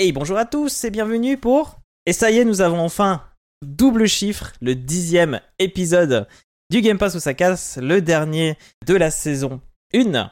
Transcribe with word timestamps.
Et 0.00 0.12
bonjour 0.12 0.38
à 0.38 0.44
tous 0.44 0.84
et 0.84 0.90
bienvenue 0.90 1.36
pour... 1.36 1.80
Et 2.06 2.12
ça 2.12 2.30
y 2.30 2.38
est, 2.38 2.44
nous 2.44 2.60
avons 2.60 2.78
enfin 2.78 3.24
double 3.66 4.06
chiffre, 4.06 4.52
le 4.60 4.76
dixième 4.76 5.40
épisode 5.58 6.28
du 6.70 6.82
Game 6.82 6.98
Pass 6.98 7.16
où 7.16 7.18
ça 7.18 7.34
casse, 7.34 7.78
le 7.82 8.00
dernier 8.00 8.56
de 8.86 8.94
la 8.94 9.10
saison 9.10 9.60
1. 9.92 10.30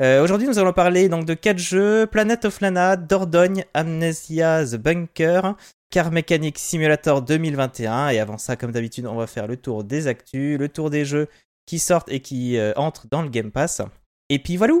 Euh, 0.00 0.22
Aujourd'hui, 0.22 0.46
nous 0.46 0.60
allons 0.60 0.72
parler 0.72 1.08
donc 1.08 1.24
de 1.24 1.34
4 1.34 1.58
jeux 1.58 2.06
Planet 2.06 2.44
of 2.44 2.60
Lana, 2.60 2.94
Dordogne, 2.94 3.64
Amnesia 3.74 4.64
The 4.64 4.76
Bunker, 4.76 5.56
Car 5.90 6.12
Mechanic 6.12 6.56
Simulator 6.56 7.20
2021. 7.20 8.10
Et 8.10 8.20
avant 8.20 8.38
ça, 8.38 8.54
comme 8.54 8.70
d'habitude, 8.70 9.06
on 9.06 9.16
va 9.16 9.26
faire 9.26 9.48
le 9.48 9.56
tour 9.56 9.82
des 9.82 10.06
actus, 10.06 10.60
le 10.60 10.68
tour 10.68 10.90
des 10.90 11.04
jeux 11.04 11.26
qui 11.66 11.80
sortent 11.80 12.08
et 12.08 12.20
qui 12.20 12.56
euh, 12.56 12.72
entrent 12.76 13.08
dans 13.10 13.22
le 13.22 13.30
Game 13.30 13.50
Pass. 13.50 13.82
Et 14.28 14.38
puis 14.38 14.56
voilà. 14.56 14.74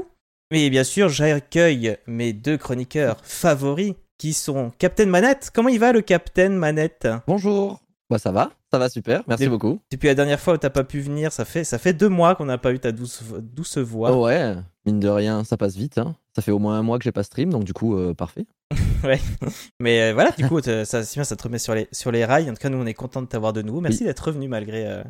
Mais 0.52 0.70
bien 0.70 0.84
sûr, 0.84 1.08
j'accueille 1.08 1.96
mes 2.06 2.32
deux 2.32 2.56
chroniqueurs 2.56 3.16
favoris 3.24 3.94
qui 4.18 4.32
sont 4.32 4.72
Captain 4.78 5.06
Manette. 5.06 5.50
Comment 5.54 5.68
il 5.68 5.78
va 5.78 5.92
le 5.92 6.02
Captain 6.02 6.50
Manette? 6.50 7.08
Bonjour. 7.26 7.80
Bah 8.10 8.18
ça 8.18 8.32
va, 8.32 8.50
ça 8.70 8.78
va 8.78 8.88
super, 8.88 9.22
merci 9.28 9.48
beaucoup. 9.48 9.80
Depuis 9.92 10.06
la 10.06 10.14
dernière 10.14 10.40
fois 10.40 10.54
où 10.54 10.56
t'as 10.56 10.70
pas 10.70 10.82
pu 10.82 11.00
venir, 11.00 11.30
ça 11.30 11.44
fait, 11.44 11.62
ça 11.62 11.76
fait 11.78 11.92
deux 11.92 12.08
mois 12.08 12.34
qu'on 12.34 12.46
n'a 12.46 12.56
pas 12.56 12.72
eu 12.72 12.78
ta 12.78 12.90
douce, 12.90 13.22
douce 13.40 13.76
voix. 13.76 14.12
Oh 14.12 14.24
ouais, 14.24 14.54
mine 14.86 14.98
de 14.98 15.08
rien, 15.08 15.44
ça 15.44 15.58
passe 15.58 15.76
vite. 15.76 15.98
Hein. 15.98 16.16
Ça 16.34 16.40
fait 16.40 16.50
au 16.50 16.58
moins 16.58 16.78
un 16.78 16.82
mois 16.82 16.98
que 16.98 17.04
j'ai 17.04 17.12
pas 17.12 17.22
stream, 17.22 17.50
donc 17.50 17.64
du 17.64 17.74
coup, 17.74 17.96
euh, 17.96 18.14
parfait. 18.14 18.46
Mais 19.80 20.00
euh, 20.00 20.14
voilà, 20.14 20.30
du 20.32 20.48
coup, 20.48 20.60
ça, 20.62 20.84
c'est 20.84 21.14
bien, 21.14 21.24
ça 21.24 21.36
te 21.36 21.42
remet 21.42 21.58
sur 21.58 21.74
les, 21.74 21.86
sur 21.92 22.10
les 22.10 22.24
rails. 22.24 22.48
En 22.50 22.54
tout 22.54 22.60
cas, 22.60 22.70
nous, 22.70 22.78
on 22.78 22.86
est 22.86 22.94
content 22.94 23.20
de 23.20 23.26
t'avoir 23.26 23.52
de 23.52 23.60
nouveau. 23.60 23.82
Merci 23.82 24.04
d'être 24.04 24.20
revenu 24.20 24.48
malgré, 24.48 24.86
euh, 24.86 25.02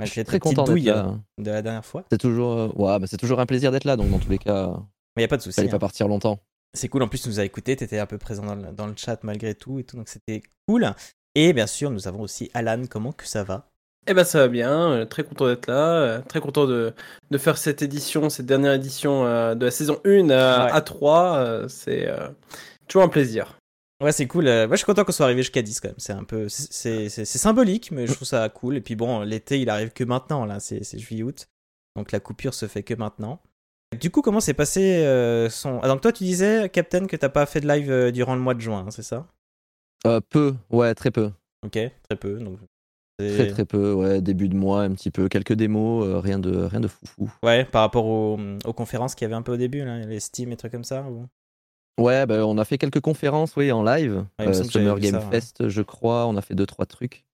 Je 0.00 0.06
suis 0.06 0.22
très 0.24 0.38
content 0.38 0.62
douille 0.62 0.84
là. 0.84 1.08
euh, 1.08 1.42
de 1.42 1.50
la 1.50 1.60
dernière 1.60 1.84
fois. 1.84 2.04
C'est 2.10 2.18
toujours, 2.18 2.78
ouais, 2.78 2.98
bah, 3.00 3.06
c'est 3.08 3.16
toujours 3.16 3.40
un 3.40 3.46
plaisir 3.46 3.72
d'être 3.72 3.84
là, 3.84 3.96
donc 3.96 4.10
dans 4.10 4.20
tous 4.20 4.30
les 4.30 4.38
cas, 4.38 4.76
Mais 5.16 5.22
y 5.22 5.24
a 5.24 5.28
pas 5.28 5.38
de 5.38 5.42
souci. 5.42 5.56
fallait 5.56 5.68
hein. 5.68 5.72
pas 5.72 5.78
partir 5.80 6.06
longtemps. 6.06 6.38
C'est 6.74 6.88
cool. 6.88 7.02
En 7.02 7.08
plus, 7.08 7.22
tu 7.22 7.28
nous 7.28 7.40
as 7.40 7.44
écouté. 7.44 7.76
T'étais 7.76 7.98
un 7.98 8.06
peu 8.06 8.18
présent 8.18 8.44
dans 8.44 8.54
le, 8.56 8.72
dans 8.72 8.86
le 8.86 8.94
chat 8.96 9.22
malgré 9.22 9.54
tout 9.54 9.78
et 9.78 9.84
tout. 9.84 9.96
Donc, 9.96 10.08
c'était 10.08 10.42
cool. 10.68 10.90
Et 11.34 11.52
bien 11.52 11.66
sûr, 11.66 11.90
nous 11.90 12.06
avons 12.08 12.20
aussi 12.20 12.50
Alan. 12.54 12.82
Comment 12.90 13.12
que 13.12 13.26
ça 13.26 13.42
va? 13.44 13.70
Eh 14.06 14.12
ben 14.12 14.22
ça 14.22 14.40
va 14.40 14.48
bien, 14.48 14.90
euh, 14.92 15.04
très 15.06 15.24
content 15.24 15.46
d'être 15.46 15.66
là, 15.66 15.94
euh, 15.96 16.20
très 16.20 16.38
content 16.40 16.66
de, 16.66 16.92
de 17.30 17.38
faire 17.38 17.56
cette 17.56 17.80
édition, 17.80 18.28
cette 18.28 18.44
dernière 18.44 18.74
édition 18.74 19.24
euh, 19.24 19.54
de 19.54 19.64
la 19.64 19.70
saison 19.70 19.98
1 20.04 20.28
à, 20.28 20.66
Ouais. 20.66 20.72
à 20.72 20.80
3, 20.82 21.36
euh, 21.38 21.68
c'est 21.68 22.06
toujours 22.86 23.02
un 23.04 23.08
plaisir. 23.08 23.58
Ouais, 24.02 24.12
c'est 24.12 24.26
cool. 24.26 24.44
Moi, 24.44 24.68
je 24.72 24.76
suis 24.76 24.84
content 24.84 25.04
qu'on 25.04 25.12
soit 25.12 25.24
arrivé 25.24 25.40
jusqu'à 25.40 25.62
10 25.62 25.80
quand 25.80 25.88
même. 25.88 25.94
C'est 25.96 26.12
un 26.12 26.24
peu, 26.24 26.50
c'est- 26.50 27.08
symbolique, 27.24 27.92
mais 27.92 28.06
je 28.06 28.12
trouve 28.12 28.28
ça 28.28 28.46
cool. 28.50 28.76
Et 28.76 28.82
puis 28.82 28.94
bon, 28.94 29.20
l'été, 29.22 29.58
il 29.58 29.70
arrive 29.70 29.90
que 29.90 30.04
maintenant. 30.04 30.44
Là, 30.44 30.60
c'est 30.60 30.84
c'est 30.84 30.98
juillet-août, 30.98 31.46
donc 31.96 32.12
la 32.12 32.20
coupure 32.20 32.52
se 32.52 32.66
fait 32.68 32.82
que 32.82 32.92
maintenant. 32.92 33.40
Du 34.00 34.10
coup, 34.10 34.22
comment 34.22 34.40
s'est 34.40 34.54
passé 34.54 35.04
euh, 35.04 35.48
son 35.50 35.80
ah, 35.82 35.88
Donc 35.88 36.00
toi, 36.00 36.12
tu 36.12 36.24
disais, 36.24 36.68
Captain, 36.68 37.06
que 37.06 37.16
t'as 37.16 37.28
pas 37.28 37.46
fait 37.46 37.60
de 37.60 37.68
live 37.68 37.90
euh, 37.90 38.10
durant 38.10 38.34
le 38.34 38.40
mois 38.40 38.54
de 38.54 38.60
juin, 38.60 38.84
hein, 38.86 38.90
c'est 38.90 39.02
ça? 39.02 39.26
Euh, 40.06 40.20
peu, 40.28 40.54
ouais, 40.70 40.94
très 40.94 41.10
peu. 41.10 41.30
Ok, 41.64 41.78
très 42.08 42.16
peu. 42.16 42.38
Donc 42.38 42.58
Très 43.18 43.46
très 43.46 43.64
peu, 43.64 43.92
ouais, 43.92 44.20
début 44.20 44.48
de 44.48 44.56
mois, 44.56 44.82
un 44.82 44.92
petit 44.92 45.12
peu, 45.12 45.28
quelques 45.28 45.52
démos, 45.52 46.20
rien 46.22 46.38
de 46.40 46.64
rien 46.64 46.80
de 46.80 46.88
foufou. 46.88 47.32
Ouais, 47.44 47.64
par 47.64 47.82
rapport 47.82 48.06
aux, 48.06 48.36
aux 48.64 48.72
conférences 48.72 49.14
qu'il 49.14 49.24
y 49.24 49.26
avait 49.26 49.36
un 49.36 49.42
peu 49.42 49.52
au 49.52 49.56
début, 49.56 49.84
là, 49.84 50.00
les 50.00 50.18
Steam 50.18 50.50
et 50.50 50.56
trucs 50.56 50.72
comme 50.72 50.84
ça. 50.84 51.02
ou- 51.02 51.26
Ouais, 51.96 52.26
bah, 52.26 52.44
on 52.44 52.58
a 52.58 52.64
fait 52.64 52.76
quelques 52.76 53.00
conférences, 53.00 53.54
oui, 53.54 53.70
en 53.70 53.84
live. 53.84 54.26
Ouais, 54.40 54.52
Summer 54.64 54.98
Game 54.98 55.12
ça, 55.12 55.18
ouais. 55.20 55.30
Fest, 55.30 55.68
je 55.68 55.82
crois, 55.82 56.26
on 56.26 56.36
a 56.36 56.42
fait 56.42 56.56
deux 56.56 56.66
trois 56.66 56.86
trucs. 56.86 57.24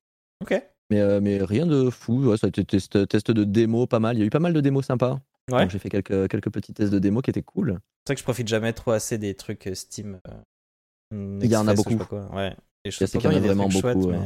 Ok. 0.43 0.63
Mais, 0.91 1.21
mais 1.21 1.43
rien 1.43 1.67
de 1.67 1.89
fou, 1.89 2.27
ouais, 2.27 2.37
ça 2.37 2.47
a 2.47 2.49
été 2.49 2.65
test, 2.65 3.09
test 3.09 3.31
de 3.31 3.45
démo, 3.45 3.87
pas 3.87 4.01
mal. 4.01 4.17
Il 4.17 4.21
y 4.21 4.23
a 4.23 4.27
eu 4.27 4.31
pas 4.31 4.39
mal 4.39 4.53
de 4.53 4.61
démos 4.61 4.85
sympas. 4.85 5.19
Ouais. 5.51 5.63
Donc 5.63 5.71
j'ai 5.71 5.79
fait 5.79 5.89
quelques, 5.89 6.29
quelques 6.29 6.51
petits 6.51 6.73
tests 6.73 6.93
de 6.93 6.99
démo 6.99 7.23
qui 7.23 7.31
étaient 7.31 7.43
cool. 7.43 7.79
C'est 8.07 8.13
vrai 8.13 8.15
que 8.15 8.21
je 8.21 8.25
profite 8.25 8.49
jamais 8.49 8.73
trop 8.73 8.93
assez 8.93 9.19
des 9.19 9.35
trucs 9.35 9.67
euh, 9.67 9.75
Steam. 9.75 10.21
euh, 10.29 11.39
Il 11.43 11.51
y 11.51 11.57
en 11.57 11.67
a 11.69 11.75
beaucoup. 11.75 11.99
Ouais. 12.33 12.55
Et 12.85 12.91
je 12.91 13.05
sais 13.05 13.19
qu'il 13.19 13.31
y 13.31 13.35
en 13.35 13.37
a 13.37 13.41
vraiment 13.41 13.69
beaucoup, 13.69 14.09
mais, 14.11 14.19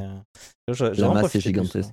euh, 0.70 0.91
La 0.97 1.09
masse 1.09 1.35
est 1.35 1.41
gigantesque. 1.41 1.91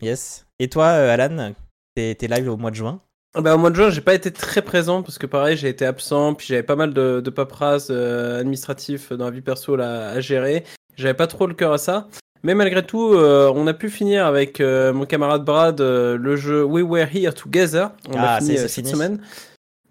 Yes. 0.00 0.46
Et 0.58 0.68
toi, 0.68 0.88
Alan, 0.88 1.54
t'es 1.94 2.14
t'es 2.14 2.28
live 2.28 2.48
au 2.48 2.56
mois 2.56 2.70
de 2.70 2.76
juin? 2.76 3.00
Ah 3.34 3.40
bah, 3.40 3.54
au 3.54 3.58
mois 3.58 3.70
de 3.70 3.76
juin, 3.76 3.90
j'ai 3.90 4.00
pas 4.00 4.14
été 4.14 4.32
très 4.32 4.62
présent 4.62 5.02
parce 5.02 5.18
que 5.18 5.26
pareil, 5.26 5.56
j'ai 5.56 5.68
été 5.68 5.84
absent, 5.84 6.34
puis 6.34 6.46
j'avais 6.46 6.62
pas 6.62 6.76
mal 6.76 6.94
de, 6.94 7.20
de 7.20 7.30
paperasse 7.30 7.88
euh, 7.90 8.40
administratif 8.40 9.12
dans 9.12 9.26
la 9.26 9.30
vie 9.30 9.40
perso 9.42 9.76
là, 9.76 10.10
à 10.10 10.20
gérer. 10.20 10.64
J'avais 10.96 11.14
pas 11.14 11.26
trop 11.26 11.46
le 11.46 11.54
cœur 11.54 11.72
à 11.72 11.78
ça. 11.78 12.08
Mais 12.44 12.54
malgré 12.54 12.84
tout, 12.84 13.12
euh, 13.14 13.52
on 13.54 13.66
a 13.66 13.74
pu 13.74 13.90
finir 13.90 14.26
avec 14.26 14.60
euh, 14.60 14.92
mon 14.92 15.06
camarade 15.06 15.44
Brad 15.44 15.80
euh, 15.80 16.16
le 16.16 16.36
jeu 16.36 16.64
We 16.64 16.84
Were 16.84 17.06
Here 17.12 17.34
Together. 17.34 17.90
On 18.08 18.12
Ah, 18.16 18.34
l'a 18.34 18.38
fini 18.40 18.56
cette 18.58 18.70
fini. 18.70 18.90
semaine. 18.90 19.20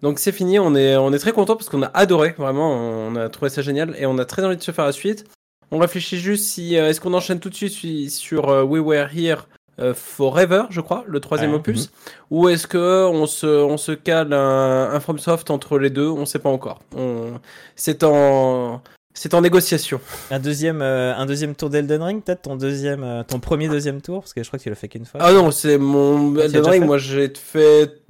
Donc 0.00 0.18
c'est 0.18 0.32
fini, 0.32 0.58
on 0.58 0.74
est, 0.74 0.96
on 0.96 1.12
est 1.12 1.18
très 1.18 1.32
content 1.32 1.56
parce 1.56 1.68
qu'on 1.68 1.82
a 1.82 1.90
adoré, 1.92 2.34
vraiment, 2.38 2.72
on 2.72 3.16
a 3.16 3.28
trouvé 3.28 3.50
ça 3.50 3.62
génial 3.62 3.94
et 3.98 4.06
on 4.06 4.16
a 4.18 4.24
très 4.24 4.44
envie 4.44 4.56
de 4.56 4.62
se 4.62 4.70
faire 4.70 4.84
la 4.86 4.92
suite. 4.92 5.24
On 5.70 5.78
réfléchit 5.78 6.18
juste 6.18 6.44
si 6.44 6.76
est-ce 6.76 7.00
qu'on 7.00 7.12
enchaîne 7.14 7.40
tout 7.40 7.50
de 7.50 7.54
suite 7.54 8.10
sur, 8.10 8.46
We 8.66 8.80
Were 8.80 9.08
Here 9.14 9.46
Forever, 9.94 10.62
je 10.70 10.80
crois, 10.80 11.04
le 11.06 11.20
troisième 11.20 11.52
opus, 11.54 11.90
ou 12.30 12.48
est-ce 12.48 12.66
que 12.66 13.06
on 13.06 13.26
se, 13.26 13.46
on 13.46 13.76
se 13.76 13.92
cale 13.92 14.32
un, 14.32 14.90
un 14.92 15.00
FromSoft 15.00 15.50
entre 15.50 15.78
les 15.78 15.90
deux? 15.90 16.08
On 16.08 16.26
sait 16.26 16.38
pas 16.40 16.48
encore. 16.48 16.80
On, 16.96 17.32
c'est 17.76 18.02
en, 18.02 18.80
c'est 19.14 19.34
en 19.34 19.40
négociation. 19.40 20.00
un 20.30 20.38
deuxième, 20.38 20.80
euh, 20.82 21.14
un 21.16 21.26
deuxième 21.26 21.54
tour 21.54 21.70
d'Elden 21.70 22.02
Ring, 22.02 22.22
peut-être 22.22 22.42
ton 22.42 22.56
deuxième, 22.56 23.02
euh, 23.02 23.22
ton 23.24 23.40
premier 23.40 23.68
deuxième 23.68 24.00
tour, 24.00 24.20
parce 24.20 24.32
que 24.32 24.42
je 24.42 24.48
crois 24.48 24.58
que 24.58 24.62
tu 24.64 24.68
l'as 24.70 24.76
fait 24.76 24.88
qu'une 24.88 25.06
fois. 25.06 25.20
Ah 25.22 25.32
non, 25.32 25.50
c'est 25.50 25.78
mon 25.78 26.36
Ah, 26.38 26.44
Elden 26.44 26.66
Ring. 26.66 26.84
Moi, 26.84 26.98
j'ai 26.98 27.32
fait 27.34 28.00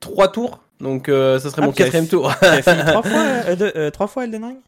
trois 0.00 0.28
tours, 0.32 0.60
donc 0.80 1.08
euh, 1.08 1.38
ça 1.38 1.50
serait 1.50 1.62
Ah, 1.62 1.66
mon 1.66 1.72
quatrième 1.72 2.08
tour. 2.08 2.32
Tu 2.40 2.44
as 2.46 2.62
fini 2.62 2.82
trois 2.84 3.02
fois, 3.02 3.54
deux- 3.56 3.90
trois 3.90 4.06
fois 4.06 4.24
Elden 4.24 4.44
Ring? 4.44 4.58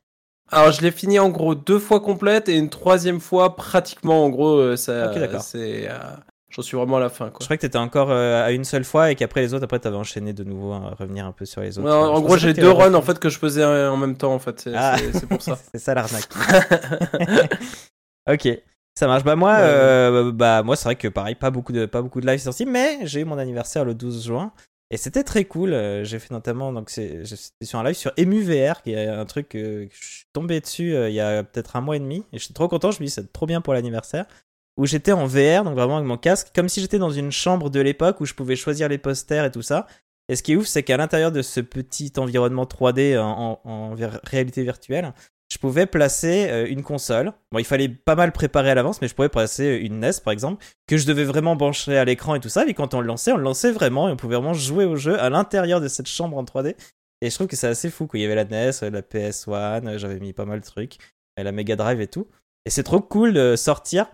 Alors, 0.50 0.72
je 0.72 0.81
l'ai 0.81 0.91
fini 0.91 1.19
en 1.19 1.28
gros 1.28 1.55
deux 1.55 1.78
fois 1.78 2.00
complète 2.00 2.49
et 2.49 2.56
une 2.56 2.71
troisième 2.71 3.21
fois 3.21 3.55
pratiquement. 3.55 4.25
En 4.25 4.31
gros, 4.31 4.77
ça, 4.77 5.10
Ok, 5.10 5.19
d'accord. 5.19 5.43
c'est, 5.43 5.89
j'en 6.50 6.62
suis 6.62 6.76
vraiment 6.76 6.97
à 6.97 7.00
la 7.00 7.09
fin. 7.09 7.26
Je 7.26 7.31
Quoi. 7.32 7.44
crois 7.44 7.56
que 7.56 7.60
t'étais 7.62 7.78
encore 7.78 8.10
euh, 8.10 8.44
à 8.44 8.50
une 8.53 8.64
seule 8.64 8.84
fois 8.84 9.10
et 9.10 9.14
qu'après 9.14 9.41
les 9.42 9.54
autres, 9.54 9.64
après 9.64 9.78
t'avais 9.78 9.97
enchaîné 9.97 10.32
de 10.32 10.44
nouveau 10.44 10.72
à 10.72 10.94
revenir 10.98 11.26
un 11.26 11.32
peu 11.32 11.44
sur 11.44 11.60
les 11.60 11.78
autres. 11.78 11.88
Ouais, 11.88 11.94
en 11.94 12.06
Je 12.06 12.10
en 12.10 12.20
gros, 12.20 12.36
j'ai 12.38 12.53
deux 12.54 12.70
runs 12.70 12.94
en 12.94 13.03
fait 13.03 13.19
que 13.19 13.28
je 13.28 13.38
faisais 13.38 13.64
en 13.64 13.97
même 13.97 14.16
temps 14.16 14.32
en 14.34 14.38
fait. 14.38 14.60
C'est, 14.60 14.72
Ah. 14.75 14.97
pour 15.28 15.42
ça. 15.42 15.56
c'est 15.72 15.78
ça 15.78 15.94
l'arnaque. 15.94 16.28
ok, 18.31 18.48
ça 18.98 19.06
marche. 19.06 19.25
Bah 19.25 19.36
moi, 19.36 19.53
Ouais. 19.54 19.60
euh, 19.62 20.32
bah 20.32 20.62
moi 20.62 20.76
c'est 20.76 20.84
vrai 20.84 20.97
que 20.97 21.09
pareil, 21.09 21.34
pas 21.34 21.50
beaucoup 21.50 21.72
de 21.72 21.86
pas 21.86 22.03
beaucoup 22.03 22.20
de 22.20 22.26
live 22.26 22.41
sortis, 22.41 22.66
mais 22.66 22.98
j'ai 23.06 23.20
eu 23.20 23.25
mon 23.25 23.38
anniversaire 23.38 23.84
le 23.84 23.94
12 23.94 24.25
juin 24.26 24.53
et 24.91 24.97
c'était 24.97 25.25
très 25.25 25.44
cool. 25.44 25.72
Euh, 25.75 26.04
J'ai 26.04 26.19
fait 26.19 26.32
notamment 26.32 26.72
donc 26.72 26.91
c'est 26.91 27.25
j'étais 27.25 27.65
sur 27.65 27.78
un 27.78 27.84
live 27.84 27.94
sur 27.94 28.12
EmuVR 28.19 28.82
qui 28.82 28.92
est 28.92 29.06
un 29.06 29.25
truc 29.26 29.50
que 29.50 29.86
je 29.92 30.04
suis 30.09 30.25
tombé 30.32 30.60
dessus 30.60 30.94
il 30.94 31.12
y 31.12 31.20
a 31.20 31.42
peut-être 31.42 31.76
un 31.76 31.80
mois 31.80 31.97
et 31.97 32.00
demi 32.00 32.25
et 32.32 32.38
j'étais 32.38 32.54
trop 32.54 32.69
content. 32.69 32.91
Je 32.91 33.00
me 33.00 33.06
dis 33.06 33.10
c'est 33.12 33.32
trop 33.32 33.47
bien 33.47 33.60
pour 33.60 33.75
l'anniversaire. 33.75 34.26
Où 34.78 34.87
j'étais 34.87 35.12
en 35.12 35.27
VR, 35.27 35.65
donc 35.65 35.75
vraiment 35.75 35.97
avec 35.97 36.09
mon 36.09 36.16
casque, 36.16 36.49
comme 36.55 36.69
si 36.69 36.81
j'étais 36.81 36.99
dans 36.99 37.11
une 37.11 37.33
chambre 37.33 37.69
de 37.69 37.81
l'époque 37.81 38.21
où 38.21 38.25
je 38.25 38.33
pouvais 38.34 38.56
choisir 38.56 38.89
les 38.89 38.99
posters 38.99 39.44
et 39.44 39.50
tout 39.50 39.62
ça. 39.62 39.87
Et 40.28 40.37
ce 40.37 40.43
qui 40.43 40.53
est 40.53 40.56
ouf, 40.56 40.66
c'est 40.66 40.83
qu'à 40.83 40.97
l'intérieur 40.97 41.33
de 41.33 41.43
ce 41.43 41.61
petit 41.61 42.12
environnement 42.16 42.65
3D 42.65 43.19
en, 43.19 43.61
en- 43.65 43.97
réalité 44.25 44.62
virtuelle, 44.62 45.12
je 45.50 45.56
pouvais 45.59 45.87
placer 45.87 46.49
euh, 46.50 46.66
une 46.69 46.83
console. 46.83 47.33
Bon, 47.50 47.59
il 47.59 47.65
fallait 47.65 47.89
pas 47.89 48.15
mal 48.15 48.33
préparer 48.33 48.71
à 48.71 48.75
l'avance, 48.75 49.00
mais 49.00 49.09
je 49.09 49.15
pouvais 49.15 49.31
placer 49.31 49.77
une 49.83 49.99
NES 50.00 50.11
par 50.22 50.33
exemple, 50.33 50.65
que 50.87 50.99
je 50.99 51.06
devais 51.06 51.25
vraiment 51.25 51.56
brancher 51.56 51.97
à 51.97 52.05
l'écran 52.05 52.34
et 52.34 52.41
tout 52.41 52.50
ça. 52.50 52.66
Et 52.66 52.75
quand 52.75 52.93
on 52.95 53.00
le 53.00 53.06
lançait, 53.06 53.33
on 53.33 53.39
le 53.39 53.43
lançait 53.43 53.72
vraiment 53.72 54.09
et 54.09 54.12
on 54.12 54.16
pouvait 54.16 54.37
vraiment 54.37 54.53
jouer 54.53 54.84
au 54.84 54.95
jeu 54.97 55.19
à 55.19 55.31
l'intérieur 55.31 55.81
de 55.81 55.89
cette 55.89 56.06
chambre 56.09 56.37
en 56.37 56.45
3D. 56.45 56.77
Et 57.22 57.31
je 57.31 57.34
trouve 57.34 57.47
que 57.47 57.56
c'est 57.56 57.66
assez 57.66 57.89
fou. 57.91 58.06
Quoi. 58.06 58.21
Il 58.21 58.22
y 58.22 58.27
avait 58.27 58.34
la 58.34 58.45
NES, 58.45 58.71
euh, 58.83 58.91
la 58.91 59.00
PS1, 59.03 59.87
euh, 59.87 59.99
j'avais 59.99 60.21
mis 60.21 60.34
pas 60.34 60.45
mal 60.45 60.60
de 60.60 60.65
trucs, 60.66 60.99
la 61.39 61.50
Mega 61.50 61.75
Drive 61.75 62.00
et 62.03 62.06
tout. 62.09 62.28
Et 62.66 62.71
c'est 62.71 62.83
trop 62.83 63.00
cool 63.00 63.33
de 63.33 63.56
sortir 63.56 64.06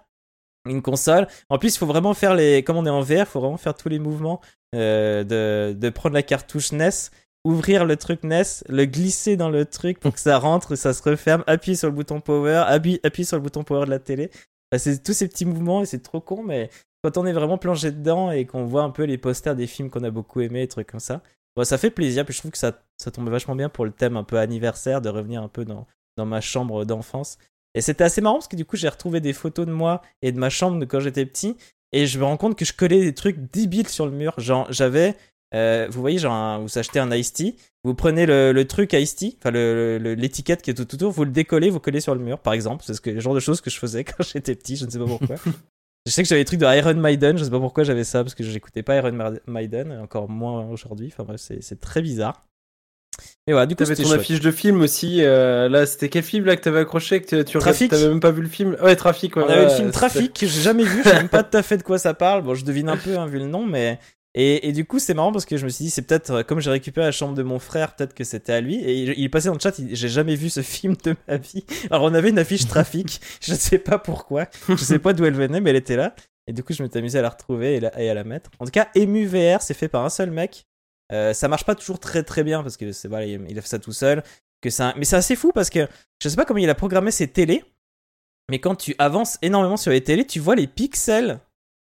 une 0.68 0.82
console. 0.82 1.26
En 1.48 1.58
plus, 1.58 1.74
il 1.74 1.78
faut 1.78 1.86
vraiment 1.86 2.14
faire 2.14 2.34
les. 2.34 2.62
Comme 2.62 2.76
on 2.76 2.86
est 2.86 2.90
en 2.90 3.00
VR, 3.00 3.20
il 3.20 3.26
faut 3.26 3.40
vraiment 3.40 3.56
faire 3.56 3.74
tous 3.74 3.88
les 3.88 3.98
mouvements 3.98 4.40
euh, 4.74 5.24
de, 5.24 5.72
de 5.72 5.90
prendre 5.90 6.14
la 6.14 6.22
cartouche 6.22 6.72
NES, 6.72 7.10
ouvrir 7.44 7.84
le 7.84 7.96
truc 7.96 8.22
NES, 8.24 8.42
le 8.68 8.84
glisser 8.86 9.36
dans 9.36 9.50
le 9.50 9.64
truc 9.66 10.00
pour 10.00 10.14
que 10.14 10.20
ça 10.20 10.38
rentre, 10.38 10.74
ça 10.76 10.92
se 10.92 11.02
referme, 11.02 11.44
appuyer 11.46 11.76
sur 11.76 11.88
le 11.88 11.94
bouton 11.94 12.20
power, 12.20 12.64
appuyer, 12.66 13.00
appuyer 13.04 13.26
sur 13.26 13.36
le 13.36 13.42
bouton 13.42 13.64
power 13.64 13.84
de 13.86 13.90
la 13.90 13.98
télé. 13.98 14.30
C'est 14.76 15.02
tous 15.02 15.12
ces 15.12 15.28
petits 15.28 15.44
mouvements 15.44 15.82
et 15.82 15.86
c'est 15.86 16.02
trop 16.02 16.20
con, 16.20 16.42
mais 16.42 16.70
quand 17.04 17.18
on 17.18 17.26
est 17.26 17.32
vraiment 17.32 17.58
plongé 17.58 17.92
dedans 17.92 18.30
et 18.30 18.46
qu'on 18.46 18.64
voit 18.64 18.82
un 18.82 18.90
peu 18.90 19.04
les 19.04 19.18
posters 19.18 19.54
des 19.54 19.66
films 19.66 19.90
qu'on 19.90 20.02
a 20.04 20.10
beaucoup 20.10 20.40
aimés, 20.40 20.62
et 20.62 20.68
trucs 20.68 20.88
comme 20.88 21.00
ça, 21.00 21.22
ça 21.62 21.78
fait 21.78 21.90
plaisir. 21.90 22.24
Puis 22.24 22.34
je 22.34 22.40
trouve 22.40 22.50
que 22.50 22.58
ça, 22.58 22.72
ça 22.96 23.10
tombe 23.10 23.28
vachement 23.28 23.54
bien 23.54 23.68
pour 23.68 23.84
le 23.84 23.92
thème 23.92 24.16
un 24.16 24.24
peu 24.24 24.38
anniversaire, 24.38 25.00
de 25.00 25.08
revenir 25.10 25.42
un 25.42 25.48
peu 25.48 25.64
dans, 25.64 25.86
dans 26.16 26.26
ma 26.26 26.40
chambre 26.40 26.84
d'enfance. 26.84 27.38
Et 27.74 27.80
c'était 27.80 28.04
assez 28.04 28.20
marrant 28.20 28.36
parce 28.36 28.48
que 28.48 28.56
du 28.56 28.64
coup, 28.64 28.76
j'ai 28.76 28.88
retrouvé 28.88 29.20
des 29.20 29.32
photos 29.32 29.66
de 29.66 29.72
moi 29.72 30.00
et 30.22 30.32
de 30.32 30.38
ma 30.38 30.50
chambre 30.50 30.78
de 30.78 30.84
quand 30.84 31.00
j'étais 31.00 31.26
petit. 31.26 31.56
Et 31.92 32.06
je 32.06 32.18
me 32.18 32.24
rends 32.24 32.36
compte 32.36 32.56
que 32.56 32.64
je 32.64 32.72
collais 32.72 33.00
des 33.00 33.14
trucs 33.14 33.50
débiles 33.52 33.88
sur 33.88 34.06
le 34.06 34.12
mur. 34.12 34.34
Genre, 34.38 34.66
j'avais. 34.70 35.14
euh, 35.54 35.86
vous 35.90 36.00
voyez, 36.00 36.18
genre, 36.18 36.60
vous 36.60 36.78
achetez 36.78 36.98
un 36.98 37.10
Ice 37.12 37.32
Tea, 37.32 37.56
vous 37.84 37.94
prenez 37.94 38.26
le, 38.26 38.52
le 38.52 38.66
truc 38.66 38.92
Ice 38.94 39.14
Tea, 39.14 39.36
enfin 39.38 39.50
l'étiquette 39.52 40.62
qui 40.62 40.70
est 40.70 40.74
tout 40.74 40.92
autour, 40.94 41.12
vous 41.12 41.24
le 41.24 41.30
décollez, 41.30 41.70
vous 41.70 41.78
collez 41.80 42.00
sur 42.00 42.14
le 42.14 42.20
mur, 42.20 42.38
par 42.40 42.52
exemple. 42.52 42.82
C'est 42.84 42.94
ce 42.94 43.00
que, 43.00 43.10
le 43.10 43.20
genre 43.20 43.34
de 43.34 43.40
choses 43.40 43.60
que 43.60 43.70
je 43.70 43.78
faisais 43.78 44.02
quand 44.04 44.24
j'étais 44.24 44.54
petit, 44.56 44.76
je 44.76 44.86
ne 44.86 44.90
sais 44.90 44.98
pas 44.98 45.04
pourquoi. 45.06 45.36
je 46.06 46.10
sais 46.10 46.22
que 46.22 46.28
j'avais 46.28 46.40
des 46.40 46.46
trucs 46.46 46.60
de 46.60 46.66
Iron 46.66 46.94
Maiden, 46.94 47.38
je 47.38 47.44
sais 47.44 47.50
pas 47.50 47.60
pourquoi 47.60 47.84
j'avais 47.84 48.04
ça, 48.04 48.24
parce 48.24 48.34
que 48.34 48.42
j'écoutais 48.42 48.82
pas 48.82 48.96
Iron 48.96 49.36
Maiden, 49.46 49.92
encore 50.02 50.28
moins 50.28 50.66
aujourd'hui. 50.68 51.08
Enfin 51.12 51.22
bref, 51.24 51.40
c'est 51.40 51.80
très 51.80 52.02
bizarre. 52.02 52.44
Mais 53.46 53.52
voilà, 53.52 53.66
du 53.66 53.74
coup, 53.76 53.84
T'avais 53.84 53.96
ton 53.96 54.04
chouette. 54.08 54.20
affiche 54.20 54.40
de 54.40 54.50
film 54.50 54.80
aussi. 54.80 55.18
euh, 55.22 55.68
là, 55.68 55.84
c'était 55.86 56.08
quel 56.08 56.22
film 56.22 56.44
là 56.46 56.56
que 56.56 56.62
t'avais 56.62 56.80
accroché 56.80 57.20
que 57.20 57.42
tu- 57.42 57.58
Trafic. 57.58 57.90
T'avais 57.90 58.08
même 58.08 58.20
pas 58.20 58.30
vu 58.30 58.42
le 58.42 58.48
film? 58.48 58.76
Ouais, 58.82 58.96
Trafic. 58.96 59.36
Ouais, 59.36 59.42
On 59.42 59.46
avait 59.46 59.54
voilà, 59.62 59.70
le 59.70 59.76
film 59.76 59.90
Trafic 59.90 60.32
que 60.32 60.46
j'ai 60.46 60.60
jamais 60.62 60.84
vu, 60.84 61.02
je 61.04 61.08
sais 61.10 61.14
même 61.16 61.28
pas 61.28 61.42
tout 61.42 61.56
à 61.56 61.62
fait 61.62 61.76
de 61.76 61.82
quoi 61.82 61.98
ça 61.98 62.14
parle. 62.14 62.42
Bon, 62.42 62.54
je 62.54 62.64
devine 62.64 62.88
un 62.88 62.96
peu 62.96 63.16
hein, 63.18 63.26
vu 63.26 63.38
le 63.38 63.46
nom, 63.46 63.64
mais 63.66 63.98
et, 64.36 64.68
et 64.68 64.72
du 64.72 64.84
coup 64.84 64.98
c'est 64.98 65.14
marrant 65.14 65.30
parce 65.30 65.44
que 65.44 65.56
je 65.56 65.64
me 65.64 65.68
suis 65.70 65.84
dit 65.84 65.90
c'est 65.90 66.02
peut-être 66.02 66.30
euh, 66.30 66.42
comme 66.42 66.58
j'ai 66.58 66.70
récupéré 66.70 67.06
la 67.06 67.12
chambre 67.12 67.34
de 67.34 67.42
mon 67.44 67.60
frère, 67.60 67.94
peut-être 67.94 68.14
que 68.14 68.24
c'était 68.24 68.52
à 68.54 68.60
lui. 68.60 68.76
Et 68.76 68.94
il, 68.94 69.14
il 69.16 69.24
est 69.24 69.28
passé 69.28 69.46
dans 69.48 69.54
le 69.54 69.60
chat, 69.60 69.74
j'ai 69.92 70.08
jamais 70.08 70.34
vu 70.34 70.48
ce 70.50 70.60
film 70.62 70.96
de 71.04 71.14
ma 71.28 71.36
vie. 71.36 71.64
Alors 71.90 72.02
on 72.04 72.14
avait 72.14 72.30
une 72.30 72.38
affiche 72.40 72.66
Trafic, 72.66 73.20
je 73.40 73.54
sais 73.54 73.78
pas 73.78 73.98
pourquoi, 73.98 74.46
je 74.68 74.74
sais 74.76 74.98
pas 74.98 75.12
d'où 75.12 75.24
elle 75.24 75.34
venait, 75.34 75.60
mais 75.60 75.70
elle 75.70 75.76
était 75.76 75.96
là. 75.96 76.14
Et 76.48 76.52
du 76.52 76.64
coup 76.64 76.72
je 76.72 76.82
m'étais 76.82 76.98
amusé 76.98 77.18
à 77.18 77.22
la 77.22 77.28
retrouver 77.28 77.76
et, 77.76 77.80
la- 77.80 78.00
et 78.02 78.10
à 78.10 78.14
la 78.14 78.24
mettre. 78.24 78.50
En 78.58 78.64
tout 78.64 78.72
cas, 78.72 78.88
Emu 78.96 79.24
VR, 79.26 79.62
c'est 79.62 79.74
fait 79.74 79.88
par 79.88 80.04
un 80.04 80.10
seul 80.10 80.30
mec. 80.32 80.66
Euh, 81.12 81.32
ça 81.34 81.48
marche 81.48 81.64
pas 81.64 81.74
toujours 81.74 82.00
très 82.00 82.22
très 82.22 82.44
bien 82.44 82.62
parce 82.62 82.76
que 82.76 82.92
c'est 82.92 83.08
voilà, 83.08 83.26
il 83.26 83.58
a 83.58 83.62
fait 83.62 83.68
ça 83.68 83.78
tout 83.78 83.92
seul. 83.92 84.22
Que 84.62 84.68
un- 84.82 84.94
Mais 84.96 85.04
c'est 85.04 85.16
assez 85.16 85.36
fou 85.36 85.52
parce 85.52 85.68
que 85.70 85.86
je 86.22 86.28
sais 86.28 86.36
pas 86.36 86.44
comment 86.46 86.58
il 86.60 86.70
a 86.70 86.74
programmé 86.74 87.10
ses 87.10 87.28
télés. 87.28 87.62
Mais 88.50 88.58
quand 88.58 88.74
tu 88.76 88.94
avances 88.98 89.38
énormément 89.42 89.76
sur 89.76 89.90
les 89.90 90.02
télés, 90.02 90.26
tu 90.26 90.40
vois 90.40 90.54
les 90.54 90.66
pixels. 90.66 91.40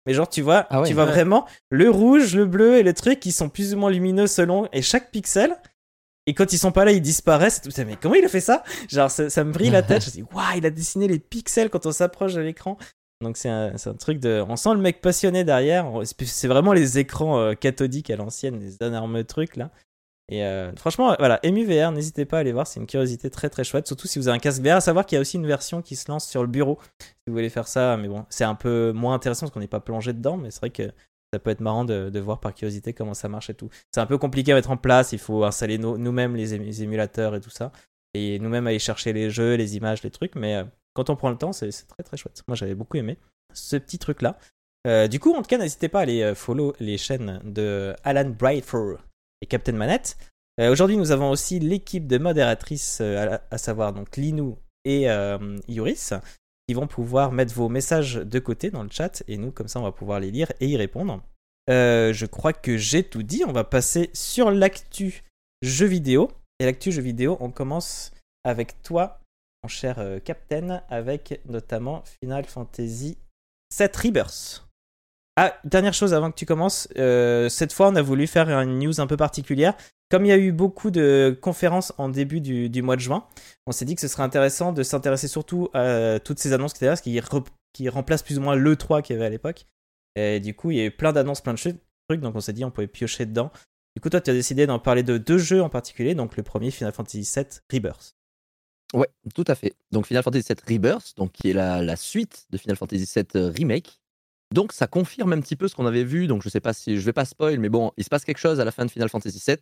Mais 0.06 0.14
genre, 0.14 0.30
tu 0.30 0.42
vois, 0.42 0.66
Ah 0.70 0.82
ouais, 0.82 0.88
tu 0.88 0.94
vois 0.94 1.06
ouais. 1.06 1.12
vraiment 1.12 1.46
le 1.70 1.90
rouge, 1.90 2.36
le 2.36 2.46
bleu 2.46 2.78
et 2.78 2.84
le 2.84 2.94
truc 2.94 3.20
qui 3.20 3.32
sont 3.32 3.50
plus 3.50 3.74
ou 3.74 3.78
moins 3.78 3.90
lumineux 3.92 4.28
selon. 4.28 4.70
Et 4.72 4.82
chaque 4.82 5.12
pixel. 5.12 5.56
Et 6.28 6.34
quand 6.34 6.52
ils 6.54 6.58
sont 6.58 6.72
pas 6.72 6.84
là, 6.86 6.92
ils 6.92 7.02
disparaissent. 7.02 7.62
Mais 7.86 7.96
comment 7.96 8.16
il 8.16 8.26
a 8.26 8.30
fait 8.30 8.40
ça? 8.42 8.64
Genre, 8.90 9.10
ça, 9.10 9.30
ça 9.30 9.44
me 9.44 9.52
brille 9.52 9.70
la 9.70 9.82
tête. 9.84 10.04
Je 10.04 10.08
me 10.10 10.12
dis, 10.12 10.24
waouh, 10.34 10.58
il 10.58 10.66
a 10.66 10.70
dessiné 10.70 11.08
les 11.08 11.20
pixels 11.20 11.70
quand 11.70 11.86
on 11.86 11.92
s'approche 11.92 12.34
de 12.34 12.42
l'écran. 12.42 12.78
Donc, 13.22 13.38
c'est 13.38 13.50
un, 13.50 13.74
truc 14.00 14.20
de. 14.20 14.44
On 14.48 14.56
sent 14.56 14.74
le 14.74 14.80
mec 14.80 15.02
passionné 15.02 15.44
derrière. 15.44 15.92
C'est 16.04 16.48
vraiment 16.48 16.74
les 16.74 17.00
écrans 17.00 17.40
euh, 17.40 17.54
cathodiques 17.54 18.10
à 18.10 18.16
l'ancienne, 18.16 18.60
les 18.60 18.78
énormes 18.86 19.24
trucs 19.24 19.56
là. 19.56 19.72
Et 20.30 20.44
euh, 20.44 20.76
franchement, 20.76 21.16
voilà, 21.20 21.40
EmuVR, 21.46 21.92
n'hésitez 21.92 22.26
pas 22.26 22.38
à 22.38 22.40
aller 22.42 22.52
voir, 22.52 22.68
c'est 22.68 22.82
une 22.82 22.86
curiosité 22.86 23.30
très 23.30 23.50
très 23.50 23.64
chouette, 23.64 23.88
surtout 23.88 24.08
si 24.08 24.20
vous 24.20 24.28
avez 24.28 24.36
un 24.36 24.40
casque 24.40 24.62
VR. 24.62 24.76
À 24.76 24.82
savoir 24.82 25.06
qu'il 25.06 25.16
y 25.16 25.20
a 25.20 25.22
aussi 25.22 25.38
une 25.38 25.48
version 25.48 25.82
qui 25.82 25.96
se 25.96 26.12
lance 26.12 26.28
sur 26.28 26.42
le 26.42 26.50
bureau, 26.50 26.80
si 27.00 27.14
vous 27.28 27.34
voulez 27.34 27.50
faire 27.50 27.68
ça, 27.68 27.96
mais 27.96 28.10
bon, 28.10 28.26
c'est 28.30 28.44
un 28.44 28.56
peu 28.56 28.92
moins 28.92 29.14
intéressant 29.14 29.46
parce 29.46 29.54
qu'on 29.54 29.62
n'est 29.62 29.68
pas 29.68 29.80
plongé 29.80 30.12
dedans, 30.12 30.36
mais 30.36 30.52
c'est 30.52 30.60
vrai 30.60 30.70
que 30.70 30.92
ça 31.32 31.40
peut 31.40 31.50
être 31.50 31.62
marrant 31.62 31.86
de, 31.86 32.20
voir 32.20 32.42
par 32.42 32.54
curiosité 32.54 32.92
comment 32.92 33.14
ça 33.14 33.30
marche 33.30 33.50
et 33.50 33.54
tout. 33.54 33.70
C'est 33.94 34.02
un 34.02 34.06
peu 34.06 34.18
compliqué 34.18 34.52
à 34.52 34.56
mettre 34.56 34.72
en 34.72 34.78
place, 34.78 35.14
il 35.14 35.20
faut 35.20 35.46
installer 35.46 35.78
no- 35.78 35.98
nous-mêmes 35.98 36.36
les 36.36 36.84
émulateurs 36.84 37.34
et 37.34 37.40
tout 37.40 37.50
ça, 37.50 37.72
et 38.14 38.38
nous-mêmes 38.40 38.68
aller 38.68 38.80
chercher 38.80 39.14
les 39.14 39.30
jeux, 39.30 39.56
les 39.56 39.78
images, 39.78 40.04
les 40.04 40.12
trucs, 40.12 40.36
mais 40.36 40.58
euh, 40.58 40.64
quand 40.98 41.12
on 41.12 41.16
prend 41.16 41.30
le 41.30 41.38
temps, 41.38 41.54
c'est 41.54 41.70
très 41.70 42.02
très 42.02 42.18
chouette. 42.18 42.42
Moi 42.48 42.56
j'avais 42.56 42.74
beaucoup 42.74 42.98
aimé 42.98 43.18
ce 43.54 43.78
petit 43.78 44.00
truc-là. 44.00 44.40
Euh, 44.88 45.08
du 45.08 45.20
coup, 45.20 45.34
en 45.34 45.44
tout 45.44 45.48
cas, 45.48 45.60
n'hésitez 45.60 45.90
pas 45.90 46.00
à 46.00 46.02
aller 46.04 46.24
euh, 46.24 46.34
follow 46.34 46.74
les 46.80 46.98
chaînes 46.98 47.40
de 47.44 47.94
Alan 48.04 48.30
Brightford 48.30 48.98
et 49.42 49.46
Captain 49.46 49.74
Manette. 49.74 50.18
Euh, 50.60 50.72
Aujourd'hui, 50.72 50.98
nous 50.98 51.12
avons 51.12 51.30
aussi 51.30 51.60
l'équipe 51.60 52.08
de 52.08 52.18
modératrices, 52.18 53.02
à, 53.02 53.58
savoir 53.60 53.94
donc 53.94 54.18
Linou 54.18 54.58
et 54.86 55.08
Yuris, 55.68 56.14
qui 56.68 56.74
vont 56.74 56.88
pouvoir 56.88 57.32
mettre 57.32 57.54
vos 57.54 57.70
messages 57.70 58.16
de 58.16 58.40
côté 58.40 58.72
dans 58.72 58.82
le 58.82 58.90
chat 58.90 59.24
et 59.28 59.38
nous, 59.38 59.52
comme 59.52 59.68
ça, 59.68 59.80
on 59.80 59.84
va 59.84 59.92
pouvoir 59.92 60.20
les 60.20 60.32
lire 60.32 60.52
et 60.60 60.68
y 60.68 60.78
répondre. 60.78 61.22
Je 61.68 62.26
crois 62.26 62.54
que 62.54 62.78
j'ai 62.78 63.04
tout 63.04 63.22
dit. 63.22 63.44
On 63.46 63.52
va 63.52 63.64
passer 63.66 64.10
sur 64.14 64.50
l'actu 64.50 65.24
jeux 65.62 65.86
vidéo. 65.86 66.32
Et 66.60 66.66
l'actu 66.66 66.92
jeux 66.92 67.04
vidéo, 67.04 67.38
on 67.40 67.52
commence 67.52 68.12
avec 68.44 68.82
toi, 68.82 69.20
cher 69.68 70.00
euh, 70.00 70.20
Captain, 70.20 70.82
avec 70.90 71.42
notamment 71.46 72.04
Final 72.22 72.46
Fantasy 72.46 73.18
7 73.72 73.96
Rebirth. 73.96 74.68
Ah, 75.36 75.56
dernière 75.64 75.94
chose 75.94 76.14
avant 76.14 76.32
que 76.32 76.36
tu 76.36 76.48
commences, 76.48 76.88
euh, 76.98 77.48
cette 77.48 77.72
fois 77.72 77.90
on 77.90 77.96
a 77.96 78.02
voulu 78.02 78.26
faire 78.26 78.50
une 78.50 78.80
news 78.80 79.00
un 79.00 79.08
peu 79.08 79.18
particulière. 79.18 79.76
Comme 80.10 80.26
il 80.26 80.30
y 80.30 80.32
a 80.32 80.38
eu 80.38 80.52
beaucoup 80.52 80.90
de 80.90 81.38
conférences 81.42 81.94
en 81.98 82.10
début 82.10 82.42
du, 82.42 82.82
mois 82.82 82.96
de 82.96 83.02
juin, 83.02 83.28
on 83.68 83.72
s'est 83.72 83.86
dit 83.86 83.94
que 83.94 84.02
ce 84.02 84.08
serait 84.08 84.24
intéressant 84.24 84.72
de 84.72 84.82
s'intéresser 84.82 85.28
surtout 85.28 85.70
à 85.74 86.20
toutes 86.24 86.40
ces 86.40 86.54
annonces 86.54 86.74
qui, 86.74 87.20
qui 87.74 87.90
remplacent 87.90 88.24
plus 88.24 88.38
ou 88.40 88.42
moins 88.42 88.56
l'E3 88.56 89.02
qu'il 89.02 89.16
y 89.16 89.18
avait 89.18 89.28
à 89.28 89.30
l'époque. 89.30 89.66
Et 90.16 90.40
du 90.40 90.56
coup, 90.56 90.72
il 90.72 90.78
y 90.78 90.82
a 90.82 90.86
eu 90.86 90.92
plein 90.92 91.14
d'annonces, 91.14 91.42
plein 91.42 91.54
de 91.54 91.60
trucs, 91.60 92.22
donc 92.22 92.36
on 92.36 92.40
s'est 92.40 92.54
dit 92.54 92.66
on 92.66 92.72
pouvait 92.72 92.88
piocher 92.88 93.26
dedans. 93.26 93.52
Du 93.96 94.02
coup, 94.02 94.10
toi, 94.10 94.22
tu 94.22 94.32
as 94.32 94.34
décidé 94.34 94.66
d'en 94.66 94.80
parler 94.80 95.04
de 95.04 95.18
deux 95.18 95.38
jeux 95.38 95.62
en 95.62 95.70
particulier, 95.70 96.16
donc 96.16 96.38
le 96.38 96.44
premier 96.44 96.72
Final 96.72 96.94
Fantasy 96.94 97.30
VII 97.36 97.46
Rebirth. 97.72 98.17
Ouais, 98.94 99.08
tout 99.36 99.44
à 99.48 99.56
fait. 99.56 99.74
Donc 99.92 100.08
Final 100.08 100.24
Fantasy 100.24 100.46
VII 100.48 100.76
Rebirth, 100.78 101.14
donc 101.18 101.32
qui 101.34 101.50
est 101.50 101.54
la, 101.54 101.82
la 101.82 101.96
suite 101.96 102.46
de 102.52 102.58
Final 102.58 102.78
Fantasy 102.78 103.06
VII 103.14 103.26
euh, 103.36 103.52
Remake. 103.56 104.00
Donc 104.54 104.72
ça 104.72 104.88
confirme 104.88 105.34
un 105.34 105.42
petit 105.42 105.58
peu 105.58 105.68
ce 105.68 105.76
qu'on 105.76 105.86
avait 105.86 106.06
vu. 106.06 106.28
Donc 106.28 106.42
je 106.42 106.50
sais 106.50 106.62
pas 106.62 106.72
si 106.74 106.98
je 106.98 107.06
vais 107.06 107.14
pas 107.14 107.26
spoil, 107.26 107.60
mais 107.60 107.70
bon, 107.70 107.92
il 107.98 108.04
se 108.04 108.10
passe 108.10 108.24
quelque 108.24 108.38
chose 108.38 108.60
à 108.62 108.66
la 108.66 108.72
fin 108.72 108.86
de 108.86 108.92
Final 108.92 109.10
Fantasy 109.10 109.42
VII. 109.46 109.58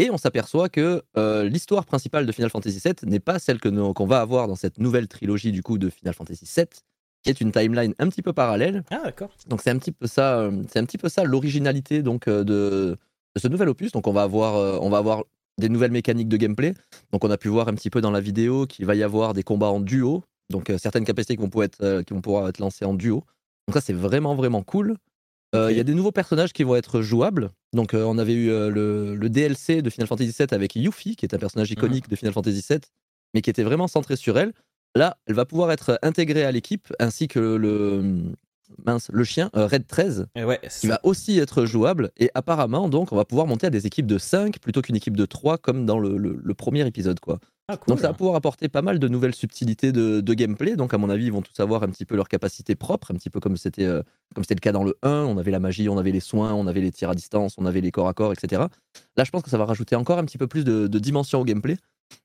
Et 0.00 0.10
on 0.10 0.18
s'aperçoit 0.18 0.68
que 0.68 1.02
euh, 1.16 1.44
l'histoire 1.48 1.86
principale 1.86 2.26
de 2.26 2.32
Final 2.32 2.50
Fantasy 2.50 2.80
VII 2.84 2.94
n'est 3.04 3.20
pas 3.20 3.38
celle 3.38 3.60
que 3.60 3.68
nous- 3.68 3.94
qu'on 3.94 4.06
va 4.06 4.20
avoir 4.20 4.48
dans 4.48 4.56
cette 4.56 4.78
nouvelle 4.78 5.06
trilogie 5.08 5.52
du 5.52 5.62
coup 5.62 5.78
de 5.78 5.88
Final 5.88 6.12
Fantasy 6.14 6.44
VII, 6.54 6.66
qui 7.22 7.30
est 7.30 7.40
une 7.40 7.52
timeline 7.52 7.94
un 7.98 8.08
petit 8.08 8.20
peu 8.20 8.32
parallèle. 8.32 8.82
Ah, 8.90 9.00
d'accord. 9.04 9.30
Donc 9.46 9.62
c'est 9.62 9.70
un 9.70 9.78
petit 9.78 9.92
peu 9.92 10.06
ça, 10.08 10.40
euh, 10.40 10.62
c'est 10.70 10.80
un 10.80 10.84
petit 10.84 10.98
peu 10.98 11.08
ça 11.08 11.22
l'originalité 11.24 12.02
donc 12.02 12.28
de, 12.28 12.42
de 12.42 12.98
ce 13.40 13.46
nouvel 13.48 13.68
opus. 13.68 13.92
Donc 13.92 14.06
on 14.08 14.12
va 14.12 14.24
avoir, 14.24 14.82
on 14.82 14.90
va 14.90 14.98
avoir 14.98 15.22
des 15.58 15.68
nouvelles 15.68 15.90
mécaniques 15.92 16.28
de 16.28 16.36
gameplay. 16.36 16.74
Donc 17.12 17.24
on 17.24 17.30
a 17.30 17.36
pu 17.36 17.48
voir 17.48 17.68
un 17.68 17.74
petit 17.74 17.90
peu 17.90 18.00
dans 18.00 18.10
la 18.10 18.20
vidéo 18.20 18.66
qu'il 18.66 18.86
va 18.86 18.94
y 18.94 19.02
avoir 19.02 19.34
des 19.34 19.42
combats 19.42 19.68
en 19.70 19.80
duo. 19.80 20.22
Donc 20.50 20.70
euh, 20.70 20.78
certaines 20.78 21.04
capacités 21.04 21.36
qui 21.36 21.42
vont 21.42 21.48
pouvoir 21.48 21.66
être, 21.66 21.80
euh, 21.82 22.02
qui 22.02 22.12
vont 22.12 22.20
pouvoir 22.20 22.48
être 22.48 22.58
lancées 22.58 22.84
en 22.84 22.94
duo. 22.94 23.24
Donc 23.68 23.74
ça 23.74 23.80
c'est 23.80 23.92
vraiment 23.92 24.34
vraiment 24.34 24.62
cool. 24.62 24.96
Euh, 25.54 25.70
Il 25.70 25.76
y 25.76 25.80
a 25.80 25.84
des 25.84 25.94
nouveaux 25.94 26.10
personnages 26.12 26.52
qui 26.52 26.64
vont 26.64 26.74
être 26.76 27.00
jouables. 27.00 27.50
Donc 27.72 27.94
on 27.94 28.18
avait 28.18 28.34
eu 28.34 28.46
le, 28.48 29.14
le 29.14 29.28
DLC 29.30 29.82
de 29.82 29.90
Final 29.90 30.08
Fantasy 30.08 30.34
VII 30.36 30.48
avec 30.50 30.74
Yuffie, 30.74 31.14
qui 31.16 31.24
est 31.24 31.34
un 31.34 31.38
personnage 31.38 31.70
iconique 31.70 32.08
de 32.08 32.16
Final 32.16 32.32
Fantasy 32.32 32.64
VII, 32.68 32.80
mais 33.34 33.40
qui 33.40 33.50
était 33.50 33.62
vraiment 33.62 33.86
centré 33.88 34.16
sur 34.16 34.36
elle. 34.38 34.52
Là, 34.96 35.16
elle 35.26 35.34
va 35.34 35.44
pouvoir 35.44 35.70
être 35.72 35.98
intégrée 36.02 36.44
à 36.44 36.52
l'équipe, 36.52 36.92
ainsi 37.00 37.26
que 37.28 37.38
le- 37.40 38.32
mince, 38.84 39.08
le 39.12 39.24
chien 39.24 39.50
euh, 39.56 39.66
Red 39.66 39.86
13, 39.86 40.26
Et 40.34 40.44
ouais, 40.44 40.58
qui 40.62 40.68
c'est 40.70 40.88
va 40.88 41.00
aussi 41.02 41.38
être 41.38 41.64
jouable. 41.66 42.10
Et 42.16 42.30
apparemment, 42.34 42.88
donc, 42.88 43.12
on 43.12 43.16
va 43.16 43.24
pouvoir 43.24 43.46
monter 43.46 43.66
à 43.66 43.70
des 43.70 43.86
équipes 43.86 44.06
de 44.06 44.18
5 44.18 44.58
plutôt 44.58 44.82
qu'une 44.82 44.96
équipe 44.96 45.16
de 45.16 45.26
3, 45.26 45.58
comme 45.58 45.86
dans 45.86 45.98
le, 45.98 46.16
le- 46.16 46.38
le 46.42 46.54
premier 46.54 46.86
épisode. 46.86 47.20
quoi. 47.20 47.38
ah, 47.68 47.76
cool. 47.76 47.86
Donc 47.92 48.00
ça 48.00 48.08
va 48.08 48.14
pouvoir 48.14 48.36
apporter 48.36 48.68
pas 48.68 48.82
mal 48.82 48.98
de 48.98 49.08
nouvelles 49.08 49.34
subtilités 49.34 49.92
de, 49.92 50.20
de 50.20 50.34
gameplay. 50.34 50.76
Donc 50.76 50.92
à 50.94 50.98
mon 50.98 51.10
avis, 51.10 51.26
ils 51.26 51.32
vont 51.32 51.42
tous 51.42 51.60
avoir 51.60 51.82
un 51.82 51.88
petit 51.88 52.04
peu 52.04 52.16
leur 52.16 52.28
capacité 52.28 52.74
propre, 52.74 53.10
un 53.10 53.14
petit 53.14 53.30
peu 53.30 53.40
comme 53.40 53.56
c'était 53.56 53.84
euh, 53.84 54.02
comme 54.34 54.44
c'était 54.44 54.54
le 54.56 54.60
cas 54.60 54.72
dans 54.72 54.84
le 54.84 54.96
1. 55.02 55.10
On 55.10 55.38
avait 55.38 55.50
la 55.50 55.60
magie, 55.60 55.88
on 55.88 55.98
avait 55.98 56.12
les 56.12 56.20
soins, 56.20 56.52
on 56.54 56.66
avait 56.66 56.80
les 56.80 56.90
tirs 56.92 57.10
à 57.10 57.14
distance, 57.14 57.54
on 57.58 57.66
avait 57.66 57.80
les 57.80 57.90
corps 57.90 58.08
à 58.08 58.14
corps, 58.14 58.32
etc. 58.32 58.62
Là, 59.16 59.24
je 59.24 59.30
pense 59.30 59.42
que 59.42 59.50
ça 59.50 59.58
va 59.58 59.64
rajouter 59.64 59.96
encore 59.96 60.18
un 60.18 60.24
petit 60.24 60.38
peu 60.38 60.46
plus 60.46 60.64
de, 60.64 60.86
de 60.88 60.98
dimension 60.98 61.40
au 61.40 61.44
gameplay. 61.44 61.76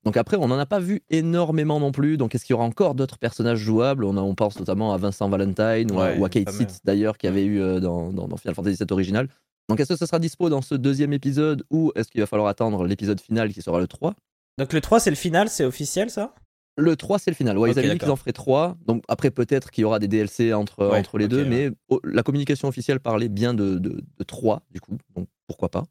Donc 0.04 0.18
après, 0.18 0.38
on 0.38 0.48
n'en 0.48 0.58
a 0.60 0.66
pas 0.66 0.80
vu 0.80 1.02
énormément 1.10 1.80
non 1.80 1.92
plus. 1.92 2.18
Donc 2.18 2.36
est-ce 2.36 2.46
qu'il 2.46 2.54
y 2.54 2.58
aura 2.58 2.66
encore 2.66 2.96
d'autres 2.96 3.18
personnages 3.18 3.60
jouables? 3.60 4.04
On, 4.06 4.18
a- 4.18 4.22
on 4.22 4.36
pense 4.36 4.58
notamment 4.60 4.94
à 4.94 4.98
Vincent 4.98 5.28
Valentine 5.30 5.92
ou, 5.92 6.00
à- 6.00 6.10
Ouais, 6.12 6.18
ou 6.20 6.26
à 6.26 6.30
Kate 6.30 6.48
d'ailleurs, 6.84 7.18
qui 7.18 7.28
avait 7.28 7.44
eu 7.46 7.60
euh, 7.62 7.80
dans, 7.80 8.12
dans- 8.12 8.28
dans 8.28 8.38
Final 8.38 8.56
Fantasy 8.56 8.78
VII 8.78 8.88
original. 8.94 9.28
Donc 9.68 9.80
est-ce 9.80 9.90
que 9.94 10.00
ça 10.00 10.08
sera 10.08 10.20
dispo 10.20 10.50
dans 10.50 10.62
ce 10.62 10.76
deuxième 10.76 11.14
épisode 11.14 11.64
ou 11.70 11.92
est-ce 11.96 12.10
qu'il 12.10 12.22
va 12.22 12.28
falloir 12.28 12.48
attendre 12.50 12.86
l'épisode 12.86 13.20
final 13.22 13.52
qui 13.54 13.62
sera 13.62 13.80
le 13.80 13.88
3 13.88 14.16
Donc 14.58 14.74
le 14.74 14.82
3, 14.82 15.00
c'est 15.00 15.10
le 15.12 15.16
final, 15.16 15.48
c'est 15.50 15.64
officiel 15.66 16.10
ça? 16.10 16.34
Le 16.78 16.96
3, 16.96 17.20
c'est 17.20 17.30
le 17.30 17.36
final. 17.36 17.58
Ouais, 17.58 17.70
Ok, 17.70 17.76
ils 17.76 17.80
avaient 17.80 17.90
dit 17.90 18.00
qu'ils 18.00 18.10
en 18.10 18.16
feraient 18.16 18.32
3. 18.32 18.78
Donc 18.88 19.04
après, 19.10 19.32
peut-être 19.32 19.70
qu'il 19.70 19.82
y 19.82 19.86
aura 19.86 20.00
des 20.00 20.08
DLC 20.08 20.54
entre, 20.54 20.88
Ouais, 20.90 21.00
entre 21.00 21.18
les 21.18 21.28
deux. 21.28 21.44
ouais. 21.44 21.50
Mais 21.50 21.72
oh, 21.90 22.00
la 22.04 22.24
communication 22.24 22.68
officielle 22.70 23.00
parlait 23.02 23.28
bien 23.30 23.54
de, 23.54 23.78
de, 23.78 24.02
de 24.18 24.24
3, 24.24 24.62
du 24.72 24.80
coup. 24.80 24.98
Donc 25.16 25.28
pourquoi 25.48 25.70
pas. 25.70 25.84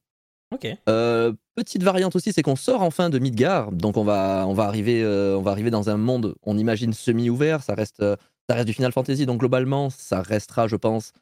Ok. 0.54 0.66
Euh, 0.88 1.32
petite 1.54 1.82
variante 1.82 2.16
aussi, 2.16 2.32
c'est 2.32 2.42
qu'on 2.42 2.56
sort 2.56 2.82
enfin 2.82 3.10
de 3.10 3.18
Midgar. 3.18 3.70
Donc 3.72 3.96
on 3.96 4.04
va, 4.04 4.44
on 4.46 4.54
va, 4.54 4.64
arriver, 4.64 5.02
euh, 5.02 5.36
on 5.36 5.42
va 5.42 5.50
arriver 5.50 5.70
dans 5.70 5.90
un 5.90 5.96
monde, 5.96 6.34
on 6.42 6.56
imagine, 6.56 6.92
semi-ouvert. 6.92 7.62
Ça 7.62 7.74
reste, 7.74 8.00
euh, 8.00 8.16
ça 8.48 8.54
reste 8.56 8.66
du 8.66 8.72
Final 8.72 8.92
Fantasy. 8.92 9.26
Donc 9.26 9.40
globalement, 9.40 9.90
ça 9.90 10.22
restera, 10.22 10.66
je 10.66 10.76
pense, 10.76 11.12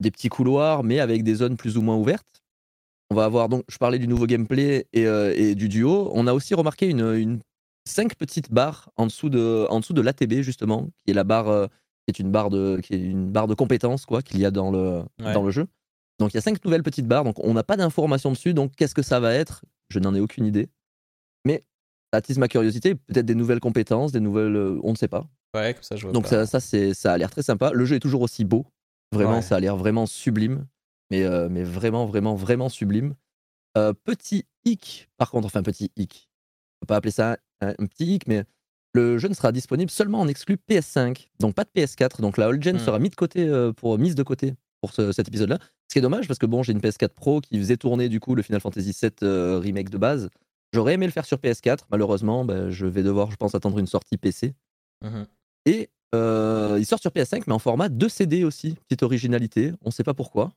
des 0.00 0.10
petits 0.10 0.28
couloirs, 0.28 0.82
mais 0.82 0.98
avec 1.00 1.22
des 1.22 1.36
zones 1.36 1.56
plus 1.56 1.76
ou 1.76 1.82
moins 1.82 1.96
ouvertes. 1.96 2.42
On 3.10 3.14
va 3.14 3.24
avoir 3.24 3.48
donc, 3.48 3.62
je 3.68 3.78
parlais 3.78 4.00
du 4.00 4.08
nouveau 4.08 4.26
gameplay 4.26 4.86
et, 4.92 5.06
euh, 5.06 5.32
et 5.36 5.54
du 5.54 5.68
duo. 5.68 6.10
On 6.12 6.26
a 6.26 6.32
aussi 6.34 6.54
remarqué 6.54 6.88
une, 6.90 7.14
une 7.14 7.38
cinq 7.88 8.16
petites 8.16 8.50
barres 8.52 8.90
en 8.96 9.06
dessous 9.06 9.30
de, 9.30 9.66
en 9.70 9.78
dessous 9.78 9.92
de 9.92 10.00
l'ATB 10.02 10.40
justement, 10.40 10.88
qui 11.04 11.12
est 11.12 11.14
la 11.14 11.22
barre, 11.22 11.68
qui 12.04 12.08
est 12.08 12.18
une 12.18 12.32
barre 12.32 12.50
de, 12.50 12.80
qui 12.82 12.94
est 12.94 12.98
une 12.98 13.30
barre 13.30 13.46
de 13.46 13.54
compétences 13.54 14.06
quoi, 14.06 14.22
qu'il 14.22 14.40
y 14.40 14.44
a 14.44 14.50
dans 14.50 14.72
le, 14.72 15.02
Ouais. 15.22 15.32
dans 15.32 15.44
le 15.44 15.52
jeu. 15.52 15.68
Donc 16.18 16.32
il 16.32 16.36
y 16.36 16.38
a 16.38 16.40
cinq 16.42 16.64
nouvelles 16.64 16.82
petites 16.82 17.06
barres. 17.06 17.24
Donc 17.24 17.38
on 17.44 17.54
n'a 17.54 17.62
pas 17.62 17.76
d'informations 17.76 18.30
dessus. 18.30 18.54
Donc 18.54 18.72
qu'est-ce 18.76 18.94
que 18.94 19.02
ça 19.02 19.20
va 19.20 19.34
être? 19.34 19.64
Je 19.88 19.98
n'en 19.98 20.14
ai 20.14 20.20
aucune 20.20 20.46
idée. 20.46 20.68
Mais 21.44 21.62
ça 22.12 22.18
attise 22.18 22.38
ma 22.38 22.48
curiosité. 22.48 22.94
Peut-être 22.94 23.26
des 23.26 23.34
nouvelles 23.34 23.60
compétences, 23.60 24.12
des 24.12 24.20
nouvelles, 24.20 24.56
euh, 24.56 24.80
on 24.82 24.92
ne 24.92 24.96
sait 24.96 25.08
pas. 25.08 25.26
Ouais, 25.54 25.74
comme 25.74 25.82
ça 25.82 25.96
je 25.96 26.02
vois 26.02 26.12
Donc 26.12 26.24
pas. 26.28 26.46
ça, 26.46 26.60
ça, 26.60 26.94
ça 26.94 27.12
a 27.12 27.18
l'air 27.18 27.30
très 27.30 27.42
sympa. 27.42 27.70
Le 27.72 27.84
jeu 27.84 27.96
est 27.96 28.00
toujours 28.00 28.22
aussi 28.22 28.44
beau. 28.44 28.66
Vraiment, 29.12 29.36
Ouais. 29.36 29.42
ça 29.42 29.56
a 29.56 29.60
l'air 29.60 29.76
vraiment 29.76 30.06
sublime. 30.06 30.66
Mais, 31.10 31.22
euh, 31.22 31.48
mais 31.48 31.62
vraiment, 31.62 32.04
vraiment, 32.06 32.34
vraiment 32.34 32.68
sublime. 32.68 33.14
Euh, 33.78 33.92
petit 33.92 34.44
hic, 34.64 35.08
par 35.18 35.30
contre, 35.30 35.46
enfin 35.46 35.62
petit 35.62 35.92
hic. 35.96 36.28
On 36.82 36.86
peut 36.86 36.86
pas 36.88 36.96
appeler 36.96 37.12
ça 37.12 37.36
un, 37.60 37.68
un 37.78 37.86
petit 37.86 38.06
hic, 38.14 38.26
mais 38.26 38.42
le 38.92 39.18
jeu 39.18 39.28
ne 39.28 39.34
sera 39.34 39.52
disponible 39.52 39.90
seulement 39.90 40.20
en 40.20 40.26
exclu 40.28 40.56
PS5. 40.68 41.28
Donc 41.38 41.54
pas 41.54 41.64
de 41.64 41.70
PS4. 41.76 42.20
Donc 42.20 42.38
la 42.38 42.48
old 42.48 42.62
gen 42.62 42.76
Hmm. 42.76 42.80
sera 42.80 42.98
mise 42.98 43.10
de 43.10 43.16
côté 43.16 43.46
euh, 43.46 43.72
pour, 43.72 43.96
mise 43.98 44.14
de 44.16 44.22
côté 44.24 44.54
pour 44.86 44.94
ce- 44.94 45.12
cet 45.12 45.28
épisode-là. 45.28 45.58
Ce 45.88 45.92
qui 45.94 45.98
est 45.98 46.02
dommage 46.02 46.26
parce 46.26 46.38
que 46.38 46.46
bon, 46.46 46.62
j'ai 46.62 46.72
une 46.72 46.80
PS4 46.80 47.08
Pro 47.14 47.40
qui 47.40 47.58
faisait 47.58 47.76
tourner 47.76 48.08
du 48.08 48.20
coup 48.20 48.34
le 48.34 48.42
Final 48.42 48.60
Fantasy 48.60 48.96
VII 49.00 49.10
euh, 49.22 49.58
remake 49.58 49.90
de 49.90 49.98
base. 49.98 50.30
J'aurais 50.72 50.94
aimé 50.94 51.06
le 51.06 51.12
faire 51.12 51.24
sur 51.26 51.38
PS4, 51.38 51.86
malheureusement, 51.90 52.44
bah, 52.44 52.70
je 52.70 52.86
vais 52.86 53.02
devoir, 53.02 53.30
je 53.30 53.36
pense, 53.36 53.54
attendre 53.54 53.78
une 53.78 53.86
sortie 53.86 54.16
PC. 54.16 54.54
Mhm. 55.04 55.26
Et 55.66 55.90
euh, 56.14 56.76
il 56.78 56.86
sort 56.86 56.98
sur 57.00 57.10
PS5, 57.10 57.42
mais 57.46 57.52
en 57.52 57.58
format 57.58 57.88
2 57.88 58.08
CD 58.08 58.44
aussi. 58.44 58.76
Petite 58.88 59.02
originalité, 59.02 59.72
on 59.82 59.90
sait 59.90 60.04
pas 60.04 60.14
pourquoi. 60.14 60.52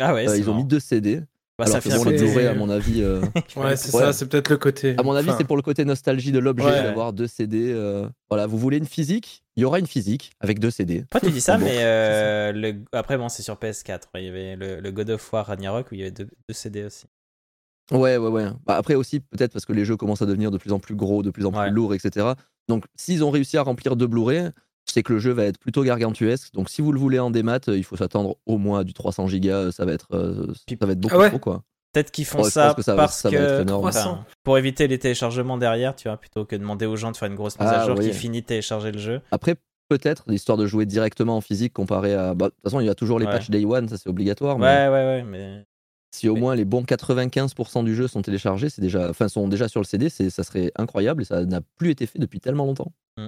Ah 0.00 0.12
ouais, 0.14 0.28
Euh, 0.28 0.36
ils 0.36 0.44
ont 0.50 0.52
mis 0.54 0.58
marrant. 0.58 0.64
2 0.68 0.80
CD. 0.80 1.22
Bah, 1.58 1.64
alors 1.64 1.72
ça 1.76 1.80
que 1.80 1.88
fait 1.88 1.96
bon, 1.96 2.06
un 2.06 2.10
les 2.10 2.16
peu- 2.18 2.24
Blu-ray, 2.26 2.46
à 2.48 2.54
mon 2.54 2.68
avis, 2.68 3.02
euh, 3.02 3.20
Ouais, 3.56 3.76
c'est 3.76 3.94
Ouais. 3.94 4.02
ça, 4.02 4.12
c'est 4.12 4.26
peut-être 4.28 4.50
le 4.50 4.58
côté. 4.58 4.94
à 4.98 5.02
mon 5.02 5.14
avis, 5.14 5.28
Enfin, 5.30 5.38
c'est 5.38 5.46
pour 5.46 5.56
le 5.56 5.62
côté 5.62 5.86
nostalgie 5.86 6.30
de 6.32 6.38
l'objet 6.38 6.66
Ouais. 6.66 6.82
d'avoir 6.82 7.14
2 7.14 7.26
CD. 7.26 7.72
euh, 7.72 8.06
voilà, 8.28 8.46
vous 8.46 8.58
voulez 8.58 8.76
une 8.76 8.84
physique 8.86 9.42
Il 9.56 9.62
y 9.62 9.64
aura 9.64 9.78
une 9.78 9.86
physique 9.86 10.32
avec 10.40 10.58
2 10.58 10.70
CD. 10.70 11.04
Après, 11.10 11.20
tu 11.26 11.32
dis 11.32 11.40
ça, 11.40 11.56
Bon, 11.56 11.64
mais 11.64 11.76
euh, 11.78 12.52
le... 12.52 12.74
après, 12.92 13.16
bon, 13.16 13.30
c'est 13.30 13.42
sur 13.42 13.54
PS4. 13.54 14.02
Il 14.16 14.24
y 14.24 14.28
avait 14.28 14.56
le, 14.56 14.80
le 14.80 14.92
God 14.92 15.08
of 15.10 15.32
War 15.32 15.46
Ragnarok 15.46 15.86
où 15.90 15.94
il 15.94 15.98
y 16.00 16.02
avait 16.02 16.10
deux, 16.10 16.24
deux 16.48 16.54
CD 16.54 16.84
aussi. 16.84 17.06
Ouais, 17.90 18.16
ouais, 18.18 18.28
ouais. 18.28 18.48
Bah, 18.66 18.76
après 18.76 18.94
aussi, 18.96 19.20
peut-être 19.20 19.52
parce 19.52 19.64
que 19.64 19.72
les 19.72 19.84
jeux 19.86 19.96
commencent 19.96 20.20
à 20.22 20.26
devenir 20.26 20.50
de 20.50 20.58
plus 20.58 20.72
en 20.72 20.78
plus 20.80 20.94
gros, 20.96 21.22
de 21.22 21.30
plus 21.30 21.46
en 21.46 21.52
plus 21.52 21.60
Ouais. 21.60 21.70
lourds, 21.70 21.94
etc. 21.94 22.32
Donc, 22.68 22.84
s'ils 22.96 23.22
ont 23.24 23.30
réussi 23.30 23.56
à 23.56 23.62
remplir 23.62 23.96
deux 23.96 24.08
Blu-ray, 24.08 24.50
c'est 24.88 25.02
que 25.02 25.12
le 25.12 25.18
jeu 25.18 25.32
va 25.32 25.44
être 25.44 25.58
plutôt 25.58 25.82
gargantuesque. 25.82 26.52
Donc, 26.54 26.68
si 26.70 26.80
vous 26.82 26.92
le 26.92 26.98
voulez 26.98 27.18
en 27.18 27.30
démat, 27.30 27.58
euh, 27.68 27.76
il 27.76 27.84
faut 27.84 27.96
s'attendre 27.96 28.36
au 28.46 28.56
moins 28.58 28.80
à 28.80 28.84
du 28.84 28.94
300 28.94 29.26
gigas. 29.28 29.72
Ça 29.72 29.84
va 29.84 29.92
être, 29.92 30.08
euh, 30.12 30.52
ça 30.68 30.86
va 30.86 30.92
être 30.92 31.00
beaucoup 31.00 31.14
Ah 31.16 31.18
ouais 31.18 31.28
trop, 31.30 31.38
quoi. 31.38 31.62
Peut-être 31.92 32.10
qu'ils 32.10 32.24
font 32.26 32.42
ça, 32.44 32.74
que 32.76 32.82
ça 32.82 32.94
va- 32.94 33.02
parce 33.04 33.16
ça 33.18 33.30
va 33.30 33.36
être 33.36 33.56
que 33.58 33.62
énorme. 33.62 33.86
enfin, 33.86 34.00
300. 34.00 34.24
pour 34.44 34.58
éviter 34.58 34.86
les 34.86 34.98
téléchargements 34.98 35.56
derrière, 35.58 35.96
tu 35.96 36.08
vois, 36.08 36.18
plutôt 36.18 36.44
que 36.44 36.54
de 36.54 36.60
demander 36.60 36.84
aux 36.86 36.96
gens 36.96 37.10
de 37.10 37.16
faire 37.16 37.28
une 37.28 37.34
grosse 37.36 37.58
mise 37.58 37.68
Ah, 37.70 37.82
à 37.82 37.86
jour 37.86 37.96
oui. 37.98 38.08
qui 38.10 38.14
finit 38.14 38.42
de 38.42 38.46
télécharger 38.46 38.92
le 38.92 38.98
jeu. 38.98 39.20
Après, 39.30 39.56
peut-être, 39.88 40.24
l'histoire 40.26 40.58
de 40.58 40.66
jouer 40.66 40.84
directement 40.84 41.36
en 41.36 41.40
physique 41.40 41.72
comparé 41.72 42.14
à. 42.14 42.34
bah, 42.34 42.46
De 42.46 42.50
toute 42.50 42.62
façon, 42.64 42.80
il 42.80 42.86
y 42.86 42.90
a 42.90 42.94
toujours 42.94 43.18
les 43.18 43.24
Ouais. 43.26 43.32
patchs 43.32 43.48
Day 43.50 43.64
One, 43.64 43.88
ça 43.88 43.96
c'est 43.96 44.08
obligatoire. 44.10 44.58
mais 44.58 44.66
Ouais, 44.66 44.88
ouais, 44.88 45.04
ouais, 45.06 45.22
mais 45.22 45.64
si 46.14 46.28
au 46.28 46.36
moins 46.36 46.54
les 46.54 46.64
bons 46.66 46.82
95% 46.84 47.82
du 47.82 47.94
jeu 47.94 48.08
sont 48.08 48.20
téléchargés, 48.22 48.68
c'est 48.68 48.82
déjà, 48.82 49.08
enfin, 49.10 49.28
sont 49.28 49.48
déjà 49.48 49.68
sur 49.68 49.80
le 49.80 49.86
CD, 49.86 50.08
ça 50.10 50.42
serait 50.44 50.72
incroyable 50.76 51.22
et 51.22 51.24
ça 51.24 51.44
n'a 51.46 51.60
plus 51.78 51.90
été 51.90 52.06
fait 52.06 52.18
depuis 52.18 52.40
tellement 52.40 52.66
longtemps. 52.66 52.92
Mm. 53.16 53.26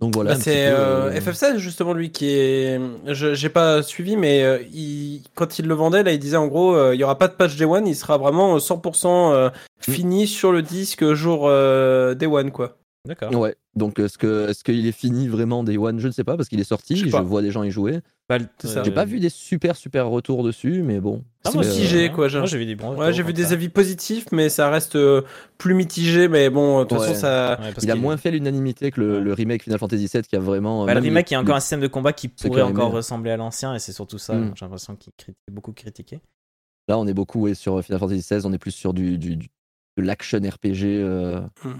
Donc 0.00 0.14
voilà. 0.14 0.32
Bah, 0.34 0.40
c'est 0.40 0.66
euh, 0.68 1.10
euh, 1.10 1.20
FF16 1.20 1.56
justement 1.58 1.92
lui 1.92 2.10
qui 2.10 2.30
est. 2.30 2.80
Je 3.06 3.34
j'ai 3.34 3.48
pas 3.50 3.82
suivi, 3.82 4.16
mais 4.16 4.42
euh, 4.42 4.58
il... 4.72 5.22
quand 5.34 5.58
il 5.58 5.66
le 5.66 5.74
vendait 5.74 6.02
là, 6.02 6.12
il 6.12 6.18
disait 6.18 6.38
en 6.38 6.46
gros, 6.46 6.74
euh, 6.74 6.94
il 6.94 7.00
y 7.00 7.04
aura 7.04 7.18
pas 7.18 7.28
de 7.28 7.34
patch 7.34 7.56
Day 7.56 7.66
One, 7.66 7.86
il 7.86 7.94
sera 7.94 8.16
vraiment 8.16 8.54
euh, 8.56 8.58
100% 8.58 9.32
euh, 9.34 9.50
Mm. 9.88 9.92
fini 9.92 10.26
sur 10.26 10.52
le 10.52 10.60
disque 10.62 11.14
jour 11.14 11.44
euh, 11.48 12.14
Day 12.14 12.26
One 12.26 12.50
quoi. 12.50 12.76
d'accord. 13.06 13.34
Ouais, 13.34 13.56
donc 13.76 13.98
est-ce 13.98 14.18
que 14.18 14.48
est-ce 14.50 14.62
qu'il 14.62 14.86
est 14.86 14.92
fini 14.92 15.26
vraiment 15.26 15.64
Day 15.64 15.78
One? 15.78 15.98
Je 16.00 16.06
ne 16.06 16.12
sais 16.12 16.22
pas 16.24 16.36
parce 16.36 16.50
qu'il 16.50 16.60
est 16.60 16.64
sorti, 16.64 16.96
Je 16.96 17.08
vois 17.08 17.40
des 17.40 17.50
gens 17.50 17.62
y 17.62 17.70
jouer. 17.70 18.00
Bah. 18.38 18.82
J'ai 18.84 18.90
pas 18.92 19.04
vu 19.04 19.18
des 19.20 19.28
super 19.28 19.76
super 19.76 20.08
retours 20.08 20.42
dessus, 20.44 20.82
mais 20.82 21.00
bon. 21.00 21.24
Ah, 21.44 21.50
C'est 21.50 21.54
moi 21.54 21.64
Euh, 21.64 21.68
aussi, 21.68 21.84
j'ai 21.86 22.10
quoi, 22.10 22.28
j'ai 22.28 22.58
vu 22.58 22.66
des 22.66 22.76
bons. 22.76 22.90
Ouais, 22.92 22.96
retours, 22.98 23.12
j'ai 23.12 23.22
vu 23.22 23.32
des 23.32 23.52
avis 23.52 23.68
positifs, 23.68 24.26
mais 24.32 24.48
ça 24.48 24.70
reste 24.70 24.96
euh, 24.96 25.22
plus 25.58 25.74
mitigé. 25.74 26.28
Mais 26.28 26.48
bon, 26.50 26.80
de 26.80 26.84
toute 26.84 26.98
Ouais. 26.98 27.06
façon, 27.08 27.20
ça. 27.20 27.58
Ouais, 27.60 27.72
parce 27.72 27.84
Il 27.84 27.90
a 27.90 27.94
moins 27.96 28.16
fait 28.16 28.30
l'unanimité 28.30 28.90
que 28.90 29.00
le, 29.00 29.14
Ouais. 29.14 29.20
le 29.20 29.32
remake 29.32 29.62
Final 29.64 29.78
Fantasy 29.78 30.06
VII 30.12 30.22
qui 30.22 30.36
a 30.36 30.40
vraiment. 30.40 30.84
Bah, 30.86 30.94
le 30.94 31.00
remake, 31.00 31.30
il 31.30 31.34
y 31.34 31.36
a 31.36 31.40
encore 31.40 31.56
un 31.56 31.60
système 31.60 31.80
de 31.80 31.86
combat 31.88 32.12
qui 32.12 32.28
pourrait 32.28 32.62
encore 32.62 32.88
aimé. 32.88 32.96
ressembler 32.96 33.30
à 33.30 33.36
l'ancien, 33.36 33.74
et 33.74 33.78
c'est 33.78 33.92
surtout 33.92 34.18
ça. 34.18 34.34
Mm. 34.34 34.52
J'ai 34.54 34.64
l'impression 34.64 34.96
qu'il 34.96 35.12
est 35.28 35.50
beaucoup 35.52 35.72
critiqué. 35.72 36.20
Là, 36.88 36.98
on 36.98 37.06
est 37.06 37.14
beaucoup 37.14 37.40
ouais, 37.42 37.54
sur 37.54 37.82
Final 37.84 37.98
Fantasy 38.00 38.20
XVI, 38.20 38.46
on 38.46 38.52
est 38.52 38.58
plus 38.58 38.70
sur 38.72 38.92
du, 38.94 39.16
du- 39.18 39.36
du- 39.36 39.48
de 39.96 40.02
l'action 40.02 40.38
RPG 40.38 40.84
euh, 40.84 41.40
Hmm. 41.64 41.78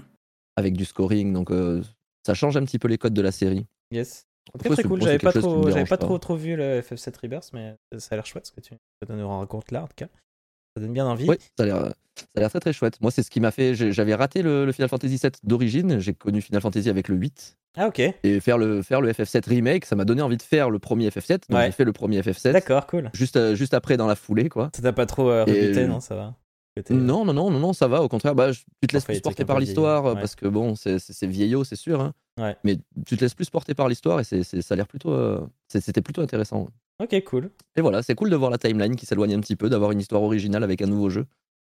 avec 0.55 0.75
du 0.75 0.85
scoring, 0.85 1.33
donc 1.33 1.49
euh, 1.51 1.81
ça 2.25 2.33
change 2.33 2.55
un 2.57 2.63
petit 2.63 2.77
peu 2.79 2.87
les 2.87 2.97
codes 2.97 3.13
de 3.13 3.21
la 3.21 3.31
série. 3.31 3.65
Yes. 3.91 4.25
Après, 4.53 4.69
très 4.69 4.81
c'est- 4.81 4.87
cool. 4.87 5.01
J'avais 5.01 5.17
pas 5.19 5.31
trop, 5.33 5.69
j'avais 5.69 5.83
pas 5.83 5.97
pas. 5.97 6.05
trop, 6.05 6.17
trop 6.17 6.35
vu 6.35 6.55
le 6.55 6.81
FF7 6.81 7.15
Rebirth, 7.17 7.51
mais 7.53 7.75
ça 7.97 8.09
a 8.11 8.15
l'air 8.15 8.25
chouette 8.25 8.45
ce 8.47 8.51
que 8.51 8.61
tu, 8.61 8.73
nous 9.09 9.29
racontes 9.29 9.71
là, 9.71 9.83
en 9.83 9.87
tout 9.87 9.93
cas. 9.95 10.07
Ça 10.75 10.81
donne 10.81 10.93
bien 10.93 11.05
envie. 11.05 11.27
Oui, 11.29 11.35
ça 11.57 11.63
a 11.63 11.65
l'air 11.65 11.93
ça 12.17 12.25
a 12.35 12.39
l'air 12.41 12.49
très 12.49 12.59
très 12.59 12.73
chouette. 12.73 12.99
Moi, 13.01 13.09
c'est 13.09 13.23
ce 13.23 13.29
qui 13.31 13.39
m'a 13.39 13.51
fait. 13.51 13.73
J'avais 13.73 14.13
raté 14.15 14.41
le, 14.41 14.65
le 14.65 14.71
Final 14.73 14.89
Fantasy 14.89 15.17
VII 15.17 15.31
d'origine, 15.43 15.99
j'ai 15.99 16.13
connu 16.13 16.41
Final 16.41 16.61
Fantasy 16.61 16.89
avec 16.89 17.07
le 17.07 17.15
8, 17.15 17.57
Ah, 17.77 17.87
ok. 17.87 17.99
et 17.99 18.39
faire 18.41 18.57
le, 18.57 18.81
faire 18.83 19.01
le 19.01 19.11
FF7 19.11 19.47
remake, 19.49 19.85
ça 19.85 19.95
m'a 19.95 20.05
donné 20.05 20.21
envie 20.21 20.37
de 20.37 20.41
faire 20.41 20.69
le 20.69 20.77
premier 20.79 21.09
FF7, 21.09 21.49
donc 21.49 21.57
Ouais. 21.59 21.65
j'ai 21.67 21.71
fait 21.71 21.85
le 21.85 21.93
premier 21.93 22.21
FF7, 22.21 22.51
D'accord, 22.51 22.85
cool. 22.87 23.09
juste, 23.13 23.37
euh, 23.37 23.55
juste 23.55 23.73
après 23.73 23.95
dans 23.97 24.07
la 24.07 24.15
foulée, 24.15 24.49
quoi. 24.49 24.69
Ça 24.75 24.81
t'a 24.81 24.93
pas 24.93 25.05
trop 25.05 25.29
euh, 25.29 25.45
Et- 25.47 25.87
non 25.87 25.99
Ça 25.99 26.15
va 26.15 26.35
Non, 26.89 27.25
non, 27.25 27.33
non, 27.33 27.51
non, 27.51 27.59
non, 27.59 27.73
ça 27.73 27.87
va. 27.87 28.01
Au 28.01 28.07
contraire, 28.07 28.33
bah, 28.35 28.51
je- 28.51 28.61
tu 28.81 28.87
te 28.87 28.93
laisses 28.93 29.03
plus 29.05 29.19
porter 29.21 29.43
par 29.45 29.59
l'histoire 29.59 30.05
ouais. 30.05 30.13
parce 30.21 30.35
que 30.35 30.47
bon, 30.47 30.75
c'est- 30.75 31.25
vieillot, 31.27 31.63
c'est 31.63 31.75
sûr. 31.75 31.99
hein. 32.01 32.13
Ouais. 32.39 32.55
Mais 32.63 32.77
tu 33.05 33.17
te 33.17 33.21
laisses 33.23 33.33
plus 33.33 33.49
porter 33.49 33.73
par 33.75 33.89
l'histoire 33.89 34.19
et 34.21 34.23
c'est 34.23 34.43
c'est- 34.43 34.61
ça 34.61 34.73
a 34.73 34.77
l'air 34.77 34.87
plutôt. 34.87 35.11
euh, 35.11 35.41
C'était 35.67 36.01
plutôt 36.01 36.21
intéressant. 36.21 36.69
Ok, 37.01 37.23
cool. 37.25 37.49
Et 37.75 37.81
voilà, 37.81 38.01
c'est 38.03 38.15
cool 38.15 38.29
de 38.29 38.35
voir 38.35 38.51
la 38.51 38.57
timeline 38.57 38.95
qui 38.95 39.05
s'éloigne 39.05 39.33
un 39.33 39.39
petit 39.41 39.55
peu, 39.55 39.69
d'avoir 39.69 39.91
une 39.91 39.99
histoire 39.99 40.21
originale 40.23 40.63
avec 40.63 40.81
un 40.81 40.87
nouveau 40.87 41.09
jeu. 41.09 41.25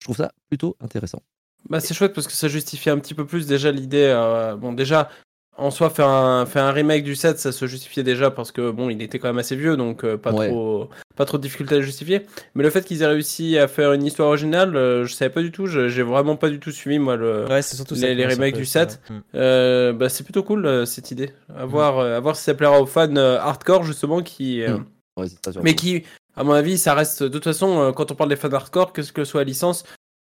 Je 0.00 0.06
trouve 0.06 0.16
ça 0.16 0.32
plutôt 0.48 0.76
intéressant. 0.80 1.20
Bah, 1.68 1.80
c'est 1.80 1.94
chouette 1.94 2.12
parce 2.14 2.26
que 2.26 2.32
ça 2.32 2.48
justifie 2.48 2.90
un 2.90 2.98
petit 2.98 3.12
peu 3.14 3.26
plus 3.26 3.46
déjà 3.46 3.72
l'idée. 3.72 4.06
euh, 4.14 4.56
bon, 4.56 4.72
déjà, 4.72 5.10
en 5.58 5.70
soi, 5.70 5.90
faire 5.90 6.08
un, 6.08 6.44
faire 6.46 6.64
un 6.64 6.72
remake 6.72 7.02
du 7.04 7.14
7, 7.14 7.38
ça 7.38 7.52
se 7.52 7.66
justifiait 7.66 8.02
déjà 8.02 8.30
parce 8.30 8.52
que 8.52 8.70
bon, 8.70 8.90
il 8.90 9.00
était 9.02 9.18
quand 9.18 9.28
même 9.28 9.38
assez 9.38 9.56
vieux, 9.56 9.76
donc 9.76 10.04
euh, 10.04 10.16
pas, 10.16 10.32
Ouais. 10.32 10.48
trop, 10.48 10.88
pas 11.16 11.24
trop 11.24 11.38
de 11.38 11.42
difficulté 11.42 11.76
à 11.76 11.80
justifier. 11.80 12.22
Mais 12.54 12.62
le 12.62 12.70
fait 12.70 12.84
qu'ils 12.84 13.02
aient 13.02 13.06
réussi 13.06 13.56
à 13.58 13.66
faire 13.68 13.92
une 13.92 14.04
histoire 14.04 14.28
originale, 14.28 14.76
euh, 14.76 15.06
je 15.06 15.14
savais 15.14 15.30
pas 15.30 15.42
du 15.42 15.50
tout. 15.52 15.66
je- 15.66 15.88
J'ai 15.88 16.02
vraiment 16.02 16.36
pas 16.36 16.50
du 16.50 16.60
tout 16.60 16.70
suivi, 16.72 16.98
moi, 16.98 17.16
le. 17.16 17.46
Ouais, 17.48 17.62
surtout 17.62 17.94
les- 17.94 18.14
les 18.14 18.26
m'a 18.26 18.32
remakes 18.34 18.56
du 18.56 18.66
ça. 18.66 18.80
7. 18.88 19.00
Mm. 19.08 19.14
Euh, 19.34 19.92
bah, 19.92 20.08
c'est 20.08 20.24
plutôt 20.24 20.42
cool 20.42 20.66
euh, 20.66 20.84
cette 20.84 21.10
idée. 21.10 21.30
À 21.56 21.64
voir, 21.66 22.00
à 22.00 22.20
voir 22.20 22.36
si 22.36 22.42
ça 22.42 22.54
plaira 22.54 22.80
aux 22.80 22.86
fans 22.86 23.16
hardcore, 23.16 23.84
justement, 23.84 24.22
qui. 24.22 24.62
Mm. 24.66 24.84
Ouais, 25.18 25.26
mais 25.62 25.74
qui, 25.74 26.02
à 26.36 26.44
mon 26.44 26.52
avis, 26.52 26.76
ça 26.76 26.92
reste. 26.92 27.22
De 27.22 27.28
toute 27.28 27.44
façon, 27.44 27.92
quand 27.96 28.10
on 28.12 28.14
parle 28.14 28.28
des 28.28 28.36
fans 28.36 28.52
hardcore, 28.52 28.92
que 28.92 29.00
ce 29.02 29.12
que 29.12 29.24
soit 29.24 29.40
la 29.40 29.44
licence, 29.46 29.84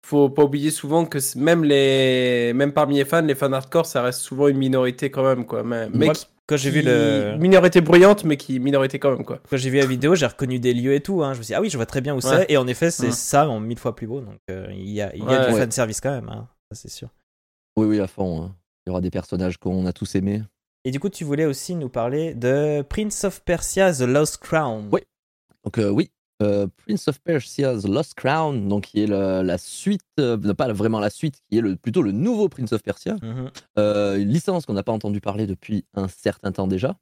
faut 0.09 0.29
pas 0.29 0.43
oublier 0.43 0.71
souvent 0.71 1.05
que 1.05 1.19
même 1.37 1.63
les, 1.63 2.51
même 2.53 2.71
parmi 2.73 2.97
les 2.97 3.05
fans, 3.05 3.21
les 3.21 3.35
fans 3.35 3.51
hardcore, 3.53 3.85
ça 3.85 4.01
reste 4.01 4.19
souvent 4.21 4.47
une 4.47 4.57
minorité 4.57 5.11
quand 5.11 5.23
même, 5.23 5.45
quoi. 5.45 5.63
Mais, 5.63 5.87
mais 5.89 6.05
Moi, 6.05 6.13
qui- 6.15 6.25
Quand 6.47 6.57
j'ai 6.57 6.71
vu 6.71 6.81
le. 6.81 7.35
minorité 7.37 7.79
bruyante, 7.81 8.23
mais 8.23 8.35
qui 8.35 8.59
minorité 8.59 8.97
quand 8.97 9.11
même, 9.11 9.23
quoi. 9.23 9.39
Quand 9.49 9.57
j'ai 9.57 9.69
vu 9.69 9.77
la 9.77 9.85
vidéo, 9.85 10.15
j'ai 10.15 10.25
reconnu 10.25 10.59
des 10.59 10.73
lieux 10.73 10.93
et 10.95 11.01
tout. 11.01 11.23
Hein. 11.23 11.33
Je 11.33 11.39
me 11.39 11.43
suis 11.43 11.51
dit, 11.51 11.55
ah 11.55 11.61
oui, 11.61 11.69
je 11.69 11.77
vois 11.77 11.85
très 11.85 12.01
bien 12.01 12.15
où 12.15 12.21
c'est. 12.21 12.45
Et 12.49 12.57
en 12.57 12.65
effet, 12.67 12.89
c'est 12.91 13.11
ça 13.11 13.47
en 13.47 13.59
mille 13.59 13.77
fois 13.77 13.95
plus 13.95 14.07
beau. 14.07 14.21
Donc 14.21 14.37
euh, 14.49 14.67
il 14.71 14.89
y 14.89 15.01
a, 15.01 15.15
il 15.15 15.19
y 15.23 15.27
a 15.27 15.29
Ouais. 15.41 15.47
du 15.47 15.53
Ouais. 15.53 15.59
fan 15.59 15.71
service 15.71 16.01
quand 16.01 16.11
même. 16.11 16.29
hein. 16.29 16.47
Ça, 16.71 16.81
c'est 16.81 16.89
sûr. 16.89 17.09
Oui, 17.77 17.85
oui, 17.85 17.99
à 17.99 18.07
fond. 18.07 18.41
hein. 18.43 18.55
Il 18.85 18.89
y 18.89 18.91
aura 18.91 19.01
des 19.01 19.11
personnages 19.11 19.57
qu'on 19.57 19.85
a 19.85 19.93
tous 19.93 20.15
aimés. 20.15 20.41
Et 20.85 20.91
du 20.91 20.99
coup, 20.99 21.09
tu 21.09 21.23
voulais 21.23 21.45
aussi 21.45 21.75
nous 21.75 21.89
parler 21.89 22.33
de 22.33 22.81
Prince 22.81 23.23
of 23.25 23.41
Persia 23.43 23.93
The 23.93 24.01
Lost 24.01 24.37
Crown. 24.37 24.89
Oui. 24.91 25.01
Donc 25.63 25.77
euh, 25.77 25.89
oui, 25.91 26.09
euh, 26.41 26.67
Prince 26.85 27.07
of 27.07 27.19
Persia's 27.21 27.85
Lost 27.87 28.13
Crown, 28.13 28.67
donc 28.67 28.85
qui 28.85 29.01
est 29.01 29.07
la, 29.07 29.43
la 29.43 29.57
suite, 29.57 30.01
euh, 30.19 30.37
pas 30.53 30.71
vraiment 30.71 30.99
la 30.99 31.09
suite, 31.09 31.41
qui 31.49 31.57
est 31.57 31.61
le, 31.61 31.75
plutôt 31.75 32.01
le 32.01 32.11
nouveau 32.11 32.47
Prince 32.49 32.71
of 32.73 32.81
Persia. 32.83 33.15
Mhm. 33.21 33.49
Euh, 33.77 34.17
une 34.17 34.29
licence 34.29 34.65
qu'on 34.65 34.73
n'a 34.73 34.83
pas 34.83 34.91
entendu 34.93 35.19
parler 35.21 35.47
depuis 35.47 35.85
un 35.93 36.07
certain 36.07 36.51
temps 36.51 36.67
déjà. 36.67 36.97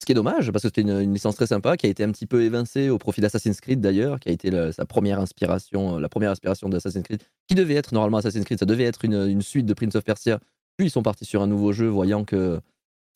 Ce 0.00 0.06
qui 0.06 0.12
est 0.12 0.14
dommage, 0.14 0.52
parce 0.52 0.62
que 0.62 0.68
c'était 0.68 0.82
une, 0.82 1.00
une 1.00 1.12
licence 1.12 1.34
très 1.34 1.48
sympa, 1.48 1.76
qui 1.76 1.86
a 1.86 1.88
été 1.88 2.04
un 2.04 2.12
petit 2.12 2.26
peu 2.26 2.44
évincée 2.44 2.88
au 2.88 2.98
profit 2.98 3.20
d'Assassin's 3.20 3.60
Creed 3.60 3.80
d'ailleurs, 3.80 4.20
qui 4.20 4.28
a 4.28 4.32
été 4.32 4.50
sa 4.72 4.86
première 4.86 5.18
inspiration, 5.18 5.98
la 5.98 6.08
première 6.08 6.30
inspiration 6.30 6.68
d'Assassin's 6.68 7.02
Creed, 7.02 7.20
qui 7.48 7.56
devait 7.56 7.74
être 7.74 7.92
normalement 7.92 8.18
Assassin's 8.18 8.44
Creed, 8.44 8.60
ça 8.60 8.64
devait 8.66 8.84
être 8.84 9.04
une, 9.04 9.26
une 9.28 9.42
suite 9.42 9.66
de 9.66 9.74
Prince 9.74 9.96
of 9.96 10.04
Persia. 10.04 10.38
Puis 10.76 10.86
ils 10.86 10.90
sont 10.90 11.02
partis 11.02 11.24
sur 11.24 11.42
un 11.42 11.48
nouveau 11.48 11.72
jeu, 11.72 11.88
voyant 11.88 12.24
que 12.24 12.60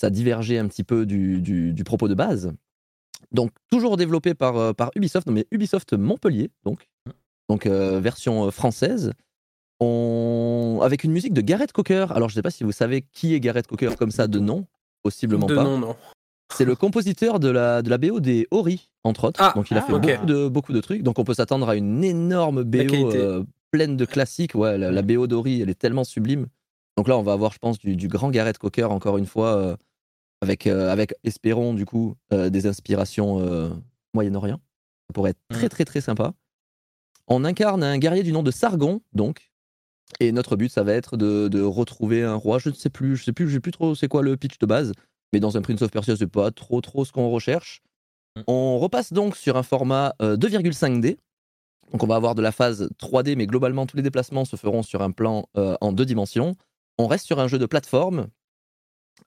ça 0.00 0.11
divergeait 0.11 0.59
un 0.59 0.67
petit 0.67 0.83
peu 0.83 1.07
du, 1.07 1.41
du- 1.41 1.73
du 1.73 1.85
propos 1.85 2.09
de 2.09 2.14
base. 2.14 2.52
Donc 3.31 3.50
toujours 3.71 3.97
développé 3.97 4.35
par, 4.35 4.57
euh, 4.57 4.73
par 4.73 4.91
Ubisoft, 4.95 5.26
non, 5.26 5.33
mais 5.33 5.47
Ubisoft 5.50 5.93
Montpellier, 5.93 6.50
donc, 6.64 6.88
donc 7.49 7.67
euh, 7.67 8.00
version 8.00 8.47
euh, 8.47 8.50
française. 8.50 9.12
On... 9.81 10.81
Avec 10.83 11.05
une 11.05 11.12
musique 11.12 11.33
de 11.33 11.41
Gareth 11.41 11.73
Cocker. 11.73 12.12
Alors, 12.12 12.29
je 12.29 12.35
ne 12.35 12.37
sais 12.37 12.43
pas 12.43 12.50
si 12.50 12.62
vous 12.62 12.73
savez 12.73 13.02
qui 13.12 13.35
est 13.35 13.41
Gareth 13.41 13.67
Cocker 13.67 13.97
comme 13.97 14.12
ça 14.12 14.29
de 14.29 14.38
nom. 14.38 14.67
Possiblement 15.02 15.47
de 15.47 15.57
pas. 15.57 15.64
nom, 15.64 15.79
non. 15.79 15.97
C'est 16.52 16.64
le 16.64 16.76
compositeur 16.76 17.41
de 17.41 17.49
la, 17.49 17.83
de 17.83 17.91
la 17.91 17.99
BO 17.99 18.21
des 18.21 18.47
Ori, 18.50 18.91
entre 19.05 19.25
autres. 19.25 19.41
Ah, 19.43 19.52
Donc, 19.57 19.71
il 19.71 19.76
a 19.76 19.81
ah, 19.83 19.87
fait 19.87 19.93
beaucoup, 19.93 20.26
de, 20.26 20.49
beaucoup 20.49 20.73
de 20.73 20.81
trucs. 20.81 21.02
Donc, 21.02 21.19
on 21.19 21.25
peut 21.25 21.35
s'attendre 21.35 21.69
à 21.69 21.76
une 21.76 22.05
énorme 22.05 22.62
BO 22.62 22.79
euh, 22.79 23.43
pleine 23.71 23.97
de 23.97 24.05
classiques. 24.05 24.55
Ouais, 24.55 24.79
la, 24.79 24.93
la 24.93 25.02
BO 25.02 25.26
d'Ori, 25.26 25.62
elle 25.62 25.71
est 25.71 25.79
tellement 25.79 26.05
sublime. 26.05 26.47
Donc 26.97 27.09
là, 27.09 27.17
on 27.17 27.23
va 27.23 27.33
avoir, 27.33 27.52
je 27.52 27.59
pense, 27.59 27.79
du, 27.79 27.97
du 27.97 28.09
grand 28.09 28.31
Gareth 28.31 28.59
Cocker, 28.59 28.91
encore 28.93 29.17
une 29.19 29.26
fois, 29.26 29.57
euh, 29.57 29.76
avec, 30.42 30.66
euh, 30.66 30.90
avec, 30.90 31.14
espérons, 31.25 31.72
du 31.72 31.87
coup, 31.87 32.16
euh, 32.32 32.50
des 32.50 32.66
inspirations 32.66 33.40
euh, 33.40 33.70
Moyen-Orient. 34.12 34.61
Ça 35.08 35.14
pourrait 35.14 35.30
être 35.30 35.40
très, 35.49 35.66
Mm. 35.66 35.70
très, 35.70 35.84
très 35.84 36.00
sympa. 36.00 36.34
On 37.28 37.44
incarne 37.44 37.82
un 37.82 37.96
guerrier 37.99 38.25
du 38.25 38.32
nom 38.32 38.42
de 38.42 38.50
Sargon, 38.50 39.00
donc. 39.14 39.50
Et 40.20 40.32
notre 40.32 40.56
but, 40.56 40.68
ça 40.70 40.82
va 40.82 40.92
être 40.92 41.16
de, 41.16 41.49
de 41.49 41.62
retrouver 41.62 42.22
un 42.22 42.34
roi. 42.34 42.58
Je 42.58 42.68
ne 42.68 42.75
sais 42.75 42.90
plus, 42.90 43.16
je 43.16 43.25
sais 43.25 43.32
plus, 43.32 43.49
je 43.49 43.54
sais 43.54 43.61
plus 43.61 43.72
trop 43.72 43.94
c'est 43.94 44.08
quoi 44.08 44.22
le 44.22 44.37
pitch 44.37 44.58
de 44.58 44.66
base. 44.66 44.92
Mais 45.32 45.40
dans 45.40 45.56
un 45.56 45.62
Prince 45.62 45.80
of 45.80 45.90
Persia, 45.90 46.16
c'est 46.16 46.26
pas 46.26 46.50
trop 46.50 46.80
trop 46.82 47.04
ce 47.06 47.12
qu'on 47.12 47.30
recherche. 47.30 47.80
Mm. 48.37 48.40
On 48.49 48.78
repasse 48.78 49.12
donc 49.12 49.37
sur 49.37 49.56
un 49.56 49.62
format 49.62 50.14
euh, 50.20 50.37
2,5D. 50.37 51.16
Donc 51.92 52.02
on 52.02 52.06
va 52.06 52.16
avoir 52.16 52.34
de 52.34 52.42
la 52.42 52.52
phase 52.52 52.88
3D, 52.99 53.37
mais 53.37 53.46
globalement 53.46 53.87
tous 53.87 53.96
les 53.96 54.02
déplacements 54.02 54.44
se 54.44 54.56
feront 54.56 54.82
sur 54.82 55.02
un 55.02 55.12
plan 55.12 55.49
euh, 55.56 55.76
en 55.80 55.92
deux 55.92 56.04
dimensions. 56.04 56.56
On 56.99 57.06
reste 57.06 57.26
sur 57.26 57.38
un 57.38 57.49
jeu 57.49 57.58
de 57.58 57.66
plateforme 57.66 58.26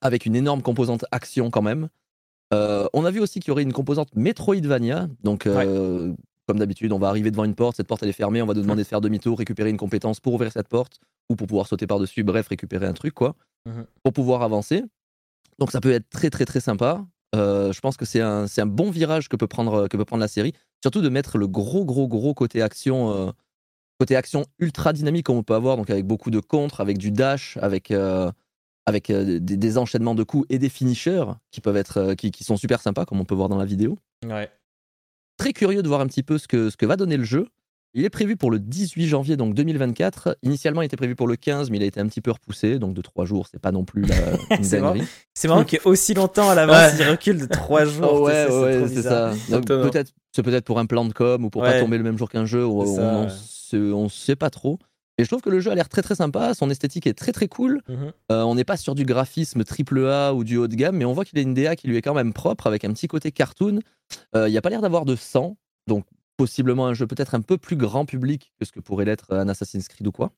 avec 0.02 0.26
une 0.26 0.36
énorme 0.36 0.62
composante 0.62 1.06
action 1.12 1.50
quand 1.50 1.62
même. 1.62 1.90
Euh, 2.54 2.88
on 2.94 3.06
a 3.06 3.12
vu 3.12 3.20
aussi 3.20 3.40
qu'il 3.40 3.50
y 3.50 3.52
aurait 3.52 3.64
une 3.64 3.74
composante 3.74 4.10
Metroidvania, 4.16 5.08
donc 5.24 5.48
euh, 5.48 6.14
comme 6.48 6.60
d'habitude, 6.60 6.92
on 6.94 7.00
va 7.00 7.10
arriver 7.10 7.32
devant 7.32 7.44
une 7.44 7.56
porte, 7.56 7.78
cette 7.78 7.88
porte 7.88 8.04
elle 8.04 8.10
est 8.10 8.14
fermée, 8.14 8.42
on 8.42 8.46
va 8.46 8.54
nous 8.54 8.62
demander 8.62 8.84
de 8.84 8.88
faire 8.88 9.02
demi-tour, 9.02 9.38
récupérer 9.38 9.70
une 9.72 9.78
compétence 9.78 10.20
pour 10.20 10.34
ouvrir 10.36 10.52
cette 10.52 10.68
porte 10.68 11.00
ou 11.30 11.36
pour 11.36 11.48
pouvoir 11.48 11.68
sauter 11.68 11.88
par-dessus, 11.88 12.24
bref, 12.24 12.48
récupérer 12.48 12.86
un 12.86 12.94
truc 12.94 13.14
quoi, 13.16 13.36
Mhm. 13.68 13.86
pour 14.04 14.14
pouvoir 14.14 14.44
avancer. 14.44 14.84
Donc 15.58 15.72
ça 15.72 15.82
peut 15.82 15.92
être 15.92 16.08
très 16.10 16.30
très 16.30 16.46
très 16.46 16.60
sympa. 16.60 17.04
Euh, 17.36 17.74
je 17.74 17.80
pense 17.80 17.98
que 17.98 18.06
c'est 18.06 18.22
un, 18.22 18.46
c'est 18.46 18.62
un 18.62 18.68
bon 18.68 18.92
virage 18.92 19.28
que 19.28 19.36
peut, 19.36 19.48
prendre, 19.48 19.88
que 19.88 19.98
peut 19.98 20.06
prendre 20.06 20.22
la 20.22 20.28
série, 20.28 20.54
surtout 20.84 21.02
de 21.02 21.10
mettre 21.10 21.40
le 21.40 21.48
gros 21.48 21.84
gros 21.84 22.08
gros 22.08 22.36
côté 22.36 22.62
action, 22.62 23.34
côté 24.00 24.16
action 24.16 24.46
ultra 24.60 24.94
dynamique 24.94 25.26
comme 25.26 25.38
on 25.38 25.44
peut 25.44 25.56
avoir, 25.56 25.78
donc 25.78 25.90
avec 25.90 26.06
beaucoup 26.06 26.30
de 26.30 26.40
contres, 26.40 26.80
avec 26.80 27.00
du 27.00 27.10
dash, 27.12 27.58
avec, 27.62 27.92
avec 28.86 29.10
euh, 29.10 29.40
des, 29.40 29.58
des 29.58 29.78
enchaînements 29.78 30.16
de 30.16 30.24
coups 30.24 30.46
et 30.50 30.60
des 30.60 30.70
finishers 30.70 31.26
qui 31.52 31.62
peuvent 31.62 31.78
être, 31.78 31.98
euh, 31.98 32.16
qui, 32.16 32.32
qui 32.32 32.44
sont 32.44 32.58
super 32.58 32.82
sympas 32.82 33.06
comme 33.06 33.20
on 33.20 33.26
peut 33.26 33.36
voir 33.36 33.50
dans 33.50 33.58
la 33.58 33.66
vidéo 33.66 33.98
Ouais. 34.28 34.50
très 35.38 35.54
curieux 35.54 35.82
de 35.84 35.88
voir 35.88 36.02
un 36.02 36.08
petit 36.08 36.24
peu 36.24 36.38
ce 36.38 36.48
que, 36.48 36.70
ce 36.70 36.78
que 36.78 36.86
va 36.86 36.96
donner 36.96 37.18
le 37.18 37.24
jeu. 37.24 37.48
Il 37.98 38.04
est 38.04 38.10
prévu 38.10 38.36
pour 38.36 38.52
le 38.52 38.60
18 38.60 39.08
janvier 39.08 39.38
donc 39.38 39.54
2024. 39.56 40.38
Initialement, 40.44 40.82
il 40.82 40.86
était 40.86 40.98
prévu 40.98 41.16
pour 41.16 41.28
le 41.28 41.38
15, 41.38 41.70
mais 41.70 41.78
il 41.78 41.84
a 41.84 41.86
été 41.86 42.02
un 42.02 42.08
petit 42.08 42.20
peu 42.20 42.30
repoussé. 42.32 42.78
Donc 42.78 42.94
de 42.94 43.02
3 43.02 43.24
jours, 43.24 43.48
c'est 43.50 43.58
pas 43.62 43.72
non 43.72 43.86
plus 43.86 44.02
la, 44.02 44.16
C'est 44.64 44.82
marrant. 44.82 44.96
marrant 45.46 45.64
qu'il 45.64 45.80
y 45.80 45.82
ait 45.82 45.88
aussi 45.88 46.14
longtemps 46.14 46.50
à 46.50 46.56
l'avance, 46.56 46.76
Ouais. 46.92 46.98
il 47.06 47.10
recule 47.10 47.40
de 47.40 47.46
3 47.46 47.86
jours. 47.86 48.10
Oh, 48.22 48.26
ouais, 48.28 48.48
ouais, 48.52 48.88
c'est 48.90 49.02
ça. 49.02 49.32
Peut-être, 49.50 50.12
c'est 50.34 50.44
peut-être 50.44 50.66
pour 50.66 50.78
un 50.80 50.86
plan 50.86 51.06
de 51.06 51.14
com 51.14 51.46
ou 51.46 51.50
pour 51.50 51.62
Ouais. 51.62 51.72
pas 51.72 51.80
tomber 51.80 51.98
le 51.98 52.04
même 52.04 52.18
jour 52.18 52.30
qu'un 52.30 52.46
jeu. 52.46 52.66
On, 52.66 53.28
on 53.74 54.10
sait 54.10 54.36
pas 54.36 54.50
trop. 54.50 54.78
Et 55.18 55.24
je 55.24 55.30
trouve 55.30 55.42
que 55.42 55.50
le 55.50 55.60
jeu 55.62 55.72
a 55.72 55.76
l'air 55.76 55.88
très 55.88 56.02
très 56.02 56.16
sympa. 56.16 56.54
Son 56.54 56.70
esthétique 56.70 57.08
est 57.08 57.14
très 57.14 57.32
très 57.32 57.48
cool. 57.48 57.82
Mhm. 57.88 58.12
Euh, 58.32 58.44
on 58.44 58.56
n'est 58.56 58.66
pas 58.66 58.76
sur 58.78 58.96
du 58.96 59.06
graphisme 59.06 59.64
triple 59.64 60.06
A 60.08 60.34
ou 60.34 60.44
du 60.44 60.58
haut 60.58 60.68
de 60.68 60.76
gamme, 60.76 60.98
mais 60.98 61.06
on 61.06 61.14
voit 61.14 61.24
qu'il 61.26 61.40
a 61.40 61.42
une 61.42 61.54
DA 61.54 61.76
qui 61.76 61.88
lui 61.88 61.96
est 61.98 62.02
quand 62.02 62.14
même 62.14 62.34
propre 62.34 62.68
avec 62.68 62.84
un 62.84 62.92
petit 62.94 63.08
côté 63.08 63.32
cartoon. 63.32 63.80
Euh, 64.36 64.48
Il 64.48 64.52
n'y 64.52 64.58
a 64.58 64.62
pas 64.62 64.70
l'air 64.70 64.82
d'avoir 64.82 65.06
de 65.06 65.16
sang, 65.16 65.58
donc 65.88 66.06
possiblement 66.38 66.86
un 66.88 66.94
jeu 66.94 67.08
peut-être 67.08 67.34
un 67.34 67.40
peu 67.42 67.58
plus 67.58 67.78
grand 67.78 68.06
public 68.06 68.52
que 68.60 68.66
ce 68.66 68.74
que 68.74 68.82
pourrait 68.82 69.06
l'être 69.06 69.34
un 69.34 69.48
Assassin's 69.48 69.88
Creed 69.88 70.06
ou 70.08 70.12
quoi. 70.12 70.32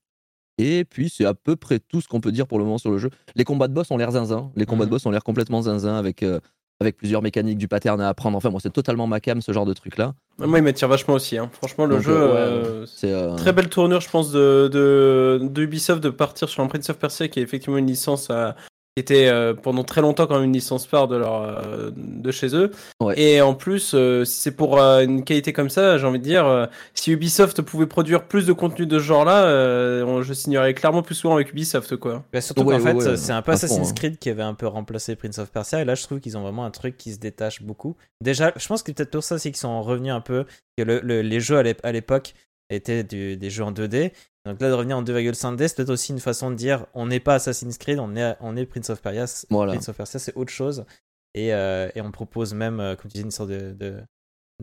Et 0.59 0.85
puis 0.85 1.09
c'est 1.09 1.25
à 1.25 1.33
peu 1.33 1.55
près 1.55 1.79
tout 1.79 2.01
ce 2.01 2.07
qu'on 2.07 2.21
peut 2.21 2.31
dire 2.31 2.47
pour 2.47 2.59
le 2.59 2.63
moment 2.65 2.77
sur 2.77 2.91
le 2.91 2.97
jeu. 2.99 3.09
Les 3.35 3.43
combats 3.45 3.67
de 3.67 3.73
boss 3.73 3.89
ont 3.91 3.97
l'air 3.97 4.11
zinzin. 4.11 4.51
Les 4.55 4.65
combats 4.65 4.83
Mhm. 4.85 4.89
de 4.89 4.91
boss 4.91 5.05
ont 5.07 5.11
l'air 5.11 5.23
complètement 5.23 5.63
zinzin 5.63 5.95
avec, 5.95 6.21
euh, 6.23 6.39
avec 6.79 6.97
plusieurs 6.97 7.21
mécaniques 7.21 7.57
du 7.57 7.67
pattern 7.67 7.99
à 8.01 8.09
apprendre. 8.09 8.37
Enfin, 8.37 8.49
moi, 8.49 8.59
c'est 8.61 8.71
totalement 8.71 9.07
ma 9.07 9.19
cam 9.19 9.41
ce 9.41 9.51
genre 9.51 9.65
de 9.65 9.73
truc 9.73 9.97
là. 9.97 10.13
Moi, 10.39 10.59
il 10.59 10.63
m'attire 10.63 10.87
vachement 10.87 11.15
aussi. 11.15 11.37
hein. 11.37 11.49
Franchement, 11.51 11.85
le 11.85 11.95
Donc, 11.95 12.03
jeu. 12.03 12.11
euh, 12.15 12.27
ouais, 12.27 12.39
euh, 12.39 12.85
C'est 12.85 13.11
euh, 13.11 13.35
Très 13.35 13.53
belle 13.53 13.69
tournure, 13.69 14.01
je 14.01 14.09
pense, 14.09 14.31
de, 14.31 14.69
de, 14.71 15.39
de 15.41 15.61
Ubisoft 15.63 16.01
de 16.03 16.09
partir 16.09 16.47
sur 16.49 16.61
un 16.63 16.67
Prince 16.67 16.89
of 16.89 16.97
Persia 16.99 17.27
qui 17.27 17.39
est 17.39 17.43
effectivement 17.43 17.77
une 17.77 17.87
licence 17.87 18.27
euh, 18.29 18.51
qui 18.97 19.01
était 19.01 19.27
euh, 19.27 19.53
pendant 19.53 19.83
très 19.83 20.01
longtemps 20.01 20.25
quand 20.25 20.33
même 20.37 20.45
une 20.45 20.53
licence 20.53 20.87
phare 20.87 21.07
de, 21.07 21.17
leur, 21.17 21.43
euh, 21.43 21.91
de 21.95 22.31
chez 22.31 22.55
eux. 22.55 22.71
Ouais. 22.99 23.13
Et 23.19 23.41
en 23.41 23.53
plus, 23.53 23.91
euh, 23.93 24.25
si 24.25 24.39
c'est 24.39 24.55
pour 24.55 24.79
euh, 24.81 25.03
une 25.03 25.23
qualité 25.23 25.53
comme 25.53 25.69
ça, 25.69 25.99
j'ai 25.99 26.07
envie 26.07 26.17
de 26.17 26.23
dire, 26.23 26.47
euh, 26.47 26.65
si 26.95 27.11
Ubisoft 27.11 27.61
pouvait 27.61 27.85
produire 27.85 28.23
plus 28.23 28.47
de 28.47 28.53
contenu 28.53 28.87
de 28.87 28.97
ce 28.97 29.03
genre-là, 29.03 29.43
euh, 29.43 30.03
on- 30.03 30.23
je 30.23 30.33
signerais 30.33 30.73
clairement 30.73 31.03
plus 31.03 31.13
souvent 31.13 31.35
avec 31.35 31.51
Ubisoft, 31.51 31.95
quoi. 31.97 32.23
Bah, 32.33 32.41
surtout 32.41 32.63
Ouais, 32.63 32.79
qu'en 32.79 32.83
ouais, 32.85 32.99
fait, 33.03 33.09
ouais, 33.11 33.17
c'est 33.17 33.33
un 33.33 33.43
peu 33.43 33.51
Assassin's 33.51 33.91
hein. 33.91 33.93
Creed 33.95 34.17
qui 34.17 34.31
avait 34.31 34.41
un 34.41 34.55
peu 34.55 34.65
remplacé 34.65 35.15
Prince 35.15 35.37
of 35.37 35.51
Persia. 35.51 35.79
Et 35.79 35.85
là, 35.85 35.93
je 35.93 36.01
trouve 36.01 36.19
qu'ils 36.19 36.35
ont 36.35 36.41
vraiment 36.41 36.65
un 36.65 36.71
truc 36.71 36.97
qui 36.97 37.13
se 37.13 37.19
détache 37.19 37.61
beaucoup. 37.61 37.95
Déjà, 38.23 38.51
je 38.55 38.67
pense 38.67 38.81
que 38.81 38.91
peut-être 38.91 39.11
pour 39.11 39.23
ça, 39.23 39.37
c'est 39.37 39.51
qu'ils 39.51 39.59
sont 39.59 39.79
revenus 39.83 40.11
un 40.11 40.21
peu. 40.21 40.45
Que 40.75 40.83
le- 40.83 41.01
le- 41.03 41.21
les 41.21 41.39
jeux 41.39 41.57
à 41.83 41.91
l'époque 41.91 42.33
étaient 42.69 43.03
du- 43.03 43.37
des 43.37 43.49
jeux 43.49 43.63
en 43.63 43.71
2D. 43.71 44.11
Donc 44.45 44.61
là, 44.61 44.69
de 44.69 44.73
revenir 44.73 44.97
en 44.97 45.03
2,5D, 45.03 45.67
c'est 45.67 45.75
peut-être 45.75 45.89
aussi 45.89 46.11
une 46.13 46.19
façon 46.19 46.49
de 46.51 46.55
dire 46.55 46.85
on 46.93 47.05
n'est 47.07 47.19
pas 47.19 47.35
Assassin's 47.35 47.77
Creed, 47.77 47.99
on 47.99 48.15
est, 48.15 48.35
on 48.39 48.55
est 48.55 48.65
Prince 48.65 48.89
of 48.89 49.01
Persia. 49.01 49.25
Voilà. 49.49 49.73
Prince 49.73 49.89
of 49.89 49.97
Persia, 49.97 50.19
c'est 50.19 50.35
autre 50.35 50.51
chose. 50.51 50.85
Et, 51.33 51.53
euh, 51.53 51.89
et 51.95 52.01
on 52.01 52.11
propose 52.11 52.53
même, 52.53 52.79
euh, 52.79 52.95
comme 52.95 53.03
tu 53.11 53.15
disais, 53.15 53.23
une 53.25 53.31
sorte 53.31 53.49
de, 53.49 53.73
de, 53.73 54.01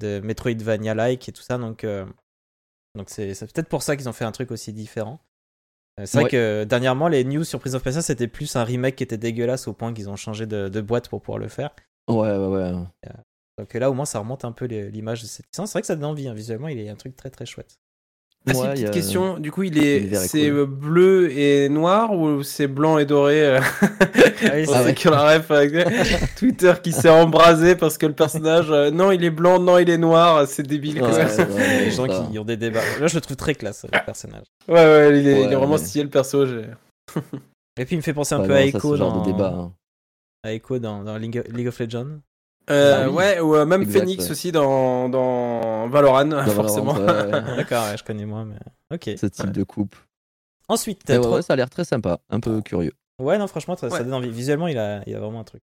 de 0.01 0.21
Metroidvania-like 0.25 1.29
et 1.29 1.33
tout 1.33 1.43
ça. 1.43 1.59
Donc, 1.59 1.85
euh, 1.85 2.07
donc 2.97 3.11
c'est 3.11 3.29
peut-être 3.53 3.69
pour 3.69 3.83
ça 3.83 3.97
qu'ils 3.97 4.09
ont 4.09 4.13
fait 4.15 4.25
un 4.25 4.33
truc 4.33 4.51
aussi 4.51 4.73
différent. 4.73 5.21
C'est 6.05 6.15
vrai 6.15 6.25
Ouais. 6.25 6.31
que 6.31 6.65
dernièrement, 6.65 7.07
les 7.07 7.23
news 7.23 7.45
sur 7.45 7.61
Prince 7.61 7.75
of 7.75 7.83
Persia, 7.85 8.03
c'était 8.03 8.27
plus 8.27 8.57
un 8.57 8.65
remake 8.65 8.97
qui 8.97 9.05
était 9.05 9.19
dégueulasse 9.19 9.69
au 9.69 9.75
point 9.75 9.95
qu'ils 9.95 10.09
ont 10.11 10.17
changé 10.17 10.47
de, 10.47 10.69
de 10.69 10.81
boîte 10.81 11.09
pour 11.09 11.21
pouvoir 11.23 11.39
le 11.39 11.47
faire. 11.49 11.71
Ouais, 12.09 12.37
ouais, 12.37 12.47
ouais. 12.49 12.73
Donc 13.59 13.73
là, 13.75 13.89
au 13.91 13.95
moins, 13.95 14.05
ça 14.05 14.19
remonte 14.19 14.45
un 14.45 14.51
peu 14.51 14.65
l'image 14.65 15.23
de 15.23 15.27
cette 15.29 15.47
licence. 15.53 15.69
C'est 15.71 15.75
vrai 15.75 15.81
que 15.83 15.87
ça 15.87 15.95
donne 15.95 16.07
envie, 16.07 16.27
hein. 16.27 16.35
visuellement, 16.35 16.67
il 16.67 16.79
est 16.81 16.89
un 16.89 16.97
truc 16.97 17.15
très 17.17 17.31
très 17.31 17.47
chouette. 17.47 17.79
Ah, 18.47 18.53
Ouais, 18.53 18.73
petite 18.75 18.89
a- 18.89 18.91
question. 18.91 19.39
Du 19.39 19.51
coup, 19.51 19.63
il 19.63 19.79
est, 19.79 20.03
est 20.05 20.15
c'est 20.17 20.51
cool. 20.51 20.59
euh, 20.59 20.67
bleu 20.67 21.31
et 21.33 21.71
noir 21.71 22.13
ou 22.13 22.43
c'est 22.43 22.67
blanc 22.67 22.99
et 22.99 23.07
doré 23.07 23.41
euh? 23.43 23.61
Oui, 24.53 24.65
Pour 24.67 24.75
c'est 24.77 25.07
ont 25.09 25.11
la 25.13 25.39
ref 25.39 25.51
avec 25.51 25.73
Twitter 26.37 26.75
qui 26.83 26.93
s'est 26.93 27.09
embrasé 27.09 27.75
parce 27.75 27.97
que 27.97 28.05
le 28.05 28.13
personnage, 28.13 28.67
euh, 28.71 28.91
non, 28.91 29.13
il 29.13 29.25
est 29.25 29.31
blanc, 29.31 29.59
non, 29.59 29.79
il 29.79 29.89
est 29.89 29.97
noir, 29.97 30.47
c'est 30.47 30.63
débile. 30.63 30.99
quoi. 30.99 31.09
Ouais, 31.09 31.25
Ouais, 31.25 31.25
ouais, 31.39 31.55
ouais, 31.55 31.85
les 31.87 31.91
gens 31.91 32.07
ça. 32.07 32.29
qui 32.31 32.39
ont 32.39 32.45
des 32.45 32.59
débats. 32.59 32.83
Là, 33.01 33.07
je 33.07 33.15
le 33.15 33.21
trouve 33.23 33.37
très 33.37 33.55
classe, 33.55 33.85
le 33.91 34.05
personnage. 34.05 34.45
ouais, 34.69 35.09
il 35.09 35.15
est, 35.17 35.21
il 35.21 35.29
est 35.29 35.47
Ouais, 35.47 35.55
vraiment 35.55 35.73
ouais. 35.73 35.79
stylé 35.79 36.05
le 36.05 36.11
perso. 36.11 36.45
Et 36.47 37.85
puis, 37.87 37.95
il 37.95 37.97
me 37.97 38.03
fait 38.03 38.13
penser 38.13 38.35
un 38.35 38.41
Ouais, 38.41 38.47
peu 38.47 38.53
non, 38.53 38.59
à 38.59 38.63
ça, 38.71 38.79
Echo 38.79 38.93
ce 38.93 38.97
genre 38.99 39.13
dans, 39.15 39.21
de 39.23 39.33
débat. 39.33 39.55
hein. 39.57 39.73
à 40.45 40.53
Echo 40.53 40.79
dans, 40.79 41.03
dans 41.03 41.17
League 41.17 41.67
of 41.69 41.79
Legends. 41.81 42.19
Euh, 42.71 43.05
Ah 43.05 43.09
oui. 43.11 43.15
Ouais, 43.17 43.41
ou 43.41 43.55
euh, 43.57 43.67
même 43.67 43.83
Exact, 43.83 44.01
Phoenix 44.01 44.25
ouais. 44.25 44.31
aussi 44.31 44.53
dans, 44.53 45.09
dans 45.09 45.89
Valorant, 45.89 46.25
Dans 46.25 46.45
forcément. 46.51 46.95
Ouais. 46.95 47.31
D'accord, 47.57 47.85
ouais, 47.91 47.97
je 47.97 48.05
connais 48.05 48.25
moins, 48.25 48.45
mais 48.45 48.57
ok. 48.93 49.11
Ce 49.19 49.27
type 49.27 49.51
de 49.53 49.63
coupe. 49.65 49.97
Ensuite, 50.69 51.03
Mais 51.09 51.17
ouais, 51.19 51.23
trop- 51.23 51.35
ouais, 51.37 51.43
ça 51.43 51.53
a 51.53 51.57
l'air 51.57 51.69
très 51.69 51.85
sympa, 51.85 52.21
un 52.31 52.41
peu 52.41 52.63
curieux. 52.63 52.93
Ouais, 53.23 53.37
non, 53.39 53.47
franchement, 53.47 53.77
ça, 53.77 53.89
donne 53.89 54.15
envie. 54.15 54.31
Visuellement, 54.31 54.67
il 54.69 54.79
a, 54.79 55.03
il 55.07 55.15
a 55.15 55.21
vraiment 55.21 55.41
un 55.41 55.45
truc. 55.45 55.63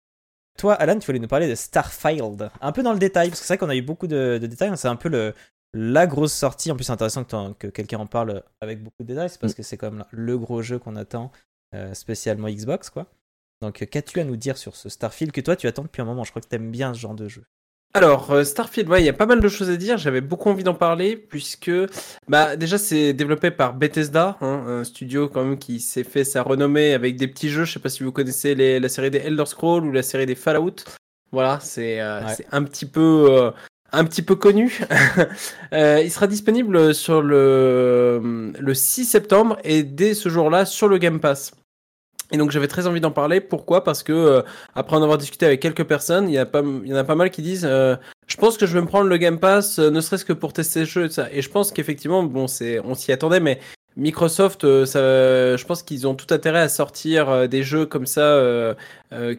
Toi, 0.58 0.74
Alan, 0.74 0.98
tu 0.98 1.06
voulais 1.06 1.18
nous 1.18 1.26
parler 1.28 1.48
de 1.48 1.54
Starfield. 1.54 2.50
Un 2.60 2.72
peu 2.72 2.82
dans 2.82 2.92
le 2.92 2.98
détail, 2.98 3.30
parce 3.30 3.40
que 3.40 3.46
c'est 3.46 3.54
vrai 3.54 3.58
qu'on 3.58 3.70
a 3.70 3.76
eu 3.76 3.82
beaucoup 3.82 4.06
de, 4.06 4.38
de 4.40 4.46
détails. 4.46 4.70
C'est 4.76 4.88
un 4.88 4.96
peu 4.96 5.08
le, 5.08 5.32
la 5.72 6.06
grosse 6.06 6.34
sortie. 6.34 6.70
En 6.70 6.74
plus, 6.74 6.84
c'est 6.84 6.92
intéressant 6.92 7.24
que, 7.24 7.52
que 7.54 7.66
quelqu'un 7.68 7.98
en 7.98 8.06
parle 8.06 8.42
avec 8.60 8.82
beaucoup 8.82 9.02
de 9.02 9.06
détails. 9.08 9.30
C'est 9.30 9.40
parce 9.40 9.54
que 9.54 9.62
c'est 9.62 9.78
quand 9.78 9.90
même 9.90 10.04
le 10.10 10.36
gros 10.36 10.60
jeu 10.60 10.78
qu'on 10.78 10.96
attend, 10.96 11.32
euh, 11.74 11.94
spécialement 11.94 12.48
Xbox, 12.48 12.90
quoi. 12.90 13.06
Donc, 13.62 13.82
euh, 13.82 13.86
qu'as-tu 13.86 14.20
à 14.20 14.24
nous 14.24 14.36
dire 14.36 14.56
sur 14.56 14.74
ce 14.76 14.88
Starfield 14.88 15.32
que 15.32 15.40
toi, 15.40 15.56
tu 15.56 15.66
attends 15.66 15.82
depuis 15.82 16.00
un 16.02 16.06
moment? 16.06 16.24
Je 16.24 16.30
crois 16.30 16.40
que 16.42 16.48
t'aimes 16.48 16.70
bien 16.70 16.94
ce 16.94 17.00
genre 17.00 17.14
de 17.14 17.28
jeu. 17.28 17.42
Alors, 17.92 18.30
euh, 18.30 18.44
Starfield, 18.44 18.88
ouais, 18.88 19.02
il 19.02 19.04
y 19.04 19.08
a 19.08 19.12
pas 19.12 19.26
mal 19.26 19.40
de 19.40 19.48
choses 19.48 19.68
à 19.68 19.76
dire. 19.76 19.98
J'avais 19.98 20.20
beaucoup 20.20 20.48
envie 20.48 20.62
d'en 20.62 20.74
parler 20.74 21.16
puisque, 21.16 21.72
bah, 22.28 22.54
déjà, 22.56 22.78
c'est 22.78 23.12
développé 23.12 23.50
par 23.50 23.74
Bethesda, 23.74 24.38
hein, 24.40 24.64
un 24.68 24.84
studio 24.84 25.28
quand 25.28 25.44
même 25.44 25.58
qui 25.58 25.80
s'est 25.80 26.04
fait 26.04 26.22
sa 26.24 26.42
renommée 26.42 26.94
avec 26.94 27.16
des 27.16 27.26
petits 27.26 27.48
jeux. 27.50 27.64
Je 27.64 27.72
sais 27.72 27.80
pas 27.80 27.88
si 27.88 28.04
vous 28.04 28.12
connaissez 28.12 28.54
les- 28.54 28.78
la 28.78 28.88
série 28.88 29.10
des 29.10 29.18
Elder 29.18 29.44
Scrolls 29.46 29.84
ou 29.84 29.90
la 29.92 30.02
série 30.04 30.26
des 30.26 30.36
Fallout. 30.36 30.76
Voilà, 31.32 31.58
c'est 31.60 32.00
euh, 32.00 32.24
Ouais. 32.24 32.46
un 32.52 32.62
petit 32.62 32.86
peu. 32.86 33.26
euh, 33.30 33.50
un 33.92 34.04
petit 34.04 34.22
peu 34.22 34.36
connu. 34.36 34.78
Il 35.72 36.10
sera 36.12 36.28
disponible 36.28 36.94
sur 36.94 37.22
le, 37.22 38.52
le 38.56 38.74
6 38.74 39.04
septembre 39.04 39.58
et 39.64 39.82
dès 39.82 40.14
ce 40.14 40.28
jour-là 40.28 40.64
sur 40.64 40.86
le 40.86 40.98
Game 40.98 41.18
Pass. 41.18 41.50
Et 42.32 42.36
donc 42.36 42.50
j'avais 42.50 42.68
très 42.68 42.86
envie 42.86 43.00
d'en 43.00 43.10
parler. 43.10 43.40
Pourquoi? 43.40 43.84
Parce 43.84 44.02
que 44.02 44.12
euh, 44.12 44.42
après 44.74 44.96
en 44.96 45.02
avoir 45.02 45.18
discuté 45.18 45.46
avec 45.46 45.60
quelques 45.60 45.84
personnes, 45.84 46.28
il 46.28 46.34
y, 46.34 46.38
en 46.38 46.96
a 46.96 47.04
pas 47.04 47.14
mal 47.14 47.30
qui 47.30 47.42
disent 47.42 47.66
euh, 47.68 47.96
je 48.30 48.36
pense 48.36 48.56
que 48.56 48.64
je 48.64 48.74
vais 48.74 48.80
me 48.80 48.86
prendre 48.86 49.08
le 49.08 49.16
Game 49.16 49.40
Pass, 49.40 49.80
euh, 49.80 49.90
ne 49.90 50.00
serait-ce 50.00 50.24
que 50.24 50.32
pour 50.32 50.52
tester 50.52 50.80
le 50.80 50.86
jeu 50.86 51.06
et 51.06 51.08
ça. 51.10 51.28
Et 51.32 51.42
je 51.42 51.50
pense 51.50 51.72
qu'effectivement, 51.72 52.22
bon, 52.22 52.46
c'est, 52.46 52.78
on 52.78 52.94
s'y 52.94 53.10
attendait, 53.10 53.40
mais 53.40 53.58
Microsoft, 53.96 54.62
euh, 54.62 54.86
ça, 54.86 55.56
je 55.56 55.64
pense 55.66 55.82
qu'ils 55.82 56.06
ont 56.06 56.14
tout 56.14 56.32
intérêt 56.32 56.60
à 56.60 56.68
sortir 56.68 57.28
euh, 57.28 57.46
des 57.48 57.64
jeux 57.64 57.86
comme 57.86 58.06
ça 58.06 58.40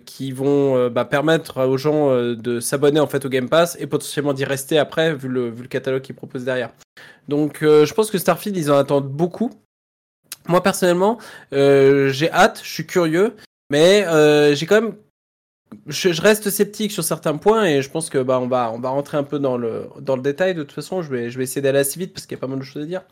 qui 0.05 0.33
vont 0.33 0.89
bah, 0.89 1.05
permettre 1.05 1.65
aux 1.65 1.77
gens 1.77 2.13
de 2.13 2.59
s'abonner 2.59 2.99
en 2.99 3.07
fait 3.07 3.23
au 3.25 3.29
Game 3.29 3.47
Pass 3.47 3.77
et 3.79 3.87
potentiellement 3.87 4.33
d'y 4.33 4.43
rester 4.43 4.77
après, 4.77 5.15
vu 5.15 5.29
le, 5.29 5.49
vu 5.49 5.61
le 5.61 5.69
catalogue 5.69 6.01
qu'ils 6.01 6.15
proposent 6.15 6.43
derrière. 6.43 6.71
Donc, 7.29 7.59
je 7.61 7.93
pense 7.93 8.11
que 8.11 8.17
Starfield, 8.17 8.57
ils 8.57 8.69
en 8.69 8.77
attendent 8.77 9.09
beaucoup. 9.09 9.51
Moi 10.47 10.61
personnellement, 10.63 11.17
euh, 11.53 12.09
j'ai 12.09 12.31
hâte, 12.31 12.61
je 12.63 12.69
suis 12.69 12.85
curieux, 12.85 13.35
mais 13.69 14.05
euh, 14.07 14.53
j'ai 14.55 14.65
quand 14.65 14.81
même 14.81 14.95
je, 15.87 16.11
je 16.11 16.21
reste 16.21 16.49
sceptique 16.49 16.91
sur 16.91 17.03
certains 17.03 17.37
points 17.37 17.65
et 17.65 17.81
je 17.81 17.89
pense 17.89 18.09
que 18.09 18.17
bah 18.17 18.39
on 18.41 18.47
va 18.47 18.71
on 18.73 18.79
va 18.79 18.89
rentrer 18.89 19.17
un 19.17 19.23
peu 19.23 19.39
dans 19.39 19.57
le 19.57 19.85
dans 20.01 20.15
le 20.17 20.21
détail 20.21 20.53
de 20.53 20.63
toute 20.63 20.73
façon 20.73 21.01
je 21.01 21.09
vais 21.09 21.29
je 21.29 21.37
vais 21.37 21.45
essayer 21.45 21.61
d'aller 21.61 21.79
assez 21.79 21.97
vite 21.99 22.13
parce 22.13 22.25
qu'il 22.25 22.35
y 22.35 22.39
a 22.39 22.41
pas 22.41 22.47
mal 22.47 22.59
de 22.59 22.63
choses 22.63 22.83
à 22.83 22.85
dire 22.85 23.03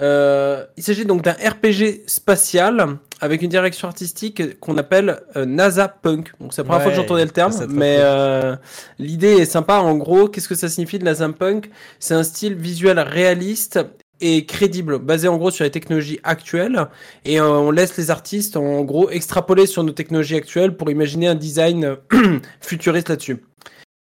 Euh, 0.00 0.64
il 0.76 0.82
s'agit 0.82 1.04
donc 1.04 1.22
d'un 1.22 1.32
RPG 1.32 2.04
spatial 2.06 2.98
avec 3.20 3.42
une 3.42 3.50
direction 3.50 3.86
artistique 3.88 4.58
qu'on 4.60 4.78
appelle 4.78 5.20
euh, 5.36 5.44
NASA 5.44 5.88
Punk. 5.88 6.32
Donc 6.40 6.54
c'est 6.54 6.62
la 6.62 6.64
première 6.64 6.82
fois 6.82 6.90
que 6.92 6.96
Ouais, 6.96 7.02
j'entendais 7.02 7.24
le 7.24 7.30
terme, 7.32 7.52
mais 7.68 7.98
euh, 8.00 8.56
l'idée 8.98 9.34
est 9.42 9.44
sympa. 9.44 9.74
En 9.80 9.96
gros, 9.96 10.28
qu'est-ce 10.28 10.48
que 10.48 10.54
ça 10.54 10.68
signifie 10.70 10.98
de 10.98 11.04
NASA 11.04 11.28
Punk? 11.28 11.70
C'est 11.98 12.14
un 12.14 12.22
style 12.22 12.54
visuel 12.54 12.98
réaliste 12.98 13.80
et 14.20 14.46
crédible, 14.46 14.98
basé 14.98 15.28
en 15.28 15.36
gros 15.36 15.50
sur 15.50 15.64
les 15.64 15.70
technologies 15.70 16.20
actuelles, 16.22 16.86
et 17.24 17.40
euh, 17.40 17.48
on 17.48 17.70
laisse 17.70 17.96
les 17.96 18.10
artistes 18.10 18.56
en 18.56 18.82
gros 18.82 19.10
extrapoler 19.10 19.66
sur 19.66 19.82
nos 19.84 19.92
technologies 19.92 20.36
actuelles 20.36 20.76
pour 20.76 20.90
imaginer 20.90 21.28
un 21.28 21.34
design 21.34 21.96
futuriste 22.60 23.08
là-dessus. 23.08 23.42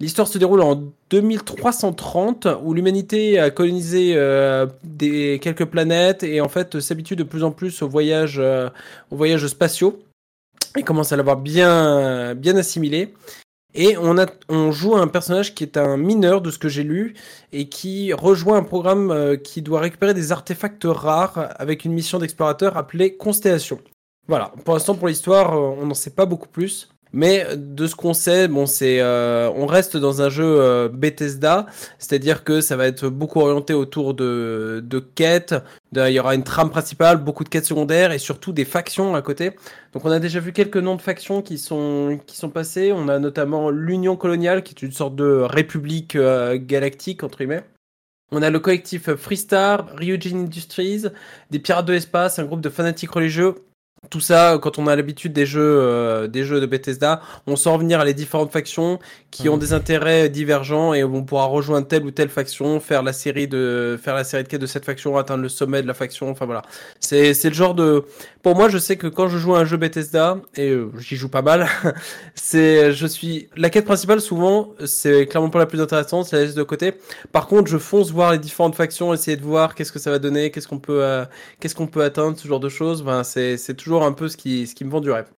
L'histoire 0.01 0.29
se 0.29 0.39
déroule 0.39 0.61
en 0.61 0.93
2330 1.11 2.47
où 2.63 2.73
l'humanité 2.73 3.39
a 3.41 3.51
colonisé 3.51 4.13
euh, 4.15 4.67
des 4.85 5.41
quelques 5.43 5.65
planètes 5.65 6.23
et 6.23 6.41
en 6.41 6.49
fait 6.49 6.79
s'habitue 6.79 7.17
de 7.17 7.25
plus 7.25 7.43
en 7.43 7.51
plus 7.51 7.83
aux 7.83 7.89
voyages, 7.89 8.39
euh, 8.39 8.69
aux 9.11 9.17
voyages 9.17 9.47
spatiaux 9.49 9.99
et 10.77 10.85
commence 10.85 11.11
à 11.11 11.17
l'avoir 11.17 11.37
bien 11.37 12.35
bien 12.37 12.57
assimilé. 12.57 13.13
Et 13.75 13.97
on, 13.99 14.19
a, 14.19 14.27
on 14.49 14.73
joue 14.73 14.97
un 14.97 15.09
personnage 15.09 15.55
qui 15.55 15.63
est 15.63 15.77
un 15.77 15.97
mineur 15.97 16.41
de 16.41 16.51
ce 16.51 16.59
que 16.59 16.69
j'ai 16.69 16.83
lu 16.83 17.15
et 17.53 17.69
qui 17.69 18.13
rejoint 18.13 18.57
un 18.57 18.63
programme 18.63 19.11
euh, 19.11 19.37
qui 19.37 19.61
doit 19.61 19.81
récupérer 19.81 20.15
des 20.15 20.33
artefacts 20.33 20.85
rares 20.87 21.55
avec 21.57 21.85
une 21.85 21.93
mission 21.93 22.19
d'explorateur 22.19 22.77
appelée 22.77 23.17
Constellation. 23.17 23.79
Voilà, 24.27 24.53
pour 24.65 24.75
l'instant 24.75 24.95
pour 24.95 25.09
l'histoire, 25.09 25.55
euh, 25.55 25.77
on 25.81 25.87
n'en 25.87 25.95
sait 25.95 26.11
pas 26.11 26.27
beaucoup 26.27 26.49
plus. 26.49 26.89
Mais 27.13 27.47
de 27.57 27.87
ce 27.87 27.95
qu'on 27.97 28.15
sait, 28.15 28.49
bon, 28.49 28.67
c'est, 28.67 29.01
euh, 29.01 29.51
on 29.55 29.67
reste 29.67 29.97
dans 29.97 30.21
un 30.23 30.29
jeu 30.29 30.45
euh, 30.45 30.89
Bethesda, 30.89 31.67
c'est-à-dire 31.99 32.45
que 32.45 32.61
ça 32.61 32.77
va 32.77 32.87
être 32.87 33.09
beaucoup 33.09 33.41
orienté 33.41 33.75
autour 33.75 34.15
de, 34.15 34.83
de 34.85 34.99
quêtes. 34.99 35.55
il 35.95 36.09
y 36.09 36.21
aura 36.21 36.35
une 36.35 36.45
trame 36.45 36.71
principale, 36.71 37.17
beaucoup 37.19 37.45
de 37.45 37.49
quêtes 37.49 37.65
secondaires 37.65 38.13
et 38.13 38.19
surtout 38.19 38.53
des 38.53 38.65
factions 38.65 39.15
à 39.15 39.23
côté. 39.23 39.53
Donc, 39.95 40.05
on 40.05 40.11
a 40.11 40.19
déjà 40.19 40.41
vu 40.41 40.53
quelques 40.53 40.77
noms 40.77 40.97
de 40.97 41.03
factions 41.03 41.41
qui 41.41 41.59
sont 41.59 42.21
qui 42.27 42.37
sont 42.37 42.51
passés. 42.51 42.93
On 42.93 43.09
a 43.09 43.19
notamment 43.19 43.71
l'Union 43.71 44.17
coloniale, 44.17 44.63
qui 44.63 44.75
est 44.75 44.83
une 44.83 44.93
sorte 44.93 45.17
de 45.17 45.41
république 45.43 46.17
euh, 46.17 46.59
galactique 46.61 47.23
entre 47.25 47.39
guillemets. 47.39 47.65
On 48.31 48.43
a 48.43 48.51
le 48.51 48.61
collectif 48.61 49.15
Freestar, 49.15 49.89
Ryujin 49.97 50.41
Industries, 50.41 51.05
des 51.51 51.59
pirates 51.59 51.87
de 51.87 51.95
l'espace, 51.95 52.39
un 52.39 52.45
groupe 52.45 52.61
de 52.61 52.69
fanatiques 52.69 53.13
religieux 53.13 53.55
tout 54.11 54.21
ça, 54.21 54.59
quand 54.63 54.79
on 54.79 54.87
a 54.87 54.97
l'habitude 54.97 55.33
des 55.33 55.45
jeux, 55.45 55.61
euh, 55.61 56.29
des 56.29 56.45
jeux 56.45 56.61
de 56.61 56.67
Bethesda, 56.67 57.21
on 57.47 57.57
sent 57.57 57.69
revenir 57.69 58.01
à 58.01 58.05
les 58.05 58.15
différentes 58.15 58.53
factions 58.53 58.99
qui 59.31 59.49
ont 59.49 59.59
des 59.59 59.73
intérêts 59.73 60.29
divergents 60.29 60.95
et 60.95 61.05
on 61.05 61.25
pourra 61.25 61.47
rejoindre 61.47 61.87
telle 61.87 62.05
ou 62.05 62.11
telle 62.11 62.29
faction, 62.29 62.81
faire 62.81 63.03
la 63.03 63.13
série 63.13 63.49
de, 63.49 63.99
faire 64.03 64.15
la 64.15 64.25
série 64.25 64.45
de 64.45 64.49
quêtes 64.49 64.61
de 64.61 64.67
cette 64.67 64.85
faction, 64.85 65.17
atteindre 65.17 65.43
le 65.43 65.49
sommet 65.49 65.83
de 65.83 65.87
la 65.87 65.95
faction. 65.95 66.31
Enfin 66.31 66.47
voilà, 66.47 66.63
c'est 67.01 67.35
c'est 67.35 67.49
le 67.49 67.55
genre 67.55 67.75
de. 67.75 68.05
Pour 68.43 68.55
moi, 68.55 68.69
je 68.69 68.79
sais 68.79 68.97
que 68.97 69.09
quand 69.09 69.29
je 69.29 69.37
joue 69.37 69.55
à 69.57 69.61
un 69.61 69.65
jeu 69.65 69.77
Bethesda 69.77 70.39
et 70.55 70.71
euh, 70.71 70.91
j'y 70.99 71.17
joue 71.17 71.29
pas 71.29 71.43
mal, 71.43 71.67
c'est 72.35 72.93
je 72.93 73.07
suis 73.07 73.49
la 73.57 73.69
quête 73.69 73.85
principale 73.85 74.21
souvent, 74.21 74.71
c'est 74.87 75.27
clairement 75.27 75.51
pas 75.51 75.59
la 75.59 75.67
plus 75.67 75.81
intéressante, 75.81 76.27
c'est 76.27 76.37
la 76.37 76.43
laisse 76.45 76.55
de 76.55 76.63
côté. 76.63 76.95
Par 77.33 77.49
contre, 77.49 77.69
je 77.69 77.79
fonce 77.79 78.11
voir 78.13 78.33
les 78.33 78.39
différentes 78.39 78.77
factions, 78.77 79.13
essayer 79.13 79.37
de 79.37 79.43
voir 79.43 79.75
qu'est-ce 79.75 79.93
que 79.93 79.99
ça 79.99 80.11
va 80.11 80.19
donner, 80.19 80.51
qu'est-ce 80.51 80.69
qu'on 80.69 80.79
peut, 80.79 81.03
euh, 81.03 81.25
qu'est-ce 81.61 81.75
qu'on 81.75 81.89
peut 81.89 82.03
atteindre, 82.03 82.39
ce 82.39 82.47
genre 82.47 82.61
de 82.61 82.69
choses. 82.69 83.03
Ben 83.03 83.25
c'est 83.25 83.57
c'est 83.59 83.75
toujours 83.75 83.88
un 83.97 84.13
peu 84.13 84.29
ce 84.29 84.37
qui, 84.37 84.73
me 84.83 84.91
vend 84.91 85.01
du 85.01 85.11
rêve. 85.11 85.31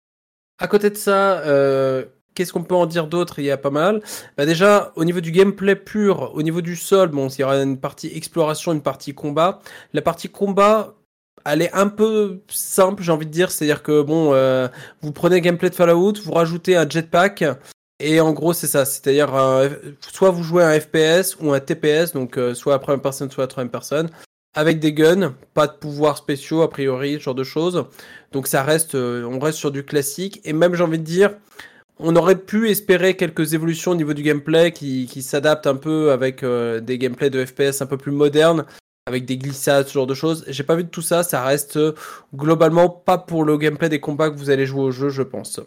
À 0.59 0.69
côté 0.69 0.91
de 0.91 0.97
ça, 0.97 1.41
euh, 1.41 2.05
qu'est-ce 2.35 2.53
qu'on 2.53 2.63
peut 2.63 2.75
en 2.75 2.87
dire 2.87 3.07
d'autre? 3.07 3.39
Il 3.39 3.45
y 3.45 3.51
a 3.51 3.57
pas 3.57 3.71
mal. 3.71 4.03
Bah 4.37 4.47
déjà, 4.47 4.93
au 4.97 5.05
niveau 5.05 5.21
du 5.21 5.31
gameplay 5.31 5.77
pur, 5.77 6.33
au 6.35 6.43
niveau 6.43 6.61
du 6.61 6.77
sol, 6.77 7.09
bon, 7.09 7.29
il 7.29 7.41
y 7.41 7.45
aura 7.45 7.57
une 7.57 7.79
partie 7.79 8.09
exploration, 8.15 8.73
une 8.73 8.83
partie 8.83 9.15
combat. 9.15 9.61
La 9.93 10.03
partie 10.03 10.29
combat, 10.29 10.95
elle 11.47 11.63
est 11.63 11.73
un 11.73 11.89
peu 11.89 12.43
simple, 12.49 13.03
j'ai 13.03 13.13
envie 13.13 13.27
de 13.27 13.31
dire. 13.31 13.51
C'est-à-dire 13.51 13.83
que, 13.83 14.03
bon, 14.03 14.35
euh, 14.35 14.69
vous 15.01 15.13
prenez 15.13 15.37
le 15.37 15.41
gameplay 15.41 15.71
de 15.71 15.75
Fallout, 15.75 16.15
vous 16.23 16.33
rajoutez 16.33 16.77
un 16.77 16.89
jetpack. 16.89 17.45
Et 18.03 18.21
en 18.21 18.33
gros, 18.33 18.53
c'est 18.53 18.67
ça. 18.67 18.85
C'est-à-dire, 18.85 19.31
soit 20.01 20.31
vous 20.31 20.43
jouez 20.43 20.65
un 20.65 20.79
FPS 20.79 21.37
ou 21.41 21.53
un 21.53 21.61
TPS, 21.61 22.13
donc 22.13 22.39
euh, 22.39 22.55
soit 22.55 22.75
à 22.75 22.79
première 22.79 23.03
personne, 23.03 23.31
soit 23.31 23.45
à 23.45 23.47
troisième 23.47 23.71
personne 23.71 24.11
avec 24.55 24.81
des 24.81 24.93
guns, 24.93 25.35
pas 25.55 25.67
de 25.67 25.73
pouvoirs 25.73 26.17
spéciaux 26.17 26.63
a 26.63 26.71
priori, 26.71 27.15
ce 27.15 27.21
genre 27.21 27.35
de 27.35 27.45
choses. 27.45 27.85
Donc 28.33 28.47
ça 28.47 28.63
reste, 28.63 28.95
euh, 28.95 29.25
on 29.25 29.39
reste 29.39 29.59
sur 29.59 29.71
du 29.71 29.85
classique. 29.85 30.41
Et 30.45 30.53
même 30.53 30.75
j'ai 30.75 30.83
envie 30.83 30.99
de 30.99 31.05
dire, 31.05 31.31
on 31.99 32.17
aurait 32.17 32.39
pu 32.39 32.71
espérer 32.71 33.17
quelques 33.17 33.55
évolutions 33.55 33.93
au 33.93 33.95
niveau 33.95 34.15
du 34.15 34.23
gameplay 34.23 34.73
qui, 34.73 35.07
s'adaptent 35.23 35.67
un 35.67 35.77
peu 35.77 36.13
avec 36.13 36.43
euh, 36.43 36.81
des 36.81 36.99
gameplays 36.99 37.31
de 37.31 37.45
FPS 37.45 37.83
un 37.83 37.87
peu 37.87 37.97
plus 37.97 38.13
modernes, 38.13 38.65
avec 39.07 39.25
des 39.27 39.37
glissades, 39.37 39.87
ce 39.87 39.95
genre 39.95 40.07
de 40.07 40.15
choses. 40.15 40.45
J'ai 40.49 40.63
pas 40.65 40.77
vu 40.77 40.85
de 40.85 40.89
tout 40.89 41.03
ça, 41.03 41.23
ça 41.23 41.45
reste 41.45 41.77
euh, 41.77 41.95
globalement 42.35 42.89
pas 42.89 43.19
pour 43.19 43.45
le 43.45 43.59
gameplay 43.59 43.89
des 43.89 44.01
combats 44.01 44.31
que 44.31 44.37
vous 44.37 44.51
allez 44.51 44.67
jouer 44.67 44.83
au 44.83 44.91
jeu, 44.91 45.11
je 45.11 45.23
pense. 45.23 45.61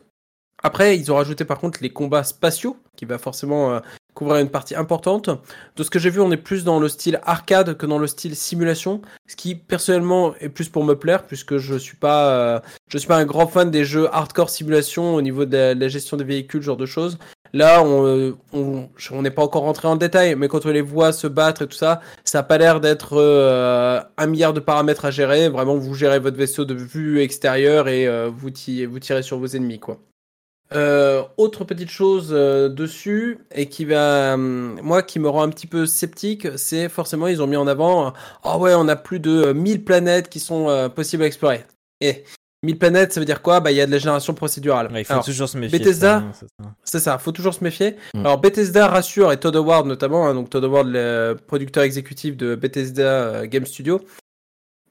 Après, 0.63 0.97
ils 0.97 1.11
ont 1.11 1.15
rajouté 1.15 1.45
par 1.45 1.59
contre 1.59 1.79
les 1.81 1.89
combats 1.89 2.23
spatiaux, 2.23 2.77
qui 2.95 3.05
va 3.05 3.17
forcément 3.17 3.81
couvrir 4.13 4.37
une 4.37 4.49
partie 4.49 4.75
importante. 4.75 5.29
De 5.75 5.83
ce 5.83 5.89
que 5.89 5.99
j'ai 5.99 6.09
vu, 6.09 6.21
on 6.21 6.31
est 6.31 6.37
plus 6.37 6.63
dans 6.63 6.79
le 6.79 6.87
style 6.87 7.19
arcade 7.23 7.75
que 7.77 7.85
dans 7.85 7.97
le 7.97 8.07
style 8.07 8.35
simulation, 8.35 9.01
ce 9.27 9.35
qui 9.35 9.55
personnellement 9.55 10.35
est 10.39 10.49
plus 10.49 10.69
pour 10.69 10.83
me 10.83 10.95
plaire 10.95 11.25
puisque 11.25 11.57
je 11.57 11.75
suis 11.75 11.97
pas 11.97 12.29
euh, 12.29 12.59
je 12.87 12.97
suis 12.97 13.07
pas 13.07 13.17
un 13.17 13.25
grand 13.25 13.47
fan 13.47 13.71
des 13.71 13.85
jeux 13.85 14.07
hardcore 14.13 14.49
simulation 14.49 15.15
au 15.15 15.21
niveau 15.21 15.45
de 15.45 15.73
la, 15.77 15.87
gestion 15.87 16.17
des 16.17 16.23
véhicules, 16.23 16.61
ce 16.61 16.67
genre 16.67 16.77
de 16.77 16.85
choses. 16.85 17.17
Là, 17.53 17.83
on 17.83 18.35
on 18.53 19.21
n'est 19.21 19.31
pas 19.31 19.43
encore 19.43 19.61
rentré 19.61 19.87
en 19.87 19.95
détail, 19.95 20.35
mais 20.35 20.47
quand 20.47 20.65
on 20.65 20.69
les 20.69 20.81
voit 20.81 21.13
se 21.13 21.27
battre 21.27 21.63
et 21.63 21.67
tout 21.67 21.77
ça, 21.77 22.01
ça 22.23 22.39
a 22.39 22.43
pas 22.43 22.57
l'air 22.57 22.79
d'être 22.79 23.13
euh, 23.17 24.01
un 24.17 24.25
milliard 24.25 24.53
de 24.53 24.59
paramètres 24.59 25.05
à 25.05 25.11
gérer. 25.11 25.49
Vraiment, 25.49 25.75
vous 25.75 25.93
gérez 25.93 26.17
votre 26.19 26.37
vaisseau 26.37 26.65
de 26.65 26.73
vue 26.73 27.21
extérieure 27.21 27.87
et 27.87 28.07
euh, 28.07 28.31
vous 28.35 28.49
tirez 28.49 29.21
sur 29.21 29.37
vos 29.37 29.47
ennemis, 29.47 29.79
quoi. 29.79 29.99
Euh, 30.75 31.23
autre 31.37 31.63
petite 31.65 31.89
chose 31.89 32.29
euh, 32.31 32.69
dessus 32.69 33.39
et 33.53 33.67
qui 33.67 33.85
va, 33.85 34.33
hum, 34.33 34.79
moi, 34.81 35.03
qui 35.03 35.19
me 35.19 35.29
rend 35.29 35.43
un 35.43 35.49
petit 35.49 35.67
peu 35.67 35.85
sceptique, 35.85 36.47
c'est 36.57 36.89
forcément 36.89 37.27
ils 37.27 37.41
ont 37.41 37.47
mis 37.47 37.55
en 37.55 37.67
avant, 37.67 38.13
ah 38.43 38.57
ouais, 38.57 38.73
on 38.75 38.87
a 38.87 38.95
plus 38.95 39.19
de 39.19 39.53
1000 39.53 39.83
planètes 39.83 40.29
qui 40.29 40.39
sont 40.39 40.69
euh, 40.69 40.89
possibles 40.89 41.23
à 41.23 41.27
explorer. 41.27 41.65
Et 42.01 42.23
1000 42.63 42.77
planètes, 42.79 43.13
ça 43.13 43.19
veut 43.19 43.25
dire 43.25 43.41
quoi? 43.41 43.59
Bah, 43.59 43.71
il 43.71 43.77
y 43.77 43.81
a 43.81 43.85
de 43.85 43.91
la 43.91 43.97
génération 43.97 44.33
procédurale. 44.33 44.89
il 44.95 45.05
faut 45.05 45.21
toujours 45.21 45.49
se 45.49 45.57
méfier. 45.57 45.77
Bethesda, 45.77 46.23
c'est 46.83 46.99
ça. 46.99 47.17
faut 47.17 47.31
toujours 47.31 47.53
se 47.53 47.63
méfier. 47.63 47.97
Mm. 48.13 48.19
Alors, 48.21 48.39
Bethesda 48.39 48.87
rassure, 48.87 49.31
et 49.31 49.37
Todd 49.37 49.55
Howard 49.55 49.85
notamment, 49.85 50.27
hein, 50.27 50.33
donc 50.33 50.49
Todd 50.49 50.63
Howard, 50.63 50.87
le 50.87 51.35
producteur 51.47 51.83
exécutif 51.83 52.35
de 52.37 52.55
Bethesda 52.55 53.45
Game 53.47 53.65
Studio, 53.65 54.01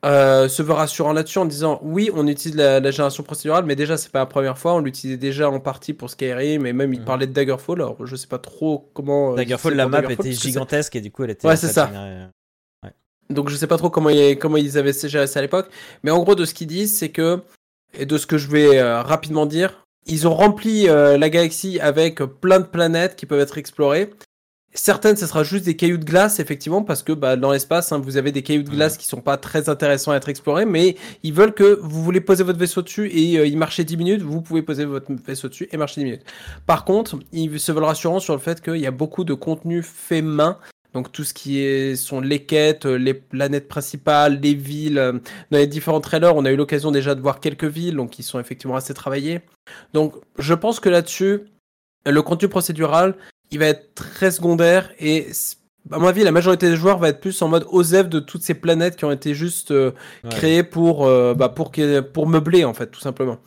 euh, 0.04 0.48
se 0.48 0.62
veut 0.62 0.72
rassurant 0.72 1.12
là-dessus 1.12 1.38
en 1.38 1.44
disant 1.44 1.78
oui, 1.82 2.10
on 2.12 2.26
utilise 2.26 2.56
la, 2.56 2.90
génération 2.90 3.22
procédurale, 3.22 3.64
mais 3.64 3.76
déjà 3.76 3.96
c'est 3.96 4.10
pas 4.10 4.18
la 4.18 4.26
première 4.26 4.58
fois, 4.58 4.74
on 4.74 4.80
l'utilisait 4.80 5.16
déjà 5.16 5.48
en 5.48 5.60
partie 5.60 5.92
pour 5.92 6.10
Skyrim 6.10 6.66
et 6.66 6.72
même 6.72 6.92
il 6.92 7.00
mhm. 7.00 7.06
parlait 7.06 7.28
de 7.28 7.32
Daggerfall. 7.32 7.80
Alors 7.80 7.96
je 8.04 8.16
sais 8.16 8.26
pas 8.26 8.38
trop 8.38 8.90
comment. 8.94 9.32
Euh, 9.32 9.36
Daggerfall, 9.36 9.74
la 9.74 9.86
map 9.86 10.02
était 10.10 10.32
gigantesque 10.32 10.96
et 10.96 11.00
du 11.00 11.12
coup 11.12 11.22
elle 11.22 11.30
était. 11.30 11.46
Ouais, 11.46 11.56
c'est 11.56 11.68
ça. 11.68 11.90
Donc 13.30 13.48
je 13.48 13.54
sais 13.54 13.68
pas 13.68 13.78
trop 13.78 13.90
comment 13.90 14.10
ils, 14.10 14.36
comment 14.36 14.56
ils 14.56 14.76
avaient 14.76 14.92
géré 14.92 15.28
ça 15.28 15.38
à 15.38 15.42
l'époque, 15.42 15.70
mais 16.02 16.10
en 16.10 16.20
gros 16.20 16.34
de 16.34 16.44
ce 16.44 16.52
qu'ils 16.52 16.66
disent, 16.66 16.98
c'est 16.98 17.10
que 17.10 17.40
et 17.96 18.04
de 18.04 18.18
ce 18.18 18.26
que 18.26 18.38
je 18.38 18.48
vais 18.48 18.78
euh, 18.78 19.02
rapidement 19.02 19.46
dire, 19.46 19.86
ils 20.06 20.26
ont 20.26 20.34
rempli 20.34 20.86
la 20.86 21.30
galaxie 21.30 21.78
avec 21.78 22.16
plein 22.16 22.58
de 22.58 22.66
planètes 22.66 23.14
qui 23.14 23.24
peuvent 23.24 23.38
être 23.38 23.56
explorées 23.56 24.10
Certaines, 24.74 25.16
ce 25.16 25.26
sera 25.26 25.44
juste 25.44 25.66
des 25.66 25.76
cailloux 25.76 25.98
de 25.98 26.04
glace, 26.04 26.40
effectivement, 26.40 26.82
parce 26.82 27.02
que 27.02 27.12
bah, 27.12 27.36
dans 27.36 27.52
l'espace, 27.52 27.92
hein, 27.92 27.98
vous 27.98 28.16
avez 28.16 28.32
des 28.32 28.42
cailloux 28.42 28.62
de 28.62 28.70
glace 28.70 28.96
qui 28.96 29.06
sont 29.06 29.20
pas 29.20 29.36
très 29.36 29.68
intéressants 29.68 30.12
à 30.12 30.16
être 30.16 30.30
explorés, 30.30 30.64
mais 30.64 30.96
ils 31.22 31.34
veulent 31.34 31.52
que 31.52 31.78
vous 31.82 32.02
voulez 32.02 32.22
poser 32.22 32.42
votre 32.42 32.58
vaisseau 32.58 32.80
dessus 32.80 33.10
et 33.12 33.38
euh, 33.38 33.46
y 33.46 33.54
marcher 33.54 33.84
10 33.84 33.98
minutes, 33.98 34.22
vous 34.22 34.40
pouvez 34.40 34.62
poser 34.62 34.86
votre 34.86 35.12
vaisseau 35.12 35.48
dessus 35.48 35.68
et 35.72 35.76
marcher 35.76 36.00
10 36.00 36.04
minutes. 36.04 36.24
Par 36.66 36.86
contre, 36.86 37.18
ils 37.32 37.60
se 37.60 37.70
veulent 37.70 37.84
rassurants 37.84 38.20
sur 38.20 38.32
le 38.32 38.40
fait 38.40 38.62
qu'il 38.62 38.76
y 38.76 38.86
a 38.86 38.90
beaucoup 38.90 39.24
de 39.24 39.34
contenu 39.34 39.82
fait 39.82 40.22
main, 40.22 40.58
donc 40.94 41.12
tout 41.12 41.24
ce 41.24 41.34
qui 41.34 41.60
est, 41.60 41.94
sont 41.94 42.22
les 42.22 42.44
quêtes, 42.44 42.86
les 42.86 43.14
planètes 43.14 43.68
principales, 43.68 44.40
les 44.40 44.54
villes. 44.54 44.98
Euh, 44.98 45.12
dans 45.50 45.58
les 45.58 45.66
différents 45.66 46.00
trailers, 46.00 46.34
on 46.34 46.46
a 46.46 46.50
eu 46.50 46.56
l'occasion 46.56 46.90
déjà 46.90 47.14
de 47.14 47.20
voir 47.20 47.40
quelques 47.40 47.64
villes, 47.64 47.96
donc 47.96 48.08
qui 48.08 48.22
sont 48.22 48.40
effectivement 48.40 48.76
assez 48.76 48.94
travaillées. 48.94 49.40
Donc 49.92 50.14
je 50.38 50.54
pense 50.54 50.80
que 50.80 50.88
là-dessus, 50.88 51.40
le 52.06 52.22
contenu 52.22 52.48
procédural, 52.48 53.14
il 53.52 53.58
va 53.58 53.66
être 53.66 53.94
très 53.94 54.30
secondaire 54.30 54.90
et 54.98 55.28
à 55.90 55.98
mon 55.98 56.06
avis, 56.06 56.22
la 56.22 56.30
majorité 56.30 56.68
des 56.68 56.76
joueurs 56.76 56.98
va 56.98 57.08
être 57.08 57.20
plus 57.20 57.40
en 57.42 57.48
mode 57.48 57.66
OZEF 57.70 58.08
de 58.08 58.20
toutes 58.20 58.42
ces 58.42 58.54
planètes 58.54 58.96
qui 58.96 59.04
ont 59.04 59.10
été 59.10 59.34
juste 59.34 59.72
euh, 59.72 59.90
créées 60.30 60.62
pour, 60.62 61.06
euh, 61.06 61.34
bah, 61.34 61.48
pour, 61.48 61.72
pour 62.12 62.26
meubler, 62.26 62.64
en 62.64 62.72
fait, 62.72 62.86
tout 62.86 63.00
simplement. 63.00 63.38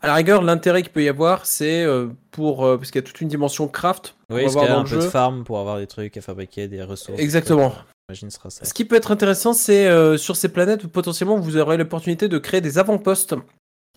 À 0.00 0.06
la 0.08 0.14
rigueur, 0.14 0.42
l'intérêt 0.42 0.82
qu'il 0.82 0.92
peut 0.92 1.02
y 1.02 1.08
avoir, 1.08 1.46
c'est 1.46 1.84
euh, 1.84 2.08
pour. 2.30 2.60
parce 2.60 2.90
qu'il 2.90 3.00
y 3.00 3.04
a 3.04 3.06
toute 3.06 3.20
une 3.20 3.28
dimension 3.28 3.68
craft. 3.68 4.16
Oui, 4.30 4.42
parce 4.42 4.56
qu'il 4.56 4.64
y 4.64 4.66
a 4.66 4.78
un 4.78 4.84
peu 4.84 4.96
de 4.96 5.00
farm 5.00 5.44
pour 5.44 5.58
avoir 5.58 5.78
des 5.78 5.86
trucs 5.86 6.16
à 6.16 6.20
fabriquer, 6.20 6.66
des 6.66 6.82
ressources. 6.82 7.20
Exactement. 7.20 7.72
Ce, 8.12 8.30
sera 8.30 8.50
ça. 8.50 8.64
ce 8.64 8.72
qui 8.72 8.84
peut 8.84 8.94
être 8.94 9.10
intéressant, 9.10 9.52
c'est 9.52 10.16
sur 10.16 10.36
ces 10.36 10.48
planètes, 10.48 10.86
potentiellement, 10.86 11.38
vous 11.38 11.56
aurez 11.56 11.76
l'opportunité 11.76 12.28
de 12.28 12.38
créer 12.38 12.60
des 12.60 12.78
avant-postes 12.78 13.34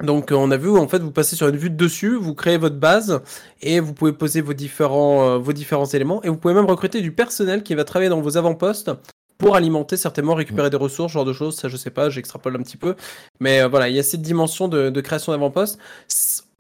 donc 0.04 0.32
euh, 0.32 0.36
on 0.36 0.50
a 0.52 0.58
vu 0.58 0.70
en 0.70 0.88
fait 0.88 1.00
vous 1.00 1.12
passez 1.12 1.36
sur 1.36 1.48
une 1.48 1.58
vue 1.58 1.70
de 1.70 1.76
dessus, 1.76 2.16
vous 2.16 2.34
créez 2.34 2.58
votre 2.58 2.78
base 2.78 3.22
et 3.62 3.80
vous 3.80 3.94
pouvez 3.94 4.14
poser 4.14 4.42
vos 4.42 4.54
différents 4.54 5.30
euh, 5.30 5.38
vos 5.38 5.54
différents 5.54 5.86
éléments 5.86 6.24
et 6.24 6.30
vous 6.30 6.38
pouvez 6.38 6.54
même 6.54 6.66
recruter 6.66 7.02
du 7.02 7.12
personnel 7.12 7.64
qui 7.64 7.76
va 7.76 7.84
travailler 7.84 8.10
dans 8.10 8.22
vos 8.22 8.38
avant-postes 8.38 8.92
pour 9.38 9.56
alimenter 9.56 9.98
certainement 9.98 10.36
récupérer 10.36 10.70
des 10.70 10.78
ressources, 10.78 11.14
genre 11.14 11.26
de 11.26 11.34
choses, 11.34 11.58
ça 11.58 11.68
je 11.68 11.78
sais 11.78 11.90
pas, 11.90 12.10
j'extrapole 12.10 12.56
un 12.56 12.64
petit 12.64 12.78
peu, 12.78 12.96
mais 13.40 13.62
euh, 13.62 13.68
voilà 13.68 13.90
il 13.90 13.96
y 13.96 14.00
a 14.00 14.04
cette 14.04 14.22
dimension 14.22 14.68
de, 14.68 14.90
de 14.90 15.02
création 15.02 15.32
d'avant-postes. 15.32 15.80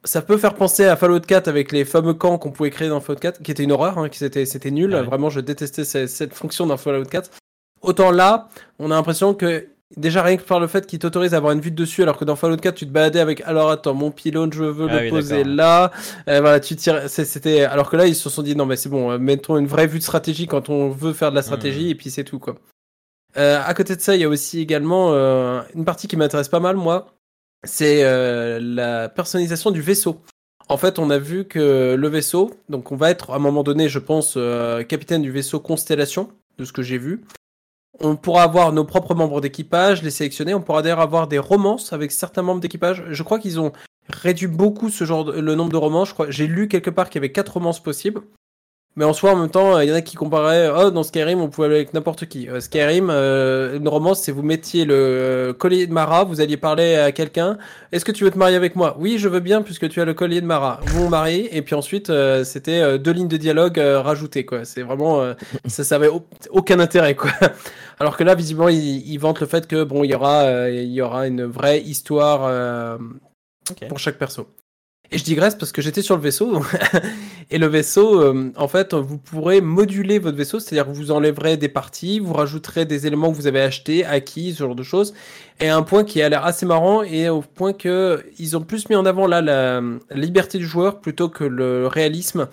Ça 0.05 0.21
peut 0.21 0.37
faire 0.37 0.55
penser 0.55 0.85
à 0.85 0.95
Fallout 0.95 1.19
4 1.19 1.49
avec 1.49 1.73
les 1.73 1.83
fameux 1.83 2.13
camps 2.13 2.37
qu'on 2.37 2.51
pouvait 2.51 2.69
créer 2.69 2.87
dans 2.87 3.01
Fallout 3.01 3.19
4, 3.19 3.41
qui 3.41 3.51
était 3.51 3.63
une 3.63 3.73
horreur, 3.73 3.97
hein, 3.97 4.07
qui 4.07 4.17
c'était 4.17 4.45
c'était 4.45 4.71
nul. 4.71 4.95
Vraiment, 4.95 5.29
je 5.29 5.41
détestais 5.41 5.83
cette, 5.83 6.07
cette 6.07 6.33
fonction 6.33 6.65
dans 6.65 6.77
Fallout 6.77 7.03
4. 7.03 7.29
Autant 7.81 8.11
là, 8.11 8.47
on 8.79 8.91
a 8.91 8.95
l'impression 8.95 9.33
que 9.33 9.67
Déjà 9.97 10.21
rien 10.21 10.37
que 10.37 10.43
par 10.43 10.59
le 10.59 10.67
fait 10.67 10.85
qu'il 10.85 10.99
t'autorise 10.99 11.33
à 11.33 11.37
avoir 11.37 11.51
une 11.51 11.61
vue 11.61 11.71
de 11.71 11.75
dessus, 11.75 12.03
alors 12.03 12.15
que 12.15 12.23
dans 12.23 12.35
Fallout 12.35 12.57
4 12.57 12.75
tu 12.75 12.85
te 12.85 12.91
baladais 12.91 13.19
avec 13.19 13.41
alors 13.41 13.71
attends 13.71 13.95
mon 13.95 14.11
pylône 14.11 14.53
je 14.53 14.63
veux 14.63 14.87
ah 14.87 15.01
le 15.01 15.09
poser 15.09 15.43
là, 15.43 15.91
euh, 16.27 16.41
voilà 16.41 16.59
tu 16.59 16.75
tires, 16.75 17.09
c'était 17.09 17.63
alors 17.63 17.89
que 17.89 17.97
là 17.97 18.05
ils 18.05 18.15
se 18.15 18.29
sont 18.29 18.43
dit 18.43 18.55
non 18.55 18.67
mais 18.67 18.75
c'est 18.75 18.89
bon, 18.89 19.09
euh, 19.09 19.17
mettons 19.17 19.57
une 19.57 19.65
vraie 19.65 19.87
vue 19.87 19.97
de 19.97 20.03
stratégie 20.03 20.45
quand 20.45 20.69
on 20.69 20.89
veut 20.89 21.13
faire 21.13 21.31
de 21.31 21.35
la 21.35 21.41
stratégie 21.41 21.87
hmm. 21.87 21.91
et 21.91 21.95
puis 21.95 22.11
c'est 22.11 22.23
tout 22.23 22.37
quoi. 22.37 22.55
Euh, 23.37 23.59
à 23.65 23.73
côté 23.73 23.95
de 23.95 24.01
ça 24.01 24.15
il 24.15 24.21
y 24.21 24.25
a 24.25 24.29
aussi 24.29 24.59
également 24.59 25.11
une 25.73 25.85
partie 25.85 26.07
qui 26.07 26.17
m'intéresse 26.17 26.49
pas 26.49 26.59
mal 26.59 26.75
moi, 26.75 27.07
c'est 27.63 28.03
la 28.59 29.09
personnalisation 29.09 29.71
du 29.71 29.81
vaisseau. 29.81 30.21
en 30.67 30.77
fait, 30.77 30.99
on 30.99 31.09
a 31.09 31.17
vu 31.17 31.45
que 31.45 31.95
le 31.95 32.07
vaisseau, 32.07 32.51
donc 32.69 32.91
on 32.91 32.95
va 32.95 33.09
être 33.09 33.31
à 33.31 33.37
un 33.37 33.39
moment 33.39 33.63
donné, 33.63 33.89
je 33.89 33.99
pense, 33.99 34.37
capitaine 34.87 35.23
du 35.23 35.31
vaisseau 35.31 35.59
Constellation, 35.59 36.29
de 36.59 36.65
ce 36.65 36.73
que 36.73 36.83
j'ai 36.83 36.99
vu. 36.99 37.23
On 37.99 38.15
pourra 38.15 38.43
avoir 38.43 38.71
nos 38.71 38.85
propres 38.85 39.15
membres 39.15 39.41
d'équipage, 39.41 40.03
les 40.03 40.11
sélectionner. 40.11 40.53
On 40.53 40.61
pourra 40.61 40.81
d'ailleurs 40.81 40.99
avoir 41.01 41.27
des 41.27 41.39
romances 41.39 41.91
avec 41.91 42.11
certains 42.11 42.41
membres 42.41 42.61
d'équipage. 42.61 43.03
Je 43.09 43.23
crois 43.23 43.39
qu'ils 43.39 43.59
ont 43.59 43.71
réduit 44.09 44.47
beaucoup 44.47 44.89
ce 44.89 45.03
genre 45.03 45.25
de- 45.25 45.39
le 45.39 45.55
nombre 45.55 45.71
de 45.71 45.77
romans. 45.77 46.05
Je 46.05 46.13
crois, 46.13 46.29
j'ai 46.29 46.47
lu 46.47 46.67
quelque 46.67 46.89
part 46.89 47.09
qu'il 47.09 47.19
y 47.19 47.23
avait 47.23 47.31
quatre 47.31 47.53
romances 47.53 47.81
possibles. 47.81 48.21
Mais 48.95 49.05
en 49.05 49.13
soi, 49.13 49.31
en 49.31 49.37
même 49.37 49.49
temps, 49.49 49.79
il 49.79 49.87
y 49.87 49.91
en 49.93 49.95
a 49.95 50.01
qui 50.01 50.17
comparaient, 50.17 50.69
oh, 50.75 50.89
dans 50.91 51.03
Skyrim, 51.03 51.39
on 51.39 51.47
pouvait 51.47 51.67
aller 51.67 51.75
avec 51.77 51.93
n'importe 51.93 52.25
qui. 52.25 52.49
Euh, 52.49 52.59
Skyrim, 52.59 53.09
euh, 53.09 53.77
une 53.77 53.87
romance, 53.87 54.21
c'est 54.23 54.33
vous 54.33 54.41
mettiez 54.43 54.83
le 54.83 54.93
euh, 54.95 55.53
collier 55.53 55.87
de 55.87 55.93
Mara, 55.93 56.25
vous 56.25 56.41
alliez 56.41 56.57
parler 56.57 56.95
à 56.95 57.13
quelqu'un. 57.13 57.57
Est-ce 57.93 58.03
que 58.03 58.11
tu 58.11 58.25
veux 58.25 58.31
te 58.31 58.37
marier 58.37 58.57
avec 58.57 58.75
moi? 58.75 58.97
Oui, 58.99 59.17
je 59.17 59.29
veux 59.29 59.39
bien, 59.39 59.61
puisque 59.61 59.87
tu 59.87 60.01
as 60.01 60.05
le 60.05 60.13
collier 60.13 60.41
de 60.41 60.45
Mara. 60.45 60.81
Vous 60.87 61.03
vous 61.03 61.09
mariez, 61.09 61.55
et 61.55 61.61
puis 61.61 61.75
ensuite, 61.75 62.09
euh, 62.09 62.43
c'était 62.43 62.81
euh, 62.81 62.97
deux 62.97 63.11
lignes 63.11 63.29
de 63.29 63.37
dialogue 63.37 63.79
euh, 63.79 64.01
rajoutées, 64.01 64.43
quoi. 64.45 64.65
C'est 64.65 64.81
vraiment, 64.81 65.21
euh, 65.21 65.33
ça, 65.65 65.85
ça 65.85 65.95
avait 65.95 66.09
au- 66.09 66.25
aucun 66.49 66.79
intérêt, 66.81 67.15
quoi. 67.15 67.31
Alors 67.99 68.17
que 68.17 68.25
là, 68.25 68.35
visiblement, 68.35 68.67
ils, 68.69 69.07
ils 69.09 69.17
vantent 69.17 69.39
le 69.39 69.47
fait 69.47 69.65
que, 69.65 69.83
bon, 69.83 70.03
il 70.03 70.09
y 70.11 70.15
aura, 70.15 70.41
euh, 70.41 70.71
il 70.71 70.91
y 70.91 71.01
aura 71.01 71.25
une 71.27 71.45
vraie 71.45 71.79
histoire 71.79 72.41
euh, 72.43 72.97
pour 73.87 73.99
chaque 73.99 74.17
perso. 74.17 74.47
Et 75.11 75.17
je 75.17 75.23
digresse 75.23 75.55
parce 75.55 75.71
que 75.71 75.81
j'étais 75.81 76.01
sur 76.03 76.15
le 76.15 76.21
vaisseau. 76.21 76.61
et 77.49 77.57
le 77.57 77.65
vaisseau, 77.65 78.21
euh, 78.21 78.51
en 78.55 78.67
fait, 78.67 78.93
vous 78.93 79.17
pourrez 79.17 79.59
moduler 79.59 80.19
votre 80.19 80.37
vaisseau, 80.37 80.59
c'est-à-dire 80.59 80.85
que 80.85 80.95
vous 80.95 81.11
enlèverez 81.11 81.57
des 81.57 81.69
parties, 81.69 82.19
vous 82.19 82.33
rajouterez 82.33 82.85
des 82.85 83.07
éléments 83.07 83.31
que 83.31 83.35
vous 83.35 83.47
avez 83.47 83.61
achetés, 83.61 84.05
acquis, 84.05 84.53
ce 84.53 84.59
genre 84.59 84.75
de 84.75 84.83
choses. 84.83 85.15
Et 85.59 85.69
un 85.69 85.81
point 85.81 86.03
qui 86.03 86.21
a 86.21 86.29
l'air 86.29 86.45
assez 86.45 86.65
marrant, 86.65 87.01
et 87.01 87.27
au 87.29 87.41
point 87.41 87.73
que 87.73 88.23
ils 88.37 88.55
ont 88.55 88.61
plus 88.61 88.87
mis 88.89 88.95
en 88.95 89.05
avant 89.05 89.25
là 89.25 89.41
la, 89.41 89.81
la 89.81 90.15
liberté 90.15 90.57
du 90.59 90.67
joueur 90.67 91.01
plutôt 91.01 91.27
que 91.27 91.43
le 91.43 91.87
réalisme. 91.87 92.47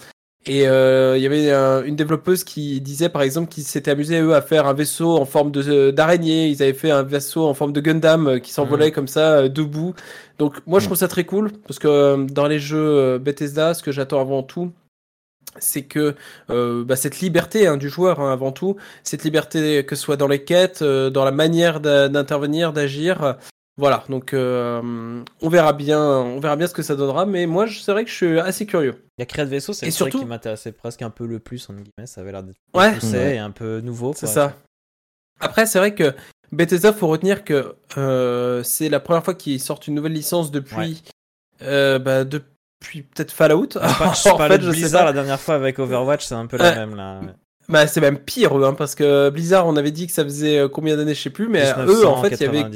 Et 0.48 0.68
euh, 0.68 1.16
il 1.16 1.22
y 1.22 1.26
avait 1.26 1.50
euh, 1.50 1.82
une 1.84 1.96
développeuse 1.96 2.44
qui 2.44 2.80
disait 2.80 3.08
par 3.08 3.22
exemple 3.22 3.48
qu'ils 3.48 3.64
s'étaient 3.64 3.90
amusés 3.90 4.20
eux 4.20 4.34
à 4.34 4.42
faire 4.42 4.66
un 4.68 4.74
vaisseau 4.74 5.16
en 5.16 5.24
forme 5.24 5.50
de 5.50 5.90
d'araignée. 5.90 6.46
Ils 6.46 6.62
avaient 6.62 6.72
fait 6.72 6.92
un 6.92 7.02
vaisseau 7.02 7.46
en 7.46 7.54
forme 7.54 7.72
de 7.72 7.80
Gundam 7.80 8.28
euh, 8.28 8.38
qui 8.38 8.52
s'envolait 8.52 8.92
comme 8.92 9.08
ça 9.08 9.38
euh, 9.38 9.48
debout. 9.48 9.94
Donc 10.38 10.54
moi 10.66 10.78
je 10.78 10.86
trouve 10.86 10.98
ça 10.98 11.08
très 11.08 11.24
cool 11.24 11.50
parce 11.66 11.80
que 11.80 11.88
euh, 11.88 12.16
dans 12.24 12.46
les 12.46 12.60
jeux 12.60 12.78
euh, 12.78 13.18
Bethesda, 13.18 13.74
ce 13.74 13.82
que 13.82 13.90
j'attends 13.90 14.20
avant 14.20 14.44
tout, 14.44 14.70
c'est 15.58 15.82
que 15.82 16.14
euh, 16.50 16.84
bah, 16.84 16.96
cette 16.96 17.20
liberté 17.20 17.66
hein, 17.66 17.76
du 17.76 17.88
joueur 17.88 18.20
hein, 18.20 18.32
avant 18.32 18.52
tout, 18.52 18.76
cette 19.02 19.24
liberté 19.24 19.84
que 19.84 19.96
ce 19.96 20.02
soit 20.02 20.16
dans 20.16 20.28
les 20.28 20.44
quêtes, 20.44 20.82
euh, 20.82 21.10
dans 21.10 21.24
la 21.24 21.32
manière 21.32 21.80
d'intervenir, 21.80 22.72
d'agir. 22.72 23.36
Voilà, 23.78 24.04
donc 24.08 24.32
euh, 24.32 25.22
on 25.42 25.48
verra 25.48 25.72
bien, 25.72 26.00
on 26.02 26.40
verra 26.40 26.56
bien 26.56 26.66
ce 26.66 26.72
que 26.74 26.82
ça 26.82 26.96
donnera. 26.96 27.26
Mais 27.26 27.46
moi, 27.46 27.66
je- 27.66 27.80
c'est 27.80 27.92
vrai 27.92 28.04
que 28.04 28.10
je 28.10 28.14
suis 28.16 28.40
assez 28.40 28.64
curieux. 28.66 29.04
Il 29.18 29.20
y 29.20 29.22
a 29.22 29.26
créé 29.26 29.44
de 29.44 29.50
vaisseau, 29.50 29.72
c'est 29.72 29.86
le 29.86 29.92
surtout- 29.92 30.20
qui 30.20 30.24
m'intéressait 30.24 30.72
presque 30.72 31.02
un 31.02 31.10
peu 31.10 31.26
le 31.26 31.38
plus, 31.38 31.62
entre 31.68 31.80
guillemets. 31.80 32.06
Ça 32.06 32.20
avait 32.22 32.32
l'air 32.32 32.42
d'être 32.42 32.56
Ouais. 32.74 32.94
Ouais. 33.12 33.34
et 33.34 33.38
un 33.38 33.50
peu 33.50 33.80
nouveau. 33.80 34.12
C'est 34.16 34.26
ça. 34.26 34.56
Après, 35.40 35.66
c'est 35.66 35.78
vrai 35.78 35.94
que 35.94 36.14
Bethesda, 36.52 36.92
faut 36.92 37.08
retenir 37.08 37.44
que 37.44 37.74
euh, 37.98 38.62
c'est 38.62 38.88
la 38.88 39.00
première 39.00 39.22
fois 39.24 39.34
qu'ils 39.34 39.60
sortent 39.60 39.86
une 39.88 39.94
nouvelle 39.94 40.12
licence 40.14 40.50
depuis, 40.50 41.02
euh, 41.62 41.98
bah, 41.98 42.24
depuis 42.24 43.02
peut-être 43.02 43.32
Fallout. 43.32 43.68
Je 43.74 43.78
En 44.30 44.38
fait, 44.48 44.58
de 44.58 44.62
je 44.62 44.70
sais 44.70 44.76
Blizzard 44.80 45.00
pas. 45.02 45.06
la 45.06 45.12
dernière 45.12 45.40
fois 45.40 45.54
avec 45.56 45.78
Overwatch, 45.78 46.24
c'est 46.24 46.34
un 46.34 46.46
peu 46.46 46.56
la 46.56 46.74
même 46.74 46.94
là. 46.94 47.20
Bah, 47.68 47.86
c'est 47.88 48.00
même 48.00 48.18
pire, 48.20 48.52
hein, 48.54 48.74
parce 48.74 48.94
que 48.94 49.28
Blizzard, 49.30 49.66
on 49.66 49.76
avait 49.76 49.90
dit 49.90 50.06
que 50.06 50.12
ça 50.12 50.22
faisait 50.22 50.66
combien 50.72 50.96
d'années, 50.96 51.14
je 51.14 51.20
sais 51.22 51.30
plus, 51.30 51.48
mais 51.48 51.64
eux, 51.86 52.06
en 52.06 52.22
fait, 52.22 52.28
il 52.36 52.40
y 52.40 52.46
avait. 52.46 52.70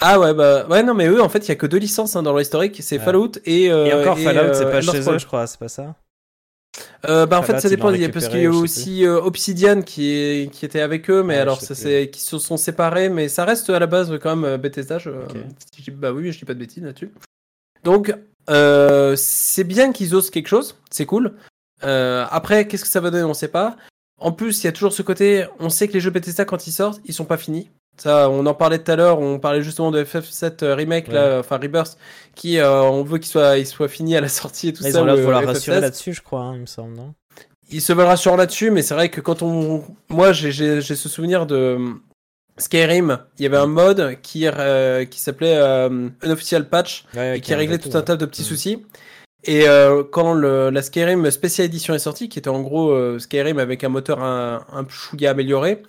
Ah 0.00 0.20
ouais, 0.20 0.34
bah, 0.34 0.66
ouais, 0.68 0.82
non, 0.82 0.94
mais 0.94 1.06
eux, 1.08 1.20
en 1.22 1.28
fait, 1.28 1.40
il 1.46 1.48
y 1.48 1.52
a 1.52 1.56
que 1.56 1.66
deux 1.66 1.78
licences 1.78 2.16
hein, 2.16 2.22
dans 2.22 2.32
leur 2.32 2.40
historique, 2.40 2.78
c'est 2.82 2.98
Ouais. 2.98 3.04
Fallout 3.04 3.32
et. 3.44 3.70
euh, 3.70 3.86
Et 3.86 3.92
encore 3.94 4.18
Fallout, 4.18 4.54
c'est 4.54 4.64
euh, 4.66 4.70
pas 4.70 4.80
chez 4.80 5.00
eux, 5.10 5.18
je 5.18 5.26
crois, 5.26 5.46
c'est 5.46 5.58
pas 5.58 5.68
ça? 5.68 5.94
Euh, 7.08 7.26
bah 7.26 7.38
en 7.38 7.42
fait 7.42 7.58
ça 7.60 7.68
dépend 7.68 7.90
il 7.90 8.00
y 8.00 8.04
a- 8.04 8.08
parce 8.08 8.26
récupéré, 8.26 8.30
qu'il 8.30 8.42
y 8.42 8.46
a 8.46 8.50
aussi 8.62 9.04
euh, 9.04 9.20
Obsidian 9.20 9.82
qui 9.82 10.10
est 10.12 10.52
qui 10.52 10.64
était 10.64 10.80
avec 10.80 11.08
eux 11.10 11.22
mais 11.24 11.34
Ouais, 11.34 11.40
alors 11.40 11.60
ça 11.60 11.74
c'est 11.74 12.08
qui 12.10 12.20
se 12.20 12.38
sont 12.38 12.56
séparés 12.56 13.08
mais 13.08 13.28
ça 13.28 13.44
reste 13.44 13.70
à 13.70 13.78
la 13.80 13.86
base 13.86 14.16
quand 14.22 14.36
même 14.36 14.44
euh, 14.44 14.58
Bethesda 14.58 14.98
je, 14.98 15.10
Ok. 15.10 15.36
si 15.74 15.82
je 15.82 15.90
dis- 15.90 15.96
bah 15.96 16.12
oui 16.12 16.30
je 16.30 16.38
dis 16.38 16.44
pas 16.44 16.54
de 16.54 16.58
bêtises 16.58 16.82
là-dessus 16.84 17.10
donc 17.84 18.14
euh, 18.50 19.14
c'est 19.16 19.64
bien 19.64 19.92
qu'ils 19.92 20.14
osent 20.14 20.30
quelque 20.30 20.48
chose 20.48 20.76
c'est 20.90 21.06
cool 21.06 21.34
après 21.82 22.68
qu'est-ce 22.68 22.82
que 22.84 22.90
ça 22.90 23.00
va 23.00 23.10
donner 23.10 23.24
on 23.24 23.34
sait 23.34 23.48
pas 23.48 23.76
en 24.20 24.30
plus 24.30 24.62
il 24.62 24.66
y 24.66 24.68
a 24.68 24.72
toujours 24.72 24.92
ce 24.92 25.02
côté 25.02 25.46
on 25.58 25.70
sait 25.70 25.88
que 25.88 25.94
les 25.94 26.00
jeux 26.00 26.10
Bethesda 26.10 26.44
quand 26.44 26.66
ils 26.66 26.72
sortent 26.72 27.00
ils 27.06 27.14
sont 27.14 27.24
pas 27.24 27.38
finis 27.38 27.70
ça 27.98 28.30
on 28.30 28.46
en 28.46 28.54
parlait 28.54 28.78
tout 28.78 28.90
à 28.90 28.96
l'heure 28.96 29.18
on 29.20 29.38
parlait 29.38 29.62
justement 29.62 29.90
de 29.90 30.02
FF7 30.04 30.64
remake 30.72 31.08
là 31.08 31.38
enfin 31.40 31.58
Rebirth 31.58 31.96
qui 32.34 32.58
euh, 32.58 32.80
on 32.82 33.02
veut 33.02 33.18
qu'il 33.18 33.28
soit 33.28 33.58
il 33.58 33.66
soit 33.66 33.88
fini 33.88 34.16
à 34.16 34.20
la 34.20 34.28
sortie 34.28 34.68
et 34.68 34.72
tout 34.72 34.82
Ils 34.84 34.92
ça 34.92 35.02
ont 35.02 35.04
l'air 35.04 35.14
de 35.14 35.20
le 35.20 35.24
vouloir 35.24 35.42
FF16. 35.42 35.46
rassurer 35.46 35.80
là-dessus, 35.80 36.12
je 36.14 36.22
crois, 36.22 36.40
hein, 36.42 36.54
il 36.54 36.60
me 36.62 36.66
semble, 36.66 36.94
non? 36.96 37.14
Ils 37.70 37.82
se 37.82 37.92
veulent 37.92 38.06
rassurer 38.06 38.36
là-dessus, 38.36 38.70
mais 38.70 38.80
c'est 38.82 38.94
vrai 38.94 39.08
que 39.10 39.20
quand 39.20 39.42
on, 39.42 39.84
moi 40.08 40.32
j'ai 40.32 40.80
ce 40.80 40.94
souvenir 41.08 41.44
de 41.46 41.78
Skyrim, 42.56 43.18
il 43.38 43.42
y 43.42 43.46
avait 43.46 43.56
un 43.56 43.66
mode 43.66 44.16
qui 44.22 44.46
euh, 44.46 45.04
qui 45.04 45.20
s'appelait 45.20 45.56
euh, 45.56 46.08
Unofficial 46.24 46.68
Patch 46.68 47.04
Ouais, 47.14 47.38
et 47.38 47.40
qui 47.40 47.54
réglait 47.54 47.78
tout 47.78 47.90
un 47.96 48.02
tas 48.02 48.16
de 48.16 48.26
petits 48.26 48.42
Mm. 48.42 48.44
soucis. 48.46 48.86
Et 49.44 49.68
euh, 49.68 50.02
quand 50.02 50.32
le, 50.34 50.70
la 50.70 50.82
Skyrim 50.82 51.30
Special 51.30 51.66
Edition 51.66 51.94
est 51.94 52.00
sortie, 52.00 52.28
qui 52.28 52.40
était 52.40 52.48
en 52.48 52.60
gros 52.60 52.90
euh, 52.90 53.18
Skyrim 53.20 53.58
avec 53.60 53.84
un 53.84 53.88
moteur 53.88 54.20
un, 54.22 54.64
un 54.72 54.84
chouïa 54.88 55.30
amélioré, 55.30 55.82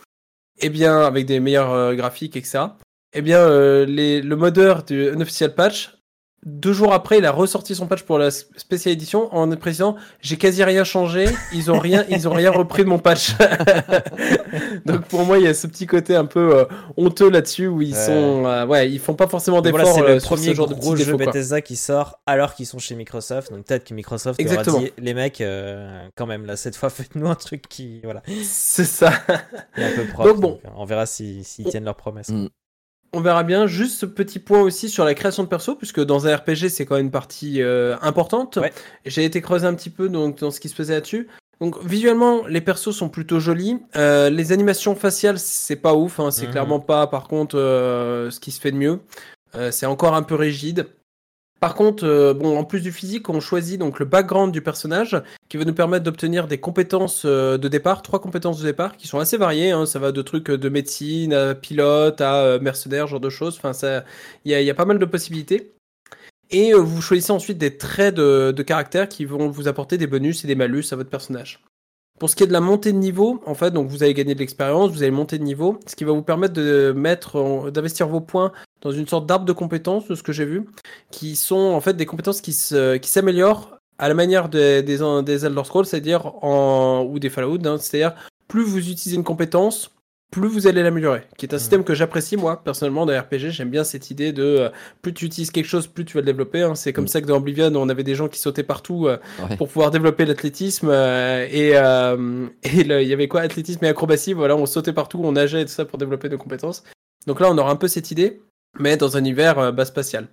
et 0.62 0.70
bien 0.70 1.02
avec 1.02 1.26
des 1.26 1.40
meilleurs 1.40 1.72
euh, 1.72 1.96
graphiques, 1.96 2.36
etc. 2.36 2.60
Eh 3.14 3.22
bien, 3.22 3.40
euh, 3.40 3.86
les, 3.86 4.22
le 4.22 4.36
modeur 4.36 4.84
du 4.84 5.10
Unofficial 5.12 5.54
Patch, 5.56 5.99
deux 6.46 6.72
jours 6.74 6.94
après, 6.94 7.18
il 7.18 7.26
a 7.26 7.32
ressorti 7.32 7.76
son 7.76 7.86
patch 7.88 8.04
pour 8.04 8.18
la 8.18 8.28
s- 8.28 8.48
Special 8.56 8.94
Edition 8.94 9.34
en 9.36 9.50
précisant 9.58 9.96
j'ai 10.22 10.38
quasi 10.38 10.64
rien 10.64 10.84
changé, 10.84 11.26
ils 11.54 11.70
ont 11.72 11.80
rien, 11.80 12.06
ils 12.10 12.28
ont 12.28 12.34
rien 12.34 12.50
repris 12.52 12.84
de 12.84 12.90
mon 12.90 12.98
patch. 13.00 13.32
Donc 14.86 15.06
pour 15.06 15.24
moi, 15.26 15.38
il 15.38 15.44
y 15.46 15.48
a 15.48 15.54
ce 15.54 15.68
petit 15.68 15.86
côté 15.88 16.16
un 16.16 16.26
peu 16.26 16.58
euh, 16.60 16.66
honteux 16.98 17.30
là-dessus 17.30 17.68
où 17.68 17.82
ils 17.82 17.94
Ouais. 17.94 18.06
sont, 18.06 18.46
euh, 18.46 18.66
ouais, 18.66 18.90
ils 18.90 19.00
font 19.00 19.16
pas 19.16 19.28
forcément 19.28 19.62
d'efforts 19.62 19.80
Voilà, 19.82 19.94
c'est 19.94 20.02
euh, 20.04 20.14
le 20.16 20.20
sur 20.20 20.30
premier 20.30 20.48
ce 20.50 20.54
genre 20.54 20.68
de 20.68 20.76
gros 20.76 20.96
jeu 20.96 21.06
défauts. 21.06 21.18
Bethesda 21.18 21.62
qui 21.62 21.76
sort 21.76 22.20
alors 22.26 22.54
qu'ils 22.54 22.66
sont 22.68 22.80
chez 22.80 22.96
Microsoft. 22.96 23.52
Donc 23.52 23.66
peut-être 23.66 23.84
que 23.86 23.94
Microsoft 23.94 24.40
aura 24.40 24.50
Exactement. 24.50 24.80
dit 24.80 24.92
les 24.98 25.14
mecs, 25.14 25.42
euh, 25.42 26.08
quand 26.16 26.26
même, 26.26 26.46
là, 26.46 26.56
cette 26.56 26.76
fois, 26.76 26.90
faites-nous 26.90 27.28
un 27.28 27.36
truc 27.36 27.64
qui 27.68 28.00
voilà, 28.04 28.22
C'est 28.44 28.86
ça. 28.86 29.12
est 29.76 29.84
un 29.84 29.92
peu 29.96 30.06
propre. 30.14 30.30
Donc 30.30 30.40
bon. 30.40 30.48
donc, 30.52 30.60
euh, 30.66 30.70
on 30.78 30.86
verra 30.86 31.06
s'ils 31.06 31.44
s'ils 31.44 31.66
tiennent 31.66 31.86
leurs 31.86 31.96
promesses. 31.96 32.30
Mm. 32.30 32.48
On 33.14 33.22
verra 33.22 33.44
bien. 33.44 33.66
Juste 33.68 34.00
ce 34.00 34.06
petit 34.06 34.40
point 34.40 34.62
aussi 34.62 34.90
sur 34.90 35.04
la 35.06 35.14
création 35.16 35.44
de 35.44 35.48
perso, 35.48 35.76
puisque 35.76 36.00
dans 36.04 36.28
un 36.28 36.36
RPG, 36.36 36.70
c'est 36.70 36.86
quand 36.86 36.96
même 36.96 37.06
une 37.06 37.12
partie 37.12 37.62
euh, 37.62 37.96
importante. 38.02 38.58
Ouais. 38.58 38.72
J'ai 39.06 39.26
été 39.26 39.42
creusé 39.42 39.66
un 39.66 39.74
petit 39.74 39.90
peu 39.90 40.10
donc, 40.10 40.38
dans 40.40 40.52
ce 40.52 40.60
qui 40.60 40.70
se 40.70 40.76
faisait 40.76 40.94
là-dessus. 40.94 41.28
Donc 41.60 41.84
visuellement, 41.84 42.46
les 42.48 42.62
persos 42.62 42.92
sont 42.96 43.10
plutôt 43.10 43.40
jolis. 43.40 43.80
Euh, 43.96 44.30
les 44.30 44.52
animations 44.52 44.96
faciales, 44.96 45.40
c'est 45.40 45.76
pas 45.76 45.94
ouf. 45.94 46.20
Hein, 46.20 46.32
c'est 46.32 46.46
Mhm. 46.46 46.52
clairement 46.52 46.80
pas, 46.80 47.08
par 47.08 47.28
contre, 47.28 47.58
euh, 47.58 48.30
ce 48.32 48.40
qui 48.40 48.52
se 48.52 48.62
fait 48.62 48.72
de 48.72 48.78
mieux. 48.78 49.00
Euh, 49.56 49.72
c'est 49.72 49.86
encore 49.88 50.14
un 50.16 50.22
peu 50.24 50.36
rigide. 50.36 50.88
Par 51.60 51.76
contre, 51.76 52.06
euh, 52.06 52.34
bon, 52.34 52.58
en 52.58 52.64
plus 52.64 52.82
du 52.82 52.92
physique, 52.92 53.30
on 53.30 53.40
choisit 53.42 53.80
donc 53.80 54.00
le 54.00 54.06
background 54.06 54.54
du 54.54 54.62
personnage 54.62 55.22
qui 55.50 55.58
va 55.58 55.66
nous 55.66 55.74
permettre 55.74 56.06
d'obtenir 56.06 56.48
des 56.48 56.60
compétences 56.60 57.24
euh, 57.26 57.58
de 57.58 57.68
départ, 57.68 58.02
trois 58.02 58.22
compétences 58.22 58.60
de 58.60 58.66
départ 58.66 58.96
qui 58.96 59.08
sont 59.08 59.20
assez 59.20 59.36
variées. 59.36 59.72
hein. 59.72 59.86
Ça 59.86 60.00
va 60.00 60.12
de 60.14 60.22
trucs 60.22 60.50
de 60.50 60.70
médecine 60.70 61.34
à 61.34 61.56
pilote 61.56 62.22
à 62.22 62.36
euh, 62.36 62.60
mercenaire, 62.60 63.06
ce 63.06 63.12
genre 63.12 63.20
de 63.20 63.30
choses. 63.30 63.60
Enfin, 63.62 63.72
il 64.46 64.52
y 64.52 64.70
a, 64.70 64.74
pas 64.74 64.86
mal 64.86 65.00
de 65.00 65.06
possibilités. 65.06 65.74
Et 66.50 66.74
euh, 66.74 66.78
vous 66.78 67.02
choisissez 67.02 67.32
ensuite 67.32 67.58
des 67.58 67.78
traits 67.78 68.16
de 68.16 68.64
caractère 68.64 69.10
qui 69.10 69.26
vont 69.26 69.50
vous 69.50 69.68
apporter 69.68 69.98
des 69.98 70.08
bonus 70.08 70.46
et 70.46 70.48
des 70.48 70.56
malus 70.56 70.86
à 70.92 70.96
votre 70.96 71.10
personnage. 71.10 71.62
Pour 72.20 72.30
ce 72.30 72.36
qui 72.36 72.44
est 72.44 72.48
de 72.48 72.54
la 72.54 72.60
montée 72.60 72.92
de 72.92 72.98
niveau, 72.98 73.42
en 73.46 73.56
fait, 73.56 73.72
donc 73.72 73.88
vous 73.88 74.04
allez 74.04 74.14
gagner 74.14 74.36
de 74.36 74.40
l'expérience, 74.40 74.92
vous 74.92 75.02
allez 75.02 75.12
monter 75.12 75.38
de 75.38 75.44
niveau, 75.44 75.80
ce 75.88 75.96
qui 75.96 76.04
va 76.04 76.12
vous 76.12 76.22
permettre 76.22 76.54
de 76.54 76.94
mettre, 76.96 77.72
d'investir 77.72 78.08
vos 78.08 78.22
points 78.22 78.52
dans 78.82 78.92
une 78.92 79.08
sorte 79.08 79.26
d'arbre 79.26 79.46
de 79.46 79.54
compétences, 79.54 80.08
de 80.08 80.16
ce 80.16 80.24
que 80.24 80.32
j'ai 80.32 80.46
vu, 80.46 80.66
qui 81.12 81.36
sont 81.36 81.56
en 81.58 81.82
fait 81.82 81.94
des 81.94 82.06
compétences 82.06 82.42
qui 82.42 82.54
s'améliorent 82.54 83.80
à 83.98 84.08
la 84.08 84.14
manière 84.14 84.50
des, 84.50 84.82
des, 84.82 85.00
des 85.24 85.46
Elder 85.46 85.64
Scrolls, 85.64 85.86
c'est-à-dire 85.86 86.44
en, 86.44 87.06
ou 87.10 87.20
des 87.20 87.30
Fallout, 87.30 87.60
hein, 87.66 87.78
c'est-à-dire 87.78 88.16
plus 88.48 88.64
vous 88.64 88.80
utilisez 88.80 89.16
une 89.16 89.24
compétence, 89.24 89.92
plus 90.32 90.48
vous 90.48 90.68
allez 90.68 90.84
l'améliorer. 90.84 91.24
Qui 91.38 91.46
est 91.48 91.54
un 91.54 91.58
Mhm. 91.58 91.60
système 91.60 91.84
que 91.84 91.94
j'apprécie 91.96 92.38
moi 92.38 92.62
personnellement 92.64 93.06
dans 93.06 93.18
RPG. 93.20 93.50
J'aime 93.50 93.70
bien 93.70 93.84
cette 93.84 94.12
idée 94.12 94.32
de 94.32 94.44
euh, 94.44 94.70
plus 95.02 95.14
tu 95.14 95.26
utilises 95.26 95.50
quelque 95.52 95.66
chose, 95.68 95.88
plus 95.88 96.06
tu 96.06 96.14
vas 96.14 96.22
le 96.22 96.26
développer. 96.28 96.62
hein. 96.62 96.76
C'est 96.76 96.94
comme 96.94 97.06
Mhm. 97.06 97.08
ça 97.10 97.22
que 97.22 97.26
dans 97.26 97.38
Oblivion, 97.38 97.72
on 97.76 97.90
avait 97.90 98.04
des 98.04 98.14
gens 98.16 98.28
qui 98.28 98.40
sautaient 98.40 98.64
partout 98.64 99.08
euh, 99.08 99.18
Ouais. 99.50 99.58
pour 99.58 99.68
pouvoir 99.68 99.90
développer 99.92 100.26
l'athlétisme 100.26 100.90
euh, 100.92 101.48
et 101.52 101.70
il 102.64 102.88
y 103.08 103.14
avait 103.14 103.28
quoi 103.28 103.42
athlétisme 103.42 103.84
et 103.86 103.88
acrobatie. 103.88 104.34
Voilà, 104.34 104.56
on 104.56 104.66
sautait 104.66 104.94
partout, 104.94 105.20
on 105.24 105.32
nageait 105.32 105.62
et 105.62 105.66
tout 105.66 105.72
ça 105.72 105.86
pour 105.86 105.98
développer 105.98 106.30
nos 106.30 106.38
compétences. 106.38 106.84
Donc 107.28 107.40
là, 107.40 107.50
on 107.50 107.58
aura 107.58 107.72
un 107.72 107.76
peu 107.76 107.88
cette 107.88 108.12
idée, 108.12 108.42
mais 108.80 108.98
dans 108.98 109.18
un 109.18 109.20
univers 109.20 109.74
bas 109.74 109.86
spatial. 109.86 110.28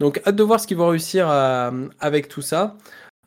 Donc 0.00 0.20
hâte 0.26 0.36
de 0.36 0.42
voir 0.42 0.60
ce 0.60 0.66
qu'ils 0.66 0.76
vont 0.78 0.88
réussir 0.88 1.28
à- 1.28 1.72
avec 2.00 2.28
tout 2.28 2.42
ça. 2.42 2.76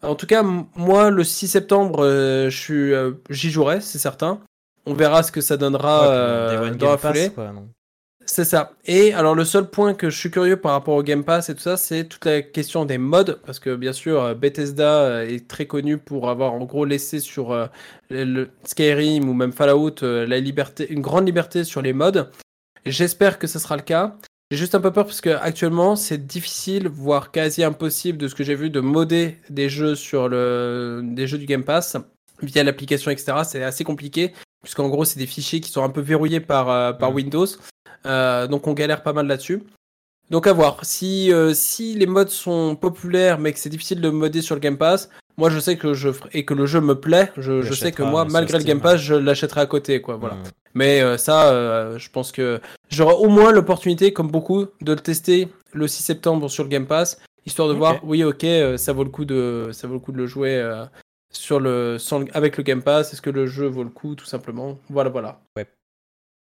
En 0.02 0.16
tout 0.16 0.28
cas, 0.28 0.44
moi, 0.76 1.10
le 1.10 1.24
6 1.24 1.48
septembre, 1.48 2.04
j'y 2.50 3.50
jouerai, 3.52 3.82
c'est 3.82 4.00
certain. 4.00 4.40
On 4.86 4.94
verra 4.94 5.24
ce 5.24 5.32
que 5.32 5.42
ça 5.42 5.58
donnera 5.58 6.08
euh, 6.08 6.74
dans 6.76 6.92
la 6.92 6.98
foulée. 6.98 7.32
C'est 8.28 8.44
ça. 8.44 8.74
Et 8.86 9.14
alors 9.14 9.36
le 9.36 9.46
seul 9.46 9.70
point 9.70 9.94
que 9.94 10.10
je 10.10 10.18
suis 10.18 10.32
curieux 10.32 10.58
par 10.58 10.72
rapport 10.72 10.96
au 10.96 11.04
Game 11.04 11.24
Pass 11.24 11.50
et 11.50 11.56
tout 11.56 11.62
ça, 11.62 11.78
c'est 11.78 12.06
toute 12.06 12.26
la 12.26 12.42
question 12.42 12.84
des 12.86 12.98
modes, 12.98 13.40
parce 13.46 13.60
que 13.60 13.76
bien 13.76 13.94
sûr 13.94 14.22
euh, 14.22 14.34
Bethesda 14.34 15.02
euh, 15.02 15.28
est 15.28 15.48
très 15.48 15.68
connu 15.68 16.00
pour 16.00 16.30
avoir 16.30 16.54
en 16.54 16.66
gros 16.66 16.86
laissé 16.86 17.20
sur 17.20 17.52
euh, 17.52 17.68
le 18.10 18.50
Skyrim 18.64 19.30
ou 19.30 19.34
même 19.34 19.54
Fallout 19.54 20.02
la 20.02 20.40
liberté, 20.40 20.92
une 20.92 21.02
grande 21.02 21.28
liberté 21.28 21.64
sur 21.64 21.84
les 21.84 21.94
modes. 21.94 22.32
J'espère 22.86 23.38
que 23.38 23.46
ce 23.46 23.60
sera 23.60 23.76
le 23.76 23.84
cas. 23.84 24.16
J'ai 24.50 24.58
juste 24.58 24.76
un 24.76 24.82
peu 24.82 24.92
peur 24.92 25.06
parce 25.06 25.22
que 25.22 25.30
actuellement 25.30 25.96
c'est 25.96 26.26
difficile, 26.26 26.88
voire 26.88 27.32
quasi 27.32 27.64
impossible 27.64 28.18
de 28.18 28.28
ce 28.28 28.34
que 28.34 28.44
j'ai 28.44 28.56
vu 28.56 28.72
de 28.72 28.80
modder 28.80 29.38
des 29.50 29.70
jeux 29.70 29.96
sur 29.96 30.30
le 30.30 31.02
des 31.04 31.28
jeux 31.28 31.38
du 31.38 31.46
Game 31.46 31.64
Pass 31.64 31.98
via 32.42 32.64
l'application 32.64 33.12
etc. 33.12 33.38
C'est 33.44 33.64
assez 33.64 33.84
compliqué 33.84 34.34
puisqu'en 34.66 34.90
gros 34.90 35.06
c'est 35.06 35.20
des 35.20 35.28
fichiers 35.28 35.62
qui 35.62 35.72
sont 35.72 35.84
un 35.84 35.90
peu 35.90 36.02
verrouillés 36.02 36.42
par 36.42 36.98
par 36.98 37.14
Windows. 37.14 37.48
Euh, 38.06 38.48
donc 38.48 38.68
on 38.68 38.74
galère 38.74 39.04
pas 39.04 39.14
mal 39.14 39.28
là-dessus. 39.28 39.64
Donc 40.32 40.48
à 40.48 40.54
voir. 40.54 40.80
Si, 40.84 41.32
euh, 41.32 41.54
si 41.54 41.94
les 41.94 42.08
modes 42.08 42.30
sont 42.30 42.76
populaires 42.76 43.40
mais 43.40 43.54
que 43.54 43.60
c'est 43.60 43.70
difficile 43.70 44.02
de 44.02 44.10
modder 44.10 44.42
sur 44.42 44.56
le 44.56 44.62
Game 44.62 44.78
Pass, 44.78 45.10
moi 45.38 45.50
je 45.50 45.60
sais 45.60 45.78
que 45.78 45.94
je 45.94 46.10
et 46.34 46.46
que 46.46 46.54
le 46.54 46.66
jeu 46.66 46.82
me 46.82 46.96
plaît, 47.00 47.32
je, 47.38 47.62
je 47.62 47.74
sais 47.74 47.92
que 47.92 48.04
moi 48.04 48.26
malgré 48.26 48.58
le 48.58 48.64
Game 48.64 48.82
Pass, 48.82 48.98
je 48.98 49.16
l'achèterai 49.16 49.62
à 49.62 49.66
côté 49.66 50.02
quoi, 50.02 50.16
voilà. 50.16 50.38
Mais 50.74 51.02
euh, 51.02 51.18
ça 51.18 51.98
je 51.98 52.10
pense 52.10 52.32
que 52.32 52.60
j'aurai 52.90 53.14
au 53.14 53.30
moins 53.30 53.52
l'opportunité 53.52 54.14
comme 54.14 54.30
beaucoup 54.30 54.66
de 54.82 54.94
le 54.94 55.00
tester 55.00 55.48
le 55.74 55.88
6 55.88 56.04
septembre 56.04 56.50
sur 56.50 56.64
le 56.64 56.70
Game 56.70 56.88
Pass 56.88 57.20
histoire 57.46 57.68
de 57.68 57.74
voir 57.74 58.00
oui 58.04 58.24
OK, 58.24 58.46
ça 58.78 58.94
vaut 58.94 59.04
le 59.04 59.12
coup 59.12 59.26
de 59.26 59.70
ça 59.72 59.88
vaut 59.88 59.94
le 59.96 60.00
coup 60.00 60.12
de 60.12 60.18
le 60.18 60.26
jouer 60.26 60.60
sur 61.36 61.60
le 61.60 61.98
avec 62.34 62.58
le 62.58 62.64
Game 62.64 62.82
Pass, 62.82 63.14
est-ce 63.14 63.22
que 63.22 63.30
le 63.30 63.46
jeu 63.48 63.68
vaut 63.68 63.84
le 63.84 63.90
coup 63.90 64.16
tout 64.16 64.26
simplement? 64.26 64.78
Voilà 64.90 65.10
voilà. 65.10 65.42
Ouais. 65.56 65.68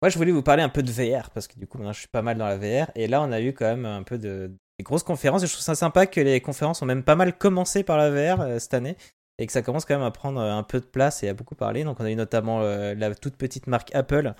Moi, 0.01 0.10
je 0.10 0.17
voulais 0.17 0.32
vous 0.32 0.41
parler 0.41 0.63
un 0.63 0.69
peu 0.69 0.82
de 0.82 0.91
VR, 0.91 1.30
parce 1.30 1.47
que 1.47 1.60
du 1.60 1.67
coup, 1.67 1.77
maintenant, 1.77 1.93
je 1.93 1.99
suis 1.99 2.08
pas 2.08 2.23
mal 2.23 2.36
dans 2.36 2.47
la 2.47 2.58
VR. 2.58 2.89
Et 2.95 3.08
là, 3.08 3.21
on 3.21 3.32
a 3.32 3.39
eu 3.39 3.54
quand 3.54 3.65
même 3.65 3.86
un 3.86 4.01
peu 4.01 4.17
de 4.17 4.51
grosses 4.82 5.04
conférences. 5.04 5.43
Et 5.43 5.47
je 5.47 5.54
trouve 5.54 5.63
ça 5.63 5.75
sympa 5.75 6.08
que 6.08 6.19
les 6.19 6.41
conférences 6.41 6.82
ont 6.82 6.88
même 6.88 7.04
pas 7.04 7.15
mal 7.15 7.38
commencé 7.38 7.84
par 7.84 7.97
la 7.97 8.10
VR 8.10 8.41
euh, 8.41 8.58
cette 8.58 8.73
année. 8.73 8.97
Et 9.38 9.45
que 9.45 9.54
ça 9.54 9.62
commence 9.62 9.86
quand 9.86 9.95
même 9.95 10.06
à 10.06 10.12
prendre 10.12 10.39
euh, 10.39 10.51
un 10.51 10.63
peu 10.63 10.80
de 10.80 10.86
place 10.86 11.21
et 11.21 11.30
à 11.30 11.36
beaucoup 11.36 11.54
parler. 11.54 11.84
Donc, 11.84 11.99
on 11.99 12.06
a 12.06 12.10
eu 12.10 12.15
notamment 12.15 12.62
euh, 12.62 12.95
la 12.95 13.13
toute 13.13 13.36
petite 13.36 13.67
marque 13.67 13.93
Apple 13.93 14.34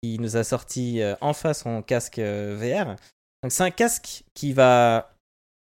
qui 0.00 0.18
nous 0.20 0.36
a 0.36 0.44
sorti 0.44 1.02
enfin 1.20 1.52
son 1.52 1.82
casque 1.82 2.18
VR. 2.18 2.96
Donc, 3.42 3.50
c'est 3.50 3.64
un 3.64 3.70
casque 3.70 4.22
qui 4.32 4.52
va. 4.52 5.12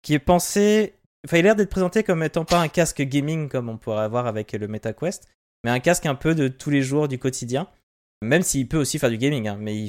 qui 0.01 0.15
est 0.15 0.19
pensé. 0.19 0.95
Il 1.31 1.37
a 1.37 1.41
l'air 1.41 1.55
d'être 1.55 1.69
présenté 1.69 2.03
comme 2.03 2.23
étant 2.23 2.45
pas 2.45 2.59
un 2.59 2.67
casque 2.67 3.01
gaming 3.01 3.49
comme 3.49 3.69
on 3.69 3.77
pourrait 3.77 4.03
avoir 4.03 4.27
avec 4.27 4.53
le 4.53 4.67
MetaQuest, 4.67 5.27
mais 5.63 5.71
un 5.71 5.79
casque 5.79 6.05
un 6.05 6.15
peu 6.15 6.35
de 6.35 6.47
tous 6.47 6.69
les 6.69 6.81
jours 6.81 7.07
du 7.07 7.17
quotidien. 7.17 7.67
Même 8.21 8.43
s'il 8.43 8.67
peut 8.67 8.77
aussi 8.77 8.97
faire 8.97 9.09
du 9.09 9.17
gaming, 9.17 9.47
hein, 9.47 9.57
mais 9.59 9.87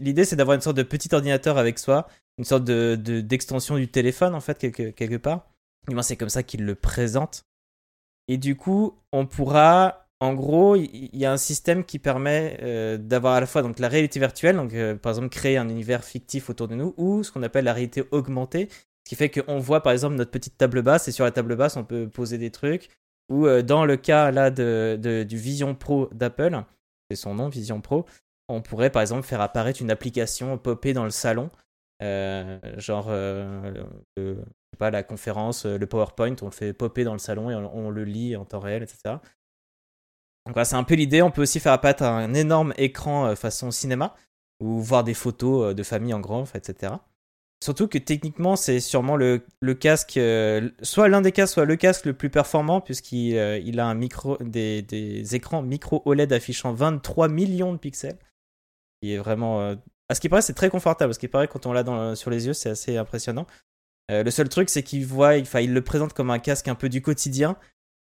l'idée 0.00 0.24
c'est 0.24 0.36
d'avoir 0.36 0.56
une 0.56 0.60
sorte 0.60 0.76
de 0.76 0.82
petit 0.82 1.14
ordinateur 1.14 1.56
avec 1.56 1.78
soi, 1.78 2.08
une 2.36 2.44
sorte 2.44 2.64
de 2.64 2.96
d'extension 3.20 3.76
du 3.76 3.88
téléphone 3.88 4.34
en 4.34 4.40
fait 4.40 4.58
quelque, 4.58 4.90
quelque 4.90 5.16
part. 5.16 5.46
Du 5.88 5.94
moins 5.94 6.02
c'est 6.02 6.16
comme 6.16 6.28
ça 6.28 6.42
qu'il 6.42 6.64
le 6.64 6.74
présente. 6.74 7.44
Et 8.28 8.38
du 8.38 8.56
coup, 8.56 8.98
on 9.12 9.26
pourra, 9.26 10.08
en 10.20 10.34
gros, 10.34 10.76
il 10.76 11.14
y, 11.14 11.26
a 11.26 11.32
un 11.32 11.36
système 11.36 11.84
qui 11.84 11.98
permet 11.98 12.58
euh, 12.62 12.96
d'avoir 12.96 13.34
à 13.34 13.40
la 13.40 13.46
fois 13.46 13.62
donc 13.62 13.78
la 13.78 13.88
réalité 13.88 14.18
virtuelle, 14.18 14.56
donc 14.56 14.72
euh, 14.72 14.96
par 14.96 15.12
exemple 15.12 15.28
créer 15.28 15.58
un 15.58 15.68
univers 15.68 16.04
fictif 16.04 16.48
autour 16.48 16.68
de 16.68 16.74
nous, 16.74 16.94
ou 16.96 17.22
ce 17.22 17.30
qu'on 17.30 17.42
appelle 17.42 17.66
la 17.66 17.74
réalité 17.74 18.02
augmentée, 18.12 18.68
ce 19.04 19.10
qui 19.10 19.16
fait 19.16 19.30
qu'on 19.30 19.58
voit 19.58 19.82
par 19.82 19.92
exemple 19.92 20.14
notre 20.16 20.30
petite 20.30 20.56
table 20.56 20.82
basse 20.82 21.08
et 21.08 21.12
sur 21.12 21.24
la 21.24 21.30
table 21.30 21.56
basse 21.56 21.76
on 21.76 21.84
peut 21.84 22.08
poser 22.08 22.38
des 22.38 22.50
trucs. 22.50 22.88
Ou 23.30 23.46
euh, 23.46 23.62
dans 23.62 23.84
le 23.84 23.96
cas 23.96 24.30
là 24.30 24.50
de, 24.50 25.24
du 25.28 25.36
Vision 25.36 25.74
Pro 25.74 26.08
d'Apple, 26.12 26.62
c'est 27.10 27.16
son 27.16 27.34
nom, 27.34 27.48
Vision 27.48 27.80
Pro, 27.80 28.04
on 28.48 28.60
pourrait 28.60 28.90
par 28.90 29.02
exemple 29.02 29.22
faire 29.22 29.40
apparaître 29.40 29.80
une 29.80 29.90
application 29.90 30.58
popée 30.58 30.92
dans 30.92 31.04
le 31.04 31.10
salon, 31.10 31.50
euh, 32.02 32.58
genre, 32.76 33.06
euh, 33.08 33.82
pas, 34.78 34.90
la 34.90 35.02
conférence, 35.02 35.64
le 35.64 35.86
PowerPoint, 35.86 36.36
on 36.42 36.46
le 36.46 36.50
fait 36.50 36.72
popper 36.72 37.04
dans 37.04 37.14
le 37.14 37.18
salon 37.18 37.50
et 37.50 37.54
on, 37.54 37.90
le 37.90 38.04
lit 38.04 38.36
en 38.36 38.44
temps 38.44 38.60
réel, 38.60 38.82
etc. 38.82 39.16
Donc 40.46 40.52
voilà, 40.54 40.64
c'est 40.66 40.76
un 40.76 40.84
peu 40.84 40.94
l'idée. 40.94 41.22
On 41.22 41.30
peut 41.30 41.42
aussi 41.42 41.60
faire 41.60 41.72
apparaître 41.72 42.02
un 42.02 42.34
énorme 42.34 42.74
écran 42.76 43.34
façon 43.36 43.70
cinéma, 43.70 44.14
ou 44.60 44.80
voir 44.80 45.04
des 45.04 45.14
photos 45.14 45.74
de 45.74 45.82
famille 45.82 46.12
en 46.12 46.20
grand, 46.20 46.44
etc. 46.54 46.94
Surtout 47.64 47.88
que 47.88 47.96
techniquement, 47.96 48.56
c'est 48.56 48.78
sûrement 48.78 49.16
le, 49.16 49.40
casque, 49.72 50.18
euh, 50.18 50.68
soit 50.82 51.08
l'un 51.08 51.22
des 51.22 51.32
casques, 51.32 51.54
soit 51.54 51.64
le 51.64 51.76
casque 51.76 52.04
le 52.04 52.12
plus 52.12 52.28
performant, 52.28 52.82
puisqu'il 52.82 53.38
euh, 53.38 53.56
il 53.56 53.80
a 53.80 53.86
un 53.86 53.94
micro, 53.94 54.36
des, 54.42 55.34
écrans 55.34 55.62
micro 55.62 56.02
OLED 56.04 56.30
affichant 56.34 56.74
23 56.74 57.28
millions 57.28 57.72
de 57.72 57.78
pixels. 57.78 58.18
Qui 59.00 59.14
est 59.14 59.16
vraiment. 59.16 59.62
Euh, 59.62 59.76
à 60.10 60.14
ce 60.14 60.20
qui 60.20 60.28
paraît, 60.28 60.42
c'est 60.42 60.52
très 60.52 60.68
confortable. 60.68 61.12
À 61.12 61.14
ce 61.14 61.18
qui 61.18 61.26
paraît, 61.26 61.48
quand 61.48 61.64
on 61.64 61.72
l'a 61.72 62.14
sur 62.16 62.28
les 62.28 62.46
yeux, 62.46 62.52
c'est 62.52 62.68
assez 62.68 62.98
impressionnant. 62.98 63.46
le 64.10 64.30
seul 64.30 64.50
truc, 64.50 64.68
c'est 64.68 64.82
qu'il 64.82 65.06
voit, 65.06 65.38
enfin, 65.40 65.60
il 65.60 65.72
le 65.72 65.80
présente 65.80 66.12
comme 66.12 66.28
un 66.28 66.40
casque 66.40 66.68
un 66.68 66.74
peu 66.74 66.90
du 66.90 67.00
quotidien, 67.00 67.56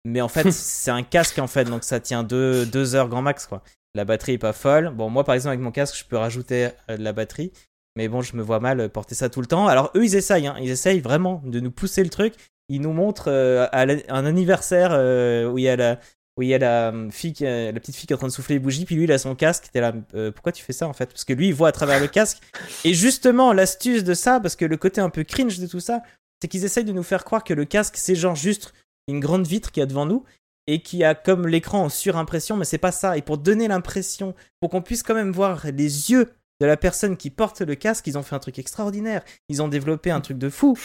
mais 0.06 0.22
en 0.22 0.28
fait, 0.28 0.52
c'est 0.52 0.92
un 0.92 1.02
casque 1.02 1.40
en 1.40 1.48
fait, 1.48 1.66
donc 1.66 1.84
ça 1.86 2.00
tient 2.00 2.22
2 2.22 2.68
deux, 2.68 2.94
heures 2.94 3.10
grand 3.10 3.24
max, 3.24 3.48
quoi. 3.48 3.64
La 3.96 4.06
batterie 4.06 4.34
est 4.34 4.38
pas 4.38 4.54
folle. 4.54 4.92
Bon, 4.92 5.10
moi, 5.10 5.24
par 5.24 5.34
exemple, 5.34 5.54
avec 5.54 5.62
mon 5.62 5.72
casque, 5.72 5.98
je 5.98 6.06
peux 6.06 6.18
rajouter 6.18 6.70
de 6.88 7.04
la 7.04 7.14
batterie. 7.14 7.52
Mais 8.00 8.08
bon, 8.08 8.22
je 8.22 8.38
me 8.38 8.42
vois 8.42 8.62
mal 8.62 8.88
porter 8.88 9.14
ça 9.14 9.28
tout 9.28 9.42
le 9.42 9.46
temps. 9.46 9.68
Alors 9.68 9.92
eux, 9.94 10.06
ils 10.06 10.16
essayent, 10.16 10.48
hein. 10.48 10.56
ils 10.62 10.70
essayent 10.70 11.02
vraiment 11.02 11.42
de 11.44 11.60
nous 11.60 11.70
pousser 11.70 12.02
le 12.02 12.10
truc. 12.10 12.34
Ils 12.70 12.80
nous 12.80 12.94
montrent 12.94 13.30
euh, 13.30 13.68
un 13.74 14.26
anniversaire 14.26 14.92
euh, 14.94 15.50
où 15.50 15.58
il 15.58 15.66
y 15.66 15.68
a 15.68 15.76
la, 15.76 16.00
où 16.38 16.42
il 16.42 16.48
y 16.48 16.54
a 16.54 16.60
la 16.60 16.90
hum, 16.94 17.12
fille, 17.12 17.36
la 17.42 17.74
petite 17.74 17.98
fille 17.98 18.08
qui 18.08 18.14
est 18.14 18.16
en 18.16 18.20
train 18.20 18.28
de 18.28 18.32
souffler 18.32 18.56
les 18.56 18.60
bougies, 18.60 18.86
puis 18.86 18.96
lui 18.96 19.04
il 19.04 19.12
a 19.12 19.18
son 19.18 19.36
casque. 19.36 19.66
T'es 19.74 19.82
là, 19.82 19.94
euh, 20.16 20.32
pourquoi 20.32 20.54
tu 20.54 20.64
fais 20.64 20.72
ça 20.72 20.88
en 20.88 20.94
fait? 20.94 21.08
Parce 21.08 21.26
que 21.26 21.34
lui 21.34 21.50
il 21.50 21.54
voit 21.54 21.68
à 21.68 21.72
travers 21.74 22.00
le 22.00 22.08
casque. 22.08 22.38
Et 22.86 22.94
justement, 22.94 23.52
l'astuce 23.52 24.06
de 24.06 24.14
ça, 24.14 24.40
parce 24.40 24.56
que 24.56 24.64
le 24.64 24.78
côté 24.78 25.02
un 25.02 25.10
peu 25.10 25.26
cringe 25.26 25.60
de 25.60 25.68
tout 25.68 25.82
ça, 25.82 26.02
c'est 26.42 26.48
qu'ils 26.48 26.64
essayent 26.64 26.86
de 26.86 26.94
nous 26.94 27.04
faire 27.04 27.26
croire 27.26 27.44
que 27.44 27.54
le 27.54 27.66
casque 27.66 27.96
c'est 27.98 28.16
genre 28.16 28.38
juste 28.38 28.74
une 29.10 29.20
grande 29.20 29.46
vitre 29.46 29.74
qui 29.74 29.82
a 29.82 29.86
devant 29.86 30.06
nous 30.06 30.24
et 30.68 30.82
qui 30.82 31.04
a 31.04 31.16
comme 31.16 31.48
l'écran 31.48 31.84
en 31.84 31.90
surimpression, 31.90 32.56
mais 32.56 32.64
c'est 32.64 32.78
pas 32.78 32.94
ça. 32.94 33.18
Et 33.18 33.22
pour 33.22 33.40
donner 33.40 33.68
l'impression, 33.68 34.36
pour 34.62 34.70
qu'on 34.70 34.82
puisse 34.82 35.04
quand 35.04 35.16
même 35.16 35.34
voir 35.34 35.66
les 35.66 36.12
yeux 36.12 36.30
de 36.60 36.65
la 36.65 36.78
personne 36.78 37.17
qui 37.17 37.30
porte 37.30 37.62
le 37.62 37.76
casque, 37.76 38.08
ils 38.08 38.17
ont 38.17 38.24
fait 38.24 38.36
un 38.36 38.39
truc 38.39 38.60
extraordinaire. 38.60 39.24
Ils 39.48 39.62
ont 39.62 39.67
développé 39.67 40.12
un 40.12 40.22
truc 40.22 40.38
de 40.38 40.50
fou. 40.50 40.78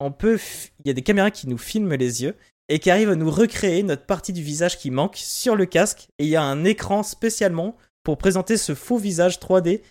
On 0.00 0.10
peut, 0.10 0.38
il 0.84 0.88
y 0.88 0.90
a 0.90 0.94
des 0.94 1.02
caméras 1.02 1.30
qui 1.30 1.48
nous 1.48 1.58
filment 1.58 1.94
les 1.94 2.22
yeux 2.22 2.36
et 2.68 2.78
qui 2.78 2.90
arrivent 2.90 3.10
à 3.10 3.16
nous 3.16 3.30
recréer 3.30 3.82
notre 3.82 4.06
partie 4.06 4.32
du 4.32 4.42
visage 4.42 4.78
qui 4.78 4.90
manque 4.90 5.16
sur 5.16 5.54
le 5.54 5.66
casque. 5.66 6.08
Et 6.18 6.24
il 6.24 6.30
y 6.30 6.36
a 6.36 6.42
un 6.42 6.64
écran 6.64 7.02
spécialement 7.02 7.76
pour 8.02 8.18
présenter 8.18 8.56
ce 8.56 8.74
faux 8.74 8.98
visage 8.98 9.38
3D 9.38 9.82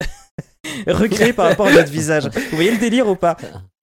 recréé 0.86 1.32
par 1.32 1.48
rapport 1.48 1.66
à 1.66 1.72
notre 1.72 1.90
visage. 1.90 2.24
Vous 2.26 2.56
voyez 2.56 2.72
le 2.72 2.78
délire 2.78 3.08
ou 3.08 3.16
pas? 3.16 3.36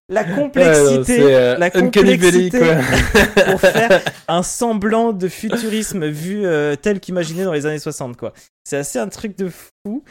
La 0.10 0.26
complexité, 0.26 1.22
euh, 1.22 1.58
la 1.58 1.72
complexité 1.72 2.60
pour 3.46 3.60
faire 3.62 4.02
un 4.28 4.44
semblant 4.44 5.14
de 5.14 5.30
futurisme 5.30 6.08
vu 6.08 6.46
euh, 6.46 6.76
tel 6.76 7.00
qu'imaginé 7.00 7.46
dans 7.46 7.54
les 7.54 7.66
années 7.66 7.80
60 7.80 8.18
quoi. 8.18 8.34
C'est 8.66 8.76
assez 8.76 9.00
un 9.00 9.08
truc 9.08 9.38
de 9.38 9.50
fou 9.50 10.04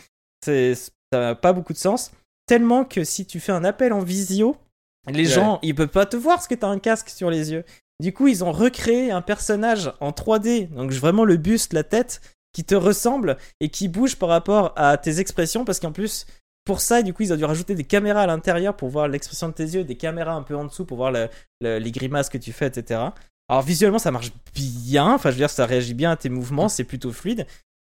ça 0.44 0.90
n'a 1.12 1.34
pas 1.34 1.52
beaucoup 1.52 1.72
de 1.72 1.78
sens. 1.78 2.12
Tellement 2.46 2.84
que 2.84 3.04
si 3.04 3.26
tu 3.26 3.40
fais 3.40 3.52
un 3.52 3.64
appel 3.64 3.92
en 3.92 4.00
visio, 4.00 4.56
les 5.06 5.24
gens, 5.24 5.58
ils 5.62 5.74
peuvent 5.74 5.88
pas 5.88 6.06
te 6.06 6.16
voir 6.16 6.36
parce 6.36 6.48
que 6.48 6.54
tu 6.54 6.64
as 6.64 6.68
un 6.68 6.78
casque 6.78 7.08
sur 7.08 7.30
les 7.30 7.52
yeux. 7.52 7.64
Du 8.00 8.12
coup, 8.12 8.28
ils 8.28 8.42
ont 8.42 8.52
recréé 8.52 9.10
un 9.12 9.22
personnage 9.22 9.92
en 10.00 10.10
3D, 10.10 10.68
donc 10.68 10.90
vraiment 10.92 11.24
le 11.24 11.36
buste, 11.36 11.72
la 11.72 11.84
tête, 11.84 12.20
qui 12.52 12.64
te 12.64 12.74
ressemble 12.74 13.36
et 13.60 13.68
qui 13.68 13.88
bouge 13.88 14.16
par 14.16 14.28
rapport 14.28 14.72
à 14.76 14.96
tes 14.98 15.20
expressions 15.20 15.64
parce 15.64 15.80
qu'en 15.80 15.92
plus, 15.92 16.26
pour 16.64 16.80
ça, 16.80 17.02
du 17.02 17.14
coup, 17.14 17.22
ils 17.22 17.32
ont 17.32 17.36
dû 17.36 17.44
rajouter 17.44 17.74
des 17.74 17.84
caméras 17.84 18.22
à 18.22 18.26
l'intérieur 18.26 18.76
pour 18.76 18.88
voir 18.88 19.08
l'expression 19.08 19.48
de 19.48 19.54
tes 19.54 19.64
yeux, 19.64 19.84
des 19.84 19.96
caméras 19.96 20.34
un 20.34 20.42
peu 20.42 20.54
en 20.56 20.64
dessous 20.64 20.84
pour 20.84 20.96
voir 20.96 21.12
les 21.60 21.90
grimaces 21.90 22.28
que 22.28 22.38
tu 22.38 22.52
fais, 22.52 22.66
etc. 22.66 23.00
Alors 23.48 23.62
visuellement, 23.62 23.98
ça 23.98 24.10
marche 24.10 24.32
bien. 24.54 25.14
Enfin, 25.14 25.30
je 25.30 25.34
veux 25.34 25.40
dire, 25.40 25.50
ça 25.50 25.66
réagit 25.66 25.94
bien 25.94 26.10
à 26.10 26.16
tes 26.16 26.28
mouvements, 26.28 26.68
c'est 26.68 26.84
plutôt 26.84 27.12
fluide. 27.12 27.46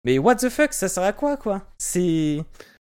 Mais 0.05 0.19
what 0.19 0.37
the 0.37 0.49
fuck, 0.49 0.73
ça 0.73 0.89
sert 0.89 1.03
à 1.03 1.13
quoi, 1.13 1.37
quoi? 1.37 1.63
C'est. 1.79 2.43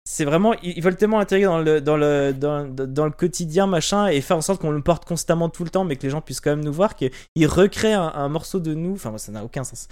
C'est 0.09 0.25
vraiment. 0.25 0.55
Ils 0.62 0.81
veulent 0.83 0.97
tellement 0.97 1.19
l'intégrer 1.19 1.47
dans 1.47 1.59
le, 1.59 1.81
dans, 1.81 1.97
le, 1.97 2.33
dans, 2.33 2.64
dans, 2.64 3.05
le 3.07 3.11
quotidien, 3.11 3.66
machin, 3.66 4.07
et 4.07 4.21
faire 4.21 4.37
en 4.37 4.40
sorte 4.40 4.61
qu'on 4.61 4.71
le 4.71 4.81
porte 4.81 5.05
constamment 5.05 5.49
tout 5.49 5.64
le 5.64 5.71
temps, 5.71 5.85
mais 5.85 5.97
que 5.97 6.03
les 6.03 6.11
gens 6.11 6.21
puissent 6.21 6.40
quand 6.40 6.51
même 6.51 6.64
nous 6.64 6.73
voir, 6.73 6.95
qu'ils 6.95 7.11
recréent 7.47 8.14
un, 8.14 8.29
morceau 8.29 8.61
de 8.61 8.73
nous. 8.73 8.92
Enfin, 8.92 9.11
moi, 9.11 9.19
ça 9.19 9.33
n'a 9.33 9.45
aucun 9.45 9.64
sens. 9.64 9.88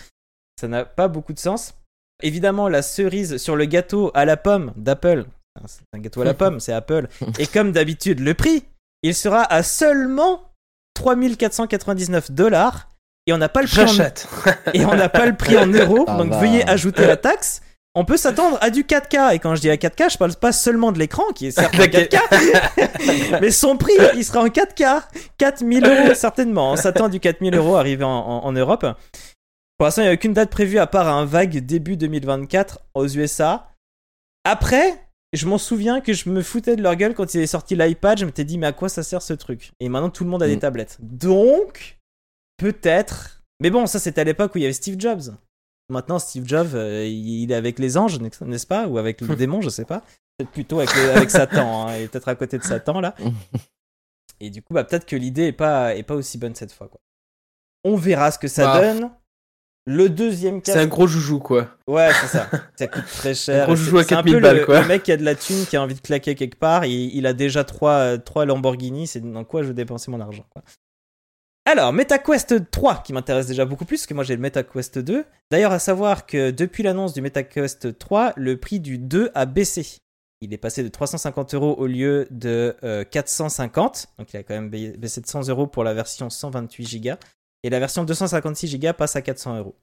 Ça 0.61 0.68
n'a 0.68 0.85
pas 0.85 1.09
beaucoup 1.09 1.33
de 1.33 1.40
sens. 1.40 1.74
Évidemment, 2.22 2.68
la 2.68 2.83
cerise 2.83 3.38
sur 3.38 3.57
le 3.57 3.64
gâteau 3.64 4.12
à 4.14 4.24
la 4.24 4.37
pomme 4.37 4.72
d'Apple. 4.77 5.27
C'est 5.66 5.83
un 5.92 5.98
gâteau 5.98 6.20
à 6.20 6.24
la 6.24 6.35
pomme, 6.35 6.61
c'est 6.61 6.73
Apple. 6.73 7.08
Et 7.40 7.48
comme 7.48 7.73
d'habitude, 7.73 8.21
le 8.21 8.35
prix, 8.35 8.65
il 9.02 9.17
sera 9.17 9.42
à 9.42 9.65
seulement 9.65 10.52
3499 10.94 12.31
dollars 12.31 12.88
et 13.27 13.33
on 13.33 13.38
n'a 13.38 13.48
pas 13.48 13.62
le 13.62 13.68
prix 13.68 13.83
en... 13.83 14.72
et 14.75 14.85
on 14.85 14.94
n'a 14.94 15.08
pas 15.08 15.27
le 15.27 15.35
prix 15.35 15.56
en 15.56 15.66
euros, 15.66 16.04
donc 16.06 16.33
veuillez 16.35 16.68
ajouter 16.68 17.06
la 17.06 17.16
taxe. 17.16 17.60
On 17.96 18.04
peut 18.04 18.16
s'attendre 18.16 18.58
à 18.60 18.70
du 18.70 18.83
4K 18.83 19.37
et 19.37 19.38
quand 19.38 19.54
je 19.54 19.60
dis 19.60 19.70
à 19.70 19.77
4K, 19.77 20.12
je 20.12 20.18
parle 20.18 20.35
pas 20.35 20.50
seulement 20.50 20.90
de 20.90 20.98
l'écran 20.98 21.22
qui 21.33 21.46
est 21.46 21.50
certes 21.52 21.75
en 21.75 21.79
4K, 21.79 23.38
mais 23.40 23.50
son 23.52 23.77
prix 23.77 23.92
il 24.16 24.25
sera 24.25 24.40
en 24.40 24.48
4K, 24.48 25.02
4000 25.38 25.87
euros 25.87 26.14
certainement. 26.14 26.72
On 26.72 26.77
s'attend 26.77 27.04
à 27.04 27.08
du 27.08 27.20
4000 27.20 27.54
euros 27.54 27.77
arrivé 27.77 28.02
en, 28.04 28.52
Europe. 28.52 28.87
Pour 29.79 29.87
l'instant, 29.87 30.02
il 30.02 30.06
n'y 30.06 30.10
a 30.10 30.14
aucune 30.14 30.33
date 30.33 30.50
prévue 30.50 30.79
à 30.79 30.87
part 30.87 31.08
un 31.08 31.25
vague 31.25 31.58
début 31.58 31.96
2024 31.96 32.81
aux 32.94 33.08
USA. 33.08 33.68
Après, 34.44 34.94
je 35.33 35.46
m'en 35.46 35.58
souviens 35.58 36.00
que 36.00 36.12
je 36.12 36.29
me 36.31 36.42
foutais 36.42 36.77
de 36.77 36.83
leur 36.83 36.94
gueule 36.96 37.14
quand 37.14 37.35
il 37.35 37.40
est 37.40 37.46
sorti 37.46 37.75
l'iPad. 37.75 38.18
Je 38.18 38.25
m'étais 38.25 38.44
dit, 38.44 38.58
mais 38.58 38.68
à 38.68 38.72
quoi 38.72 38.88
ça 38.88 39.02
sert 39.02 39.22
ce 39.22 39.33
truc? 39.33 39.72
Et 39.81 39.88
maintenant, 39.88 40.10
tout 40.10 40.22
le 40.25 40.31
monde 40.31 40.42
a 40.42 40.46
des 40.46 40.56
Mm. 40.56 40.60
tablettes. 40.60 40.96
Donc, 41.00 41.98
peut-être. 42.57 43.42
Mais 43.61 43.71
bon, 43.71 43.87
ça, 43.87 43.98
c'était 43.98 44.21
à 44.21 44.25
l'époque 44.25 44.55
où 44.55 44.59
il 44.59 44.63
y 44.63 44.65
avait 44.65 44.73
Steve 44.73 44.98
Jobs. 44.98 45.35
Maintenant, 45.90 46.19
Steve 46.19 46.46
Jobs, 46.46 46.75
euh, 46.75 47.07
il 47.07 47.50
est 47.52 47.55
avec 47.55 47.79
les 47.79 47.96
anges, 47.98 48.19
n'est-ce 48.19 48.67
pas 48.67 48.87
Ou 48.87 48.98
avec 48.98 49.21
le 49.21 49.37
démon, 49.37 49.61
je 49.61 49.69
sais 49.69 49.85
pas. 49.85 50.02
Peut-être 50.38 50.50
plutôt 50.50 50.79
avec, 50.79 50.94
le- 50.96 51.11
avec 51.11 51.31
Satan. 51.31 51.87
hein. 51.88 51.96
Il 51.96 52.02
est 52.05 52.09
peut-être 52.09 52.29
à 52.29 52.35
côté 52.35 52.59
de 52.59 52.65
Satan, 52.65 53.00
là. 53.00 53.15
Et 54.40 54.50
du 54.50 54.63
coup, 54.63 54.75
bah, 54.75 54.83
peut-être 54.85 55.07
que 55.07 55.15
l'idée 55.17 55.44
est 55.48 55.52
pas, 55.52 55.94
est 55.94 56.02
pas 56.02 56.15
aussi 56.15 56.38
bonne 56.38 56.55
cette 56.55 56.73
fois. 56.73 56.88
Quoi. 56.88 57.00
On 57.85 57.96
verra 57.96 58.31
ce 58.31 58.38
que 58.38 58.48
ça 58.48 58.65
Bah. 58.65 58.81
donne. 58.81 59.11
Le 59.87 60.09
deuxième 60.09 60.57
C'est 60.65 60.73
casque. 60.73 60.79
un 60.79 60.87
gros 60.87 61.07
joujou, 61.07 61.38
quoi. 61.40 61.69
Ouais, 61.87 62.11
c'est 62.19 62.27
ça. 62.29 62.48
Ça 62.75 62.87
coûte 62.87 63.05
très 63.19 63.35
cher. 63.35 63.67
gros 63.67 63.77
C'est- 63.77 63.83
joujou 63.85 63.98
à 63.98 64.02
c'est 64.05 64.15
un 64.15 64.23
4000 64.23 64.33
peu 64.35 64.38
le- 64.40 64.42
balles, 64.42 64.65
quoi. 64.65 64.81
Le 64.81 64.88
mec 64.88 65.02
qui 65.02 65.13
a 65.13 65.19
de 65.19 65.23
la 65.25 65.35
thune, 65.35 65.67
qui 65.67 65.77
a 65.77 65.83
envie 65.83 65.94
de 65.94 66.00
claquer 66.00 66.35
quelque 66.35 66.57
part. 66.59 66.87
Il, 66.87 67.15
il 67.15 67.27
a 67.27 67.35
déjà 67.35 67.63
trois, 67.65 68.17
trois 68.17 68.46
Lamborghini. 68.46 69.07
C'est 69.07 69.21
dans 69.21 69.44
quoi 69.44 69.63
je 69.63 69.69
vais 69.69 69.75
dépenser 69.75 70.11
mon 70.11 70.21
argent. 70.21 70.46
Quoi. 70.50 70.63
Alors, 71.67 71.92
MetaQuest 71.94 72.71
3, 72.71 73.02
qui 73.02 73.12
m'intéresse 73.15 73.46
déjà 73.46 73.65
beaucoup 73.65 73.87
plus, 73.87 73.96
parce 73.98 74.06
que 74.06 74.15
moi 74.15 74.23
j'ai 74.25 74.37
le 74.37 74.42
MetaQuest 74.42 74.98
2. 74.98 75.25
D'ailleurs, 75.50 75.73
à 75.73 75.79
savoir 75.79 76.27
que 76.27 76.50
depuis 76.50 76.83
l'annonce 76.83 77.15
du 77.15 77.23
MetaQuest 77.23 77.98
3, 77.98 78.35
le 78.37 78.58
prix 78.58 78.81
du 78.81 78.98
2 78.98 79.31
a 79.35 79.46
baissé. 79.46 79.96
Il 80.42 80.52
est 80.52 80.58
passé 80.58 80.83
de 80.83 80.88
350 80.88 81.54
euros 81.54 81.75
au 81.79 81.87
lieu 81.87 82.27
de 82.31 82.77
euh, 82.85 83.02
450. 83.04 84.08
Donc 84.19 84.33
il 84.35 84.37
a 84.37 84.42
quand 84.42 84.52
même 84.54 84.69
ba- 84.69 84.94
baissé 84.98 85.23
de 85.23 85.27
100 85.27 85.48
euros 85.48 85.67
pour 85.67 85.85
la 85.85 85.94
version 85.94 86.29
128 86.29 87.00
Go. 87.00 87.12
Et 87.62 87.71
la 87.71 87.79
version 87.81 88.04
256 88.04 88.79
Go 88.79 88.92
passe 88.92 89.17
à 89.17 89.23
400 89.23 89.56
euros. 89.58 89.75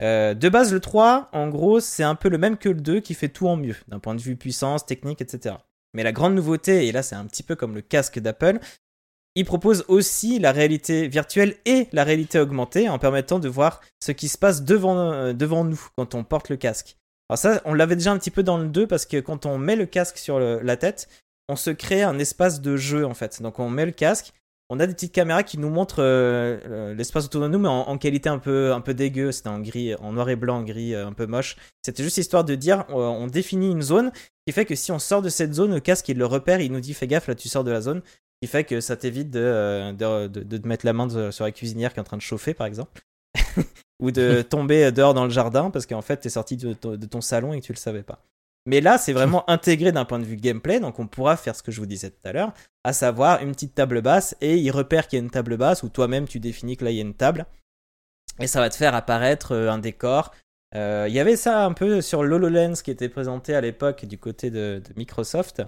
Euh, 0.00 0.32
de 0.32 0.48
base, 0.48 0.72
le 0.72 0.80
3, 0.80 1.28
en 1.32 1.48
gros, 1.48 1.78
c'est 1.80 2.02
un 2.04 2.14
peu 2.14 2.30
le 2.30 2.38
même 2.38 2.56
que 2.56 2.70
le 2.70 2.80
2 2.80 3.00
qui 3.00 3.12
fait 3.12 3.28
tout 3.28 3.48
en 3.48 3.56
mieux, 3.56 3.76
d'un 3.86 3.98
point 3.98 4.14
de 4.14 4.22
vue 4.22 4.34
puissance, 4.36 4.86
technique, 4.86 5.20
etc. 5.20 5.56
Mais 5.94 6.02
la 6.02 6.12
grande 6.12 6.34
nouveauté, 6.34 6.86
et 6.88 6.92
là 6.92 7.02
c'est 7.02 7.14
un 7.14 7.26
petit 7.26 7.42
peu 7.42 7.54
comme 7.54 7.74
le 7.74 7.82
casque 7.82 8.18
d'Apple, 8.18 8.58
il 9.34 9.44
propose 9.44 9.84
aussi 9.88 10.38
la 10.38 10.52
réalité 10.52 11.08
virtuelle 11.08 11.56
et 11.64 11.88
la 11.92 12.04
réalité 12.04 12.38
augmentée 12.38 12.88
en 12.88 12.98
permettant 12.98 13.38
de 13.38 13.48
voir 13.48 13.80
ce 14.00 14.12
qui 14.12 14.28
se 14.28 14.38
passe 14.38 14.62
devant, 14.62 15.12
euh, 15.12 15.32
nous 15.32 15.88
quand 15.96 16.14
on 16.14 16.24
porte 16.24 16.48
le 16.48 16.56
casque. 16.56 16.96
Alors 17.28 17.38
ça, 17.38 17.62
on 17.64 17.74
l'avait 17.74 17.96
déjà 17.96 18.12
un 18.12 18.18
petit 18.18 18.30
peu 18.30 18.42
dans 18.42 18.58
le 18.58 18.68
2 18.68 18.86
parce 18.86 19.06
que 19.06 19.18
quand 19.18 19.46
on 19.46 19.56
met 19.56 19.76
le 19.76 19.86
casque 19.86 20.18
sur 20.18 20.38
la 20.38 20.76
tête, 20.76 21.08
on 21.48 21.56
se 21.56 21.70
crée 21.70 22.02
un 22.02 22.18
espace 22.18 22.60
de 22.60 22.76
jeu 22.76 23.06
en 23.06 23.14
fait. 23.14 23.40
Donc 23.40 23.58
on 23.58 23.70
met 23.70 23.86
le 23.86 23.92
casque, 23.92 24.32
on 24.72 24.80
a 24.80 24.86
des 24.86 24.94
petites 24.94 25.12
caméras 25.12 25.42
qui 25.42 25.58
nous 25.58 25.68
montrent 25.68 26.02
euh, 26.02 26.58
euh, 26.66 26.94
l'espace 26.94 27.26
autour 27.26 27.42
de 27.42 27.48
nous, 27.48 27.58
mais 27.58 27.68
en, 27.68 27.98
qualité 27.98 28.30
un 28.30 28.38
peu, 28.38 28.72
un 28.72 28.80
peu 28.80 28.94
dégueu. 28.94 29.30
C'était 29.30 29.50
en 29.50 29.60
gris, 29.60 29.94
en 29.96 30.12
noir 30.12 30.30
et 30.30 30.36
blanc, 30.36 30.60
en 30.60 30.62
gris 30.62 30.94
un 30.94 31.12
peu 31.12 31.26
moche. 31.26 31.56
C'était 31.82 32.02
juste 32.02 32.16
histoire 32.16 32.42
de 32.42 32.54
dire, 32.54 32.86
euh, 32.88 32.94
on 32.94 33.26
définit 33.26 33.70
une 33.70 33.82
zone 33.82 34.12
qui 34.46 34.52
fait 34.54 34.64
que 34.64 34.74
si 34.74 34.90
on 34.90 34.98
sort 34.98 35.20
de 35.20 35.28
cette 35.28 35.52
zone, 35.52 35.74
le 35.74 35.80
casque 35.80 36.08
il 36.08 36.16
le 36.16 36.24
repère, 36.24 36.62
il 36.62 36.72
nous 36.72 36.80
dit 36.80 36.94
fais 36.94 37.06
gaffe 37.06 37.26
là, 37.26 37.34
tu 37.34 37.50
sors 37.50 37.64
de 37.64 37.70
la 37.70 37.82
zone, 37.82 38.00
qui 38.42 38.48
fait 38.48 38.64
que 38.64 38.80
ça 38.80 38.96
t'évite 38.96 39.30
de, 39.30 39.38
euh, 39.40 39.92
de, 39.92 40.26
de, 40.26 40.40
de 40.42 40.56
te 40.56 40.66
mettre 40.66 40.84
la 40.84 40.92
main 40.92 41.06
de- 41.06 41.30
sur 41.30 41.44
la 41.44 41.52
cuisinière 41.52 41.92
qui 41.92 41.98
est 41.98 42.02
en 42.02 42.04
train 42.04 42.16
de 42.16 42.22
chauffer 42.22 42.54
par 42.54 42.66
exemple. 42.66 43.00
Ou 44.02 44.10
de 44.10 44.42
tomber 44.48 44.90
dehors 44.92 45.14
dans 45.14 45.24
le 45.24 45.30
jardin 45.30 45.70
parce 45.70 45.86
qu'en 45.86 46.02
fait 46.02 46.16
t'es 46.18 46.28
sorti 46.28 46.56
de, 46.56 46.72
ton- 46.72 46.96
de 46.96 47.06
ton 47.06 47.20
salon 47.20 47.52
et 47.52 47.60
que 47.60 47.66
tu 47.66 47.72
le 47.72 47.78
savais 47.78 48.02
pas. 48.02 48.24
Mais 48.66 48.80
là, 48.80 48.96
c'est 48.98 49.12
vraiment 49.12 49.44
intégré 49.50 49.90
d'un 49.92 50.04
point 50.04 50.18
de 50.20 50.24
vue 50.24 50.36
gameplay, 50.36 50.78
donc 50.80 50.98
on 50.98 51.06
pourra 51.08 51.36
faire 51.36 51.54
ce 51.56 51.62
que 51.62 51.72
je 51.72 51.80
vous 51.80 51.86
disais 51.86 52.10
tout 52.10 52.20
à 52.28 52.32
l'heure, 52.32 52.52
à 52.84 52.92
savoir 52.92 53.42
une 53.42 53.52
petite 53.52 53.74
table 53.74 54.02
basse 54.02 54.36
et 54.40 54.56
il 54.56 54.70
repère 54.70 55.08
qu'il 55.08 55.18
y 55.18 55.22
a 55.22 55.24
une 55.24 55.30
table 55.30 55.56
basse 55.56 55.82
ou 55.82 55.88
toi-même 55.88 56.26
tu 56.28 56.38
définis 56.40 56.76
que 56.76 56.84
là 56.84 56.90
il 56.92 56.96
y 56.96 57.00
a 57.00 57.02
une 57.02 57.14
table 57.14 57.46
et 58.38 58.46
ça 58.46 58.60
va 58.60 58.70
te 58.70 58.76
faire 58.76 58.94
apparaître 58.94 59.52
euh, 59.52 59.70
un 59.70 59.78
décor. 59.78 60.32
Euh, 60.74 61.06
Il 61.08 61.14
y 61.14 61.20
avait 61.20 61.36
ça 61.36 61.64
un 61.66 61.72
peu 61.74 62.00
sur 62.00 62.22
l'HoloLens 62.22 62.82
qui 62.82 62.90
était 62.90 63.08
présenté 63.10 63.54
à 63.54 63.60
l'époque 63.60 64.04
du 64.06 64.16
côté 64.18 64.50
de, 64.50 64.80
de 64.82 64.94
Microsoft 64.96 65.62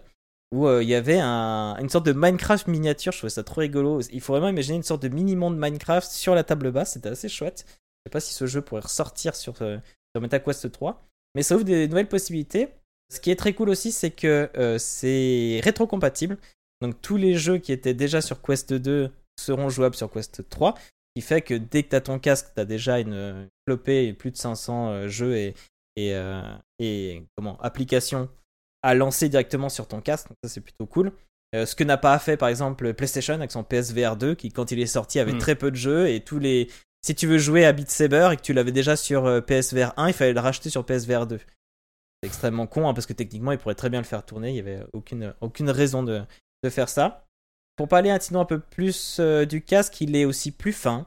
où 0.55 0.67
euh, 0.69 0.83
il 0.83 0.89
y 0.89 0.95
avait 0.95 1.19
un- 1.19 1.77
une 1.81 1.89
sorte 1.89 2.07
de 2.07 2.13
Minecraft 2.13 2.69
miniature, 2.69 3.13
je 3.13 3.19
trouvais 3.19 3.31
ça 3.31 3.43
trop 3.43 3.61
rigolo. 3.61 4.01
Il 4.13 4.21
faut 4.21 4.33
vraiment 4.33 4.49
imaginer 4.49 4.77
une 4.77 4.83
sorte 4.83 5.03
de 5.03 5.09
mini-monde 5.09 5.59
Minecraft 5.59 6.09
sur 6.11 6.35
la 6.35 6.45
table 6.45 6.71
basse, 6.71 6.93
c'était 6.93 7.09
assez 7.09 7.29
chouette. 7.29 7.65
Je 7.69 8.09
sais 8.09 8.13
pas 8.13 8.21
si 8.21 8.33
ce 8.35 8.47
jeu 8.47 8.61
pourrait 8.63 8.83
ressortir 8.83 9.35
sur, 9.35 9.55
euh, 9.63 9.79
sur 10.15 10.23
MetaQuest 10.23 10.71
3, 10.71 11.03
mais 11.35 11.43
ça 11.43 11.57
ouvre 11.57 11.65
des 11.65 11.89
nouvelles 11.89 12.09
possibilités. 12.09 12.69
Ce 13.13 13.21
qui 13.21 13.31
est 13.31 13.37
très 13.37 13.53
cool 13.53 13.69
aussi, 13.69 13.93
c'est 13.93 14.11
que 14.11 14.49
euh, 14.57 14.79
c'est 14.79 15.61
rétro-compatible. 15.65 16.39
Donc 16.81 17.01
tous 17.01 17.17
les 17.17 17.35
jeux 17.35 17.59
qui 17.59 17.73
étaient 17.73 17.95
déjà 17.95 18.21
sur 18.21 18.41
Quest 18.43 18.73
2 18.73 19.11
seront 19.41 19.69
jouables 19.71 19.95
sur 19.97 20.11
Quest 20.11 20.49
3. 20.49 20.75
Ce 20.77 21.21
qui 21.21 21.27
fait 21.27 21.43
que 21.43 21.55
dès 21.55 21.83
que 21.83 21.91
tu 21.91 21.97
as 21.97 22.01
ton 22.01 22.19
casque, 22.19 22.49
tu 22.55 22.61
as 22.61 22.65
déjà 22.65 22.99
une 23.01 23.49
flopée 23.67 24.13
plus 24.13 24.31
de 24.31 24.37
500 24.37 24.89
euh, 24.91 25.09
jeux 25.09 25.37
et, 25.37 25.55
et, 25.97 26.13
et 26.81 27.23
comment, 27.37 27.57
applications 27.61 28.29
à 28.85 28.95
lancer 28.95 29.29
directement 29.29 29.69
sur 29.69 29.89
ton 29.89 30.01
casque. 30.01 30.29
Donc 30.29 30.37
ça, 30.45 30.51
c'est 30.51 30.61
plutôt 30.61 30.87
cool. 30.87 31.13
Euh, 31.55 31.67
ce 31.67 31.75
que 31.75 31.85
n'a 31.85 31.97
pas 31.97 32.19
fait 32.19 32.37
par 32.37 32.49
exemple 32.49 32.93
PlayStation 32.95 33.35
avec 33.35 33.53
son 33.53 33.63
PSVR 33.63 34.17
2 34.17 34.35
qui 34.35 34.51
quand 34.51 34.73
il 34.73 34.81
est 34.81 34.87
sorti 34.87 35.21
avait 35.21 35.33
Mm. 35.33 35.39
très 35.39 35.55
peu 35.55 35.71
de 35.71 35.77
jeux 35.77 36.09
et 36.09 36.21
tous 36.21 36.39
les 36.41 36.69
si 37.03 37.15
tu 37.15 37.27
veux 37.27 37.39
jouer 37.39 37.65
à 37.65 37.73
Beat 37.73 37.91
Saber 37.91 38.31
et 38.33 38.37
que 38.37 38.43
tu 38.43 38.53
l'avais 38.55 38.73
déjà 38.73 38.97
sur 38.97 39.27
euh, 39.27 39.41
PSVR 39.41 39.93
1 39.97 40.09
il 40.09 40.15
fallait 40.15 40.33
le 40.33 40.41
racheter 40.41 40.69
sur 40.69 40.85
PSVR 40.85 41.27
2 41.27 41.39
c'est 41.39 42.27
extrêmement 42.27 42.67
con 42.67 42.89
hein, 42.89 42.95
parce 42.95 43.07
que 43.07 43.13
techniquement 43.13 43.53
il 43.53 43.59
pourrait 43.59 43.77
très 43.77 43.89
bien 43.89 44.01
le 44.01 44.07
faire 44.07 44.25
tourner 44.25 44.51
il 44.51 44.57
y 44.57 44.59
avait 44.59 44.81
aucune, 44.95 45.33
aucune 45.41 45.71
raison 45.71 46.03
de, 46.03 46.23
de 46.65 46.71
faire 46.71 46.89
ça 46.89 47.25
pour 47.77 47.87
parler 47.87 48.11
un 48.11 48.19
petit 48.19 48.35
un 48.35 48.45
peu 48.45 48.59
plus 48.59 49.19
euh, 49.21 49.45
du 49.45 49.63
casque 49.63 50.01
il 50.01 50.17
est 50.17 50.25
aussi 50.25 50.51
plus 50.51 50.73
fin 50.73 51.07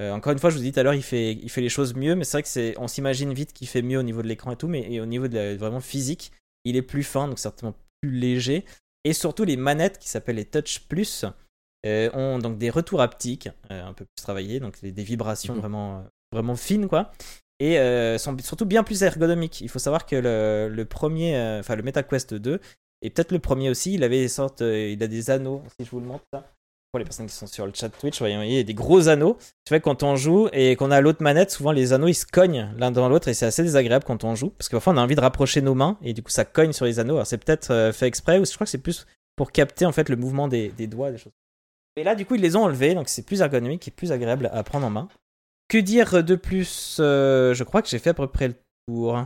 encore 0.00 0.32
une 0.32 0.38
fois 0.38 0.48
je 0.50 0.56
vous 0.56 0.62
dis 0.62 0.72
tout 0.72 0.80
à 0.80 0.82
l'heure 0.82 0.94
il 0.94 1.02
fait, 1.02 1.32
il 1.32 1.50
fait 1.50 1.60
les 1.60 1.68
choses 1.68 1.94
mieux 1.94 2.14
mais 2.14 2.24
c'est 2.24 2.38
vrai 2.38 2.42
que 2.42 2.48
c'est 2.48 2.74
on 2.78 2.88
s'imagine 2.88 3.34
vite 3.34 3.52
qu'il 3.52 3.68
fait 3.68 3.82
mieux 3.82 3.98
au 3.98 4.02
niveau 4.02 4.22
de 4.22 4.28
l'écran 4.28 4.50
et 4.52 4.56
tout 4.56 4.66
mais 4.66 4.90
et 4.90 5.00
au 5.00 5.06
niveau 5.06 5.28
de 5.28 5.34
la, 5.36 5.56
vraiment 5.56 5.80
physique 5.80 6.32
il 6.64 6.76
est 6.76 6.82
plus 6.82 7.02
fin 7.02 7.28
donc 7.28 7.38
certainement 7.38 7.74
plus 8.02 8.10
léger 8.12 8.64
et 9.04 9.12
surtout 9.12 9.44
les 9.44 9.56
manettes 9.56 9.98
qui 9.98 10.08
s'appellent 10.08 10.36
les 10.36 10.44
Touch 10.44 10.80
Plus 10.88 11.24
euh, 11.86 12.10
ont 12.14 12.38
donc 12.38 12.58
des 12.58 12.70
retours 12.70 13.00
haptiques 13.02 13.48
euh, 13.70 13.84
un 13.84 13.92
peu 13.92 14.04
plus 14.04 14.22
travaillés 14.22 14.60
donc 14.60 14.80
des, 14.80 14.92
des 14.92 15.02
vibrations 15.04 15.54
Mhm. 15.54 15.60
vraiment, 15.60 16.04
vraiment 16.32 16.56
fines 16.56 16.88
quoi 16.88 17.12
et 17.60 17.78
euh, 17.78 18.18
sont 18.18 18.36
surtout 18.42 18.66
bien 18.66 18.82
plus 18.82 19.02
ergonomiques. 19.04 19.60
Il 19.60 19.68
faut 19.68 19.78
savoir 19.78 20.06
que 20.06 20.16
le, 20.16 20.68
le 20.74 20.84
premier, 20.84 21.36
enfin 21.60 21.76
le 21.76 21.84
MetaQuest 21.84 22.34
2, 22.34 22.60
et 23.00 23.10
peut-être 23.10 23.30
le 23.30 23.38
premier 23.38 23.70
aussi, 23.70 23.94
il 23.94 24.02
avait 24.02 24.18
des 24.20 24.28
sortes, 24.28 24.60
il 24.60 25.00
a 25.02 25.06
des 25.06 25.30
anneaux, 25.30 25.62
si 25.78 25.86
je 25.86 25.90
vous 25.92 26.00
le 26.00 26.06
montre 26.06 26.24
ça. 26.32 26.53
Les 26.98 27.04
personnes 27.04 27.26
qui 27.26 27.34
sont 27.34 27.46
sur 27.46 27.66
le 27.66 27.72
chat 27.74 27.88
Twitch, 27.88 28.18
voyez, 28.18 28.36
il 28.44 28.52
y 28.52 28.58
a 28.58 28.62
des 28.62 28.74
gros 28.74 29.08
anneaux. 29.08 29.36
Tu 29.64 29.70
vois, 29.70 29.80
quand 29.80 30.02
on 30.02 30.16
joue 30.16 30.48
et 30.52 30.76
qu'on 30.76 30.90
a 30.90 31.00
l'autre 31.00 31.22
manette, 31.22 31.50
souvent 31.50 31.72
les 31.72 31.92
anneaux 31.92 32.08
ils 32.08 32.14
se 32.14 32.26
cognent 32.26 32.72
l'un 32.78 32.90
dans 32.90 33.08
l'autre 33.08 33.28
et 33.28 33.34
c'est 33.34 33.46
assez 33.46 33.62
désagréable 33.62 34.04
quand 34.04 34.24
on 34.24 34.34
joue 34.34 34.50
parce 34.50 34.68
que 34.68 34.76
parfois 34.76 34.92
on 34.92 34.96
a 34.96 35.02
envie 35.02 35.16
de 35.16 35.20
rapprocher 35.20 35.60
nos 35.60 35.74
mains 35.74 35.98
et 36.02 36.12
du 36.12 36.22
coup 36.22 36.30
ça 36.30 36.44
cogne 36.44 36.72
sur 36.72 36.84
les 36.84 36.98
anneaux. 37.00 37.14
Alors 37.14 37.26
c'est 37.26 37.38
peut-être 37.38 37.70
euh, 37.72 37.92
fait 37.92 38.06
exprès 38.06 38.38
ou 38.38 38.44
je 38.44 38.52
crois 38.54 38.64
que 38.66 38.70
c'est 38.70 38.78
plus 38.78 39.06
pour 39.36 39.50
capter 39.52 39.86
en 39.86 39.92
fait 39.92 40.08
le 40.08 40.16
mouvement 40.16 40.46
des, 40.48 40.68
des 40.68 40.86
doigts, 40.86 41.10
des 41.10 41.18
choses. 41.18 41.32
Et 41.96 42.02
là, 42.02 42.14
du 42.14 42.26
coup, 42.26 42.34
ils 42.34 42.40
les 42.40 42.56
ont 42.56 42.64
enlevés, 42.64 42.94
donc 42.94 43.08
c'est 43.08 43.22
plus 43.22 43.40
ergonomique 43.40 43.86
et 43.86 43.90
plus 43.90 44.10
agréable 44.10 44.50
à 44.52 44.62
prendre 44.64 44.86
en 44.86 44.90
main. 44.90 45.08
Que 45.68 45.78
dire 45.78 46.24
de 46.24 46.34
plus? 46.34 46.98
Euh, 47.00 47.54
Je 47.54 47.64
crois 47.64 47.82
que 47.82 47.88
j'ai 47.88 47.98
fait 47.98 48.10
à 48.10 48.14
peu 48.14 48.26
près 48.26 48.48
le 48.48 48.54
tour. 48.88 49.24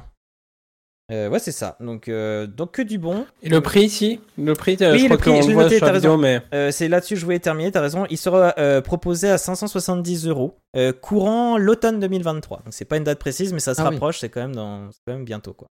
Euh, 1.11 1.30
ouais, 1.30 1.38
c'est 1.38 1.52
ça. 1.52 1.76
Donc, 1.80 2.09
euh, 2.09 2.46
donc 2.46 2.72
que 2.72 2.82
du 2.82 2.98
bon. 2.98 3.24
Et 3.42 3.48
le 3.48 3.62
prix 3.62 3.84
ici 3.84 4.20
Le 4.36 4.52
prix, 4.52 4.76
euh, 4.82 4.92
Oui, 4.92 4.98
je 4.98 5.09
le 5.09 5.16
crois 5.16 5.34
prix, 5.40 5.54
noté, 5.54 5.74
vidéo, 5.76 5.88
raison. 5.92 6.18
mais 6.18 6.42
c'est 6.70 6.86
là-dessus 6.88 7.14
que 7.14 7.20
je 7.20 7.24
voulais 7.24 7.38
terminer, 7.38 7.70
t'as 7.72 7.80
raison. 7.80 8.04
Il 8.11 8.18
sera 8.18 8.54
euh, 8.59 8.82
proposé 8.82 9.30
à 9.30 9.38
570 9.38 10.26
euros, 10.26 10.59
courant 11.00 11.56
l'automne 11.56 11.98
2023. 12.00 12.59
Donc 12.64 12.74
c'est 12.74 12.84
pas 12.84 12.98
une 12.98 13.04
date 13.04 13.18
précise, 13.18 13.52
mais 13.54 13.61
ça 13.61 13.74
se 13.74 13.80
Ah 13.80 13.84
oui. 13.88 13.94
rapproche, 13.94 14.18
c'est 14.20 14.28
quand, 14.28 14.42
même 14.42 14.54
dans... 14.54 14.90
c'est 14.90 14.98
quand 15.06 15.14
même 15.14 15.24
bientôt. 15.24 15.54
quoi. 15.54 15.68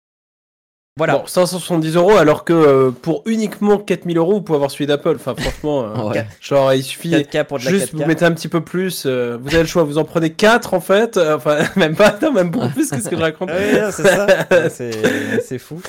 Voilà. 0.99 1.19
bon, 1.19 1.27
570 1.27 1.95
euros, 1.97 2.17
alors 2.17 2.43
que 2.45 2.55
euh, 2.55 2.91
pour 2.91 3.23
uniquement 3.27 3.77
4000 3.77 4.17
euros, 4.17 4.33
vous 4.35 4.41
pouvez 4.41 4.57
avoir 4.57 4.71
celui 4.71 4.87
d'Apple. 4.87 5.17
Enfin, 5.17 5.35
franchement, 5.37 5.83
euh, 5.85 6.09
Ouais. 6.15 6.27
genre, 6.41 6.73
il 6.73 6.83
suffit 6.83 7.11
4K 7.11 7.45
pour 7.45 7.59
de 7.59 7.65
la 7.65 7.71
juste 7.71 7.93
4K. 7.93 7.97
vous 7.99 8.07
mettez 8.07 8.25
un 8.25 8.33
petit 8.33 8.49
peu 8.49 8.63
plus. 8.63 9.05
euh, 9.05 9.37
vous 9.41 9.49
avez 9.55 9.63
le 9.65 9.69
choix, 9.69 9.83
vous 9.85 9.99
en 9.99 10.05
prenez 10.05 10.31
4 10.31 10.73
en 10.73 10.81
fait. 10.81 11.19
euh, 11.19 11.37
enfin, 11.37 11.59
même 11.77 11.97
pas, 11.97 12.17
non, 12.23 12.33
même 12.33 12.51
beaucoup 12.51 12.71
plus 12.71 12.89
que 12.91 13.01
ce 13.01 13.09
que 13.11 13.17
je 13.17 13.21
raconte. 13.21 13.51
C'est 13.93 14.03
ça. 14.03 14.27
c'est 14.71 15.41
c'est 15.43 15.59
fou. 15.59 15.81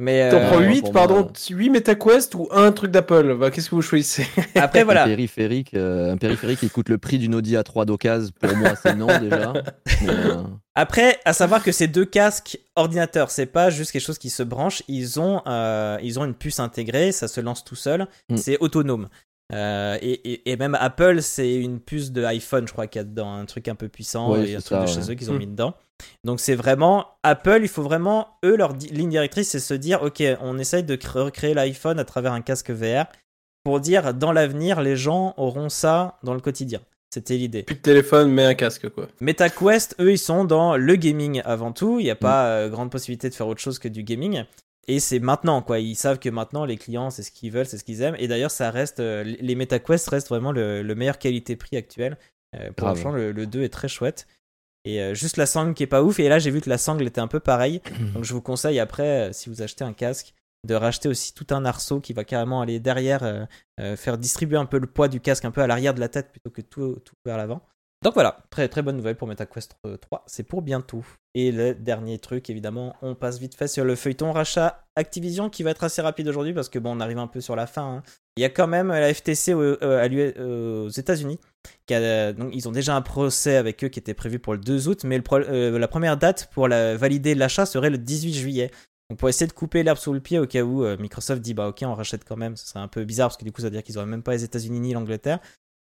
Mais 0.00 0.30
T'en 0.30 0.36
euh, 0.36 0.48
prends 0.48 0.58
ouais, 0.58 0.68
8, 0.68 0.80
pour 0.82 0.92
pardon, 0.92 1.14
moi. 1.22 1.32
8 1.50 1.70
MetaQuest 1.70 2.34
ou 2.36 2.48
un 2.52 2.70
truc 2.70 2.92
d'Apple? 2.92 3.36
Bah, 3.36 3.50
Qu'est-ce 3.50 3.68
que 3.68 3.74
vous 3.74 3.82
choisissez? 3.82 4.26
Après, 4.54 4.80
Un 4.82 4.84
voilà. 4.84 5.04
périphérique, 5.06 5.74
euh, 5.74 6.12
un 6.12 6.16
périphérique 6.16 6.60
qui 6.60 6.70
coûte 6.70 6.88
le 6.88 6.98
prix 6.98 7.18
d'une 7.18 7.34
Audi 7.34 7.56
A3 7.56 7.84
d'occasion, 7.84 8.30
pour 8.40 8.56
moi, 8.56 8.74
c'est 8.80 8.94
non 8.94 9.06
déjà. 9.20 9.52
Mais, 10.02 10.08
euh, 10.10 10.42
Après, 10.76 11.18
à 11.24 11.32
savoir 11.32 11.64
que 11.64 11.72
ces 11.72 11.88
deux 11.88 12.04
casques 12.04 12.60
ordinateurs, 12.76 13.32
c'est 13.32 13.46
pas 13.46 13.70
juste 13.70 13.90
quelque 13.90 14.04
chose 14.04 14.18
qui 14.18 14.30
se 14.30 14.44
branche. 14.44 14.84
Ils 14.86 15.18
ont, 15.18 15.42
euh, 15.48 15.98
ils 16.00 16.20
ont 16.20 16.24
une 16.24 16.34
puce 16.34 16.60
intégrée, 16.60 17.10
ça 17.10 17.26
se 17.26 17.40
lance 17.40 17.64
tout 17.64 17.74
seul. 17.74 18.06
Mm. 18.28 18.36
C'est 18.36 18.58
autonome. 18.60 19.08
Euh, 19.54 19.96
et, 20.02 20.12
et- 20.32 20.50
et 20.50 20.56
même 20.56 20.76
Apple, 20.78 21.22
c'est 21.22 21.54
une 21.54 21.80
puce 21.80 22.12
de 22.12 22.22
iPhone, 22.24 22.66
je 22.68 22.72
crois 22.72 22.86
qu'il 22.86 22.98
y 22.98 23.02
a 23.02 23.04
dedans 23.04 23.32
un 23.32 23.46
truc 23.46 23.66
un 23.68 23.74
peu 23.74 23.88
puissant 23.88 24.30
Ouais, 24.32 24.50
et 24.50 24.56
un 24.56 24.60
truc 24.60 24.80
de 24.80 24.86
chez 24.86 24.98
ouais. 24.98 25.10
eux 25.12 25.14
qu'ils 25.14 25.30
ont 25.30 25.34
Mm. 25.34 25.38
mis 25.38 25.46
dedans. 25.46 25.74
Donc 26.24 26.38
c'est 26.40 26.54
vraiment 26.54 27.06
Apple. 27.22 27.60
Il 27.62 27.68
faut 27.68 27.82
vraiment 27.82 28.28
eux 28.44 28.56
leur 28.56 28.74
di- 28.74 28.88
ligne 28.88 29.08
directrice, 29.10 29.48
c'est 29.48 29.58
se 29.58 29.74
dire, 29.74 30.02
ok, 30.02 30.22
on 30.42 30.58
essaye 30.58 30.84
de 30.84 30.98
recréer 31.12 31.54
l'iPhone 31.54 31.98
à 31.98 32.04
travers 32.04 32.32
un 32.34 32.42
casque 32.42 32.70
VR 32.70 33.06
pour 33.64 33.80
dire 33.80 34.12
dans 34.14 34.32
l'avenir 34.32 34.80
les 34.82 34.96
gens 34.96 35.34
auront 35.38 35.68
ça 35.70 36.18
dans 36.22 36.34
le 36.34 36.40
quotidien. 36.40 36.80
C'était 37.12 37.38
l'idée. 37.38 37.62
Plus 37.62 37.74
de 37.76 37.80
téléphone, 37.80 38.30
mais 38.30 38.44
un 38.44 38.54
casque 38.54 38.90
quoi. 38.90 39.08
MetaQuest, 39.22 39.96
eux, 39.98 40.12
ils 40.12 40.18
sont 40.18 40.44
dans 40.44 40.76
le 40.76 40.94
gaming 40.96 41.40
avant 41.46 41.72
tout. 41.72 41.98
Il 42.00 42.04
n'y 42.04 42.10
a 42.10 42.14
pas 42.16 42.48
euh, 42.48 42.68
grande 42.68 42.90
possibilité 42.90 43.30
de 43.30 43.34
faire 43.34 43.48
autre 43.48 43.62
chose 43.62 43.78
que 43.78 43.88
du 43.88 44.02
gaming. 44.02 44.44
Et 44.88 45.00
c'est 45.00 45.18
maintenant, 45.18 45.60
quoi. 45.62 45.78
Ils 45.78 45.94
savent 45.94 46.18
que 46.18 46.30
maintenant, 46.30 46.64
les 46.64 46.76
clients, 46.78 47.10
c'est 47.10 47.22
ce 47.22 47.30
qu'ils 47.30 47.52
veulent, 47.52 47.66
c'est 47.66 47.76
ce 47.78 47.84
qu'ils 47.84 48.00
aiment. 48.02 48.16
Et 48.18 48.26
d'ailleurs, 48.26 48.50
ça 48.50 48.70
reste. 48.70 49.00
euh, 49.00 49.22
les 49.22 49.54
MetaQuest 49.54 50.08
restent 50.08 50.28
vraiment 50.30 50.50
le, 50.50 50.82
le 50.82 50.94
meilleur 50.94 51.18
qualité-prix 51.18 51.76
actuel. 51.76 52.16
Euh, 52.56 52.72
pour 52.72 52.86
Grave. 52.86 52.94
l'instant, 52.96 53.12
le, 53.12 53.32
le 53.32 53.46
2 53.46 53.62
est 53.62 53.68
très 53.68 53.88
chouette. 53.88 54.26
Et 54.86 55.02
euh, 55.02 55.12
juste 55.14 55.36
la 55.36 55.44
sangle 55.44 55.74
qui 55.74 55.82
est 55.82 55.86
pas 55.88 56.02
ouf. 56.02 56.18
Et 56.18 56.28
là, 56.30 56.38
j'ai 56.38 56.50
vu 56.50 56.62
que 56.62 56.70
la 56.70 56.78
sangle 56.78 57.06
était 57.06 57.20
un 57.20 57.28
peu 57.28 57.38
pareille. 57.38 57.82
Donc, 58.14 58.24
je 58.24 58.32
vous 58.32 58.40
conseille 58.40 58.80
après, 58.80 59.28
euh, 59.28 59.32
si 59.32 59.50
vous 59.50 59.60
achetez 59.60 59.84
un 59.84 59.92
casque, 59.92 60.32
de 60.66 60.74
racheter 60.74 61.08
aussi 61.08 61.34
tout 61.34 61.46
un 61.50 61.64
arceau 61.66 62.00
qui 62.00 62.14
va 62.14 62.24
carrément 62.24 62.60
aller 62.60 62.80
derrière, 62.80 63.46
faire 63.96 64.18
distribuer 64.18 64.56
un 64.58 64.66
peu 64.66 64.80
le 64.80 64.88
poids 64.88 65.06
du 65.06 65.20
casque 65.20 65.44
un 65.44 65.52
peu 65.52 65.60
à 65.60 65.68
l'arrière 65.68 65.94
de 65.94 66.00
la 66.00 66.08
tête 66.08 66.32
plutôt 66.32 66.50
que 66.50 66.62
tout, 66.62 66.96
tout 67.04 67.14
vers 67.24 67.36
l'avant. 67.36 67.62
Donc 68.04 68.14
voilà, 68.14 68.44
très 68.50 68.68
très 68.68 68.82
bonne 68.82 68.96
nouvelle 68.96 69.16
pour 69.16 69.26
MetaQuest 69.26 69.76
euh, 69.84 69.96
3, 69.96 70.24
c'est 70.26 70.44
pour 70.44 70.62
bientôt. 70.62 71.04
Et 71.34 71.50
le 71.50 71.74
dernier 71.74 72.18
truc, 72.18 72.48
évidemment, 72.48 72.94
on 73.02 73.14
passe 73.14 73.38
vite 73.38 73.56
fait 73.56 73.66
sur 73.66 73.84
le 73.84 73.96
feuilleton 73.96 74.32
rachat 74.32 74.84
Activision 74.94 75.50
qui 75.50 75.62
va 75.64 75.70
être 75.70 75.84
assez 75.84 76.00
rapide 76.00 76.28
aujourd'hui 76.28 76.52
parce 76.52 76.68
que 76.68 76.78
bon, 76.78 76.96
on 76.96 77.00
arrive 77.00 77.18
un 77.18 77.26
peu 77.26 77.40
sur 77.40 77.56
la 77.56 77.66
fin. 77.66 77.96
hein. 77.96 78.02
Il 78.36 78.42
y 78.42 78.44
a 78.44 78.50
quand 78.50 78.68
même 78.68 78.88
la 78.88 79.12
FTC 79.12 79.52
euh, 79.52 79.76
euh, 79.82 80.84
aux 80.84 80.88
États-Unis. 80.90 81.40
ils 81.90 82.68
ont 82.68 82.72
déjà 82.72 82.94
un 82.94 83.02
procès 83.02 83.56
avec 83.56 83.82
eux 83.82 83.88
qui 83.88 83.98
était 83.98 84.14
prévu 84.14 84.38
pour 84.38 84.52
le 84.52 84.60
2 84.60 84.88
août, 84.88 85.02
mais 85.04 85.20
euh, 85.32 85.76
la 85.76 85.88
première 85.88 86.16
date 86.16 86.48
pour 86.52 86.68
valider 86.68 87.34
l'achat 87.34 87.66
serait 87.66 87.90
le 87.90 87.98
18 87.98 88.32
juillet. 88.34 88.70
Donc 89.10 89.18
pour 89.18 89.28
essayer 89.28 89.46
de 89.46 89.52
couper 89.52 89.82
l'herbe 89.82 89.98
sous 89.98 90.12
le 90.12 90.20
pied 90.20 90.38
au 90.38 90.46
cas 90.46 90.62
où 90.62 90.84
euh, 90.84 90.96
Microsoft 90.98 91.40
dit 91.40 91.54
bah 91.54 91.68
ok 91.68 91.78
on 91.82 91.94
rachète 91.94 92.24
quand 92.24 92.36
même, 92.36 92.56
ce 92.56 92.66
serait 92.66 92.80
un 92.80 92.88
peu 92.88 93.04
bizarre 93.04 93.28
parce 93.28 93.38
que 93.38 93.44
du 93.44 93.52
coup 93.52 93.62
ça 93.62 93.68
veut 93.68 93.72
dire 93.72 93.82
qu'ils 93.82 93.96
auraient 93.96 94.06
même 94.06 94.22
pas 94.22 94.32
les 94.32 94.44
États-Unis 94.44 94.80
ni 94.80 94.92
l'Angleterre. 94.92 95.40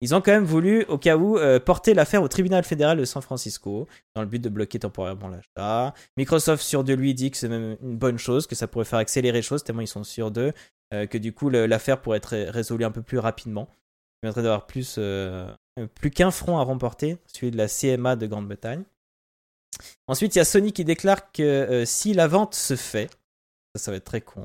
Ils 0.05 0.15
ont 0.15 0.21
quand 0.21 0.33
même 0.33 0.45
voulu 0.45 0.85
au 0.89 0.99
cas 0.99 1.17
où 1.17 1.39
euh, 1.39 1.59
porter 1.59 1.95
l'affaire 1.95 2.23
au 2.23 2.29
tribunal 2.29 2.63
fédéral 2.63 2.99
de 2.99 3.07
San 3.07 3.23
Francisco 3.23 3.89
dans 4.15 4.21
le 4.21 4.29
but 4.29 4.39
de 4.39 4.51
bloquer 4.51 4.79
temporairement 4.79 5.29
l'achat. 5.29 5.95
Microsoft 6.19 6.63
sûr 6.63 6.85
de 6.85 6.93
lui 6.93 7.15
dit 7.15 7.31
que 7.31 7.39
c'est 7.39 7.49
même 7.49 7.79
une 7.81 7.97
bonne 7.97 8.19
chose, 8.19 8.47
que 8.47 8.55
ça 8.55 8.69
pourrait 8.69 8.85
faire 8.85 8.99
accélérer 8.99 9.39
les 9.39 9.43
choses 9.43 9.65
tellement 9.65 9.81
ils 9.81 9.89
sont 9.89 10.05
sûrs 10.05 10.31
d'eux, 10.31 10.53
euh, 10.93 11.07
que 11.07 11.17
du 11.17 11.33
coup 11.33 11.49
l'affaire 11.49 12.03
pourrait 12.03 12.19
être 12.19 12.27
ré- 12.27 12.51
résolue 12.51 12.85
un 12.85 12.91
peu 12.91 13.01
plus 13.01 13.19
rapidement. 13.19 13.67
Ça 13.71 13.77
permettrait 14.21 14.43
d'avoir 14.43 14.67
plus 14.67 14.97
euh, 14.99 15.51
plus 15.95 16.11
qu'un 16.11 16.31
front 16.31 16.59
à 16.59 16.63
remporter, 16.65 17.17
celui 17.27 17.51
de 17.51 17.57
la 17.57 17.67
CMA 17.67 18.17
de 18.17 18.27
Grande-Bretagne. 18.27 18.85
Ensuite, 20.07 20.35
il 20.35 20.39
y 20.39 20.43
a 20.43 20.45
Sony 20.45 20.75
qui 20.75 20.85
déclare 20.85 21.33
que 21.33 21.85
si 21.87 22.13
la 22.13 22.29
vente 22.29 22.55
se 22.55 22.77
fait, 22.77 23.09
ça 23.75 23.91
va 23.91 23.97
être 23.97 24.05
très 24.05 24.21
con. 24.21 24.45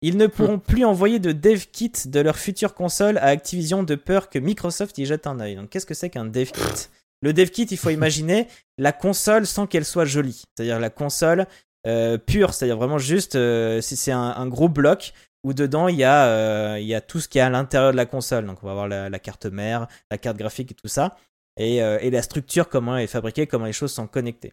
Ils 0.00 0.16
ne 0.16 0.26
pourront 0.28 0.58
plus 0.58 0.84
envoyer 0.84 1.18
de 1.18 1.32
dev 1.32 1.64
kit 1.72 1.92
de 2.06 2.20
leur 2.20 2.36
future 2.36 2.74
console 2.74 3.18
à 3.18 3.26
Activision 3.26 3.82
de 3.82 3.94
peur 3.96 4.30
que 4.30 4.38
Microsoft 4.38 4.96
y 4.98 5.06
jette 5.06 5.26
un 5.26 5.40
œil. 5.40 5.56
Donc, 5.56 5.70
qu'est-ce 5.70 5.86
que 5.86 5.94
c'est 5.94 6.08
qu'un 6.10 6.24
dev 6.24 6.50
kit? 6.52 6.88
Le 7.20 7.32
dev 7.32 7.48
kit, 7.48 7.64
il 7.64 7.76
faut 7.76 7.90
imaginer 7.90 8.46
la 8.78 8.92
console 8.92 9.44
sans 9.46 9.66
qu'elle 9.66 9.84
soit 9.84 10.04
jolie. 10.04 10.44
C'est-à-dire 10.54 10.78
la 10.78 10.90
console 10.90 11.46
euh, 11.86 12.16
pure, 12.16 12.54
c'est-à-dire 12.54 12.76
vraiment 12.76 12.98
juste, 12.98 13.34
euh, 13.34 13.80
si 13.80 13.96
c'est 13.96 14.12
un, 14.12 14.34
un 14.36 14.46
gros 14.46 14.68
bloc 14.68 15.12
où 15.44 15.52
dedans 15.52 15.88
il 15.88 15.96
y, 15.96 16.04
a, 16.04 16.26
euh, 16.26 16.78
il 16.80 16.86
y 16.86 16.94
a 16.94 17.00
tout 17.00 17.20
ce 17.20 17.28
qui 17.28 17.38
est 17.38 17.42
à 17.42 17.50
l'intérieur 17.50 17.92
de 17.92 17.96
la 17.96 18.06
console. 18.06 18.46
Donc, 18.46 18.62
on 18.62 18.66
va 18.66 18.72
avoir 18.72 18.88
la, 18.88 19.10
la 19.10 19.18
carte 19.18 19.46
mère, 19.46 19.88
la 20.12 20.18
carte 20.18 20.36
graphique 20.36 20.70
et 20.70 20.74
tout 20.74 20.88
ça. 20.88 21.16
Et, 21.56 21.82
euh, 21.82 21.98
et 22.00 22.10
la 22.10 22.22
structure, 22.22 22.68
comment 22.68 22.96
elle 22.96 23.04
est 23.04 23.08
fabriquée, 23.08 23.48
comment 23.48 23.66
les 23.66 23.72
choses 23.72 23.92
sont 23.92 24.06
connectées. 24.06 24.52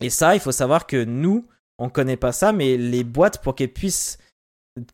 Et 0.00 0.10
ça, 0.10 0.34
il 0.34 0.40
faut 0.40 0.52
savoir 0.52 0.86
que 0.86 1.02
nous, 1.02 1.46
on 1.78 1.88
connaît 1.88 2.16
pas 2.16 2.30
ça, 2.30 2.52
mais 2.52 2.76
les 2.76 3.02
boîtes, 3.02 3.42
pour 3.42 3.56
qu'elles 3.56 3.72
puissent 3.72 4.18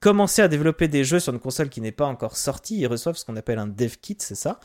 commencer 0.00 0.42
à 0.42 0.48
développer 0.48 0.88
des 0.88 1.04
jeux 1.04 1.20
sur 1.20 1.32
une 1.32 1.38
console 1.40 1.68
qui 1.68 1.80
n'est 1.80 1.92
pas 1.92 2.06
encore 2.06 2.36
sortie, 2.36 2.78
ils 2.78 2.86
reçoivent 2.86 3.16
ce 3.16 3.24
qu'on 3.24 3.36
appelle 3.36 3.58
un 3.58 3.66
dev 3.66 3.94
kit, 4.00 4.16
c'est 4.18 4.34
ça. 4.34 4.58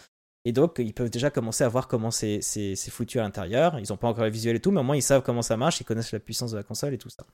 Et 0.45 0.51
donc, 0.51 0.75
ils 0.79 0.93
peuvent 0.93 1.09
déjà 1.09 1.29
commencer 1.29 1.63
à 1.63 1.69
voir 1.69 1.87
comment 1.87 2.11
c'est 2.11 2.39
c'est- 2.41 2.75
c'est 2.75 2.91
foutu 2.91 3.19
à 3.19 3.23
l'intérieur. 3.23 3.79
Ils 3.79 3.87
n'ont 3.89 3.97
pas 3.97 4.07
encore 4.09 4.25
le 4.25 4.29
visuel 4.29 4.55
et 4.57 4.59
tout, 4.59 4.71
mais 4.71 4.81
au 4.81 4.83
moins 4.83 4.95
ils 4.97 5.01
savent 5.01 5.21
comment 5.23 5.41
ça 5.41 5.55
marche, 5.55 5.79
ils 5.79 5.85
connaissent 5.85 6.11
la 6.11 6.19
puissance 6.19 6.51
de 6.51 6.57
la 6.57 6.63
console 6.63 6.93
et 6.93 6.97
tout 6.97 7.09
ça. 7.09 7.25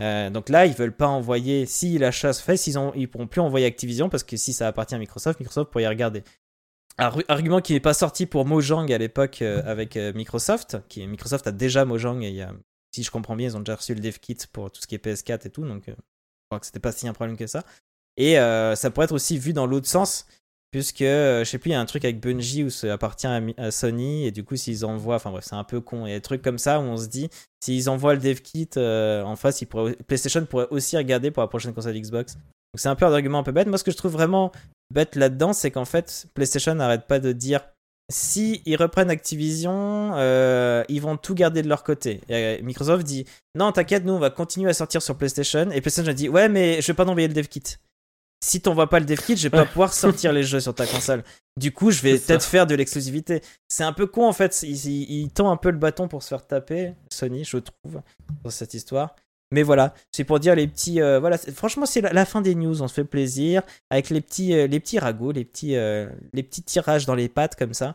Euh, 0.00 0.28
donc 0.28 0.48
là, 0.48 0.66
ils 0.66 0.74
veulent 0.74 0.96
pas 0.96 1.06
envoyer, 1.06 1.66
si 1.66 1.96
l'achat 1.98 2.32
se 2.32 2.42
fait, 2.42 2.56
s'ils 2.56 2.78
ont, 2.78 2.92
ils 2.96 3.08
pourront 3.08 3.28
plus 3.28 3.40
envoyer 3.40 3.64
Activision 3.64 4.08
parce 4.10 4.24
que 4.24 4.36
si 4.36 4.52
ça 4.52 4.66
appartient 4.68 4.94
à 4.94 4.98
Microsoft, 4.98 5.38
Microsoft 5.40 5.70
pourrait 5.70 5.84
y 5.84 5.88
regarder. 5.88 6.24
Argu- 6.98 7.24
Argument 7.28 7.60
qui 7.60 7.72
n'est 7.74 7.80
pas 7.80 7.94
sorti 7.94 8.26
pour 8.26 8.44
Mojang 8.44 8.90
à 8.92 8.98
l'époque 8.98 9.40
euh, 9.42 9.62
avec 9.64 9.96
euh, 9.96 10.12
Microsoft, 10.12 10.78
qui 10.88 11.06
Microsoft 11.06 11.46
a 11.46 11.52
déjà 11.52 11.84
Mojang 11.84 12.20
et 12.22 12.28
il 12.28 12.34
y 12.34 12.42
a, 12.42 12.52
si 12.94 13.02
je 13.04 13.10
comprends 13.10 13.36
bien, 13.36 13.48
ils 13.48 13.56
ont 13.56 13.60
déjà 13.60 13.76
reçu 13.76 13.94
le 13.94 14.00
dev 14.00 14.18
kit 14.18 14.36
pour 14.52 14.70
tout 14.70 14.80
ce 14.82 14.86
qui 14.86 14.96
est 14.96 15.04
PS4 15.04 15.46
et 15.46 15.50
tout, 15.50 15.64
donc 15.66 15.88
que 16.58 16.66
c'était 16.66 16.80
pas 16.80 16.92
si 16.92 17.08
un 17.08 17.12
problème 17.12 17.36
que 17.36 17.46
ça. 17.46 17.64
Et 18.16 18.38
euh, 18.38 18.74
ça 18.74 18.90
pourrait 18.90 19.04
être 19.04 19.12
aussi 19.12 19.38
vu 19.38 19.52
dans 19.52 19.66
l'autre 19.66 19.88
sens, 19.88 20.26
puisque 20.70 21.02
euh, 21.02 21.44
je 21.44 21.50
sais 21.50 21.58
plus, 21.58 21.70
il 21.70 21.72
y 21.72 21.76
a 21.76 21.80
un 21.80 21.86
truc 21.86 22.04
avec 22.04 22.20
Bungie 22.20 22.64
où 22.64 22.70
ça 22.70 22.92
appartient 22.92 23.26
à 23.26 23.70
Sony, 23.70 24.26
et 24.26 24.30
du 24.30 24.44
coup, 24.44 24.56
s'ils 24.56 24.84
envoient, 24.84 25.16
enfin 25.16 25.30
bref, 25.30 25.44
c'est 25.48 25.56
un 25.56 25.64
peu 25.64 25.80
con. 25.80 26.06
Il 26.06 26.10
y 26.10 26.12
a 26.12 26.16
des 26.16 26.22
trucs 26.22 26.42
comme 26.42 26.58
ça 26.58 26.80
où 26.80 26.82
on 26.82 26.96
se 26.96 27.06
dit, 27.06 27.28
s'ils 27.60 27.90
envoient 27.90 28.14
le 28.14 28.20
dev 28.20 28.40
kit 28.40 28.68
euh, 28.76 29.22
en 29.22 29.36
face, 29.36 29.60
ils 29.62 29.66
pourraient, 29.66 29.96
PlayStation 30.06 30.44
pourrait 30.46 30.68
aussi 30.70 30.96
regarder 30.96 31.30
pour 31.30 31.42
la 31.42 31.48
prochaine 31.48 31.74
console 31.74 31.98
Xbox. 31.98 32.34
Donc 32.34 32.80
c'est 32.80 32.88
un 32.88 32.96
peu 32.96 33.06
un 33.06 33.12
argument 33.12 33.38
un 33.38 33.42
peu 33.42 33.52
bête. 33.52 33.68
Moi, 33.68 33.78
ce 33.78 33.84
que 33.84 33.90
je 33.90 33.96
trouve 33.96 34.12
vraiment 34.12 34.52
bête 34.92 35.16
là-dedans, 35.16 35.52
c'est 35.52 35.70
qu'en 35.70 35.84
fait, 35.84 36.26
PlayStation 36.34 36.74
n'arrête 36.74 37.06
pas 37.06 37.18
de 37.18 37.32
dire 37.32 37.60
si 38.10 38.62
ils 38.66 38.76
reprennent 38.76 39.10
Activision, 39.10 40.12
euh, 40.14 40.84
ils 40.88 41.00
vont 41.00 41.16
tout 41.16 41.34
garder 41.34 41.62
de 41.62 41.68
leur 41.68 41.82
côté. 41.84 42.20
Et, 42.28 42.34
euh, 42.34 42.62
Microsoft 42.62 43.04
dit 43.04 43.24
non, 43.54 43.72
t'inquiète, 43.72 44.04
nous 44.04 44.12
on 44.12 44.18
va 44.18 44.30
continuer 44.30 44.70
à 44.70 44.74
sortir 44.74 45.02
sur 45.02 45.16
PlayStation. 45.16 45.70
Et 45.70 45.80
PlayStation 45.80 46.10
a 46.10 46.14
dit 46.14 46.28
ouais, 46.28 46.48
mais 46.48 46.80
je 46.82 46.86
vais 46.88 46.94
pas 46.94 47.04
t'envoyer 47.04 47.28
le 47.28 47.34
dev 47.34 47.46
kit. 47.46 47.62
Si 48.44 48.60
t'envoies 48.60 48.90
pas 48.90 49.00
le 49.00 49.06
dev 49.06 49.18
kit, 49.18 49.36
je 49.38 49.44
vais 49.44 49.50
pas 49.50 49.64
pouvoir 49.64 49.94
sortir 49.94 50.32
les 50.34 50.42
jeux 50.42 50.60
sur 50.60 50.74
ta 50.74 50.86
console. 50.86 51.24
Du 51.58 51.72
coup, 51.72 51.90
je 51.90 52.02
vais 52.02 52.18
peut-être 52.18 52.44
faire 52.44 52.66
de 52.66 52.74
l'exclusivité. 52.74 53.40
C'est 53.68 53.84
un 53.84 53.92
peu 53.94 54.06
con 54.06 54.26
en 54.28 54.32
fait. 54.34 54.62
Il, 54.64 54.74
il- 54.86 55.10
il 55.22 55.30
tend 55.30 55.50
un 55.50 55.56
peu 55.56 55.70
le 55.70 55.78
bâton 55.78 56.08
pour 56.08 56.22
se 56.22 56.28
faire 56.28 56.46
taper, 56.46 56.92
Sony, 57.10 57.44
je 57.44 57.56
trouve, 57.58 58.02
dans 58.42 58.50
cette 58.50 58.74
histoire. 58.74 59.14
Mais 59.52 59.62
voilà, 59.62 59.94
c'est 60.10 60.24
pour 60.24 60.40
dire 60.40 60.54
les 60.54 60.66
petits. 60.66 61.00
euh, 61.00 61.20
voilà, 61.20 61.38
franchement, 61.38 61.86
c'est 61.86 62.00
la, 62.00 62.12
la 62.12 62.24
fin 62.24 62.40
des 62.40 62.54
news. 62.54 62.82
On 62.82 62.88
se 62.88 62.94
fait 62.94 63.04
plaisir 63.04 63.62
avec 63.90 64.10
les 64.10 64.20
petits, 64.20 64.54
euh, 64.54 64.66
les 64.66 64.80
petits 64.80 64.98
ragots, 64.98 65.32
les 65.32 65.44
petits, 65.44 65.76
euh, 65.76 66.08
les 66.32 66.42
petits 66.42 66.62
tirages 66.62 67.06
dans 67.06 67.14
les 67.14 67.28
pattes 67.28 67.56
comme 67.56 67.74
ça 67.74 67.94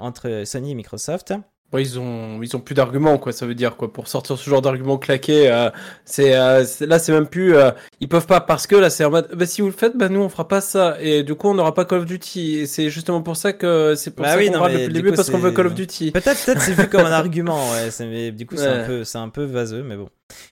entre 0.00 0.44
Sony 0.46 0.70
et 0.70 0.74
Microsoft. 0.74 1.34
Bon, 1.70 1.76
ils 1.76 1.98
ont, 1.98 2.42
ils 2.42 2.56
ont 2.56 2.60
plus 2.60 2.74
d'arguments, 2.74 3.18
quoi. 3.18 3.32
Ça 3.32 3.44
veut 3.44 3.54
dire 3.54 3.76
quoi 3.76 3.92
pour 3.92 4.08
sortir 4.08 4.38
ce 4.38 4.48
genre 4.48 4.62
d'arguments 4.62 4.96
claqués. 4.96 5.50
euh, 5.52 5.68
c'est, 6.06 6.34
euh, 6.34 6.64
là, 6.80 6.98
c'est 6.98 7.12
même 7.12 7.26
plus. 7.26 7.54
euh, 7.54 7.70
ils 8.00 8.08
peuvent 8.08 8.26
pas 8.26 8.40
parce 8.40 8.66
que 8.66 8.74
là, 8.74 8.88
c'est 8.88 9.04
en 9.04 9.10
mode. 9.10 9.28
Bah, 9.34 9.44
si 9.44 9.60
vous 9.60 9.66
le 9.66 9.74
faites, 9.74 9.94
bah 9.94 10.08
nous, 10.08 10.20
on 10.20 10.30
fera 10.30 10.48
pas 10.48 10.62
ça. 10.62 10.96
Et 11.02 11.22
du 11.22 11.34
coup, 11.34 11.48
on 11.48 11.54
n'aura 11.54 11.74
pas 11.74 11.84
Call 11.84 11.98
of 11.98 12.04
Duty. 12.06 12.60
Et 12.60 12.66
c'est 12.66 12.88
justement 12.88 13.20
pour 13.20 13.36
ça 13.36 13.52
que 13.52 13.94
c'est 13.94 14.12
pour 14.12 14.24
Bah 14.24 14.32
ça 14.32 14.38
oui, 14.38 14.50
qu'on 14.50 14.60
mais 14.64 14.72
depuis 14.72 14.80
le 14.80 14.86
du 14.86 14.92
début 14.94 15.10
coup, 15.10 15.16
parce 15.16 15.28
qu'on 15.28 15.36
veut 15.36 15.50
Call 15.52 15.66
of 15.66 15.74
Duty. 15.74 16.12
Peut-être, 16.12 16.42
peut-être 16.46 16.62
c'est 16.62 16.72
vu 16.72 16.88
comme 16.88 17.04
un 17.04 17.12
argument, 17.12 17.60
ouais. 17.72 17.90
Mais 18.00 18.30
du 18.32 18.46
coup, 18.46 18.56
c'est 18.56 18.66
un 18.66 18.86
peu, 18.86 19.04
c'est 19.04 19.18
un 19.18 19.28
peu 19.28 19.44
vaseux, 19.44 19.82
mais 19.82 19.96
bon. 19.98 20.08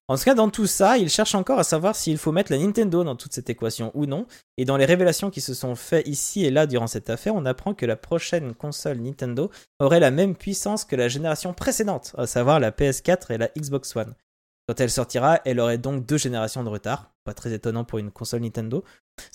En 0.09 0.17
tout 0.17 0.25
cas, 0.25 0.35
dans 0.35 0.51
tout 0.51 0.67
ça, 0.67 0.99
ils 0.99 1.11
cherchent 1.11 1.35
encore 1.35 1.59
à 1.59 1.65
savoir 1.65 1.97
s'il 1.97 2.19
faut 2.19 2.33
mettre 2.33 2.53
la 2.53 2.59
Nintendo 2.59 3.05
dans 3.05 3.17
toute 3.17 3.33
cette 3.33 3.51
équation 3.51 3.91
ou 3.95 4.07
non. 4.07 4.27
Et 4.57 4.65
dans 4.65 4.77
les 4.77 4.85
révélations 4.85 5.31
qui 5.31 5.41
se 5.41 5.55
sont 5.55 5.75
faites 5.75 6.07
ici 6.07 6.45
et 6.45 6.51
là 6.51 6.67
durant 6.67 6.87
cette 6.87 7.11
affaire, 7.11 7.35
on 7.35 7.45
apprend 7.45 7.75
que 7.75 7.87
la 7.87 7.97
prochaine 7.97 8.55
console 8.55 8.99
Nintendo 8.99 9.51
aurait 9.79 10.01
la 10.01 10.11
même 10.11 10.35
puissance 10.35 10.85
que 10.85 10.97
la 10.97 11.09
génération 11.09 11.53
précédente, 11.53 12.15
à 12.17 12.27
savoir 12.27 12.61
la 12.61 12.71
PS4 12.71 13.33
et 13.33 13.39
la 13.39 13.49
Xbox 13.57 13.95
One. 13.97 14.15
Quand 14.69 14.81
elle 14.81 14.91
sortira, 14.91 15.41
elle 15.45 15.61
aurait 15.61 15.79
donc 15.79 16.07
deux 16.07 16.19
générations 16.19 16.65
de 16.65 16.69
retard. 16.69 17.13
Pas 17.25 17.35
très 17.35 17.53
étonnant 17.53 17.85
pour 17.85 17.99
une 17.99 18.11
console 18.11 18.41
Nintendo. 18.41 18.83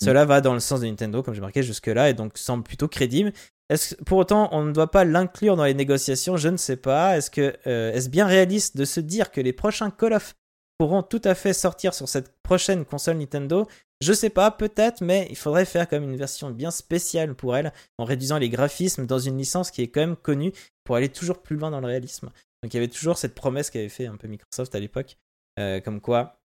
Cela 0.00 0.24
va 0.24 0.40
dans 0.40 0.54
le 0.54 0.60
sens 0.60 0.80
de 0.80 0.86
Nintendo, 0.86 1.22
comme 1.22 1.34
j'ai 1.34 1.40
marqué 1.40 1.62
jusque-là, 1.62 2.10
et 2.10 2.14
donc 2.14 2.38
semble 2.38 2.64
plutôt 2.64 2.88
crédible. 2.88 3.32
Est-ce 3.68 3.94
pour 3.96 4.18
autant, 4.18 4.48
on 4.52 4.64
ne 4.64 4.72
doit 4.72 4.90
pas 4.90 5.04
l'inclure 5.04 5.56
dans 5.56 5.64
les 5.64 5.74
négociations? 5.74 6.36
Je 6.36 6.48
ne 6.48 6.56
sais 6.56 6.76
pas. 6.76 7.16
Euh, 7.16 7.92
est-ce 7.92 8.10
bien 8.10 8.26
réaliste 8.26 8.76
de 8.76 8.84
se 8.84 9.00
dire 9.00 9.30
que 9.30 9.40
les 9.40 9.52
prochains 9.52 9.90
Call 9.90 10.12
of 10.12 10.34
pourront 10.78 11.02
tout 11.02 11.22
à 11.24 11.34
fait 11.34 11.52
sortir 11.52 11.94
sur 11.94 12.08
cette 12.08 12.32
prochaine 12.42 12.84
console 12.84 13.16
Nintendo? 13.16 13.66
Je 14.02 14.12
sais 14.12 14.30
pas, 14.30 14.50
peut-être, 14.50 15.00
mais 15.00 15.26
il 15.30 15.36
faudrait 15.36 15.64
faire 15.64 15.88
comme 15.88 16.02
une 16.02 16.16
version 16.16 16.50
bien 16.50 16.72
spéciale 16.72 17.34
pour 17.34 17.56
elle, 17.56 17.72
en 17.98 18.04
réduisant 18.04 18.38
les 18.38 18.50
graphismes 18.50 19.06
dans 19.06 19.20
une 19.20 19.38
licence 19.38 19.70
qui 19.70 19.82
est 19.82 19.88
quand 19.88 20.00
même 20.00 20.16
connue 20.16 20.52
pour 20.84 20.96
aller 20.96 21.08
toujours 21.08 21.40
plus 21.40 21.56
loin 21.56 21.70
dans 21.70 21.80
le 21.80 21.86
réalisme. 21.86 22.30
Donc 22.62 22.74
il 22.74 22.76
y 22.76 22.78
avait 22.78 22.88
toujours 22.88 23.16
cette 23.16 23.34
promesse 23.34 23.70
qu'avait 23.70 23.88
fait 23.88 24.06
un 24.06 24.16
peu 24.16 24.28
Microsoft 24.28 24.74
à 24.74 24.80
l'époque, 24.80 25.18
euh, 25.58 25.80
comme 25.80 26.00
quoi 26.00 26.41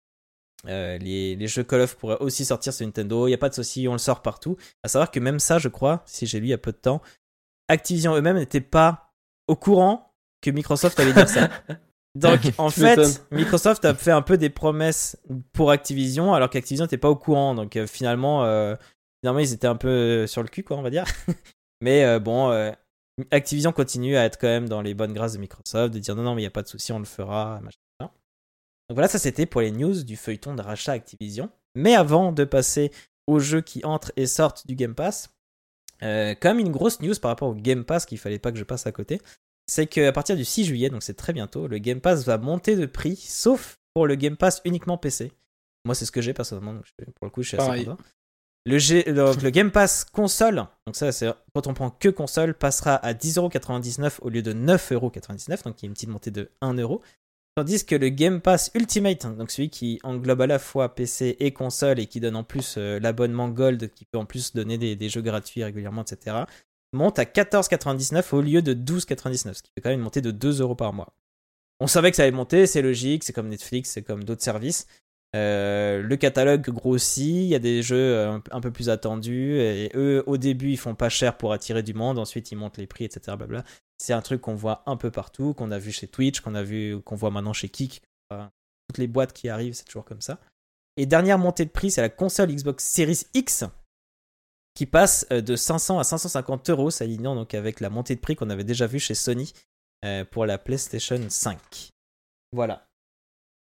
euh, 0.67 0.97
les, 0.97 1.35
les 1.35 1.47
jeux 1.47 1.63
Call 1.63 1.81
of 1.81 1.95
pourraient 1.95 2.17
aussi 2.19 2.45
sortir 2.45 2.73
sur 2.73 2.85
Nintendo. 2.85 3.27
Il 3.27 3.31
n'y 3.31 3.35
a 3.35 3.39
pas 3.39 3.49
de 3.49 3.55
souci, 3.55 3.87
on 3.87 3.93
le 3.93 3.97
sort 3.97 4.21
partout. 4.21 4.57
À 4.83 4.87
savoir 4.87 5.11
que 5.11 5.19
même 5.19 5.39
ça, 5.39 5.59
je 5.59 5.69
crois, 5.69 6.03
si 6.05 6.25
j'ai 6.25 6.39
lu 6.39 6.47
il 6.47 6.49
y 6.49 6.53
a 6.53 6.57
peu 6.57 6.71
de 6.71 6.77
temps, 6.77 7.01
Activision 7.67 8.15
eux-mêmes 8.15 8.37
n'étaient 8.37 8.61
pas 8.61 9.13
au 9.47 9.55
courant 9.55 10.13
que 10.41 10.51
Microsoft 10.51 10.99
allait 10.99 11.13
dire 11.13 11.29
ça. 11.29 11.49
Donc 12.15 12.39
en 12.57 12.69
fait, 12.69 13.25
Microsoft 13.31 13.83
a 13.83 13.93
fait 13.93 14.11
un 14.11 14.21
peu 14.21 14.37
des 14.37 14.49
promesses 14.49 15.17
pour 15.51 15.71
Activision 15.71 16.33
alors 16.33 16.49
qu'Activision 16.49 16.85
n'était 16.85 16.97
pas 16.97 17.09
au 17.09 17.15
courant. 17.15 17.55
Donc 17.55 17.75
euh, 17.75 17.87
finalement, 17.87 18.45
euh, 18.45 18.75
finalement, 19.21 19.39
ils 19.39 19.53
étaient 19.53 19.67
un 19.67 19.75
peu 19.75 19.89
euh, 19.89 20.27
sur 20.27 20.41
le 20.41 20.47
cul, 20.47 20.63
quoi, 20.63 20.77
on 20.77 20.81
va 20.81 20.89
dire. 20.89 21.05
Mais 21.81 22.19
bon, 22.21 22.73
Activision 23.31 23.73
continue 23.73 24.15
à 24.15 24.23
être 24.23 24.39
quand 24.39 24.47
même 24.47 24.69
dans 24.69 24.81
les 24.81 24.93
bonnes 24.93 25.13
grâces 25.13 25.33
de 25.33 25.39
Microsoft, 25.39 25.93
de 25.93 25.99
dire 25.99 26.15
non, 26.15 26.23
non, 26.23 26.35
mais 26.35 26.41
il 26.41 26.45
n'y 26.45 26.47
a 26.47 26.51
pas 26.51 26.63
de 26.63 26.67
souci, 26.67 26.93
on 26.93 26.99
le 26.99 27.05
fera. 27.05 27.59
machin. 27.61 27.77
Donc 28.89 28.95
voilà, 28.97 29.07
ça 29.07 29.19
c'était 29.19 29.45
pour 29.45 29.61
les 29.61 29.71
news 29.71 30.03
du 30.03 30.15
feuilleton 30.15 30.53
de 30.55 30.61
rachat 30.61 30.91
Activision. 30.93 31.49
Mais 31.75 31.95
avant 31.95 32.31
de 32.31 32.43
passer 32.43 32.91
aux 33.27 33.39
jeux 33.39 33.61
qui 33.61 33.83
entrent 33.85 34.11
et 34.15 34.27
sortent 34.27 34.65
du 34.67 34.75
Game 34.75 34.95
Pass, 34.95 35.29
euh, 36.03 36.35
quand 36.39 36.49
même 36.49 36.59
une 36.59 36.71
grosse 36.71 36.99
news 37.01 37.15
par 37.21 37.29
rapport 37.29 37.49
au 37.49 37.55
Game 37.55 37.83
Pass 37.83 38.05
qu'il 38.05 38.17
fallait 38.17 38.39
pas 38.39 38.51
que 38.51 38.57
je 38.57 38.63
passe 38.63 38.85
à 38.85 38.91
côté, 38.91 39.21
c'est 39.67 39.87
qu'à 39.87 40.11
partir 40.11 40.35
du 40.35 40.45
6 40.45 40.65
juillet, 40.65 40.89
donc 40.89 41.01
c'est 41.03 41.15
très 41.15 41.33
bientôt, 41.33 41.67
le 41.67 41.79
Game 41.79 41.99
Pass 42.01 42.23
va 42.25 42.37
monter 42.37 42.75
de 42.75 42.85
prix, 42.85 43.15
sauf 43.15 43.77
pour 43.93 44.05
le 44.07 44.15
Game 44.15 44.37
Pass 44.37 44.61
uniquement 44.65 44.97
PC. 44.97 45.31
Moi, 45.85 45.95
c'est 45.95 46.05
ce 46.05 46.11
que 46.11 46.21
j'ai 46.21 46.33
personnellement. 46.33 46.73
Donc 46.73 46.85
je- 46.85 47.05
pour 47.05 47.25
le 47.25 47.29
coup, 47.29 47.41
je 47.43 47.49
suis 47.49 47.57
assez 47.57 47.69
content. 47.85 47.97
Le, 48.67 48.77
G- 48.79 49.03
le 49.07 49.49
Game 49.51 49.71
Pass 49.71 50.05
console, 50.05 50.65
donc 50.87 50.95
ça, 50.95 51.11
c'est 51.11 51.31
quand 51.53 51.67
on 51.67 51.73
prend 51.73 51.89
que 51.91 52.09
console, 52.09 52.53
passera 52.55 52.95
à 52.95 53.13
10,99€ 53.13 54.17
au 54.21 54.29
lieu 54.29 54.41
de 54.41 54.53
9,99€, 54.53 55.63
donc 55.63 55.81
il 55.81 55.85
y 55.85 55.87
a 55.87 55.89
une 55.89 55.93
petite 55.93 56.09
montée 56.09 56.31
de 56.31 56.49
1€. 56.61 56.99
Tandis 57.55 57.85
que 57.85 57.95
le 57.95 58.09
Game 58.09 58.41
Pass 58.41 58.69
Ultimate, 58.75 59.23
hein, 59.23 59.31
donc 59.31 59.49
celui 59.49 59.69
qui 59.69 59.97
englobe 60.03 60.41
à 60.41 60.47
la 60.47 60.59
fois 60.59 60.93
PC 60.93 61.37
et 61.39 61.53
console 61.53 62.01
et 62.01 62.05
qui 62.05 62.19
donne 62.19 62.35
en 62.35 62.43
plus 62.43 62.75
euh, 62.77 62.99
l'abonnement 62.99 63.47
Gold, 63.47 63.93
qui 63.93 64.03
peut 64.03 64.17
en 64.17 64.25
plus 64.25 64.53
donner 64.53 64.77
des, 64.77 65.09
jeux 65.09 65.21
gratuits 65.21 65.63
régulièrement, 65.63 66.01
etc., 66.01 66.43
monte 66.91 67.17
à 67.17 67.23
14,99€ 67.23 68.35
au 68.35 68.41
lieu 68.41 68.61
de 68.61 68.73
12,99€, 68.73 69.53
ce 69.53 69.63
qui 69.63 69.71
fait 69.73 69.81
quand 69.81 69.89
même 69.89 69.99
une 69.99 70.03
montée 70.03 70.21
de 70.21 70.31
2€ 70.31 70.75
par 70.75 70.91
mois. 70.91 71.15
On 71.79 71.87
savait 71.87 72.11
que 72.11 72.17
ça 72.17 72.23
allait 72.23 72.33
monter, 72.33 72.67
c'est 72.67 72.81
logique, 72.81 73.23
c'est 73.23 73.33
comme 73.33 73.47
Netflix, 73.47 73.91
c'est 73.91 74.03
comme 74.03 74.25
d'autres 74.25 74.43
services. 74.43 74.85
Euh, 75.33 76.01
le 76.01 76.17
catalogue 76.17 76.69
grossit, 76.69 77.25
il 77.25 77.47
y 77.47 77.55
a 77.55 77.59
des 77.59 77.81
jeux 77.81 77.95
euh, 77.95 78.31
un, 78.31 78.43
un 78.51 78.59
peu 78.59 78.71
plus 78.71 78.89
attendus, 78.89 79.61
et 79.61 79.91
eux, 79.95 80.23
au 80.27 80.35
début, 80.35 80.71
ils 80.71 80.77
font 80.77 80.95
pas 80.95 81.09
cher 81.09 81.37
pour 81.37 81.53
attirer 81.53 81.83
du 81.83 81.93
monde, 81.93 82.19
ensuite 82.19 82.51
ils 82.51 82.57
montent 82.57 82.77
les 82.77 82.87
prix, 82.87 83.05
etc. 83.05 83.37
blabla. 83.37 83.63
C'est 83.97 84.13
un 84.13 84.21
truc 84.21 84.41
qu'on 84.41 84.55
voit 84.55 84.83
un 84.85 84.97
peu 84.97 85.11
partout, 85.11 85.53
qu'on 85.53 85.71
a 85.71 85.79
vu 85.79 85.91
chez 85.91 86.07
Twitch, 86.07 86.41
qu'on 86.41 86.55
a 86.55 86.63
vu, 86.63 87.01
qu'on 87.01 87.15
voit 87.15 87.31
maintenant 87.31 87.53
chez 87.53 87.69
Kik. 87.69 88.01
Enfin, 88.29 88.51
toutes 88.87 88.97
les 88.97 89.07
boîtes 89.07 89.33
qui 89.33 89.49
arrivent, 89.49 89.73
c'est 89.73 89.85
toujours 89.85 90.05
comme 90.05 90.21
ça. 90.21 90.39
Et 90.97 91.05
dernière 91.05 91.37
montée 91.37 91.65
de 91.65 91.69
prix, 91.69 91.91
c'est 91.91 92.01
la 92.01 92.09
console 92.09 92.53
Xbox 92.53 92.85
Series 92.85 93.23
X 93.33 93.65
qui 94.75 94.85
passe 94.85 95.25
euh, 95.31 95.41
de 95.41 95.55
500 95.55 95.99
à 95.99 96.03
550 96.03 96.69
euros, 96.69 96.91
s'alignant 96.91 97.35
donc 97.35 97.53
avec 97.53 97.79
la 97.79 97.89
montée 97.89 98.15
de 98.15 98.19
prix 98.19 98.35
qu'on 98.35 98.49
avait 98.49 98.63
déjà 98.63 98.87
vue 98.87 98.99
chez 98.99 99.15
Sony 99.15 99.53
euh, 100.03 100.25
pour 100.25 100.45
la 100.45 100.57
PlayStation 100.57 101.19
5. 101.27 101.89
Voilà. 102.51 102.87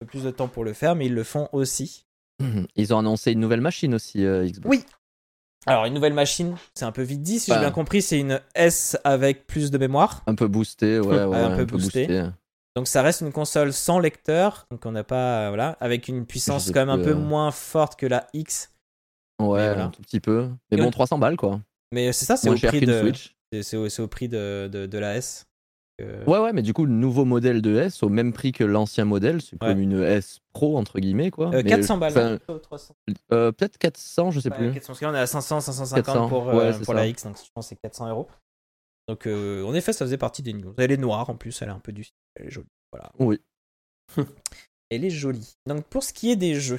peu 0.00 0.06
plus 0.06 0.24
de 0.24 0.30
temps 0.30 0.48
pour 0.48 0.64
le 0.64 0.72
faire, 0.72 0.96
mais 0.96 1.06
ils 1.06 1.14
le 1.14 1.24
font 1.24 1.48
aussi. 1.52 2.04
Ils 2.74 2.92
ont 2.92 2.98
annoncé 2.98 3.32
une 3.32 3.40
nouvelle 3.40 3.60
machine 3.60 3.94
aussi, 3.94 4.24
euh, 4.24 4.44
Xbox. 4.44 4.68
Oui. 4.68 4.84
Alors, 5.66 5.84
une 5.86 5.94
nouvelle 5.94 6.12
machine, 6.12 6.56
c'est 6.74 6.84
un 6.84 6.92
peu 6.92 7.02
vite 7.02 7.22
dit, 7.22 7.38
si 7.40 7.46
j'ai 7.46 7.54
Bah. 7.54 7.60
bien 7.60 7.70
compris, 7.70 8.02
c'est 8.02 8.18
une 8.20 8.40
S 8.54 8.96
avec 9.04 9.46
plus 9.46 9.70
de 9.70 9.78
mémoire. 9.78 10.22
Un 10.26 10.34
peu 10.34 10.46
boosté, 10.46 11.00
ouais, 11.00 11.24
ouais, 11.24 11.36
un 11.36 11.56
peu 11.56 11.64
boosté. 11.64 12.22
Donc 12.76 12.88
ça 12.88 13.02
reste 13.02 13.20
une 13.20 13.30
console 13.32 13.72
sans 13.72 14.00
lecteur, 14.00 14.66
donc 14.72 14.84
on 14.84 14.90
n'a 14.90 15.04
pas 15.04 15.48
voilà, 15.48 15.76
avec 15.78 16.08
une 16.08 16.26
puissance 16.26 16.72
quand 16.72 16.80
même 16.80 16.90
un 16.90 16.98
peu 16.98 17.10
euh. 17.10 17.14
moins 17.14 17.52
forte 17.52 17.96
que 17.96 18.04
la 18.04 18.26
X. 18.34 18.72
Ouais, 19.40 19.46
voilà. 19.68 19.84
un 19.84 19.90
tout 19.90 20.02
petit 20.02 20.18
peu. 20.18 20.48
Mais 20.72 20.78
Et 20.78 20.80
bon, 20.80 20.88
on- 20.88 20.90
300 20.90 21.18
balles 21.18 21.36
quoi. 21.36 21.60
Mais 21.92 22.12
c'est 22.12 22.24
ça, 22.24 22.36
c'est 22.36 22.48
au 22.50 22.54
prix 22.56 22.80
de 22.80 23.00
Switch. 23.00 23.36
c'est- 23.52 23.62
c'est 23.62 23.76
au, 23.76 23.86
au 24.04 24.08
prix 24.08 24.28
de 24.28 24.98
la 24.98 25.16
S. 25.16 25.46
Euh, 26.00 26.24
Ouais, 26.26 26.38
ouais, 26.38 26.52
mais 26.52 26.62
du 26.62 26.72
coup, 26.72 26.84
le 26.86 26.92
nouveau 26.92 27.24
modèle 27.24 27.62
de 27.62 27.76
S, 27.76 28.02
au 28.02 28.08
même 28.08 28.32
prix 28.32 28.50
que 28.52 28.64
l'ancien 28.64 29.04
modèle, 29.04 29.40
c'est 29.40 29.52
Ouais. 29.62 29.68
comme 29.70 29.80
une 29.80 30.02
S 30.02 30.40
Pro, 30.52 30.76
entre 30.76 30.98
guillemets, 30.98 31.30
quoi. 31.30 31.48
euh, 31.54 31.62
Mais, 31.64 31.70
400 31.70 31.98
balles. 31.98 32.12
enfin, 32.46 32.58
300. 32.58 32.96
euh, 33.32 33.52
Peut-être 33.52 33.78
400, 33.78 34.30
je 34.32 34.40
sais 34.40 34.50
Ouais, 34.50 34.56
plus. 34.56 34.72
400, 34.72 34.86
parce 34.88 34.98
que 35.00 35.04
là, 35.04 35.10
on 35.12 35.14
est 35.14 35.18
à 35.20 35.26
500, 35.26 35.60
550 35.60 36.04
400, 36.04 36.28
pour, 36.28 36.46
ouais, 36.46 36.64
euh, 36.74 36.78
pour 36.84 36.94
la 36.94 37.06
X, 37.06 37.24
donc 37.24 37.36
je 37.36 37.48
pense 37.54 37.66
que 37.66 37.68
c'est 37.70 37.80
400 37.80 38.08
euros. 38.08 38.28
Donc 39.06 39.26
en 39.26 39.74
effet, 39.74 39.92
ça 39.92 40.04
faisait 40.06 40.16
partie 40.18 40.42
des 40.42 40.52
news. 40.54 40.74
Elle 40.78 40.90
est 40.90 40.96
noire 40.96 41.28
en 41.30 41.36
plus, 41.36 41.60
elle 41.62 41.68
est 41.68 41.72
un 41.72 41.78
peu 41.78 41.92
du 41.92 42.04
style, 42.04 42.16
elle 42.36 42.46
est 42.46 42.50
jolie. 42.50 42.66
Voilà. 42.90 43.10
Oui. 43.18 43.38
Elle 44.90 45.04
est 45.04 45.10
jolie. 45.10 45.54
Donc 45.66 45.84
pour 45.86 46.02
ce 46.04 46.12
qui 46.12 46.30
est 46.30 46.36
des 46.36 46.54
jeux, 46.54 46.78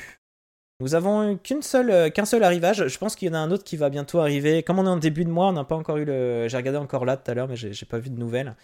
nous 0.79 0.95
avons 0.95 1.37
qu'une 1.37 1.61
seule, 1.61 2.11
qu'un 2.11 2.25
seul 2.25 2.43
arrivage. 2.43 2.87
Je 2.87 2.97
pense 2.97 3.15
qu'il 3.15 3.27
y 3.27 3.31
en 3.31 3.33
a 3.33 3.39
un 3.39 3.51
autre 3.51 3.63
qui 3.63 3.77
va 3.77 3.89
bientôt 3.89 4.19
arriver. 4.19 4.63
Comme 4.63 4.79
on 4.79 4.85
est 4.85 4.89
en 4.89 4.97
début 4.97 5.25
de 5.25 5.29
mois, 5.29 5.47
on 5.47 5.53
n'a 5.53 5.63
pas 5.65 5.75
encore 5.75 5.97
eu 5.97 6.05
le. 6.05 6.47
J'ai 6.47 6.55
regardé 6.57 6.77
encore 6.79 7.03
là 7.05 7.17
tout 7.17 7.29
à 7.29 7.33
l'heure, 7.33 7.47
mais 7.47 7.55
j'ai 7.55 7.85
pas 7.85 7.97
vu 7.99 8.09
de 8.09 8.17
nouvelles. 8.17 8.55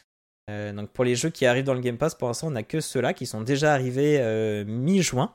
Euh, 0.50 0.74
donc 0.74 0.90
pour 0.92 1.04
les 1.06 1.16
jeux 1.16 1.30
qui 1.30 1.46
arrivent 1.46 1.64
dans 1.66 1.74
le 1.74 1.80
Game 1.82 1.98
Pass, 1.98 2.16
pour 2.16 2.28
l'instant, 2.28 2.48
on 2.48 2.52
n'a 2.52 2.64
que 2.64 2.82
ceux-là 2.82 3.14
qui 3.14 3.26
sont 3.26 3.42
déjà 3.42 3.74
arrivés 3.74 4.18
euh, 4.20 4.66
mi-juin. 4.66 5.32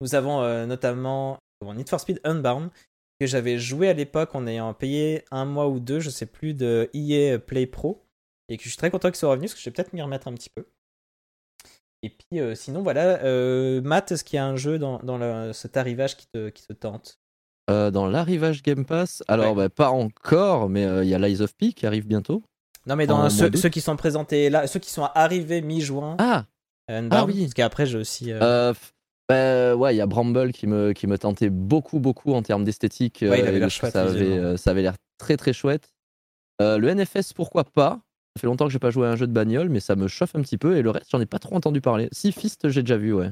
Nous 0.00 0.14
avons 0.14 0.42
euh, 0.42 0.66
notamment 0.66 1.38
Need 1.64 1.88
for 1.88 2.00
Speed 2.00 2.20
Unbound 2.24 2.70
que 3.20 3.26
j'avais 3.26 3.58
joué 3.58 3.88
à 3.88 3.92
l'époque 3.94 4.34
en 4.34 4.46
ayant 4.46 4.74
payé 4.74 5.24
un 5.30 5.44
mois 5.44 5.68
ou 5.68 5.78
deux, 5.80 6.00
je 6.00 6.10
sais 6.10 6.26
plus, 6.26 6.52
de 6.52 6.90
EA 6.92 7.38
Play 7.38 7.66
Pro 7.66 8.02
et 8.48 8.56
que 8.58 8.64
je 8.64 8.68
suis 8.68 8.76
très 8.76 8.90
content 8.90 9.08
qu'il 9.08 9.16
soit 9.16 9.30
revenu 9.30 9.46
parce 9.46 9.54
que 9.54 9.60
je 9.60 9.64
vais 9.66 9.72
peut-être 9.72 9.92
m'y 9.92 10.02
remettre 10.02 10.28
un 10.28 10.34
petit 10.34 10.50
peu. 10.54 10.66
Et 12.02 12.10
puis 12.10 12.40
sinon 12.56 12.82
voilà, 12.82 13.18
Matt, 13.80 14.12
est-ce 14.12 14.24
qu'il 14.24 14.36
y 14.36 14.40
a 14.40 14.44
un 14.44 14.56
jeu 14.56 14.78
dans, 14.78 14.98
dans 14.98 15.16
le- 15.16 15.52
cet 15.54 15.78
arrivage 15.78 16.16
qui 16.18 16.26
te, 16.26 16.50
qui 16.50 16.66
te 16.66 16.72
tente? 16.74 17.18
Dans 17.68 18.06
l'arrivage 18.06 18.62
Game 18.62 18.84
Pass, 18.84 19.22
alors 19.26 19.56
Ouais. 19.56 19.68
bah, 19.68 19.70
pas 19.70 19.88
encore, 19.90 20.68
mais 20.68 20.82
il 21.02 21.08
y 21.08 21.14
a 21.14 21.18
Lies 21.18 21.40
of 21.40 21.56
P 21.56 21.72
qui 21.72 21.86
arrive 21.86 22.06
bientôt. 22.06 22.42
Non 22.86 22.96
mais 22.96 23.06
dans 23.06 23.30
ceux, 23.30 23.48
qui 23.50 23.80
sont 23.80 23.96
présentés 23.96 24.50
là, 24.50 24.66
ceux 24.66 24.80
qui 24.80 24.90
sont 24.90 25.04
arrivés 25.14 25.62
mi-juin, 25.62 26.16
Ah, 26.18 26.44
Unbound, 26.88 27.30
oui. 27.30 27.42
parce 27.42 27.54
qu'après 27.54 27.86
j'ai 27.86 27.98
aussi... 27.98 28.32
euh, 28.32 28.40
euh, 28.42 28.74
bah, 29.28 29.74
ouais, 29.74 29.94
il 29.94 29.98
y 29.98 30.00
a 30.02 30.06
Bramble 30.06 30.52
qui 30.52 30.66
me, 30.66 30.92
qui 30.92 31.06
me 31.06 31.16
tentait 31.16 31.48
beaucoup, 31.48 31.98
beaucoup 31.98 32.34
en 32.34 32.42
termes 32.42 32.64
d'esthétique. 32.64 33.20
Ouais, 33.22 33.38
il 33.40 33.44
euh, 33.44 33.48
avait 33.48 33.56
et 33.56 33.58
l'air 33.60 33.66
le- 33.66 33.70
chouette, 33.70 33.92
Ça 33.92 34.02
avait, 34.02 34.38
euh, 34.38 34.56
ça 34.58 34.70
avait 34.72 34.82
l'air 34.82 34.94
très, 35.18 35.36
très 35.38 35.52
chouette. 35.54 35.94
Euh, 36.60 36.76
le 36.78 36.88
NFS, 36.88 37.32
pourquoi 37.32 37.64
pas? 37.64 38.00
Ça 38.36 38.40
fait 38.40 38.46
longtemps 38.46 38.66
que 38.66 38.72
j'ai 38.72 38.78
pas 38.78 38.90
joué 38.90 39.06
à 39.06 39.10
un 39.10 39.16
jeu 39.16 39.26
de 39.26 39.32
bagnole, 39.32 39.68
mais 39.70 39.80
ça 39.80 39.96
me 39.96 40.08
chauffe 40.08 40.34
un 40.34 40.42
petit 40.42 40.58
peu. 40.58 40.76
Et 40.76 40.82
le 40.82 40.90
reste, 40.90 41.06
j'en 41.10 41.20
ai 41.20 41.26
pas 41.26 41.38
trop 41.38 41.56
entendu 41.56 41.80
parler. 41.80 42.08
Si, 42.12 42.32
Fist, 42.32 42.68
j'ai 42.68 42.82
déjà 42.82 42.96
vu, 42.96 43.12
ouais. 43.14 43.30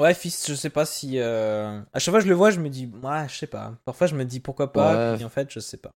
Ouais, 0.00 0.14
Fist, 0.14 0.48
je 0.48 0.54
sais 0.54 0.70
pas 0.70 0.84
si. 0.86 1.18
euh, 1.18 1.80
À 1.92 1.98
chaque 1.98 2.12
fois 2.12 2.20
que 2.20 2.24
je 2.24 2.30
le 2.30 2.34
vois, 2.36 2.50
je 2.50 2.58
me 2.58 2.68
dis, 2.68 2.90
ouais, 3.02 3.28
je 3.28 3.36
sais 3.36 3.46
pas. 3.46 3.74
Parfois, 3.84 4.06
je 4.08 4.14
me 4.16 4.24
dis 4.24 4.40
pourquoi 4.40 4.72
pas. 4.72 5.10
Ouais. 5.12 5.16
puis 5.16 5.24
en 5.24 5.28
fait, 5.28 5.48
je 5.50 5.60
sais 5.60 5.76
pas. 5.76 5.90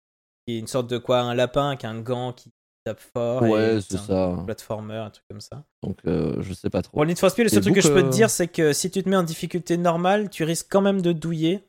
Il 0.47 0.55
y 0.55 0.57
a 0.57 0.61
une 0.61 0.67
sorte 0.67 0.89
de 0.91 0.99
quoi 0.99 1.21
Un 1.21 1.35
lapin 1.35 1.69
avec 1.69 1.85
un 1.85 2.01
gant 2.01 2.33
qui 2.33 2.51
tape 2.85 3.01
fort. 3.01 3.43
Ouais, 3.43 3.79
c'est 3.81 3.95
un 3.95 3.99
ça. 3.99 4.43
platformer, 4.45 4.97
un 4.97 5.11
truc 5.11 5.25
comme 5.31 5.41
ça. 5.41 5.65
Donc, 5.83 5.99
euh, 6.07 6.37
je 6.41 6.53
sais 6.53 6.71
pas 6.71 6.83
trop. 6.83 6.93
Pour 6.93 7.03
le 7.05 7.09
Need 7.09 7.19
for 7.19 7.31
Speed, 7.31 7.45
le 7.45 7.49
seul 7.51 7.63
truc 7.63 7.75
que 7.75 7.81
je 7.81 7.89
peux 7.89 8.03
te 8.03 8.07
euh, 8.07 8.11
dire, 8.11 8.31
c'est 8.31 8.49
que 8.49 8.73
si 8.73 8.91
tu 8.91 9.03
te 9.03 9.09
mets 9.09 9.17
en 9.17 9.23
difficulté 9.23 9.77
normale, 9.77 10.31
tu 10.31 10.45
risques 10.45 10.69
quand 10.71 10.81
même 10.83 11.03
de 11.03 11.13
douiller. 11.13 11.65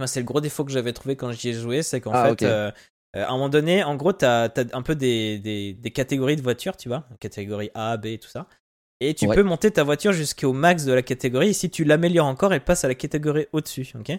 Moi, 0.00 0.06
c'est 0.06 0.20
le 0.20 0.26
gros 0.26 0.40
défaut 0.40 0.64
que 0.64 0.72
j'avais 0.72 0.92
trouvé 0.92 1.16
quand 1.16 1.30
j'y 1.32 1.50
ai 1.50 1.52
joué, 1.52 1.82
c'est 1.82 2.00
qu'en 2.00 2.12
Ah, 2.12 2.28
fait, 2.28 2.42
euh, 2.44 2.70
euh, 3.16 3.24
à 3.24 3.28
un 3.28 3.32
moment 3.32 3.48
donné, 3.48 3.84
en 3.84 3.94
gros, 3.94 4.12
t'as 4.12 4.46
as 4.46 4.64
un 4.72 4.82
peu 4.82 4.94
des, 4.96 5.38
des, 5.38 5.72
des 5.74 5.90
catégories 5.90 6.36
de 6.36 6.42
voitures, 6.42 6.76
tu 6.76 6.88
vois, 6.88 7.06
catégorie 7.20 7.70
A, 7.74 7.96
B, 7.96 8.18
tout 8.18 8.28
ça. 8.28 8.48
Et 9.00 9.14
tu 9.14 9.26
Ouais. 9.26 9.34
peux 9.34 9.42
monter 9.42 9.70
ta 9.70 9.82
voiture 9.84 10.12
jusqu'au 10.12 10.52
max 10.52 10.84
de 10.84 10.92
la 10.92 11.02
catégorie. 11.02 11.48
Et 11.50 11.52
si 11.52 11.70
tu 11.70 11.84
l'améliores 11.84 12.26
encore, 12.26 12.52
elle 12.52 12.64
passe 12.64 12.84
à 12.84 12.88
la 12.88 12.94
catégorie 12.94 13.46
au-dessus, 13.52 13.92
ok? 13.98 14.12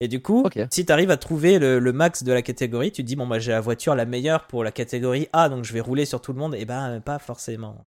Et 0.00 0.08
du 0.08 0.22
coup, 0.22 0.42
si 0.70 0.86
tu 0.86 0.92
arrives 0.92 1.10
à 1.10 1.16
trouver 1.18 1.58
le, 1.58 1.78
le 1.78 1.92
max 1.92 2.22
de 2.22 2.32
la 2.32 2.40
catégorie, 2.42 2.90
tu 2.90 3.02
te 3.02 3.06
dis 3.06 3.16
bon 3.16 3.26
bah 3.26 3.38
j'ai 3.38 3.52
la 3.52 3.60
voiture 3.60 3.94
la 3.94 4.06
meilleure 4.06 4.46
pour 4.46 4.64
la 4.64 4.72
catégorie 4.72 5.28
A, 5.32 5.48
donc 5.48 5.64
je 5.64 5.72
vais 5.74 5.80
rouler 5.80 6.06
sur 6.06 6.20
tout 6.22 6.32
le 6.32 6.38
monde. 6.38 6.54
Et 6.54 6.64
ben 6.64 7.00
pas 7.00 7.18
forcément 7.18 7.84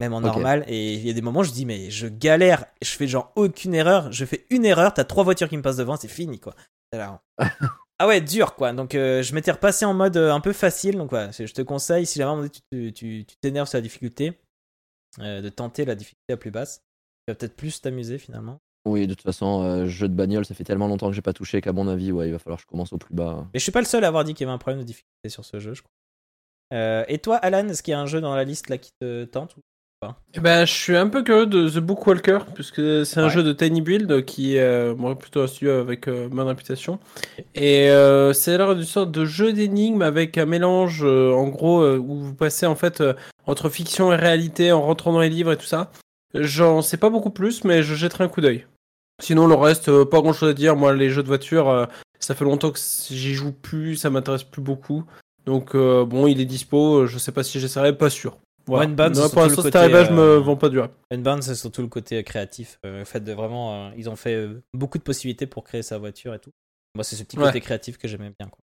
même 0.00 0.12
en 0.14 0.20
normal. 0.28 0.64
Et 0.66 0.94
il 0.94 1.06
y 1.06 1.10
a 1.10 1.12
des 1.12 1.20
moments, 1.22 1.42
je 1.42 1.52
dis, 1.52 1.66
mais 1.66 1.90
je 1.90 2.06
galère, 2.08 2.64
je 2.82 2.88
fais 2.90 3.06
genre 3.06 3.32
aucune 3.36 3.74
erreur, 3.74 4.10
je 4.10 4.24
fais 4.24 4.46
une 4.50 4.64
erreur, 4.64 4.94
t'as 4.94 5.04
trois 5.04 5.24
voitures 5.24 5.48
qui 5.48 5.56
me 5.58 5.62
passent 5.62 5.76
devant, 5.76 5.96
c'est 5.96 6.08
fini 6.08 6.40
quoi. 6.40 6.54
Alors- 6.92 7.20
ah 7.98 8.06
ouais, 8.08 8.20
dur 8.22 8.54
quoi. 8.54 8.72
Donc 8.72 8.94
euh, 8.94 9.22
je 9.22 9.34
m'étais 9.34 9.52
repassé 9.52 9.84
en 9.84 9.92
mode 9.94 10.16
euh, 10.16 10.32
un 10.32 10.40
peu 10.40 10.52
facile. 10.54 10.96
Donc 10.96 11.10
voilà, 11.10 11.30
je 11.32 11.44
te 11.52 11.62
conseille, 11.62 12.06
si 12.06 12.18
jamais 12.18 12.48
tu 12.48 13.26
t'énerves 13.40 13.68
sur 13.68 13.76
la 13.76 13.82
difficulté, 13.82 14.32
euh, 15.20 15.42
de 15.42 15.48
tenter 15.48 15.84
la 15.84 15.94
difficulté 15.94 16.24
la 16.30 16.36
plus 16.38 16.50
basse. 16.50 16.78
Tu 17.26 17.32
vas 17.32 17.34
peut-être 17.36 17.54
plus 17.56 17.80
t'amuser 17.82 18.18
finalement. 18.18 18.58
Oui, 18.86 19.06
de 19.06 19.14
toute 19.14 19.24
façon, 19.24 19.62
euh, 19.62 19.86
jeu 19.86 20.08
de 20.08 20.14
bagnole, 20.14 20.44
ça 20.44 20.54
fait 20.54 20.64
tellement 20.64 20.88
longtemps 20.88 21.08
que 21.08 21.14
j'ai 21.14 21.20
pas 21.22 21.32
touché 21.34 21.60
qu'à 21.60 21.72
mon 21.72 21.86
avis, 21.86 22.12
ouais, 22.12 22.28
il 22.28 22.32
va 22.32 22.38
falloir 22.38 22.58
que 22.58 22.62
je 22.62 22.66
commence 22.66 22.92
au 22.92 22.98
plus 22.98 23.14
bas. 23.14 23.46
Mais 23.52 23.58
je 23.58 23.62
suis 23.62 23.72
pas 23.72 23.80
le 23.80 23.86
seul 23.86 24.04
à 24.04 24.08
avoir 24.08 24.24
dit 24.24 24.32
qu'il 24.34 24.46
y 24.46 24.48
avait 24.48 24.54
un 24.54 24.58
problème 24.58 24.80
de 24.80 24.86
difficulté 24.86 25.28
sur 25.28 25.44
ce 25.44 25.58
jeu, 25.60 25.74
je 25.74 25.82
crois. 25.82 25.90
Euh, 26.72 27.04
et 27.08 27.18
toi, 27.18 27.36
Alan, 27.36 27.68
est-ce 27.68 27.82
qu'il 27.82 27.92
y 27.92 27.94
a 27.94 28.00
un 28.00 28.06
jeu 28.06 28.20
dans 28.20 28.34
la 28.34 28.44
liste 28.44 28.68
là 28.70 28.78
qui 28.78 28.92
te 29.00 29.24
tente 29.24 29.56
ou- 29.56 29.60
Eh 30.34 30.40
ben, 30.40 30.64
je 30.64 30.72
suis 30.72 30.96
un 30.96 31.08
peu 31.08 31.22
curieux 31.22 31.44
de 31.44 31.68
The 31.68 31.78
Bookwalker, 31.78 32.38
puisque 32.54 33.04
c'est 33.04 33.18
un 33.20 33.24
Ouais. 33.24 33.30
jeu 33.30 33.42
de 33.42 33.52
Tiny 33.52 33.82
Build 33.82 34.24
qui 34.24 34.56
est 34.56 34.60
euh, 34.62 34.94
moi, 34.94 35.18
plutôt 35.18 35.42
un 35.42 35.46
studio 35.46 35.72
avec 35.72 36.08
euh, 36.08 36.28
bonne 36.30 36.46
réputation. 36.48 36.98
Et 37.54 37.90
euh, 37.90 38.32
c'est 38.32 38.56
l'air 38.56 38.74
d'une 38.74 38.84
sorte 38.84 39.10
de 39.10 39.26
jeu 39.26 39.52
d'énigmes 39.52 40.00
avec 40.00 40.38
un 40.38 40.46
mélange, 40.46 41.02
euh, 41.04 41.32
en 41.34 41.48
gros, 41.48 41.82
euh, 41.82 41.98
où 41.98 42.14
vous 42.18 42.34
passez 42.34 42.64
en 42.64 42.76
fait 42.76 43.02
euh, 43.02 43.12
entre 43.46 43.68
fiction 43.68 44.10
et 44.10 44.16
réalité 44.16 44.72
en 44.72 44.80
rentrant 44.80 45.12
dans 45.12 45.20
les 45.20 45.28
livres 45.28 45.52
et 45.52 45.58
tout 45.58 45.66
ça. 45.66 45.90
J'en 46.32 46.80
sais 46.80 46.96
pas 46.96 47.10
beaucoup 47.10 47.30
plus, 47.30 47.64
mais 47.64 47.82
je 47.82 47.94
jetterai 47.94 48.24
un 48.24 48.28
coup 48.28 48.40
d'œil. 48.40 48.64
Sinon, 49.20 49.46
le 49.46 49.54
reste, 49.54 49.88
euh, 49.88 50.04
pas 50.04 50.20
grand 50.20 50.32
chose 50.32 50.50
à 50.50 50.54
dire. 50.54 50.76
Moi, 50.76 50.94
les 50.94 51.10
jeux 51.10 51.22
de 51.22 51.28
voiture, 51.28 51.68
euh, 51.68 51.86
ça 52.18 52.34
fait 52.34 52.44
longtemps 52.44 52.70
que 52.70 52.78
j'y 53.10 53.34
joue 53.34 53.52
plus, 53.52 53.96
ça 53.96 54.10
m'intéresse 54.10 54.44
plus 54.44 54.62
beaucoup. 54.62 55.04
Donc, 55.46 55.74
euh, 55.74 56.04
bon, 56.04 56.26
il 56.26 56.40
est 56.40 56.44
dispo, 56.44 57.06
je 57.06 57.18
sais 57.18 57.32
pas 57.32 57.42
si 57.42 57.58
j'essaierai, 57.60 57.96
pas 57.96 58.10
sûr. 58.10 58.38
Voilà. 58.66 58.86
Non, 58.86 59.28
pour 59.30 59.42
l'instant, 59.42 59.62
cet 59.62 59.74
arrivage 59.74 60.10
me 60.10 60.54
pas 60.54 60.68
du 60.68 60.78
rêve. 60.78 60.90
Unbound, 61.10 61.42
c'est 61.42 61.54
surtout 61.54 61.82
le 61.82 61.88
côté 61.88 62.22
créatif. 62.22 62.78
euh, 62.86 63.04
fait 63.04 63.20
de 63.20 63.32
vraiment. 63.32 63.86
euh, 63.86 63.90
ils 63.96 64.08
ont 64.08 64.16
fait 64.16 64.48
beaucoup 64.74 64.98
de 64.98 65.02
possibilités 65.02 65.46
pour 65.46 65.64
créer 65.64 65.82
sa 65.82 65.98
voiture 65.98 66.34
et 66.34 66.38
tout. 66.38 66.50
Moi, 66.94 67.02
c'est 67.04 67.16
ce 67.16 67.24
petit 67.24 67.38
Ouais. 67.38 67.46
côté 67.46 67.60
créatif 67.60 67.96
que 67.98 68.06
j'aimais 68.06 68.32
bien. 68.38 68.48
Quoi. 68.48 68.58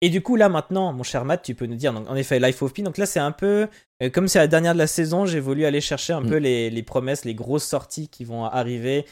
Et 0.00 0.08
du 0.10 0.22
coup, 0.22 0.36
là, 0.36 0.48
maintenant, 0.48 0.92
mon 0.92 1.02
cher 1.02 1.24
Matt, 1.24 1.42
tu 1.42 1.54
peux 1.54 1.66
nous 1.66 1.76
dire, 1.76 1.92
donc, 1.92 2.08
en 2.08 2.14
effet, 2.14 2.38
Life 2.38 2.62
of 2.62 2.72
Pi. 2.72 2.82
Donc 2.82 2.96
là, 2.98 3.06
c'est 3.06 3.20
un 3.20 3.32
peu. 3.32 3.68
euh, 4.02 4.10
comme 4.10 4.28
c'est 4.28 4.38
la 4.38 4.46
dernière 4.46 4.72
de 4.74 4.78
la 4.78 4.86
saison, 4.86 5.24
j'ai 5.26 5.40
voulu 5.40 5.64
aller 5.64 5.80
chercher 5.80 6.12
un 6.12 6.20
Mm. 6.20 6.28
peu 6.28 6.36
les, 6.36 6.70
les 6.70 6.82
promesses, 6.82 7.24
les 7.24 7.34
grosses 7.34 7.64
sorties 7.64 8.08
qui 8.08 8.24
vont 8.24 8.44
arriver 8.44 9.04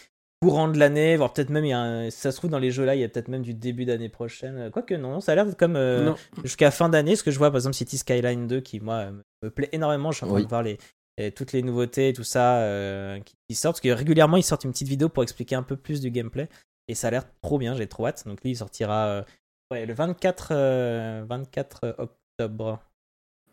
courant 0.43 0.69
de 0.69 0.79
l'année, 0.79 1.17
voire 1.17 1.33
peut-être 1.33 1.51
même, 1.51 1.65
il 1.65 1.69
y 1.69 1.73
a 1.73 1.81
un- 1.81 2.11
si 2.11 2.19
ça 2.19 2.33
se 2.33 2.37
trouve, 2.37 2.51
dans 2.51 2.59
les 2.59 2.71
jeux 2.71 2.85
là, 2.85 2.95
il 2.95 3.01
y 3.01 3.05
a 3.05 3.09
peut-être 3.09 3.29
même 3.29 3.43
du 3.43 3.55
début 3.55 3.85
d'année 3.85 4.09
prochaine. 4.09 4.71
Quoique, 4.71 4.95
non, 4.95 5.21
ça 5.21 5.33
a 5.33 5.35
l'air 5.37 5.47
comme. 5.57 5.77
euh, 5.77 6.13
jusqu'à 6.43 6.71
fin 6.71 6.89
d'année, 6.89 7.17
ce 7.17 7.23
que 7.23 7.31
je 7.31 7.39
vois 7.39 7.51
par 7.51 7.59
exemple 7.59 7.77
City 7.77 7.97
Skyline 7.97 8.47
2 8.47 8.61
qui 8.61 8.81
moi 8.81 9.11
me- 9.43 9.51
plaît 9.51 9.69
énormément, 9.73 10.11
je 10.13 10.17
suis 10.19 10.25
en 10.25 10.29
train 10.29 10.37
Oui. 10.39 10.43
de 10.45 10.49
voir 10.49 10.63
les, 10.63 10.79
les- 11.19 11.31
toutes 11.33 11.53
les 11.53 11.63
nouveautés, 11.63 12.13
tout 12.13 12.25
ça 12.25 12.59
euh, 12.61 13.21
qui, 13.21 13.35
qui 13.49 13.55
sortent, 13.55 13.77
parce 13.77 13.81
que 13.81 13.89
régulièrement 13.91 14.37
ils 14.37 14.43
sortent 14.43 14.65
une 14.65 14.73
petite 14.73 14.89
vidéo 14.89 15.09
pour 15.09 15.23
expliquer 15.23 15.55
un 15.55 15.63
peu 15.63 15.77
plus 15.77 16.01
du 16.01 16.11
gameplay. 16.11 16.49
Et 16.89 16.95
ça 16.95 17.09
a 17.09 17.11
l'air 17.13 17.25
trop 17.43 17.59
bien, 17.59 17.75
j'ai 17.77 17.87
trop 17.87 18.07
hâte. 18.07 18.27
Donc 18.27 18.43
lui, 18.43 18.51
il 18.51 18.57
sortira 18.57 19.07
euh, 19.07 19.23
ouais, 19.71 19.87
le 19.87 19.95
24, 19.95 20.49
euh, 20.51 21.25
24 21.29 21.95
octobre. 21.99 22.83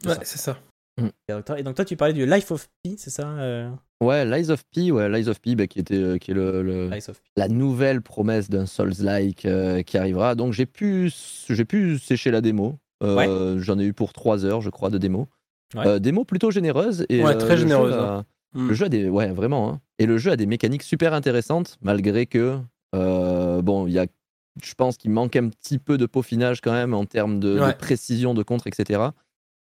Ouais, 0.05 0.15
c'est 0.23 0.39
ça. 0.39 0.57
Et 1.57 1.63
donc 1.63 1.75
toi, 1.75 1.85
tu 1.85 1.95
parlais 1.95 2.13
du 2.13 2.25
Life 2.25 2.51
of 2.51 2.69
Pi, 2.83 2.95
c'est 2.97 3.09
ça 3.09 3.27
euh, 3.29 3.69
Ouais, 4.01 4.25
Lies 4.25 4.49
of 4.49 4.63
P, 4.73 4.91
ouais, 4.91 5.09
Lies 5.09 5.27
of 5.29 5.39
P, 5.41 5.55
bah, 5.55 5.67
qui 5.67 5.79
était, 5.79 5.95
euh, 5.95 6.17
qui 6.17 6.31
est 6.31 6.33
le, 6.33 6.89
la 7.35 7.47
nouvelle 7.47 8.01
promesse 8.01 8.49
d'un 8.49 8.65
Souls-like 8.65 9.45
euh, 9.45 9.81
qui 9.81 9.97
arrivera. 9.97 10.35
Donc 10.35 10.53
j'ai 10.53 10.65
pu, 10.65 11.11
j'ai 11.49 11.65
pu 11.65 11.97
sécher 11.99 12.31
la 12.31 12.41
démo. 12.41 12.77
Euh, 13.27 13.59
J'en 13.61 13.77
ai 13.79 13.85
eu 13.85 13.93
pour 13.93 14.13
3 14.13 14.45
heures, 14.45 14.61
je 14.61 14.69
crois, 14.69 14.89
de 14.89 14.97
démo. 14.97 15.27
Ouais. 15.75 15.85
Euh, 15.87 15.99
démo 15.99 16.23
plutôt 16.25 16.49
généreuse. 16.51 17.05
Et, 17.09 17.23
Ouais, 17.23 17.31
euh, 17.35 17.37
très 17.37 17.49
le 17.55 17.55
jeu 17.57 17.63
généreuse, 17.63 17.93
a- 17.93 18.25
Mm. 18.55 18.67
Le 18.69 18.73
jeu 18.73 18.85
a 18.85 18.89
des, 18.89 19.07
ouais, 19.09 19.27
vraiment. 19.31 19.69
hein. 19.69 19.79
Et 19.99 20.07
le 20.07 20.17
jeu 20.17 20.31
a 20.31 20.35
des 20.35 20.47
mécaniques 20.47 20.81
super 20.81 21.13
intéressantes, 21.13 21.77
malgré 21.81 22.25
que, 22.25 22.57
euh, 22.95 23.61
bon, 23.61 23.85
il 23.85 23.93
y 23.93 23.99
a, 23.99 24.07
je 24.63 24.73
pense 24.73 24.97
qu'il 24.97 25.11
manque 25.11 25.35
un 25.35 25.49
petit 25.49 25.77
peu 25.77 25.99
de 25.99 26.07
peaufinage 26.07 26.59
quand 26.59 26.71
même 26.71 26.95
en 26.95 27.05
termes 27.05 27.39
de, 27.39 27.59
précision 27.73 28.33
de 28.33 28.41
contre, 28.41 28.65
etc. 28.65 29.01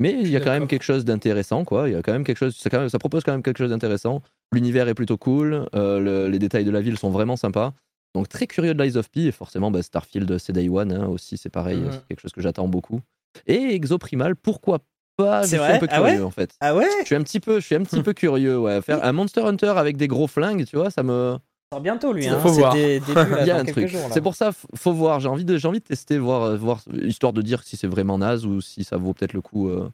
Mais 0.01 0.13
il 0.13 0.29
y 0.29 0.37
a 0.37 0.41
quand 0.41 0.51
même 0.51 0.67
quelque 0.67 0.83
chose 0.83 1.05
d'intéressant, 1.05 1.65
quoi. 1.65 1.89
Il 1.89 1.93
y 1.93 1.95
a 1.97 2.03
quand 2.03 2.13
même 2.13 2.25
quelque 2.25 2.37
chose, 2.39 2.55
ça, 2.57 2.69
quand 2.69 2.81
même- 2.81 2.89
ça 2.91 2.99
propose 2.99 3.23
quand 3.25 3.33
même 3.33 3.43
quelque 3.43 3.59
chose 3.59 3.71
d'intéressant. 3.71 4.21
L'univers 4.53 4.89
est 4.89 4.95
plutôt 4.95 5.17
cool, 5.17 5.69
euh, 5.75 5.99
le- 6.01 6.29
les 6.29 6.39
détails 6.39 6.65
de 6.65 6.71
la 6.71 6.81
ville 6.83 6.99
sont 6.99 7.11
vraiment 7.11 7.37
sympas. 7.37 7.73
Donc 8.15 8.29
très 8.29 8.47
curieux 8.47 8.75
de 8.75 8.83
Lies 8.83 8.97
of 8.97 9.11
P, 9.11 9.27
et 9.27 9.33
forcément 9.33 9.71
bah, 9.71 9.83
Starfield 9.83 10.39
c'est 10.39 10.53
Day 10.53 10.69
One 10.69 10.93
hein, 10.93 11.07
aussi, 11.07 11.37
c'est 11.37 11.49
pareil, 11.51 11.79
Mhm. 11.79 11.91
c'est 11.93 12.07
quelque 12.09 12.21
chose 12.21 12.33
que 12.33 12.41
j'attends 12.41 12.69
beaucoup. 12.69 13.01
Et 13.47 13.75
Exoprimal, 13.75 14.37
pourquoi 14.37 14.79
pas 15.17 15.43
Je 15.43 15.49
suis 15.49 15.57
un 15.59 15.79
peu 15.79 15.87
Ah 15.91 16.03
ouais? 16.03 16.11
curieux 16.11 16.25
en 16.25 16.31
fait. 16.31 16.51
Ah 16.61 16.75
ouais? 16.77 16.87
Je 17.01 17.07
suis 17.07 17.15
un 17.15 17.23
petit 17.23 17.41
peu, 17.41 17.61
je 17.61 17.65
suis 17.67 17.75
un 17.75 17.83
petit 17.83 18.03
peu 18.03 18.13
curieux, 18.15 18.59
ouais. 18.59 18.81
Faire 18.83 19.03
un 19.05 19.13
Monster 19.13 19.43
Hunter 19.43 19.73
avec 19.77 19.97
des 19.97 20.09
gros 20.09 20.27
flingues, 20.27 20.65
tu 20.67 20.77
vois, 20.77 20.91
ça 20.91 21.03
me. 21.03 21.37
Sort 21.73 21.81
bientôt 21.81 22.13
lui. 22.13 22.27
Faut 22.29 22.35
Hein. 22.35 22.53
voir. 22.53 22.75
Début, 22.75 23.13
là, 23.15 23.41
Il 23.43 23.47
y 23.47 23.51
a 23.51 23.57
un 23.59 23.65
truc. 23.65 23.93
là. 23.93 24.09
C'est 24.13 24.21
pour 24.21 24.35
ça, 24.35 24.51
faut 24.75 24.93
voir. 24.93 25.21
J'ai 25.21 25.29
envie 25.29 25.45
de, 25.45 25.57
j'ai 25.57 25.67
envie 25.69 25.81
de 25.81 25.85
tester, 25.85 26.19
voir, 26.19 26.43
euh, 26.43 26.57
voir, 26.57 26.81
histoire 27.03 27.33
de 27.33 27.43
dire 27.43 27.63
si 27.65 27.77
c'est 27.77 27.87
vraiment 27.89 28.19
naze 28.19 28.47
ou 28.47 28.61
si 28.61 28.85
ça 28.85 28.97
vaut 28.97 29.13
peut-être 29.15 29.33
le 29.33 29.41
coup 29.41 29.69
euh, 29.69 29.91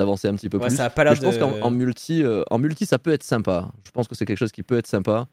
d'avancer 0.00 0.26
un 0.28 0.34
petit 0.34 0.48
peu 0.48 0.58
Ouais, 0.58 0.66
plus. 0.66 0.76
ça 0.76 0.86
a 0.86 0.90
pas 0.90 1.04
Mais 1.04 1.10
l'air 1.10 1.14
je 1.14 1.22
pense 1.22 1.38
qu'en 1.38 1.70
multi, 1.70 2.24
euh, 2.24 2.42
en 2.50 2.58
multi, 2.58 2.86
ça 2.86 2.98
peut 2.98 3.12
être 3.12 3.22
sympa. 3.22 3.70
Je 3.84 3.90
pense 3.92 4.08
que 4.08 4.14
c'est 4.16 4.24
quelque 4.24 4.38
chose 4.38 4.52
qui 4.52 4.62
peut 4.64 4.76
être 4.76 4.86
sympa. 4.88 5.28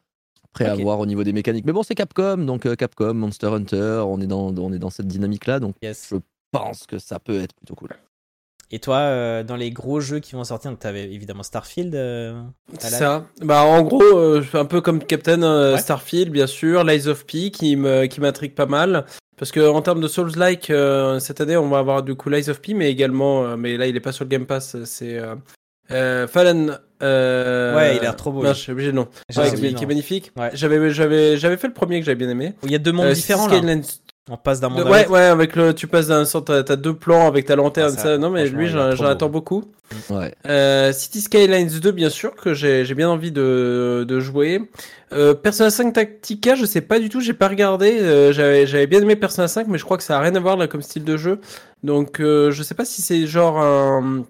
Après 0.51 0.65
à 0.65 0.73
voir 0.75 0.99
au 0.99 1.05
niveau 1.05 1.23
des 1.23 1.31
mécaniques. 1.33 1.65
Mais 1.65 1.73
bon, 1.73 1.83
c'est 1.83 1.93
Capcom, 1.95 2.37
donc 2.37 2.65
euh, 2.65 2.75
Capcom, 2.75 3.13
Monster 3.13 3.47
Hunter, 3.47 4.03
on 4.07 4.19
est 4.19 4.25
dans, 4.27 4.47
on 4.57 4.73
est 4.73 4.79
dans 4.79 4.89
cette 4.89 5.07
dynamique-là, 5.07 5.59
donc 5.59 5.75
Yes. 5.83 6.07
je 6.11 6.17
pense 6.51 6.87
que 6.87 6.97
ça 6.97 7.19
peut 7.19 7.39
être 7.39 7.53
plutôt 7.55 7.75
cool. 7.75 7.89
Et 8.72 8.78
toi, 8.80 8.97
euh, 8.97 9.43
dans 9.43 9.55
les 9.55 9.72
gros 9.72 9.99
jeux 9.99 10.20
qui 10.20 10.34
vont 10.36 10.43
sortir, 10.43 10.70
donc 10.70 10.80
t'avais 10.80 11.05
évidemment 11.11 11.41
Starfield. 11.43 11.95
euh, 11.95 12.39
C'est 12.78 12.89
ça. 12.89 13.26
Bah 13.41 13.63
en 13.63 13.82
gros, 13.82 14.03
euh, 14.03 14.41
je 14.43 14.57
un 14.57 14.65
peu 14.65 14.80
comme 14.82 15.03
Captain 15.03 15.41
euh, 15.41 15.74
Ouais. 15.74 15.80
Starfield, 15.80 16.32
bien 16.32 16.45
sûr, 16.47 16.84
Lies 16.84 17.07
of 17.07 17.26
P 17.26 17.49
qui 17.49 17.76
me 17.76 18.05
qui 18.05 18.22
m'intrigue 18.22 18.53
pas 18.53 18.67
mal. 18.67 19.05
Parce 19.38 19.51
que 19.51 19.67
en 19.67 19.82
termes 19.82 20.01
de 20.01 20.07
Souls-like, 20.07 20.70
euh, 20.70 21.20
cette 21.20 21.41
année, 21.41 21.55
on 21.57 21.70
va 21.70 21.80
avoir 21.80 22.03
du 22.03 22.13
coup 22.13 22.30
Lies 22.30 22.49
of 22.49 22.61
P, 22.61 22.74
mais 22.74 22.91
également, 22.91 23.43
euh, 23.45 23.55
mais 23.57 23.78
là, 23.78 23.88
il 23.88 23.95
est 23.95 24.01
pas 24.01 24.11
sur 24.11 24.26
le 24.26 24.30
Game 24.30 24.45
Pass, 24.45 24.76
c'est 24.84 25.17
Fallen. 26.28 26.78
euh, 27.01 27.76
Ouais, 27.76 27.95
il 27.95 27.99
a 27.99 28.01
l'air 28.03 28.15
trop 28.15 28.32
beau, 28.32 28.43
Non, 28.43 28.51
oublié 28.70 28.88
le 28.88 28.93
nom. 28.93 29.07
J'ai 29.30 29.41
Ouais, 29.41 29.49
qui, 29.55 29.61
le 29.61 29.70
qui 29.72 29.84
est 29.84 29.88
magnifique. 29.88 30.32
Ouais. 30.38 30.51
J'avais 30.53 30.91
j'avais 30.91 31.38
j'avais 31.38 31.57
fait 31.57 31.67
le 31.67 31.74
premier 31.74 31.99
que 31.99 32.05
j'avais 32.05 32.15
bien 32.17 32.30
aimé. 32.30 32.53
Il 32.63 32.72
y 32.72 32.76
a 32.76 32.80
deux 32.80 32.91
mondes 32.91 33.07
différents 33.13 33.47
là. 33.47 33.59
On 34.30 34.38
passe 34.38 34.59
d'un 34.59 34.69
monde 34.69 34.86
à 34.88 34.89
ouais, 34.89 34.99
l'autre. 34.99 35.11
ouais, 35.11 35.21
avec 35.25 35.55
le, 35.55 35.73
tu 35.73 35.88
passes 35.88 36.07
d'un 36.07 36.23
sort, 36.25 36.45
t'as 36.45 36.61
t'as 36.63 36.75
deux 36.75 36.93
plans 36.93 37.27
avec 37.27 37.45
ta 37.47 37.55
lanterne, 37.55 37.93
Ah, 37.97 37.97
ça, 37.97 38.03
ça, 38.03 38.17
Non, 38.19 38.30
mais 38.30 38.41
franchement, 38.45 38.59
lui, 38.59 38.65
il 38.67 38.71
j'en 38.71 38.88
trop 38.88 38.95
j'en 38.95 39.03
beau. 39.05 39.09
attends 39.09 39.30
beaucoup. 39.30 39.63
Ouais. 40.11 40.36
Euh, 40.47 40.91
City 40.93 41.19
Skylines 41.21 41.80
2, 41.80 41.91
bien 41.91 42.09
sûr, 42.11 42.36
que 42.36 42.53
j'ai 42.53 42.86
j'ai 42.86 42.93
bien 42.93 43.09
envie 43.09 43.32
de, 43.32 44.05
de 44.07 44.19
jouer. 44.19 44.61
Euh, 45.13 45.34
Persona 45.34 45.71
5 45.71 45.93
Tactica, 45.93 46.53
je 46.53 46.65
sais 46.65 46.82
pas 46.82 46.99
du 46.99 47.09
tout, 47.09 47.21
j'ai 47.21 47.34
pas 47.34 47.47
regardé. 47.47 47.99
Euh, 47.99 48.32
J'avais 48.32 48.67
j'avais 48.67 48.86
bien 48.88 49.01
aimé 49.01 49.15
Persona 49.15 49.47
5, 49.47 49.67
mais 49.67 49.80
je 49.80 49.84
crois 49.84 49.97
que 49.97 50.03
ça 50.03 50.17
a 50.17 50.21
rien 50.21 50.36
à 50.36 50.39
voir 50.39 50.57
là 50.57 50.67
comme 50.67 50.84
style 50.84 51.03
de 51.03 51.17
jeu. 51.17 51.39
Donc, 51.84 52.19
euh, 52.19 52.51
je 52.51 52.61
sais 52.61 52.75
pas 52.75 52.86
si 52.86 53.01
c'est 53.01 53.25
genre 53.25 53.59
un, 53.59 54.25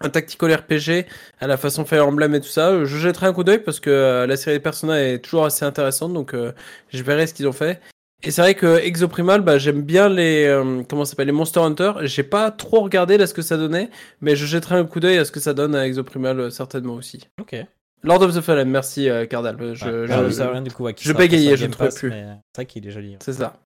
un 0.00 0.08
tactical 0.08 0.54
RPG 0.54 1.04
à 1.40 1.46
la 1.46 1.58
façon 1.58 1.84
Fire 1.84 2.06
Emblem 2.08 2.34
et 2.34 2.40
tout 2.40 2.48
ça. 2.48 2.84
Je 2.84 2.96
jetterai 2.96 3.26
un 3.26 3.32
coup 3.34 3.44
d'œil 3.44 3.58
parce 3.58 3.80
que 3.80 3.90
euh, 3.90 4.26
la 4.26 4.36
série 4.38 4.60
Persona 4.60 5.02
est 5.02 5.18
toujours 5.18 5.44
assez 5.44 5.66
intéressante, 5.66 6.14
donc 6.14 6.32
euh, 6.32 6.52
je 6.94 7.02
verrai 7.02 7.26
ce 7.26 7.34
qu'ils 7.34 7.46
ont 7.48 7.52
fait. 7.52 7.80
Et 8.22 8.30
c'est 8.30 8.40
vrai 8.40 8.54
que 8.54 8.78
Exoprimal, 8.78 9.42
bah, 9.42 9.58
j'aime 9.58 9.82
bien 9.82 10.08
les 10.08 10.44
euh, 10.46 10.82
comment 10.88 11.04
ça 11.04 11.10
s'appelle 11.10 11.26
les 11.26 11.32
Monster 11.32 11.60
Hunter. 11.60 11.92
J'ai 12.02 12.22
pas 12.22 12.50
trop 12.50 12.80
regardé 12.80 13.18
là 13.18 13.26
ce 13.26 13.34
que 13.34 13.42
ça 13.42 13.56
donnait, 13.58 13.90
mais 14.22 14.34
je 14.34 14.46
jetterai 14.46 14.76
un 14.76 14.84
coup 14.86 14.98
d'œil 15.00 15.18
à 15.18 15.24
ce 15.26 15.32
que 15.32 15.40
ça 15.40 15.52
donne 15.52 15.74
à 15.74 15.86
Exoprimal 15.86 16.40
euh, 16.40 16.50
certainement 16.50 16.94
aussi. 16.94 17.20
Ok. 17.40 17.54
Lord 18.02 18.22
of 18.22 18.34
the 18.34 18.40
Fallen, 18.40 18.68
merci 18.70 19.08
euh, 19.10 19.26
Cardal. 19.26 19.56
Je, 19.58 19.64
Ouais. 19.86 20.06
je- 20.06 20.12
Ah, 20.12 20.30
ça, 20.30 20.50
rien, 20.50 20.62
du 20.62 20.70
coup, 20.70 20.84
ouais, 20.84 20.94
je 20.98 21.12
bégayais, 21.12 21.56
je 21.56 21.66
ne 21.66 21.72
trouvais 21.72 21.90
plus. 21.90 22.10
C'est 22.10 22.24
vrai 22.56 22.66
qu'il 22.66 22.86
est 22.86 22.90
joli. 22.90 23.10
ouais. 23.12 23.18
C'est 23.22 23.32
ça. 23.34 23.58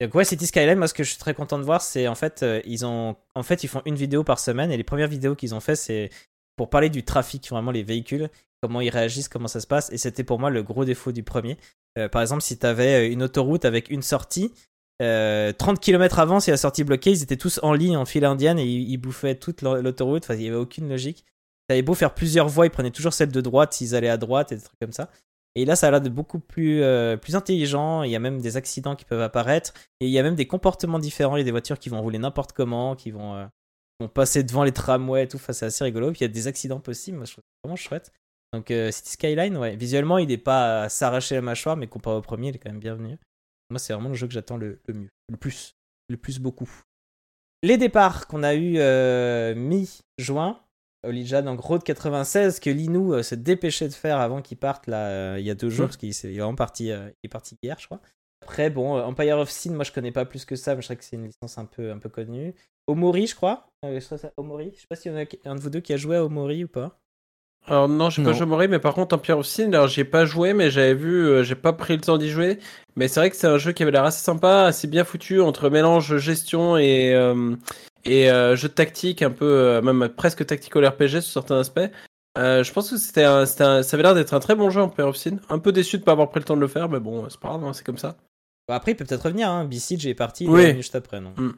Donc 0.00 0.14
ouais, 0.14 0.24
City 0.24 0.46
Skyline, 0.46 0.76
moi 0.76 0.88
ce 0.88 0.92
que 0.94 1.04
je 1.04 1.10
suis 1.10 1.18
très 1.18 1.34
content 1.34 1.56
de 1.56 1.62
voir, 1.62 1.80
c'est 1.80 2.08
en 2.08 2.16
fait 2.16 2.44
ils 2.66 2.84
ont 2.84 3.14
en 3.36 3.42
fait 3.44 3.62
ils 3.62 3.68
font 3.68 3.80
une 3.86 3.94
vidéo 3.94 4.24
par 4.24 4.38
semaine 4.40 4.72
et 4.72 4.76
les 4.76 4.82
premières 4.84 5.06
vidéos 5.08 5.34
qu'ils 5.36 5.54
ont 5.54 5.60
fait 5.60 5.76
c'est 5.76 6.10
pour 6.56 6.68
parler 6.68 6.90
du 6.90 7.04
trafic, 7.04 7.48
vraiment 7.48 7.70
les 7.70 7.84
véhicules, 7.84 8.28
comment 8.64 8.80
ils 8.80 8.90
réagissent, 8.90 9.28
comment 9.28 9.48
ça 9.48 9.60
se 9.60 9.66
passe 9.66 9.92
et 9.92 9.98
c'était 9.98 10.24
pour 10.24 10.38
moi 10.38 10.48
le 10.50 10.62
gros 10.62 10.84
défaut 10.84 11.12
du 11.12 11.22
premier. 11.22 11.56
Euh, 11.98 12.08
par 12.08 12.22
exemple, 12.22 12.42
si 12.42 12.58
tu 12.58 12.64
avais 12.66 13.08
une 13.10 13.22
autoroute 13.22 13.64
avec 13.64 13.90
une 13.90 14.02
sortie 14.02 14.52
euh, 15.02 15.52
30 15.52 15.80
km 15.80 16.18
avant, 16.18 16.40
si 16.40 16.50
la 16.50 16.56
sortie 16.56 16.84
bloquée, 16.84 17.10
ils 17.10 17.22
étaient 17.22 17.36
tous 17.36 17.60
en 17.62 17.72
ligne 17.74 17.96
en 17.96 18.04
file 18.04 18.24
indienne 18.24 18.58
et 18.58 18.64
ils, 18.64 18.96
bouffaient 18.96 19.34
toute 19.34 19.60
l'au- 19.62 19.80
l'autoroute, 19.82 20.24
enfin 20.24 20.34
il 20.34 20.42
y 20.42 20.48
avait 20.48 20.56
aucune 20.56 20.88
logique. 20.88 21.24
T'avais 21.68 21.82
beau 21.82 21.94
faire 21.94 22.14
plusieurs 22.14 22.48
voies, 22.48 22.66
ils 22.66 22.70
prenaient 22.70 22.90
toujours 22.90 23.12
celle 23.12 23.30
de 23.32 23.40
droite 23.40 23.72
s'ils 23.72 23.94
allaient 23.94 24.08
à 24.08 24.16
droite 24.16 24.52
et 24.52 24.56
des 24.56 24.62
trucs 24.62 24.78
comme 24.80 24.92
ça. 24.92 25.10
Et 25.56 25.64
là, 25.64 25.76
ça 25.76 25.86
a 25.86 25.90
l'air 25.92 26.00
de 26.00 26.08
beaucoup 26.08 26.40
plus, 26.40 26.82
euh, 26.82 27.16
plus 27.16 27.36
intelligent. 27.36 28.02
Il 28.02 28.10
y 28.10 28.16
a 28.16 28.18
même 28.18 28.40
des 28.40 28.56
accidents 28.56 28.96
qui 28.96 29.04
peuvent 29.04 29.22
apparaître. 29.22 29.72
Et 30.00 30.06
il 30.06 30.10
y 30.10 30.18
a 30.18 30.22
même 30.24 30.34
des 30.34 30.48
comportements 30.48 30.98
différents. 30.98 31.36
Il 31.36 31.40
y 31.40 31.42
a 31.42 31.44
des 31.44 31.52
voitures 31.52 31.78
qui 31.78 31.88
vont 31.90 32.02
rouler 32.02 32.18
n'importe 32.18 32.52
comment, 32.52 32.96
qui 32.96 33.12
vont, 33.12 33.36
euh, 33.36 33.46
vont 34.00 34.08
passer 34.08 34.42
devant 34.42 34.64
les 34.64 34.72
tramways 34.72 35.22
et 35.22 35.28
tout. 35.28 35.36
Enfin, 35.36 35.52
c'est 35.52 35.66
assez 35.66 35.84
rigolo. 35.84 36.10
Puis 36.10 36.20
il 36.20 36.22
y 36.22 36.24
a 36.24 36.28
des 36.28 36.48
accidents 36.48 36.80
possibles. 36.80 37.18
Moi, 37.18 37.26
je 37.26 37.32
trouve 37.34 37.44
ça 37.44 37.60
vraiment 37.68 37.76
chouette. 37.76 38.10
Donc, 38.54 38.70
euh, 38.70 38.90
City 38.90 39.10
Skyline, 39.12 39.56
ouais. 39.56 39.76
Visuellement, 39.76 40.18
il 40.18 40.28
n'est 40.28 40.38
pas 40.38 40.82
à 40.84 40.88
s'arracher 40.88 41.34
la 41.34 41.42
mâchoire, 41.42 41.76
mais 41.76 41.86
comparé 41.86 42.16
au 42.16 42.22
premier, 42.22 42.48
il 42.48 42.56
est 42.56 42.58
quand 42.58 42.70
même 42.70 42.80
bienvenu. 42.80 43.18
Moi, 43.70 43.78
c'est 43.78 43.92
vraiment 43.92 44.10
le 44.10 44.14
jeu 44.14 44.26
que 44.26 44.32
j'attends 44.32 44.56
le, 44.56 44.80
le 44.86 44.94
mieux. 44.94 45.08
Le 45.28 45.36
plus. 45.36 45.74
Le 46.08 46.16
plus 46.16 46.38
beaucoup. 46.38 46.70
Les 47.62 47.78
départs 47.78 48.26
qu'on 48.26 48.42
a 48.42 48.54
eu 48.54 48.74
euh, 48.78 49.54
mi-juin. 49.54 50.60
Olija, 51.04 51.42
donc 51.42 51.60
Road 51.60 51.82
96, 51.82 52.60
que 52.60 52.70
Linou 52.70 53.12
euh, 53.12 53.22
se 53.22 53.34
dépêchait 53.34 53.88
de 53.88 53.92
faire 53.92 54.18
avant 54.18 54.40
qu'il 54.40 54.56
parte 54.56 54.86
là, 54.86 55.08
euh, 55.08 55.36
il 55.38 55.44
y 55.44 55.50
a 55.50 55.54
deux 55.54 55.68
jours, 55.68 55.84
Mm. 55.86 55.88
parce 55.88 55.96
qu'il 55.98 56.08
est 56.10 56.38
vraiment 56.38 56.54
parti, 56.54 56.86
il 56.86 57.12
est 57.24 57.28
parti 57.28 57.58
hier, 57.62 57.76
je 57.78 57.86
crois. 57.86 58.00
Après, 58.42 58.70
bon, 58.70 59.00
Empire 59.00 59.38
of 59.38 59.50
Sin, 59.50 59.72
moi 59.72 59.84
je 59.84 59.92
connais 59.92 60.12
pas 60.12 60.24
plus 60.26 60.44
que 60.44 60.56
ça, 60.56 60.74
mais 60.74 60.82
je 60.82 60.86
sais 60.86 60.96
que 60.96 61.04
c'est 61.04 61.16
une 61.16 61.26
licence 61.26 61.56
un 61.58 61.64
peu, 61.64 61.90
un 61.90 61.98
peu 61.98 62.08
connue. 62.10 62.54
Omori, 62.86 63.26
je 63.26 63.34
crois. 63.34 63.66
Euh, 63.84 63.98
je 64.00 64.04
crois 64.04 64.18
c'est 64.18 64.32
Omori. 64.36 64.72
Je 64.74 64.80
sais 64.80 64.86
pas 64.88 64.96
s'il 64.96 65.12
y 65.12 65.14
en 65.14 65.18
a 65.18 65.24
un 65.50 65.54
de 65.54 65.60
vous 65.60 65.70
deux 65.70 65.80
qui 65.80 65.92
a 65.94 65.96
joué 65.96 66.16
à 66.16 66.24
Omori 66.24 66.64
ou 66.64 66.68
pas. 66.68 67.00
Alors 67.66 67.88
non, 67.88 68.10
j'ai 68.10 68.22
pas 68.22 68.32
joué 68.34 68.46
Mori, 68.46 68.68
mais 68.68 68.78
par 68.78 68.92
contre 68.94 69.14
Empire 69.16 69.38
of 69.38 69.46
Sin, 69.46 69.72
alors 69.72 69.88
j'y 69.88 70.00
ai 70.00 70.04
pas 70.04 70.26
joué, 70.26 70.52
mais 70.52 70.70
j'avais 70.70 70.92
vu, 70.94 71.26
euh, 71.26 71.42
j'ai 71.44 71.54
pas 71.54 71.72
pris 71.72 71.94
le 71.94 72.02
temps 72.02 72.18
d'y 72.18 72.28
jouer. 72.28 72.58
Mais 72.96 73.08
c'est 73.08 73.20
vrai 73.20 73.30
que 73.30 73.36
c'est 73.36 73.46
un 73.46 73.56
jeu 73.58 73.72
qui 73.72 73.82
avait 73.82 73.92
l'air 73.92 74.04
assez 74.04 74.22
sympa, 74.22 74.64
assez 74.64 74.86
bien 74.86 75.02
foutu 75.04 75.40
entre 75.40 75.70
mélange 75.70 76.18
gestion 76.18 76.76
et 76.76 77.14
euh, 77.14 77.56
et 78.04 78.30
euh, 78.30 78.54
jeu 78.54 78.68
de 78.68 78.74
tactique, 78.74 79.22
un 79.22 79.30
peu 79.30 79.46
euh, 79.46 79.80
même 79.80 80.10
presque 80.10 80.44
tactical 80.44 80.84
RPG 80.86 81.20
sur 81.20 81.32
certains 81.32 81.58
aspects. 81.58 81.80
Je 82.36 82.70
pense 82.72 82.90
que 82.90 82.96
c'était, 82.98 83.24
un, 83.24 83.42
un- 83.44 83.46
ça 83.46 83.94
avait 83.96 84.02
l'air 84.02 84.14
d'être 84.14 84.34
un 84.34 84.40
très 84.40 84.54
bon 84.56 84.68
jeu 84.68 84.82
Empire 84.82 85.06
of 85.08 85.16
Sin. 85.16 85.36
Un 85.48 85.58
peu 85.58 85.72
déçu 85.72 85.96
de 85.98 86.02
pas 86.02 86.12
avoir 86.12 86.28
pris 86.30 86.40
le 86.40 86.44
temps 86.44 86.56
de 86.56 86.60
le 86.60 86.66
faire, 86.68 86.88
mais 86.90 87.00
bon, 87.00 87.24
c'est 87.30 87.40
pas 87.40 87.48
grave, 87.48 87.64
hein, 87.64 87.72
c'est 87.72 87.86
comme 87.86 87.96
ça. 87.98 88.16
Bon, 88.68 88.74
après, 88.74 88.92
il 88.92 88.96
peut 88.96 89.04
peut-être 89.04 89.22
revenir. 89.24 89.48
Hein. 89.48 89.64
Besiege 89.64 90.06
est 90.06 90.14
parti, 90.14 90.46
Oui. 90.48 90.74
juste 90.74 90.94
après. 90.96 91.20
Non 91.20 91.32
Mm. 91.38 91.52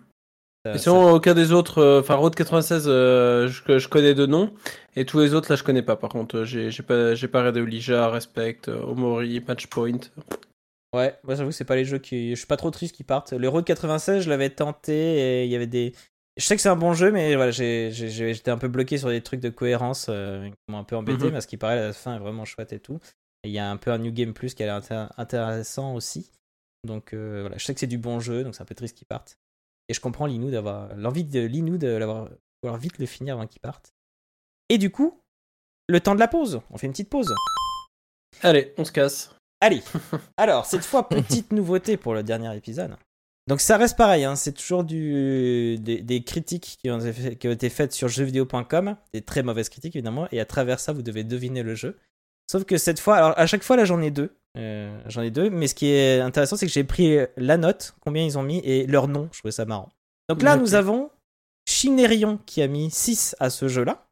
Et 0.74 0.78
sinon, 0.78 1.10
aucun 1.12 1.34
des 1.34 1.52
autres, 1.52 1.78
euh, 1.78 2.00
enfin 2.00 2.14
Road 2.14 2.34
96, 2.34 2.84
euh, 2.88 3.48
je, 3.48 3.78
je 3.78 3.88
connais 3.88 4.14
de 4.14 4.26
nom, 4.26 4.52
et 4.96 5.04
tous 5.04 5.20
les 5.20 5.34
autres 5.34 5.50
là, 5.52 5.56
je 5.56 5.62
connais 5.62 5.82
pas. 5.82 5.96
Par 5.96 6.10
contre, 6.10 6.38
Euh, 6.38 6.44
j'ai, 6.44 6.70
pas, 6.82 7.14
j'ai 7.14 7.28
pas 7.28 7.38
regardé 7.40 7.60
Olija, 7.60 8.08
Respect, 8.10 8.60
Omori, 8.68 9.40
Matchpoint. 9.46 10.00
Ouais, 10.94 11.18
moi 11.24 11.34
j'avoue 11.34 11.50
que 11.50 11.56
c'est 11.56 11.64
pas 11.64 11.76
les 11.76 11.84
jeux 11.84 11.98
qui. 11.98 12.30
Je 12.30 12.36
suis 12.36 12.46
pas 12.46 12.56
trop 12.56 12.70
triste 12.70 12.94
qu'ils 12.94 13.04
partent. 13.06 13.32
Le 13.32 13.48
Road 13.48 13.64
96, 13.64 14.22
je 14.22 14.30
l'avais 14.30 14.50
tenté 14.50 14.92
et 14.94 15.44
il 15.44 15.50
y 15.50 15.56
avait 15.56 15.66
des. 15.66 15.92
Je 16.38 16.44
sais 16.44 16.54
que 16.56 16.62
c'est 16.62 16.68
un 16.68 16.76
bon 16.76 16.92
jeu, 16.92 17.10
mais 17.10 17.34
voilà, 17.34 17.50
j'étais 17.50 18.50
un 18.50 18.58
peu 18.58 18.68
bloqué 18.68 18.98
sur 18.98 19.08
des 19.08 19.20
trucs 19.22 19.40
de 19.40 19.48
cohérence 19.48 20.06
euh, 20.10 20.46
qui 20.48 20.54
m'ont 20.68 20.78
un 20.78 20.84
peu 20.84 20.96
embêté, 20.96 21.24
Mhm. 21.24 21.30
mais 21.32 21.38
à 21.38 21.40
ce 21.40 21.46
qui 21.46 21.56
paraît, 21.56 21.76
la 21.80 21.92
fin 21.92 22.16
est 22.16 22.18
vraiment 22.18 22.44
chouette 22.44 22.72
et 22.72 22.78
tout. 22.80 22.98
Et 23.42 23.48
il 23.48 23.52
y 23.52 23.58
a 23.58 23.70
un 23.70 23.76
peu 23.76 23.90
un 23.90 23.98
New 23.98 24.12
Game 24.12 24.32
Plus 24.34 24.54
qui 24.54 24.62
a 24.62 24.66
l'air 24.66 24.78
intér- 24.78 25.10
intéressant 25.16 25.94
aussi. 25.94 26.30
Donc 26.84 27.14
euh, 27.14 27.40
voilà, 27.42 27.56
je 27.58 27.64
sais 27.64 27.72
que 27.74 27.80
c'est 27.80 27.86
du 27.86 27.98
bon 27.98 28.20
jeu, 28.20 28.44
donc 28.44 28.54
c'est 28.54 28.62
un 28.62 28.66
peu 28.66 28.74
triste 28.74 28.96
qu'ils 28.96 29.06
partent. 29.06 29.38
Et 29.88 29.94
je 29.94 30.00
comprends 30.00 30.26
Linou 30.26 30.50
d'avoir. 30.50 30.94
L'envie 30.96 31.24
de 31.24 31.40
Linou 31.40 31.78
de 31.78 31.88
l'avoir. 31.88 32.28
vouloir 32.62 32.78
vite 32.78 32.98
le 32.98 33.06
finir 33.06 33.34
avant 33.34 33.46
qu'il 33.46 33.60
parte. 33.60 33.92
Et 34.68 34.78
du 34.78 34.90
coup, 34.90 35.20
le 35.88 36.00
temps 36.00 36.14
de 36.14 36.20
la 36.20 36.28
pause. 36.28 36.60
On 36.70 36.78
fait 36.78 36.86
une 36.86 36.92
petite 36.92 37.10
pause. 37.10 37.34
Allez, 38.42 38.74
on 38.78 38.84
se 38.84 38.92
casse. 38.92 39.30
Allez, 39.60 39.82
alors 40.36 40.66
cette 40.66 40.84
fois, 40.84 41.08
petite 41.08 41.52
nouveauté 41.52 41.96
pour 41.96 42.14
le 42.14 42.22
dernier 42.22 42.54
épisode. 42.56 42.96
Donc 43.46 43.60
ça 43.60 43.76
reste 43.76 43.96
pareil, 43.96 44.24
hein, 44.24 44.34
c'est 44.34 44.52
toujours 44.52 44.82
du, 44.82 45.78
des, 45.78 46.02
des 46.02 46.24
critiques 46.24 46.78
qui 46.80 46.90
ont, 46.90 46.98
qui 46.98 47.46
ont 47.46 47.52
été 47.52 47.70
faites 47.70 47.92
sur 47.92 48.08
jeuxvideo.com, 48.08 48.96
des 49.14 49.22
très 49.22 49.44
mauvaises 49.44 49.68
critiques 49.68 49.94
évidemment, 49.94 50.26
et 50.32 50.40
à 50.40 50.44
travers 50.44 50.80
ça, 50.80 50.92
vous 50.92 51.02
devez 51.02 51.22
deviner 51.22 51.62
le 51.62 51.76
jeu. 51.76 51.96
Sauf 52.50 52.64
que 52.64 52.76
cette 52.78 53.00
fois, 53.00 53.16
alors 53.16 53.34
à 53.38 53.46
chaque 53.46 53.62
fois, 53.62 53.76
là 53.76 53.84
j'en 53.84 54.00
ai 54.00 54.10
deux. 54.10 54.36
Euh, 54.58 54.98
J'en 55.08 55.20
ai 55.20 55.30
deux. 55.30 55.50
Mais 55.50 55.68
ce 55.68 55.74
qui 55.74 55.88
est 55.90 56.20
intéressant, 56.20 56.56
c'est 56.56 56.66
que 56.66 56.72
j'ai 56.72 56.84
pris 56.84 57.18
la 57.36 57.58
note, 57.58 57.94
combien 58.00 58.24
ils 58.24 58.38
ont 58.38 58.42
mis, 58.42 58.58
et 58.60 58.86
leur 58.86 59.06
nom. 59.06 59.28
Je 59.32 59.40
trouvais 59.40 59.52
ça 59.52 59.66
marrant. 59.66 59.90
Donc 60.30 60.40
là, 60.42 60.56
nous 60.56 60.74
avons 60.74 61.10
Chinérion 61.68 62.38
qui 62.46 62.62
a 62.62 62.66
mis 62.66 62.90
6 62.90 63.36
à 63.38 63.50
ce 63.50 63.68
jeu-là. 63.68 64.06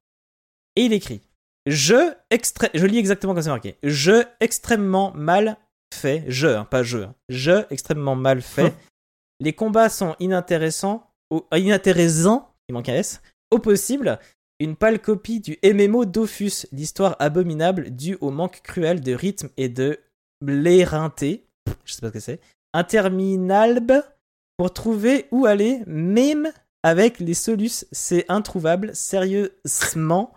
Et 0.76 0.82
il 0.82 0.93
écrit 0.93 1.22
Jeu 1.66 2.14
extré... 2.30 2.68
Je 2.74 2.85
lis 2.85 2.99
exactement 2.99 3.32
comme 3.32 3.43
c'est 3.43 3.49
marqué. 3.49 3.76
Jeu 3.82 4.26
extrêmement 4.41 5.12
mal 5.14 5.57
fait. 5.95 6.24
Jeu, 6.28 6.57
hein, 6.57 6.66
pas 6.66 6.82
jeu. 6.82 7.05
hein. 7.05 7.14
Jeu 7.30 7.64
extrêmement 7.70 8.16
mal 8.16 8.43
fait. 8.43 8.74
Les 9.41 9.55
combats 9.55 9.89
sont 9.89 10.14
inintéressants. 10.20 11.11
Au... 11.30 11.47
euh, 11.55 11.59
Inintéressants. 11.59 12.55
Il 12.68 12.74
manque 12.74 12.89
un 12.91 12.95
S. 12.97 13.22
Au 13.51 13.59
possible. 13.61 14.18
Une 14.64 14.76
pâle 14.76 14.98
copie 14.98 15.40
du 15.40 15.58
MMO 15.62 16.06
Dofus, 16.06 16.66
l'histoire 16.72 17.16
abominable 17.18 17.90
due 17.90 18.16
au 18.22 18.30
manque 18.30 18.62
cruel 18.62 19.02
de 19.02 19.12
rythme 19.12 19.50
et 19.58 19.68
de 19.68 20.00
l'éreinté. 20.40 21.44
Je 21.84 21.92
sais 21.92 22.00
pas 22.00 22.08
ce 22.08 22.12
que 22.14 22.18
c'est. 22.18 22.40
Interminable 22.72 24.02
pour 24.56 24.72
trouver 24.72 25.26
où 25.32 25.44
aller, 25.44 25.82
même 25.86 26.50
avec 26.82 27.20
les 27.20 27.34
solus, 27.34 27.84
c'est 27.92 28.24
introuvable. 28.30 28.96
Sérieusement, 28.96 30.32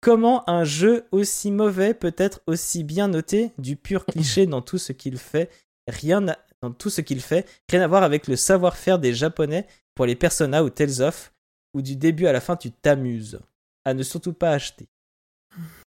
comment 0.00 0.42
un 0.50 0.64
jeu 0.64 1.04
aussi 1.12 1.52
mauvais 1.52 1.94
peut 1.94 2.14
être 2.18 2.40
aussi 2.48 2.82
bien 2.82 3.06
noté? 3.06 3.52
Du 3.56 3.76
pur 3.76 4.04
cliché 4.04 4.46
dans 4.46 4.62
tout 4.62 4.78
ce 4.78 4.92
qu'il 4.92 5.16
fait, 5.16 5.48
rien 5.86 6.20
dans 6.60 6.72
tout 6.72 6.90
ce 6.90 7.02
qu'il 7.02 7.20
fait, 7.20 7.46
rien 7.70 7.82
à 7.82 7.86
voir 7.86 8.02
avec 8.02 8.26
le 8.26 8.34
savoir-faire 8.34 8.98
des 8.98 9.14
Japonais 9.14 9.68
pour 9.94 10.06
les 10.06 10.16
Persona 10.16 10.64
ou 10.64 10.70
Tales 10.70 11.02
of, 11.02 11.32
où 11.72 11.82
du 11.82 11.94
début 11.94 12.26
à 12.26 12.32
la 12.32 12.40
fin 12.40 12.56
tu 12.56 12.72
t'amuses. 12.72 13.38
À 13.84 13.94
ne 13.94 14.02
surtout 14.02 14.32
pas 14.32 14.50
acheter. 14.50 14.86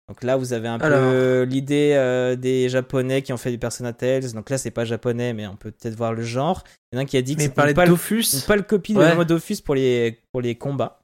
Donc 0.09 0.21
là, 0.23 0.35
vous 0.35 0.51
avez 0.53 0.67
un 0.67 0.79
peu 0.79 1.43
l'idée 1.43 1.93
euh, 1.95 2.35
des 2.35 2.67
Japonais 2.69 3.21
qui 3.21 3.31
ont 3.31 3.37
fait 3.37 3.51
du 3.51 3.57
Persona 3.57 3.93
Tales. 3.93 4.33
Donc 4.33 4.49
là, 4.49 4.57
c'est 4.57 4.71
pas 4.71 4.83
japonais, 4.85 5.33
mais 5.33 5.47
on 5.47 5.55
peut 5.55 5.71
peut-être 5.71 5.95
voir 5.95 6.13
le 6.13 6.23
genre. 6.23 6.63
Il 6.91 6.95
y 6.95 6.97
en 6.97 6.99
a 6.99 7.03
un 7.03 7.05
qui 7.05 7.15
a 7.17 7.21
dit 7.21 7.35
que 7.35 7.41
c'était 7.41 7.61
de 7.61 7.67
une 7.69 8.41
pâle 8.45 8.65
copie 8.67 8.93
de 8.93 8.99
Ouais. 8.99 9.15
mode 9.15 9.27
Dofus 9.27 9.61
pour 9.63 9.75
les, 9.75 10.21
pour 10.31 10.41
les 10.41 10.55
combats. 10.55 10.99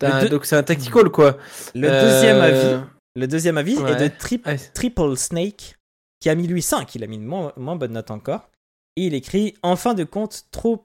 le 0.00 0.20
deux- 0.22 0.28
donc 0.28 0.44
c'est 0.46 0.56
un 0.56 0.62
tactical 0.62 1.08
quoi. 1.10 1.38
Le 1.74 1.88
Euh, 1.88 2.02
deuxième 2.02 2.40
avis, 2.40 2.84
le 3.16 3.26
deuxième 3.26 3.58
avis 3.58 3.74
est 3.74 3.96
de 3.96 4.08
Trip- 4.16 4.46
Triple 4.74 5.16
Snake, 5.16 5.76
qui 6.20 6.30
a 6.30 6.34
mis 6.36 6.46
lui 6.46 6.62
5. 6.62 6.94
Il 6.94 7.02
a 7.04 7.06
mis 7.08 7.16
une 7.16 7.24
moins, 7.24 7.52
moins 7.56 7.76
bonne 7.76 7.92
note 7.92 8.10
encore. 8.10 8.48
Et 8.96 9.06
il 9.06 9.14
écrit 9.14 9.54
En 9.62 9.74
fin 9.76 9.94
de 9.94 10.04
compte, 10.04 10.44
trop. 10.52 10.84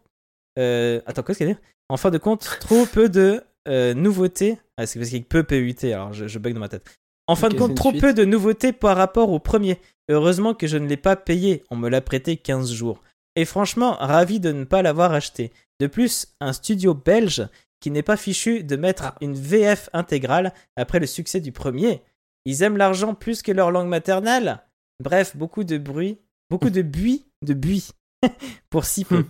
euh, 0.58 1.00
Attends, 1.06 1.22
qu'est-ce 1.24 1.38
qu'il 1.38 1.48
dit 1.48 1.58
En 1.90 1.98
fin 1.98 2.10
de 2.10 2.18
compte, 2.18 2.58
trop 2.60 2.86
peu 2.88 3.08
de 3.08 3.44
euh, 3.68 3.94
nouveautés. 3.94 4.58
Ah, 4.78 4.86
c'est 4.86 5.00
parce 5.00 5.10
qu'il 5.10 5.20
y 5.20 5.22
a 5.22 5.26
peu 5.28 5.44
PUT, 5.44 5.76
alors 5.92 6.14
je, 6.14 6.28
je 6.28 6.40
bug 6.40 6.54
dans 6.54 6.60
ma 6.60 6.70
tête. 6.70 6.88
En 7.28 7.36
fin 7.36 7.50
de 7.50 7.56
compte, 7.56 7.76
trop 7.76 7.90
suite. 7.92 8.02
peu 8.02 8.14
de 8.14 8.26
nouveautés 8.26 8.74
par 8.74 8.98
rapport 8.98 9.30
au 9.32 9.40
premier. 9.40 9.80
Heureusement 10.10 10.54
que 10.56 10.66
je 10.66 10.78
ne 10.78 10.88
l'ai 10.88 10.98
pas 10.98 11.16
payé, 11.16 11.64
on 11.70 11.76
me 11.76 11.88
l'a 11.90 12.02
prêté 12.02 12.38
15 12.38 12.72
jours. 12.72 13.04
Et 13.36 13.46
franchement, 13.46 13.96
ravi 14.00 14.40
de 14.40 14.52
ne 14.52 14.64
pas 14.64 14.82
l'avoir 14.82 15.14
acheté. 15.14 15.52
De 15.80 15.86
plus, 15.88 16.28
un 16.40 16.54
studio 16.54 16.94
belge 16.96 17.48
qui 17.80 17.92
n'est 17.92 18.02
pas 18.04 18.18
fichu 18.18 18.64
de 18.64 18.76
mettre 18.76 19.04
Ah. 19.04 19.16
une 19.22 19.36
VF 19.36 19.90
intégrale 19.94 20.54
après 20.76 21.00
le 21.00 21.06
succès 21.06 21.40
du 21.40 21.52
premier. 21.52 22.02
Ils 22.46 22.64
aiment 22.64 22.78
l'argent 22.78 23.14
plus 23.14 23.42
que 23.44 23.52
leur 23.52 23.70
langue 23.72 23.88
maternelle. 23.90 24.60
Bref, 25.02 25.38
beaucoup 25.38 25.64
de 25.64 25.78
bruit, 25.78 26.18
beaucoup 26.50 26.72
de 26.72 26.82
buis, 26.82 27.26
de 27.46 27.54
buis 27.54 27.92
pour 28.72 28.86
si 28.86 29.06
peu. 29.06 29.20
Hmm. 29.20 29.30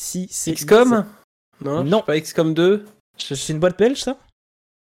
Si 0.00 0.26
c'est 0.30 0.54
XCOM 0.54 1.04
Non, 1.60 1.84
Non. 1.84 2.02
pas 2.02 2.18
XCOM 2.18 2.54
2 2.54 2.84
c'est 3.18 3.52
une 3.52 3.58
boîte 3.60 3.78
belge 3.78 3.98
ça? 4.00 4.18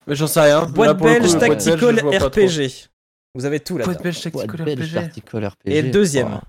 Mais 0.08 0.16
j'en 0.16 0.28
sais 0.28 0.42
rien. 0.42 0.66
Boîte 0.66 0.98
belge 0.98 1.36
boîte 1.36 1.40
tactical. 1.60 2.00
RPG. 2.00 2.90
Vous 3.36 3.46
avez 3.46 3.60
tout 3.60 3.78
là. 3.78 3.86
Boîte 3.86 4.04
belge 4.04 4.22
tactical 4.22 4.62
RPG. 4.62 4.94
tactical 4.94 5.46
RPG. 5.48 5.56
Et 5.72 5.82
le 5.82 5.92
deuxième. 5.92 6.42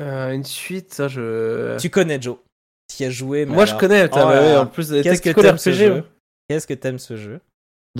Euh, 0.00 0.32
une 0.32 0.44
suite, 0.44 0.92
ça 0.92 1.08
je. 1.08 1.78
tu 1.78 1.88
connais 1.90 2.20
Joe. 2.20 2.36
Tu 2.94 3.02
y 3.02 3.06
as 3.06 3.10
joué. 3.10 3.46
Moi 3.46 3.64
je 3.64 3.74
connais, 3.74 4.08
oh 4.12 4.16
en 4.16 4.66
plus 4.66 4.90
Qu'est-ce 5.02 5.22
que 5.22 5.30
t'aimes 5.30 5.58
ce 5.58 5.70
RPG. 5.70 5.76
jeu. 5.76 6.04
Qu'est-ce 6.48 6.66
que 6.66 6.74
t'aimes 6.74 6.98
ce 6.98 7.16
jeu 7.16 7.40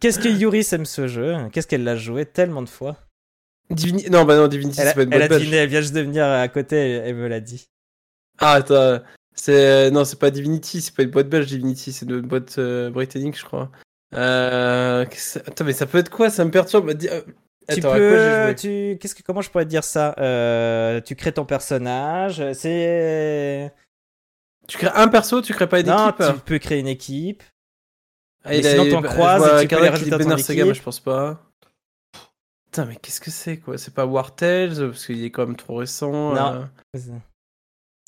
Qu'est-ce 0.00 0.20
que- 0.20 0.28
Yuri 0.28 0.64
aime 0.72 0.86
ce 0.86 1.08
jeu 1.08 1.36
Qu'est-ce 1.52 1.66
qu'elle 1.66 1.82
l'a 1.82 1.96
joué 1.96 2.24
tellement 2.24 2.62
de 2.62 2.68
fois 2.68 2.96
Divini- 3.68 4.08
Non, 4.10 4.24
bah 4.24 4.36
non, 4.36 4.46
Divinity, 4.46 4.80
Elle 4.80 4.86
a, 4.86 4.90
c'est 4.90 4.94
pas 4.96 5.02
une 5.02 5.12
elle 5.12 5.22
a 5.22 5.26
boîte 5.26 5.30
belge. 5.30 5.40
deviné, 5.42 5.56
elle 5.58 5.68
vient 5.68 5.80
juste 5.80 5.94
de 5.94 6.00
venir 6.02 6.24
à 6.24 6.46
côté, 6.48 6.76
elle, 6.76 7.08
elle 7.08 7.14
me 7.16 7.26
l'a 7.28 7.40
dit. 7.40 7.66
Ah, 8.38 8.52
attends. 8.54 9.00
C'est... 9.34 9.90
Non, 9.90 10.04
c'est 10.04 10.18
pas 10.18 10.30
Divinity, 10.30 10.80
c'est 10.82 10.94
pas 10.94 11.02
une 11.02 11.10
boîte 11.10 11.28
belge, 11.28 11.46
Divinity, 11.46 11.92
c'est 11.92 12.06
une 12.06 12.20
boîte 12.20 12.58
euh, 12.58 12.90
britannique, 12.90 13.38
je 13.38 13.44
crois. 13.44 13.70
Euh... 14.14 15.04
Attends, 15.46 15.64
mais 15.64 15.72
ça 15.72 15.86
peut 15.86 15.98
être 15.98 16.10
quoi? 16.10 16.30
Ça 16.30 16.44
me 16.44 16.50
perturbe. 16.50 16.92
Dis- 16.92 17.08
euh, 17.08 17.22
tu 17.68 17.78
Attends, 17.78 17.92
peux, 17.92 18.54
tu, 18.58 18.98
qu'est-ce 19.00 19.14
que, 19.14 19.22
comment 19.22 19.40
je 19.42 19.50
pourrais 19.50 19.64
te 19.64 19.70
dire 19.70 19.84
ça? 19.84 20.14
Euh, 20.18 21.00
Tu 21.00 21.14
crées 21.14 21.32
ton 21.32 21.44
personnage, 21.44 22.42
c'est. 22.54 23.72
Tu 24.66 24.76
crées 24.78 24.90
un 24.94 25.06
perso, 25.08 25.40
tu 25.40 25.52
crées 25.54 25.68
pas 25.68 25.78
une 25.80 25.86
non, 25.86 26.08
équipe? 26.10 26.24
tu 26.34 26.40
peux 26.40 26.58
créer 26.58 26.80
une 26.80 26.88
équipe. 26.88 27.42
Ah, 28.44 28.48
mais 28.50 28.62
sinon, 28.62 28.88
t'en 28.90 29.02
croises 29.02 29.62
et 29.62 29.68
tu 29.68 29.76
peux 29.76 29.82
les 29.82 29.88
rajouter 29.88 30.12
à 30.14 30.18
ton 30.18 30.36
Saga, 30.38 30.52
équipe. 30.62 30.66
mais 30.68 30.74
je 30.74 30.82
pense 30.82 30.98
pas. 31.00 31.40
Putain, 32.66 32.86
mais 32.86 32.96
qu'est-ce 32.96 33.20
que 33.20 33.30
c'est 33.30 33.58
quoi? 33.58 33.78
C'est 33.78 33.94
pas 33.94 34.06
War 34.06 34.34
Tales 34.34 34.74
parce 34.90 35.06
qu'il 35.06 35.22
est 35.24 35.30
quand 35.30 35.46
même 35.46 35.56
trop 35.56 35.76
récent. 35.76 36.34
Non. 36.34 36.66
euh. 36.96 37.00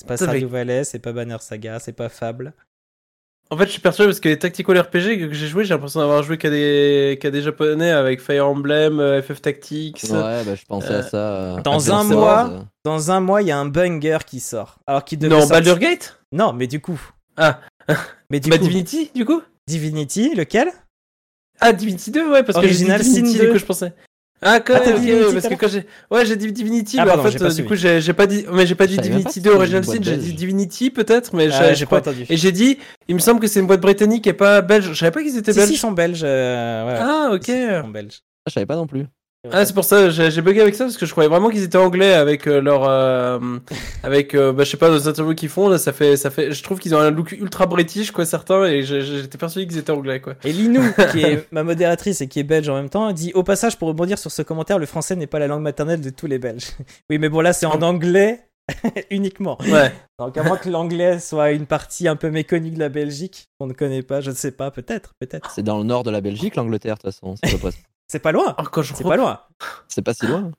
C'est 0.01 0.07
pas 0.07 0.17
Stardew 0.17 0.45
Valley, 0.47 0.83
c'est 0.83 0.99
pas 0.99 1.13
Banner 1.13 1.37
Saga, 1.39 1.79
c'est 1.79 1.93
pas 1.93 2.09
Fable. 2.09 2.53
En 3.49 3.57
fait, 3.57 3.65
je 3.65 3.71
suis 3.71 3.81
perturbé 3.81 4.07
parce 4.09 4.19
que 4.19 4.29
les 4.29 4.39
tactical 4.39 4.79
RPG 4.79 5.27
que 5.29 5.33
j'ai 5.33 5.47
joué, 5.47 5.63
j'ai 5.63 5.73
l'impression 5.73 5.99
d'avoir 5.99 6.23
joué 6.23 6.37
qu'à 6.37 6.49
des... 6.49 7.19
qu'à 7.21 7.29
des 7.29 7.41
japonais 7.41 7.91
avec 7.91 8.19
Fire 8.19 8.47
Emblem, 8.47 8.99
euh, 8.99 9.21
FF 9.21 9.41
Tactics. 9.41 10.01
Ouais, 10.09 10.43
bah, 10.43 10.55
je 10.55 10.65
pensais 10.65 10.89
Euh, 10.91 10.99
à 10.99 11.03
ça. 11.03 11.17
euh, 11.17 11.61
dans 11.61 11.89
à 11.91 11.95
un 11.97 12.03
mois, 12.03 12.49
euh. 12.51 12.59
Dans 12.83 13.11
un 13.11 13.19
mois, 13.19 13.41
il 13.43 13.49
y 13.49 13.51
a 13.51 13.57
un 13.59 13.65
banger 13.65 14.19
qui 14.25 14.39
sort. 14.39 14.79
Alors 14.87 15.05
qu'il 15.05 15.19
devait 15.19 15.29
Non, 15.35 15.41
sortir- 15.41 15.55
Baldur's 15.57 15.79
Gate? 15.79 16.19
Non, 16.31 16.53
mais 16.53 16.67
du 16.67 16.79
coup. 16.79 16.99
Ah. 17.37 17.59
Mais 18.31 18.39
du 18.39 18.49
Bah, 18.49 18.57
coup, 18.57 18.63
Divinity, 18.63 19.11
du 19.13 19.25
coup? 19.25 19.41
Divinity, 19.67 20.33
lequel? 20.35 20.69
Ah, 21.59 21.73
Divinity 21.73 22.09
2, 22.11 22.31
ouais, 22.31 22.43
parce 22.43 22.57
Original 22.57 22.99
que 22.99 23.03
Divinity, 23.03 23.31
Sin 23.33 23.39
du 23.39 23.45
2. 23.47 23.51
coup, 23.53 23.59
je 23.59 23.65
pensais. 23.65 23.93
Ah, 24.45 24.59
quand 24.59 24.73
Ah, 24.75 24.85
même, 24.89 24.99
Divinity 24.99 25.33
parce 25.33 25.47
que 25.47 25.53
quand 25.55 25.67
j'ai. 25.69 25.85
Ouais, 26.11 26.25
j'ai 26.25 26.35
dit 26.35 26.51
Divinity, 26.51 26.97
Ah, 26.99 27.03
mais 27.05 27.07
pardon, 27.11 27.27
en 27.27 27.31
fait, 27.31 27.37
pas 27.39 27.45
euh, 27.45 27.47
du 27.49 27.53
suivi. 27.53 27.67
coup, 27.69 27.75
j'ai 27.75 28.01
j'ai 28.01 28.13
pas 28.13 28.27
dit. 28.27 28.45
Mais 28.51 28.65
j'ai 28.65 28.75
pas 28.75 28.87
dit 28.87 28.95
pas 28.97 29.01
Divinity 29.01 29.23
que 29.25 29.29
2 29.29 29.49
c'était 29.49 29.49
Original 29.49 29.85
Sin, 29.85 29.99
j'ai 30.01 30.17
dit 30.17 30.33
Divinity 30.33 30.89
peut-être, 30.91 31.35
mais 31.35 31.49
Ah, 31.51 31.69
je- 31.73 31.75
j'ai 31.79 31.85
pas 31.85 31.97
entendu. 31.97 32.25
Et 32.29 32.37
j'ai 32.37 32.51
dit, 32.51 32.77
il 33.07 33.15
me 33.15 33.19
semble 33.19 33.39
que 33.39 33.47
c'est 33.47 33.59
une 33.59 33.67
boîte 33.67 33.81
britannique 33.81 34.27
et 34.27 34.33
pas 34.33 34.61
belge. 34.61 34.89
Je 34.89 34.93
savais 34.93 35.11
pas 35.11 35.21
qu'ils 35.21 35.37
étaient 35.37 35.53
Si, 35.53 35.57
belges. 35.59 35.69
si, 35.69 35.75
ils 35.75 35.77
sont 35.77 35.91
belges. 35.91 36.21
euh, 36.23 36.85
ouais. 36.87 36.99
Ah, 36.99 37.29
ok. 37.33 37.47
Ils 37.47 37.81
sont 37.81 37.89
belges. 37.89 38.19
Ah, 38.45 38.49
je 38.49 38.53
savais 38.53 38.65
pas 38.65 38.75
non 38.75 38.87
plus. 38.87 39.05
Ah, 39.51 39.65
c'est 39.65 39.73
pour 39.73 39.83
ça, 39.83 40.09
j'ai 40.09 40.31
j'ai 40.31 40.41
bugué 40.41 40.61
avec 40.61 40.73
ça 40.73 40.85
parce 40.85 40.95
que 40.95 41.05
je 41.05 41.11
croyais 41.11 41.27
vraiment 41.27 41.49
qu'ils 41.49 41.63
étaient 41.63 41.77
anglais 41.77 42.13
avec 42.13 42.47
euh, 42.47 42.61
leur, 42.61 42.87
euh, 42.87 43.39
avec, 44.01 44.35
euh, 44.35 44.53
bah, 44.53 44.63
je 44.63 44.69
sais 44.69 44.77
pas, 44.77 44.89
nos 44.89 45.05
interviews 45.09 45.35
qu'ils 45.35 45.49
font 45.49 45.67
là, 45.67 45.77
ça 45.77 45.91
fait, 45.91 46.15
ça 46.15 46.29
fait, 46.29 46.53
je 46.53 46.63
trouve 46.63 46.79
qu'ils 46.79 46.95
ont 46.95 46.99
un 46.99 47.11
look 47.11 47.33
ultra 47.33 47.65
british 47.65 48.11
quoi 48.11 48.25
certains 48.25 48.63
et 48.63 48.83
j'étais 48.83 49.37
persuadé 49.37 49.67
qu'ils 49.67 49.79
étaient 49.79 49.91
anglais 49.91 50.21
quoi. 50.21 50.35
Et 50.45 50.53
Linou, 50.53 50.81
qui 51.11 51.23
est 51.23 51.45
ma 51.51 51.63
modératrice 51.63 52.21
et 52.21 52.29
qui 52.29 52.39
est 52.39 52.43
belge 52.43 52.69
en 52.69 52.75
même 52.75 52.89
temps, 52.89 53.11
dit 53.11 53.33
au 53.33 53.43
passage 53.43 53.77
pour 53.77 53.89
rebondir 53.89 54.17
sur 54.17 54.31
ce 54.31 54.43
commentaire, 54.43 54.79
le 54.79 54.85
français 54.85 55.17
n'est 55.17 55.27
pas 55.27 55.39
la 55.39 55.47
langue 55.47 55.63
maternelle 55.63 55.99
de 55.99 56.09
tous 56.09 56.27
les 56.27 56.39
Belges. 56.39 56.71
Oui, 57.09 57.17
mais 57.17 57.27
bon 57.27 57.41
là 57.41 57.51
c'est 57.51 57.65
en 57.65 57.81
anglais 57.81 58.47
uniquement. 59.11 59.57
Ouais. 59.67 59.91
Donc 60.19 60.37
à 60.37 60.43
moins 60.43 60.55
que 60.55 60.69
l'anglais 60.69 61.19
soit 61.19 61.51
une 61.51 61.65
partie 61.65 62.07
un 62.07 62.15
peu 62.15 62.29
méconnue 62.29 62.71
de 62.71 62.79
la 62.79 62.87
Belgique, 62.87 63.49
qu'on 63.59 63.67
ne 63.67 63.73
connaît 63.73 64.03
pas, 64.03 64.21
je 64.21 64.29
ne 64.29 64.35
sais 64.35 64.51
pas, 64.51 64.71
peut-être, 64.71 65.15
peut-être. 65.19 65.51
C'est 65.51 65.63
dans 65.63 65.79
le 65.79 65.83
nord 65.83 66.03
de 66.03 66.11
la 66.11 66.21
Belgique, 66.21 66.55
l'Angleterre, 66.55 66.95
de 66.95 67.01
toute 67.01 67.11
façon. 67.11 67.35
C'est 67.43 67.59
pas, 67.59 67.71
C'est 68.07 68.19
pas 68.19 68.31
loin. 68.31 68.55
Quand 68.71 68.81
je 68.81 68.93
C'est 68.93 69.03
pas 69.03 69.17
loin. 69.17 69.41
c'est 69.87 70.01
pas 70.01 70.13
si 70.13 70.27
loin. 70.27 70.51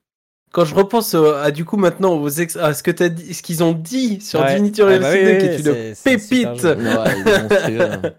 quand 0.52 0.64
je 0.64 0.74
repense 0.74 1.14
euh, 1.14 1.42
à 1.42 1.50
du 1.50 1.64
coup 1.64 1.76
maintenant 1.76 2.14
aux 2.14 2.28
ex- 2.28 2.56
à 2.56 2.74
ce 2.74 2.82
que 2.82 2.90
t'as 2.90 3.08
dit, 3.08 3.34
ce 3.34 3.42
qu'ils 3.42 3.62
ont 3.62 3.72
dit 3.72 4.20
sur 4.20 4.40
Ouais. 4.40 4.50
Divinity 4.50 4.82
Ah 4.82 4.86
bah 4.98 5.08
Original 5.08 5.12
oui, 5.14 5.40
Sin 5.40 5.62
2, 5.62 5.70
oui, 5.70 5.84
qui 6.24 6.34
est 6.34 6.46
une 6.46 6.50
pépite. 6.54 6.64
Ouais, 6.64 7.40
monstrueux. 7.48 8.12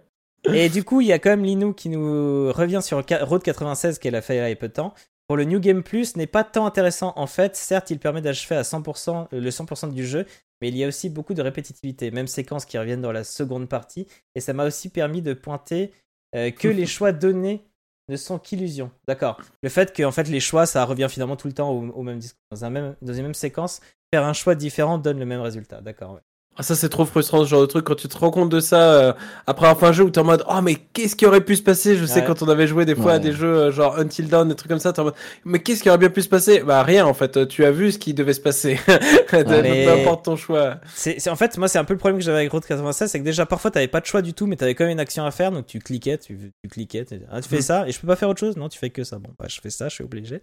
Et 0.53 0.69
du 0.69 0.83
coup, 0.83 1.01
il 1.01 1.07
y 1.07 1.11
a 1.13 1.17
quand 1.19 1.31
même 1.31 1.43
Linou 1.43 1.73
qui 1.73 1.89
nous 1.89 2.51
revient 2.53 2.79
sur 2.83 3.03
Road 3.21 3.41
96 3.41 3.97
qu'elle 3.99 4.15
a 4.15 4.21
fait 4.21 4.35
il 4.37 4.49
y 4.49 4.51
a 4.51 4.55
peu 4.55 4.67
de 4.67 4.73
temps. 4.73 4.93
Pour 5.27 5.37
le 5.37 5.43
New 5.43 5.59
Game 5.59 5.81
Plus, 5.81 6.15
n'est 6.17 6.27
pas 6.27 6.43
tant 6.43 6.67
intéressant 6.67 7.13
en 7.15 7.25
fait. 7.25 7.55
Certes, 7.55 7.89
il 7.89 7.97
permet 7.97 8.21
d'achever 8.21 8.55
à 8.55 8.61
100% 8.61 9.27
le 9.31 9.49
100% 9.49 9.91
du 9.91 10.05
jeu, 10.05 10.27
mais 10.61 10.67
il 10.69 10.77
y 10.77 10.83
a 10.83 10.87
aussi 10.87 11.09
beaucoup 11.09 11.33
de 11.33 11.41
répétitivité, 11.41 12.11
même 12.11 12.27
séquences 12.27 12.65
qui 12.65 12.77
reviennent 12.77 13.01
dans 13.01 13.11
la 13.11 13.23
seconde 13.23 13.67
partie. 13.67 14.05
Et 14.35 14.39
ça 14.39 14.53
m'a 14.53 14.65
aussi 14.65 14.89
permis 14.89 15.23
de 15.23 15.33
pointer 15.33 15.91
euh, 16.35 16.51
que 16.51 16.67
les 16.67 16.85
choix 16.85 17.11
donnés 17.11 17.65
ne 18.09 18.15
sont 18.17 18.39
qu'illusions. 18.39 18.91
D'accord. 19.07 19.39
Le 19.61 19.69
fait 19.69 19.93
que 19.93 20.03
en 20.03 20.11
fait 20.11 20.27
les 20.27 20.39
choix, 20.39 20.65
ça 20.65 20.85
revient 20.85 21.07
finalement 21.09 21.35
tout 21.35 21.47
le 21.47 21.53
temps 21.53 21.69
au, 21.71 22.03
même 22.03 22.19
discours. 22.19 22.41
Dans, 22.51 22.65
un 22.65 22.69
même, 22.69 22.95
dans 23.01 23.13
une 23.13 23.23
même 23.23 23.33
séquence, 23.33 23.81
faire 24.13 24.23
un 24.23 24.33
choix 24.33 24.55
différent 24.55 24.97
donne 24.97 25.19
le 25.19 25.25
même 25.25 25.41
résultat. 25.41 25.81
D'accord. 25.81 26.13
ouais. 26.13 26.21
Ah, 26.57 26.63
ça 26.63 26.73
c'est 26.73 26.87
trop 26.87 27.03
frustrant 27.03 27.43
ce 27.43 27.49
genre 27.49 27.59
de 27.61 27.65
truc. 27.65 27.85
Quand 27.85 27.95
tu 27.95 28.07
te 28.07 28.17
rends 28.17 28.31
compte 28.31 28.49
de 28.49 28.61
ça 28.61 28.93
euh, 28.93 29.13
après 29.45 29.65
avoir 29.67 29.77
fait 29.79 29.87
un 29.87 29.91
jeu 29.91 30.03
où 30.05 30.09
t'es 30.09 30.19
en 30.19 30.23
mode 30.23 30.43
oh 30.49 30.61
mais 30.61 30.75
qu'est-ce 30.75 31.17
qui 31.17 31.25
aurait 31.25 31.41
pu 31.41 31.57
se 31.57 31.61
passer? 31.61 31.97
Je 31.97 32.05
sais 32.05 32.23
quand 32.25 32.41
on 32.43 32.47
avait 32.47 32.65
joué 32.65 32.85
des 32.85 32.95
fois 32.95 33.13
à 33.13 33.19
des 33.19 33.33
jeux 33.33 33.53
euh, 33.53 33.71
genre 33.73 33.97
Until 33.99 34.29
Dawn 34.29 34.47
des 34.47 34.55
trucs 34.55 34.69
comme 34.69 34.79
ça 34.79 34.93
t'es 34.93 35.01
en 35.01 35.05
mode 35.05 35.15
mais 35.43 35.59
qu'est-ce 35.59 35.83
qui 35.83 35.89
aurait 35.89 35.97
bien 35.97 36.09
pu 36.09 36.21
se 36.21 36.29
passer? 36.29 36.61
Bah 36.61 36.81
rien 36.83 37.05
en 37.05 37.13
fait. 37.13 37.47
Tu 37.49 37.65
as 37.65 37.71
vu 37.71 37.91
ce 37.91 37.97
qui 37.99 38.13
devait 38.13 38.31
se 38.33 38.39
passer. 38.39 38.79
Peu 39.29 39.91
importe 40.01 40.25
ton 40.25 40.35
choix. 40.35 40.79
C'est, 40.93 41.19
c'est- 41.19 41.29
en 41.29 41.35
fait, 41.35 41.57
moi, 41.57 41.67
c'est 41.67 41.77
un 41.77 41.83
peu 41.83 41.93
le 41.93 41.97
problème 41.99 42.19
que 42.19 42.23
j'avais 42.25 42.37
avec 42.39 42.51
Road 42.51 42.63
96, 42.65 43.09
c'est 43.11 43.19
que 43.19 43.23
déjà, 43.25 43.45
parfois, 43.45 43.71
t'avais 43.71 43.87
pas 43.87 43.99
de 43.99 44.05
choix 44.05 44.21
du 44.21 44.33
tout, 44.33 44.45
mais 44.47 44.55
t'avais 44.55 44.75
quand 44.75 44.85
même 44.85 44.93
une 44.93 44.99
action 44.99 45.25
à 45.25 45.31
faire, 45.31 45.51
donc 45.51 45.65
tu 45.67 45.79
cliquais, 45.79 46.17
tu, 46.17 46.53
tu 46.63 46.69
cliquais, 46.69 47.05
tu, 47.05 47.19
ah, 47.31 47.41
tu 47.41 47.49
fais 47.49 47.57
Mhm. 47.57 47.61
ça, 47.61 47.87
et 47.87 47.91
je 47.91 47.99
peux 47.99 48.07
pas 48.07 48.15
faire 48.15 48.29
autre 48.29 48.39
chose? 48.39 48.55
Non, 48.57 48.69
tu 48.69 48.79
fais 48.79 48.89
que 48.89 49.03
ça. 49.03 49.19
Bon, 49.19 49.29
bah, 49.37 49.45
je 49.49 49.59
fais 49.61 49.69
ça, 49.69 49.89
je 49.89 49.95
suis 49.95 50.03
obligé. 50.03 50.41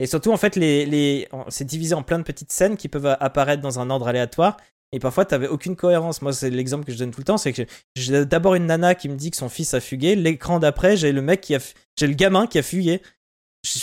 Et 0.00 0.06
surtout, 0.06 0.32
en 0.32 0.36
fait, 0.36 0.56
les, 0.56 0.84
les... 0.86 1.28
c'est 1.48 1.64
divisé 1.64 1.94
en 1.94 2.02
plein 2.02 2.18
de 2.18 2.24
petites 2.24 2.50
scènes 2.52 2.76
qui 2.76 2.88
peuvent 2.88 3.16
apparaître 3.20 3.62
dans 3.62 3.78
un 3.78 3.88
ordre 3.90 4.08
aléatoire. 4.08 4.56
Et 4.92 4.98
parfois, 4.98 5.24
t'avais 5.24 5.48
aucune 5.48 5.74
cohérence. 5.74 6.20
Moi, 6.20 6.32
c'est 6.32 6.50
l'exemple 6.50 6.84
que 6.84 6.92
je 6.92 6.98
donne 6.98 7.10
tout 7.10 7.20
le 7.20 7.24
temps. 7.24 7.38
C'est 7.38 7.52
que 7.52 7.62
j'ai 7.96 8.26
d'abord 8.26 8.54
une 8.54 8.66
nana 8.66 8.94
qui 8.94 9.08
me 9.08 9.16
dit 9.16 9.30
que 9.30 9.36
son 9.36 9.48
fils 9.48 9.72
a 9.74 9.80
fugué. 9.80 10.14
L'écran 10.14 10.58
d'après, 10.58 10.96
j'ai 10.96 11.12
le 11.12 11.22
mec 11.22 11.40
qui 11.40 11.54
a, 11.54 11.60
j'ai 11.98 12.06
le 12.06 12.14
gamin 12.14 12.46
qui 12.46 12.58
a 12.58 12.62
fugué. 12.62 13.00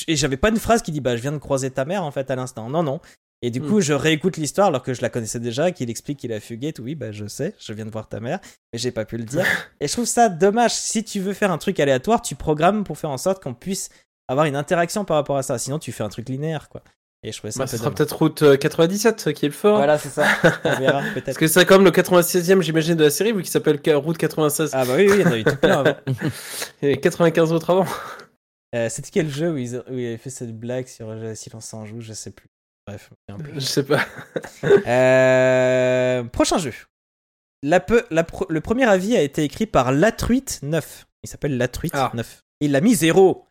Et 0.07 0.15
j'avais 0.15 0.37
pas 0.37 0.49
une 0.49 0.57
phrase 0.57 0.81
qui 0.81 0.91
dit, 0.91 0.99
bah, 0.99 1.15
je 1.15 1.21
viens 1.21 1.31
de 1.31 1.37
croiser 1.37 1.71
ta 1.71 1.85
mère, 1.85 2.03
en 2.03 2.11
fait, 2.11 2.29
à 2.29 2.35
l'instant. 2.35 2.69
Non, 2.69 2.83
non. 2.83 2.99
Et 3.41 3.51
du 3.51 3.61
coup, 3.61 3.77
hmm. 3.77 3.81
je 3.81 3.93
réécoute 3.93 4.35
l'histoire 4.37 4.67
alors 4.67 4.83
que 4.83 4.93
je 4.93 5.01
la 5.01 5.09
connaissais 5.09 5.39
déjà, 5.39 5.71
qu'il 5.71 5.89
explique 5.89 6.19
qu'il 6.19 6.33
a 6.33 6.39
fugué. 6.39 6.73
Tout. 6.73 6.83
Oui, 6.83 6.95
bah, 6.95 7.11
je 7.11 7.25
sais, 7.25 7.55
je 7.57 7.71
viens 7.73 7.85
de 7.85 7.91
voir 7.91 8.09
ta 8.09 8.19
mère, 8.19 8.39
mais 8.73 8.79
j'ai 8.79 8.91
pas 8.91 9.05
pu 9.05 9.17
le 9.17 9.23
dire. 9.23 9.45
et 9.79 9.87
je 9.87 9.93
trouve 9.93 10.05
ça 10.05 10.27
dommage. 10.27 10.73
Si 10.73 11.03
tu 11.03 11.21
veux 11.21 11.33
faire 11.33 11.51
un 11.51 11.57
truc 11.57 11.79
aléatoire, 11.79 12.21
tu 12.21 12.35
programmes 12.35 12.83
pour 12.83 12.97
faire 12.97 13.09
en 13.09 13.17
sorte 13.17 13.41
qu'on 13.41 13.53
puisse 13.53 13.89
avoir 14.27 14.45
une 14.45 14.57
interaction 14.57 15.05
par 15.05 15.15
rapport 15.15 15.37
à 15.37 15.43
ça. 15.43 15.57
Sinon, 15.57 15.79
tu 15.79 15.93
fais 15.93 16.03
un 16.03 16.09
truc 16.09 16.27
linéaire, 16.27 16.67
quoi. 16.67 16.83
Et 17.23 17.31
je 17.31 17.37
trouvais 17.37 17.51
ça. 17.51 17.59
Bah, 17.59 17.67
ce 17.67 17.77
sera 17.77 17.91
peut-être 17.91 18.15
route 18.15 18.57
97 18.57 19.27
euh, 19.27 19.31
qui 19.33 19.45
est 19.45 19.49
le 19.49 19.53
fort. 19.53 19.77
Voilà, 19.77 19.97
c'est 19.97 20.09
ça. 20.09 20.25
On 20.63 20.79
verra 20.79 21.01
peut-être. 21.13 21.25
Parce 21.25 21.37
que 21.37 21.47
c'est 21.47 21.65
comme 21.65 21.83
le 21.83 21.91
96e, 21.91 22.61
j'imagine, 22.61 22.95
de 22.95 23.03
la 23.03 23.09
série, 23.09 23.33
vu 23.33 23.41
qu'il 23.41 23.51
s'appelle 23.51 23.79
route 23.95 24.17
96. 24.17 24.71
Ah 24.73 24.85
bah 24.85 24.93
oui, 24.95 25.07
oui, 25.09 25.15
il 25.17 25.21
y 25.21 25.25
en 25.25 25.31
a 25.31 25.37
eu 25.37 25.43
tout 25.43 25.57
plein 25.57 25.79
avant. 25.79 25.97
Et 26.81 26.99
95 26.99 27.53
autres 27.53 27.69
avant. 27.69 27.85
Euh, 28.75 28.87
C'était 28.87 29.09
quel 29.09 29.27
jeu 29.27 29.51
où 29.51 29.57
il, 29.57 29.77
où 29.89 29.97
il, 29.97 30.05
avait 30.05 30.17
fait 30.17 30.29
cette 30.29 30.55
blague 30.55 30.85
sur 30.85 31.09
euh, 31.09 31.33
Silence 31.33 31.73
en 31.73 31.87
joue 31.87 32.01
Je 32.01 32.13
sais 32.13 32.29
plus. 32.29 32.49
Bref. 32.85 33.09
Je 33.55 33.59
sais 33.61 33.83
pas. 33.83 34.05
euh, 34.85 36.23
prochain 36.25 36.59
jeu. 36.59 36.73
La 37.63 37.79
pe 37.79 38.05
la 38.11 38.27
le 38.49 38.61
premier 38.61 38.85
avis 38.85 39.17
a 39.17 39.23
été 39.23 39.43
écrit 39.43 39.65
par 39.65 39.91
Latruite 39.91 40.59
9. 40.61 41.07
Il 41.23 41.29
s'appelle 41.29 41.57
Latruite 41.57 41.93
ah. 41.95 42.11
9. 42.13 42.43
Il 42.61 42.71
l'a 42.71 42.81
mis 42.81 42.93
zéro. 42.93 43.47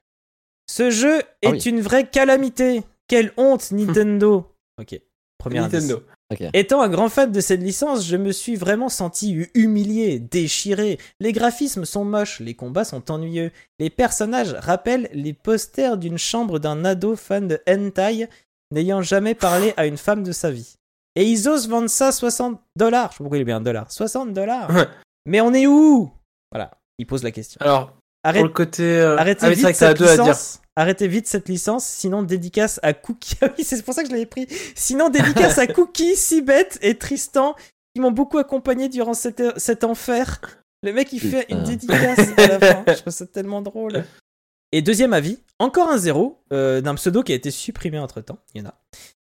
Ce 0.70 0.90
jeu 0.90 1.20
ah 1.44 1.48
est 1.48 1.66
une 1.66 1.80
vraie 1.80 2.08
calamité. 2.08 2.84
Quelle 3.08 3.32
honte, 3.36 3.70
Nintendo. 3.72 4.54
ok. 4.80 5.00
Premier 5.38 5.60
Nintendo. 5.60 6.02
Étant 6.52 6.82
un 6.82 6.88
grand 6.88 7.08
fan 7.08 7.30
de 7.30 7.40
cette 7.40 7.62
licence, 7.62 8.04
je 8.04 8.16
me 8.16 8.32
suis 8.32 8.56
vraiment 8.56 8.88
senti 8.88 9.46
humilié, 9.54 10.18
déchiré. 10.18 10.98
Les 11.20 11.32
graphismes 11.32 11.84
sont 11.84 12.04
moches, 12.04 12.40
les 12.40 12.54
combats 12.54 12.84
sont 12.84 13.10
ennuyeux, 13.10 13.52
les 13.78 13.88
personnages 13.88 14.52
rappellent 14.52 15.08
les 15.12 15.32
posters 15.32 15.96
d'une 15.96 16.18
chambre 16.18 16.58
d'un 16.58 16.84
ado 16.84 17.14
fan 17.14 17.46
de 17.46 17.60
hentai 17.68 18.28
n'ayant 18.72 19.00
jamais 19.00 19.34
parlé 19.34 19.72
à 19.76 19.86
une 19.86 19.96
femme 19.96 20.22
de 20.24 20.32
sa 20.32 20.50
vie. 20.50 20.74
Et 21.14 21.24
ils 21.24 21.48
osent 21.48 21.68
vendre 21.68 21.88
ça 21.88 22.12
60 22.12 22.60
dollars. 22.76 23.12
Je 23.12 23.14
sais 23.14 23.18
pas 23.18 23.24
pourquoi 23.24 23.38
il 23.38 23.42
est 23.42 23.44
bien 23.44 23.60
dollar. 23.60 23.90
60 23.90 24.34
dollars. 24.34 24.70
Mais 25.24 25.40
on 25.40 25.54
est 25.54 25.66
où? 25.66 26.10
Voilà, 26.52 26.72
il 26.98 27.06
pose 27.06 27.22
la 27.22 27.30
question. 27.30 27.58
Alors, 27.60 27.94
Arrête, 28.24 28.40
pour 28.40 28.48
le 28.48 28.52
côté. 28.52 28.82
Euh, 28.82 29.16
arrêtez, 29.16 29.46
ah, 29.46 29.50
vite 29.50 29.74
cette 29.74 30.00
licence, 30.00 30.60
arrêtez 30.78 31.08
vite 31.08 31.26
cette 31.26 31.48
licence, 31.48 31.84
sinon 31.84 32.22
dédicace 32.22 32.78
à 32.82 32.94
Cookie. 32.94 33.34
Ah 33.42 33.52
oui, 33.56 33.64
c'est 33.64 33.82
pour 33.82 33.94
ça 33.94 34.02
que 34.02 34.08
je 34.08 34.12
l'avais 34.12 34.26
pris. 34.26 34.46
Sinon 34.74 35.10
dédicace 35.10 35.58
à 35.58 35.66
Cookie, 35.66 36.16
Sibeth 36.16 36.78
et 36.82 36.96
Tristan 36.96 37.54
qui 37.94 38.00
m'ont 38.00 38.12
beaucoup 38.12 38.38
accompagné 38.38 38.88
durant 38.88 39.14
cet, 39.14 39.42
cet 39.58 39.84
enfer. 39.84 40.40
Le 40.82 40.92
mec 40.92 41.12
il 41.12 41.20
fait 41.20 41.46
une 41.50 41.64
dédicace 41.64 42.18
à 42.36 42.46
la 42.46 42.60
fin. 42.60 42.84
Je 42.94 43.00
trouve 43.00 43.12
ça 43.12 43.26
tellement 43.26 43.60
drôle. 43.60 44.04
Et 44.70 44.82
deuxième 44.82 45.12
avis, 45.12 45.38
encore 45.58 45.88
un 45.88 45.98
zéro 45.98 46.42
euh, 46.52 46.80
d'un 46.80 46.94
pseudo 46.94 47.22
qui 47.22 47.32
a 47.32 47.34
été 47.34 47.50
supprimé 47.50 47.98
entre 47.98 48.20
temps. 48.20 48.38
Il 48.54 48.62
y 48.62 48.64
en 48.64 48.68
a. 48.68 48.74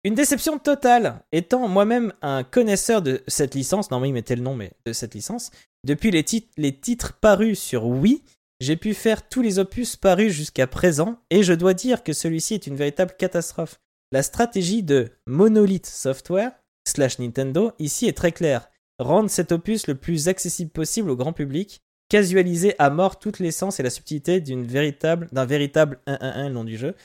Une 0.05 0.15
déception 0.15 0.59
totale, 0.59 1.21
étant 1.31 1.67
moi-même 1.67 2.13
un 2.21 2.43
connaisseur 2.43 3.01
de 3.01 3.23
cette 3.27 3.55
licence, 3.55 3.89
non 3.89 3.99
mais 3.99 4.09
il 4.09 4.13
mettait 4.13 4.35
le 4.35 4.41
nom, 4.41 4.53
mais 4.53 4.73
de 4.85 4.91
cette 4.91 5.15
licence, 5.15 5.49
depuis 5.85 6.11
les, 6.11 6.25
les 6.57 6.75
titres 6.77 7.13
parus 7.13 7.59
sur 7.59 7.85
Wii, 7.85 8.21
j'ai 8.63 8.77
pu 8.77 8.93
faire 8.93 9.27
tous 9.27 9.41
les 9.41 9.59
opus 9.59 9.97
parus 9.97 10.31
jusqu'à 10.31 10.67
présent, 10.67 11.19
et 11.29 11.43
je 11.43 11.53
dois 11.53 11.73
dire 11.73 12.01
que 12.01 12.13
celui-ci 12.13 12.53
est 12.53 12.65
une 12.65 12.77
véritable 12.77 13.13
catastrophe. 13.17 13.81
La 14.13 14.23
stratégie 14.23 14.83
de 14.83 15.09
Monolith 15.27 15.85
Software, 15.85 16.53
slash 16.87 17.19
Nintendo, 17.19 17.73
ici 17.77 18.07
est 18.07 18.17
très 18.17 18.31
claire. 18.31 18.69
Rendre 18.99 19.29
cet 19.29 19.51
opus 19.51 19.87
le 19.87 19.95
plus 19.95 20.29
accessible 20.29 20.71
possible 20.71 21.09
au 21.09 21.17
grand 21.17 21.33
public, 21.33 21.81
casualiser 22.07 22.75
à 22.79 22.89
mort 22.89 23.19
toute 23.19 23.39
l'essence 23.39 23.79
et 23.79 23.83
la 23.83 23.89
subtilité 23.89 24.39
d'une 24.39 24.65
véritable, 24.65 25.27
d'un 25.33 25.45
véritable 25.45 25.99
1-1-1, 26.07 26.47
le 26.47 26.53
nom 26.53 26.63
du 26.63 26.77
jeu, 26.77 26.95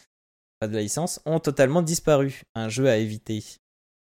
pas 0.61 0.69
de 0.69 0.75
la 0.75 0.83
licence, 0.83 1.21
ont 1.25 1.41
totalement 1.41 1.83
disparu. 1.83 2.43
Un 2.55 2.69
jeu 2.69 2.89
à 2.89 2.99
éviter. 2.99 3.43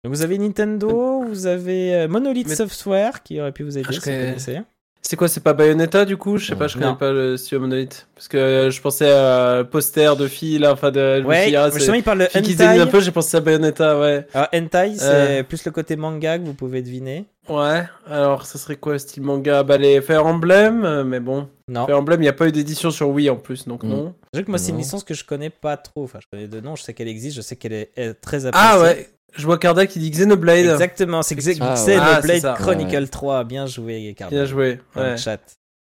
Donc 0.05 0.13
vous 0.13 0.23
avez 0.23 0.37
Nintendo, 0.37 1.25
vous 1.25 1.47
avez 1.47 1.95
euh, 1.95 2.09
Monolith 2.09 2.55
Software 2.55 3.23
qui 3.23 3.41
aurait 3.41 3.53
pu 3.53 3.63
vous 3.63 3.79
aider 3.79 3.89
ah, 3.89 3.93
si 3.93 3.99
vous 3.99 4.65
c'est 5.03 5.17
quoi, 5.17 5.29
c'est 5.29 5.43
pas 5.43 5.55
Bayonetta 5.55 6.05
du 6.05 6.17
coup? 6.17 6.37
Je 6.37 6.47
sais 6.47 6.57
pas, 6.57 6.69
je 6.69 6.79
connais 6.79 6.95
pas 6.95 7.11
le 7.11 7.37
studio 7.37 7.61
Monolith. 7.61 8.07
Parce 8.15 8.29
que 8.29 8.37
euh, 8.37 8.71
je 8.71 8.81
pensais 8.81 9.11
à 9.11 9.65
poster 9.65 10.15
de 10.17 10.29
filles 10.29 10.59
là, 10.59 10.73
enfin 10.73 10.91
de. 10.91 11.23
Ouais, 11.25 11.55
ah, 11.57 11.71
justement, 11.71 11.97
il 11.97 12.03
parle 12.03 12.19
de 12.19 12.29
hentai. 12.37 12.81
un 12.81 12.87
peu, 12.87 13.01
j'ai 13.01 13.11
pensé 13.11 13.37
à 13.37 13.41
Bayonetta, 13.41 13.99
ouais. 13.99 14.27
Alors, 14.35 14.49
hentai, 14.55 14.95
c'est 14.97 15.41
euh. 15.41 15.43
plus 15.43 15.65
le 15.65 15.71
côté 15.71 15.97
manga 15.97 16.39
que 16.39 16.45
vous 16.45 16.55
pouvez 16.55 16.83
deviner. 16.83 17.25
Ouais, 17.49 17.83
alors 18.07 18.45
ça 18.47 18.59
serait 18.59 18.77
quoi, 18.77 18.99
style 18.99 19.23
manga? 19.23 19.63
Bah, 19.63 19.79
les 19.79 20.03
Fire 20.03 20.27
Emblem, 20.27 20.85
euh, 20.85 21.03
mais 21.03 21.19
bon. 21.19 21.49
Non. 21.67 21.87
Fire 21.87 21.99
Emblem, 21.99 22.21
il 22.21 22.25
n'y 22.25 22.29
a 22.29 22.35
pas 22.35 22.47
eu 22.47 22.53
d'édition 22.53 22.91
sur 22.91 23.09
Wii 23.09 23.31
en 23.31 23.37
plus, 23.37 23.67
donc 23.67 23.83
mm. 23.83 23.89
non. 23.89 24.15
Je 24.35 24.43
que 24.43 24.51
moi, 24.51 24.59
c'est 24.59 24.71
une 24.71 24.79
licence 24.79 25.03
que 25.03 25.15
je 25.15 25.25
connais 25.25 25.51
pas 25.51 25.77
trop. 25.79 26.05
Enfin, 26.05 26.19
je 26.21 26.27
connais 26.31 26.47
de 26.47 26.61
nom, 26.61 26.77
je 26.77 26.83
sais 26.83 26.95
qu'elle 26.95 27.09
existe, 27.09 27.37
je 27.37 27.41
sais 27.41 27.57
qu'elle 27.57 27.73
est, 27.73 28.15
très 28.21 28.45
appréciée. 28.47 28.71
Ah 28.71 28.81
ouais, 28.81 29.09
je 29.35 29.47
vois 29.47 29.59
Carda 29.59 29.87
qui 29.87 29.99
dit 29.99 30.11
Xenoblade. 30.11 30.67
Exactement, 30.67 31.23
c'est 31.23 31.37
Xenoblade 31.37 32.45
ah, 32.45 32.55
Chronicle 32.59 33.09
3. 33.09 33.45
Bien 33.45 33.67
joué, 33.67 34.15
Carda. 34.17 34.37
Bien 34.37 34.45
joué, 34.45 34.81
ouais. 34.97 35.17
chat. 35.17 35.41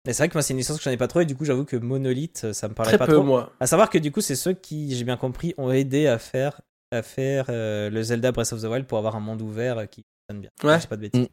Mais 0.05 0.11
c'est 0.11 0.23
vrai 0.23 0.29
que 0.29 0.33
moi, 0.33 0.41
c'est 0.41 0.53
une 0.53 0.57
licence 0.57 0.77
que 0.77 0.81
je 0.81 0.85
connais 0.85 0.97
pas 0.97 1.07
trop, 1.07 1.21
et 1.21 1.25
du 1.25 1.35
coup, 1.35 1.45
j'avoue 1.45 1.63
que 1.63 1.77
Monolith, 1.77 2.51
ça 2.51 2.67
me 2.67 2.73
parlait 2.73 2.91
Très 2.91 2.97
pas 2.97 3.05
peu, 3.05 3.13
trop. 3.13 3.23
moi. 3.23 3.53
À 3.59 3.67
savoir 3.67 3.89
que 3.89 3.97
du 3.97 4.11
coup, 4.11 4.19
c'est 4.19 4.35
ceux 4.35 4.53
qui, 4.53 4.93
j'ai 4.95 5.05
bien 5.05 5.17
compris, 5.17 5.53
ont 5.57 5.71
aidé 5.71 6.07
à 6.07 6.17
faire, 6.17 6.59
à 6.91 7.01
faire 7.01 7.45
euh, 7.49 7.89
le 7.89 8.03
Zelda 8.03 8.31
Breath 8.33 8.51
of 8.51 8.61
the 8.61 8.65
Wild 8.65 8.85
pour 8.85 8.97
avoir 8.97 9.15
un 9.15 9.21
monde 9.21 9.41
ouvert 9.41 9.87
qui 9.89 10.03
fonctionne 10.03 10.41
bien. 10.41 10.49
Ouais. 10.63 10.79
pas 10.89 10.97
de 10.97 11.01
bêtises. 11.01 11.21
Mm. 11.21 11.27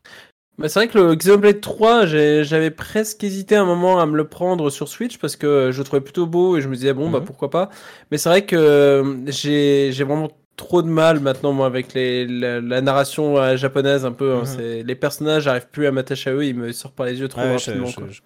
Bah, 0.61 0.69
c'est 0.69 0.79
vrai 0.79 0.89
que 0.89 0.99
le 0.99 1.15
Xenoblade 1.15 1.61
3, 1.61 2.05
j'avais 2.07 2.71
presque 2.71 3.25
hésité 3.25 3.57
un 3.57 3.65
moment 3.65 3.99
à 3.99 4.07
me 4.07 4.17
le 4.17 4.29
prendre 4.29 4.69
sur 4.69 4.89
Switch 4.89 5.17
parce 5.17 5.37
que 5.37 5.71
je 5.73 5.79
le 5.79 5.85
trouvais 5.85 6.03
plutôt 6.03 6.27
beau 6.27 6.59
et 6.59 6.61
je 6.61 6.69
me 6.69 6.75
disais 6.75 6.93
bon 6.93 7.09
bah 7.09 7.21
mhm. 7.21 7.25
pourquoi 7.25 7.49
pas. 7.49 7.71
Mais 8.11 8.19
c'est 8.19 8.29
vrai 8.29 8.45
que 8.45 8.57
euh, 8.57 9.31
j'ai 9.31 10.05
vraiment 10.05 10.29
trop 10.61 10.83
de 10.83 10.89
mal 10.89 11.21
maintenant 11.21 11.53
moi 11.53 11.67
avec 11.67 11.95
les, 11.95 12.27
la, 12.27 12.81
narration 12.83 13.39
euh, 13.39 13.57
japonaise 13.57 14.05
un 14.05 14.13
peu. 14.13 14.35
Hein. 14.35 14.43
Mhm. 14.45 14.87
les 14.87 14.95
personnages, 14.95 15.45
j'arrive 15.45 15.69
plus 15.69 15.87
à 15.87 15.91
m'attacher 15.91 16.31
à 16.31 16.35
eux, 16.35 16.45
ils 16.45 16.55
me 16.55 16.71
sortent 16.73 16.95
par 16.95 17.07
les 17.07 17.19
yeux 17.19 17.29
trop 17.29 17.41
rapidement. 17.41 17.87
Je, 17.87 18.21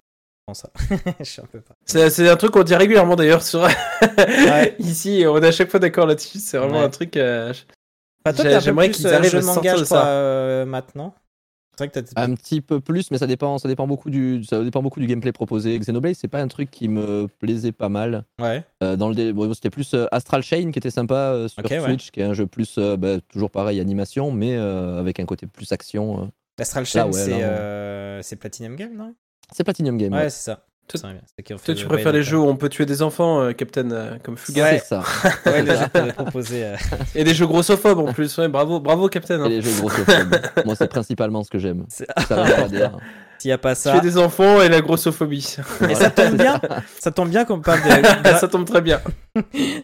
ça. 0.53 0.69
C'est 1.85 2.29
un 2.29 2.35
truc 2.35 2.51
qu'on 2.51 2.63
dit 2.63 2.75
régulièrement 2.75 3.15
d'ailleurs 3.15 3.41
sur 3.41 3.67
ici. 4.79 5.23
On 5.27 5.41
est 5.41 5.47
à 5.47 5.51
chaque 5.51 5.71
fois 5.71 5.79
d'accord 5.79 6.05
là-dessus. 6.05 6.37
C'est 6.39 6.57
vraiment 6.57 6.81
un 6.81 6.89
truc. 6.89 7.17
Euh... 7.17 7.53
J'aimerais 8.59 8.91
qu'ils 8.91 9.07
arrivent 9.07 9.35
à 9.35 9.41
sortir 9.41 9.79
de 9.79 9.85
ça 9.85 10.07
euh, 10.07 10.65
maintenant. 10.65 11.15
Un 12.15 12.35
petit 12.35 12.61
peu 12.61 12.79
plus, 12.79 13.11
mais 13.11 13.17
ça 13.17 13.27
dépend, 13.27 13.57
ça 13.57 13.67
dépend 13.67 13.87
beaucoup 13.87 14.09
du, 14.09 14.43
ça 14.43 14.63
dépend 14.63 14.81
beaucoup 14.81 14.99
du 14.99 15.07
gameplay 15.07 15.31
proposé. 15.31 15.77
Xenoblade, 15.77 16.15
c'est 16.15 16.27
pas 16.27 16.41
un 16.41 16.47
truc 16.47 16.71
qui 16.71 16.87
me 16.87 17.27
plaisait 17.39 17.71
pas 17.71 17.89
mal. 17.89 18.23
Ouais. 18.39 18.63
Euh, 18.83 18.95
dans 18.95 19.09
le, 19.09 19.31
bon, 19.31 19.53
c'était 19.53 19.69
plus 19.69 19.93
euh, 19.93 20.07
Astral 20.11 20.43
Chain 20.43 20.71
qui 20.71 20.79
était 20.79 20.91
sympa 20.91 21.15
euh, 21.15 21.47
sur 21.47 21.63
Switch, 21.67 22.11
qui 22.11 22.19
est 22.19 22.23
un 22.23 22.33
jeu 22.33 22.47
plus, 22.47 22.77
bah, 22.77 23.19
toujours 23.29 23.51
pareil 23.51 23.79
animation, 23.79 24.31
mais 24.31 24.55
avec 24.55 25.19
un 25.19 25.25
côté 25.25 25.47
plus 25.47 25.71
action. 25.71 26.31
Astral 26.59 26.85
Chain, 26.85 27.11
c'est 28.21 28.35
Platinum 28.35 28.75
Game, 28.75 28.95
non? 28.95 29.15
C'est 29.51 29.63
Platinum 29.63 29.97
Game. 29.97 30.13
Ouais, 30.13 30.29
c'est 30.29 30.51
ça. 30.51 30.65
Toi, 30.87 31.75
tu 31.75 31.85
préfères 31.85 32.11
les 32.11 32.21
jeux 32.21 32.37
où 32.37 32.45
on 32.45 32.55
peut 32.55 32.69
tuer 32.69 32.85
des 32.85 33.01
enfants, 33.01 33.41
euh, 33.41 33.53
Captain, 33.53 33.89
euh, 33.89 34.17
comme 34.21 34.37
Fuga 34.37 34.77
C'est 34.77 34.85
ça. 34.85 35.03
ouais, 35.47 36.11
proposé. 36.13 36.63
Euh. 36.63 36.75
Et 37.15 37.23
des 37.23 37.33
jeux 37.33 37.47
grossophobes 37.47 37.99
en 37.99 38.13
plus. 38.13 38.37
Ouais, 38.37 38.47
bravo, 38.47 38.79
bravo, 38.79 39.09
Captain. 39.09 39.41
Hein. 39.41 39.45
Et 39.45 39.49
les 39.49 39.61
jeux 39.61 39.73
grossophobes. 39.79 40.35
Moi, 40.65 40.75
c'est 40.75 40.87
principalement 40.87 41.43
ce 41.43 41.49
que 41.49 41.57
j'aime. 41.57 41.85
S'il 41.89 43.49
n'y 43.49 43.51
a 43.51 43.57
pas 43.57 43.73
ça. 43.73 43.93
Tuer 43.93 44.01
des 44.01 44.17
enfants 44.17 44.61
et 44.61 44.69
la 44.69 44.81
grossophobie. 44.81 45.57
Et 45.89 45.95
ça 45.95 46.11
tombe 46.11 46.37
bien. 46.37 46.61
Ça 46.99 47.11
tombe 47.11 47.29
bien 47.29 47.45
qu'on 47.45 47.61
parle 47.61 47.81
de. 47.81 48.29
ça 48.37 48.47
tombe 48.47 48.65
très 48.65 48.81
bien. 48.81 49.01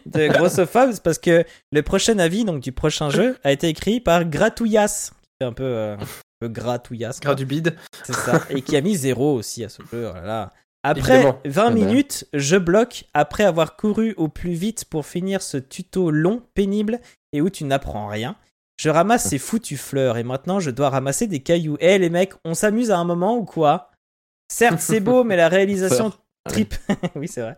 de 0.06 0.28
grossophobes 0.28 1.00
parce 1.02 1.18
que 1.18 1.44
le 1.72 1.82
prochain 1.82 2.18
avis 2.18 2.44
donc 2.44 2.60
du 2.60 2.72
prochain 2.72 3.10
jeu 3.10 3.36
a 3.44 3.52
été 3.52 3.68
écrit 3.68 4.00
par 4.00 4.24
Gratouillas. 4.24 5.10
C'est 5.40 5.46
un 5.46 5.52
peu. 5.52 5.64
un 5.64 5.98
peu 6.40 6.48
gratouillas. 6.48 7.18
Gras 7.20 7.34
du 7.34 7.44
bide. 7.44 7.76
C'est 8.04 8.14
ça. 8.14 8.40
Et 8.50 8.62
qui 8.62 8.76
a 8.76 8.80
mis 8.80 8.96
zéro 8.96 9.34
aussi 9.34 9.64
à 9.64 9.68
ce 9.68 9.82
jeu. 9.92 10.08
Voilà. 10.10 10.52
Après 10.82 11.22
20 11.22 11.28
ah 11.30 11.40
bah. 11.44 11.70
minutes, 11.70 12.26
je 12.32 12.56
bloque 12.56 13.04
après 13.14 13.44
avoir 13.44 13.76
couru 13.76 14.14
au 14.16 14.28
plus 14.28 14.52
vite 14.52 14.84
pour 14.84 15.06
finir 15.06 15.40
ce 15.40 15.56
tuto 15.56 16.10
long, 16.10 16.42
pénible 16.54 17.00
et 17.32 17.40
où 17.40 17.50
tu 17.50 17.64
n'apprends 17.64 18.08
rien. 18.08 18.36
Je 18.76 18.90
ramasse 18.90 19.28
ces 19.28 19.38
foutues 19.38 19.76
fleurs 19.76 20.16
et 20.16 20.24
maintenant 20.24 20.58
je 20.58 20.70
dois 20.70 20.90
ramasser 20.90 21.28
des 21.28 21.40
cailloux. 21.40 21.76
Eh 21.78 21.98
les 21.98 22.10
mecs, 22.10 22.32
on 22.44 22.54
s'amuse 22.54 22.90
à 22.90 22.98
un 22.98 23.04
moment 23.04 23.36
ou 23.36 23.44
quoi? 23.44 23.92
Certes, 24.48 24.80
c'est 24.80 25.00
beau, 25.00 25.22
mais 25.22 25.36
la 25.36 25.48
réalisation 25.48 26.12
trip. 26.48 26.74
oui, 27.14 27.28
c'est 27.28 27.42
vrai. 27.42 27.56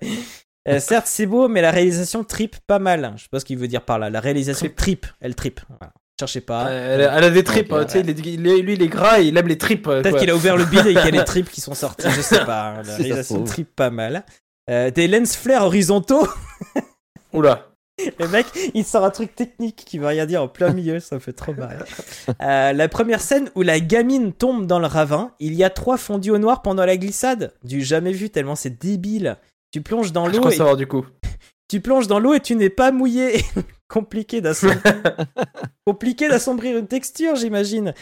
Euh, 0.68 0.78
certes, 0.78 1.06
c'est 1.06 1.26
beau, 1.26 1.48
mais 1.48 1.62
la 1.62 1.70
réalisation 1.70 2.24
trip 2.24 2.56
pas 2.66 2.78
mal. 2.78 3.14
Je 3.16 3.22
sais 3.22 3.28
pas 3.30 3.40
ce 3.40 3.44
qu'il 3.46 3.58
veut 3.58 3.68
dire 3.68 3.84
par 3.84 3.98
là. 3.98 4.10
La 4.10 4.20
réalisation 4.20 4.68
trip, 4.74 5.06
elle 5.20 5.34
trip. 5.34 5.60
Voilà. 5.68 5.92
Cherchez 6.18 6.40
pas. 6.40 6.70
elle, 6.70 7.02
a 7.02 7.30
des 7.30 7.42
tripes, 7.42 7.72
hein, 7.72 7.84
tu 7.86 7.92
sais, 7.92 8.02
lui 8.02 8.72
il 8.74 8.82
est 8.82 8.88
gras 8.88 9.20
et 9.20 9.24
il 9.24 9.36
aime 9.36 9.48
les 9.48 9.58
tripes. 9.58 9.84
Peut-être 9.84 10.18
qu'il 10.18 10.30
a 10.30 10.36
ouvert 10.36 10.56
le 10.56 10.64
bide 10.64 10.86
et 10.86 10.94
qu'il 10.94 11.04
y 11.04 11.08
a 11.08 11.10
les 11.10 11.24
tripes 11.24 11.50
qui 11.50 11.60
sont 11.60 11.74
sorties, 11.74 12.08
je 12.10 12.20
sais 12.20 12.44
pas. 12.44 12.82
La 12.82 12.82
réalisation 12.96 13.42
trip 13.42 13.74
pas 13.74 13.90
mal. 13.90 14.24
Euh, 14.70 14.90
des 14.90 15.08
lens 15.08 15.36
flares 15.36 15.64
horizontaux. 15.64 16.26
Oula. 17.32 17.68
Le 18.18 18.26
mec, 18.28 18.46
il 18.74 18.84
sort 18.84 19.04
un 19.04 19.10
truc 19.10 19.34
technique 19.34 19.84
qui 19.86 19.98
veut 19.98 20.06
rien 20.06 20.26
dire 20.26 20.42
en 20.42 20.48
plein 20.48 20.72
milieu, 20.72 20.98
ça 20.98 21.14
me 21.16 21.20
fait 21.20 21.32
trop 21.32 21.54
marrer. 21.54 21.76
Euh, 22.42 22.72
la 22.72 22.88
première 22.88 23.20
scène 23.20 23.50
où 23.54 23.62
la 23.62 23.78
gamine 23.78 24.32
tombe 24.32 24.66
dans 24.66 24.80
le 24.80 24.86
ravin, 24.86 25.30
il 25.38 25.54
y 25.54 25.62
a 25.62 25.70
trois 25.70 25.96
fondus 25.96 26.32
au 26.32 26.38
noir 26.38 26.62
pendant 26.62 26.84
la 26.84 26.96
glissade. 26.96 27.54
Du 27.62 27.82
jamais 27.82 28.12
vu 28.12 28.30
tellement 28.30 28.56
c'est 28.56 28.80
débile. 28.80 29.36
Tu 29.72 29.80
plonges 29.80 30.12
dans 30.12 30.26
Je 30.26 30.32
l'eau 30.32 30.40
crois 30.40 30.52
et 30.54 30.56
savoir 30.56 30.76
du 30.76 30.86
coup. 30.88 31.06
tu 31.68 31.80
plonges 31.80 32.08
dans 32.08 32.18
l'eau 32.18 32.34
et 32.34 32.40
tu 32.40 32.56
n'es 32.56 32.70
pas 32.70 32.90
mouillé. 32.90 33.44
Compliqué 35.86 36.28
d'assombrir. 36.28 36.76
Une 36.76 36.86
texture, 36.86 37.36
j'imagine. 37.36 37.94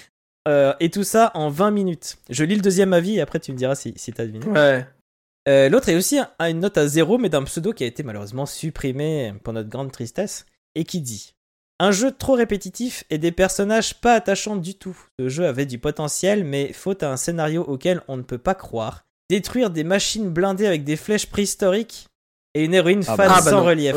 Euh, 0.48 0.74
et 0.80 0.90
tout 0.90 1.04
ça 1.04 1.30
en 1.34 1.50
20 1.50 1.70
minutes. 1.70 2.18
Je 2.30 2.44
lis 2.44 2.56
le 2.56 2.62
deuxième 2.62 2.92
avis 2.92 3.16
et 3.16 3.20
après 3.20 3.38
tu 3.38 3.52
me 3.52 3.56
diras 3.56 3.74
si, 3.74 3.92
si 3.96 4.12
t'as 4.12 4.26
deviné. 4.26 4.46
Ouais. 4.46 4.86
Euh, 5.48 5.68
L'autre 5.68 5.88
est 5.88 5.96
aussi 5.96 6.18
à 6.38 6.50
une 6.50 6.60
note 6.60 6.78
à 6.78 6.86
zéro, 6.86 7.18
mais 7.18 7.28
d'un 7.28 7.42
pseudo 7.44 7.72
qui 7.72 7.84
a 7.84 7.86
été 7.86 8.02
malheureusement 8.02 8.46
supprimé 8.46 9.34
pour 9.42 9.52
notre 9.52 9.68
grande 9.68 9.92
tristesse, 9.92 10.46
et 10.74 10.84
qui 10.84 11.00
dit 11.00 11.34
Un 11.80 11.90
jeu 11.90 12.12
trop 12.12 12.34
répétitif 12.34 13.04
et 13.10 13.18
des 13.18 13.32
personnages 13.32 14.00
pas 14.00 14.14
attachants 14.14 14.56
du 14.56 14.74
tout. 14.74 14.96
Ce 15.18 15.28
jeu 15.28 15.46
avait 15.46 15.66
du 15.66 15.78
potentiel, 15.78 16.44
mais 16.44 16.72
faute 16.72 17.02
à 17.02 17.10
un 17.10 17.16
scénario 17.16 17.62
auquel 17.62 18.02
on 18.08 18.16
ne 18.16 18.22
peut 18.22 18.38
pas 18.38 18.54
croire. 18.54 19.04
Détruire 19.30 19.70
des 19.70 19.84
machines 19.84 20.30
blindées 20.30 20.66
avec 20.66 20.84
des 20.84 20.96
flèches 20.96 21.26
préhistoriques 21.26 22.06
et 22.54 22.64
une 22.64 22.74
héroïne 22.74 23.02
Ah 23.08 23.16
fan 23.16 23.28
bah. 23.28 23.34
Ah 23.36 23.40
bah 23.42 23.50
sans 23.50 23.64
relief. 23.64 23.94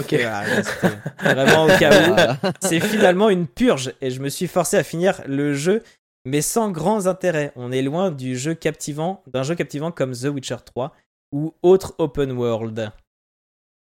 Vraiment 1.23 1.65
au 1.65 1.77
cas 1.77 1.89
où. 2.09 2.13
Voilà. 2.13 2.37
C'est 2.61 2.79
finalement 2.79 3.29
une 3.29 3.47
purge 3.47 3.93
et 4.01 4.11
je 4.11 4.21
me 4.21 4.29
suis 4.29 4.47
forcé 4.47 4.77
à 4.77 4.83
finir 4.83 5.21
le 5.27 5.53
jeu, 5.53 5.81
mais 6.25 6.41
sans 6.41 6.71
grands 6.71 7.07
intérêts. 7.07 7.51
On 7.55 7.71
est 7.71 7.81
loin 7.81 8.11
du 8.11 8.37
jeu 8.37 8.53
captivant, 8.53 9.23
d'un 9.31 9.43
jeu 9.43 9.55
captivant 9.55 9.91
comme 9.91 10.13
The 10.13 10.25
Witcher 10.25 10.57
3 10.65 10.93
ou 11.33 11.53
autre 11.63 11.95
open 11.97 12.31
world. 12.33 12.91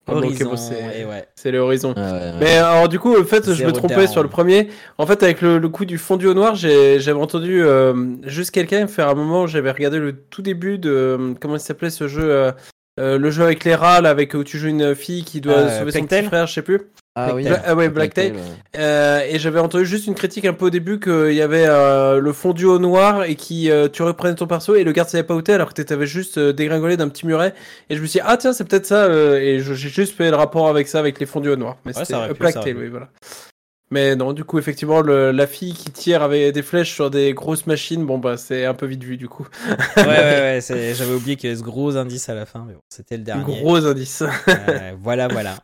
Ah, 0.08 0.14
ok, 0.16 0.24
Horizon, 0.26 0.50
bon, 0.50 0.56
c'est- 0.58 0.74
ouais. 1.06 1.06
Ouais. 1.06 1.28
Mais 2.40 2.58
alors 2.58 2.90
du 2.90 2.98
coup, 3.00 3.16
en 3.20 3.24
fait, 3.26 3.52
je 3.54 3.64
me 3.64 3.72
trompais 3.72 3.96
down. 3.96 4.08
sur 4.08 4.24
le 4.24 4.30
premier. 4.30 4.70
En 4.98 5.06
fait, 5.06 5.22
avec 5.22 5.42
le, 5.42 5.60
le 5.60 5.70
coup 5.70 5.86
du 5.86 5.98
fondu 6.00 6.26
au 6.26 6.34
noir, 6.34 6.56
j'ai- 6.56 7.00
j'avais 7.00 7.20
entendu 7.20 7.62
euh, 7.64 8.16
juste 8.24 8.50
quelqu'un 8.52 8.88
faire 8.88 9.08
un 9.10 9.14
moment. 9.14 9.46
J'avais 9.46 9.70
regardé 9.70 10.00
le 10.00 10.14
tout 10.16 10.42
début 10.42 10.80
de 10.80 10.90
euh, 10.90 11.34
comment 11.40 11.56
il 11.58 11.60
s'appelait 11.60 11.92
ce 11.92 12.08
jeu, 12.08 12.24
euh, 12.24 12.52
euh, 13.00 13.18
le 13.18 13.32
jeu 13.32 13.44
avec 13.44 13.64
les 13.64 13.76
rats, 13.76 14.02
là, 14.02 14.10
avec 14.10 14.34
où 14.34 14.44
tu 14.44 14.58
joues 14.58 14.68
une 14.68 14.94
fille 14.96 15.24
qui 15.24 15.42
doit 15.42 15.54
Euh, 15.58 15.80
sauver 15.80 15.92
son 15.92 16.00
petit 16.02 16.08
Tale 16.10 16.26
frère, 16.26 16.48
je 16.48 16.54
sais 16.54 16.62
plus. 16.62 16.82
Ah 17.16 17.34
oui. 17.36 17.44
Bla- 17.44 17.62
ah 17.66 17.76
ouais, 17.76 17.90
Black 17.90 18.14
Tail. 18.14 18.32
ouais. 18.32 18.38
Euh, 18.78 19.22
et 19.30 19.40
j'avais 19.40 19.60
entendu 19.60 19.86
juste 19.86 20.08
une 20.08 20.16
critique 20.16 20.46
un 20.46 20.54
peu 20.54 20.66
au 20.66 20.70
début 20.70 21.00
qu'il 21.00 21.34
y 21.34 21.42
avait 21.42 21.66
euh, 21.68 22.20
le 22.20 22.32
fondu 22.34 22.66
au 22.66 22.80
noir 22.80 23.24
et 23.24 23.36
qui 23.36 23.70
euh, 23.72 23.90
tu 23.90 24.04
reprenais 24.04 24.36
ton 24.36 24.48
perso 24.48 24.76
et 24.76 24.84
le 24.86 24.92
garde 24.94 25.10
savait 25.10 25.24
pas 25.24 25.34
où 25.36 25.42
t'es 25.42 25.52
alors 25.54 25.74
que 25.74 25.82
t'avais 25.82 26.06
juste 26.06 26.38
euh, 26.38 26.54
dégringolé 26.54 26.96
d'un 26.96 27.10
petit 27.10 27.26
muret 27.26 27.54
et 27.90 27.96
je 27.98 28.02
me 28.02 28.06
suis 28.06 28.20
dit 28.20 28.26
ah 28.26 28.38
tiens 28.38 28.54
c'est 28.54 28.64
peut-être 28.64 28.86
ça 28.86 29.06
euh, 29.06 29.38
et 29.40 29.60
j'ai 29.60 29.76
juste 29.76 30.16
fait 30.16 30.30
le 30.30 30.38
rapport 30.38 30.70
avec 30.70 30.88
ça 30.88 31.00
avec 31.00 31.20
les 31.20 31.26
fondus 31.26 31.50
au 31.50 31.56
noir 31.58 31.76
mais 31.84 31.98
Ouais, 31.98 32.06
c'était 32.06 32.34
Black 32.40 32.62
Tail, 32.62 32.76
oui 32.80 32.88
voilà 32.88 33.10
mais 33.92 34.16
non 34.16 34.34
du 34.34 34.44
coup 34.44 34.60
effectivement 34.60 35.02
le- 35.02 35.32
la 35.32 35.48
fille 35.48 35.74
qui 35.74 35.92
tire 35.92 36.22
avec 36.24 36.54
des 36.54 36.62
flèches 36.62 36.94
sur 36.94 37.10
des 37.10 37.34
grosses 37.34 37.66
machines 37.66 38.06
bon 38.06 38.18
bah 38.20 38.38
c'est 38.38 38.66
un 38.66 38.74
peu 38.74 38.86
vite 38.86 39.04
vu 39.04 39.18
du 39.18 39.28
coup 39.28 39.48
Ouais, 39.98 40.04
ouais, 40.06 40.60
ouais, 40.70 40.94
j'avais 40.96 41.14
oublié 41.14 41.36
qu'il 41.36 41.50
y 41.50 41.52
avait 41.52 41.60
ce 41.60 41.64
gros 41.66 41.98
indice 41.98 42.30
à 42.30 42.36
la 42.36 42.46
fin, 42.46 42.64
mais 42.68 42.74
bon, 42.74 42.82
c'était 42.90 43.18
le 43.18 43.24
dernier. 43.24 43.44
gros 43.44 43.86
indice 43.86 44.24
Euh, 44.48 44.94
voilà, 45.00 45.28
voilà. 45.28 45.58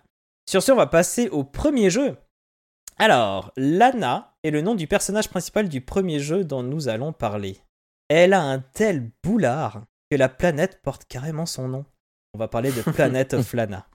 Sur 0.49 0.61
ce, 0.63 0.71
on 0.71 0.75
va 0.75 0.87
passer 0.87 1.29
au 1.29 1.43
premier 1.43 1.89
jeu. 1.89 2.15
Alors, 2.97 3.51
Lana 3.57 4.35
est 4.43 4.51
le 4.51 4.61
nom 4.61 4.75
du 4.75 4.87
personnage 4.87 5.27
principal 5.29 5.67
du 5.67 5.81
premier 5.81 6.19
jeu 6.19 6.43
dont 6.43 6.63
nous 6.63 6.87
allons 6.87 7.11
parler. 7.13 7.57
Elle 8.09 8.33
a 8.33 8.41
un 8.41 8.59
tel 8.59 9.09
boulard 9.23 9.81
que 10.11 10.15
la 10.15 10.29
planète 10.29 10.79
porte 10.83 11.05
carrément 11.09 11.45
son 11.45 11.67
nom. 11.67 11.85
On 12.33 12.37
va 12.37 12.47
parler 12.47 12.71
de 12.71 12.81
Planet 12.93 13.33
of 13.33 13.51
Lana. 13.53 13.85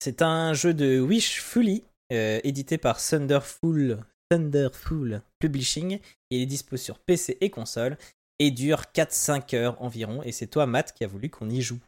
C'est 0.00 0.22
un 0.22 0.54
jeu 0.54 0.74
de 0.74 1.00
Wishfully, 1.00 1.82
euh, 2.12 2.40
édité 2.44 2.78
par 2.78 2.98
Thunderful, 2.98 3.98
Thunderful 4.30 5.22
Publishing. 5.40 5.98
Il 6.30 6.42
est 6.42 6.46
dispo 6.46 6.76
sur 6.76 6.98
PC 6.98 7.36
et 7.40 7.50
console 7.50 7.98
et 8.38 8.50
dure 8.50 8.82
4-5 8.94 9.54
heures 9.56 9.82
environ. 9.82 10.22
Et 10.22 10.32
c'est 10.32 10.46
toi, 10.46 10.66
Matt, 10.66 10.92
qui 10.92 11.04
a 11.04 11.08
voulu 11.08 11.28
qu'on 11.30 11.50
y 11.50 11.60
joue. 11.62 11.80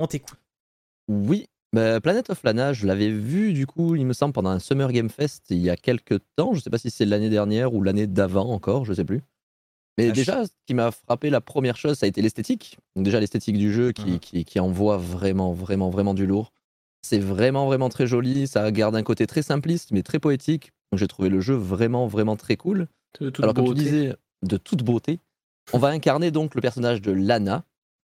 On 0.00 0.06
t'écoute. 0.06 0.38
Oui, 1.08 1.46
bah, 1.74 2.00
Planet 2.00 2.30
of 2.30 2.42
Lana, 2.42 2.72
je 2.72 2.86
l'avais 2.86 3.10
vu 3.10 3.52
du 3.52 3.66
coup, 3.66 3.94
il 3.96 4.06
me 4.06 4.12
semble, 4.14 4.32
pendant 4.32 4.50
un 4.50 4.58
Summer 4.58 4.90
Game 4.90 5.10
Fest 5.10 5.44
il 5.50 5.58
y 5.58 5.68
a 5.70 5.76
quelques 5.76 6.20
temps. 6.36 6.54
Je 6.54 6.60
sais 6.60 6.70
pas 6.70 6.78
si 6.78 6.90
c'est 6.90 7.04
l'année 7.04 7.30
dernière 7.30 7.74
ou 7.74 7.82
l'année 7.82 8.06
d'avant 8.06 8.50
encore, 8.50 8.84
je 8.86 8.94
sais 8.94 9.04
plus. 9.04 9.20
Mais 9.98 10.08
Ah, 10.10 10.12
déjà, 10.12 10.46
ce 10.46 10.50
qui 10.66 10.74
m'a 10.74 10.90
frappé 10.92 11.28
la 11.28 11.40
première 11.40 11.76
chose, 11.76 11.98
ça 11.98 12.06
a 12.06 12.08
été 12.08 12.22
l'esthétique. 12.22 12.78
Déjà 12.96 13.18
l'esthétique 13.20 13.58
du 13.58 13.72
jeu 13.72 13.92
qui, 13.92 14.12
Mhm. 14.12 14.18
qui, 14.20 14.44
qui 14.44 14.60
envoie 14.60 14.96
vraiment, 14.96 15.52
vraiment, 15.52 15.90
vraiment 15.90 16.14
du 16.14 16.24
lourd. 16.24 16.52
C'est 17.02 17.18
vraiment, 17.18 17.66
vraiment 17.66 17.88
très 17.88 18.06
joli. 18.06 18.46
Ça 18.46 18.70
garde 18.70 18.96
un 18.96 19.02
côté 19.02 19.26
très 19.26 19.42
simpliste, 19.42 19.92
mais 19.92 20.02
très 20.02 20.18
poétique. 20.18 20.72
Donc 20.92 20.98
j'ai 20.98 21.08
trouvé 21.08 21.28
le 21.28 21.40
jeu 21.40 21.54
vraiment, 21.54 22.06
vraiment 22.06 22.36
très 22.36 22.56
cool. 22.56 22.88
de 23.20 23.30
toute 23.30 23.42
Alors, 23.42 23.54
comme 23.54 23.64
tu 23.66 23.70
beauté. 23.70 23.82
disais, 23.84 24.16
de 24.42 24.56
toute 24.56 24.82
beauté, 24.82 25.20
on 25.72 25.78
va 25.78 25.88
incarner 25.88 26.30
donc 26.30 26.54
le 26.54 26.60
personnage 26.60 27.02
de 27.02 27.12
Lana, 27.12 27.64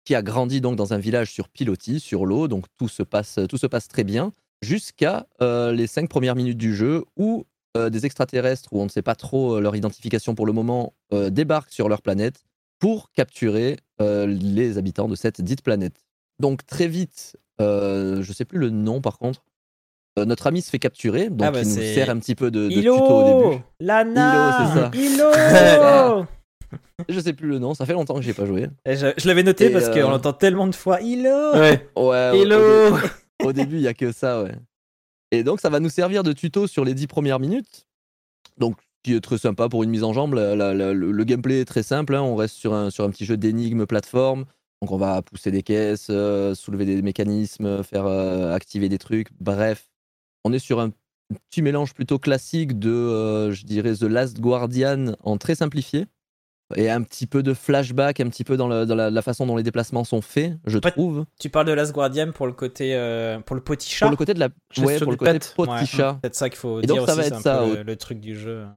qui 0.06 0.16
a 0.16 0.22
grandi 0.22 0.62
donc 0.62 0.76
dans 0.76 0.94
un 0.94 0.98
village 0.98 1.32
sur 1.32 1.50
pilotis, 1.50 2.00
sur 2.00 2.26
l'eau, 2.26 2.48
donc 2.48 2.66
tout 2.78 2.88
se 2.88 3.04
passe, 3.04 3.40
tout 3.50 3.58
se 3.58 3.68
passe 3.68 3.88
très 3.88 4.04
bien, 4.04 4.34
jusqu'à 4.62 5.28
euh, 5.42 5.72
les 5.72 5.88
cinq 5.88 6.10
premières 6.10 6.36
minutes 6.36 6.58
du 6.58 6.76
jeu 6.76 7.06
où 7.18 7.46
euh, 7.78 7.90
des 7.90 8.06
extraterrestres, 8.06 8.70
où 8.72 8.82
on 8.82 8.86
ne 8.86 8.90
sait 8.90 9.02
pas 9.02 9.16
trop 9.16 9.56
euh, 9.56 9.62
leur 9.62 9.76
identification 9.76 10.36
pour 10.36 10.46
le 10.46 10.54
moment, 10.54 10.94
débarquent 11.12 11.72
sur 11.72 11.90
leur 11.90 12.02
planète 12.02 12.44
pour 12.80 13.12
capturer 13.12 13.78
les 14.00 14.78
habitants 14.78 15.08
de 15.08 15.16
cette 15.16 15.42
dite 15.42 15.64
planète. 15.64 16.06
Donc 16.40 16.66
très 16.66 16.88
vite, 16.88 17.36
euh, 17.62 18.22
je 18.22 18.34
sais 18.34 18.46
plus 18.46 18.58
le 18.60 18.70
nom 18.70 19.02
par 19.02 19.18
contre, 19.18 19.44
euh, 20.18 20.26
notre 20.26 20.48
ami 20.48 20.62
se 20.62 20.70
fait 20.70 20.80
capturer, 20.80 21.30
donc 21.30 21.48
Ah 21.48 21.52
bah, 21.52 21.62
il 21.62 21.68
nous 21.68 21.76
sert 21.76 22.10
un 22.10 22.18
petit 22.20 22.36
peu 22.36 22.52
de, 22.52 22.68
de 22.70 22.82
tuto 22.82 23.14
au 23.14 23.24
début. 23.24 23.56
Ilo 23.56 23.64
Lana 23.80 24.60
Ilo, 24.60 24.82
ça. 24.82 24.92
Ilo 24.94 26.26
Je 27.10 27.20
sais 27.20 27.34
plus 27.34 27.48
le 27.48 27.58
nom, 27.60 27.74
ça 27.74 27.86
fait 27.86 27.94
longtemps 27.94 28.16
que 28.16 28.22
j'ai 28.22 28.34
pas 28.34 28.46
joué. 28.46 28.68
Et 28.86 28.96
je 28.96 29.08
je 29.18 29.28
l'avais 29.28 29.44
noté 29.44 29.68
Et, 29.68 29.70
parce 29.72 29.86
euh, 29.88 29.94
qu'on 30.04 30.10
l'entend 30.10 30.34
tellement 30.34 30.68
de 30.68 30.76
fois. 30.76 31.02
Ilo 31.02 31.54
ouais 31.54 31.60
Ouais, 31.96 31.96
au- 31.96 32.14
hello 32.14 32.58
Au, 32.58 32.98
dé- 32.98 33.08
au 33.46 33.54
début, 33.54 33.76
il 33.78 33.82
y 33.82 33.88
a 33.88 33.94
que 33.94 34.12
ça, 34.12 34.44
ouais. 34.44 34.54
Et 35.32 35.44
donc, 35.44 35.62
ça 35.62 35.70
va 35.70 35.80
nous 35.80 35.90
servir 35.90 36.24
de 36.24 36.34
tuto 36.34 36.68
sur 36.68 36.84
les 36.86 36.94
10 36.94 37.08
premières 37.08 37.40
minutes. 37.40 37.86
Donc, 38.58 38.78
qui 39.04 39.16
est 39.16 39.22
très 39.22 39.38
sympa 39.38 39.70
pour 39.70 39.84
une 39.84 39.90
mise 39.90 40.04
en 40.04 40.12
jambe. 40.14 40.34
La- 40.34 40.56
la- 40.56 40.74
la- 40.74 40.94
le, 40.94 41.12
le 41.12 41.24
gameplay 41.24 41.62
est 41.62 41.66
très 41.66 41.84
simple. 41.84 42.14
hein. 42.16 42.22
On 42.22 42.36
reste 42.36 42.56
sur 42.56 42.74
un, 42.74 42.90
sur 42.90 43.04
un 43.06 43.10
petit 43.10 43.26
jeu 43.26 43.38
d'énigmes 43.38 43.86
plateforme. 43.86 44.46
Donc, 44.82 44.92
on 44.92 44.98
va 44.98 45.22
pousser 45.22 45.52
des 45.52 45.62
caisses, 45.62 46.08
euh, 46.10 46.56
soulever 46.56 46.86
des 46.86 47.02
mécanismes, 47.02 47.84
faire 47.84 48.06
euh, 48.06 48.54
activer 48.54 48.88
des 48.88 48.98
trucs. 48.98 49.28
Bref, 49.42 49.90
on 50.46 50.54
est 50.54 50.60
sur 50.60 50.80
un 50.80 50.92
petit 51.50 51.62
mélange 51.62 51.94
plutôt 51.94 52.18
classique 52.18 52.80
de, 52.80 52.90
euh, 52.90 53.52
je 53.52 53.66
dirais, 53.66 53.94
The 53.94 54.04
Last 54.04 54.40
Guardian 54.40 55.16
en 55.24 55.38
très 55.38 55.56
simplifié. 55.56 56.06
Et 56.76 56.90
un 56.90 57.02
petit 57.02 57.26
peu 57.26 57.42
de 57.42 57.56
flashback, 57.56 58.20
un 58.20 58.30
petit 58.30 58.44
peu 58.44 58.56
dans, 58.56 58.68
le- 58.68 58.86
dans 58.86 58.94
la, 58.96 59.10
la 59.10 59.22
façon 59.24 59.48
dont 59.48 59.58
les 59.58 59.64
déplacements 59.64 60.04
sont 60.04 60.22
faits, 60.22 60.54
je 60.66 60.78
trouve. 60.78 61.26
Tu 61.40 61.50
parles 61.50 61.66
de 61.66 61.72
Last 61.74 61.94
Guardian 61.94 62.32
pour 62.32 62.46
le 62.46 62.54
côté 62.54 62.94
pour 63.46 63.56
le 63.56 63.62
petit 63.64 63.90
chat. 63.90 64.06
Pour 64.06 64.12
le 64.12 64.18
côté 64.18 64.34
de 64.36 64.40
la 64.40 64.50
ouais, 64.78 65.00
pour 65.00 65.12
le 65.12 65.18
côté 65.18 65.40
pot 65.56 65.64
Ouais, 65.64 65.80
petit 65.80 65.88
chat. 65.88 66.20
C'est 66.24 66.36
ça 66.36 66.48
qu'il 66.50 66.60
faut 66.60 66.80
Et 66.80 66.86
donc, 66.86 66.98
dire 66.98 67.06
ça 67.08 67.14
aussi, 67.14 67.22
va 67.22 67.28
être 67.28 67.38
un 67.38 67.42
ça, 67.42 67.84
le 67.84 67.96
truc 67.96 68.20
du 68.20 68.38
jeu. 68.38 68.68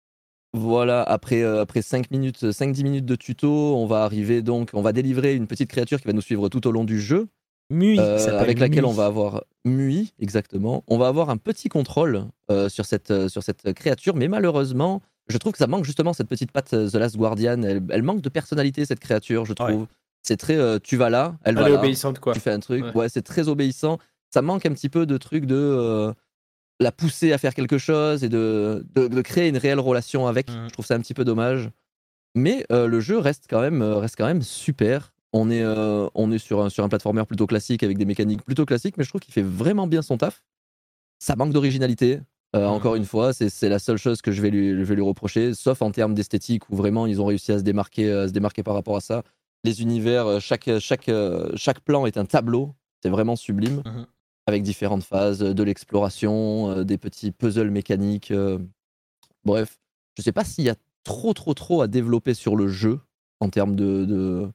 Voilà, 0.54 1.02
après, 1.02 1.42
euh, 1.42 1.62
après 1.62 1.80
5 1.80 2.10
minutes, 2.10 2.44
5-10 2.44 2.82
minutes 2.82 3.06
de 3.06 3.16
tuto, 3.16 3.48
on 3.76 3.86
va 3.86 4.04
arriver 4.04 4.42
donc, 4.42 4.70
on 4.74 4.82
va 4.82 4.92
délivrer 4.92 5.34
une 5.34 5.46
petite 5.46 5.70
créature 5.70 5.98
qui 6.00 6.06
va 6.06 6.12
nous 6.12 6.20
suivre 6.20 6.48
tout 6.50 6.66
au 6.66 6.72
long 6.72 6.84
du 6.84 7.00
jeu, 7.00 7.28
Mui, 7.70 7.98
euh, 7.98 8.38
avec 8.38 8.58
laquelle 8.58 8.82
Mui. 8.82 8.90
on 8.90 8.92
va 8.92 9.06
avoir 9.06 9.44
Mui, 9.64 10.12
exactement. 10.18 10.84
On 10.88 10.98
va 10.98 11.08
avoir 11.08 11.30
un 11.30 11.38
petit 11.38 11.70
contrôle 11.70 12.26
euh, 12.50 12.68
sur, 12.68 12.84
cette, 12.84 13.10
euh, 13.10 13.28
sur 13.30 13.42
cette 13.42 13.72
créature, 13.72 14.14
mais 14.14 14.28
malheureusement, 14.28 15.00
je 15.28 15.38
trouve 15.38 15.52
que 15.52 15.58
ça 15.58 15.66
manque 15.68 15.84
justement 15.86 16.12
cette 16.12 16.28
petite 16.28 16.52
patte 16.52 16.74
euh, 16.74 16.90
The 16.90 16.96
Last 16.96 17.16
Guardian. 17.16 17.62
Elle, 17.62 17.82
elle 17.88 18.02
manque 18.02 18.20
de 18.20 18.28
personnalité, 18.28 18.84
cette 18.84 19.00
créature, 19.00 19.46
je 19.46 19.54
trouve. 19.54 19.86
C'est 20.22 20.36
très, 20.36 20.56
euh, 20.56 20.78
tu 20.82 20.96
vas 20.98 21.08
là, 21.08 21.36
elle, 21.44 21.56
elle 21.56 21.62
va 21.62 21.68
est 21.70 21.72
là. 21.72 21.78
obéissante 21.78 22.18
quoi 22.18 22.34
tu 22.34 22.40
fais 22.40 22.50
un 22.50 22.60
truc. 22.60 22.84
Ouais. 22.84 22.94
Ouais, 22.94 23.08
c'est 23.08 23.22
très 23.22 23.48
obéissant. 23.48 23.98
Ça 24.30 24.42
manque 24.42 24.66
un 24.66 24.72
petit 24.72 24.88
peu 24.90 25.06
de 25.06 25.16
truc 25.16 25.46
de 25.46 25.56
euh, 25.56 26.12
la 26.82 26.92
pousser 26.92 27.32
à 27.32 27.38
faire 27.38 27.54
quelque 27.54 27.78
chose 27.78 28.24
et 28.24 28.28
de, 28.28 28.84
de, 28.94 29.08
de 29.08 29.22
créer 29.22 29.48
une 29.48 29.56
réelle 29.56 29.80
relation 29.80 30.26
avec. 30.26 30.50
Mhm. 30.50 30.68
Je 30.68 30.72
trouve 30.72 30.86
ça 30.86 30.94
un 30.94 31.00
petit 31.00 31.14
peu 31.14 31.24
dommage. 31.24 31.70
Mais 32.34 32.64
euh, 32.72 32.86
le 32.86 33.00
jeu 33.00 33.18
reste 33.18 33.44
quand 33.48 33.60
même, 33.60 33.82
euh, 33.82 33.96
reste 33.96 34.16
quand 34.16 34.26
même 34.26 34.42
super. 34.42 35.12
On 35.34 35.50
est, 35.50 35.62
euh, 35.62 36.08
on 36.14 36.30
est 36.32 36.38
sur, 36.38 36.62
un, 36.62 36.68
sur 36.70 36.84
un 36.84 36.88
platformer 36.88 37.24
plutôt 37.24 37.46
classique 37.46 37.82
avec 37.82 37.96
des 37.98 38.04
mécaniques 38.04 38.42
plutôt 38.42 38.66
classiques, 38.66 38.96
mais 38.98 39.04
je 39.04 39.08
trouve 39.08 39.20
qu'il 39.20 39.32
fait 39.34 39.42
vraiment 39.42 39.86
bien 39.86 40.02
son 40.02 40.18
taf. 40.18 40.42
Ça 41.18 41.36
manque 41.36 41.52
d'originalité. 41.52 42.20
Euh, 42.54 42.66
encore 42.66 42.96
une 42.96 43.06
fois, 43.06 43.32
c'est 43.32 43.68
la 43.70 43.78
seule 43.78 43.96
chose 43.96 44.20
que 44.20 44.30
je 44.30 44.42
vais, 44.42 44.50
lui, 44.50 44.70
je 44.70 44.82
vais 44.84 44.94
lui 44.94 45.02
reprocher, 45.02 45.54
sauf 45.54 45.80
en 45.80 45.90
termes 45.90 46.12
d'esthétique 46.12 46.68
où 46.68 46.76
vraiment 46.76 47.06
ils 47.06 47.18
ont 47.20 47.24
réussi 47.24 47.50
à 47.52 47.58
se 47.58 47.62
démarquer, 47.62 48.12
à 48.12 48.28
se 48.28 48.32
démarquer 48.32 48.62
par 48.62 48.74
rapport 48.74 48.96
à 48.96 49.00
ça. 49.00 49.22
Les 49.64 49.80
univers, 49.80 50.38
chaque, 50.40 50.68
chaque, 50.80 51.10
chaque 51.54 51.80
plan 51.80 52.04
est 52.04 52.18
un 52.18 52.26
tableau, 52.26 52.74
c'est 53.02 53.08
vraiment 53.08 53.36
sublime, 53.36 53.82
Mhm. 53.86 54.06
Avec 54.46 54.62
différentes 54.62 55.04
phases, 55.04 55.38
de 55.40 55.62
l'exploration, 55.62 56.70
euh, 56.70 56.84
des 56.84 56.98
petits 56.98 57.30
puzzles 57.32 57.70
mécaniques. 57.70 58.30
euh, 58.30 58.58
Bref, 59.44 59.78
je 60.16 60.22
sais 60.22 60.32
pas 60.32 60.44
s'il 60.44 60.64
y 60.64 60.70
a 60.70 60.74
trop, 61.04 61.32
trop, 61.32 61.54
trop 61.54 61.82
à 61.82 61.88
développer 61.88 62.34
sur 62.34 62.56
le 62.56 62.68
jeu 62.68 63.00
en 63.40 63.48
termes 63.48 63.74
de. 63.76 64.04
de... 64.04 64.48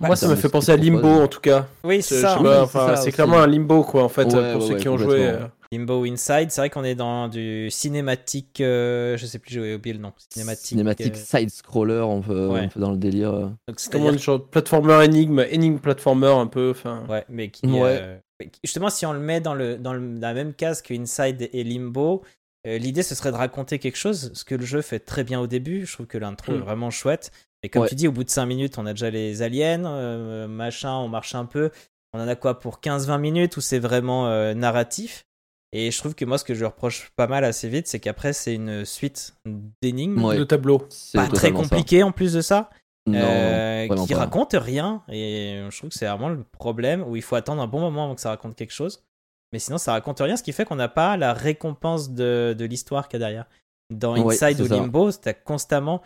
Moi, 0.00 0.16
ça 0.16 0.26
me 0.28 0.34
fait 0.34 0.48
penser 0.48 0.72
à 0.72 0.76
Limbo 0.76 0.98
propose. 1.00 1.20
en 1.22 1.28
tout 1.28 1.40
cas. 1.40 1.68
Oui, 1.84 2.02
c'est 2.02 2.20
ça. 2.20 2.40
oui, 2.40 2.48
c'est 2.48 2.58
enfin, 2.58 2.96
c'est 2.96 3.12
clairement 3.12 3.38
un 3.38 3.46
Limbo 3.46 3.84
quoi 3.84 4.02
en 4.02 4.08
fait 4.08 4.24
Ouais, 4.24 4.52
pour 4.52 4.62
ouais, 4.62 4.68
ceux 4.68 4.74
ouais, 4.74 4.80
qui 4.80 4.88
ont 4.88 4.98
joué. 4.98 5.28
euh. 5.28 5.46
Limbo 5.70 6.04
Inside, 6.04 6.50
c'est 6.50 6.60
vrai 6.60 6.70
qu'on 6.70 6.82
est 6.84 6.96
dans 6.96 7.28
du 7.28 7.70
cinématique. 7.70 8.60
euh, 8.60 9.16
je 9.16 9.24
sais 9.26 9.38
plus, 9.38 9.54
j'ai 9.54 9.74
oublié 9.76 9.94
le 9.94 10.00
nom. 10.00 10.12
Cinématique. 10.30 10.66
Cinématique 10.66 11.14
euh, 11.14 11.38
side-scroller, 11.38 12.00
on 12.06 12.20
peut, 12.22 12.48
Ouais. 12.48 12.62
on 12.64 12.68
peut 12.68 12.80
dans 12.80 12.90
le 12.90 12.96
délire. 12.96 13.32
euh. 13.32 13.46
donc, 13.68 13.78
c'est-à-dire 13.78 14.00
Comment 14.00 14.12
une 14.12 14.18
genre 14.18 14.38
de 14.40 14.44
platformer 14.44 15.04
énigme, 15.04 15.44
énigme 15.48 15.78
platformer 15.78 16.26
un 16.26 16.48
peu. 16.48 16.70
Enfin. 16.70 17.04
Ouais, 17.08 17.24
mais 17.28 17.50
qui. 17.50 17.66
Ouais. 17.66 18.20
Justement, 18.62 18.90
si 18.90 19.06
on 19.06 19.12
le 19.12 19.20
met 19.20 19.40
dans, 19.40 19.54
le, 19.54 19.76
dans 19.78 19.92
le- 19.92 20.18
la 20.18 20.34
même 20.34 20.54
case 20.54 20.82
que 20.82 20.94
Inside 20.94 21.48
et 21.52 21.64
Limbo, 21.64 22.22
euh, 22.66 22.78
l'idée 22.78 23.02
ce 23.02 23.14
serait 23.14 23.30
de 23.32 23.36
raconter 23.36 23.78
quelque 23.78 23.96
chose, 23.96 24.30
ce 24.34 24.44
que 24.44 24.54
le 24.54 24.64
jeu 24.64 24.82
fait 24.82 24.98
très 25.00 25.24
bien 25.24 25.40
au 25.40 25.46
début. 25.46 25.86
Je 25.86 25.92
trouve 25.92 26.06
que 26.06 26.18
l'intro 26.18 26.52
Mm. 26.52 26.56
est 26.56 26.58
vraiment 26.60 26.90
chouette. 26.90 27.30
Et 27.62 27.68
comme 27.68 27.82
Ouais. 27.82 27.88
tu 27.88 27.94
dis, 27.94 28.08
au 28.08 28.12
bout 28.12 28.24
de 28.24 28.30
5 28.30 28.44
minutes, 28.46 28.76
on 28.78 28.84
a 28.86 28.92
déjà 28.92 29.08
les 29.10 29.40
aliens, 29.42 29.86
euh, 29.86 30.46
machin, 30.48 30.92
on 30.96 31.08
marche 31.08 31.34
un 31.34 31.46
peu. 31.46 31.70
On 32.12 32.20
en 32.20 32.28
a 32.28 32.36
quoi 32.36 32.58
pour 32.60 32.80
15-20 32.80 33.18
minutes 33.18 33.56
où 33.56 33.60
c'est 33.60 33.78
vraiment 33.78 34.28
euh, 34.28 34.54
narratif? 34.54 35.24
Et 35.72 35.90
je 35.90 35.98
trouve 35.98 36.14
que 36.14 36.24
moi, 36.24 36.38
ce 36.38 36.44
que 36.44 36.54
je 36.54 36.64
reproche 36.64 37.10
pas 37.16 37.26
mal 37.26 37.42
assez 37.44 37.68
vite, 37.68 37.88
c'est 37.88 37.98
qu'après, 37.98 38.32
c'est 38.32 38.54
une 38.54 38.84
suite 38.84 39.34
d'énigmes. 39.82 40.22
Ouais. 40.24 40.36
De 40.36 40.44
tableau. 40.44 40.86
C'est 40.90 41.18
Pas 41.18 41.26
très 41.26 41.48
ça. 41.48 41.52
compliqué 41.52 42.02
en 42.04 42.12
plus 42.12 42.32
de 42.34 42.40
ça. 42.42 42.70
Non, 43.06 43.18
Euh, 43.18 43.88
qui 44.06 44.12
pas. 44.14 44.20
raconte 44.20 44.54
rien. 44.58 45.02
Et 45.10 45.62
je 45.70 45.76
trouve 45.78 45.90
que 45.90 45.96
c'est 45.96 46.06
vraiment 46.06 46.30
le 46.30 46.42
problème 46.42 47.02
où 47.06 47.16
il 47.16 47.22
faut 47.22 47.36
attendre 47.36 47.60
un 47.62 47.66
bon 47.66 47.80
moment 47.80 48.04
avant 48.04 48.14
que 48.14 48.20
ça 48.20 48.30
raconte 48.30 48.56
quelque 48.56 48.72
chose. 48.72 49.04
Mais 49.52 49.58
sinon, 49.58 49.78
ça 49.78 49.92
raconte 49.92 50.20
rien, 50.20 50.36
ce 50.36 50.42
qui 50.42 50.52
fait 50.52 50.64
qu'on 50.64 50.76
n'a 50.76 50.88
pas 50.88 51.16
la 51.16 51.32
récompense 51.32 52.10
de, 52.10 52.54
de 52.58 52.64
l'histoire 52.64 53.08
qu'il 53.08 53.20
y 53.20 53.22
a 53.22 53.26
derrière. 53.26 53.46
Dans 53.90 54.14
Ouais, 54.16 54.34
Inside 54.34 54.56
c'est 54.56 54.62
ou 54.62 54.66
ça. 54.68 54.76
Limbo, 54.76 55.12
t'as 55.12 55.34
constamment, 55.34 56.00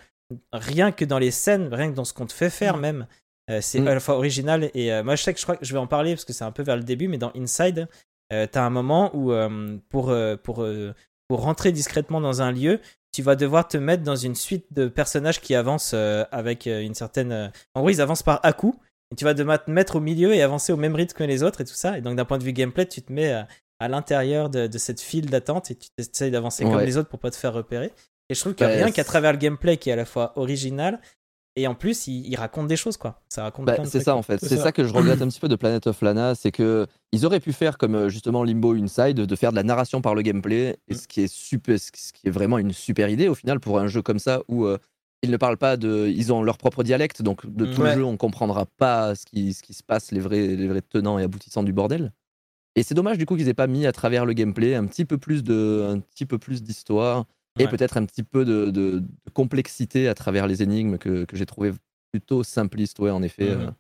rien 0.53 0.93
que 0.93 1.05
dans 1.05 1.19
les 1.19 1.31
scènes, 1.31 1.73
rien 1.73 1.91
que 1.91 1.95
dans 1.97 2.05
ce 2.05 2.13
qu'on 2.13 2.27
te 2.27 2.33
fait 2.33 2.51
faire 2.51 2.77
même, 2.77 3.07
euh, 3.51 3.61
c'est 3.63 3.81
Mm. 3.81 3.89
à 3.89 3.95
la 3.95 4.01
fois 4.01 4.17
original. 4.17 4.71
Et 4.75 4.93
euh, 4.93 5.03
moi, 5.05 5.15
je 5.17 5.23
sais 5.23 5.33
que 5.33 5.39
je 5.39 5.45
crois 5.45 5.57
que 5.57 5.65
je 5.65 5.73
vais 5.73 5.79
en 5.79 5.87
parler 5.87 6.13
parce 6.15 6.25
que 6.25 6.33
c'est 6.33 6.45
un 6.45 6.51
peu 6.53 6.63
vers 6.63 6.77
le 6.77 6.83
début, 6.83 7.09
mais 7.09 7.17
dans 7.19 7.33
Inside, 7.35 7.89
euh, 8.33 8.47
t'as 8.51 8.63
un 8.63 8.71
moment 8.71 9.11
où 9.15 9.33
euh, 9.33 9.79
pour, 9.89 10.11
euh, 10.11 10.37
pour, 10.37 10.63
euh, 10.63 10.93
pour 11.29 11.41
rentrer 11.43 11.73
discrètement 11.73 12.21
dans 12.21 12.43
un 12.43 12.53
lieu, 12.53 12.81
tu 13.19 13.23
vas 13.25 13.35
devoir 13.35 13.67
te 13.67 13.77
mettre 13.77 14.05
dans 14.05 14.15
une 14.15 14.37
suite 14.37 14.67
de 14.71 14.87
personnages 14.87 15.41
qui 15.41 15.57
avancent 15.57 15.91
euh, 15.93 16.25
avec 16.31 16.69
euh, 16.69 16.83
une 16.83 16.95
certaine. 16.95 17.33
euh, 17.33 17.49
En 17.75 17.81
gros, 17.81 17.91
ils 17.91 18.01
avancent 18.01 18.23
par 18.23 18.39
à 18.45 18.53
coup. 18.53 18.77
Et 19.11 19.17
tu 19.17 19.25
vas 19.25 19.35
te 19.35 19.71
mettre 19.71 19.97
au 19.97 20.01
milieu 20.01 20.33
et 20.35 20.41
avancer 20.43 20.73
au 20.73 20.77
même 20.77 20.95
rythme 20.95 21.17
que 21.17 21.25
les 21.25 21.43
autres 21.43 21.61
et 21.63 21.65
tout 21.65 21.75
ça. 21.75 21.99
Et 21.99 22.01
donc, 22.01 22.15
d'un 22.15 22.25
point 22.25 22.39
de 22.39 22.45
vue 22.45 22.53
gameplay, 22.53 22.87
tu 22.87 23.03
te 23.03 23.13
mets 23.13 23.33
à 23.81 23.89
l'intérieur 23.89 24.51
de, 24.51 24.69
de 24.69 24.79
cette 24.79 25.01
file 25.01 25.29
d'attente 25.31 25.73
et 25.73 25.75
tu 25.75 25.89
essayes 25.99 26.31
d'avancer 26.31 26.63
comme 26.63 26.85
les 26.87 26.97
autres 26.97 27.09
pour 27.09 27.19
pas 27.19 27.33
te 27.33 27.37
faire 27.37 27.53
repérer. 27.55 27.93
Et 28.31 28.35
je 28.35 28.41
trouve 28.41 28.55
que 28.55 28.63
Bah, 28.63 28.71
rien 28.71 28.93
qu'à 28.93 29.03
travers 29.03 29.33
le 29.33 29.39
gameplay 29.39 29.79
qui 29.79 29.91
est 29.91 29.95
à 29.95 29.97
la 29.97 30.05
fois 30.05 30.33
original 30.37 31.01
et 31.61 31.67
en 31.67 31.75
plus, 31.75 32.07
il, 32.07 32.27
il 32.27 32.37
raconte 32.37 32.67
des 32.69 32.77
choses, 32.77 32.97
quoi. 32.97 33.21
Ça 33.29 33.43
raconte 33.43 33.67
Bah, 33.67 33.77
c'est 33.85 34.01
ça 34.01 34.15
en 34.17 34.23
fait, 34.23 34.39
C'est 34.41 34.57
ça. 34.57 34.63
ça. 34.65 34.73
que 34.73 34.85
je 34.85 34.93
regrette 34.93 35.23
un 35.23 35.29
petit 35.29 35.41
peu 35.41 35.49
de 35.49 35.57
Planet 35.57 35.87
of 35.87 36.01
Lana, 36.03 36.35
c'est 36.35 36.51
que 36.53 36.87
ils 37.13 37.25
auraient 37.27 37.41
pu 37.41 37.53
faire 37.53 37.79
comme 37.79 37.95
euh, 37.95 38.09
justement 38.09 38.45
Limbo 38.45 38.75
Inside, 38.75 39.17
de 39.17 39.37
faire 39.37 39.51
de 39.51 39.57
la 39.57 39.63
narration 39.63 40.01
par 40.01 40.15
le 40.15 40.23
gameplay, 40.23 40.79
et 40.89 40.95
Mm. 40.95 40.97
ce 40.97 41.09
qui 41.09 41.21
est 41.23 41.33
super, 41.33 41.79
ce 41.79 41.91
qui 41.91 42.27
est 42.29 42.31
vraiment 42.31 42.59
une 42.59 42.73
super 42.73 43.09
idée 43.09 43.29
au 43.29 43.35
final 43.35 43.61
pour 43.61 43.79
un 43.79 43.87
jeu 43.89 44.03
comme 44.03 44.19
ça 44.19 44.43
où 44.49 44.65
euh, 44.67 44.79
ils 45.23 45.31
ne 45.31 45.37
parlent 45.37 45.57
pas 45.59 45.77
de, 45.77 46.07
ils 46.15 46.33
ont 46.33 46.43
leur 46.43 46.59
propre 46.59 46.83
dialecte, 46.85 47.23
donc 47.23 47.45
de 47.47 47.67
tout 47.67 47.83
Ouais. 47.83 47.89
le 47.91 47.95
jeu 48.01 48.05
on 48.05 48.17
comprendra 48.17 48.67
pas 48.67 49.15
ce 49.15 49.25
qui, 49.27 49.53
ce 49.53 49.63
qui 49.63 49.75
se 49.75 49.83
passe, 49.83 50.13
les 50.13 50.21
vrais, 50.21 50.47
les 50.47 50.69
vrais 50.69 50.83
tenants 50.83 51.19
et 51.19 51.25
aboutissants 51.25 51.63
du 51.65 51.73
bordel. 51.73 52.13
Et 52.77 52.85
c'est 52.85 52.95
dommage 52.95 53.19
du 53.19 53.27
coup 53.27 53.35
qu'ils 53.37 53.49
aient 53.49 53.55
pas 53.55 53.67
mis 53.67 53.87
à 53.87 53.93
travers 53.93 54.25
le 54.25 54.33
gameplay 54.35 54.77
un 54.77 54.87
petit 54.87 55.05
peu 55.05 55.19
plus 55.19 55.43
de, 55.43 55.89
un 55.91 55.99
petit 55.99 56.27
peu 56.27 56.39
plus 56.39 56.63
d'histoire 56.63 57.25
et 57.59 57.65
Ouais. 57.65 57.71
peut-être 57.71 57.97
un 57.97 58.05
petit 58.05 58.23
peu 58.23 58.45
de, 58.45 58.67
de- 58.67 58.99
de 59.01 59.31
complexité 59.33 60.09
à 60.09 60.15
travers 60.15 60.47
les 60.47 60.63
énigmes 60.63 60.99
que, 60.99 61.25
que 61.25 61.37
j'ai 61.37 61.47
trouvé 61.47 61.73
plutôt 62.13 62.43
simplistes, 62.43 62.99
ouais 62.99 63.11
en 63.11 63.23
effet. 63.23 63.55
Mhm. 63.55 63.61
euh. 63.63 63.71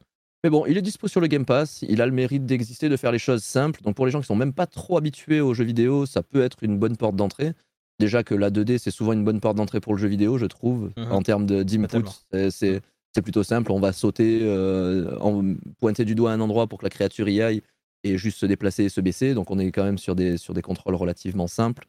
Mais 0.44 0.50
bon, 0.50 0.64
il 0.66 0.76
est 0.78 0.82
dispo 0.82 1.08
sur 1.08 1.20
le 1.20 1.26
Game 1.26 1.44
Pass, 1.44 1.82
il 1.88 2.00
a 2.00 2.06
le 2.06 2.12
mérite 2.12 2.46
d'exister, 2.46 2.88
de 2.88 2.96
faire 2.96 3.10
les 3.10 3.18
choses 3.18 3.42
simples. 3.42 3.80
Donc 3.82 3.96
pour 3.96 4.06
les 4.06 4.12
gens 4.12 4.20
qui 4.20 4.26
sont 4.26 4.36
même 4.36 4.52
pas 4.52 4.66
trop 4.66 4.96
habitués 4.96 5.40
aux 5.40 5.52
jeux 5.52 5.64
vidéo, 5.64 6.06
ça 6.06 6.22
peut 6.22 6.42
être 6.42 6.62
une 6.62 6.78
bonne 6.78 6.96
porte 6.96 7.16
d'entrée. 7.16 7.54
Déjà 7.98 8.22
que 8.22 8.36
la 8.36 8.50
2D, 8.50 8.78
c'est 8.78 8.92
souvent 8.92 9.12
une 9.12 9.24
bonne 9.24 9.40
porte 9.40 9.56
d'entrée 9.56 9.80
pour 9.80 9.94
le 9.94 9.98
jeu 9.98 10.06
vidéo, 10.06 10.38
je 10.38 10.46
trouve, 10.46 10.92
Mhm. 10.96 11.10
en 11.10 11.22
termes 11.22 11.46
de- 11.46 11.64
d'input. 11.64 12.04
C'est- 12.50 12.80
plutôt 13.20 13.42
simple, 13.42 13.72
on 13.72 13.80
va 13.80 13.92
sauter, 13.92 14.38
euh, 14.42 15.18
en, 15.18 15.42
pointer 15.80 16.04
du 16.04 16.14
doigt 16.14 16.30
à 16.30 16.34
un 16.34 16.40
endroit 16.40 16.68
pour 16.68 16.78
que 16.78 16.84
la 16.84 16.90
créature 16.90 17.28
y 17.28 17.42
aille 17.42 17.62
et 18.04 18.16
juste 18.16 18.38
se 18.38 18.46
déplacer 18.46 18.84
et 18.84 18.88
se 18.88 19.00
baisser. 19.00 19.34
Donc 19.34 19.50
on 19.50 19.58
est 19.58 19.72
quand 19.72 19.82
même 19.82 19.98
sur 19.98 20.14
des, 20.14 20.36
sur 20.36 20.54
des 20.54 20.62
contrôles 20.62 20.94
relativement 20.94 21.48
simples. 21.48 21.88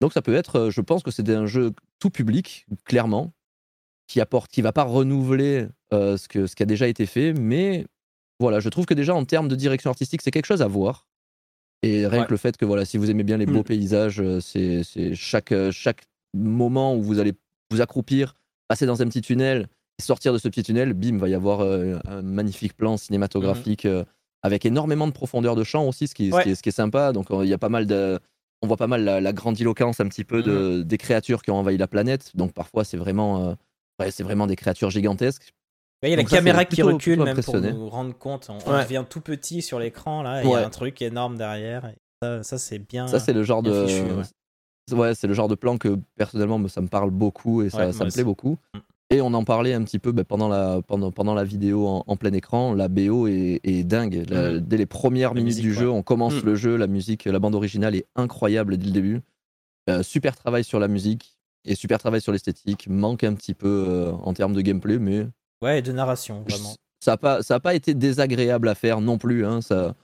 Donc 0.00 0.12
ça 0.12 0.22
peut 0.22 0.34
être, 0.34 0.56
euh, 0.56 0.70
je 0.70 0.80
pense 0.80 1.02
que 1.02 1.10
c'est 1.10 1.28
un 1.30 1.46
jeu 1.46 1.72
tout 1.98 2.10
public, 2.10 2.66
clairement, 2.84 3.32
qui 4.06 4.20
apporte, 4.20 4.50
qui 4.50 4.62
va 4.62 4.72
pas 4.72 4.84
renouveler 4.84 5.66
euh, 5.92 6.16
ce, 6.16 6.28
que, 6.28 6.46
ce 6.46 6.54
qui 6.54 6.62
a 6.62 6.66
déjà 6.66 6.86
été 6.88 7.04
fait, 7.06 7.32
mais 7.32 7.86
voilà, 8.40 8.60
je 8.60 8.68
trouve 8.68 8.86
que 8.86 8.94
déjà 8.94 9.14
en 9.14 9.24
termes 9.24 9.48
de 9.48 9.56
direction 9.56 9.90
artistique, 9.90 10.22
c'est 10.22 10.30
quelque 10.30 10.46
chose 10.46 10.62
à 10.62 10.68
voir. 10.68 11.06
Et 11.82 12.06
rien 12.06 12.20
Ouais. 12.20 12.26
que 12.26 12.30
le 12.32 12.36
fait 12.36 12.56
que 12.56 12.64
voilà, 12.64 12.84
si 12.84 12.96
vous 12.98 13.10
aimez 13.10 13.22
bien 13.22 13.36
les 13.36 13.46
beaux 13.46 13.60
Mm. 13.60 13.64
paysages, 13.64 14.20
euh, 14.20 14.40
c'est 14.40 14.82
c'est 14.84 15.14
chaque, 15.14 15.52
chaque 15.70 16.04
moment 16.34 16.94
où 16.96 17.02
vous 17.02 17.18
allez 17.20 17.32
vous 17.70 17.80
accroupir, 17.80 18.34
passer 18.68 18.86
dans 18.86 19.00
un 19.02 19.06
petit 19.06 19.20
tunnel, 19.20 19.68
sortir 20.00 20.32
de 20.32 20.38
ce 20.38 20.48
petit 20.48 20.62
tunnel, 20.62 20.92
bim, 20.94 21.18
va 21.18 21.28
y 21.28 21.34
avoir 21.34 21.60
euh, 21.60 21.98
un 22.06 22.22
magnifique 22.22 22.74
plan 22.76 22.96
cinématographique 22.96 23.84
euh, 23.84 24.04
avec 24.42 24.64
énormément 24.64 25.06
de 25.06 25.12
profondeur 25.12 25.54
de 25.56 25.64
champ 25.64 25.86
aussi, 25.86 26.06
ce 26.08 26.14
qui, 26.14 26.30
ce 26.32 26.40
qui 26.42 26.50
est, 26.50 26.54
ce 26.54 26.62
qui 26.62 26.68
est 26.68 26.72
sympa. 26.72 27.12
Donc 27.12 27.26
il 27.30 27.46
y 27.48 27.52
a 27.54 27.58
pas 27.58 27.68
mal 27.68 27.86
de, 27.86 28.18
on 28.62 28.66
voit 28.66 28.76
pas 28.76 28.86
mal 28.86 29.04
la, 29.04 29.20
la 29.20 29.32
grandiloquence 29.32 30.00
un 30.00 30.08
petit 30.08 30.24
peu 30.24 30.42
de, 30.42 30.82
des 30.82 30.98
créatures 30.98 31.42
qui 31.42 31.50
ont 31.50 31.56
envahi 31.58 31.76
la 31.76 31.86
planète. 31.86 32.36
Donc 32.36 32.52
parfois 32.52 32.84
c'est 32.84 32.96
vraiment, 32.96 33.48
euh, 33.50 33.54
ouais, 34.00 34.10
c'est 34.10 34.22
vraiment 34.22 34.46
des 34.46 34.56
créatures 34.56 34.90
gigantesques. 34.90 35.52
Ouais, 36.02 36.08
Il 36.08 36.10
y 36.10 36.14
a 36.14 36.16
la 36.22 36.28
ça, 36.28 36.36
caméra 36.36 36.64
qui 36.64 36.76
plutôt- 36.76 36.88
recule 36.94 37.12
plutôt 37.18 37.24
même 37.24 37.42
pour 37.42 37.60
nous 37.60 37.88
rendre 37.88 38.16
compte. 38.16 38.48
On, 38.50 38.58
on 38.66 38.74
Ouais. 38.76 38.84
devient 38.84 39.04
tout 39.08 39.20
petit 39.20 39.62
sur 39.62 39.78
l'écran 39.78 40.22
là. 40.22 40.42
et 40.42 40.46
Il 40.46 40.50
y 40.50 40.54
a 40.54 40.66
un 40.66 40.70
truc 40.70 41.00
énorme 41.02 41.36
derrière. 41.36 41.86
et 41.86 41.96
ça, 42.22 42.42
ça, 42.42 42.58
c'est 42.58 42.78
bien. 42.80 43.06
Ça 43.06 43.20
c'est 43.20 43.32
le 43.32 43.42
genre 43.44 43.62
de, 43.62 43.86
fichu, 43.86 44.02
ouais. 44.02 44.96
ouais, 44.98 45.14
c'est 45.14 45.26
le 45.28 45.34
genre 45.34 45.48
de 45.48 45.54
plan 45.54 45.78
que 45.78 45.96
personnellement 46.16 46.58
me- 46.58 46.68
ça 46.68 46.80
me 46.80 46.88
parle 46.88 47.10
beaucoup 47.10 47.62
et 47.62 47.70
ça, 47.70 47.86
Ouais, 47.86 47.92
ça 47.92 48.04
me 48.04 48.10
plaît 48.10 48.24
beaucoup. 48.24 48.58
Et 49.10 49.22
on 49.22 49.32
en 49.32 49.42
parlait 49.44 49.72
un 49.72 49.82
petit 49.84 49.98
peu 49.98 50.12
bah, 50.12 50.24
pendant, 50.24 50.48
la, 50.48 50.82
pendant, 50.86 51.10
pendant 51.10 51.34
la 51.34 51.44
vidéo 51.44 51.86
en, 51.86 52.04
en 52.06 52.16
plein 52.16 52.32
écran. 52.32 52.74
La 52.74 52.88
BO 52.88 53.26
est, 53.26 53.60
est 53.64 53.84
dingue. 53.84 54.24
La- 54.28 54.52
Mm. 54.52 54.60
Dès 54.60 54.76
les 54.76 54.86
premières 54.86 55.30
La 55.30 55.40
minutes 55.40 55.56
musique, 55.56 55.64
du 55.64 55.72
jeu, 55.74 55.90
on 55.90 56.02
commence 56.02 56.42
Mm. 56.42 56.46
le 56.46 56.54
jeu. 56.56 56.76
La 56.76 56.86
musique, 56.86 57.24
la 57.24 57.38
bande 57.38 57.54
originale 57.54 57.94
est 57.94 58.06
incroyable 58.16 58.76
dès 58.76 58.86
le 58.86 58.92
début. 58.92 59.20
Euh, 59.88 60.02
super 60.02 60.36
travail 60.36 60.62
sur 60.64 60.78
la 60.78 60.88
musique 60.88 61.38
et 61.64 61.74
super 61.74 61.98
travail 61.98 62.20
sur 62.20 62.32
l'esthétique. 62.32 62.86
Manque 62.88 63.24
un 63.24 63.32
petit 63.34 63.54
peu 63.54 63.86
euh, 63.88 64.12
en 64.12 64.34
termes 64.34 64.52
de 64.52 64.60
gameplay, 64.60 64.98
mais 64.98 65.26
Ouais, 65.62 65.78
et 65.78 65.82
de 65.82 65.90
narration, 65.90 66.44
vraiment. 66.46 66.74
ça 67.02 67.12
n'a 67.12 67.16
pas, 67.16 67.42
ça 67.42 67.54
a 67.56 67.60
pas 67.60 67.74
été 67.74 67.94
désagréable 67.94 68.68
à 68.68 68.74
faire 68.74 69.00
non 69.00 69.16
plus. 69.18 69.44
hein. 69.46 69.60
Ça, 69.62 69.94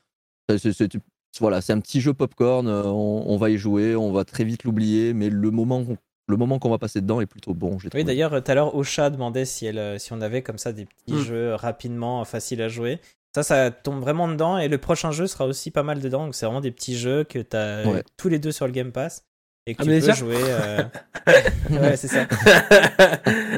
voilà, 1.40 1.60
c'est 1.60 1.72
un 1.74 1.80
petit 1.80 2.00
jeu 2.00 2.14
popcorn. 2.14 2.66
euh, 2.68 2.84
On, 2.86 3.24
on 3.26 3.36
va 3.36 3.50
y 3.50 3.58
jouer, 3.58 3.94
on 3.96 4.12
va 4.12 4.24
très 4.24 4.44
vite 4.44 4.64
l'oublier, 4.64 5.12
mais 5.12 5.28
le 5.28 5.50
moment, 5.50 5.84
le 6.26 6.36
moment 6.36 6.58
qu'on 6.58 6.70
va 6.70 6.78
passer 6.78 7.00
dedans 7.00 7.20
est 7.20 7.26
plutôt 7.26 7.52
bon. 7.54 7.78
j'ai 7.78 7.88
Oui, 7.94 8.04
d'ailleurs, 8.04 8.30
tout 8.42 8.50
à 8.50 8.54
l'heure, 8.54 8.74
Ocha 8.74 9.10
demandait 9.10 9.44
si, 9.44 9.66
elle, 9.66 9.78
euh, 9.78 9.98
si 9.98 10.12
on 10.12 10.20
avait 10.20 10.42
comme 10.42 10.58
ça 10.58 10.72
des 10.72 10.86
petits 10.86 11.14
Mm. 11.14 11.22
jeux 11.24 11.54
rapidement 11.54 12.20
euh, 12.22 12.24
faciles 12.24 12.62
à 12.62 12.68
jouer. 12.68 12.98
Ça, 13.34 13.42
ça 13.42 13.70
tombe 13.70 14.00
vraiment 14.00 14.28
dedans. 14.28 14.58
Et 14.58 14.68
le 14.68 14.78
prochain 14.78 15.10
jeu 15.10 15.26
sera 15.26 15.44
aussi 15.46 15.70
pas 15.70 15.82
mal 15.82 16.00
dedans. 16.00 16.24
Donc, 16.24 16.34
c'est 16.34 16.46
vraiment 16.46 16.60
des 16.60 16.70
petits 16.70 16.96
jeux 16.96 17.24
que 17.24 17.38
tu 17.40 17.56
as 17.56 17.86
Ouais. 17.86 18.02
tous 18.16 18.28
les 18.28 18.38
deux 18.38 18.52
sur 18.52 18.66
le 18.66 18.72
Game 18.72 18.92
Pass. 18.92 19.24
Et 19.66 19.74
que 19.74 19.82
tu 19.82 19.88
Amnésia 19.88 20.12
peux 20.12 20.18
jouer. 20.18 20.36
euh, 20.38 20.82
ouais, 21.70 21.96
c'est 21.96 22.08
ça. 22.08 22.26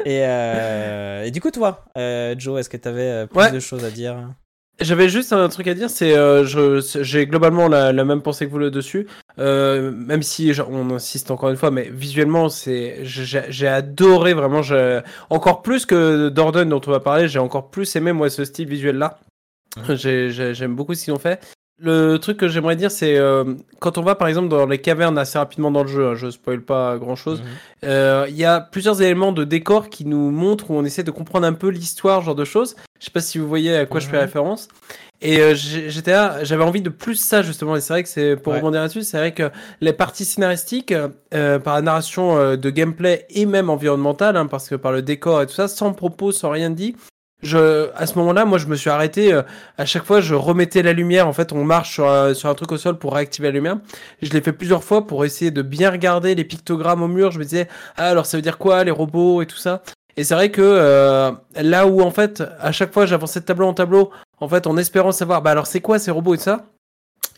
Et, 0.05 0.25
euh, 0.25 1.25
et 1.25 1.31
du 1.31 1.41
coup, 1.41 1.51
toi, 1.51 1.85
euh, 1.99 2.35
Joe, 2.39 2.61
est-ce 2.61 2.71
que 2.71 2.77
tu 2.77 2.89
avais 2.89 3.27
plus 3.27 3.39
Ouais. 3.39 3.51
de 3.53 3.61
choses 3.61 3.85
à 3.85 3.91
dire? 3.91 4.17
J'avais 4.79 5.09
juste 5.09 5.33
un 5.33 5.49
truc 5.49 5.69
à 5.69 5.75
dire, 5.75 5.89
c'est 5.89 6.15
euh, 6.15 6.45
j'ai 7.01 7.27
globalement 7.27 7.67
la, 7.67 7.93
la 7.95 8.05
même 8.05 8.21
pensée 8.21 8.45
que 8.47 8.51
vous 8.51 8.59
là 8.59 8.69
dessus, 8.69 9.07
euh, 9.39 9.91
même 9.91 10.23
si 10.23 10.53
on 10.69 10.91
insiste 10.91 11.31
encore 11.31 11.49
une 11.49 11.57
fois, 11.57 11.71
mais 11.71 11.89
visuellement 11.91 12.51
c'est 12.51 12.99
j'ai 13.03 13.69
adoré 13.69 14.35
vraiment, 14.35 14.61
encore 15.31 15.63
plus 15.63 15.87
que 15.87 16.29
Dorden 16.29 16.69
dont 16.69 16.83
on 16.87 16.91
va 16.91 17.01
parler, 17.01 17.27
j'ai 17.27 17.39
encore 17.39 17.71
plus 17.71 17.97
aimé 17.97 18.13
moi 18.13 18.29
ce 18.29 18.45
style 18.45 18.69
visuel 18.69 18.97
là. 18.99 19.19
J'ai- 19.95 20.31
j'ai- 20.31 20.55
J'aime 20.55 20.75
beaucoup 20.77 20.95
ce 20.95 21.05
qu'ils 21.05 21.13
ont 21.15 21.19
fait. 21.19 21.41
Le 21.79 22.17
truc 22.17 22.39
que 22.39 22.49
j'aimerais 22.49 22.75
dire, 22.77 22.91
c'est 22.91 23.19
euh, 23.19 23.45
quand 23.81 23.99
on 23.99 24.03
va 24.03 24.15
par 24.15 24.29
exemple 24.29 24.49
dans 24.49 24.65
les 24.65 24.79
cavernes 24.79 25.19
assez 25.19 25.37
rapidement 25.39 25.71
dans 25.71 25.83
le 25.83 25.89
jeu, 25.89 26.07
hein, 26.09 26.15
je 26.15 26.31
spoil 26.31 26.63
pas 26.63 26.97
grand 26.97 27.17
chose, 27.17 27.41
Mhm. 27.41 27.47
euh, 27.91 28.27
il 28.31 28.37
y 28.37 28.47
a 28.47 28.61
plusieurs 28.61 29.03
éléments 29.03 29.33
de 29.33 29.45
décor 29.45 29.91
qui 29.91 30.07
nous 30.07 30.31
montrent 30.31 30.71
où 30.71 30.75
on 30.75 30.85
essaie 30.87 31.03
de 31.03 31.11
comprendre 31.11 31.47
un 31.47 31.53
peu 31.53 31.69
l'histoire, 31.69 32.23
genre 32.23 32.35
de 32.35 32.47
choses. 32.47 32.77
Je 32.99 33.05
sais 33.05 33.11
pas 33.11 33.21
si 33.21 33.37
vous 33.39 33.47
voyez 33.47 33.77
à 33.77 33.85
quoi 33.85 34.01
je 34.01 34.07
fais 34.07 34.17
Mhm. 34.17 34.23
référence. 34.23 34.69
Et 35.21 35.39
euh, 35.41 35.55
GTA, 35.55 36.45
j'avais 36.45 36.65
envie 36.65 36.81
de 36.83 36.89
plus 36.89 37.17
ça 37.17 37.43
justement. 37.43 37.77
Et 37.77 37.81
c'est 37.83 37.93
vrai 37.93 38.03
que 38.03 38.09
c'est 38.09 38.37
pour 38.37 38.53
Ouais. 38.55 38.59
rebondir 38.59 38.81
là-dessus, 38.81 39.03
c'est 39.03 39.19
vrai 39.19 39.33
que 39.35 39.51
les 39.83 39.93
parties 39.93 40.25
scénaristiques, 40.25 40.95
euh, 41.35 41.59
par 41.59 41.75
la 41.75 41.83
narration 41.83 42.39
euh, 42.39 42.57
de 42.57 42.71
gameplay 42.71 43.27
et 43.29 43.45
même 43.45 43.69
environnementale, 43.69 44.37
hein, 44.39 44.47
parce 44.47 44.69
que 44.71 44.77
par 44.77 44.93
le 44.93 45.03
décor 45.03 45.43
et 45.43 45.47
tout 45.47 45.53
ça, 45.55 45.69
sans 45.69 45.93
propos, 45.93 46.33
sans 46.33 46.49
rien 46.51 46.71
dit. 46.71 46.97
Je, 47.43 47.91
à 47.95 48.07
ce 48.07 48.19
moment-là, 48.19 48.45
moi, 48.45 48.59
je 48.59 48.67
me 48.67 48.77
suis 48.77 48.91
arrêté. 48.91 49.33
euh, 49.33 49.43
à 49.79 49.85
chaque 49.85 50.05
fois, 50.05 50.21
je 50.21 50.35
remettais 50.35 50.83
la 50.83 50.93
lumière. 50.93 51.29
En 51.29 51.33
fait, 51.33 51.53
on 51.53 51.65
marche 51.65 51.93
sur, 51.93 52.09
euh, 52.09 52.35
sur 52.35 52.49
un 52.49 52.55
truc 52.55 52.73
au 52.73 52.79
sol 52.79 52.99
pour 52.99 53.15
réactiver 53.15 53.49
la 53.49 53.53
lumière. 53.53 53.77
Je 54.23 54.31
l'ai 54.33 54.41
fait 54.41 54.53
plusieurs 54.53 54.83
fois 54.83 55.07
pour 55.07 55.25
essayer 55.25 55.51
de 55.51 55.63
bien 55.63 55.91
regarder 55.91 56.35
les 56.35 56.45
pictogrammes 56.45 57.03
au 57.03 57.09
mur. 57.09 57.31
Je 57.31 57.39
me 57.39 57.45
disais, 57.45 57.69
ah, 57.97 58.09
alors 58.09 58.27
ça 58.27 58.39
veut 58.39 58.43
dire 58.43 58.59
quoi, 58.59 58.83
les 58.85 58.91
robots 58.91 59.43
et 59.43 59.47
tout 59.47 59.59
ça? 59.59 59.83
Et 60.17 60.25
c'est 60.25 60.35
vrai 60.35 60.51
que 60.51 60.63
euh, 60.63 61.31
là 61.57 61.87
où 61.87 62.01
en 62.01 62.11
fait, 62.11 62.43
à 62.59 62.73
chaque 62.73 62.93
fois, 62.93 63.05
j'avançais 63.05 63.41
de 63.41 63.45
tableau 63.45 63.67
en 63.67 63.75
tableau, 63.75 64.11
en 64.41 64.49
fait, 64.49 64.67
en 64.67 64.77
espérant 64.79 65.13
savoir, 65.13 65.43
bah 65.43 65.51
alors 65.51 65.67
c'est 65.67 65.81
quoi 65.83 65.99
ces 65.99 66.11
robots 66.11 66.35
et 66.35 66.39
tout 66.39 66.45
ça? 66.45 66.65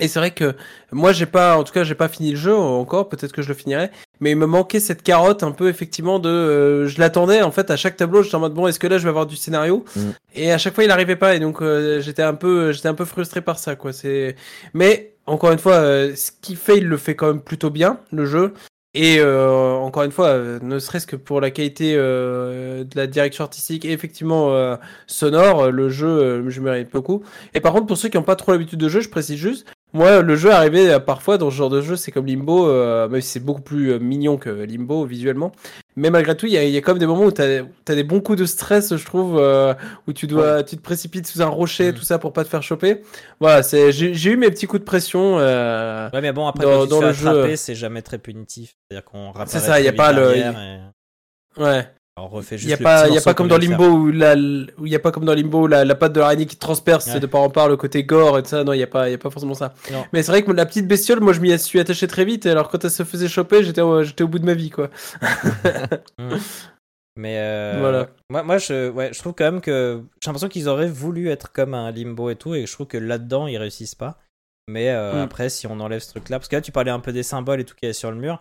Et 0.01 0.09
c'est 0.09 0.19
vrai 0.19 0.31
que 0.31 0.55
moi, 0.93 1.13
j'ai 1.13 1.27
pas, 1.27 1.57
en 1.57 1.65
tout 1.65 1.73
cas, 1.73 1.85
j'ai 1.85 1.95
pas 1.95 2.09
fini 2.09 2.31
le 2.31 2.37
jeu 2.37 2.55
encore. 2.55 3.09
Peut-être 3.09 3.33
que 3.33 3.43
je 3.43 3.49
le 3.49 3.55
finirai, 3.55 3.91
mais 4.21 4.31
il 4.31 4.37
me 4.37 4.47
manquait 4.47 4.81
cette 4.81 5.03
carotte 5.03 5.43
un 5.43 5.53
peu 5.53 5.69
effectivement 5.69 6.19
de, 6.19 6.29
euh, 6.29 6.87
je 6.87 6.99
l'attendais 7.01 7.43
en 7.43 7.51
fait 7.51 7.71
à 7.71 7.77
chaque 7.77 7.97
tableau. 7.97 8.23
J'étais 8.23 8.37
en 8.37 8.41
mode 8.41 8.55
bon, 8.55 8.67
est-ce 8.67 8.79
que 8.79 8.87
là, 8.87 8.99
je 8.99 9.03
vais 9.03 9.11
avoir 9.11 9.27
du 9.27 9.37
scénario 9.37 9.85
Mm. 9.97 10.11
Et 10.35 10.53
à 10.53 10.59
chaque 10.59 10.75
fois, 10.75 10.85
il 10.85 10.91
arrivait 10.91 11.17
pas, 11.17 11.35
et 11.35 11.41
donc 11.41 11.63
euh, 11.63 12.01
j'étais 12.01 12.23
un 12.23 12.35
peu, 12.35 12.73
j'étais 12.73 12.89
un 12.89 12.95
peu 12.95 13.05
frustré 13.05 13.41
par 13.41 13.59
ça, 13.59 13.77
quoi. 13.77 13.93
C'est, 13.93 14.37
mais 14.75 15.15
encore 15.27 15.53
une 15.53 15.59
fois, 15.59 15.75
euh, 15.75 16.15
ce 16.17 16.31
qu'il 16.41 16.57
fait, 16.57 16.79
il 16.79 16.87
le 16.87 16.97
fait 16.97 17.15
quand 17.15 17.29
même 17.29 17.43
plutôt 17.43 17.71
bien, 17.71 18.01
le 18.13 18.25
jeu. 18.25 18.55
Et 18.95 19.19
euh, 19.21 19.75
encore 19.75 20.03
une 20.03 20.13
fois, 20.13 20.29
euh, 20.29 20.59
ne 20.63 20.79
serait-ce 20.79 21.07
que 21.07 21.15
pour 21.15 21.41
la 21.41 21.51
qualité 21.51 21.95
euh, 21.97 22.85
de 22.85 22.97
la 22.97 23.07
direction 23.07 23.45
artistique 23.45 23.85
et 23.85 23.93
effectivement 23.93 24.55
euh, 24.55 24.77
sonore, 25.07 25.71
le 25.71 25.91
jeu, 25.91 26.49
je 26.49 26.61
mérite 26.61 26.91
beaucoup. 26.91 27.23
Et 27.55 27.61
par 27.61 27.75
contre, 27.75 27.87
pour 27.87 27.99
ceux 27.99 28.09
qui 28.09 28.17
n'ont 28.17 28.23
pas 28.23 28.35
trop 28.35 28.53
l'habitude 28.53 28.79
de 28.79 28.89
jeu, 28.89 29.01
je 29.01 29.11
précise 29.11 29.37
juste, 29.37 29.67
moi, 29.93 30.21
le 30.23 30.37
jeu 30.37 30.51
arrivé 30.53 30.91
euh, 30.93 30.99
parfois 30.99 31.39
dans 31.39 31.51
ce 31.51 31.57
genre 31.57 31.71
de 31.71 31.81
jeu, 31.81 31.97
c'est 31.97 32.11
comme 32.13 32.27
Limbo, 32.27 32.69
euh, 32.69 33.09
même 33.09 33.21
si 33.21 33.29
c'est 33.31 33.41
beaucoup 33.45 33.63
plus 33.63 33.93
euh, 33.93 33.99
mignon 33.99 34.37
que 34.37 34.51
Limbo 34.51 35.05
visuellement. 35.07 35.53
Mais 35.97 36.11
malgré 36.11 36.37
tout, 36.37 36.47
il 36.47 36.53
y 36.53 36.57
a, 36.59 36.63
il 36.65 36.71
y 36.71 36.77
a 36.77 36.81
quand 36.81 36.93
même 36.93 37.01
des 37.01 37.07
moments 37.07 37.25
où 37.25 37.33
tu 37.33 37.43
as, 37.43 37.95
des 37.95 38.05
bons 38.05 38.21
coups 38.21 38.39
de 38.39 38.45
stress, 38.47 38.97
je 38.97 39.05
trouve, 39.05 39.37
euh, 39.39 39.75
où 40.07 40.13
tu 40.13 40.27
dois, 40.27 40.63
tu 40.63 40.77
te 40.77 40.83
précipites 40.83 41.27
sous 41.27 41.43
un 41.43 41.47
rocher, 41.47 41.91
Mm. 41.91 41.95
tout 41.95 42.03
ça 42.03 42.19
pour 42.19 42.33
pas 42.33 42.45
te 42.45 42.49
faire 42.49 42.63
choper. 42.63 43.03
Voilà, 43.41 43.63
j'ai 43.63 44.31
eu 44.31 44.37
mes 44.37 44.51
petits 44.51 44.67
coups 44.67 44.81
de 44.81 44.85
pression. 44.87 45.39
euh, 45.41 46.09
Ouais, 46.13 46.21
mais 46.21 46.33
bon, 46.33 46.47
après, 46.47 46.65
Dans- 46.65 46.71
quand 46.71 46.83
tu 46.85 46.89
te 46.91 46.95
fais 47.15 47.27
attraper, 47.29 47.57
c'est 47.57 47.75
jamais 47.75 48.03
très 48.03 48.19
punitif. 48.19 48.75
C'est-à-dire 48.91 49.05
qu'on. 49.05 49.33
C'est 49.47 49.59
ça, 49.59 49.81
y 49.81 49.89
a 49.89 49.93
pas 49.93 50.13
le- 50.13 50.29
ouais. 51.57 51.89
On 52.21 52.29
refait 52.29 52.57
Il 52.57 52.59
juste 52.59 52.71
y 52.71 52.75
a 52.75 52.77
le 52.79 52.83
pas, 52.83 53.03
petit 53.03 53.13
il 53.13 53.15
y 53.15 53.19
a 53.19 53.21
pas 53.23 53.35
comme 53.35 53.49
dans 53.49 53.59
Limbo 53.59 53.85
où 53.89 54.11
la, 54.11 54.35
il 54.35 54.69
y 54.83 54.95
a 54.95 54.99
pas 54.99 55.11
comme 55.13 55.25
dans 55.25 55.35
Limbo 55.35 55.67
la, 55.67 55.85
la 55.85 55.95
patte 55.95 56.13
de 56.13 56.21
l'araignée 56.21 56.47
qui 56.47 56.57
transperce, 56.57 57.07
Ouais. 57.07 57.21
de 57.21 57.27
part 57.27 57.43
en 57.43 57.51
part 57.51 57.69
le 57.69 57.77
côté 57.77 58.05
gore 58.05 58.39
et 58.39 58.43
tout 58.43 58.49
ça. 58.49 58.65
Non, 58.65 58.73
il 58.73 58.79
y 58.79 58.83
a 58.83 58.87
pas, 58.87 59.09
il 59.09 59.13
y 59.13 59.15
a 59.15 59.19
pas 59.19 59.31
forcément 59.31 59.55
ça. 59.55 59.75
Non. 59.93 60.05
Mais 60.13 60.23
c'est 60.23 60.33
vrai 60.33 60.43
que 60.43 60.51
la 60.53 60.67
petite 60.67 60.87
bestiole, 60.89 61.21
moi 61.21 61.33
je 61.33 61.41
m'y 61.41 61.57
suis 61.59 61.79
attaché 61.81 62.07
très 62.09 62.25
vite. 62.25 62.47
Et 62.47 62.51
alors 62.51 62.69
quand 62.69 62.85
elle 62.85 62.91
se 62.91 63.05
faisait 63.05 63.29
choper, 63.29 63.63
j'étais, 63.65 63.81
au- 63.81 64.03
j'étais 64.03 64.25
au 64.25 64.29
bout 64.29 64.39
de 64.39 64.47
ma 64.47 64.55
vie 64.55 64.71
quoi. 64.71 64.89
faire. 65.63 65.89
Mm. 66.19 66.37
Mais 67.17 67.39
euh, 67.41 67.77
Voilà. 67.81 68.09
moi, 68.31 68.43
moi 68.45 68.59
je, 68.59 68.91
ouais, 68.91 69.11
je 69.13 69.19
trouve 69.19 69.35
quand 69.35 69.45
même 69.45 69.61
que 69.61 70.01
j'ai 70.23 70.29
l'impression 70.29 70.49
qu'ils 70.49 70.69
auraient 70.69 70.89
voulu 70.89 71.31
être 71.31 71.53
comme 71.53 71.75
un 71.75 71.91
limbo 71.91 72.31
et 72.31 72.37
tout, 72.37 72.55
et 72.55 72.65
je 72.67 72.73
trouve 72.73 72.87
que 72.87 72.97
là-dedans 72.99 73.47
ils 73.49 73.57
réussissent 73.59 73.97
pas. 73.97 74.19
Mais 74.69 74.91
euh, 74.91 75.15
Mm. 75.15 75.25
après, 75.25 75.49
si 75.49 75.67
on 75.67 75.81
enlève 75.81 76.01
ce 76.01 76.11
truc-là, 76.11 76.39
parce 76.39 76.49
que 76.49 76.57
là 76.57 76.63
tu 76.63 76.71
parlais 76.73 76.91
un 76.93 77.01
peu 77.01 77.13
des 77.13 77.23
symboles 77.25 77.61
et 77.61 77.65
tout 77.65 77.75
qu'il 77.75 77.89
y 77.89 77.91
a 77.91 77.93
sur 77.95 78.11
le 78.13 78.17
mur, 78.19 78.41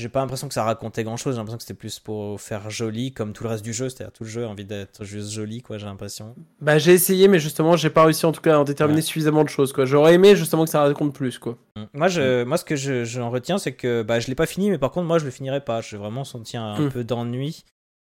j'ai 0.00 0.08
pas 0.08 0.20
l'impression 0.20 0.48
que 0.48 0.54
ça 0.54 0.64
racontait 0.64 1.04
grand-chose. 1.04 1.34
J'ai 1.34 1.38
l'impression 1.38 1.58
que 1.58 1.62
c'était 1.62 1.74
plus 1.78 1.98
pour 2.00 2.40
faire 2.40 2.70
joli, 2.70 3.12
comme 3.12 3.32
tout 3.32 3.44
le 3.44 3.50
reste 3.50 3.64
du 3.64 3.72
jeu. 3.72 3.88
C'est-à-dire 3.88 4.12
tout 4.12 4.24
le 4.24 4.28
jeu 4.30 4.44
a 4.44 4.48
envie 4.48 4.64
d'être 4.64 5.04
juste 5.04 5.30
joli, 5.30 5.62
quoi. 5.62 5.78
J'ai 5.78 5.86
l'impression. 5.86 6.34
Bah 6.60 6.78
j'ai 6.78 6.92
essayé, 6.92 7.28
mais 7.28 7.38
justement 7.38 7.76
j'ai 7.76 7.90
pas 7.90 8.04
réussi 8.04 8.26
en 8.26 8.32
tout 8.32 8.40
cas 8.40 8.56
à 8.56 8.58
en 8.58 8.64
déterminer 8.64 8.98
Ouais. 9.00 9.02
suffisamment 9.02 9.44
de 9.44 9.48
choses 9.48 9.72
quoi. 9.72 9.84
J'aurais 9.84 10.14
aimé 10.14 10.34
justement 10.36 10.64
que 10.64 10.70
ça 10.70 10.80
raconte 10.82 11.14
plus 11.14 11.38
quoi. 11.38 11.58
Mm. 11.76 11.82
Moi, 11.94 12.08
je, 12.08 12.44
moi, 12.44 12.56
ce 12.56 12.64
que 12.64 12.76
je, 12.76 13.04
j'en 13.04 13.30
retiens, 13.30 13.58
c'est 13.58 13.72
que 13.72 14.02
bah, 14.02 14.18
je 14.20 14.28
l'ai 14.28 14.34
pas 14.34 14.46
fini, 14.46 14.70
mais 14.70 14.78
par 14.78 14.90
contre, 14.90 15.06
moi, 15.06 15.18
je 15.18 15.24
le 15.24 15.30
finirai 15.30 15.60
pas. 15.64 15.80
J'ai 15.80 15.96
vraiment 15.96 16.24
senti 16.24 16.56
un, 16.56 16.78
Mm. 16.80 16.88
peu 16.90 17.04
d'ennui. 17.04 17.64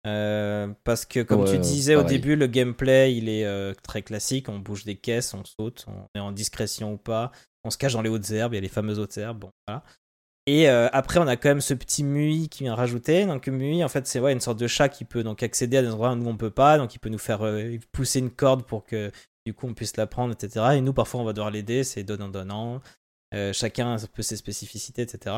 Euh, 0.07 0.67
parce 0.83 1.05
que, 1.05 1.21
comme 1.23 1.41
Ouais, 1.41 1.51
tu 1.51 1.57
disais 1.57 1.95
au 1.95 2.03
début, 2.03 2.35
le 2.35 2.45
gameplay, 2.47 3.15
il 3.15 3.27
est 3.27 3.45
euh, 3.45 3.73
très 3.83 4.03
classique. 4.03 4.49
On 4.49 4.59
bouge 4.59 4.83
des 4.85 4.95
caisses, 4.95 5.33
on 5.33 5.43
saute, 5.43 5.85
on 5.87 6.07
est 6.19 6.21
en 6.21 6.31
discrétion 6.31 6.93
ou 6.93 6.97
pas. 6.97 7.31
On 7.63 7.71
se 7.71 7.77
cache 7.79 7.93
dans 7.93 8.03
les 8.03 8.09
hautes 8.09 8.29
herbes, 8.29 8.53
il 8.53 8.57
y 8.57 8.59
a 8.59 8.61
les 8.61 8.67
fameuses 8.67 8.99
hautes 8.99 9.17
herbes. 9.17 9.39
Bon, 9.39 9.49
voilà. 9.67 9.83
Et 10.47 10.69
euh, 10.69 10.87
après, 10.91 11.19
on 11.19 11.27
a 11.27 11.37
quand 11.37 11.49
même 11.49 11.61
ce 11.61 11.73
petit 11.73 12.03
Mui 12.03 12.49
qui 12.49 12.63
vient 12.63 12.75
rajouter. 12.75 13.25
Donc, 13.25 13.47
Mui, 13.47 13.83
en 13.83 13.89
fait, 13.89 14.05
c'est 14.05 14.19
une 14.19 14.39
sorte 14.39 14.59
de 14.59 14.67
chat 14.67 14.89
qui 14.89 15.03
peut 15.03 15.23
donc 15.23 15.41
accéder 15.41 15.77
à 15.77 15.81
des 15.81 15.89
endroits 15.89 16.13
où 16.13 16.27
on 16.27 16.37
peut 16.37 16.51
pas. 16.51 16.77
Donc, 16.77 16.93
il 16.93 16.99
peut 16.99 17.09
nous 17.09 17.17
faire 17.17 17.43
euh, 17.43 17.77
pousser 17.91 18.19
une 18.19 18.29
corde 18.29 18.63
pour 18.65 18.85
que 18.85 19.11
du 19.45 19.53
coup 19.53 19.67
on 19.67 19.73
puisse 19.73 19.97
la 19.97 20.07
prendre, 20.07 20.33
etc. 20.33 20.65
Et 20.75 20.81
nous, 20.81 20.93
parfois, 20.93 21.21
on 21.21 21.23
va 21.23 21.33
devoir 21.33 21.51
l'aider. 21.51 21.83
C'est 21.83 22.03
donnant-donnant. 22.03 22.81
Euh, 23.33 23.53
chacun 23.53 23.87
a 23.87 24.03
un 24.03 24.07
peu 24.13 24.21
ses 24.21 24.37
spécificités, 24.37 25.01
etc. 25.01 25.37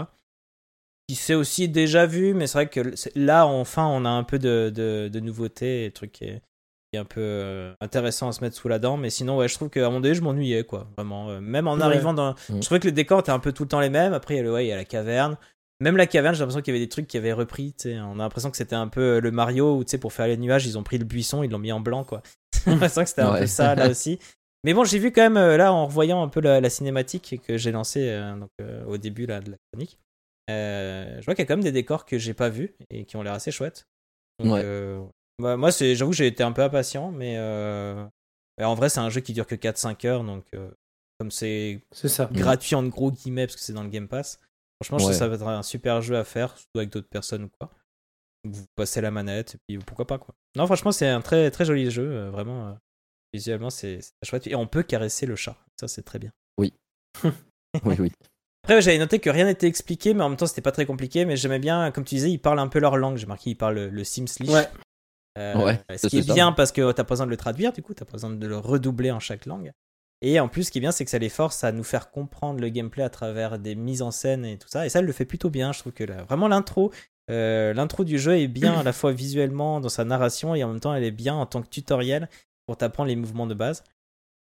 Qui 1.08 1.16
s'est 1.16 1.36
aussi 1.36 1.70
déjà 1.70 2.06
vu, 2.06 2.34
mais 2.34 2.48
c'est 2.48 2.58
vrai 2.58 2.70
que 2.70 2.94
là, 3.16 3.48
enfin, 3.48 3.88
on 3.88 4.04
a 4.04 4.10
un 4.10 4.24
peu 4.24 4.40
de, 4.40 4.70
de, 4.76 5.08
de 5.08 5.20
nouveauté, 5.22 5.86
et 5.86 5.92
truc 5.92 6.12
qui 6.12 6.26
est, 6.26 6.30
qui 6.30 6.36
est 6.36 6.47
un 6.96 7.04
peu 7.06 7.20
euh, 7.20 7.74
intéressant 7.82 8.30
à 8.30 8.32
se 8.32 8.42
mettre 8.42 8.56
sous 8.56 8.68
la 8.70 8.80
dent. 8.80 8.96
Mais 8.98 9.10
sinon, 9.10 9.38
ouais, 9.38 9.48
je 9.48 9.56
trouve 9.56 9.70
qu'à 9.70 9.82
moment 9.82 10.00
donné, 10.00 10.16
je 10.16 10.22
m'ennuyais, 10.22 10.64
quoi. 10.64 10.88
Vraiment. 10.98 11.30
Euh, 11.30 11.42
même 11.42 11.68
en 11.68 11.76
Ouais. 11.76 11.84
arrivant 11.84 12.14
dans. 12.14 12.32
Mm. 12.50 12.56
Je 12.56 12.60
trouvais 12.62 12.80
que 12.80 12.86
les 12.88 12.94
décors 12.94 13.20
étaient 13.20 13.32
un 13.32 13.40
peu 13.40 13.52
tout 13.52 13.64
le 13.64 13.70
temps 13.70 13.80
les 13.82 13.90
mêmes. 13.90 14.14
Après, 14.14 14.36
il 14.36 14.38
y 14.38 14.40
a, 14.40 14.44
le, 14.44 14.54
ouais, 14.54 14.66
il 14.66 14.70
y 14.70 14.72
a 14.72 14.78
la 14.78 14.86
caverne. 14.86 15.38
Même 15.80 15.98
la 15.98 16.08
caverne, 16.08 16.34
j'ai 16.34 16.40
l'impression 16.40 16.62
qu'il 16.62 16.74
y 16.74 16.78
avait 16.78 16.86
des 16.86 16.90
trucs 16.90 17.08
qui 17.08 17.18
avaient 17.18 17.34
repris. 17.34 17.74
tu 17.74 17.90
sais. 17.90 18.00
On 18.00 18.14
a 18.14 18.24
l'impression 18.24 18.50
que 18.50 18.58
c'était 18.58 18.76
un 18.76 18.88
peu 18.88 19.18
euh, 19.18 19.20
le 19.22 19.32
Mario 19.32 19.76
où, 19.76 19.84
tu 19.84 19.92
sais, 19.92 19.98
pour 19.98 20.14
faire 20.14 20.28
les 20.28 20.38
nuages, 20.38 20.66
ils 20.66 20.78
ont 20.78 20.84
pris 20.84 20.98
le 20.98 21.04
buisson, 21.06 21.44
ils 21.44 21.52
l'ont 21.52 21.60
mis 21.60 21.72
en 21.72 21.80
blanc, 21.82 22.04
quoi. 22.04 22.24
j'ai 22.66 22.72
l'impression 22.72 23.04
que 23.04 23.10
c'était 23.10 23.22
un 23.22 23.38
peu 23.38 23.48
ça, 23.48 23.76
là 23.76 23.88
aussi. 23.90 24.18
Mais 24.64 24.74
bon, 24.74 24.84
j'ai 24.86 24.98
vu 24.98 25.12
quand 25.12 25.22
même, 25.30 25.36
là, 25.56 25.72
en 25.72 25.86
revoyant 25.86 26.24
un 26.24 26.30
peu 26.30 26.40
la, 26.42 26.62
la 26.62 26.70
cinématique 26.70 27.40
que 27.46 27.58
j'ai 27.58 27.72
lancée 27.72 28.10
euh, 28.10 28.36
donc, 28.38 28.50
euh, 28.62 28.84
au 28.86 28.98
début 28.98 29.26
là, 29.28 29.40
de 29.40 29.52
la 29.52 29.58
chronique, 29.72 30.00
euh, 30.50 31.18
je 31.20 31.26
vois 31.26 31.36
qu'il 31.36 31.44
y 31.44 31.46
a 31.46 31.48
quand 31.48 31.56
même 31.58 31.64
des 31.64 31.72
décors 31.72 32.06
que 32.06 32.18
j'ai 32.18 32.34
pas 32.34 32.50
vus 32.50 32.74
et 32.90 33.06
qui 33.06 33.16
ont 33.18 33.22
l'air 33.22 33.34
assez 33.34 33.52
chouettes. 33.52 33.86
Donc, 34.44 34.54
Ouais. 34.54 34.64
Bah, 35.40 35.58
moi, 35.58 35.72
c'est, 35.72 35.96
j'avoue 35.96 36.12
que 36.12 36.18
j'ai 36.18 36.28
été 36.28 36.44
un 36.44 36.52
peu 36.52 36.64
impatient, 36.64 37.12
mais 37.12 37.36
euh, 37.38 38.06
en 38.62 38.76
vrai, 38.76 38.90
c'est 38.90 39.00
un 39.00 39.10
jeu 39.10 39.22
qui 39.22 39.34
dure 39.34 39.48
que 39.48 39.56
4-5 39.56 40.06
heures, 40.08 40.24
donc 40.24 40.46
euh, 40.56 40.70
comme 41.20 41.32
c'est 41.32 41.82
C'est 41.92 42.10
ça. 42.10 42.30
gratuit 42.32 42.76
en 42.76 42.84
gros 42.84 43.12
guillemets 43.12 43.48
parce 43.48 43.56
que 43.56 43.62
c'est 43.62 43.74
dans 43.74 43.84
le 43.84 43.90
Game 43.90 44.08
Pass, 44.08 44.40
franchement, 44.82 44.98
je 45.00 45.04
trouve 45.04 45.10
Ouais. 45.12 45.14
que 45.14 45.20
ça 45.20 45.28
va 45.28 45.36
être 45.36 45.48
un 45.48 45.64
super 45.64 46.02
jeu 46.02 46.18
à 46.18 46.24
faire, 46.24 46.58
surtout 46.58 46.78
avec 46.80 46.90
d'autres 46.90 47.10
personnes 47.10 47.44
ou 47.46 47.50
quoi. 47.60 47.72
Vous 48.44 48.66
passez 48.76 49.02
la 49.02 49.12
manette 49.12 49.56
et 49.56 49.58
puis 49.68 49.78
pourquoi 49.80 50.08
pas 50.08 50.18
quoi. 50.20 50.34
Non, 50.56 50.66
franchement, 50.68 50.92
c'est 50.92 51.08
un 51.08 51.22
très 51.22 51.52
très 51.52 51.66
joli 51.66 51.90
jeu, 51.92 52.08
euh, 52.10 52.30
vraiment. 52.32 52.70
euh, 52.70 52.74
visuellement, 53.34 53.70
c'est 53.70 54.00
c'est 54.02 54.14
chouette 54.24 54.48
et 54.48 54.56
on 54.56 54.68
peut 54.68 54.84
caresser 54.84 55.26
le 55.26 55.36
chat, 55.36 55.58
ça 55.80 55.88
c'est 55.88 56.04
très 56.04 56.18
bien. 56.20 56.32
Oui, 56.58 56.74
oui. 57.86 58.12
Après, 58.64 58.82
j'avais 58.82 58.98
noté 58.98 59.20
que 59.20 59.30
rien 59.30 59.46
n'était 59.46 59.68
expliqué, 59.68 60.14
mais 60.14 60.24
en 60.24 60.30
même 60.30 60.38
temps, 60.38 60.46
c'était 60.48 60.62
pas 60.62 60.72
très 60.74 60.86
compliqué. 60.86 61.24
Mais 61.26 61.38
j'aimais 61.38 61.60
bien, 61.60 61.90
comme 61.92 62.04
tu 62.04 62.16
disais, 62.16 62.30
ils 62.32 62.38
parlent 62.38 62.60
un 62.60 62.68
peu 62.68 62.80
leur 62.80 62.98
langue. 62.98 63.16
J'ai 63.18 63.26
marqué, 63.26 63.52
ils 63.52 63.56
parlent 63.56 63.76
le, 63.76 63.90
le 63.90 64.04
Simslish. 64.04 64.50
Ouais. 64.50 64.68
Euh, 65.38 65.56
Ouais, 65.66 65.80
ce 65.98 66.08
qui 66.08 66.18
est 66.20 66.24
ça. 66.24 66.34
bien 66.34 66.52
parce 66.52 66.72
que 66.72 66.92
t'as 66.92 67.04
pas 67.04 67.10
besoin 67.14 67.26
de 67.26 67.32
le 67.32 67.38
traduire, 67.38 67.72
du 67.74 67.82
coup, 67.82 67.94
t'as 67.94 68.06
pas 68.06 68.14
besoin 68.14 68.32
de 68.32 68.48
le 68.48 68.58
redoubler 68.58 69.12
en 69.12 69.20
chaque 69.20 69.46
langue. 69.46 69.72
Et 70.22 70.40
en 70.40 70.48
plus, 70.48 70.64
ce 70.66 70.72
qui 70.72 70.80
est 70.80 70.82
bien, 70.82 70.92
c'est 70.92 71.06
que 71.06 71.12
ça 71.12 71.20
les 71.20 71.30
force 71.30 71.64
à 71.64 71.72
nous 71.72 71.84
faire 71.84 72.10
comprendre 72.10 72.60
le 72.60 72.70
gameplay 72.70 73.04
à 73.04 73.10
travers 73.10 73.60
des 73.60 73.76
mises 73.76 74.02
en 74.02 74.10
scène 74.12 74.46
et 74.46 74.58
tout 74.58 74.68
ça. 74.68 74.86
Et 74.86 74.90
ça, 74.90 75.00
elle 75.00 75.06
le 75.06 75.12
fait 75.14 75.26
plutôt 75.26 75.52
bien. 75.52 75.72
Je 75.74 75.80
trouve 75.80 75.94
que 75.94 76.04
là, 76.04 76.24
vraiment 76.24 76.48
l'intro, 76.48 76.92
euh, 77.30 77.72
l'intro 77.74 78.04
du 78.04 78.18
jeu 78.18 78.38
est 78.40 78.48
bien 78.48 78.74
à 78.80 78.84
la 78.84 78.94
fois 78.94 79.12
visuellement 79.12 79.80
dans 79.80 79.90
sa 79.90 80.06
narration 80.06 80.56
et 80.56 80.64
en 80.64 80.70
même 80.70 80.80
temps, 80.80 80.94
elle 80.96 81.04
est 81.04 81.12
bien 81.12 81.36
en 81.36 81.46
tant 81.46 81.62
que 81.62 81.68
tutoriel 81.68 82.30
pour 82.66 82.78
t'apprendre 82.78 83.10
les 83.10 83.16
mouvements 83.16 83.46
de 83.48 83.54
base. 83.54 83.84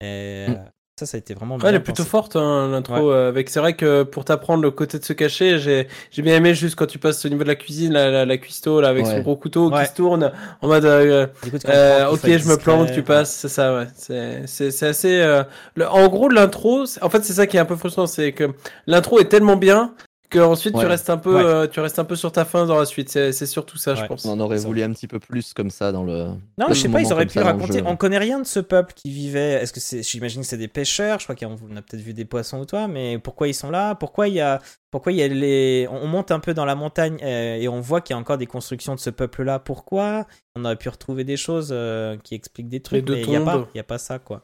Et 0.00 0.46
Mm. 0.48 0.64
Ça, 0.98 1.04
ça 1.04 1.16
a 1.16 1.18
été 1.18 1.34
vraiment 1.34 1.56
Ouais, 1.56 1.60
bien 1.60 1.68
elle 1.68 1.74
est 1.74 1.80
plutôt 1.80 2.04
pensé. 2.04 2.08
forte 2.08 2.36
hein, 2.36 2.68
l'intro. 2.70 3.10
euh, 3.12 3.28
avec 3.28 3.50
c'est 3.50 3.60
vrai 3.60 3.74
que 3.74 4.02
pour 4.02 4.24
t'apprendre 4.24 4.62
le 4.62 4.70
côté 4.70 4.98
de 4.98 5.04
se 5.04 5.12
cacher, 5.12 5.58
j'ai 5.58 5.88
j'ai 6.10 6.22
bien 6.22 6.36
aimé 6.36 6.54
juste 6.54 6.74
quand 6.74 6.86
tu 6.86 6.98
passes 6.98 7.22
au 7.26 7.28
niveau 7.28 7.42
de 7.42 7.48
la 7.48 7.54
cuisine, 7.54 7.92
la, 7.92 8.10
la, 8.10 8.24
la 8.24 8.36
cuistot 8.38 8.80
là 8.80 8.88
avec 8.88 9.04
son 9.04 9.16
Ouais. 9.16 9.22
gros 9.22 9.36
couteau 9.36 9.70
Ouais. 9.70 9.82
qui 9.82 9.90
se 9.90 9.94
tourne 9.94 10.32
en 10.62 10.68
mode 10.68 10.86
euh, 10.86 11.26
euh, 11.68 12.08
ok 12.08 12.20
je 12.26 12.48
me 12.48 12.56
plante, 12.56 12.92
tu 12.92 13.02
passes, 13.02 13.30
c'est 13.30 13.48
ça 13.50 13.76
ouais. 13.76 13.88
C'est 13.94 14.46
c'est 14.46 14.70
c'est 14.70 14.86
assez. 14.86 15.20
euh, 15.20 15.44
le- 15.74 15.86
en 15.86 16.08
gros 16.08 16.30
l'intro, 16.30 16.84
en 17.02 17.10
fait 17.10 17.22
c'est 17.24 17.34
ça 17.34 17.46
qui 17.46 17.58
est 17.58 17.60
un 17.60 17.66
peu 17.66 17.76
frustrant, 17.76 18.06
c'est 18.06 18.32
que 18.32 18.54
l'intro 18.86 19.18
est 19.20 19.28
tellement 19.28 19.56
bien 19.56 19.92
que 20.28 20.38
ensuite 20.38 20.74
tu 20.78 20.86
restes 20.86 21.10
un 21.10 21.18
peu 21.18 21.34
Ouais. 21.36 21.42
euh, 21.44 21.66
tu 21.66 21.80
restes 21.80 21.98
un 21.98 22.04
peu 22.04 22.16
sur 22.16 22.32
ta 22.32 22.44
fin 22.44 22.66
dans 22.66 22.78
la 22.78 22.84
suite. 22.86 23.08
C'est 23.08 23.32
c'est 23.32 23.46
surtout 23.46 23.76
ça 23.78 23.94
je 23.94 24.04
pense. 24.06 24.24
On 24.24 24.30
en 24.32 24.40
aurait 24.40 24.58
voulu 24.58 24.82
un 24.82 24.92
petit 24.92 25.06
peu 25.06 25.18
plus 25.18 25.52
comme 25.54 25.70
ça 25.70 25.92
dans 25.92 26.04
le. 26.04 26.28
Non, 26.58 26.68
le 26.68 26.74
je 26.74 26.80
sais 26.80 26.88
pas, 26.88 27.00
ils 27.00 27.12
auraient 27.12 27.26
pu 27.26 27.38
raconter. 27.38 27.82
On 27.86 27.96
connaît 27.96 28.18
rien 28.18 28.38
de 28.40 28.46
ce 28.46 28.60
peuple 28.60 28.92
qui 28.94 29.10
vivait. 29.10 29.54
Est-ce 29.62 29.72
que 29.72 29.80
c'est. 29.80 30.02
J'imagine 30.02 30.42
que 30.42 30.46
c'est 30.46 30.56
des 30.58 30.68
pêcheurs. 30.68 31.18
Je 31.20 31.24
crois 31.24 31.36
qu'on 31.36 31.54
a 31.76 31.82
peut-être 31.82 32.00
vu 32.02 32.14
des 32.14 32.24
poissons 32.24 32.60
ou 32.60 32.64
toi, 32.66 32.88
mais 32.88 33.18
pourquoi 33.18 33.48
ils 33.48 33.54
sont 33.54 33.70
là? 33.70 33.94
Pourquoi 33.94 34.28
il 34.28 34.34
y 34.34 34.40
a. 34.40 34.60
Pourquoi 34.90 35.12
il 35.12 35.18
y 35.18 35.22
a 35.22 35.28
les. 35.28 35.88
On 35.90 36.06
monte 36.06 36.30
un 36.30 36.40
peu 36.40 36.54
dans 36.54 36.64
la 36.64 36.74
montagne 36.74 37.18
euh, 37.22 37.56
et 37.56 37.68
on 37.68 37.80
voit 37.80 38.00
qu'il 38.00 38.14
y 38.14 38.16
a 38.16 38.20
encore 38.20 38.38
des 38.38 38.46
constructions 38.46 38.94
de 38.94 39.00
ce 39.00 39.10
peuple-là. 39.10 39.58
Pourquoi? 39.58 40.26
On 40.56 40.64
aurait 40.64 40.76
pu 40.76 40.88
retrouver 40.88 41.24
des 41.24 41.36
choses 41.36 41.68
euh, 41.72 42.16
qui 42.22 42.34
expliquent 42.34 42.68
des 42.68 42.80
trucs, 42.80 43.06
mais 43.08 43.20
il 43.22 43.28
n'y 43.28 43.36
a, 43.36 43.40
pas- 43.40 43.68
il 43.74 43.76
y 43.76 43.80
a 43.80 43.84
pas 43.84 43.98
ça, 43.98 44.18
quoi. 44.18 44.42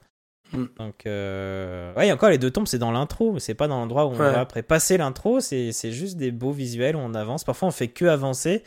Mm. 0.53 0.67
Donc, 0.79 1.07
euh... 1.07 1.95
ouais, 1.95 2.11
encore 2.13 2.31
les 2.31 2.39
deux 2.39 2.51
tombes, 2.51 2.67
c'est 2.67 2.79
dans 2.79 2.91
l'intro, 2.93 3.39
c'est 3.39 3.55
pas 3.55 3.69
dans 3.69 3.79
l'endroit 3.79 4.05
où 4.07 4.11
on 4.11 4.13
Ouais. 4.13 4.33
va 4.33 4.41
après 4.41 4.63
passer 4.63 4.97
l'intro, 4.97 5.41
c'est 5.41 5.73
c'est 5.73 5.93
juste 5.93 6.17
des 6.17 6.31
beaux 6.31 6.53
visuels 6.53 6.97
où 6.97 6.99
on 7.01 7.15
avance. 7.15 7.45
Parfois, 7.45 7.69
on 7.69 7.73
fait 7.73 7.89
que 7.89 8.05
avancer 8.07 8.63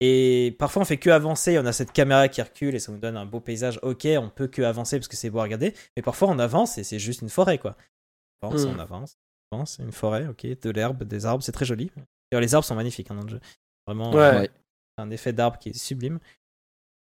Et 0.00 0.54
parfois 0.58 0.82
on 0.82 0.84
fait 0.84 0.96
que 0.98 1.08
avancer, 1.08 1.56
on 1.58 1.64
a 1.66 1.72
cette 1.72 1.92
caméra 1.92 2.28
qui 2.28 2.42
recule 2.42 2.74
et 2.74 2.78
ça 2.80 2.90
nous 2.92 2.98
donne 2.98 3.16
un 3.16 3.24
beau 3.26 3.40
paysage. 3.40 3.78
Ok, 3.82 4.06
on 4.18 4.28
peut 4.28 4.48
que 4.48 4.60
avancer 4.62 4.98
parce 4.98 5.08
que 5.08 5.16
c'est 5.16 5.30
beau 5.30 5.38
à 5.38 5.44
regarder, 5.44 5.72
mais 5.96 6.02
parfois 6.02 6.28
on 6.28 6.38
avance 6.40 6.76
et 6.78 6.84
c'est 6.84 6.98
juste 6.98 7.22
une 7.22 7.28
forêt 7.30 7.58
quoi. 7.58 7.76
On 8.42 8.48
avance, 8.48 8.64
Mm. 8.66 8.68
on 8.74 8.78
avance, 8.80 9.16
on 9.52 9.56
avance, 9.56 9.78
une 9.78 9.92
forêt, 9.92 10.26
ok, 10.26 10.46
de 10.60 10.70
l'herbe, 10.70 11.04
des 11.04 11.24
arbres, 11.26 11.42
c'est 11.44 11.52
très 11.52 11.64
joli. 11.64 11.90
D'ailleurs, 12.30 12.42
les 12.42 12.54
arbres 12.54 12.66
sont 12.66 12.74
magnifiques 12.74 13.08
hein, 13.10 13.14
dans 13.14 13.22
le 13.22 13.28
jeu. 13.28 13.40
Vraiment, 13.86 14.10
Ouais. 14.12 14.20
euh, 14.20 14.46
un 14.98 15.10
effet 15.10 15.32
d'arbre 15.32 15.58
qui 15.58 15.70
est 15.70 15.78
sublime. 15.78 16.18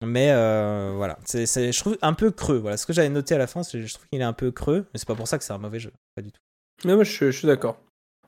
Mais 0.05 0.31
euh, 0.31 0.93
voilà, 0.97 1.19
c'est, 1.25 1.45
c'est- 1.47 1.73
je 1.73 1.79
trouve 1.81 1.99
un 2.03 2.15
peu 2.15 2.31
creux. 2.31 2.59
Voilà, 2.59 2.77
ce 2.77 2.87
que 2.87 2.93
j'avais 2.93 3.09
noté 3.11 3.35
à 3.35 3.39
la 3.39 3.47
fin, 3.47 3.63
c'est, 3.63 3.83
je 3.87 3.93
trouve 3.95 4.07
qu'il 4.09 4.21
est 4.21 4.25
un 4.25 4.33
peu 4.33 4.51
creux, 4.51 4.87
mais 4.93 4.99
c'est 4.99 5.07
pas 5.09 5.15
pour 5.15 5.29
ça 5.29 5.37
que 5.39 5.45
c'est 5.45 5.53
un 5.53 5.59
mauvais 5.59 5.79
jeu, 5.79 5.93
pas 6.17 6.23
du 6.23 6.33
tout. 6.33 6.41
Mais 6.85 6.95
moi, 6.95 7.05
je, 7.05 7.31
je 7.31 7.37
suis 7.37 7.47
d'accord. 7.47 7.77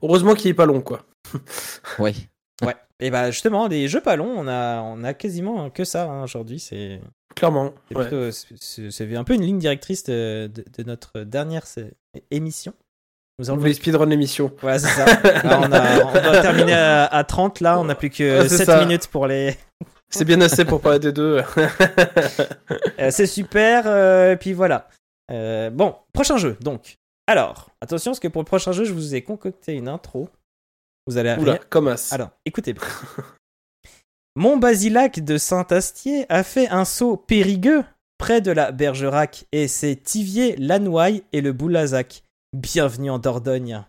Heureusement 0.02 0.34
qu'il 0.34 0.50
est 0.50 0.54
pas 0.54 0.66
long, 0.66 0.80
quoi. 0.80 1.04
Oui. 1.98 2.28
Ouais. 2.62 2.76
Et 3.00 3.10
bah 3.10 3.32
justement, 3.32 3.66
les 3.66 3.88
jeux 3.88 4.00
pas 4.02 4.14
longs, 4.14 4.32
on 4.36 4.46
a, 4.46 4.80
on 4.82 5.02
a 5.02 5.14
quasiment 5.14 5.68
que 5.70 5.82
ça 5.82 6.04
hein, 6.04 6.22
aujourd'hui. 6.22 6.60
C'est, 6.60 7.00
Clairement. 7.34 7.72
c'est, 7.88 7.96
Ouais. 7.96 8.02
plutôt- 8.06 8.30
c'est- 8.30 8.90
c'est 8.92 9.16
un 9.16 9.24
peu 9.24 9.34
une 9.34 9.42
ligne 9.42 9.58
directrice 9.58 10.04
de, 10.04 10.48
de- 10.54 10.64
de 10.78 10.82
notre 10.84 11.20
dernière 11.22 11.64
émission. 12.30 12.72
Nous 13.40 13.46
On 13.50 13.54
allons 13.54 13.60
voulait 13.62 13.72
speedrun 13.74 14.06
l'émission. 14.06 14.52
Voilà, 14.60 14.78
c'est 14.78 14.86
ça. 14.94 15.06
Là, 15.42 15.58
on, 15.60 15.72
a, 15.72 16.04
on 16.04 16.12
doit 16.12 16.40
terminer 16.40 16.74
à, 16.74 17.06
à 17.06 17.24
30, 17.24 17.58
là, 17.58 17.80
on 17.80 17.88
a 17.88 17.96
plus 17.96 18.10
que 18.10 18.40
Ah, 18.44 18.48
c'est 18.48 18.58
7 18.58 18.66
ça. 18.66 18.80
minutes 18.84 19.08
pour 19.08 19.26
les. 19.26 19.56
C'est 20.12 20.26
bien 20.26 20.40
assez 20.42 20.64
pour 20.64 20.80
parler 20.80 20.98
des 20.98 21.12
deux. 21.12 21.42
Euh, 22.98 23.10
c'est 23.10 23.26
super, 23.26 23.84
euh, 23.86 24.32
et 24.32 24.36
puis 24.36 24.52
voilà. 24.52 24.88
Euh, 25.30 25.70
bon, 25.70 25.96
prochain 26.12 26.36
jeu, 26.36 26.56
donc. 26.60 26.98
Alors, 27.26 27.70
attention, 27.80 28.12
parce 28.12 28.20
que 28.20 28.28
pour 28.28 28.42
le 28.42 28.46
prochain 28.46 28.72
jeu, 28.72 28.84
je 28.84 28.92
vous 28.92 29.14
ai 29.14 29.22
concocté 29.22 29.72
une 29.72 29.88
intro. 29.88 30.28
Vous 31.06 31.16
allez 31.16 31.34
Oula, 31.38 31.58
comme 31.58 31.88
as. 31.88 32.12
Alors, 32.12 32.30
écoutez. 32.44 32.74
Mon 34.36 34.56
Basilac 34.56 35.20
de 35.24 35.36
Saint-Astier 35.36 36.26
a 36.28 36.42
fait 36.42 36.68
un 36.68 36.84
saut 36.84 37.16
périgueux 37.16 37.82
près 38.18 38.40
de 38.40 38.52
la 38.52 38.70
Bergerac 38.72 39.46
et 39.52 39.66
c'est 39.68 39.96
Tivier, 39.96 40.54
Lanouaille 40.56 41.24
et 41.32 41.40
le 41.40 41.52
Boulazac. 41.52 42.22
Bienvenue 42.52 43.10
en 43.10 43.18
Dordogne. 43.18 43.84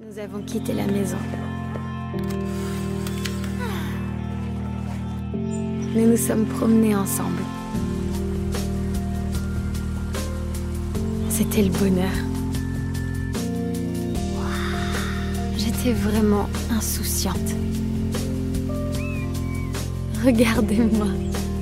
Nous 0.00 0.18
avons 0.18 0.42
quitté 0.42 0.74
la 0.74 0.86
maison. 0.86 1.18
Nous 5.92 6.06
nous 6.06 6.16
sommes 6.16 6.46
promenés 6.46 6.94
ensemble. 6.94 7.42
C'était 11.28 11.62
le 11.62 11.70
bonheur. 11.70 12.12
J'étais 15.56 15.92
vraiment 15.92 16.48
insouciante. 16.70 17.36
Regardez-moi, 20.24 21.08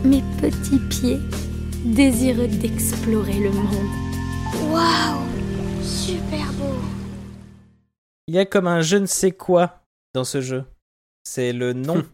mes 0.04 0.22
petits 0.42 0.80
pieds, 0.90 1.20
désireux 1.86 2.48
d'explorer 2.48 3.38
le 3.38 3.50
monde. 3.50 3.88
Waouh 4.70 5.22
Super 5.80 6.52
beau 6.52 6.74
Il 8.26 8.34
y 8.34 8.38
a 8.38 8.44
comme 8.44 8.66
un 8.66 8.82
je 8.82 8.98
ne 8.98 9.06
sais 9.06 9.32
quoi 9.32 9.80
dans 10.12 10.24
ce 10.24 10.42
jeu. 10.42 10.64
C'est 11.24 11.54
le 11.54 11.72
nom 11.72 12.04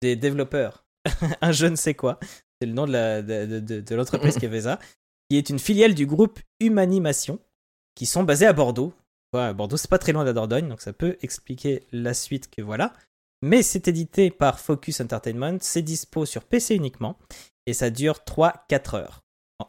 des 0.00 0.16
développeurs. 0.16 0.81
un 1.40 1.52
je 1.52 1.66
ne 1.66 1.76
sais 1.76 1.94
quoi. 1.94 2.18
C'est 2.60 2.66
le 2.66 2.72
nom 2.74 2.86
de 2.86 2.92
la- 2.92 3.22
de- 3.22 3.46
de- 3.46 3.60
de- 3.60 3.80
de 3.80 3.94
l'entreprise 3.94 4.36
qui 4.38 4.46
avait 4.46 4.62
ça, 4.62 4.78
qui 5.28 5.36
est 5.38 5.50
une 5.50 5.58
filiale 5.58 5.94
du 5.94 6.06
groupe 6.06 6.38
Humanimation, 6.60 7.38
qui 7.94 8.06
sont 8.06 8.22
basés 8.24 8.46
à 8.46 8.52
Bordeaux. 8.52 8.92
Ouais, 9.34 9.52
Bordeaux, 9.54 9.76
c'est 9.76 9.90
pas 9.90 9.98
très 9.98 10.12
loin 10.12 10.22
de 10.22 10.28
la 10.28 10.32
Dordogne, 10.34 10.68
donc 10.68 10.80
ça 10.82 10.92
peut 10.92 11.16
expliquer 11.22 11.86
la 11.92 12.14
suite 12.14 12.50
que 12.50 12.62
voilà. 12.62 12.92
Mais 13.44 13.62
c'est 13.62 13.88
édité 13.88 14.30
par 14.30 14.60
Focus 14.60 15.00
Entertainment, 15.00 15.58
c'est 15.60 15.82
dispo 15.82 16.26
sur 16.26 16.44
PC 16.44 16.74
uniquement, 16.76 17.18
et 17.66 17.72
ça 17.72 17.90
dure 17.90 18.20
3-4 18.26 18.94
heures. 18.96 19.20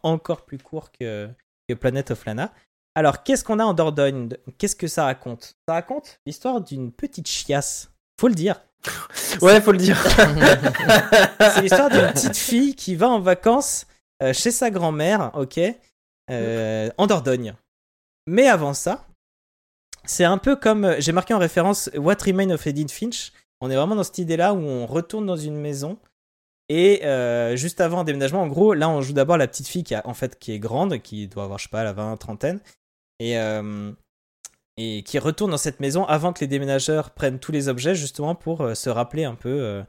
Encore 0.04 0.46
plus 0.46 0.58
court 0.58 0.92
que, 0.92 1.30
que 1.68 1.74
Planet 1.74 2.12
of 2.12 2.26
Lana. 2.26 2.54
Alors, 2.96 3.24
qu'est-ce 3.24 3.44
qu'on 3.44 3.60
a 3.60 3.64
en 3.66 3.74
Dordogne? 3.74 4.30
Qu'est-ce 4.58 4.76
que 4.76 4.88
ça 4.88 5.06
raconte? 5.06 5.56
Ça 5.68 5.74
raconte 5.76 6.20
l'histoire 6.28 6.62
d'une 6.62 6.92
petite 6.92 7.28
chiasse. 7.28 7.90
Faut 8.20 8.28
le 8.28 8.36
dire. 8.36 8.62
Ouais, 9.42 9.60
faut 9.62 9.72
le 9.72 9.78
dire. 9.78 9.98
C'est 11.40 11.62
l'histoire 11.62 11.90
d'une 11.90 12.08
petite 12.14 12.38
fille 12.38 12.76
qui 12.76 12.96
va 12.96 13.10
en 13.10 13.20
vacances 13.20 13.88
euh, 14.22 14.32
chez 14.34 14.52
sa 14.52 14.70
grand-mère, 14.70 15.32
ok, 15.34 15.60
euh, 16.30 16.90
en 16.98 17.08
Dordogne. 17.08 17.56
Mais 18.28 18.48
avant 18.48 18.74
ça, 18.74 19.06
c'est 20.06 20.24
un 20.24 20.38
peu 20.38 20.56
comme 20.56 20.86
euh, 20.86 20.96
j'ai 21.00 21.12
marqué 21.12 21.34
en 21.34 21.40
référence 21.40 21.90
What 21.96 22.18
Remains 22.26 22.52
of 22.52 22.66
Edith 22.68 22.92
Finch. 22.92 23.32
On 23.62 23.70
est 23.70 23.76
vraiment 23.76 23.96
dans 23.96 24.04
cette 24.04 24.18
idée-là 24.18 24.54
où 24.54 24.60
on 24.60 24.86
retourne 24.86 25.26
dans 25.26 25.38
une 25.38 25.56
maison 25.56 25.98
et 26.70 27.06
euh, 27.06 27.56
juste 27.56 27.82
avant 27.82 28.00
un 28.00 28.04
déménagement, 28.04 28.42
en 28.42 28.48
gros, 28.48 28.74
là, 28.74 28.90
on 28.90 29.02
joue 29.02 29.14
d'abord 29.14 29.38
la 29.38 29.48
petite 29.48 29.68
fille 29.68 29.84
qui 29.84 29.96
a 29.96 30.06
en 30.08 30.14
fait 30.14 30.40
qui 30.40 30.54
est 30.54 30.60
grande, 30.60 31.00
qui 31.00 31.28
doit 31.28 31.44
avoir 31.44 31.60
je 31.60 31.64
sais 31.64 31.70
pas 31.70 31.84
la 31.84 31.94
vingt 31.94 32.16
trentaine 32.18 32.60
et 33.20 33.38
euh, 33.38 33.92
et 34.78 35.04
qui 35.04 35.20
retourne 35.20 35.52
dans 35.52 35.58
cette 35.58 35.80
maison 35.80 36.06
avant 36.06 36.34
que 36.34 36.40
les 36.42 36.48
déménageurs 36.48 37.12
prennent 37.12 37.40
tous 37.40 37.52
les 37.52 37.68
objets 37.68 37.94
justement 37.96 38.36
pour 38.36 38.62
euh, 38.62 38.74
se 38.76 38.90
rappeler 38.90 39.24
un 39.24 39.36
peu. 39.36 39.50
euh, 39.50 39.84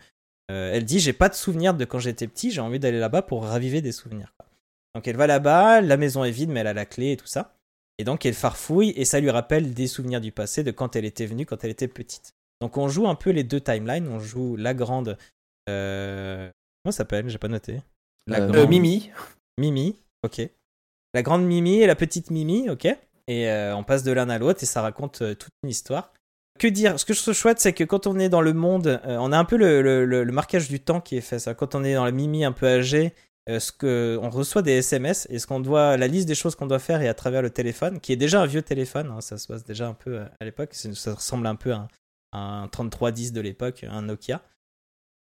euh, 0.51 0.73
elle 0.75 0.85
dit 0.85 0.99
j'ai 1.01 1.13
pas 1.15 1.29
de 1.31 1.35
souvenirs 1.35 1.73
de 1.75 1.85
quand 1.87 1.99
j'étais 1.99 2.27
petit, 2.29 2.51
j'ai 2.51 2.61
envie 2.61 2.79
d'aller 2.79 2.99
là-bas 2.99 3.23
pour 3.23 3.45
raviver 3.45 3.81
des 3.81 3.93
souvenirs. 3.93 4.35
quoi. 4.37 4.47
Donc 4.95 5.09
elle 5.09 5.17
va 5.17 5.27
là-bas, 5.27 5.81
la 5.81 5.97
maison 5.97 6.23
est 6.25 6.31
vide 6.31 6.51
mais 6.51 6.61
elle 6.61 6.67
a 6.67 6.75
la 6.75 6.85
clé 6.87 7.13
et 7.13 7.17
tout 7.17 7.27
ça. 7.27 7.55
Et 7.99 8.05
donc 8.05 8.27
elle 8.27 8.35
farfouille 8.35 8.91
et 8.97 9.05
ça 9.05 9.21
lui 9.21 9.31
rappelle 9.31 9.73
des 9.73 9.87
souvenirs 9.87 10.21
du 10.21 10.33
passé 10.33 10.63
de 10.65 10.71
quand 10.71 10.97
elle 10.97 11.05
était 11.07 11.27
venue, 11.27 11.47
quand 11.47 11.65
elle 11.65 11.71
était 11.71 11.89
petite. 11.89 12.35
Donc 12.61 12.77
on 12.77 12.89
joue 12.89 13.09
un 13.09 13.15
peu 13.15 13.31
les 13.31 13.45
deux 13.45 13.61
timelines, 13.61 14.09
on 14.09 14.19
joue 14.21 14.57
la 14.57 14.75
grande... 14.75 15.17
Euh... 15.71 16.51
Comment 16.83 16.93
ça 16.93 16.99
s'appelle? 16.99 17.29
J'ai 17.29 17.39
pas 17.39 17.49
noté. 17.49 17.81
La 18.27 18.41
Euh, 18.41 18.47
grande- 18.49 18.57
Euh, 18.57 18.67
Mimi. 18.67 19.11
Mimi, 19.59 19.97
ok. 20.25 20.43
La 21.15 21.23
grande 21.23 21.45
Mimi 21.45 21.81
et 21.81 21.87
la 21.87 21.95
petite 21.95 22.31
Mimi, 22.31 22.69
ok. 22.69 22.87
Et 23.29 23.49
euh, 23.49 23.75
on 23.77 23.85
passe 23.85 24.03
de 24.03 24.13
l'un 24.13 24.29
à 24.29 24.39
l'autre 24.39 24.63
et 24.63 24.67
ça 24.67 24.83
raconte 24.83 25.23
euh, 25.23 25.35
toute 25.35 25.53
une 25.63 25.71
histoire. 25.71 26.13
Que 26.59 26.69
dire? 26.69 27.01
Ce 27.01 27.05
que 27.05 27.15
je 27.15 27.23
trouve 27.23 27.35
chouette, 27.35 27.59
c'est 27.59 27.73
que 27.73 27.85
quand 27.85 28.07
on 28.07 28.19
est 28.19 28.29
dans 28.29 28.43
le 28.43 28.53
monde, 28.53 29.01
euh, 29.05 29.17
on 29.19 29.33
a 29.33 29.39
un 29.39 29.45
peu 29.45 29.57
le, 29.57 30.25
marquage 30.31 30.69
du 30.69 30.81
temps 30.81 31.01
qui 31.01 31.17
est 31.17 31.23
fait. 31.23 31.39
Ça. 31.39 31.55
Quand 31.55 31.75
on 31.75 31.83
est 31.83 31.95
dans 31.95 32.05
la 32.05 32.13
Mimi 32.13 32.45
un 32.45 32.53
peu 32.53 32.67
âgée, 32.67 33.15
ce 33.47 33.73
que, 33.73 34.19
on 34.23 34.31
reçoit 34.31 34.63
des 34.63 34.73
SMS 34.73 35.27
et 35.31 35.39
ce 35.39 35.47
qu'on 35.47 35.61
doit, 35.61 35.97
la 35.97 36.07
liste 36.07 36.27
des 36.27 36.35
choses 36.35 36.55
qu'on 36.55 36.67
doit 36.67 36.79
faire 36.79 37.03
est 37.03 37.09
à 37.09 37.15
travers 37.15 37.43
le 37.43 37.51
téléphone, 37.51 38.01
qui 38.01 38.13
est 38.13 38.17
déjà 38.17 38.41
un 38.41 38.47
vieux 38.47 38.63
téléphone. 38.63 39.11
hein, 39.11 39.21
ça 39.21 39.37
se 39.37 39.47
passe 39.47 39.65
déjà 39.65 39.87
un 39.87 39.95
peu 39.95 40.21
à 40.21 40.45
l'époque. 40.45 40.73
Ça 40.75 41.15
ressemble 41.15 41.47
un 41.47 41.57
peu 41.57 41.73
à 41.73 41.89
un, 42.33 42.63
un 42.63 42.69
3310 42.69 43.33
de 43.33 43.41
l'époque, 43.41 43.85
un 43.89 44.03
Nokia. 44.03 44.43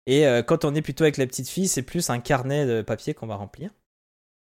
Et 0.08 0.26
quand 0.48 0.66
on 0.66 0.74
est 0.74 0.82
plutôt 0.82 1.04
avec 1.04 1.18
la 1.18 1.28
petite 1.28 1.48
fille, 1.48 1.68
c'est 1.68 1.84
plus 1.84 2.10
un 2.10 2.20
carnet 2.20 2.66
de 2.66 2.82
papier 2.82 3.14
qu'on 3.14 3.28
va 3.28 3.36
remplir. 3.36 3.70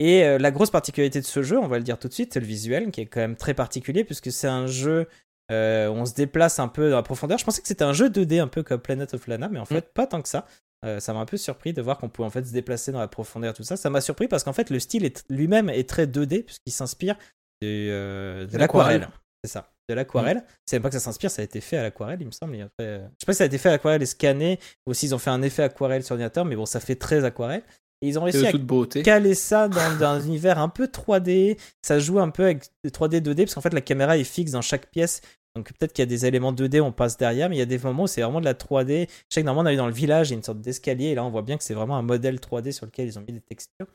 Et 0.00 0.24
euh, 0.24 0.38
la 0.38 0.50
grosse 0.50 0.70
particularité 0.70 1.20
de 1.20 1.26
ce 1.26 1.42
jeu, 1.42 1.58
on 1.58 1.66
va 1.66 1.78
le 1.78 1.84
dire 1.84 1.98
tout 1.98 2.08
de 2.08 2.12
suite, 2.12 2.32
c'est 2.32 2.40
le 2.40 2.46
visuel 2.46 2.90
qui 2.90 3.00
est 3.00 3.06
quand 3.06 3.20
même 3.20 3.36
très 3.36 3.54
particulier 3.54 4.04
puisque 4.04 4.30
c'est 4.30 4.46
un 4.46 4.66
jeu 4.66 5.08
euh, 5.50 5.88
où 5.88 5.92
on 5.92 6.04
se 6.04 6.14
déplace 6.14 6.58
un 6.58 6.68
peu 6.68 6.90
dans 6.90 6.96
la 6.96 7.02
profondeur. 7.02 7.38
Je 7.38 7.44
pensais 7.44 7.60
que 7.60 7.68
c'était 7.68 7.84
un 7.84 7.92
jeu 7.92 8.08
2D 8.08 8.40
un 8.40 8.48
peu 8.48 8.62
comme 8.62 8.80
Planet 8.80 9.12
of 9.14 9.26
Lana, 9.26 9.48
mais 9.48 9.58
en 9.58 9.64
fait 9.64 9.92
pas 9.92 10.06
tant 10.06 10.22
que 10.22 10.28
ça. 10.28 10.46
Euh, 10.84 11.00
ça 11.00 11.12
m'a 11.12 11.18
un 11.18 11.26
peu 11.26 11.36
surpris 11.36 11.72
de 11.72 11.82
voir 11.82 11.98
qu'on 11.98 12.08
pouvait 12.08 12.26
en 12.26 12.30
fait 12.30 12.44
se 12.44 12.52
déplacer 12.52 12.92
dans 12.92 13.00
la 13.00 13.08
profondeur 13.08 13.52
tout 13.52 13.64
ça. 13.64 13.76
Ça 13.76 13.90
m'a 13.90 14.00
surpris 14.00 14.28
parce 14.28 14.44
qu'en 14.44 14.52
fait 14.52 14.70
le 14.70 14.78
style 14.78 15.10
lui-même 15.28 15.68
est 15.70 15.88
très 15.88 16.06
2D 16.06 16.44
puisqu'il 16.44 16.72
s'inspire 16.72 17.16
euh, 17.64 18.46
de 18.46 18.58
L'aquarelle. 18.58 19.08
C'est 19.44 19.50
ça, 19.52 19.70
de 19.88 19.94
l'aquarelle. 19.94 20.44
C'est 20.66 20.76
même 20.76 20.82
pas 20.82 20.88
que 20.88 20.94
ça 20.94 21.00
s'inspire, 21.00 21.30
ça 21.30 21.42
a 21.42 21.44
été 21.44 21.60
fait 21.60 21.76
à 21.76 21.82
l'aquarelle, 21.82 22.20
il 22.20 22.26
me 22.26 22.32
semble. 22.32 22.56
Et 22.56 22.62
après, 22.62 22.84
euh, 22.84 22.98
je 22.98 23.20
sais 23.20 23.26
pas 23.26 23.32
si 23.32 23.38
ça 23.38 23.44
a 23.44 23.46
été 23.46 23.58
fait 23.58 23.68
à 23.68 23.72
l'aquarelle 23.72 24.02
et 24.02 24.06
scanné 24.06 24.58
ou 24.86 24.94
s'ils 24.94 25.14
ont 25.14 25.18
fait 25.18 25.30
un 25.30 25.42
effet 25.42 25.62
aquarelle 25.62 26.02
sur 26.02 26.14
ordinateur, 26.14 26.44
mais 26.44 26.56
bon, 26.56 26.66
ça 26.66 26.80
fait 26.80 26.96
très 26.96 27.24
aquarelle. 27.24 27.62
Et 28.00 28.08
ils 28.08 28.18
ont 28.18 28.22
réussi 28.22 28.46
à 28.46 28.52
beauté. 28.58 29.02
caler 29.02 29.34
ça 29.34 29.68
dans, 29.68 29.96
dans 29.98 30.06
un 30.06 30.20
univers 30.20 30.58
un 30.58 30.68
peu 30.68 30.86
3D. 30.86 31.58
Ça 31.82 31.98
joue 31.98 32.18
un 32.20 32.30
peu 32.30 32.44
avec 32.44 32.64
3D, 32.86 33.20
2D, 33.20 33.36
parce 33.44 33.54
qu'en 33.54 33.60
fait, 33.60 33.74
la 33.74 33.80
caméra 33.80 34.16
est 34.18 34.24
fixe 34.24 34.52
dans 34.52 34.62
chaque 34.62 34.90
pièce. 34.90 35.20
Donc 35.56 35.72
peut-être 35.72 35.92
qu'il 35.92 36.02
y 36.02 36.04
a 36.04 36.06
des 36.06 36.24
éléments 36.26 36.52
2D, 36.52 36.80
on 36.80 36.92
passe 36.92 37.16
derrière, 37.16 37.48
mais 37.48 37.56
il 37.56 37.58
y 37.58 37.62
a 37.62 37.66
des 37.66 37.78
moments 37.78 38.04
où 38.04 38.06
c'est 38.06 38.22
vraiment 38.22 38.38
de 38.40 38.44
la 38.44 38.54
3D. 38.54 39.08
Je 39.08 39.14
sais 39.34 39.40
que 39.40 39.46
normalement, 39.46 39.70
on 39.70 39.72
est 39.72 39.76
dans 39.76 39.86
le 39.88 39.92
village, 39.92 40.28
il 40.28 40.32
y 40.32 40.34
a 40.34 40.36
une 40.36 40.42
sorte 40.44 40.60
d'escalier, 40.60 41.06
et 41.06 41.14
là, 41.16 41.24
on 41.24 41.30
voit 41.30 41.42
bien 41.42 41.56
que 41.58 41.64
c'est 41.64 41.74
vraiment 41.74 41.96
un 41.96 42.02
modèle 42.02 42.36
3D 42.36 42.70
sur 42.70 42.86
lequel 42.86 43.08
ils 43.08 43.18
ont 43.18 43.22
mis 43.22 43.32
des 43.32 43.40
textures. 43.40 43.86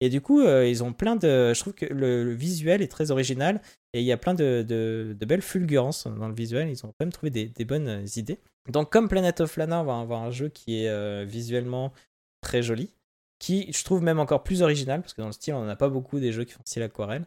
Et 0.00 0.08
du 0.08 0.20
coup, 0.20 0.40
euh, 0.40 0.66
ils 0.66 0.82
ont 0.82 0.92
plein 0.92 1.14
de. 1.14 1.54
Je 1.54 1.60
trouve 1.60 1.74
que 1.74 1.86
le, 1.86 2.24
le 2.24 2.32
visuel 2.34 2.82
est 2.82 2.88
très 2.90 3.12
original, 3.12 3.60
et 3.92 4.00
il 4.00 4.04
y 4.06 4.10
a 4.10 4.16
plein 4.16 4.34
de, 4.34 4.64
de- 4.66 5.14
de 5.16 5.26
belles 5.26 5.42
fulgurances 5.42 6.08
dans 6.08 6.26
le 6.26 6.34
visuel. 6.34 6.68
Ils 6.70 6.84
ont 6.84 6.88
quand 6.88 6.96
même 7.04 7.12
trouvé 7.12 7.30
des, 7.30 7.44
des 7.46 7.64
bonnes 7.64 7.86
euh, 7.86 8.04
idées. 8.16 8.38
Donc, 8.68 8.90
comme 8.90 9.08
Planet 9.08 9.40
of 9.42 9.56
Lana, 9.56 9.80
on 9.80 9.84
va 9.84 10.00
avoir 10.00 10.22
un 10.22 10.32
jeu 10.32 10.48
qui 10.48 10.82
est 10.82 10.88
euh, 10.88 11.24
visuellement 11.28 11.92
très 12.40 12.62
joli 12.62 12.90
qui 13.42 13.72
je 13.72 13.82
trouve 13.84 14.02
même 14.02 14.18
encore 14.20 14.42
plus 14.44 14.62
original 14.62 15.00
parce 15.00 15.14
que 15.14 15.20
dans 15.20 15.26
le 15.26 15.32
style 15.32 15.54
on 15.54 15.62
n'en 15.64 15.68
a 15.68 15.76
pas 15.76 15.88
beaucoup 15.88 16.20
des 16.20 16.30
jeux 16.32 16.44
qui 16.44 16.52
font 16.52 16.62
style 16.64 16.82
aquarelle 16.84 17.24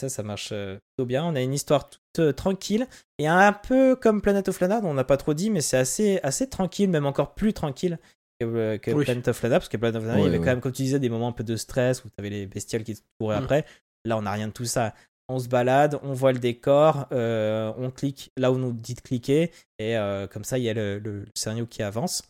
ça 0.00 0.08
ça 0.08 0.22
marche 0.22 0.50
euh, 0.52 0.78
plutôt 0.96 1.06
bien 1.06 1.24
on 1.24 1.34
a 1.34 1.40
une 1.40 1.52
histoire 1.52 1.90
toute 1.90 2.00
euh, 2.20 2.32
tranquille 2.32 2.86
et 3.18 3.26
un 3.26 3.52
peu 3.52 3.96
comme 3.96 4.22
Planet 4.22 4.48
of 4.48 4.60
Lana 4.60 4.80
dont 4.80 4.90
on 4.90 4.94
n'a 4.94 5.02
pas 5.04 5.16
trop 5.16 5.34
dit 5.34 5.50
mais 5.50 5.60
c'est 5.60 5.76
assez 5.76 6.20
assez 6.22 6.48
tranquille 6.48 6.88
même 6.88 7.06
encore 7.06 7.34
plus 7.34 7.52
tranquille 7.52 7.98
que, 8.40 8.46
euh, 8.46 8.78
que 8.78 8.92
Oui. 8.92 9.04
Planet 9.04 9.26
of 9.28 9.42
Lana 9.42 9.58
parce 9.58 9.68
que 9.68 9.76
Planet 9.76 9.96
of 10.00 10.06
Lana 10.06 10.18
il 10.20 10.24
y 10.24 10.26
avait 10.28 10.38
ouais. 10.38 10.44
quand 10.44 10.50
même 10.52 10.60
comme 10.60 10.72
tu 10.72 10.82
disais 10.82 11.00
des 11.00 11.08
moments 11.08 11.28
un 11.28 11.32
peu 11.32 11.44
de 11.44 11.56
stress 11.56 12.04
où 12.04 12.08
tu 12.08 12.14
avais 12.18 12.30
les 12.30 12.46
bestioles 12.46 12.84
qui 12.84 12.94
te 12.94 13.00
couraient 13.20 13.40
Mm. 13.40 13.44
après 13.44 13.64
là 14.04 14.16
on 14.16 14.22
n'a 14.22 14.32
rien 14.32 14.46
de 14.48 14.52
tout 14.52 14.64
ça 14.66 14.94
on 15.30 15.38
se 15.38 15.48
balade, 15.48 15.98
on 16.02 16.14
voit 16.14 16.32
le 16.32 16.38
décor, 16.38 17.06
euh, 17.12 17.70
on 17.76 17.90
clique 17.90 18.32
là 18.38 18.50
où 18.50 18.54
on 18.54 18.58
nous 18.58 18.72
dit 18.72 18.94
de 18.94 19.02
cliquer, 19.02 19.50
et 19.78 19.94
euh, 19.98 20.26
comme 20.26 20.42
ça, 20.42 20.56
il 20.56 20.64
y 20.64 20.70
a 20.70 20.72
le, 20.72 20.98
le- 20.98 21.20
le 21.20 21.26
scénario 21.34 21.66
qui 21.66 21.82
avance. 21.82 22.22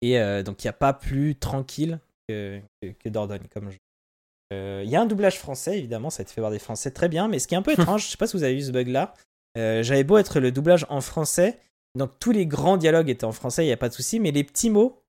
Et 0.00 0.20
euh, 0.20 0.44
donc, 0.44 0.62
il 0.62 0.68
n'y 0.68 0.70
a 0.70 0.72
pas 0.72 0.92
plus 0.92 1.34
tranquille 1.34 1.98
que, 2.28 2.60
que, 2.82 2.88
que 2.88 3.08
Dordogne 3.08 3.46
comme 3.52 3.70
jeu. 3.70 3.78
Euh, 4.52 4.82
Il 4.84 4.90
y 4.90 4.96
a 4.96 5.00
un 5.00 5.06
doublage 5.06 5.38
français, 5.38 5.78
évidemment, 5.78 6.10
ça 6.10 6.20
a 6.20 6.22
été 6.22 6.32
fait 6.32 6.40
par 6.40 6.50
des 6.50 6.58
Français 6.58 6.90
très 6.90 7.08
bien, 7.08 7.26
mais 7.28 7.38
ce 7.38 7.48
qui 7.48 7.54
est 7.54 7.58
un 7.58 7.62
peu 7.62 7.72
étrange, 7.78 8.04
je 8.04 8.10
sais 8.10 8.16
pas 8.16 8.26
si 8.26 8.36
vous 8.36 8.42
avez 8.44 8.54
vu 8.54 8.62
ce 8.62 8.70
bug-là, 8.70 9.14
euh, 9.58 9.82
j'avais 9.82 10.04
beau 10.04 10.18
être 10.18 10.38
le 10.40 10.52
doublage 10.52 10.86
en 10.88 11.00
français, 11.00 11.58
donc 11.96 12.18
tous 12.20 12.30
les 12.32 12.46
grands 12.46 12.76
dialogues 12.76 13.08
étaient 13.08 13.24
en 13.24 13.32
français, 13.32 13.64
il 13.64 13.68
n'y 13.68 13.72
a 13.72 13.76
pas 13.76 13.88
de 13.88 13.94
souci, 13.94 14.20
mais 14.20 14.30
les 14.30 14.44
petits 14.44 14.70
mots, 14.70 15.02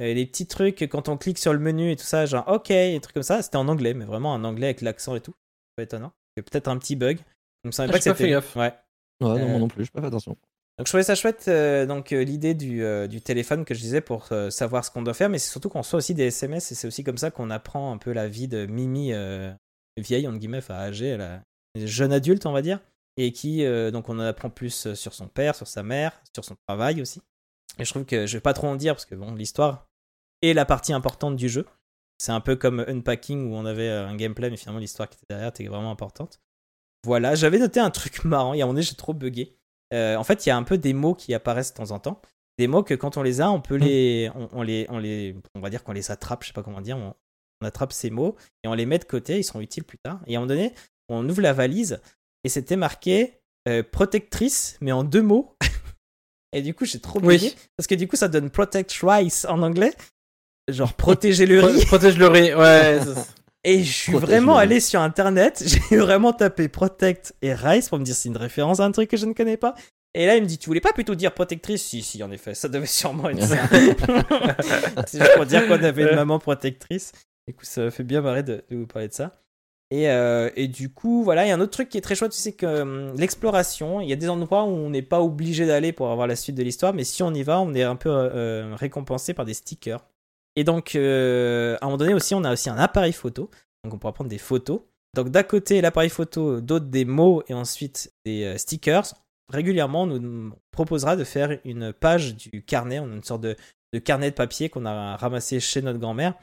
euh, 0.00 0.12
les 0.12 0.26
petits 0.26 0.46
trucs, 0.46 0.82
quand 0.88 1.08
on 1.08 1.16
clique 1.16 1.38
sur 1.38 1.52
le 1.52 1.58
menu 1.58 1.90
et 1.90 1.96
tout 1.96 2.04
ça, 2.04 2.26
genre 2.26 2.46
ok, 2.48 2.70
et 2.70 2.98
trucs 3.00 3.14
comme 3.14 3.22
ça, 3.22 3.40
c'était 3.42 3.56
en 3.56 3.68
anglais, 3.68 3.94
mais 3.94 4.04
vraiment 4.04 4.32
en 4.32 4.42
anglais 4.44 4.66
avec 4.66 4.80
l'accent 4.82 5.14
et 5.14 5.20
tout. 5.20 5.32
C'est 5.34 5.76
pas 5.76 5.82
étonnant. 5.84 6.12
C'est 6.36 6.42
peut-être 6.42 6.68
un 6.68 6.76
petit 6.78 6.96
bug. 6.96 7.18
Il 7.64 7.68
me 7.68 7.72
semblait 7.72 7.90
Ah, 7.90 7.92
pas 7.92 7.98
que 7.98 8.04
c'était. 8.04 8.36
Ouais. 8.36 8.42
Ouais, 8.58 8.72
non, 9.20 9.36
Euh, 9.36 9.46
moi 9.48 9.58
non 9.60 9.68
plus, 9.68 9.84
j'ai 9.84 9.90
pas 9.90 10.00
fait 10.00 10.08
attention. 10.08 10.36
Donc 10.78 10.86
je 10.86 10.90
trouvais 10.90 11.02
ça 11.02 11.14
chouette, 11.14 11.44
euh, 11.48 11.84
donc 11.86 12.12
euh, 12.12 12.24
l'idée 12.24 12.54
du, 12.54 12.82
euh, 12.82 13.06
du 13.06 13.20
téléphone 13.20 13.64
que 13.64 13.74
je 13.74 13.80
disais 13.80 14.00
pour 14.00 14.28
savoir 14.50 14.84
ce 14.84 14.90
qu'on 14.90 15.02
doit 15.02 15.14
faire, 15.14 15.28
mais 15.28 15.38
c'est 15.38 15.50
surtout 15.50 15.68
qu'on 15.68 15.80
reçoit 15.82 15.98
aussi 15.98 16.14
des 16.14 16.24
SMS 16.24 16.72
et 16.72 16.74
c'est 16.74 16.86
aussi 16.86 17.04
comme 17.04 17.18
ça 17.18 17.30
qu'on 17.30 17.50
apprend 17.50 17.92
un 17.92 17.98
peu 17.98 18.12
la 18.12 18.26
vie 18.28 18.48
de 18.48 18.66
Mimi 18.66 19.12
vieille, 19.98 20.26
entre 20.26 20.38
guillemets, 20.38 20.58
enfin 20.58 20.74
âgée, 20.74 21.08
elle 21.08 21.20
a- 21.20 21.42
elle 21.74 21.82
est 21.82 21.86
jeune 21.86 22.12
adulte, 22.12 22.46
on 22.46 22.52
va 22.52 22.62
dire, 22.62 22.80
et 23.18 23.32
qui, 23.32 23.64
donc 23.92 24.08
on 24.08 24.14
en 24.18 24.20
apprend 24.22 24.48
plus 24.50 24.94
sur 24.94 25.12
son 25.14 25.28
père, 25.28 25.54
sur 25.54 25.66
sa 25.68 25.82
mère, 25.82 26.20
sur 26.34 26.44
son 26.44 26.54
travail 26.66 27.02
aussi. 27.02 27.20
Et 27.78 27.84
je 27.84 27.90
trouve 27.90 28.04
que 28.04 28.26
je 28.26 28.36
vais 28.36 28.40
pas 28.40 28.54
trop 28.54 28.66
en 28.68 28.76
dire 28.76 28.94
parce 28.94 29.06
que 29.06 29.14
bon, 29.14 29.34
l'histoire 29.34 29.86
est 30.42 30.54
la 30.54 30.64
partie 30.64 30.92
importante 30.92 31.36
du 31.36 31.48
jeu. 31.48 31.66
C'est 32.18 32.32
un 32.32 32.40
peu 32.40 32.56
comme 32.56 32.84
Unpacking 32.88 33.50
où 33.50 33.54
on 33.54 33.64
avait 33.66 33.88
un 33.90 34.14
gameplay, 34.16 34.48
mais 34.50 34.56
finalement 34.56 34.80
l'histoire 34.80 35.08
qui 35.08 35.16
était 35.16 35.26
derrière 35.28 35.48
était 35.48 35.66
vraiment 35.66 35.90
importante. 35.90 36.40
Voilà, 37.04 37.34
j'avais 37.34 37.58
noté 37.58 37.80
un 37.80 37.90
truc 37.90 38.24
marrant. 38.24 38.54
Y 38.54 38.62
a 38.62 38.64
un 38.64 38.68
moment 38.68 38.80
j'ai 38.80 38.94
trop 38.94 39.12
bugué. 39.14 39.56
Euh, 39.92 40.16
en 40.16 40.24
fait, 40.24 40.44
il 40.46 40.48
y 40.48 40.52
a 40.52 40.56
un 40.56 40.62
peu 40.62 40.78
des 40.78 40.92
mots 40.92 41.14
qui 41.14 41.34
apparaissent 41.34 41.72
de 41.72 41.76
temps 41.76 41.90
en 41.90 41.98
temps. 41.98 42.20
Des 42.58 42.66
mots 42.66 42.82
que 42.82 42.94
quand 42.94 43.16
on 43.16 43.22
les 43.22 43.40
a, 43.40 43.50
on 43.50 43.60
peut 43.60 43.76
les, 43.76 44.30
on, 44.34 44.48
on 44.52 44.62
les, 44.62 44.86
on 44.90 44.98
les, 44.98 45.36
on 45.54 45.60
va 45.60 45.70
dire 45.70 45.82
qu'on 45.84 45.92
les 45.92 46.10
attrape. 46.10 46.42
Je 46.42 46.48
sais 46.48 46.52
pas 46.52 46.62
comment 46.62 46.80
dire. 46.80 46.96
On, 46.96 47.14
on 47.60 47.66
attrape 47.66 47.92
ces 47.92 48.10
mots 48.10 48.36
et 48.64 48.68
on 48.68 48.74
les 48.74 48.86
met 48.86 48.98
de 48.98 49.04
côté. 49.04 49.38
Ils 49.38 49.44
seront 49.44 49.60
utiles 49.60 49.84
plus 49.84 49.98
tard. 49.98 50.20
Et 50.26 50.34
à 50.34 50.38
un 50.38 50.40
moment 50.42 50.48
donné, 50.54 50.72
on 51.08 51.28
ouvre 51.28 51.40
la 51.42 51.52
valise 51.52 52.00
et 52.44 52.48
c'était 52.48 52.76
marqué 52.76 53.38
euh, 53.68 53.82
protectrice, 53.82 54.76
mais 54.80 54.92
en 54.92 55.04
deux 55.04 55.22
mots. 55.22 55.56
et 56.52 56.62
du 56.62 56.74
coup, 56.74 56.84
j'ai 56.84 57.00
trop 57.00 57.20
bugué 57.20 57.46
Oui. 57.48 57.56
parce 57.76 57.86
que 57.86 57.94
du 57.94 58.08
coup, 58.08 58.16
ça 58.16 58.28
donne 58.28 58.50
protect 58.50 58.92
rice 59.02 59.44
en 59.46 59.62
anglais, 59.62 59.92
genre 60.68 60.92
protéger 60.94 61.46
le 61.46 61.60
riz. 61.64 61.78
Pro- 61.78 61.86
Protège 61.98 62.18
le 62.18 62.26
riz, 62.28 62.54
ouais. 62.54 62.98
Et 63.64 63.84
je 63.84 63.92
suis 63.92 64.12
Protège 64.12 64.28
vraiment 64.28 64.56
allé 64.56 64.80
sur 64.80 65.00
internet, 65.00 65.62
j'ai 65.90 65.96
vraiment 65.96 66.32
tapé 66.32 66.68
Protect 66.68 67.34
et 67.42 67.54
Rice 67.54 67.88
pour 67.88 67.98
me 67.98 68.04
dire 68.04 68.14
c'est 68.14 68.28
une 68.28 68.36
référence 68.36 68.80
à 68.80 68.84
un 68.84 68.92
truc 68.92 69.10
que 69.10 69.16
je 69.16 69.26
ne 69.26 69.32
connais 69.32 69.56
pas. 69.56 69.74
Et 70.14 70.26
là, 70.26 70.36
il 70.36 70.42
me 70.42 70.46
dit 70.46 70.58
Tu 70.58 70.68
voulais 70.68 70.80
pas 70.80 70.92
plutôt 70.92 71.14
dire 71.14 71.32
protectrice? 71.32 71.82
Si, 71.82 72.02
si, 72.02 72.22
en 72.22 72.30
effet, 72.30 72.54
ça 72.54 72.68
devait 72.68 72.86
sûrement 72.86 73.30
être 73.30 73.42
ça. 73.42 73.56
c'est 75.06 75.20
juste 75.20 75.36
pour 75.36 75.46
dire 75.46 75.66
qu'on 75.66 75.82
avait 75.82 76.02
une 76.02 76.16
maman 76.16 76.38
protectrice. 76.38 77.12
Du 77.48 77.54
coup, 77.54 77.64
ça 77.64 77.90
fait 77.90 78.04
bien 78.04 78.20
marrer 78.20 78.42
de, 78.42 78.62
de 78.70 78.76
vous 78.76 78.86
parler 78.86 79.08
de 79.08 79.14
ça. 79.14 79.42
Et, 79.92 80.08
euh, 80.08 80.48
et 80.56 80.68
du 80.68 80.90
coup, 80.90 81.22
voilà, 81.22 81.44
il 81.44 81.48
y 81.48 81.50
a 81.50 81.54
un 81.54 81.60
autre 81.60 81.72
truc 81.72 81.90
qui 81.90 81.98
est 81.98 82.02
très 82.02 82.14
chouette, 82.14 82.32
c'est 82.32 82.52
que 82.52 82.80
hum, 82.80 83.14
l'exploration, 83.14 84.00
il 84.00 84.08
y 84.08 84.12
a 84.14 84.16
des 84.16 84.30
endroits 84.30 84.64
où 84.64 84.68
on 84.68 84.88
n'est 84.88 85.02
pas 85.02 85.20
obligé 85.20 85.66
d'aller 85.66 85.92
pour 85.92 86.10
avoir 86.10 86.26
la 86.26 86.34
suite 86.34 86.56
de 86.56 86.62
l'histoire, 86.62 86.94
mais 86.94 87.04
si 87.04 87.22
on 87.22 87.34
y 87.34 87.42
va, 87.42 87.60
on 87.60 87.74
est 87.74 87.82
un 87.82 87.96
peu 87.96 88.08
euh, 88.08 88.30
euh, 88.32 88.74
récompensé 88.74 89.34
par 89.34 89.44
des 89.44 89.52
stickers. 89.52 90.02
Et 90.56 90.64
donc, 90.64 90.94
euh, 90.94 91.76
à 91.80 91.84
un 91.84 91.88
moment 91.88 91.98
donné 91.98 92.14
aussi, 92.14 92.34
on 92.34 92.44
a 92.44 92.52
aussi 92.52 92.68
un 92.70 92.76
appareil 92.76 93.12
photo, 93.12 93.50
donc 93.84 93.94
on 93.94 93.98
pourra 93.98 94.12
prendre 94.12 94.30
des 94.30 94.38
photos. 94.38 94.80
Donc 95.14 95.28
d'un 95.28 95.42
côté 95.42 95.80
l'appareil 95.82 96.08
photo, 96.08 96.60
d'autre 96.60 96.86
des 96.86 97.04
mots 97.04 97.42
et 97.48 97.54
ensuite 97.54 98.12
des 98.24 98.44
euh, 98.44 98.58
stickers. 98.58 99.14
Régulièrement, 99.50 100.02
on 100.02 100.06
nous 100.06 100.52
proposera 100.70 101.16
de 101.16 101.24
faire 101.24 101.58
une 101.64 101.92
page 101.92 102.36
du 102.36 102.62
carnet, 102.64 102.98
on 103.00 103.10
a 103.10 103.14
une 103.14 103.22
sorte 103.22 103.42
de, 103.42 103.56
carnet 103.98 104.30
de 104.30 104.34
papier 104.34 104.70
qu'on 104.70 104.86
a 104.86 105.16
ramassé 105.16 105.60
chez 105.60 105.82
notre 105.82 105.98
grand-mère 105.98 106.34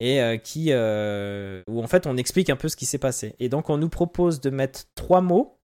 et 0.00 0.20
euh, 0.20 0.36
qui 0.36 0.74
où 0.74 1.82
en 1.82 1.86
fait 1.86 2.06
on 2.06 2.18
explique 2.18 2.50
un 2.50 2.56
peu 2.56 2.68
ce 2.68 2.76
qui 2.76 2.84
s'est 2.84 2.98
passé. 2.98 3.34
Et 3.38 3.48
donc 3.48 3.70
on 3.70 3.78
nous 3.78 3.88
propose 3.88 4.42
de 4.42 4.50
mettre 4.50 4.84
trois 4.94 5.22
mots 5.22 5.60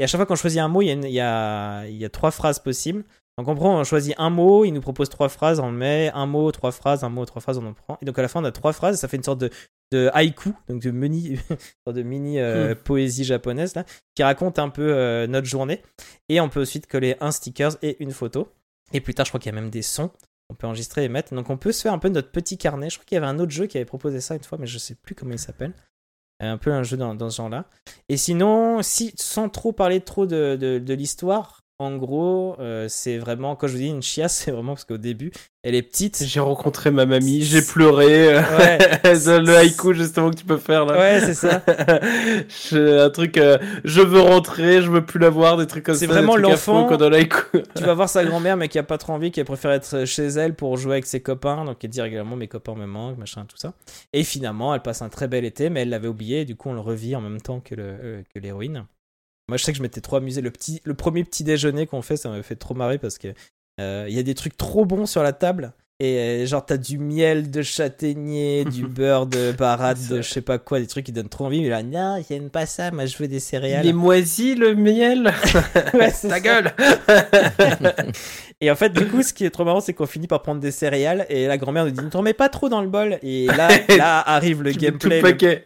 et 0.00 0.04
à 0.04 0.06
chaque 0.06 0.18
fois 0.18 0.24
qu'on 0.24 0.34
choisit 0.34 0.60
un 0.60 0.68
mot, 0.68 0.80
il 0.80 1.08
y 1.10 1.20
a 1.20 1.84
trois 2.10 2.30
phrases 2.30 2.58
possibles. 2.58 3.04
Donc 3.40 3.48
on 3.48 3.54
prend, 3.54 3.80
on 3.80 3.84
choisit 3.84 4.14
un 4.18 4.28
mot, 4.28 4.66
il 4.66 4.72
nous 4.72 4.82
propose 4.82 5.08
trois 5.08 5.30
phrases, 5.30 5.60
on 5.60 5.70
le 5.70 5.76
met 5.78 6.10
un 6.12 6.26
mot, 6.26 6.52
trois 6.52 6.72
phrases, 6.72 7.04
un 7.04 7.08
mot, 7.08 7.24
trois 7.24 7.40
phrases, 7.40 7.56
on 7.56 7.64
en 7.66 7.72
prend. 7.72 7.96
Et 8.02 8.04
donc 8.04 8.18
à 8.18 8.22
la 8.22 8.28
fin 8.28 8.42
on 8.42 8.44
a 8.44 8.52
trois 8.52 8.74
phrases, 8.74 9.00
ça 9.00 9.08
fait 9.08 9.16
une 9.16 9.22
sorte 9.22 9.40
de, 9.40 9.48
de 9.92 10.10
haïku, 10.12 10.52
donc 10.68 10.82
de 10.82 10.90
mini, 10.90 11.38
sorte 11.86 11.96
de 11.96 12.02
mini 12.02 12.38
euh, 12.38 12.74
poésie 12.74 13.24
japonaise 13.24 13.74
là, 13.74 13.84
qui 14.14 14.22
raconte 14.22 14.58
un 14.58 14.68
peu 14.68 14.92
euh, 14.92 15.26
notre 15.26 15.46
journée. 15.46 15.80
Et 16.28 16.38
on 16.38 16.50
peut 16.50 16.60
ensuite 16.60 16.86
coller 16.86 17.16
un 17.20 17.30
sticker 17.30 17.70
et 17.80 17.96
une 18.02 18.10
photo. 18.10 18.48
Et 18.92 19.00
plus 19.00 19.14
tard, 19.14 19.24
je 19.24 19.30
crois 19.30 19.40
qu'il 19.40 19.50
y 19.50 19.56
a 19.56 19.58
même 19.58 19.70
des 19.70 19.82
sons. 19.82 20.10
On 20.50 20.54
peut 20.54 20.66
enregistrer 20.66 21.04
et 21.04 21.08
mettre. 21.08 21.32
Donc 21.34 21.48
on 21.48 21.56
peut 21.56 21.72
se 21.72 21.80
faire 21.80 21.94
un 21.94 21.98
peu 21.98 22.10
notre 22.10 22.30
petit 22.30 22.58
carnet. 22.58 22.90
Je 22.90 22.96
crois 22.98 23.06
qu'il 23.06 23.14
y 23.14 23.18
avait 23.18 23.26
un 23.26 23.38
autre 23.38 23.52
jeu 23.52 23.66
qui 23.66 23.78
avait 23.78 23.86
proposé 23.86 24.20
ça 24.20 24.34
une 24.34 24.42
fois, 24.44 24.58
mais 24.60 24.66
je 24.66 24.78
sais 24.78 24.96
plus 24.96 25.14
comment 25.14 25.32
il 25.32 25.38
s'appelle. 25.38 25.72
Euh, 26.42 26.52
Un 26.52 26.58
peu 26.58 26.72
un 26.72 26.82
jeu 26.82 26.96
dans, 26.96 27.14
dans 27.14 27.30
ce 27.30 27.36
genre-là. 27.36 27.64
Et 28.10 28.16
sinon, 28.16 28.82
si, 28.82 29.14
sans 29.16 29.48
trop 29.48 29.72
parler 29.72 30.00
trop 30.00 30.26
de, 30.26 30.56
de, 30.60 30.78
de 30.78 30.94
l'histoire, 30.94 31.60
en 31.80 31.96
gros, 31.96 32.56
euh, 32.60 32.86
c'est 32.88 33.16
vraiment, 33.16 33.56
quand 33.56 33.66
je 33.66 33.72
vous 33.72 33.78
dis 33.78 33.88
une 33.88 34.02
chiasse, 34.02 34.36
c'est 34.44 34.50
vraiment 34.50 34.74
parce 34.74 34.84
qu'au 34.84 34.98
début, 34.98 35.32
elle 35.62 35.74
est 35.74 35.82
petite. 35.82 36.22
J'ai 36.24 36.40
rencontré 36.40 36.90
ma 36.90 37.06
mamie, 37.06 37.42
j'ai 37.42 37.62
pleuré. 37.62 38.34
Ouais. 38.36 38.78
le 39.04 39.56
haïku 39.56 39.94
justement 39.94 40.30
que 40.30 40.36
tu 40.36 40.44
peux 40.44 40.58
faire 40.58 40.84
là. 40.84 40.98
Ouais, 40.98 41.20
c'est 41.20 41.34
ça. 41.34 41.62
Un 42.72 43.10
truc, 43.10 43.36
euh, 43.38 43.58
je 43.84 44.00
veux 44.00 44.20
rentrer, 44.20 44.82
je 44.82 44.90
veux 44.90 45.04
plus 45.04 45.18
la 45.18 45.30
voir, 45.30 45.56
des 45.56 45.66
trucs 45.66 45.84
comme 45.84 45.94
ça. 45.94 46.00
C'est 46.00 46.06
vraiment 46.06 46.36
l'enfant- 46.50 46.82
tu 47.76 47.82
vas 47.82 47.94
voir 47.94 48.08
sa 48.08 48.24
grand-mère, 48.24 48.56
mais 48.56 48.68
qui 48.68 48.78
a 48.78 48.82
pas 48.82 48.98
trop 48.98 49.12
envie, 49.14 49.30
qui 49.30 49.42
préfère 49.44 49.70
être 49.72 50.04
chez 50.06 50.26
elle 50.26 50.54
pour 50.54 50.76
jouer 50.76 50.92
avec 50.92 51.06
ses 51.06 51.20
copains. 51.20 51.64
Donc, 51.64 51.82
elle 51.82 51.90
dit 51.90 52.00
régulièrement 52.02 52.36
Mes 52.36 52.48
copains 52.48 52.74
me 52.74 52.86
manquent, 52.86 53.18
machin, 53.18 53.44
tout 53.48 53.56
ça. 53.56 53.72
Et 54.12 54.22
finalement, 54.22 54.74
elle 54.74 54.82
passe 54.82 55.02
un 55.02 55.08
très 55.08 55.28
bel 55.28 55.44
été, 55.44 55.70
mais 55.70 55.80
elle 55.82 55.88
l'avait 55.90 56.08
oublié. 56.08 56.40
Et 56.42 56.44
du 56.44 56.56
coup, 56.56 56.68
on 56.68 56.74
le 56.74 56.80
revit 56.80 57.16
en 57.16 57.20
même 57.20 57.40
temps 57.40 57.60
que 57.60 57.74
le- 57.74 57.82
euh, 58.02 58.22
que 58.34 58.38
l'héroïne. 58.38 58.84
Moi, 59.50 59.56
je 59.56 59.64
sais 59.64 59.72
que 59.72 59.78
je 59.78 59.82
m'étais 59.82 60.00
trop 60.00 60.16
amusé. 60.16 60.40
Le, 60.40 60.50
petit, 60.52 60.80
le 60.84 60.94
premier 60.94 61.24
petit 61.24 61.42
déjeuner 61.42 61.86
qu'on 61.88 62.02
fait, 62.02 62.16
ça 62.16 62.28
m'a 62.30 62.40
fait 62.44 62.54
trop 62.54 62.74
marrer 62.74 62.98
parce 62.98 63.18
que 63.18 63.28
euh, 63.80 64.06
il 64.08 64.14
y 64.14 64.18
a 64.20 64.22
des 64.22 64.34
trucs 64.34 64.56
trop 64.56 64.84
bons 64.86 65.06
sur 65.06 65.24
la 65.24 65.32
table. 65.32 65.72
Et 66.02 66.16
euh, 66.16 66.46
genre, 66.46 66.64
t'as 66.64 66.78
du 66.78 66.96
miel 66.98 67.50
de 67.50 67.60
châtaignier, 67.60 68.64
du 68.72 68.86
beurre 68.86 69.26
de 69.26 69.52
baratte, 69.52 69.98
de 70.08 70.22
je 70.22 70.28
sais 70.30 70.40
pas 70.40 70.58
quoi, 70.58 70.78
des 70.80 70.86
trucs 70.86 71.04
qui 71.04 71.12
donnent 71.12 71.28
trop 71.28 71.46
envie. 71.46 71.60
Mais 71.60 71.68
là, 71.68 71.82
non, 71.82 72.22
j'aime 72.26 72.48
pas 72.48 72.64
ça, 72.64 72.90
moi 72.92 73.04
je 73.06 73.16
veux 73.18 73.28
des 73.28 73.40
céréales. 73.40 73.84
Il 73.84 73.90
est 73.90 73.92
moisi 73.92 74.54
le 74.54 74.74
miel? 74.74 75.34
Ouais, 75.92 76.10
Ta 76.10 76.10
ça. 76.12 76.40
gueule. 76.40 76.72
Et 78.62 78.70
en 78.70 78.76
fait, 78.76 78.90
du 78.90 79.08
coup, 79.08 79.22
ce 79.22 79.32
qui 79.32 79.46
est 79.46 79.50
trop 79.50 79.64
marrant, 79.64 79.80
c'est 79.80 79.94
qu'on 79.94 80.06
finit 80.06 80.26
par 80.26 80.42
prendre 80.42 80.60
des 80.60 80.70
céréales 80.70 81.24
et 81.30 81.46
la 81.46 81.56
grand-mère 81.56 81.86
nous 81.86 81.92
dit 81.92 82.04
ne 82.04 82.10
t'en 82.10 82.20
mets 82.20 82.34
pas 82.34 82.50
trop 82.50 82.68
dans 82.68 82.82
le 82.82 82.88
bol. 82.88 83.18
Et 83.22 83.46
là, 83.46 83.68
là 83.96 84.20
arrive 84.20 84.62
le 84.62 84.72
gameplay 84.72 85.22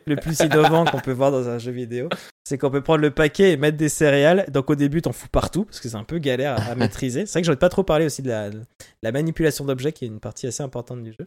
le 0.06 0.14
plus 0.14 0.38
innovant 0.40 0.84
qu'on 0.84 1.00
peut 1.00 1.12
voir 1.12 1.32
dans 1.32 1.48
un 1.48 1.58
jeu 1.58 1.72
vidéo. 1.72 2.08
C'est 2.44 2.56
qu'on 2.56 2.70
peut 2.70 2.82
prendre 2.82 3.00
le 3.00 3.10
paquet 3.10 3.50
et 3.52 3.56
mettre 3.56 3.76
des 3.76 3.88
céréales. 3.88 4.46
Donc 4.48 4.70
au 4.70 4.76
début, 4.76 5.02
t'en 5.02 5.12
fous 5.12 5.28
partout 5.28 5.64
parce 5.64 5.80
que 5.80 5.88
c'est 5.88 5.96
un 5.96 6.04
peu 6.04 6.18
galère 6.18 6.56
à, 6.60 6.70
à 6.70 6.74
maîtriser. 6.76 7.26
C'est 7.26 7.32
vrai 7.32 7.42
que 7.42 7.46
j'aurais 7.46 7.58
pas 7.58 7.68
trop 7.68 7.82
parlé 7.82 8.06
aussi 8.06 8.22
de 8.22 8.28
la, 8.28 8.50
la 9.02 9.12
manipulation 9.12 9.64
d'objets 9.64 9.92
qui 9.92 10.04
est 10.04 10.08
une 10.08 10.20
partie 10.20 10.46
assez 10.46 10.62
importante 10.62 11.02
du 11.02 11.12
jeu. 11.12 11.26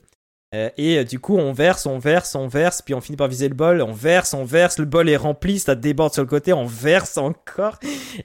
Euh, 0.55 0.69
et 0.77 0.99
euh, 0.99 1.03
du 1.03 1.19
coup, 1.19 1.37
on 1.37 1.51
verse, 1.51 1.85
on 1.85 1.99
verse, 1.99 2.33
on 2.35 2.47
verse, 2.47 2.81
puis 2.81 2.93
on 2.93 3.01
finit 3.01 3.17
par 3.17 3.27
viser 3.27 3.49
le 3.49 3.53
bol, 3.55 3.81
on 3.81 3.91
verse, 3.91 4.33
on 4.33 4.45
verse, 4.45 4.79
le 4.79 4.85
bol 4.85 5.09
est 5.09 5.17
rempli, 5.17 5.59
ça 5.59 5.75
déborde 5.75 6.13
sur 6.13 6.23
le 6.23 6.27
côté, 6.29 6.53
on 6.53 6.65
verse 6.65 7.17
encore. 7.17 7.77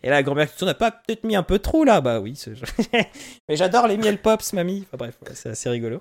Et 0.05 0.09
là, 0.09 0.16
la 0.16 0.23
grand-mère 0.23 0.55
qui 0.55 0.62
on 0.62 0.66
n'a 0.66 0.74
pas 0.74 0.93
peut-être 0.93 1.24
mis 1.24 1.35
un 1.35 1.43
peu 1.43 1.59
trop 1.59 1.82
là? 1.85 2.01
Bah 2.01 2.20
oui, 2.20 2.36
c'est- 2.36 2.53
mais 3.49 3.57
j'adore 3.57 3.89
les 3.89 3.97
miel 3.97 4.19
pops, 4.19 4.53
mamie. 4.53 4.85
Enfin 4.89 4.99
bref, 4.99 5.19
ouais, 5.27 5.32
c'est 5.35 5.49
assez 5.49 5.69
rigolo. 5.69 6.01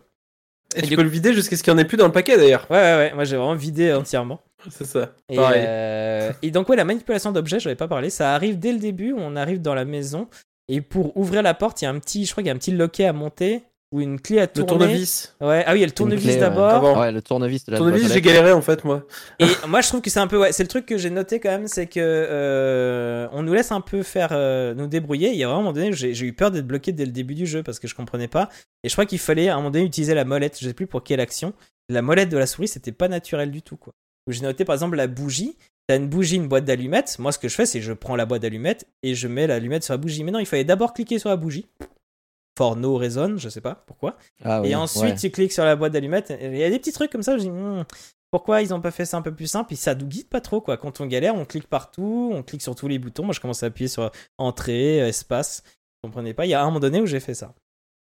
Et 0.76 0.84
du 0.84 0.90
tu 0.90 0.96
peux 0.96 1.04
le 1.04 1.10
vider 1.10 1.34
jusqu'à 1.34 1.58
ce 1.58 1.64
qu'il 1.64 1.74
n'y 1.74 1.80
en 1.80 1.84
ait 1.84 1.88
plus 1.88 1.98
dans 1.98 2.06
le 2.06 2.14
paquet 2.14 2.38
d'ailleurs. 2.38 2.66
Ouais, 2.70 2.78
ouais, 2.78 2.96
ouais, 2.98 3.14
moi 3.14 3.24
j'ai 3.26 3.36
vraiment 3.36 3.56
vidé 3.56 3.92
entièrement. 3.92 4.40
C'est 4.70 4.86
ça. 4.86 5.10
Et, 5.28 5.38
euh, 5.40 6.32
et 6.44 6.52
donc, 6.52 6.70
ouais, 6.70 6.76
la 6.76 6.86
manipulation 6.86 7.32
d'objets, 7.32 7.60
je 7.60 7.68
n'avais 7.68 7.76
pas 7.76 7.88
parlé, 7.88 8.12
ça 8.12 8.36
arrive 8.36 8.60
dès 8.60 8.72
le 8.72 8.80
début, 8.80 9.14
on 9.18 9.36
arrive 9.36 9.60
dans 9.60 9.74
la 9.74 9.86
maison, 9.86 10.28
et 10.68 10.82
pour 10.82 11.18
ouvrir 11.18 11.42
la 11.42 11.56
porte, 11.56 11.82
il 11.82 11.86
y 11.86 11.88
a 11.88 11.92
un 11.92 12.00
petit, 12.00 12.26
je 12.26 12.32
crois 12.32 12.44
qu'il 12.44 12.48
y 12.48 12.52
a 12.52 12.54
un 12.54 12.60
petit 12.60 12.72
loquet 12.72 13.06
à 13.06 13.12
monter, 13.12 13.64
ou 13.92 14.00
une 14.00 14.22
clé 14.22 14.40
à 14.40 14.44
Le 14.44 14.48
tourner. 14.48 14.68
tournevis. 14.68 15.36
Ouais, 15.42 15.64
ah 15.66 15.74
oui, 15.74 15.80
il 15.80 15.82
y 15.82 15.84
a 15.84 15.88
le 15.88 15.92
tournevis 15.92 16.24
clé, 16.24 16.34
ouais. 16.36 16.40
d'abord. 16.40 16.70
Ah 16.70 16.80
bon. 16.80 17.00
Ouais, 17.00 17.12
le 17.12 17.22
tournevis 17.22 17.66
de 17.66 17.72
la 17.72 17.78
Tournevis, 17.78 18.12
j'ai 18.12 18.22
galéré 18.22 18.54
en 18.54 18.62
fait 18.62 18.84
moi. 18.86 19.04
Et 19.40 19.46
moi, 19.68 19.82
je 19.82 19.88
trouve 19.90 20.02
que 20.02 20.10
c'est 20.10 20.20
un 20.20 20.28
peu, 20.28 20.40
ouais, 20.40 20.52
c'est 20.54 20.64
le 20.64 20.70
truc 20.70 20.86
que 20.86 20.98
j'ai 20.98 21.10
noté 21.10 21.40
quand 21.40 21.50
même, 21.50 21.68
c'est 21.68 21.88
que 21.88 22.00
euh, 22.00 23.28
on 23.34 23.44
nous 23.44 23.54
laisse 23.54 23.72
un 23.72 23.82
peu 23.82 24.02
faire, 24.04 24.30
euh, 24.32 24.74
nous 24.74 24.88
débrouiller. 24.88 25.30
Il 25.32 25.36
y 25.36 25.44
a 25.44 25.48
vraiment 25.48 25.60
un 25.60 25.64
moment 25.64 25.74
donné, 25.74 25.92
j'ai 25.94 26.14
j'ai 26.14 26.26
eu 26.26 26.34
peur 26.34 26.52
d'être 26.52 26.66
bloqué 26.68 26.94
dès 26.94 27.06
le 27.06 27.12
début 27.12 27.36
du 27.36 27.46
jeu 27.46 27.64
parce 27.64 27.80
que 27.80 27.88
je 27.88 27.96
comprenais 27.96 28.28
pas. 28.30 28.50
Et 28.84 28.90
je 28.90 28.94
crois 28.94 29.06
qu'il 29.06 29.20
fallait 29.20 29.50
à 29.50 29.54
un 29.56 29.58
moment 29.58 29.72
donné 29.72 29.86
utiliser 29.86 30.14
la 30.14 30.26
molette. 30.26 30.58
Je 30.60 30.68
sais 30.68 30.74
plus 30.74 30.88
pour 30.88 31.04
quelle 31.04 31.20
action. 31.20 31.54
La 31.90 32.02
molette 32.02 32.30
de 32.30 32.38
la 32.38 32.48
souris, 32.48 32.70
c'était 32.70 32.94
pas 32.94 33.10
naturel 33.10 33.52
du 33.52 33.62
tout, 33.62 33.76
quoi. 33.76 33.94
J'ai 34.28 34.42
noté 34.42 34.64
par 34.64 34.76
exemple 34.76 34.96
la 34.96 35.08
bougie. 35.08 35.58
T'as 35.88 35.98
une 35.98 36.08
bougie, 36.08 36.36
une 36.38 36.48
boîte 36.48 36.64
d'allumettes. 36.64 37.18
Moi, 37.20 37.32
ce 37.32 37.40
que 37.40 37.50
je 37.50 37.56
fais, 37.56 37.66
c'est 37.66 37.82
je 37.82 37.92
prends 37.92 38.16
la 38.16 38.26
boîte 38.26 38.44
d'allumettes 38.44 38.88
et 39.04 39.16
je 39.16 39.28
mets 39.28 39.48
l'allumette 39.48 39.84
sur 39.84 39.94
la 39.94 39.98
bougie. 39.98 40.24
Mais 40.24 40.32
non, 40.32 40.40
il 40.40 40.46
fallait 40.46 40.64
d'abord 40.64 40.94
cliquer 40.94 41.20
sur 41.20 41.30
la 41.30 41.36
bougie. 41.36 41.66
For 42.58 42.76
no 42.76 42.98
reason, 42.98 43.38
je 43.38 43.50
sais 43.50 43.62
pas 43.62 43.76
pourquoi. 43.88 44.18
Ah, 44.44 44.62
oui, 44.62 44.70
Et 44.70 44.76
ensuite, 44.76 45.04
ouais. 45.04 45.16
tu 45.16 45.32
cliques 45.32 45.54
sur 45.54 45.64
la 45.64 45.76
boîte 45.76 45.94
d'allumettes. 45.94 46.34
Il 46.42 46.58
y 46.58 46.64
a 46.64 46.70
des 46.70 46.80
petits 46.80 46.92
trucs 46.92 47.12
comme 47.12 47.24
ça. 47.24 47.38
Je 47.38 47.44
dis, 47.44 47.50
Hmm, 47.50 47.84
pourquoi 48.30 48.62
ils 48.62 48.74
ont 48.74 48.82
pas 48.82 48.92
fait 48.92 49.06
ça 49.06 49.18
un 49.18 49.22
peu 49.22 49.34
plus 49.34 49.48
simple? 49.48 49.74
Et 49.74 49.76
ça 49.78 49.96
nous 49.96 50.06
guide 50.06 50.28
pas 50.28 50.42
trop, 50.42 50.60
quoi. 50.62 50.78
Quand 50.78 51.00
on 51.02 51.06
galère, 51.06 51.36
on 51.36 51.46
clique 51.46 51.68
partout, 51.68 52.30
on 52.34 52.44
clique 52.44 52.62
sur 52.62 52.76
tous 52.76 52.88
les 52.88 53.00
boutons. 53.00 53.24
Moi, 53.24 53.34
je 53.34 53.40
commence 53.40 53.64
à 53.64 53.68
appuyer 53.68 53.88
sur 53.88 54.12
entrée, 54.38 55.02
euh, 55.02 55.08
espace. 55.08 55.64
Je 55.66 56.08
comprenais 56.08 56.34
pas? 56.34 56.46
Il 56.46 56.50
y 56.50 56.54
a 56.54 56.62
un 56.62 56.66
moment 56.66 56.80
donné 56.80 57.00
où 57.02 57.06
j'ai 57.06 57.20
fait 57.22 57.34
ça. 57.36 57.54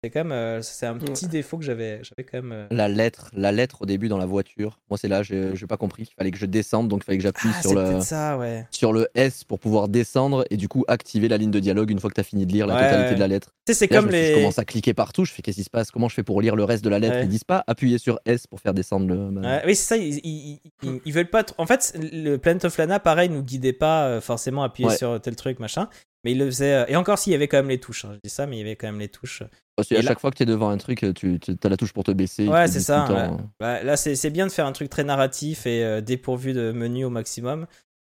C'est 0.07 0.11
quand 0.11 0.21
même, 0.23 0.31
euh, 0.33 0.63
c'est 0.63 0.87
un 0.87 0.95
petit 0.97 1.27
défaut 1.27 1.59
que 1.59 1.65
j'avais, 1.65 1.99
j'avais 2.05 2.23
quand 2.23 2.41
même. 2.41 2.53
euh, 2.53 2.67
La 2.71 2.87
lettre, 2.87 3.29
la 3.33 3.51
lettre 3.51 3.83
au 3.83 3.87
début 3.87 4.07
dans 4.07 4.19
la 4.19 4.25
voiture. 4.27 4.79
Moi, 4.89 4.99
c'est 4.99 5.09
là, 5.09 5.25
j'ai 5.25 5.57
j'ai 5.57 5.67
pas 5.67 5.77
compris. 5.77 6.05
Il 6.13 6.15
fallait 6.17 6.31
que 6.31 6.39
je 6.39 6.47
descende, 6.47 6.87
donc 6.87 7.03
il 7.03 7.07
fallait 7.07 7.19
que 7.19 7.25
j'appuie 7.25 7.49
Ah, 7.53 7.61
sur 7.61 7.75
le 7.75 7.83
peut-être 7.83 8.03
ça, 8.05 8.39
ouais. 8.39 8.67
sur 8.71 8.93
le 8.93 9.09
S 9.17 9.43
pour 9.43 9.59
pouvoir 9.59 9.89
descendre 9.89 10.45
et 10.51 10.57
du 10.57 10.69
coup 10.69 10.85
activer 10.87 11.27
la 11.27 11.39
ligne 11.39 11.51
de 11.51 11.59
dialogue 11.59 11.91
une 11.91 11.99
fois 11.99 12.09
que 12.09 12.15
tu 12.15 12.21
as 12.21 12.25
fini 12.25 12.47
de 12.47 12.53
lire 12.53 12.69
la 12.69 12.77
Ouais, 12.77 12.83
totalité 12.83 13.09
ouais. 13.09 13.15
de 13.17 13.21
la 13.21 13.27
lettre. 13.27 13.49
Tu 13.67 13.73
sais, 13.73 13.79
c'est 13.81 13.93
là, 13.93 14.01
comme 14.01 14.13
je, 14.13 14.17
suis- 14.17 14.27
je 14.27 14.33
les. 14.35 14.39
commence 14.39 14.59
à 14.61 14.65
cliquer 14.65 14.95
partout. 14.95 15.25
Je 15.25 15.33
fais 15.33 15.43
qu'est-ce 15.43 15.57
qui 15.57 15.65
se 15.65 15.71
passe? 15.71 15.91
Comment 15.91 16.09
je 16.09 16.15
fais 16.15 16.23
pour 16.23 16.41
lire 16.41 16.55
le 16.55 16.63
reste 16.63 16.85
de 16.85 16.89
la 16.91 17.01
lettre? 17.01 17.17
Ouais. 17.17 17.25
Ils 17.25 17.29
disent 17.29 17.43
pas 17.43 17.65
appuyer 17.67 17.99
sur 17.99 18.21
S 18.27 18.47
pour 18.47 18.61
faire 18.61 18.75
descendre 18.75 19.09
le. 19.09 19.41
oui, 19.67 19.75
c'est 19.75 19.89
ça. 19.89 19.97
Ils, 19.97 20.21
ils, 20.23 20.61
ils- 20.85 21.01
ils 21.05 21.13
veulent 21.13 21.31
pas. 21.31 21.45
En 21.59 21.67
fait, 21.67 21.99
le 22.01 22.37
Planet 22.37 22.65
of 22.67 22.79
Lana, 22.79 23.01
pareil, 23.01 23.29
nous 23.29 23.43
guidait 23.43 23.73
pas 23.73 24.07
euh, 24.07 24.21
forcément 24.21 24.63
à 24.63 24.67
appuyer 24.67 24.89
Ouais. 24.91 24.97
sur 24.97 25.21
tel 25.21 25.35
truc, 25.35 25.59
machin. 25.59 25.89
Mais 26.27 26.33
il 26.33 26.39
le 26.39 26.47
faisait. 26.47 26.75
euh, 26.75 26.85
Et 26.89 26.97
encore, 26.97 27.19
s'il 27.19 27.31
y 27.33 27.37
avait 27.37 27.47
quand 27.47 27.57
même 27.59 27.69
les 27.69 27.79
touches. 27.79 28.05
hein. 28.05 28.11
Je 28.15 28.19
dis 28.25 28.35
ça, 28.35 28.47
mais 28.49 28.57
il 28.57 28.59
y 28.59 28.63
avait 28.63 28.75
quand 28.75 28.89
même 28.89 28.99
les 28.99 29.07
touches. 29.09 29.45
Parce 29.77 29.89
qu'à 29.89 29.95
Et 29.95 30.03
là- 30.03 30.09
chaque 30.09 30.19
fois 30.19 30.33
que 30.33 30.37
tu 30.37 30.43
es 30.43 30.47
devant 30.47 30.69
un 30.71 30.77
truc, 30.77 31.07
tu, 31.15 31.39
as 31.63 31.69
la 31.69 31.77
touche 31.77 31.93
pour 31.93 32.03
te 32.03 32.11
baisser. 32.11 32.49
Ouais, 32.49 32.67
c'est 32.67 32.81
ça. 32.81 33.31
Bah, 33.61 33.83
là, 33.85 33.97
c'est 33.97 34.17
c'est 34.17 34.31
bien 34.31 34.47
de 34.49 34.51
faire 34.51 34.67
un 34.67 34.73
truc 34.73 34.91
très 34.91 35.05
narratif 35.05 35.67
et 35.67 35.85
euh, 35.85 36.01
dépourvu 36.01 36.53
de 36.53 36.73
menu 36.73 37.05
au 37.05 37.11
maximum. 37.11 37.67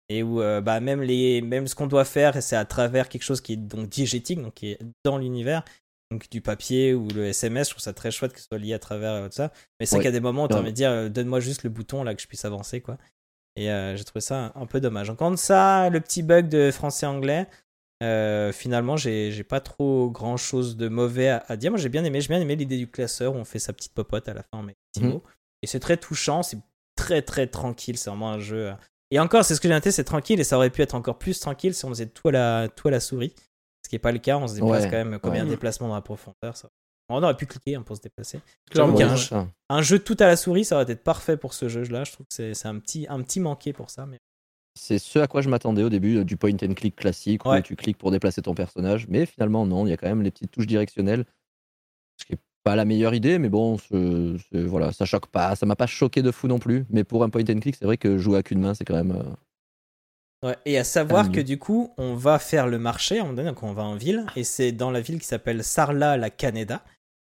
Et 0.09 0.23
où 0.25 0.41
euh, 0.43 0.61
bah, 0.61 0.81
même, 0.81 1.01
les, 1.03 1.41
même 1.43 1.67
ce 1.69 1.75
qu'on 1.77 1.87
doit 1.87 2.05
faire, 2.07 2.43
c'est 2.43 2.57
à 2.57 2.65
travers 2.65 3.09
quelque 3.09 3.23
chose 3.23 3.41
qui 3.41 3.53
est 3.53 3.57
donc 3.57 3.89
diégétique, 3.89 4.43
donc 4.43 4.55
qui 4.55 4.73
est 4.73 4.79
dans 5.05 5.19
l'univers. 5.19 5.63
Donc 6.11 6.31
du 6.31 6.41
papier 6.41 6.95
ou 6.95 7.07
le 7.15 7.27
SMS, 7.27 7.67
je 7.69 7.73
trouve 7.75 7.83
ça 7.83 7.93
très 7.93 8.11
chouette 8.11 8.33
que 8.33 8.41
ce 8.41 8.47
soit 8.47 8.57
lié 8.59 8.73
à 8.73 8.79
travers 8.79 9.13
euh, 9.13 9.27
tout 9.29 9.35
ça. 9.35 9.53
Mais 9.79 9.85
c'est 9.87 9.97
Ouais. 9.97 10.01
qu'il 10.01 10.07
y 10.07 10.09
a 10.09 10.19
des 10.19 10.21
moments 10.21 10.45
où 10.45 10.49
tu 10.49 10.55
as 10.55 10.59
envie 10.59 10.71
de 10.71 10.75
dire 10.75 10.91
euh, 10.91 11.09
donne-moi 11.11 11.41
juste 11.41 11.63
le 11.65 11.69
bouton 11.71 12.03
là 12.03 12.15
que 12.15 12.23
je 12.23 12.27
puisse 12.27 12.47
avancer. 12.47 12.81
quoi. 12.81 12.97
Et 13.57 13.71
euh, 13.71 13.95
j'ai 13.97 14.05
trouvé 14.05 14.23
ça 14.23 14.53
un, 14.57 14.63
un 14.63 14.65
peu 14.67 14.81
dommage. 14.81 15.11
Encore 15.11 15.37
ça, 15.39 15.91
le 15.91 16.01
petit 16.01 16.23
bug 16.23 16.49
de 16.49 16.71
français-anglais. 16.71 17.47
Euh, 18.03 18.53
finalement, 18.53 18.97
j'ai 18.97 19.33
j'ai 19.33 19.45
pas 19.45 19.61
trop 19.61 20.11
grand 20.11 20.37
chose 20.37 20.77
de 20.77 20.89
mauvais 20.89 21.29
à, 21.29 21.45
à 21.49 21.57
dire. 21.57 21.71
Moi, 21.71 21.79
j'ai 21.81 21.89
bien 21.89 22.05
aimé, 22.05 22.21
j'ai 22.21 22.29
bien 22.29 22.41
aimé 22.41 22.55
l'idée 22.57 22.77
du 22.79 22.89
classeur 22.89 23.35
où 23.35 23.39
on 23.39 23.45
fait 23.45 23.59
sa 23.59 23.73
petite 23.73 23.93
popote 23.95 24.29
à 24.29 24.35
la 24.35 24.43
fin 24.43 24.59
en 24.59 24.63
met 24.63 24.77
petits 24.93 25.05
Mhm. 25.05 25.13
mots. 25.15 25.23
Et 25.63 25.67
c'est 25.67 25.81
très 25.81 25.97
touchant, 25.97 26.43
c'est 26.43 26.59
très 26.97 27.23
très 27.23 27.47
tranquille. 27.49 27.99
C'est 27.99 28.11
vraiment 28.11 28.31
un 28.33 28.39
jeu. 28.39 28.69
euh. 28.69 28.75
Et 29.11 29.19
encore, 29.19 29.45
c'est 29.45 29.55
ce 29.55 29.61
que 29.61 29.69
j'ai 29.69 29.75
noté, 29.75 29.91
c'est 29.91 30.05
tranquille 30.05 30.39
et 30.39 30.45
ça 30.45 30.57
aurait 30.57 30.71
pu 30.71 30.83
être 30.83 30.95
encore 30.95 31.19
plus 31.19 31.41
tranquille 31.41 31.75
si 31.75 31.85
on 31.87 31.89
faisait 31.89 32.07
tout 32.07 32.29
à 32.29 32.33
la, 32.33 32.69
tout 32.69 32.89
à 32.89 32.91
la 32.91 33.01
souris. 33.01 33.35
Ce 33.85 33.89
qui 33.89 33.95
n'est 33.95 34.01
pas 34.01 34.13
le 34.13 34.19
cas, 34.19 34.37
on 34.37 34.47
se 34.47 34.55
déplace 34.55 34.85
Ouais, 34.85 34.91
quand 34.91 35.05
même 35.05 35.19
combien 35.19 35.45
de 35.45 35.51
déplacements 35.51 35.89
dans 35.89 35.95
la 35.95 36.03
profondeur. 36.03 36.57
Ça. 36.57 36.69
On 37.09 37.23
aurait 37.23 37.37
pu 37.37 37.47
cliquer 37.47 37.75
hein, 37.75 37.83
pour 37.83 37.97
se 37.97 38.03
déplacer. 38.03 38.41
Clairement. 38.71 38.99
un. 39.01 39.49
Un 39.71 39.83
jeu 39.83 39.99
tout 39.99 40.17
à 40.21 40.27
la 40.27 40.37
souris, 40.37 40.67
ça 40.67 40.75
aurait 40.75 40.85
été 40.85 40.95
parfait 40.95 41.39
pour 41.39 41.55
ce 41.55 41.69
jeu-là. 41.71 42.05
Je 42.05 42.13
trouve 42.13 42.27
que 42.27 42.35
c'est 42.35 42.53
c'est 42.53 42.69
un 42.69 42.79
petit, 42.79 43.07
un 43.09 43.23
petit 43.23 43.41
manqué 43.41 43.73
pour 43.73 43.89
ça. 43.89 44.05
Mais... 44.05 44.19
C'est 44.79 44.99
ce 44.99 45.19
à 45.19 45.27
quoi 45.27 45.43
je 45.43 45.49
m'attendais 45.49 45.83
au 45.83 45.89
début 45.89 46.19
euh, 46.19 46.25
du 46.25 46.37
point 46.37 46.53
and 46.63 46.75
click 46.75 46.97
classique 46.97 47.45
Ouais. 47.45 47.59
où 47.59 47.63
tu 47.63 47.77
cliques 47.77 47.99
pour 47.99 48.11
déplacer 48.11 48.41
ton 48.43 48.55
personnage. 48.55 49.07
Mais 49.09 49.27
finalement, 49.27 49.67
non, 49.67 49.87
il 49.87 49.91
y 49.91 49.93
a 49.93 49.97
quand 49.97 50.09
même 50.09 50.23
les 50.23 50.31
petites 50.31 50.51
touches 50.51 50.67
directionnelles. 50.67 51.25
Ce 52.17 52.25
qui 52.25 52.35
est 52.35 52.39
pas 52.65 52.77
la 52.77 52.85
meilleure 52.85 53.15
idée, 53.15 53.39
mais 53.39 53.49
bon, 53.49 53.79
c'est- 53.79 54.65
voilà, 54.65 54.93
ça 54.93 55.05
choque 55.05 55.27
pas. 55.29 55.55
Ça 55.57 55.67
m'a 55.67 55.77
pas 55.77 55.87
choqué 55.87 56.23
de 56.23 56.31
fou 56.31 56.49
non 56.49 56.59
plus. 56.59 56.85
Mais 56.91 57.05
pour 57.05 57.25
un 57.25 57.31
point 57.31 57.43
and 57.49 57.61
click, 57.61 57.77
c'est 57.77 57.85
vrai 57.85 57.97
que 57.97 58.19
jouer 58.19 58.39
à 58.39 58.43
qu'une 58.43 58.61
main, 58.61 58.75
c'est 58.75 58.85
quand 58.85 58.95
même. 58.97 59.13
euh, 59.13 59.25
Ouais, 60.49 60.57
et 60.67 60.79
à 60.79 60.85
savoir 60.85 61.33
que 61.33 61.41
du 61.41 61.59
coup, 61.59 61.93
on 61.99 62.15
va 62.15 62.39
faire 62.39 62.69
le 62.69 62.79
marché 62.79 63.17
à 63.19 63.23
un 63.23 63.25
moment 63.25 63.35
donné, 63.37 63.49
donc 63.49 63.63
on 63.65 63.73
va 63.73 63.83
en 63.83 63.97
ville, 63.97 64.25
et 64.37 64.45
c'est 64.45 64.71
dans 64.71 64.93
la 64.93 65.01
ville 65.01 65.19
qui 65.19 65.27
s'appelle 65.27 65.65
Sarlat 65.65 66.17
la 66.17 66.31
Caneda. 66.31 66.85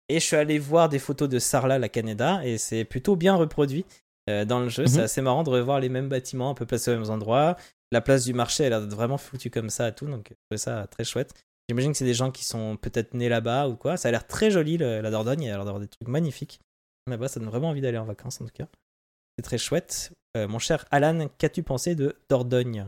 Et 0.10 0.20
je 0.20 0.26
suis 0.26 0.36
allé 0.36 0.58
voir 0.58 0.90
des 0.90 0.98
photos 0.98 1.30
de 1.30 1.38
Sarlat 1.38 1.78
la 1.78 1.88
Caneda, 1.90 2.44
et 2.44 2.58
c'est 2.58 2.84
plutôt 2.84 3.16
bien 3.16 3.36
reproduit 3.36 3.86
euh, 4.30 4.46
dans 4.46 4.60
le 4.60 4.70
jeu. 4.70 4.86
C'est 4.88 4.98
Mhm. 5.00 5.04
assez 5.04 5.22
marrant 5.22 5.44
de 5.44 5.50
revoir 5.50 5.80
les 5.80 5.90
mêmes 5.90 6.10
bâtiments, 6.10 6.50
un 6.52 6.54
peu 6.54 6.66
placés 6.66 6.92
aux 6.92 7.00
mêmes 7.00 7.10
endroits. 7.12 7.56
La 7.92 8.02
place 8.02 8.26
du 8.26 8.34
marché, 8.34 8.64
elle 8.64 8.74
a 8.74 8.78
l'air 8.80 8.88
d'être 8.88 8.96
vraiment 8.98 9.18
foutue 9.18 9.50
comme 9.50 9.70
ça 9.70 9.90
et 9.90 9.94
tout, 9.94 10.06
donc 10.08 10.28
je 10.30 10.36
trouvais 10.50 10.58
ça 10.58 10.88
très 10.88 11.04
chouette. 11.04 11.34
J'imagine 11.70 11.92
que 11.92 11.98
c'est 11.98 12.06
des 12.06 12.14
gens 12.14 12.32
qui 12.32 12.44
sont 12.46 12.78
peut-être 12.78 13.14
nés 13.14 13.30
là-bas 13.30 13.68
ou 13.68 13.76
quoi. 13.76 13.98
Ça 13.98 14.08
a 14.10 14.12
l'air 14.12 14.28
très 14.28 14.52
joli, 14.52 14.78
le- 14.78 15.02
la 15.02 15.10
Dordogne, 15.12 15.42
il 15.44 15.46
y 15.48 15.50
a 15.50 15.56
l'air 15.56 15.66
d'avoir 15.66 15.82
des 15.82 15.88
trucs 15.88 16.08
magnifiques. 16.08 16.60
Là-bas, 17.08 17.28
ça 17.28 17.40
donne 17.40 17.50
vraiment 17.50 17.70
envie 17.70 17.82
d'aller 17.82 17.98
en 17.98 18.06
vacances 18.06 18.42
en 18.42 18.46
tout 18.46 18.52
cas. 18.54 18.68
C'est 19.38 19.44
très 19.44 19.58
chouette. 19.58 20.12
Euh, 20.38 20.48
mon 20.48 20.60
cher 20.60 20.86
Alan, 20.92 21.28
qu'as-tu 21.38 21.64
pensé 21.64 21.96
de 21.96 22.16
Dordogne? 22.30 22.88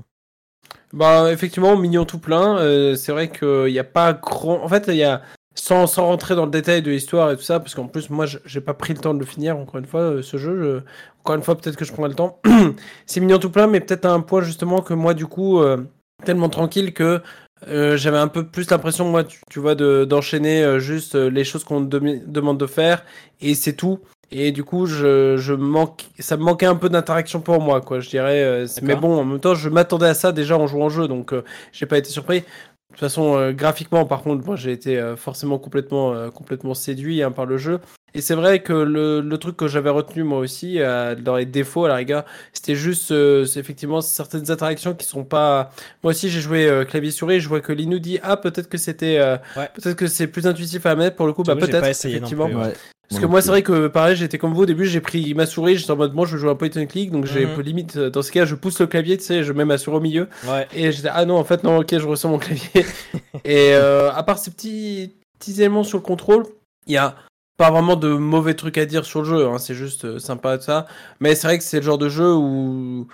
Bah 0.94 1.32
effectivement, 1.32 1.78
mignon 1.78 2.06
tout 2.06 2.20
plein. 2.20 2.58
euh, 2.60 2.96
c'est 2.96 3.12
vrai 3.12 3.30
qu'il 3.30 3.66
n'y 3.72 3.80
a 3.80 3.84
pas 3.84 4.14
grand. 4.14 4.64
En 4.64 4.68
fait, 4.68 4.86
il 4.88 4.96
y 4.96 5.04
a 5.04 5.22
sans, 5.56 5.88
sans 5.88 6.06
rentrer 6.06 6.36
dans 6.36 6.46
le 6.46 6.52
détail 6.52 6.82
de 6.82 6.92
l'histoire 6.92 7.32
et 7.32 7.36
tout 7.38 7.42
ça, 7.44 7.60
parce 7.60 7.74
qu'en 7.76 7.88
plus 7.88 8.10
moi 8.10 8.26
je- 8.26 8.38
j'ai 8.46 8.62
pas 8.62 8.74
pris 8.74 8.94
le 8.94 9.00
temps 9.00 9.14
de 9.14 9.20
le 9.20 9.26
finir. 9.26 9.58
Encore 9.58 9.78
une 9.80 9.86
fois, 9.88 10.22
ce 10.22 10.38
jeu. 10.38 10.62
je- 10.62 10.84
Encore 11.28 11.36
une 11.36 11.44
fois, 11.44 11.58
peut-être 11.58 11.76
que 11.76 11.84
je 11.84 11.92
prendrai 11.92 12.08
le 12.12 12.16
temps. 12.16 12.40
c'est 13.06 13.20
mignon 13.20 13.38
tout 13.38 13.50
plein, 13.50 13.68
mais 13.68 13.82
peut-être 13.82 14.06
à 14.06 14.14
un 14.14 14.22
point 14.22 14.40
justement 14.40 14.80
que 14.82 14.94
moi 14.94 15.14
du 15.14 15.26
coup 15.26 15.60
euh, 15.60 15.76
tellement 16.24 16.48
tranquille 16.48 16.94
que 16.94 17.22
euh, 17.68 17.98
j'avais 17.98 18.18
un 18.18 18.30
peu 18.30 18.48
plus 18.48 18.70
l'impression 18.72 19.10
moi 19.10 19.26
tu, 19.26 19.42
tu 19.52 19.60
vois 19.60 19.76
de- 19.76 20.06
d'enchaîner 20.06 20.64
euh, 20.64 20.80
juste 20.80 21.16
les 21.16 21.44
choses 21.44 21.66
qu'on 21.66 21.82
demi- 21.82 22.24
demande 22.26 22.58
de 22.58 22.66
faire 22.66 23.04
et 23.42 23.56
c'est 23.56 23.74
tout. 23.74 24.00
Et 24.32 24.54
du 24.54 24.64
coup, 24.64 24.86
je, 24.86 25.36
je 25.36 25.54
manque, 25.54 26.06
ça 26.20 26.38
me 26.38 26.44
manquait 26.44 26.66
un 26.66 26.76
peu 26.76 26.88
d'interaction 26.88 27.42
pour 27.42 27.62
moi, 27.62 27.82
quoi. 27.82 28.00
Je 28.00 28.10
dirais. 28.10 28.66
mais 28.82 28.96
bon, 28.96 29.20
en 29.20 29.26
même 29.26 29.40
temps, 29.42 29.56
je 29.56 29.68
m'attendais 29.68 30.08
à 30.08 30.14
ça 30.14 30.32
déjà 30.32 30.58
en 30.58 30.66
jouant 30.68 30.86
au 30.86 30.90
jeu, 30.90 31.10
donc 31.10 31.34
j'ai 31.74 31.86
pas 31.86 31.98
été 31.98 32.10
surpris. 32.10 32.40
De 32.42 32.46
toute 32.92 33.00
façon, 33.00 33.38
euh, 33.38 33.52
graphiquement, 33.52 34.06
par 34.06 34.24
contre, 34.24 34.46
moi, 34.46 34.56
j'ai 34.56 34.72
été 34.72 34.98
euh, 34.98 35.16
forcément 35.16 35.60
complètement, 35.60 36.14
euh, 36.14 36.30
complètement 36.30 36.74
séduit 36.74 37.22
hein, 37.22 37.32
par 37.32 37.46
le 37.46 37.58
jeu. 37.58 37.80
Et 38.18 38.22
c'est 38.22 38.34
vrai 38.36 38.60
que 38.64 38.74
le, 38.74 39.22
le 39.22 39.38
truc 39.38 39.56
que 39.56 39.68
j'avais 39.68 39.92
retenu 39.92 40.24
moi 40.24 40.40
aussi, 40.40 40.80
euh, 40.80 41.14
dans 41.16 41.36
les 41.36 41.46
défauts 41.46 41.86
à 41.86 41.88
la 41.88 41.96
rigueur, 41.96 42.26
c'était 42.52 42.76
juste, 42.76 43.12
euh, 43.12 43.46
effectivement 43.56 44.02
certaines 44.02 44.50
interactions 44.50 44.96
qui 44.96 45.06
sont 45.06 45.24
pas. 45.24 45.70
Moi 46.04 46.12
aussi, 46.12 46.30
j'ai 46.30 46.42
joué 46.42 46.68
euh, 46.68 46.84
clavier 46.84 47.12
souris, 47.12 47.40
je 47.40 47.48
vois 47.48 47.62
que 47.62 47.72
Lino 47.72 48.00
dit 48.00 48.18
ah 48.24 48.36
peut-être 48.36 48.70
que 48.70 48.78
c'était, 48.80 49.20
euh, 49.20 49.38
Ouais. 49.56 49.70
peut-être 49.74 49.96
que 49.96 50.08
c'est 50.08 50.26
plus 50.28 50.48
intuitif 50.48 50.86
à 50.88 50.96
mettre. 50.96 51.16
Pour 51.16 51.28
le 51.28 51.34
coup, 51.34 51.44
bah 51.44 51.56
peut-être 51.56 51.86
effectivement. 51.86 52.48
plus, 52.48 52.56
ouais. 52.56 52.64
ouais. 52.66 52.74
Parce 53.10 53.22
que 53.22 53.26
moi, 53.28 53.42
c'est 53.42 53.50
vrai 53.50 53.62
que 53.62 53.88
pareil, 53.88 54.16
j'étais 54.18 54.38
comme 54.38 54.54
vous 54.54 54.64
au 54.64 54.66
début, 54.66 54.86
j'ai 54.86 55.00
pris 55.00 55.34
ma 55.34 55.46
souris, 55.46 55.78
j'étais 55.78 55.92
en 55.92 55.96
mode 55.96 56.14
moi, 56.14 56.26
je 56.26 56.36
joue 56.38 56.50
un 56.50 56.56
point 56.56 56.68
and 56.76 56.88
click, 56.88 57.10
donc 57.12 57.26
j'ai 57.26 57.46
un 57.46 57.56
peu 57.56 57.62
limite. 57.62 57.98
Dans 57.98 58.22
ce 58.22 58.32
cas, 58.34 58.44
je 58.46 58.54
pousse 58.56 58.80
le 58.82 58.88
clavier, 58.88 59.16
tu 59.18 59.24
sais, 59.24 59.44
je 59.44 59.54
mets 59.54 59.64
ma 59.64 59.78
souris 59.78 59.98
au 59.98 60.02
milieu, 60.02 60.28
Ouais. 60.50 60.68
et 60.76 60.92
j'étais 60.92 61.10
ah 61.14 61.24
non, 61.24 61.38
en 61.38 61.44
fait 61.46 61.64
non, 61.64 61.78
ok, 61.78 61.88
je 62.00 62.06
ressens 62.08 62.30
mon 62.30 62.38
clavier. 62.40 62.68
et 63.46 63.74
euh, 63.76 64.12
à 64.12 64.24
part 64.24 64.40
ces 64.40 64.52
petits 64.52 65.14
petits 65.40 65.54
éléments 65.62 65.84
sur 65.86 66.00
le 66.00 66.04
contrôle, 66.04 66.44
il 66.88 66.94
y 66.94 66.98
a 66.98 67.16
pas 67.58 67.72
vraiment 67.72 67.96
de 67.96 68.10
mauvais 68.10 68.54
trucs 68.56 68.78
à 68.78 68.86
dire 68.86 69.06
sur 69.06 69.22
le 69.22 69.26
jeu, 69.28 69.48
hein, 69.48 69.58
c'est 69.58 69.76
juste 69.76 70.06
euh, 70.06 70.20
sympa 70.20 70.58
de 70.58 70.62
ça. 70.64 70.88
Mais 71.20 71.36
c'est 71.36 71.48
vrai 71.48 71.58
que 71.58 71.64
c'est 71.64 71.78
le 71.78 71.84
genre 71.84 71.98
de 71.98 72.10
jeu 72.10 72.34
où 72.36 73.08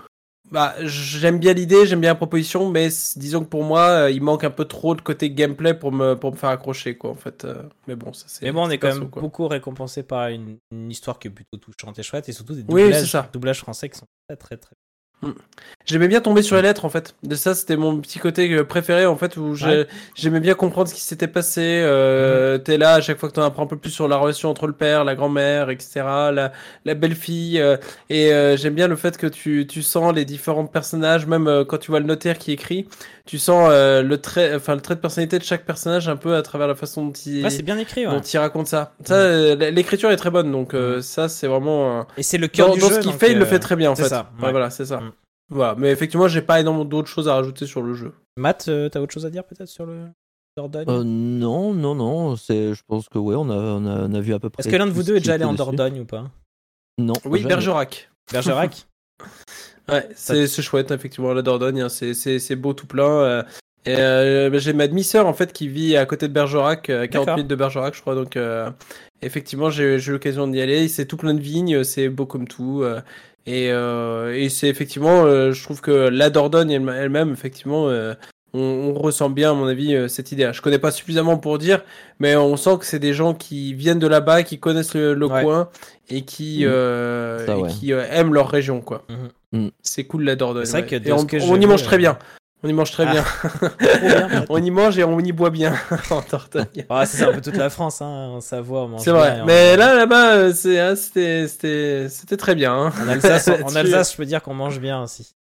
bah, 0.51 0.75
j'aime 0.81 1.39
bien 1.39 1.53
l'idée, 1.53 1.85
j'aime 1.87 2.01
bien 2.01 2.11
la 2.11 2.15
proposition, 2.15 2.69
mais 2.69 2.89
disons 3.15 3.43
que 3.43 3.49
pour 3.49 3.63
moi, 3.63 3.87
euh, 3.87 4.11
il 4.11 4.21
manque 4.21 4.43
un 4.43 4.51
peu 4.51 4.65
trop 4.65 4.93
de 4.95 5.01
côté 5.01 5.31
gameplay 5.31 5.73
pour 5.73 5.91
me, 5.91 6.13
pour 6.15 6.31
me 6.31 6.35
faire 6.37 6.49
accrocher, 6.49 6.95
quoi, 6.97 7.09
en 7.09 7.15
fait. 7.15 7.45
euh. 7.45 7.63
mais 7.87 7.95
bon, 7.95 8.13
ça 8.13 8.25
c'est. 8.27 8.45
Mais 8.45 8.51
bon, 8.51 8.67
on 8.67 8.69
est 8.69 8.77
quand 8.77 8.87
perso, 8.87 9.01
même 9.01 9.09
quoi. 9.09 9.21
beaucoup 9.21 9.47
récompensé 9.47 10.03
par 10.03 10.27
une, 10.27 10.57
une 10.71 10.91
histoire 10.91 11.17
qui 11.17 11.29
est 11.29 11.31
plutôt 11.31 11.57
touchante 11.57 11.97
et 11.97 12.03
chouette, 12.03 12.29
et 12.29 12.33
surtout 12.33 12.53
des 12.53 12.63
doublages, 12.63 13.17
doublages 13.31 13.59
français 13.61 13.89
qui 13.89 13.97
sont 13.97 14.05
très 14.27 14.35
très 14.37 14.57
très. 14.57 14.75
J'aimais 15.85 16.07
bien 16.07 16.21
tomber 16.21 16.41
sur 16.43 16.55
les 16.55 16.61
lettres 16.61 16.85
en 16.85 16.89
fait. 16.89 17.13
De 17.23 17.35
ça, 17.35 17.53
c'était 17.55 17.75
mon 17.75 17.99
petit 17.99 18.17
côté 18.17 18.49
euh, 18.53 18.63
préféré 18.63 19.05
en 19.05 19.17
fait 19.17 19.35
où 19.35 19.53
Ouais. 19.53 19.85
J'aimais 20.15 20.39
bien 20.39 20.53
comprendre 20.53 20.87
ce 20.87 20.93
qui 20.93 21.01
s'était 21.01 21.27
passé. 21.27 21.61
Euh, 21.61 22.57
T'es 22.57 22.77
là 22.77 22.93
à 22.95 23.01
chaque 23.01 23.17
fois 23.19 23.27
que 23.29 23.33
t'en 23.35 23.43
apprends 23.43 23.63
un 23.63 23.67
peu 23.67 23.75
plus 23.77 23.89
sur 23.91 24.07
la 24.07 24.15
relation 24.15 24.49
entre 24.49 24.65
le 24.67 24.73
père, 24.73 25.03
la 25.03 25.15
grand-mère, 25.15 25.69
etc. 25.69 25.91
La, 26.31 26.53
la 26.85 26.93
belle-fille. 26.93 27.59
euh, 27.59 27.75
et 28.09 28.31
euh, 28.33 28.55
j'aime 28.55 28.75
bien 28.75 28.87
le 28.87 28.95
fait 28.95 29.17
que 29.17 29.27
tu, 29.27 29.67
tu 29.67 29.81
sens 29.81 30.13
les 30.15 30.23
différents 30.25 30.65
personnages, 30.65 31.25
même 31.27 31.47
euh, 31.47 31.65
quand 31.65 31.77
tu 31.79 31.91
vois 31.91 31.99
le 31.99 32.05
notaire 32.05 32.37
qui 32.37 32.53
écrit, 32.53 32.87
tu 33.25 33.37
sens 33.37 33.67
euh, 33.71 34.01
le 34.03 34.17
trait, 34.19 34.55
enfin 34.55 34.75
le 34.75 34.81
trait 34.81 34.95
de 34.95 35.01
personnalité 35.01 35.37
de 35.39 35.43
chaque 35.43 35.65
personnage 35.65 36.07
un 36.07 36.15
peu 36.17 36.35
à 36.35 36.41
travers 36.43 36.67
la 36.67 36.75
façon 36.75 37.07
dont 37.07 37.13
il, 37.25 37.43
Ouais, 37.43 37.49
c'est 37.49 37.61
bien 37.63 37.77
écrit, 37.77 38.07
ouais. 38.07 38.13
dont 38.13 38.21
il 38.21 38.37
raconte 38.37 38.67
ça. 38.67 38.93
Ça, 39.03 39.15
euh, 39.15 39.55
l'écriture 39.71 40.11
est 40.11 40.17
très 40.17 40.29
bonne, 40.31 40.49
donc 40.51 40.73
ça 41.01 41.27
c'est 41.27 41.47
vraiment. 41.47 41.99
euh, 41.99 42.03
Et 42.17 42.23
c'est 42.23 42.37
le 42.37 42.47
cœur 42.47 42.67
dans, 42.69 42.73
du 42.75 42.79
dans 42.79 42.87
jeu. 42.89 42.95
ce 42.95 42.99
qu'il 43.01 43.11
fait, 43.13 43.31
il 43.33 43.37
le 43.39 43.45
fait 43.45 43.59
très 43.59 43.75
bien 43.75 43.91
en 43.91 43.95
c'est 43.95 44.03
fait. 44.03 44.09
ça, 44.09 44.29
voilà, 44.39 44.69
c'est 44.69 44.85
ça. 44.85 44.97
Mm. 44.97 45.11
Voilà, 45.53 45.75
mais 45.77 45.91
effectivement, 45.91 46.27
j'ai 46.27 46.41
pas 46.41 46.59
énormément 46.59 46.85
d'autres 46.85 47.07
choses 47.09 47.27
à 47.27 47.35
rajouter 47.35 47.65
sur 47.65 47.81
le 47.81 47.93
jeu. 47.93 48.13
Matt, 48.37 48.65
euh, 48.67 48.89
t'as 48.89 48.99
autre 48.99 49.13
chose 49.13 49.25
à 49.25 49.29
dire 49.29 49.43
peut-être 49.43 49.67
sur 49.69 49.85
le 49.85 50.05
Dordogne 50.57 50.85
Euh, 50.89 51.03
non, 51.03 51.73
non, 51.73 51.93
non. 51.95 52.35
C'est, 52.35 52.73
je 52.73 52.81
pense 52.87 53.07
que 53.09 53.17
ouais, 53.19 53.35
on 53.35 53.49
a, 53.49 53.55
on 53.55 53.85
a, 53.85 54.07
on 54.07 54.13
a 54.13 54.19
vu 54.19 54.33
à 54.33 54.39
peu 54.39 54.49
près. 54.49 54.61
Est-ce 54.61 54.69
que 54.69 54.75
l'un 54.75 54.87
de 54.87 54.91
vous 54.91 55.03
deux 55.03 55.15
est 55.15 55.19
déjà 55.19 55.33
allé 55.33 55.43
en 55.43 55.51
dessus. 55.53 55.57
Dordogne 55.63 55.99
ou 56.01 56.05
pas? 56.05 56.29
Non. 56.97 57.13
Oui, 57.25 57.39
jamais. 57.39 57.49
Bergerac. 57.49 58.09
Bergerac? 58.31 58.87
Ouais, 59.89 60.07
c'est 60.15 60.47
c'est 60.47 60.61
chouette, 60.61 60.91
effectivement, 60.91 61.33
la 61.33 61.41
Dordogne, 61.41 61.81
hein, 61.81 61.89
c'est- 61.89 62.13
c'est 62.13 62.39
c'est 62.39 62.55
beau 62.55 62.73
tout 62.73 62.87
plein. 62.87 63.03
euh, 63.19 63.43
et, 63.85 63.93
euh, 63.97 64.49
bah, 64.49 64.57
j'ai 64.57 64.71
ma 64.71 64.87
demi-sœur, 64.87 65.27
en 65.27 65.33
fait, 65.33 65.51
qui 65.51 65.67
vit 65.67 65.97
à 65.97 66.05
côté 66.05 66.29
de 66.29 66.33
Bergerac, 66.33 66.89
à 66.89 67.05
40 67.09 67.25
D'accord. 67.25 67.35
minutes 67.37 67.49
de 67.49 67.55
Bergerac, 67.55 67.93
je 67.93 67.99
crois. 67.99 68.15
Donc, 68.15 68.37
euh, 68.37 68.69
effectivement, 69.21 69.69
j'ai 69.69 69.99
j'ai 69.99 70.11
eu 70.11 70.13
l'occasion 70.13 70.47
d'y 70.47 70.61
aller. 70.61 70.87
C'est 70.87 71.05
tout 71.05 71.17
plein 71.17 71.33
de 71.33 71.41
vignes, 71.41 71.83
c'est 71.83 72.07
beau 72.07 72.25
comme 72.25 72.47
tout. 72.47 72.79
euh, 72.81 73.01
et 73.45 73.71
euh, 73.71 74.33
et 74.35 74.49
c'est 74.49 74.67
effectivement, 74.67 75.25
euh, 75.25 75.51
je 75.51 75.63
trouve 75.63 75.81
que 75.81 75.91
la 75.91 76.29
Dordogne 76.29 76.71
elle- 76.71 76.87
elle-même, 76.97 77.31
effectivement, 77.33 77.89
euh, 77.89 78.13
on, 78.53 78.59
on 78.59 78.93
ressent 78.93 79.29
bien, 79.29 79.51
à 79.51 79.53
mon 79.53 79.65
avis, 79.67 79.95
euh, 79.95 80.07
cette 80.07 80.31
idée. 80.31 80.49
Je 80.53 80.61
connais 80.61 80.77
pas 80.79 80.91
suffisamment 80.91 81.37
pour 81.37 81.57
dire, 81.57 81.83
mais 82.19 82.35
on 82.35 82.55
sent 82.55 82.77
que 82.79 82.85
c'est 82.85 82.99
des 82.99 83.13
gens 83.13 83.33
qui 83.33 83.73
viennent 83.73 83.99
de 83.99 84.07
là-bas, 84.07 84.43
qui 84.43 84.59
connaissent 84.59 84.93
le, 84.93 85.13
le 85.15 85.25
Ouais. 85.25 85.41
coin 85.43 85.69
et 86.09 86.21
qui, 86.21 86.61
Ça, 86.63 86.67
et 87.47 87.61
ouais. 87.61 87.69
qui 87.69 87.91
euh, 87.93 88.05
aiment 88.11 88.33
leur 88.33 88.49
région, 88.49 88.79
quoi. 88.81 89.03
Mhm. 89.09 89.29
Mhm. 89.63 89.71
C'est 89.81 90.03
cool 90.05 90.23
la 90.23 90.35
Dordogne. 90.35 90.65
C'est 90.65 90.71
vrai 90.81 90.81
ouais. 90.83 90.99
que 91.01 91.07
Et 91.09 91.11
on, 91.11 91.51
on 91.51 91.59
y 91.61 91.65
mange 91.65 91.83
très 91.83 91.97
bien. 91.97 92.17
On 92.63 92.69
y 92.69 92.73
mange 92.73 92.91
très 92.91 93.05
bien. 93.05 93.23
Trop 93.43 93.67
bien. 94.01 94.45
on 94.49 94.63
y 94.63 94.71
mange 94.71 94.97
et 94.97 95.03
on 95.03 95.19
y 95.19 95.31
boit 95.33 95.49
bien 95.49 95.73
en 96.09 96.21
Dordogne. 96.21 96.85
Ah, 96.89 97.05
c'est 97.05 97.23
un 97.25 97.33
peu 97.33 97.41
toute 97.41 97.57
la 97.57 97.69
France, 97.69 98.01
hein. 98.01 98.29
En 98.35 98.39
Savoie, 98.41 98.83
on 98.83 98.87
mange 98.87 99.01
C'est 99.01 99.11
vrai. 99.11 99.43
Mais 99.45 99.75
là, 99.75 99.93
là-bas, 99.95 100.35
euh, 100.35 100.53
hein, 100.91 100.95
c'était, 100.95 102.37
très 102.37 102.55
bien. 102.55 102.73
hein. 102.73 102.93
En 103.03 103.09
Alsace, 103.09 103.47
en 103.49 103.51
Là-dessus. 103.57 103.77
Alsace, 103.77 104.11
je 104.13 104.17
peux 104.17 104.25
dire 104.25 104.41
qu'on 104.41 104.53
mange 104.53 104.79
bien 104.79 105.03
aussi. 105.03 105.35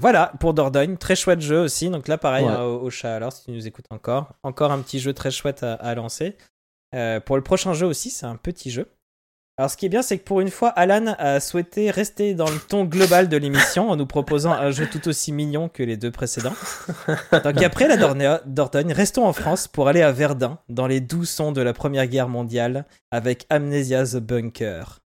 voilà 0.00 0.32
pour 0.38 0.54
Dordogne, 0.54 0.96
très 0.96 1.16
chouette 1.16 1.40
jeu 1.40 1.60
aussi. 1.60 1.90
Donc 1.90 2.06
là, 2.08 2.18
pareil 2.18 2.44
Ouais. 2.46 2.52
hein, 2.52 2.62
au, 2.62 2.80
au 2.82 2.90
chat. 2.90 3.14
Alors, 3.16 3.32
si 3.32 3.44
tu 3.46 3.50
nous 3.52 3.66
écoutes 3.66 3.86
encore, 3.90 4.34
encore 4.42 4.70
un 4.70 4.80
petit 4.80 5.00
jeu 5.00 5.12
très 5.12 5.30
chouette 5.30 5.62
à, 5.62 5.74
à 5.74 5.94
lancer. 5.94 6.36
Euh, 6.94 7.20
pour 7.20 7.36
le 7.36 7.42
prochain 7.42 7.74
jeu 7.74 7.86
aussi, 7.86 8.10
c'est 8.10 8.26
un 8.26 8.36
petit 8.36 8.70
jeu. 8.70 8.86
Alors, 9.58 9.72
ce 9.72 9.76
qui 9.76 9.86
est 9.86 9.88
bien, 9.88 10.02
c'est 10.02 10.18
que 10.18 10.22
pour 10.22 10.40
une 10.40 10.52
fois, 10.52 10.68
Alan 10.68 11.16
a 11.18 11.40
souhaité 11.40 11.90
rester 11.90 12.34
dans 12.34 12.48
le 12.48 12.60
ton 12.60 12.84
global 12.84 13.28
de 13.28 13.36
l'émission 13.36 13.90
en 13.90 13.96
nous 13.96 14.06
proposant 14.06 14.52
un 14.52 14.70
jeu 14.70 14.86
tout 14.86 15.08
aussi 15.08 15.32
mignon 15.32 15.68
que 15.68 15.82
les 15.82 15.96
deux 15.96 16.12
précédents. 16.12 16.54
Donc, 17.44 17.60
après 17.60 17.88
la 17.88 17.96
Dordogne, 17.96 18.92
restons 18.92 19.26
en 19.26 19.32
France 19.32 19.66
pour 19.66 19.88
aller 19.88 20.02
à 20.02 20.12
Verdun, 20.12 20.58
dans 20.68 20.86
les 20.86 21.00
doux 21.00 21.24
sons 21.24 21.50
de 21.50 21.60
la 21.60 21.72
Première 21.72 22.06
Guerre 22.06 22.28
mondiale, 22.28 22.84
avec 23.10 23.46
Amnesia 23.50 24.04
the 24.04 24.18
Bunker. 24.18 25.00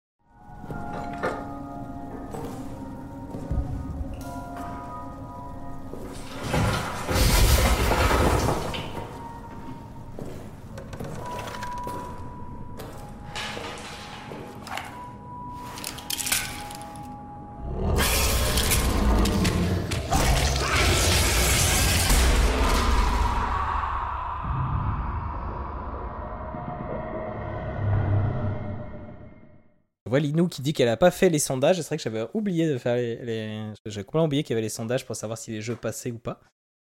Vois 30.12 30.20
Linou 30.20 30.46
qui 30.46 30.60
dit 30.62 30.72
qu'elle 30.74 30.88
a 30.88 30.96
pas 30.96 31.10
fait 31.10 31.30
les 31.30 31.38
sondages. 31.38 31.76
C'est 31.76 31.86
vrai 31.86 31.96
que 31.96 32.02
j'avais 32.02 32.26
oublié 32.34 32.68
de 32.68 32.76
faire 32.76 32.96
les. 32.96 33.16
les... 33.16 33.72
J'ai 33.86 34.04
complètement 34.04 34.26
oublié 34.26 34.42
qu'il 34.42 34.54
y 34.54 34.54
avait 34.54 34.62
les 34.62 34.68
sondages 34.68 35.06
pour 35.06 35.16
savoir 35.16 35.38
si 35.38 35.50
les 35.50 35.62
jeux 35.62 35.76
passaient 35.76 36.10
ou 36.10 36.18
pas. 36.18 36.40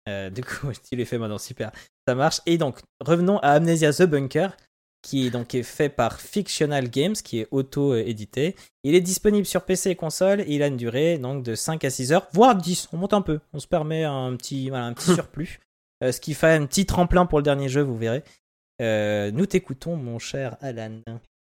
Euh, 0.09 0.31
du 0.31 0.45
coup, 0.45 0.69
tu 0.91 0.97
les 0.97 1.05
fais 1.05 1.19
maintenant, 1.19 1.39
super. 1.39 1.73
Ça 2.07 2.15
marche. 2.15 2.41
Et 2.47 2.59
donc, 2.59 2.81
revenons 3.01 3.39
à 3.39 3.53
Amnesia 3.53 3.93
The 3.93 4.03
Bunker, 4.03 4.55
qui 5.03 5.27
est, 5.27 5.31
donc, 5.31 5.55
est 5.55 5.63
fait 5.63 5.89
par 5.89 6.21
Fictional 6.21 6.91
Games, 6.91 7.15
qui 7.15 7.41
est 7.41 7.49
auto-édité. 7.51 8.55
Il 8.85 8.95
est 8.95 9.01
disponible 9.01 9.47
sur 9.47 9.65
PC 9.65 9.91
et 9.91 9.97
console. 9.97 10.43
Et 10.43 10.55
il 10.55 10.63
a 10.63 10.67
une 10.67 10.77
durée 10.77 11.17
donc, 11.17 11.43
de 11.43 11.55
5 11.55 11.85
à 11.85 11.91
6 11.91 12.13
heures, 12.13 12.29
voire 12.33 12.55
10. 12.55 12.91
On 12.93 12.99
monte 12.99 13.15
un 13.15 13.23
peu. 13.23 13.41
On 13.55 13.61
se 13.61 13.67
permet 13.67 14.05
un 14.05 14.37
petit, 14.37 14.69
voilà, 14.69 14.85
un 14.85 14.93
petit 14.93 15.15
surplus. 15.15 15.61
Euh, 16.05 16.13
ce 16.13 16.21
qui 16.21 16.35
fait 16.35 16.53
un 16.53 16.67
petit 16.67 16.85
tremplin 16.85 17.25
pour 17.25 17.39
le 17.39 17.45
dernier 17.45 17.71
jeu, 17.71 17.81
vous 17.81 17.97
verrez. 17.97 18.23
Euh, 18.83 19.31
nous 19.31 19.47
t'écoutons, 19.47 19.97
mon 19.97 20.19
cher 20.19 20.59
Alan. 20.61 21.01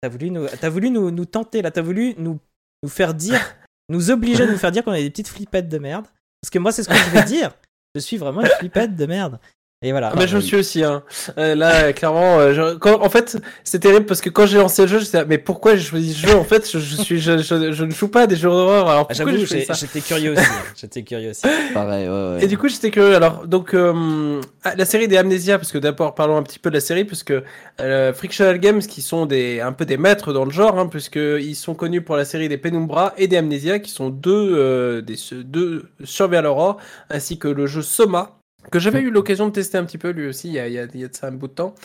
T'as 0.07 0.13
voulu 0.13 0.31
nous, 0.31 0.47
voulu 0.71 0.89
nous, 0.89 1.11
nous 1.11 1.25
tenter 1.25 1.61
là, 1.61 1.71
t'as 1.71 1.81
voulu 1.81 2.15
nous, 2.17 2.39
nous 2.83 2.89
faire 2.89 3.13
dire, 3.13 3.39
nous 3.89 4.11
obliger 4.11 4.43
à 4.43 4.47
nous 4.47 4.57
faire 4.57 4.71
dire 4.71 4.83
qu'on 4.83 4.93
est 4.93 5.03
des 5.03 5.09
petites 5.09 5.27
flippettes 5.27 5.69
de 5.69 5.77
merde. 5.77 6.07
Parce 6.41 6.49
que 6.51 6.59
moi, 6.59 6.71
c'est 6.71 6.83
ce 6.83 6.89
que 6.89 6.95
je 6.95 7.09
vais 7.09 7.23
dire. 7.23 7.51
Je 7.95 7.99
suis 7.99 8.17
vraiment 8.17 8.41
une 8.41 8.47
flippette 8.47 8.95
de 8.95 9.05
merde. 9.05 9.39
Et 9.83 9.91
voilà. 9.91 10.09
Ah, 10.11 10.15
mais 10.17 10.27
je 10.27 10.35
me 10.35 10.41
suis 10.41 10.57
aussi. 10.57 10.83
Hein. 10.83 11.03
Euh, 11.37 11.53
là, 11.53 11.93
clairement, 11.93 12.39
euh, 12.39 12.51
je- 12.51 12.75
quand, 12.77 12.99
en 12.99 13.09
fait, 13.09 13.37
c'est 13.63 13.77
terrible 13.77 14.07
parce 14.07 14.21
que 14.21 14.29
quand 14.31 14.47
j'ai 14.47 14.57
lancé 14.57 14.81
le 14.81 14.87
jeu, 14.87 14.99
j'étais 14.99 15.23
mais 15.25 15.37
pourquoi 15.37 15.75
j'ai 15.75 15.83
choisi 15.83 16.15
ce 16.15 16.25
jeu 16.25 16.35
En 16.35 16.43
fait, 16.43 16.67
je, 16.67 16.79
je 16.79 16.95
suis, 16.95 17.19
je, 17.19 17.37
je, 17.37 17.71
je 17.71 17.83
ne 17.85 17.91
joue 17.91 18.07
pas 18.07 18.21
à 18.23 18.27
des 18.27 18.35
jeux 18.35 18.49
d'horreur. 18.49 18.89
Alors 18.89 19.01
Ah, 19.07 19.13
pourquoi 19.13 19.33
J'avoue, 19.33 19.45
j'ai 19.45 19.67
j'étais 19.71 20.01
curieux 20.01 20.31
aussi. 20.31 20.41
hein. 20.41 20.63
J'étais 20.75 21.03
curieux 21.03 21.29
aussi. 21.29 21.43
Pareil, 21.75 22.09
ouais, 22.09 22.29
ouais. 22.37 22.43
Et 22.43 22.47
du 22.47 22.57
coup, 22.57 22.67
j'étais 22.69 22.89
curieux. 22.89 23.15
Alors, 23.15 23.45
donc, 23.45 23.75
euh, 23.75 24.41
ah, 24.63 24.73
la 24.75 24.85
série 24.85 25.07
des 25.07 25.17
Amnesia, 25.17 25.59
parce 25.59 25.71
que 25.71 25.77
d'abord, 25.77 26.15
parlons 26.15 26.37
un 26.37 26.43
petit 26.43 26.57
peu 26.57 26.71
de 26.71 26.75
la 26.75 26.81
série, 26.81 27.05
puisque 27.05 27.33
euh, 27.79 28.13
Frictional 28.13 28.57
Games, 28.59 28.79
qui 28.81 29.03
sont 29.03 29.27
des, 29.27 29.61
un 29.61 29.73
peu 29.73 29.85
des 29.85 29.97
maîtres 29.97 30.33
dans 30.33 30.45
le 30.45 30.51
genre, 30.51 30.79
hein, 30.79 30.87
puisque 30.87 31.17
ils 31.17 31.55
sont 31.55 31.75
connus 31.75 32.01
pour 32.01 32.17
la 32.17 32.25
série 32.25 32.49
des 32.49 32.57
Penumbra 32.57 33.13
et 33.19 33.27
des 33.27 33.37
Amnesia, 33.37 33.77
qui 33.77 33.91
sont 33.91 34.09
deux, 34.09 34.55
euh, 34.57 35.01
des 35.03 35.17
deux 35.43 35.85
Survival 36.03 36.47
Horror, 36.47 36.77
ainsi 37.11 37.37
que 37.37 37.47
le 37.47 37.67
jeu 37.67 37.83
Soma, 37.83 38.36
que 38.71 38.79
j'avais 38.79 39.01
eu 39.01 39.11
l'occasion 39.11 39.47
de 39.47 39.53
tester 39.53 39.77
un 39.77 39.85
petit 39.85 39.97
peu 39.97 40.09
lui 40.09 40.27
aussi, 40.27 40.47
il 40.47 40.53
y 40.53 40.59
a, 40.59 40.67
il 40.67 40.73
y 40.73 40.79
a, 40.79 40.85
il 40.93 40.99
y 40.99 41.03
a 41.03 41.07
de 41.07 41.15
ça 41.15 41.27
un 41.27 41.31
bout 41.31 41.47
de 41.47 41.53
temps. 41.53 41.75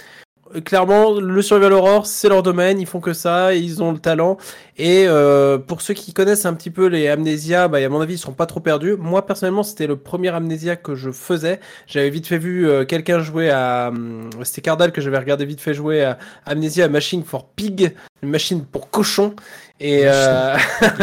Euh, 0.55 0.61
Clairement, 0.61 1.19
le 1.19 1.43
Survival 1.43 1.73
Horror, 1.73 2.07
c'est 2.07 2.29
leur 2.29 2.43
domaine, 2.43 2.81
ils 2.81 2.87
font 2.87 3.01
que 3.01 3.13
ça, 3.13 3.55
et 3.55 3.59
ils 3.59 3.83
ont 3.83 3.93
le 3.93 3.99
talent. 3.99 4.37
Et 4.77 5.05
euh, 5.07 5.59
pour 5.59 5.81
ceux 5.81 5.95
qui 5.95 6.13
connaissent 6.13 6.45
un 6.45 6.55
petit 6.55 6.71
peu 6.71 6.87
les 6.87 7.09
Amnesia, 7.09 7.69
bah, 7.69 7.79
à 7.79 7.89
mon 7.89 8.01
avis, 8.01 8.15
ils 8.15 8.19
seront 8.19 8.33
pas 8.33 8.47
trop 8.47 8.61
perdus. 8.61 8.97
Moi, 8.99 9.25
personnellement, 9.25 9.63
c'était 9.63 9.87
le 9.87 9.97
premier 9.97 10.29
Amnesia 10.35 10.77
que 10.77 10.95
je 10.95 11.11
faisais. 11.11 11.61
J'avais 11.87 12.11
vite 12.11 12.27
fait 12.27 12.39
vu 12.39 12.69
euh, 12.69 12.85
quelqu'un 12.85 13.21
jouer 13.21 13.51
à... 13.51 13.89
hum, 13.89 14.29
C'était 14.43 14.63
Cardal 14.63 14.93
que 14.93 15.01
j'avais 15.01 15.19
regardé 15.19 15.45
vite 15.45 15.61
fait 15.61 15.75
jouer 15.75 16.03
à 16.03 16.19
Amnesia 16.47 16.89
Machine 16.89 17.23
for 17.25 17.49
Pig, 17.51 17.95
une 18.23 18.31
machine 18.31 18.65
pour 18.65 18.91
cochon. 18.91 19.35
Et 19.81 20.03
euh... 20.05 20.57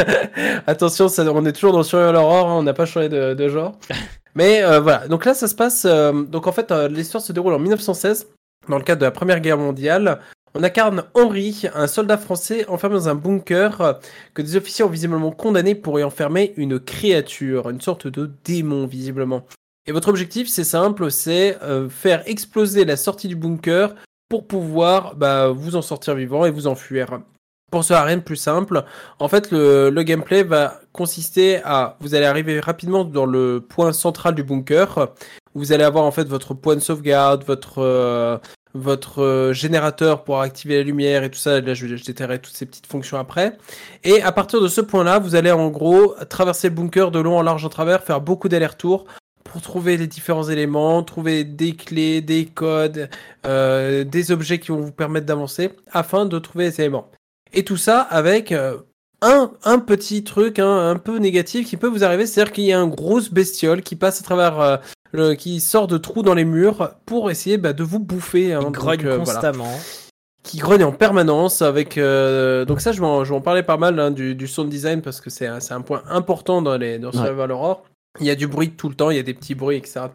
attention, 0.67 1.07
ça, 1.09 1.23
on 1.31 1.45
est 1.45 1.53
toujours 1.53 1.71
dans 1.71 1.79
le 1.79 1.83
Survival 1.83 2.15
Horror, 2.15 2.49
hein, 2.49 2.55
on 2.59 2.63
n'a 2.63 2.73
pas 2.73 2.85
changé 2.85 3.09
de, 3.09 3.33
de 3.33 3.49
genre. 3.49 3.77
Mais 4.39 4.63
euh, 4.63 4.79
voilà, 4.79 5.05
donc 5.09 5.25
là, 5.25 5.33
ça 5.33 5.49
se 5.49 5.53
passe... 5.53 5.83
euh, 5.83 6.23
donc 6.23 6.47
en 6.47 6.53
fait, 6.53 6.71
euh, 6.71 6.87
l'histoire 6.87 7.21
se 7.21 7.33
déroule 7.33 7.53
en 7.53 7.59
1916, 7.59 8.29
dans 8.69 8.77
le 8.77 8.85
cadre 8.85 9.01
de 9.01 9.05
la 9.05 9.11
Première 9.11 9.41
Guerre 9.41 9.57
mondiale. 9.57 10.21
On 10.55 10.63
incarne 10.63 11.03
Henri, 11.13 11.65
un 11.75 11.87
soldat 11.87 12.17
français 12.17 12.65
enfermé 12.69 12.95
dans 12.95 13.09
un 13.09 13.15
bunker 13.15 13.99
que 14.33 14.41
des 14.41 14.55
officiers 14.55 14.85
ont 14.85 14.89
visiblement 14.89 15.31
condamné 15.31 15.75
pour 15.75 15.99
y 15.99 16.05
enfermer 16.05 16.53
une 16.55 16.79
créature, 16.79 17.69
une 17.69 17.81
sorte 17.81 18.07
de 18.07 18.31
démon 18.45 18.85
visiblement. 18.85 19.45
Et 19.85 19.91
votre 19.91 20.07
objectif, 20.07 20.47
c'est 20.47 20.63
simple, 20.63 21.11
c'est 21.11 21.57
faire 21.89 22.23
exploser 22.25 22.85
la 22.85 22.95
sortie 22.95 23.27
du 23.27 23.35
bunker 23.35 23.93
pour 24.29 24.47
pouvoir 24.47 25.15
bah, 25.17 25.49
vous 25.49 25.75
en 25.75 25.81
sortir 25.81 26.15
vivant 26.15 26.45
et 26.45 26.51
vous 26.51 26.65
enfuir. 26.65 27.19
Pour 27.71 27.83
cela, 27.83 28.03
rien 28.03 28.17
de 28.17 28.23
plus 28.23 28.35
simple. 28.35 28.83
En 29.19 29.27
fait, 29.27 29.51
le, 29.51 29.91
gameplay 30.03 30.43
va 30.43 30.79
consister 30.91 31.61
à... 31.63 31.97
Vous 31.99 32.15
allez 32.15 32.25
arriver 32.25 32.59
rapidement 32.59 33.05
dans 33.05 33.25
le 33.25 33.63
point 33.67 33.93
central 33.93 34.35
du 34.35 34.43
bunker. 34.43 35.09
Vous 35.53 35.71
allez 35.71 35.83
avoir 35.83 36.05
en 36.05 36.11
fait 36.11 36.27
votre 36.27 36.53
point 36.53 36.75
de 36.75 36.81
sauvegarde, 36.81 37.43
votre... 37.43 37.79
euh, 37.79 38.37
votre 38.75 39.23
euh, 39.23 39.51
générateur 39.51 40.23
pour 40.23 40.41
activer 40.41 40.77
la 40.77 40.83
lumière 40.83 41.23
et 41.23 41.31
tout 41.31 41.39
ça. 41.39 41.59
Là, 41.59 41.73
je, 41.73 41.87
je 41.87 42.03
détaillerai 42.03 42.39
toutes 42.39 42.53
ces 42.53 42.65
petites 42.65 42.87
fonctions 42.87 43.17
après. 43.17 43.57
Et 44.03 44.21
à 44.21 44.31
partir 44.31 44.61
de 44.61 44.67
ce 44.67 44.81
point-là, 44.81 45.19
vous 45.19 45.35
allez 45.35 45.51
en 45.51 45.69
gros 45.69 46.13
traverser 46.29 46.69
le 46.69 46.75
bunker 46.75 47.11
de 47.11 47.19
long 47.19 47.37
en 47.37 47.41
large 47.41 47.65
en 47.65 47.69
travers, 47.69 48.03
faire 48.03 48.21
beaucoup 48.21 48.47
d'allers-retours 48.47 49.05
pour 49.43 49.61
trouver 49.61 49.97
les 49.97 50.07
différents 50.07 50.47
éléments, 50.47 51.01
trouver 51.03 51.43
des 51.43 51.75
clés, 51.75 52.21
des 52.21 52.45
codes, 52.45 53.09
euh, 53.45 54.03
des 54.03 54.31
objets 54.31 54.59
qui 54.59 54.71
vont 54.71 54.81
vous 54.81 54.91
permettre 54.91 55.25
d'avancer 55.25 55.71
afin 55.91 56.25
de 56.25 56.37
trouver 56.37 56.65
les 56.65 56.81
éléments. 56.81 57.09
Et 57.53 57.63
tout 57.63 57.77
ça 57.77 58.01
avec 58.01 58.51
euh, 58.51 58.77
un, 59.21 59.51
un 59.63 59.79
petit 59.79 60.23
truc 60.23 60.59
hein, 60.59 60.89
un 60.89 60.95
peu 60.97 61.17
négatif 61.17 61.67
qui 61.67 61.77
peut 61.77 61.87
vous 61.87 62.03
arriver, 62.03 62.25
c'est-à-dire 62.25 62.53
qu'il 62.53 62.65
y 62.65 62.73
a 62.73 62.79
une 62.79 62.89
grosse 62.89 63.31
bestiole 63.31 63.81
qui 63.81 63.95
passe 63.95 64.19
à 64.21 64.23
travers, 64.23 64.59
euh, 64.59 64.77
le, 65.11 65.33
qui 65.33 65.59
sort 65.59 65.87
de 65.87 65.97
trous 65.97 66.21
dans 66.21 66.35
les 66.35 66.45
murs 66.45 66.91
pour 67.05 67.31
essayer 67.31 67.57
bah, 67.57 67.73
de 67.73 67.83
vous 67.83 67.99
bouffer. 67.99 68.53
hein. 68.53 68.61
Donc, 68.61 68.75
grogne 68.75 69.05
euh, 69.05 69.17
voilà 69.17 69.33
constamment. 69.39 69.71
qui 70.43 70.57
grogne 70.59 70.83
en 70.83 70.91
permanence 70.91 71.61
avec 71.61 71.97
euh, 71.97 72.65
donc 72.65 72.81
ça 72.81 72.91
je 72.91 72.99
vais 72.99 73.05
en, 73.07 73.23
je 73.25 73.31
vais 73.31 73.35
en 73.37 73.41
parler 73.41 73.63
pas 73.63 73.77
mal 73.77 73.99
hein, 73.99 74.11
du, 74.11 74.35
du 74.35 74.47
sound 74.47 74.69
design 74.69 75.01
parce 75.01 75.19
que 75.19 75.29
c'est 75.29 75.47
un, 75.47 75.59
c'est 75.59 75.73
un 75.73 75.81
point 75.81 76.03
important 76.07 76.61
dans 76.61 76.77
les 76.77 76.99
dans 76.99 77.11
Survival 77.11 77.51
Horror 77.51 77.83
il 78.19 78.25
y 78.27 78.29
a 78.29 78.35
du 78.35 78.47
bruit 78.47 78.71
tout 78.71 78.87
le 78.89 78.95
temps 78.95 79.09
il 79.09 79.17
y 79.17 79.19
a 79.19 79.23
des 79.23 79.33
petits 79.33 79.55
bruits 79.55 79.77
etc 79.77 80.01
de 80.01 80.11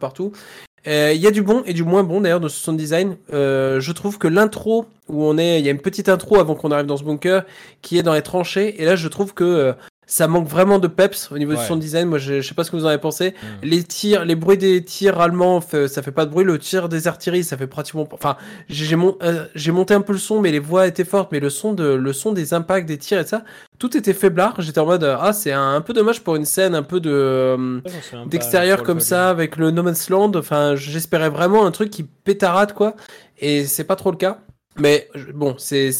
Euh, 0.87 1.13
il 1.15 1.21
y 1.21 1.27
a 1.27 1.31
du 1.31 1.41
bon 1.41 1.63
et 1.65 1.73
du 1.73 1.83
moins 1.83 2.03
bon 2.03 2.21
d'ailleurs 2.21 2.39
dans 2.39 2.49
ce 2.49 2.59
sound 2.59 2.77
design. 2.77 3.17
Euh, 3.33 3.79
je 3.79 3.91
trouve 3.91 4.17
que 4.17 4.27
l'intro 4.27 4.85
où 5.07 5.23
on 5.23 5.37
est 5.37 5.59
il 5.59 5.65
y 5.65 5.67
a 5.67 5.71
une 5.71 5.79
petite 5.79 6.09
intro 6.09 6.39
avant 6.39 6.55
qu'on 6.55 6.71
arrive 6.71 6.85
dans 6.85 6.97
ce 6.97 7.03
bunker 7.03 7.43
qui 7.81 7.97
est 7.97 8.03
dans 8.03 8.13
les 8.13 8.21
tranchées. 8.21 8.81
Et 8.81 8.85
là 8.85 8.95
je 8.95 9.07
trouve 9.07 9.33
que 9.33 9.43
euh, 9.43 9.73
ça 10.07 10.27
manque 10.27 10.47
vraiment 10.47 10.79
de 10.79 10.87
peps 10.87 11.31
au 11.31 11.37
niveau 11.37 11.53
Ouais. 11.53 11.57
du 11.59 11.63
sound 11.65 11.79
design 11.81 12.07
moi 12.07 12.17
je, 12.17 12.41
je 12.41 12.47
sais 12.47 12.53
pas 12.55 12.63
ce 12.63 12.71
que 12.71 12.75
vous 12.75 12.85
en 12.85 12.89
avez 12.89 12.97
pensé 12.99 13.31
Mm. 13.31 13.45
les 13.65 13.83
tirs 13.83 14.25
les 14.25 14.35
bruits 14.35 14.57
des 14.57 14.83
tirs 14.83 15.19
allemands 15.19 15.61
ça 15.61 16.01
fait 16.01 16.11
pas 16.11 16.25
de 16.25 16.31
bruit 16.31 16.43
le 16.45 16.57
tir 16.59 16.89
des 16.89 17.07
artilleries 17.07 17.43
ça 17.43 17.57
fait 17.57 17.67
pratiquement 17.67 18.07
enfin 18.11 18.37
j'ai 18.69 18.95
mon- 18.95 19.17
euh, 19.23 19.45
monté 19.71 19.93
un 19.93 20.01
peu 20.01 20.13
le 20.13 20.19
son, 20.19 20.39
mais 20.41 20.51
les 20.51 20.59
voix 20.59 20.87
étaient 20.87 21.03
fortes, 21.03 21.31
mais 21.31 21.39
le 21.41 21.49
son 21.49 21.73
de 21.73 21.83
le 21.83 22.13
son 22.13 22.31
des 22.31 22.53
impacts, 22.53 22.87
des 22.87 22.97
tirs 22.97 23.19
et 23.19 23.25
ça, 23.25 23.43
tout 23.77 23.97
était 23.97 24.13
faiblard. 24.13 24.55
J'étais 24.61 24.79
en 24.79 24.85
mode 24.85 25.03
ah 25.03 25.33
c'est 25.33 25.51
un, 25.51 25.75
un 25.75 25.81
peu 25.81 25.91
dommage 25.93 26.21
pour 26.23 26.35
une 26.37 26.45
scène 26.45 26.75
un 26.75 26.83
peu 26.83 26.99
de 27.01 27.11
euh, 27.11 27.81
d'extérieur 28.27 28.83
comme 28.83 28.99
ça 29.01 29.29
avec 29.29 29.57
le 29.57 29.71
No 29.71 29.83
Man's 29.83 30.09
Land. 30.09 30.31
Enfin 30.35 30.75
j'espérais 30.75 31.29
vraiment 31.29 31.65
un 31.65 31.71
truc 31.71 31.89
qui 31.89 32.03
pétarade 32.03 32.73
quoi, 32.73 32.95
et 33.39 33.65
c'est 33.65 33.83
pas 33.83 33.95
trop 33.95 34.11
le 34.11 34.17
cas. 34.17 34.39
Mais 34.77 35.07
bon, 35.33 35.55
c'est 35.57 35.91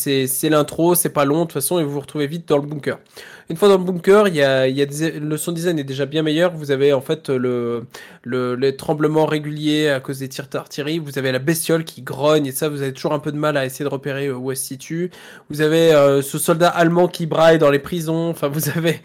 l'intro, 0.49 0.95
c'est 0.95 1.09
pas 1.09 1.23
long 1.23 1.39
de 1.39 1.43
toute 1.43 1.53
façon, 1.53 1.79
et 1.79 1.83
vous 1.85 1.91
vous 1.91 2.01
retrouvez 2.01 2.27
vite 2.27 2.45
dans 2.47 2.57
le 2.57 2.63
bunker. 2.67 2.97
Une 3.49 3.57
fois 3.57 3.67
dans 3.67 3.77
le 3.77 3.83
bunker, 3.83 4.27
il 4.27 4.35
y 4.35 4.41
a, 4.41 4.67
il 4.67 4.75
y 4.75 4.81
a 4.81 4.87
des, 4.87 5.19
le 5.19 5.37
son 5.37 5.51
design 5.51 5.77
est 5.77 5.83
déjà 5.83 6.05
bien 6.07 6.23
meilleur. 6.23 6.51
Vous 6.55 6.71
avez 6.71 6.93
en 6.93 7.01
fait 7.01 7.29
le, 7.29 7.85
le, 8.23 8.55
les 8.55 8.75
tremblements 8.75 9.25
réguliers 9.27 9.89
à 9.89 9.99
cause 9.99 10.19
des 10.19 10.29
tirs 10.29 10.47
d'artillerie. 10.47 10.97
Vous 10.97 11.19
avez 11.19 11.31
la 11.31 11.37
bestiole 11.39 11.83
qui 11.85 12.01
grogne 12.01 12.47
et 12.47 12.51
ça, 12.51 12.69
vous 12.69 12.81
avez 12.81 12.91
toujours 12.93 13.13
un 13.13 13.19
peu 13.19 13.31
de 13.31 13.37
mal 13.37 13.55
à 13.57 13.65
essayer 13.65 13.85
de 13.85 13.89
repérer 13.89 14.27
euh, 14.27 14.35
où 14.35 14.49
elle 14.51 14.57
se 14.57 14.65
situe. 14.65 15.11
Vous 15.51 15.61
avez 15.61 15.93
euh, 15.93 16.21
ce 16.23 16.39
soldat 16.39 16.69
allemand 16.69 17.07
qui 17.07 17.27
braille 17.27 17.59
dans 17.59 17.69
les 17.69 17.79
prisons. 17.79 18.29
Enfin, 18.29 18.47
vous 18.47 18.67
avez, 18.69 19.01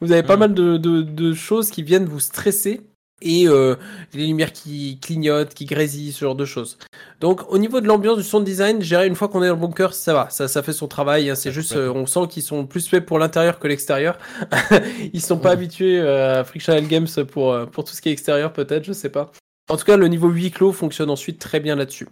Vous 0.00 0.12
avez 0.12 0.22
pas 0.24 0.36
Mm. 0.36 0.40
mal 0.40 0.54
de, 0.54 0.76
de, 0.76 1.02
de 1.02 1.34
choses 1.34 1.70
qui 1.70 1.82
viennent 1.82 2.06
vous 2.06 2.20
stresser 2.20 2.80
et 3.22 3.46
euh, 3.48 3.76
les 4.12 4.26
lumières 4.26 4.52
qui 4.52 4.98
clignotent, 5.00 5.54
qui 5.54 5.64
grésillent, 5.64 6.12
ce 6.12 6.20
genre 6.24 6.34
de 6.34 6.44
choses. 6.44 6.78
Donc 7.20 7.50
au 7.50 7.58
niveau 7.58 7.80
de 7.80 7.86
l'ambiance 7.86 8.18
du 8.18 8.24
sound 8.24 8.44
design, 8.44 8.78
dirais 8.80 9.06
une 9.06 9.14
fois 9.14 9.28
qu'on 9.28 9.42
est 9.42 9.48
dans 9.48 9.54
le 9.54 9.60
bunker, 9.60 9.94
ça 9.94 10.12
va, 10.12 10.28
ça, 10.30 10.48
ça 10.48 10.62
fait 10.62 10.72
son 10.72 10.88
travail. 10.88 11.30
hein. 11.30 11.34
c'est 11.34 11.52
juste, 11.52 11.74
euh, 11.76 11.90
on 11.94 12.06
sent 12.06 12.26
qu'ils 12.28 12.42
sont 12.42 12.66
plus 12.66 12.86
faits 12.88 13.06
pour 13.06 13.18
l'intérieur 13.18 13.58
que 13.58 13.68
l'extérieur. 13.68 14.18
Ils 15.12 15.20
sont 15.22 15.38
pas 15.38 15.50
Ouais. 15.50 15.54
habitués 15.54 16.00
euh, 16.00 16.40
à 16.40 16.44
Frictional 16.44 16.86
Games 16.86 17.06
pour, 17.30 17.52
euh, 17.52 17.66
pour 17.66 17.84
tout 17.84 17.94
ce 17.94 18.02
qui 18.02 18.08
est 18.08 18.12
extérieur, 18.12 18.52
peut-être, 18.52 18.84
je 18.84 18.92
sais 18.92 19.08
pas. 19.10 19.30
En 19.70 19.76
tout 19.76 19.84
cas, 19.84 19.96
le 19.96 20.08
niveau 20.08 20.28
huis 20.28 20.50
clos 20.50 20.72
fonctionne 20.72 21.08
ensuite 21.08 21.38
très 21.38 21.60
bien 21.60 21.76
là-dessus. 21.76 22.08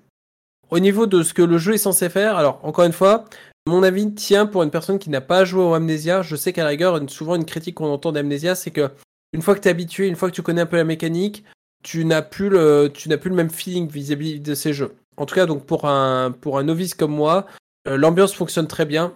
Au 0.70 0.78
niveau 0.78 1.06
de 1.06 1.22
ce 1.22 1.34
que 1.34 1.42
le 1.42 1.58
jeu 1.58 1.74
est 1.74 1.78
censé 1.78 2.08
faire, 2.08 2.36
alors 2.36 2.60
encore 2.62 2.84
une 2.86 2.92
fois, 2.92 3.24
mon 3.66 3.82
avis 3.82 4.14
tient 4.14 4.46
pour 4.46 4.62
une 4.62 4.70
personne 4.70 4.98
qui 4.98 5.10
n'a 5.10 5.20
pas 5.20 5.44
joué 5.44 5.62
au 5.62 5.74
Amnesia. 5.74 6.22
Je 6.22 6.34
sais 6.36 6.52
qu'à 6.54 6.62
la 6.62 6.70
rigueur, 6.70 6.98
souvent 7.08 7.34
une 7.34 7.44
critique 7.44 7.74
qu'on 7.74 7.92
entend 7.92 8.10
d'Amnesia, 8.12 8.54
c'est 8.54 8.70
que 8.70 8.88
une 9.32 9.42
fois 9.42 9.54
que 9.54 9.60
tu 9.60 9.68
es 9.68 9.70
habitué, 9.70 10.08
une 10.08 10.16
fois 10.16 10.30
que 10.30 10.34
tu 10.34 10.42
connais 10.42 10.60
un 10.62 10.66
peu 10.66 10.76
la 10.76 10.84
mécanique, 10.84 11.44
tu 11.82 12.04
n'as 12.04 12.22
plus 12.22 12.48
le, 12.48 12.90
tu 12.92 13.08
n'as 13.08 13.16
plus 13.16 13.30
le 13.30 13.36
même 13.36 13.50
feeling 13.50 13.88
vis-à-vis 13.88 14.40
de 14.40 14.54
ces 14.54 14.72
jeux. 14.72 14.94
En 15.16 15.26
tout 15.26 15.34
cas, 15.34 15.46
donc 15.46 15.66
pour 15.66 15.86
un, 15.86 16.30
pour 16.30 16.58
un 16.58 16.62
novice 16.62 16.94
comme 16.94 17.12
moi, 17.14 17.46
euh, 17.88 17.96
l'ambiance 17.96 18.34
fonctionne 18.34 18.66
très 18.68 18.86
bien. 18.86 19.12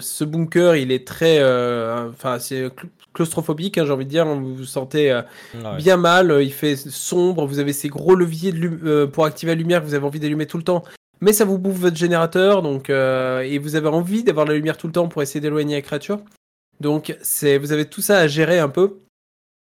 Ce 0.00 0.24
bunker, 0.24 0.76
il 0.76 0.92
est 0.92 1.06
très, 1.06 1.38
euh, 1.38 2.08
enfin, 2.10 2.38
c'est 2.38 2.66
cl- 2.66 2.88
claustrophobique, 3.14 3.78
hein, 3.78 3.84
j'ai 3.86 3.92
envie 3.92 4.04
de 4.04 4.10
dire. 4.10 4.26
Vous 4.26 4.54
vous 4.54 4.64
sentez 4.64 5.10
euh, 5.10 5.22
Ouais. 5.54 5.76
bien 5.78 5.96
mal, 5.96 6.30
euh, 6.30 6.42
il 6.42 6.52
fait 6.52 6.76
sombre, 6.76 7.46
vous 7.46 7.58
avez 7.60 7.72
ces 7.72 7.88
gros 7.88 8.14
leviers 8.14 8.52
de 8.52 8.78
euh, 8.84 9.06
pour 9.06 9.24
activer 9.24 9.52
la 9.52 9.58
lumière 9.58 9.80
que 9.80 9.86
vous 9.86 9.94
avez 9.94 10.04
envie 10.04 10.20
d'allumer 10.20 10.46
tout 10.46 10.58
le 10.58 10.64
temps. 10.64 10.84
Mais 11.22 11.32
ça 11.32 11.46
vous 11.46 11.56
bouffe 11.58 11.78
votre 11.78 11.96
générateur, 11.96 12.60
donc 12.60 12.90
euh, 12.90 13.40
et 13.40 13.56
vous 13.56 13.74
avez 13.74 13.88
envie 13.88 14.22
d'avoir 14.22 14.44
la 14.44 14.52
lumière 14.54 14.76
tout 14.76 14.86
le 14.86 14.92
temps 14.92 15.08
pour 15.08 15.22
essayer 15.22 15.40
d'éloigner 15.40 15.76
la 15.76 15.82
créature. 15.82 16.20
Donc 16.80 17.16
c'est 17.22 17.56
vous 17.56 17.72
avez 17.72 17.86
tout 17.86 18.02
ça 18.02 18.18
à 18.18 18.26
gérer 18.26 18.58
un 18.58 18.68
peu. 18.68 18.98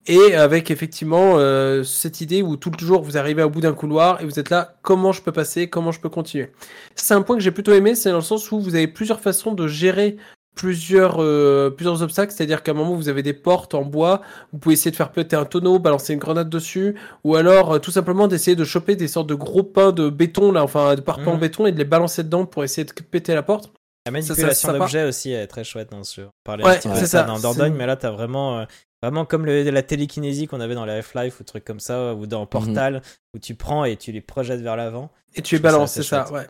Et 0.08 0.36
avec 0.36 0.70
effectivement 0.70 1.36
euh, 1.38 1.84
cette 1.84 2.20
idée 2.20 2.42
où 2.42 2.58
tout 2.58 2.72
le 2.78 2.86
jour 2.86 3.02
vous 3.02 3.18
arrivez 3.18 3.42
au 3.44 3.50
bout 3.50 3.62
d'un 3.62 3.74
couloir 3.74 4.22
et 4.22 4.26
vous 4.26 4.38
êtes 4.40 4.50
là, 4.50 4.76
comment 4.82 5.12
je 5.14 5.22
peux 5.22 5.32
passer, 5.32 5.70
comment 5.70 5.92
je 5.94 6.02
peux 6.02 6.10
continuer? 6.10 6.52
C'est 6.96 7.14
un 7.14 7.22
point 7.22 7.38
que 7.38 7.42
j'ai 7.42 7.52
plutôt 7.52 7.72
aimé, 7.74 7.96
c'est 7.96 8.10
dans 8.10 8.18
le 8.18 8.22
sens 8.22 8.52
où 8.52 8.60
vous 8.60 8.76
avez 8.76 8.88
plusieurs 8.88 9.22
façons 9.22 9.54
de 9.54 9.66
gérer 9.68 10.18
plusieurs, 10.56 11.16
euh, 11.20 11.70
plusieurs 11.72 12.04
obstacles, 12.04 12.32
c'est-à-dire 12.32 12.62
qu'à 12.64 12.72
un 12.72 12.76
moment 12.76 12.96
vous 12.96 13.10
avez 13.10 13.24
des 13.24 13.34
portes 13.34 13.74
en 13.74 13.84
bois, 13.84 14.22
vous 14.52 14.60
pouvez 14.60 14.74
essayer 14.74 14.92
de 14.92 14.96
faire 14.96 15.12
péter 15.12 15.36
un 15.36 15.46
tonneau, 15.46 15.80
balancer 15.80 16.14
une 16.14 16.20
grenade 16.20 16.50
dessus, 16.50 16.96
ou 17.24 17.36
alors 17.36 17.72
euh, 17.74 17.80
tout 17.80 17.90
simplement 17.92 18.28
d'essayer 18.28 18.56
de 18.56 18.64
choper 18.64 18.96
des 18.96 19.08
sortes 19.08 19.28
de 19.28 19.34
gros 19.36 19.64
pains 19.64 19.92
de 19.92 20.10
béton, 20.10 20.52
là, 20.52 20.64
enfin 20.64 20.94
de 20.96 21.02
parpaings 21.02 21.28
en 21.32 21.34
Mhm. 21.36 21.40
béton 21.40 21.66
et 21.66 21.72
de 21.72 21.78
les 21.78 21.86
balancer 21.86 22.24
dedans 22.24 22.46
pour 22.46 22.64
essayer 22.64 22.86
de 22.86 22.92
péter 22.92 23.34
la 23.34 23.42
porte. 23.42 23.72
La 24.06 24.12
manipulation 24.12 24.74
d'objets 24.74 25.06
aussi 25.08 25.32
est 25.32 25.48
très 25.48 25.64
chouette 25.64 25.90
dans 25.92 26.04
ce 26.04 26.22
jeu. 26.22 26.28
On 26.28 26.32
parlait 26.44 26.66
Ouais, 26.66 26.72
un 26.72 26.80
petit 26.80 26.90
peu 26.90 26.96
ça 26.98 27.08
ça, 27.08 27.24
dans 27.24 27.40
Dordogne, 27.40 27.74
mais 27.74 27.86
là 27.88 27.96
t'as 27.96 28.12
vraiment, 28.12 28.60
euh, 28.60 28.66
vraiment 29.04 29.26
comme 29.26 29.46
le- 29.46 29.70
la 29.70 29.84
télékinésie 29.84 30.48
qu'on 30.48 30.62
avait 30.62 30.76
dans 30.76 30.86
les 30.86 30.94
Half-Life 30.94 31.42
ou 31.42 31.44
trucs 31.44 31.66
comme 31.66 31.82
ça, 31.82 32.14
ou 32.14 32.26
dans 32.26 32.46
Portal, 32.46 33.02
où 33.36 33.40
tu 33.40 33.54
prends 33.54 33.84
et 33.84 33.98
tu 33.98 34.14
les 34.14 34.22
projettes 34.22 34.62
vers 34.62 34.78
l'avant. 34.78 35.12
Et 35.36 35.42
tu 35.42 35.56
les 35.56 35.62
balances, 35.62 35.92
c'est 35.92 36.04
ça, 36.04 36.32
ouais. 36.32 36.48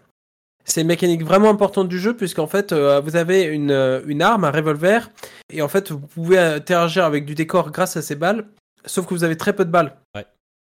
C'est 0.64 0.82
une 0.82 0.88
mécanique 0.88 1.24
vraiment 1.24 1.50
importante 1.50 1.90
du 1.90 2.00
jeu, 2.00 2.16
puisqu'en 2.16 2.46
fait, 2.48 2.72
euh, 2.72 3.02
vous 3.02 3.16
avez 3.16 3.42
une, 3.44 3.72
euh, 3.72 4.02
une 4.06 4.22
arme, 4.22 4.46
un 4.46 4.52
revolver, 4.52 5.10
et 5.52 5.64
en 5.64 5.68
fait, 5.68 5.92
vous 5.92 6.00
pouvez 6.00 6.38
interagir 6.38 7.06
avec 7.06 7.26
du 7.26 7.34
décor 7.34 7.72
grâce 7.72 7.98
à 7.98 8.02
ces 8.04 8.16
balles, 8.16 8.46
sauf 8.86 9.06
que 9.08 9.14
vous 9.16 9.24
avez 9.24 9.36
très 9.36 9.54
peu 9.54 9.66
de 9.66 9.72
balles. 9.72 9.96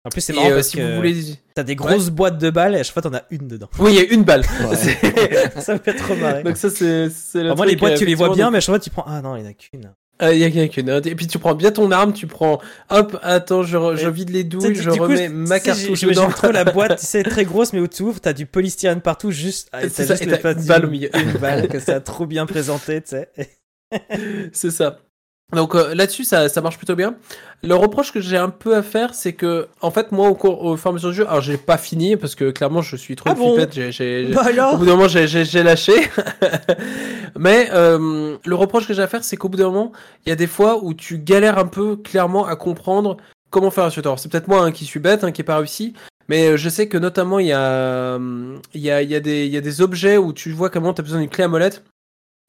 En 0.04 0.08
plus 0.08 0.20
c'est 0.20 0.32
marrant 0.34 0.50
euh, 0.50 0.54
parce 0.54 0.68
si 0.68 0.76
que 0.76 0.82
vous 0.82 0.94
voulez. 0.96 1.34
t'as 1.52 1.64
des 1.64 1.74
grosses 1.74 2.10
boîtes 2.10 2.38
de 2.38 2.50
balles 2.50 2.76
et 2.76 2.78
à 2.78 2.82
chaque 2.84 2.92
fois 2.92 3.02
t'en 3.02 3.12
as 3.12 3.24
une 3.30 3.48
dedans. 3.48 3.68
Oui, 3.80 3.92
il 3.92 3.96
y 3.96 3.98
a 3.98 4.04
une 4.14 4.22
balle. 4.22 4.42
Ouais. 4.42 4.76
Ça 5.60 5.74
me 5.74 5.78
fait 5.80 5.94
trop 5.94 6.14
marrer. 6.14 6.44
Donc 6.44 6.56
ça, 6.56 6.70
c'est. 6.70 7.08
moi 7.56 7.66
les 7.66 7.74
boîtes 7.74 7.96
tu 7.98 8.06
les 8.06 8.14
vois 8.14 8.32
bien, 8.32 8.52
mais 8.52 8.58
à 8.58 8.60
chaque 8.60 8.72
fois 8.72 8.78
tu 8.78 8.90
prends 8.90 9.04
ah 9.04 9.20
non 9.20 9.34
il 9.34 9.42
y 9.42 9.46
en 9.46 9.50
a 9.50 9.52
qu'une. 9.52 9.92
Il 10.22 10.38
y 10.38 10.44
a 10.60 10.68
qu'une. 10.68 10.88
Et 11.04 11.14
puis 11.14 11.26
tu 11.26 11.38
prends 11.38 11.54
bien 11.54 11.70
ton 11.70 11.90
arme, 11.90 12.12
tu 12.12 12.26
prends. 12.26 12.58
Hop, 12.90 13.18
attends, 13.22 13.62
je, 13.62 13.76
re- 13.76 13.96
je 13.96 14.08
vide 14.08 14.30
les 14.30 14.44
douilles, 14.44 14.74
je 14.74 14.88
coup, 14.90 15.02
remets 15.02 15.28
tu 15.28 15.34
ma 15.34 15.60
cartouche 15.60 16.00
dedans. 16.00 16.28
trop 16.28 16.52
la 16.52 16.64
boîte, 16.72 16.98
c'est 17.00 17.22
très 17.22 17.44
grosse, 17.44 17.72
mais 17.72 17.80
où 17.80 17.86
tu 17.86 18.02
ouvres, 18.02 18.20
t'as 18.20 18.32
du 18.32 18.46
polystyrène 18.46 19.02
partout, 19.02 19.30
juste, 19.30 19.68
ah, 19.72 19.82
t'as 19.82 19.88
ça, 19.88 20.14
et 20.14 20.24
une 20.24 20.64
balle 20.66 20.86
au 20.86 20.90
milieu. 20.90 21.10
Une 21.16 21.32
balle, 21.32 21.68
que 21.68 21.80
ça 21.80 21.96
a 21.96 22.00
trop 22.00 22.26
bien 22.26 22.46
présenté, 22.46 23.02
tu 23.02 23.10
sais. 23.10 23.30
C'est 24.52 24.70
ça. 24.70 24.98
Donc 25.54 25.76
euh, 25.76 25.94
là-dessus, 25.94 26.24
ça, 26.24 26.48
ça 26.48 26.60
marche 26.60 26.76
plutôt 26.76 26.96
bien. 26.96 27.14
Le 27.62 27.74
reproche 27.74 28.12
que 28.12 28.20
j'ai 28.20 28.36
un 28.36 28.48
peu 28.50 28.74
à 28.74 28.82
faire, 28.82 29.14
c'est 29.14 29.32
que, 29.32 29.68
en 29.80 29.90
fait, 29.92 30.10
moi, 30.10 30.28
au 30.28 30.34
cours, 30.34 30.64
au 30.64 30.76
fur 30.76 30.88
et 30.88 30.90
à 30.90 30.92
mesure 30.94 31.10
du 31.10 31.16
jeu, 31.16 31.26
alors 31.28 31.40
j'ai 31.40 31.56
pas 31.56 31.78
fini 31.78 32.16
parce 32.16 32.34
que 32.34 32.50
clairement, 32.50 32.82
je 32.82 32.96
suis 32.96 33.14
trop 33.14 33.30
Ah 33.30 33.34
bon 33.34 33.54
flippette, 33.54 33.72
j'ai- 33.74 33.92
j'ai- 33.92 34.26
j'ai- 34.26 34.34
Bah 34.34 34.72
Au 34.74 34.76
bout 34.76 34.84
d'un 34.86 34.96
moment, 34.96 35.08
j'ai- 35.08 35.62
lâché. 35.62 35.92
Mais 37.38 37.68
euh, 37.72 38.36
le 38.44 38.54
reproche 38.54 38.86
que 38.88 38.94
j'ai 38.94 39.02
à 39.02 39.06
faire, 39.06 39.22
c'est 39.24 39.36
qu'au 39.36 39.48
bout 39.48 39.56
d'un 39.56 39.66
moment, 39.70 39.92
il 40.24 40.30
y 40.30 40.32
a 40.32 40.36
des 40.36 40.46
fois 40.46 40.82
où 40.82 40.94
tu 40.94 41.18
galères 41.18 41.58
un 41.58 41.66
peu 41.66 41.96
clairement 41.96 42.46
à 42.46 42.56
comprendre 42.56 43.16
comment 43.50 43.70
faire 43.70 43.84
un. 43.84 43.90
Alors, 44.00 44.18
c'est 44.18 44.30
peut-être 44.30 44.48
moi 44.48 44.64
hein, 44.64 44.72
qui 44.72 44.84
suis 44.84 45.00
bête, 45.00 45.22
hein, 45.24 45.32
qui 45.32 45.42
est 45.42 45.44
pas 45.44 45.58
réussi. 45.58 45.94
Mais 46.28 46.48
euh, 46.48 46.56
je 46.56 46.68
sais 46.68 46.88
que 46.88 46.98
notamment, 46.98 47.38
il 47.38 47.46
y 47.46 47.52
a, 47.52 47.60
euh, 47.60 48.56
il 48.74 48.80
y, 48.80 48.90
a, 48.90 49.00
il 49.02 49.10
y, 49.10 49.14
a 49.14 49.20
des- 49.20 49.46
il 49.46 49.52
y 49.52 49.56
a 49.56 49.60
des 49.60 49.80
objets 49.80 50.16
où 50.16 50.32
tu 50.32 50.50
vois 50.50 50.70
comment 50.70 50.92
tu 50.92 51.00
as 51.00 51.04
besoin 51.04 51.20
d'une 51.20 51.28
clé 51.28 51.44
à 51.44 51.48
molette. 51.48 51.84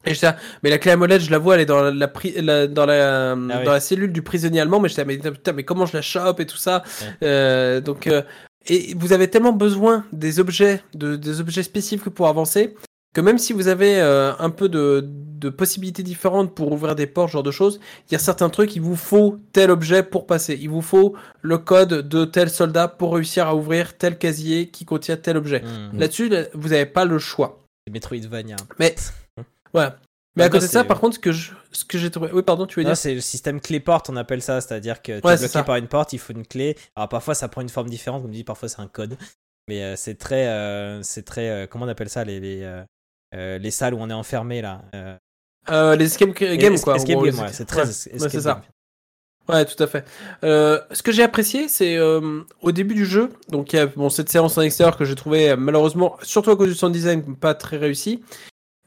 Et 0.04 0.14
je 0.14 0.20
dis, 0.20 0.26
ah, 0.26 0.36
mais 0.62 0.70
la 0.70 0.78
clé 0.78 0.92
à 0.92 0.96
molette, 0.96 1.22
je 1.22 1.30
la 1.30 1.38
vois, 1.38 1.56
elle 1.56 1.62
est 1.62 1.66
dans 1.66 1.82
la, 1.82 1.90
la 1.90 2.06
pri- 2.08 2.40
la- 2.40 2.66
dans, 2.66 2.86
la, 2.86 3.34
oui. 3.36 3.64
dans 3.64 3.72
la 3.72 3.80
cellule 3.80 4.12
du 4.12 4.22
prisonnier 4.22 4.60
allemand. 4.60 4.80
Mais 4.80 4.88
je 4.88 4.94
dis, 4.94 5.00
ah, 5.00 5.04
mais, 5.04 5.18
putain, 5.18 5.52
mais 5.52 5.64
comment 5.64 5.86
je 5.86 5.94
la 5.96 6.02
chope 6.02 6.40
et 6.40 6.46
tout 6.46 6.56
ça. 6.56 6.82
Ouais. 7.02 7.08
Euh, 7.28 7.80
donc, 7.80 8.06
euh, 8.06 8.22
et 8.66 8.94
vous 8.96 9.12
avez 9.12 9.28
tellement 9.28 9.52
besoin 9.52 10.04
des 10.12 10.38
objets, 10.40 10.82
de, 10.94 11.16
des 11.16 11.40
objets 11.40 11.62
spécifiques 11.62 12.10
pour 12.10 12.28
avancer, 12.28 12.74
que 13.14 13.20
même 13.20 13.38
si 13.38 13.52
vous 13.52 13.66
avez 13.68 14.00
euh, 14.00 14.32
un 14.38 14.50
peu 14.50 14.68
de, 14.68 15.02
de 15.04 15.48
possibilités 15.48 16.02
différentes 16.04 16.54
pour 16.54 16.70
ouvrir 16.70 16.94
des 16.94 17.06
portes, 17.06 17.30
ce 17.30 17.32
genre 17.32 17.42
de 17.42 17.50
choses, 17.50 17.80
il 18.08 18.12
y 18.12 18.16
a 18.16 18.18
certains 18.20 18.50
trucs, 18.50 18.76
il 18.76 18.82
vous 18.82 18.94
faut 18.96 19.38
tel 19.52 19.70
objet 19.70 20.02
pour 20.04 20.26
passer. 20.26 20.56
Il 20.60 20.68
vous 20.70 20.82
faut 20.82 21.16
le 21.40 21.58
code 21.58 22.06
de 22.08 22.24
tel 22.24 22.50
soldat 22.50 22.86
pour 22.86 23.14
réussir 23.14 23.48
à 23.48 23.56
ouvrir 23.56 23.96
tel 23.96 24.16
casier 24.18 24.68
qui 24.68 24.84
contient 24.84 25.16
tel 25.16 25.36
objet. 25.38 25.62
Hmm, 25.62 25.98
Là-dessus, 25.98 26.28
là, 26.28 26.42
vous 26.54 26.68
n'avez 26.68 26.86
pas 26.86 27.04
le 27.04 27.18
choix. 27.18 27.58
Metroidvania. 27.90 28.56
Mais, 28.78 28.94
voilà. 29.72 29.96
Mais 30.36 30.44
à 30.44 30.48
côté 30.50 30.66
de 30.66 30.70
ça, 30.70 30.84
par 30.84 31.00
contre, 31.00 31.16
ce 31.16 31.20
que 31.20 31.32
je- 31.32 31.50
ce 31.72 31.84
que 31.84 31.98
j'ai 31.98 32.10
trouvé. 32.12 32.30
Oui, 32.32 32.42
pardon, 32.42 32.64
tu 32.66 32.78
veux 32.78 32.84
Non, 32.84 32.90
dire? 32.90 32.96
c'est 32.96 33.14
le 33.14 33.20
système 33.20 33.60
clé-porte, 33.60 34.08
on 34.08 34.16
appelle 34.16 34.40
ça, 34.40 34.60
c'est-à-dire 34.60 35.02
que 35.02 35.18
tu 35.18 35.26
Ouais, 35.26 35.34
es 35.34 35.38
bloqué 35.38 35.62
par 35.64 35.76
une 35.76 35.88
porte, 35.88 36.12
il 36.12 36.18
faut 36.20 36.32
une 36.32 36.46
clé. 36.46 36.76
Alors 36.94 37.08
parfois 37.08 37.34
ça 37.34 37.48
prend 37.48 37.60
une 37.60 37.68
forme 37.68 37.88
différente, 37.88 38.22
comme 38.22 38.30
je 38.30 38.36
dis, 38.36 38.44
parfois 38.44 38.68
c'est 38.68 38.80
un 38.80 38.86
code. 38.86 39.16
Mais 39.66 39.82
euh, 39.82 39.96
c'est 39.96 40.14
très, 40.14 40.46
euh, 40.46 41.02
c'est 41.02 41.24
très, 41.24 41.48
euh, 41.50 41.66
comment 41.66 41.86
on 41.86 41.88
appelle 41.88 42.08
ça, 42.08 42.24
les, 42.24 42.38
les, 42.40 43.58
les 43.58 43.70
salles 43.72 43.94
où 43.94 43.98
on 43.98 44.08
est 44.10 44.14
enfermé 44.14 44.62
là. 44.62 44.82
Les 45.96 46.04
escape 46.04 46.30
games, 46.30 46.74
es- 46.74 46.80
quoi. 46.80 46.96
Escape 46.96 47.14
gros, 47.16 47.24
game, 47.24 47.34
les- 47.34 47.40
ouais, 47.42 47.48
c'est 47.52 47.64
très 47.66 47.82
Ouais. 47.82 48.20
Ouais, 48.20 48.28
ça. 48.40 48.62
Ouais, 49.48 49.64
tout 49.64 49.82
à 49.82 49.86
fait. 49.86 50.04
Euh, 50.44 50.78
ce 50.92 51.02
que 51.02 51.10
j'ai 51.10 51.22
apprécié, 51.22 51.68
c'est 51.68 51.96
euh, 51.96 52.42
au 52.60 52.70
début 52.70 52.94
du 52.94 53.06
jeu, 53.06 53.30
donc 53.48 53.72
il 53.72 53.76
y 53.76 53.78
a 53.78 53.86
bon, 53.86 54.08
cette 54.10 54.28
séance 54.28 54.56
en 54.58 54.62
extérieur 54.62 54.96
que 54.96 55.04
j'ai 55.06 55.14
trouvé 55.14 55.56
malheureusement, 55.56 56.16
surtout 56.22 56.50
à 56.50 56.56
cause 56.56 56.68
du 56.68 56.74
sound 56.74 56.92
design, 56.92 57.34
pas 57.34 57.54
très 57.54 57.78
réussi. 57.78 58.22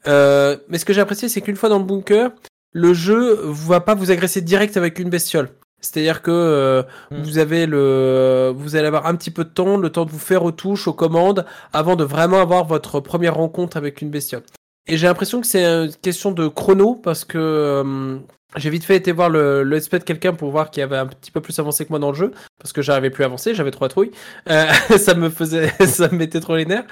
Euh, 0.06 0.56
mais 0.68 0.78
ce 0.78 0.84
que 0.84 0.92
j'ai 0.92 1.00
apprécié, 1.00 1.28
c'est 1.28 1.40
qu'une 1.40 1.56
fois 1.56 1.68
dans 1.68 1.78
le 1.78 1.84
bunker, 1.84 2.30
le 2.72 2.94
jeu 2.94 3.38
va 3.44 3.80
pas 3.80 3.94
vous 3.94 4.10
agresser 4.10 4.40
direct 4.40 4.76
avec 4.76 4.98
une 4.98 5.10
bestiole. 5.10 5.50
C'est-à-dire 5.80 6.22
que 6.22 6.30
euh, 6.30 6.82
Hmm. 7.10 7.22
vous 7.22 7.38
avez 7.38 7.66
le, 7.66 8.52
vous 8.54 8.76
allez 8.76 8.86
avoir 8.86 9.06
un 9.06 9.16
petit 9.16 9.30
peu 9.30 9.44
de 9.44 9.50
temps, 9.50 9.76
le 9.76 9.90
temps 9.90 10.04
de 10.04 10.10
vous 10.10 10.18
faire 10.18 10.44
aux 10.44 10.52
touches, 10.52 10.86
aux 10.88 10.92
commandes, 10.92 11.44
avant 11.72 11.96
de 11.96 12.04
vraiment 12.04 12.40
avoir 12.40 12.64
votre 12.64 13.00
première 13.00 13.34
rencontre 13.34 13.76
avec 13.76 14.00
une 14.00 14.10
bestiole. 14.10 14.42
Et 14.86 14.96
j'ai 14.96 15.06
l'impression 15.06 15.40
que 15.40 15.46
c'est 15.46 15.64
une 15.64 15.94
question 15.94 16.32
de 16.32 16.48
chrono 16.48 16.94
parce 16.94 17.24
que 17.24 17.38
euh, 17.38 18.18
j'ai 18.56 18.70
vite 18.70 18.84
fait 18.84 18.96
été 18.96 19.12
voir 19.12 19.30
le, 19.30 19.62
le 19.62 19.80
de 19.80 19.98
quelqu'un 19.98 20.32
pour 20.34 20.50
voir 20.50 20.70
qui 20.70 20.80
avait 20.80 20.96
un 20.96 21.06
petit 21.06 21.30
peu 21.30 21.40
plus 21.40 21.58
avancé 21.58 21.84
que 21.84 21.90
moi 21.90 21.98
dans 21.98 22.10
le 22.10 22.16
jeu 22.16 22.32
parce 22.58 22.72
que 22.72 22.80
j'arrivais 22.80 23.10
plus 23.10 23.24
à 23.24 23.26
avancer, 23.26 23.54
j'avais 23.54 23.72
trop 23.72 23.84
la 23.84 23.88
trouille. 23.88 24.10
Euh, 24.48 24.66
ça 24.96 25.14
me 25.14 25.30
faisait, 25.30 25.68
ça 25.86 26.08
me 26.08 26.18
mettait 26.18 26.40
trop 26.40 26.56
les 26.56 26.64
nerfs. 26.64 26.84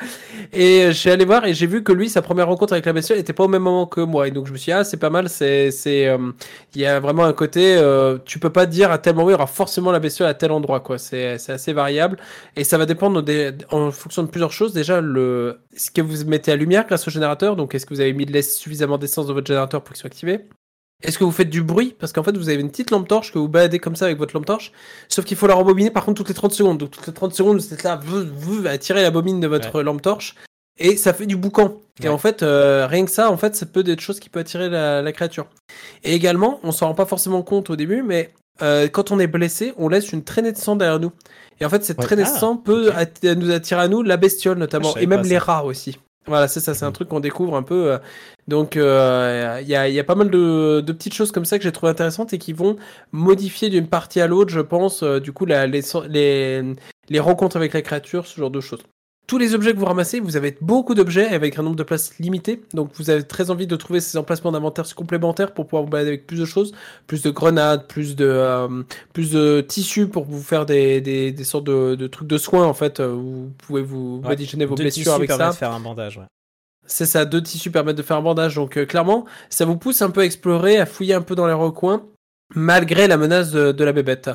Et 0.53 0.87
je 0.89 0.93
suis 0.93 1.11
allé 1.11 1.25
voir 1.25 1.45
et 1.45 1.55
j'ai 1.55 1.67
vu 1.67 1.85
que 1.85 1.93
lui, 1.93 2.09
sa 2.09 2.23
première 2.23 2.49
rencontre 2.49 2.73
avec 2.73 2.87
la 2.87 2.93
bestiole 2.93 3.19
était 3.19 3.33
pas 3.33 3.45
au 3.45 3.49
même 3.49 3.63
moment 3.63 3.87
que 3.87 4.01
moi. 4.01 4.27
Et 4.27 4.31
donc 4.33 4.47
je 4.47 4.53
me 4.53 4.57
suis 4.57 4.67
dit, 4.67 4.73
ah, 4.73 4.85
c'est 4.85 4.97
pas 4.97 5.11
mal, 5.11 5.29
c'est, 5.29 5.71
c'est, 5.71 6.09
euh, 6.09 6.33
il 6.75 6.81
y 6.81 6.87
a 6.87 6.99
vraiment 6.99 7.25
un 7.25 7.33
côté, 7.33 7.77
euh, 7.77 8.19
tu 8.25 8.39
peux 8.39 8.51
pas 8.51 8.67
dire 8.67 8.91
à 8.91 8.99
tel 8.99 9.15
moment 9.15 9.29
il 9.29 9.33
y 9.33 9.35
aura 9.35 9.47
forcément 9.47 9.93
la 9.93 10.01
bestiole 10.01 10.29
à 10.29 10.35
tel 10.35 10.51
endroit, 10.51 10.81
quoi. 10.81 10.99
C'est, 10.99 11.39
c'est 11.39 11.53
assez 11.53 11.73
variable 11.73 12.17
et 12.57 12.65
ça 12.65 12.79
va 12.79 12.87
dépendre 12.87 13.23
des, 13.23 13.53
en 13.71 13.91
fonction 13.93 14.23
de 14.23 14.29
plusieurs 14.29 14.53
choses. 14.53 14.73
Déjà, 14.73 15.01
le, 15.01 15.61
ce 15.77 15.91
que 15.91 16.03
vous 16.03 16.25
mettez 16.27 16.53
à 16.53 16.57
lumière 16.57 16.87
grâce 16.87 17.07
au 17.07 17.11
générateur. 17.11 17.57
Donc, 17.57 17.75
est-ce 17.75 17.87
que 17.87 17.95
vous 17.95 18.01
avez 18.01 18.13
mis 18.13 18.27
de 18.27 18.41
suffisamment 18.41 18.99
d'essence 18.99 19.27
dans 19.27 19.35
votre 19.35 19.47
générateur 19.47 19.83
pour 19.83 19.95
qu'il 19.95 20.01
soit 20.01 20.09
activé? 20.09 20.41
Est-ce 21.03 21.19
que 21.19 21.25
vous 21.25 21.33
faites 21.33 21.51
du 21.51 21.63
bruit? 21.63 21.95
Parce 21.99 22.13
qu'en 22.13 22.23
fait, 22.23 22.37
vous 22.37 22.49
avez 22.49 22.61
une 22.61 22.71
petite 22.71 22.91
lampe 22.91 23.09
torche 23.09 23.33
que 23.33 23.39
vous 23.39 23.49
baladez 23.49 23.79
comme 23.79 23.97
ça 23.97 24.05
avec 24.07 24.19
votre 24.19 24.35
lampe 24.35 24.47
torche. 24.47 24.73
Sauf 25.09 25.25
qu'il 25.25 25.37
faut 25.37 25.47
la 25.47 25.55
rembobiner 25.55 25.91
par 25.91 26.05
contre 26.05 26.19
toutes 26.19 26.29
les 26.29 26.35
30 26.35 26.53
secondes. 26.53 26.79
Donc 26.79 26.91
toutes 26.91 27.07
les 27.07 27.13
30 27.13 27.35
secondes, 27.35 27.59
vous 27.59 27.73
êtes 27.75 27.83
là 27.83 27.99
vous, 28.05 28.23
vous, 28.37 28.67
à 28.67 28.77
tirer 28.79 29.03
la 29.03 29.11
bobine 29.11 29.41
de 29.41 29.47
votre 29.47 29.81
lampe 29.83 30.03
torche. 30.03 30.35
Et 30.79 30.97
ça 30.97 31.13
fait 31.13 31.27
du 31.27 31.37
boucan. 31.37 31.75
Et 32.03 32.09
en 32.09 32.17
fait, 32.19 32.43
euh, 32.43 32.87
rien 32.87 33.05
que 33.05 33.11
ça, 33.11 33.31
en 33.31 33.37
fait, 33.37 33.55
ça 33.55 33.67
peut 33.67 33.81
être 33.81 33.87
des 33.87 33.99
choses 33.99 34.19
qui 34.21 34.31
peuvent 34.31 34.41
attirer 34.43 34.69
la, 34.71 35.03
la 35.03 35.13
créature. 35.13 35.47
Et 36.05 36.15
également, 36.15 36.59
on 36.63 36.73
s'en 36.73 36.89
rend 36.89 36.95
pas 36.95 37.05
forcément 37.05 37.43
compte 37.43 37.69
au 37.69 37.77
début, 37.77 38.03
mais 38.03 38.31
euh, 38.63 38.89
quand 38.89 39.11
on 39.11 39.19
est 39.19 39.27
blessé, 39.27 39.75
on 39.77 39.89
laisse 39.89 40.13
une 40.13 40.25
traînée 40.25 40.53
de 40.53 40.57
sang 40.57 40.77
derrière 40.77 40.99
nous. 41.01 41.13
Et 41.61 41.67
en 41.67 41.69
fait, 41.69 41.85
cette 41.85 41.99
Ouais. 41.99 42.05
traînée 42.05 42.23
de 42.23 42.29
Ah, 42.35 42.39
sang 42.39 42.57
peut 42.57 42.91
nous 43.37 43.51
attirer 43.51 43.81
à 43.83 43.89
nous 43.89 44.03
la 44.03 44.17
bestiole 44.17 44.57
notamment, 44.59 44.97
et 44.97 45.07
même 45.07 45.23
les 45.23 45.39
ça. 45.39 45.41
rats 45.41 45.65
aussi. 45.65 45.99
Voilà, 46.27 46.49
c'est 46.49 46.61
ça, 46.61 46.75
c'est 46.75 46.85
un 46.85 46.93
truc 46.93 47.09
qu'on 47.09 47.21
découvre 47.21 47.57
un 47.57 47.63
peu. 47.63 47.93
euh, 47.93 47.99
Donc, 48.47 48.77
euh, 48.77 49.59
il 49.63 49.69
y, 49.69 49.75
a, 49.75 49.89
il 49.89 49.95
y 49.95 49.99
a 49.99 50.05
pas 50.05 50.15
mal 50.15 50.31
de, 50.31 50.81
petites 50.93 51.15
choses 51.15 51.33
comme 51.33 51.45
ça 51.45 51.59
que 51.59 51.65
j'ai 51.65 51.73
trouvé 51.73 51.91
intéressantes 51.91 52.33
et 52.33 52.39
qui 52.39 52.53
vont 52.53 52.77
modifier 53.13 53.71
d'une 53.71 53.89
partie 53.89 54.21
à 54.21 54.27
l'autre, 54.27 54.51
je 54.53 54.61
pense, 54.61 55.03
euh, 55.03 55.19
du 55.19 55.33
coup, 55.33 55.47
la- 55.47 55.67
les, 55.67 55.81
les, 56.09 56.75
les 57.09 57.21
rencontres 57.21 57.57
avec 57.57 57.73
la 57.73 57.83
créature, 57.83 58.27
ce 58.27 58.39
genre 58.39 58.51
de 58.51 58.61
choses. 58.61 58.83
Tous 59.31 59.39
les 59.39 59.55
objets 59.55 59.73
que 59.73 59.79
vous 59.79 59.85
ramassez, 59.87 60.19
vous 60.19 60.37
avez 60.37 60.57
beaucoup 60.61 60.97
d'objets 60.97 61.29
avec 61.29 61.57
un 61.57 61.63
nombre 61.63 61.77
de 61.77 61.85
places 61.85 62.19
limité. 62.19 62.63
Donc, 62.75 62.91
vous 62.95 63.11
avez 63.11 63.23
très 63.23 63.49
envie 63.53 63.69
de 63.69 63.77
trouver 63.77 64.01
ces 64.01 64.19
emplacements 64.19 64.51
d'inventaire 64.51 64.93
complémentaires 64.93 65.55
pour 65.55 65.67
pouvoir 65.67 65.85
vous 65.85 65.89
balader 65.89 66.09
avec 66.09 66.27
plus 66.27 66.41
de 66.41 66.45
choses, 66.45 66.73
plus 67.07 67.23
de 67.23 67.31
grenades, 67.31 67.87
plus 67.87 68.17
de, 68.17 68.25
euh, 68.27 68.83
plus 69.13 69.31
de 69.31 69.61
tissus 69.61 70.09
pour 70.09 70.25
vous 70.25 70.43
faire 70.43 70.67
des, 70.67 71.01
des, 71.01 71.31
des 71.31 71.45
sortes 71.45 71.63
de, 71.63 71.95
de 71.95 72.07
trucs 72.09 72.27
de 72.27 72.39
soins, 72.39 72.67
en 72.67 72.75
fait. 72.75 72.99
euh, 72.99 73.07
Vous 73.15 73.53
pouvez 73.59 73.83
vous 73.83 74.17
Ouais. 74.25 74.31
badigeonner 74.31 74.65
vos 74.65 74.75
Deux 74.75 74.83
blessures 74.83 75.05
tissus 75.05 75.15
avec 75.15 75.29
permettent 75.29 75.47
ça. 75.47 75.53
de 75.53 75.57
faire 75.59 75.73
un 75.75 75.81
bandage. 75.81 76.17
Ouais. 76.19 76.25
C'est 76.87 77.07
ça, 77.07 77.25
deux 77.25 77.41
tissus 77.41 77.71
permettent 77.71 77.99
de 77.99 78.03
faire 78.03 78.17
un 78.17 78.23
bandage. 78.23 78.57
Donc 78.57 78.77
euh, 78.79 78.85
clairement, 78.85 79.27
ça 79.49 79.65
vous 79.65 79.77
pousse 79.77 80.03
un 80.03 80.11
peu 80.11 80.23
à 80.23 80.25
explorer, 80.25 80.79
à 80.81 80.87
fouiller 80.87 81.15
un 81.15 81.23
peu 81.23 81.37
dans 81.37 81.47
les 81.47 81.53
recoins, 81.53 82.05
malgré 82.57 83.07
la 83.07 83.17
menace 83.17 83.53
de, 83.53 83.71
de 83.71 83.85
la 83.85 83.93
bébête. 83.93 84.29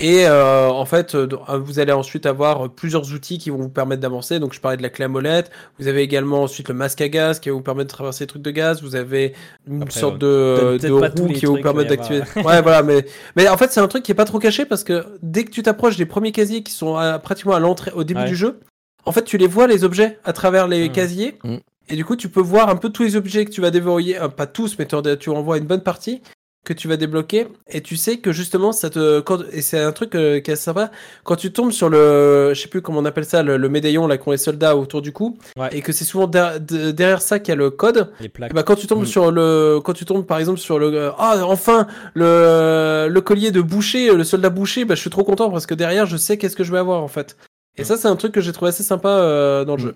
Et 0.00 0.26
euh, 0.28 0.68
en 0.68 0.84
fait, 0.84 1.16
euh, 1.16 1.26
vous 1.58 1.80
allez 1.80 1.90
ensuite 1.92 2.24
avoir 2.24 2.70
plusieurs 2.70 3.12
outils 3.12 3.38
qui 3.38 3.50
vont 3.50 3.56
vous 3.58 3.68
permettre 3.68 4.00
d'avancer. 4.00 4.38
Donc 4.38 4.52
je 4.54 4.60
parlais 4.60 4.76
de 4.76 4.82
la 4.82 4.90
clé 4.90 5.04
à 5.04 5.08
molette. 5.08 5.50
Vous 5.80 5.88
avez 5.88 6.02
également 6.02 6.44
ensuite 6.44 6.68
le 6.68 6.74
masque 6.74 7.00
à 7.00 7.08
gaz 7.08 7.40
qui 7.40 7.48
va 7.48 7.56
vous 7.56 7.62
permettre 7.62 7.88
de 7.88 7.94
traverser 7.94 8.22
les 8.24 8.28
trucs 8.28 8.42
de 8.42 8.50
gaz. 8.52 8.80
Vous 8.82 8.94
avez 8.94 9.34
une 9.66 9.82
Après, 9.82 9.98
sorte 9.98 10.18
de, 10.18 10.78
roue 11.18 11.28
qui 11.32 11.46
va 11.46 11.50
vous 11.52 11.60
permettre 11.62 11.90
mais 11.90 11.96
d'activer. 11.96 12.20
ouais, 12.36 12.62
voilà. 12.62 12.82
Mais, 12.84 13.04
mais 13.34 13.48
en 13.48 13.56
fait, 13.56 13.72
c'est 13.72 13.80
un 13.80 13.88
truc 13.88 14.04
qui 14.04 14.12
est 14.12 14.14
pas 14.14 14.24
trop 14.24 14.38
caché 14.38 14.64
parce 14.64 14.84
que 14.84 15.04
dès 15.20 15.44
que 15.44 15.50
tu 15.50 15.62
t'approches 15.64 15.96
des 15.96 16.06
premiers 16.06 16.30
casiers 16.32 16.62
qui 16.62 16.72
sont 16.72 16.94
à- 16.96 17.18
pratiquement 17.18 17.54
à 17.54 17.58
l'entrée, 17.60 17.90
au 17.92 18.04
début 18.04 18.20
Ouais. 18.20 18.28
du 18.28 18.36
jeu, 18.36 18.60
en 19.04 19.10
fait, 19.10 19.24
tu 19.24 19.36
les 19.36 19.48
vois 19.48 19.66
les 19.66 19.82
objets 19.82 20.18
à 20.24 20.32
travers 20.32 20.68
les 20.68 20.88
Mhm. 20.88 20.92
casiers. 20.94 21.38
Mhm. 21.42 21.58
Et 21.88 21.96
du 21.96 22.04
coup, 22.04 22.14
tu 22.14 22.28
peux 22.28 22.40
voir 22.40 22.68
un 22.68 22.76
peu 22.76 22.90
tous 22.90 23.02
les 23.02 23.16
objets 23.16 23.44
que 23.46 23.50
tu 23.50 23.60
vas 23.62 23.70
déverrouiller, 23.72 24.20
euh, 24.20 24.28
pas 24.28 24.46
tous, 24.46 24.76
mais 24.78 24.86
tu 24.86 24.94
en- 24.94 25.02
tu 25.16 25.30
en 25.30 25.42
vois 25.42 25.58
une 25.58 25.64
bonne 25.64 25.82
partie 25.82 26.20
que 26.64 26.72
tu 26.74 26.86
vas 26.88 26.96
débloquer. 26.98 27.46
Et 27.68 27.80
tu 27.80 27.96
sais 27.96 28.18
que 28.18 28.30
justement, 28.32 28.72
ça 28.72 28.90
te, 28.90 29.20
quand, 29.20 29.38
et 29.52 29.62
c'est 29.62 29.80
un 29.80 29.92
truc 29.92 30.14
euh, 30.14 30.40
qui 30.40 30.50
est 30.50 30.56
sympa, 30.56 30.90
quand 31.24 31.36
tu 31.36 31.50
tombes 31.52 31.72
sur 31.72 31.88
le, 31.88 32.52
je 32.54 32.60
sais 32.60 32.68
plus 32.68 32.82
comment 32.82 32.98
on 32.98 33.04
appelle 33.06 33.24
ça, 33.24 33.42
le, 33.42 33.56
le 33.56 33.68
médaillon 33.70 34.06
là 34.06 34.18
qu'ont 34.18 34.32
les 34.32 34.36
soldats 34.36 34.76
autour 34.76 35.00
du 35.00 35.12
cou, 35.12 35.38
Ouais. 35.56 35.68
et 35.72 35.80
que 35.80 35.92
c'est 35.92 36.04
souvent 36.04 36.26
der- 36.26 36.60
de- 36.60 36.90
derrière 36.90 37.22
ça 37.22 37.38
qu'il 37.38 37.52
y 37.52 37.52
a 37.52 37.56
le 37.56 37.70
code. 37.70 38.10
Les 38.20 38.28
plaques. 38.28 38.50
Et 38.50 38.54
bah, 38.54 38.62
quand 38.64 38.74
tu 38.76 38.86
tombes 38.86 39.02
Mm. 39.02 39.06
sur 39.06 39.30
le, 39.30 39.80
quand 39.82 39.94
tu 39.94 40.04
tombes 40.04 40.26
par 40.26 40.38
exemple 40.38 40.58
sur 40.58 40.78
le, 40.78 40.92
euh, 40.94 41.10
ah 41.18 41.40
enfin 41.44 41.86
le, 42.14 43.08
le 43.10 43.20
collier 43.20 43.50
de 43.50 43.60
boucher, 43.60 44.14
le 44.14 44.24
soldat 44.24 44.50
boucher, 44.50 44.84
bah 44.84 44.94
je 44.94 45.00
suis 45.00 45.10
trop 45.10 45.24
content 45.24 45.50
parce 45.50 45.66
que 45.66 45.74
derrière 45.74 46.06
je 46.06 46.16
sais 46.16 46.36
qu'est-ce 46.36 46.56
que 46.56 46.64
je 46.64 46.72
vais 46.72 46.78
avoir 46.78 47.02
en 47.02 47.08
fait. 47.08 47.36
Et 47.76 47.82
Mm. 47.82 47.84
ça 47.84 47.96
c'est 47.96 48.08
un 48.08 48.16
truc 48.16 48.32
que 48.32 48.40
j'ai 48.40 48.52
trouvé 48.52 48.70
assez 48.70 48.82
sympa 48.82 49.08
euh, 49.08 49.64
dans 49.64 49.76
le 49.76 49.82
Mm. 49.82 49.86
jeu. 49.86 49.94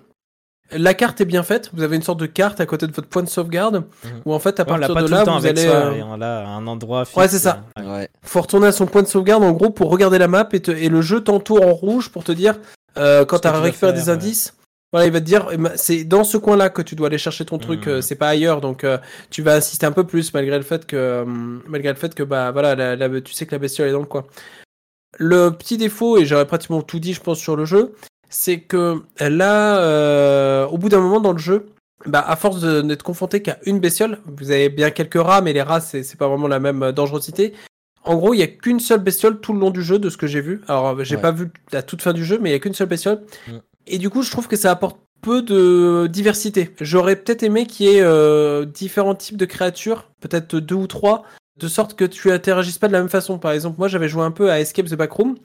La 0.71 0.93
carte 0.93 1.21
est 1.21 1.25
bien 1.25 1.43
faite. 1.43 1.69
Vous 1.73 1.83
avez 1.83 1.95
une 1.95 2.01
sorte 2.01 2.19
de 2.19 2.25
carte 2.25 2.59
à 2.59 2.65
côté 2.65 2.87
de 2.87 2.91
votre 2.93 3.07
point 3.07 3.21
de 3.21 3.29
sauvegarde 3.29 3.83
Mhm. 4.03 4.11
où 4.25 4.33
en 4.33 4.39
fait 4.39 4.59
à 4.59 4.63
Ouais, 4.63 4.71
on 4.71 4.77
l'a 4.77 4.87
partir 4.87 4.95
pas 4.95 5.01
de 5.03 5.07
tout 5.07 5.13
là 5.13 5.19
le 5.19 5.25
temps 5.25 5.39
vous 5.39 5.45
avec 5.45 5.57
allez, 5.59 5.67
soi, 5.67 5.75
euh, 5.75 6.01
on 6.05 6.17
l'a 6.17 6.47
un 6.47 6.65
endroit 6.67 7.05
fixe. 7.05 7.17
Ouais, 7.17 7.27
c'est 7.27 7.39
ça. 7.39 7.63
Ouais. 7.77 7.85
Ouais. 7.85 8.09
faut 8.23 8.41
retourner 8.41 8.67
à 8.67 8.71
son 8.71 8.85
point 8.87 9.03
de 9.03 9.07
sauvegarde 9.07 9.43
en 9.43 9.51
gros 9.51 9.69
pour 9.69 9.91
regarder 9.91 10.17
la 10.17 10.27
map 10.27 10.47
et, 10.53 10.59
te- 10.61 10.71
et 10.71 10.89
le 10.89 11.01
jeu 11.01 11.21
t'entoure 11.21 11.63
en 11.65 11.73
rouge 11.73 12.09
pour 12.09 12.23
te 12.23 12.31
dire 12.31 12.55
euh, 12.97 13.25
quand 13.25 13.39
tu 13.39 13.47
récupéré 13.47 13.93
des 13.93 14.03
ouais. 14.05 14.09
indices. 14.09 14.55
Voilà, 14.91 15.07
il 15.07 15.11
va 15.11 15.19
te 15.19 15.25
dire, 15.25 15.47
eh 15.51 15.57
ben, 15.57 15.71
c'est 15.75 16.03
dans 16.03 16.23
ce 16.23 16.37
coin-là 16.37 16.69
que 16.69 16.83
tu 16.83 16.95
dois 16.95 17.07
aller 17.07 17.17
chercher 17.17 17.45
ton 17.45 17.57
truc, 17.57 17.87
Mhm. 17.87 17.93
euh, 17.93 18.01
c'est 18.01 18.13
pas 18.15 18.29
ailleurs, 18.29 18.61
donc 18.61 18.83
euh, 18.83 18.99
tu 19.31 19.41
vas 19.41 19.55
insister 19.55 19.87
un 19.87 19.91
peu 19.91 20.03
plus 20.03 20.31
malgré 20.35 20.55
le 20.57 20.63
fait 20.63 20.85
que, 20.85 20.95
euh, 20.95 21.25
malgré 21.67 21.89
le 21.91 21.97
fait 21.97 22.13
que 22.13 22.21
bah 22.23 22.51
voilà, 22.51 22.75
la- 22.75 22.95
la- 22.95 23.21
tu 23.21 23.33
sais 23.33 23.47
que 23.47 23.51
la 23.51 23.57
bestiole 23.59 23.89
est 23.89 23.91
dans 23.91 23.99
le 23.99 24.05
coin. 24.05 24.23
Le 25.17 25.49
petit 25.51 25.77
défaut, 25.77 26.17
et 26.17 26.25
j'aurais 26.25 26.45
pratiquement 26.45 26.81
tout 26.83 26.99
dit, 26.99 27.13
je 27.13 27.21
pense, 27.21 27.39
sur 27.39 27.55
le 27.55 27.65
jeu, 27.65 27.93
c'est 28.33 28.59
que 28.61 29.01
là, 29.19 29.77
euh, 29.77 30.65
au 30.67 30.77
bout 30.77 30.89
d'un 30.89 30.99
moment 30.99 31.21
dans 31.21 31.33
le 31.33 31.37
jeu, 31.37 31.67
bah, 32.07 32.23
à 32.27 32.35
force 32.35 32.59
de 32.61 32.81
n'être 32.81 33.03
confronté 33.03 33.41
qu'à 33.41 33.59
une 33.65 33.79
bestiole, 33.79 34.17
vous 34.25 34.49
avez 34.51 34.69
bien 34.69 34.89
quelques 34.89 35.21
rats, 35.21 35.41
mais 35.41 35.53
les 35.53 35.61
rats, 35.61 35.81
c'est 35.81 36.17
pas 36.17 36.27
vraiment 36.27 36.47
la 36.47 36.59
même 36.59 36.81
euh, 36.83 36.91
dangerosité. 36.91 37.53
En 38.03 38.15
gros, 38.15 38.33
il 38.33 38.39
y 38.39 38.43
a 38.43 38.47
qu'une 38.47 38.79
seule 38.79 38.99
bestiole 38.99 39.39
tout 39.39 39.53
le 39.53 39.59
long 39.59 39.69
du 39.69 39.83
jeu, 39.83 39.99
de 39.99 40.09
ce 40.09 40.17
que 40.17 40.27
j'ai 40.27 40.41
vu. 40.41 40.61
Alors, 40.67 40.87
euh, 40.99 41.03
j'ai 41.03 41.15
Ouais. 41.15 41.21
pas 41.21 41.31
vu 41.31 41.51
la 41.71 41.83
toute 41.83 42.01
fin 42.01 42.11
du 42.11 42.25
jeu, 42.25 42.39
mais 42.41 42.49
il 42.49 42.53
y 42.53 42.55
a 42.55 42.59
qu'une 42.59 42.73
seule 42.73 42.87
bestiole. 42.89 43.21
Mm. 43.47 43.51
Et 43.87 43.97
du 43.99 44.09
coup, 44.09 44.23
je 44.23 44.31
trouve 44.31 44.47
que 44.47 44.55
ça 44.57 44.71
apporte 44.71 44.99
peu 45.21 45.41
de 45.41 46.07
diversité. 46.07 46.71
J'aurais 46.81 47.15
peut-être 47.15 47.43
aimé 47.43 47.65
qu'il 47.67 47.85
y 47.85 47.89
ait 47.97 48.01
euh, 48.01 48.65
différents 48.65 49.15
types 49.15 49.37
de 49.37 49.45
créatures, 49.45 50.09
peut-être 50.19 50.57
deux 50.57 50.75
ou 50.75 50.87
trois, 50.87 51.23
de 51.59 51.67
sorte 51.67 51.93
que 51.93 52.03
tu 52.03 52.31
interagisses 52.31 52.79
pas 52.79 52.87
de 52.87 52.93
la 52.93 52.99
même 52.99 53.09
façon. 53.09 53.37
Par 53.37 53.51
exemple, 53.51 53.75
moi, 53.77 53.87
j'avais 53.87 54.09
joué 54.09 54.23
un 54.23 54.31
peu 54.31 54.51
à 54.51 54.59
Escape 54.59 54.87
the 54.87 54.95
Backroom, 54.95 55.35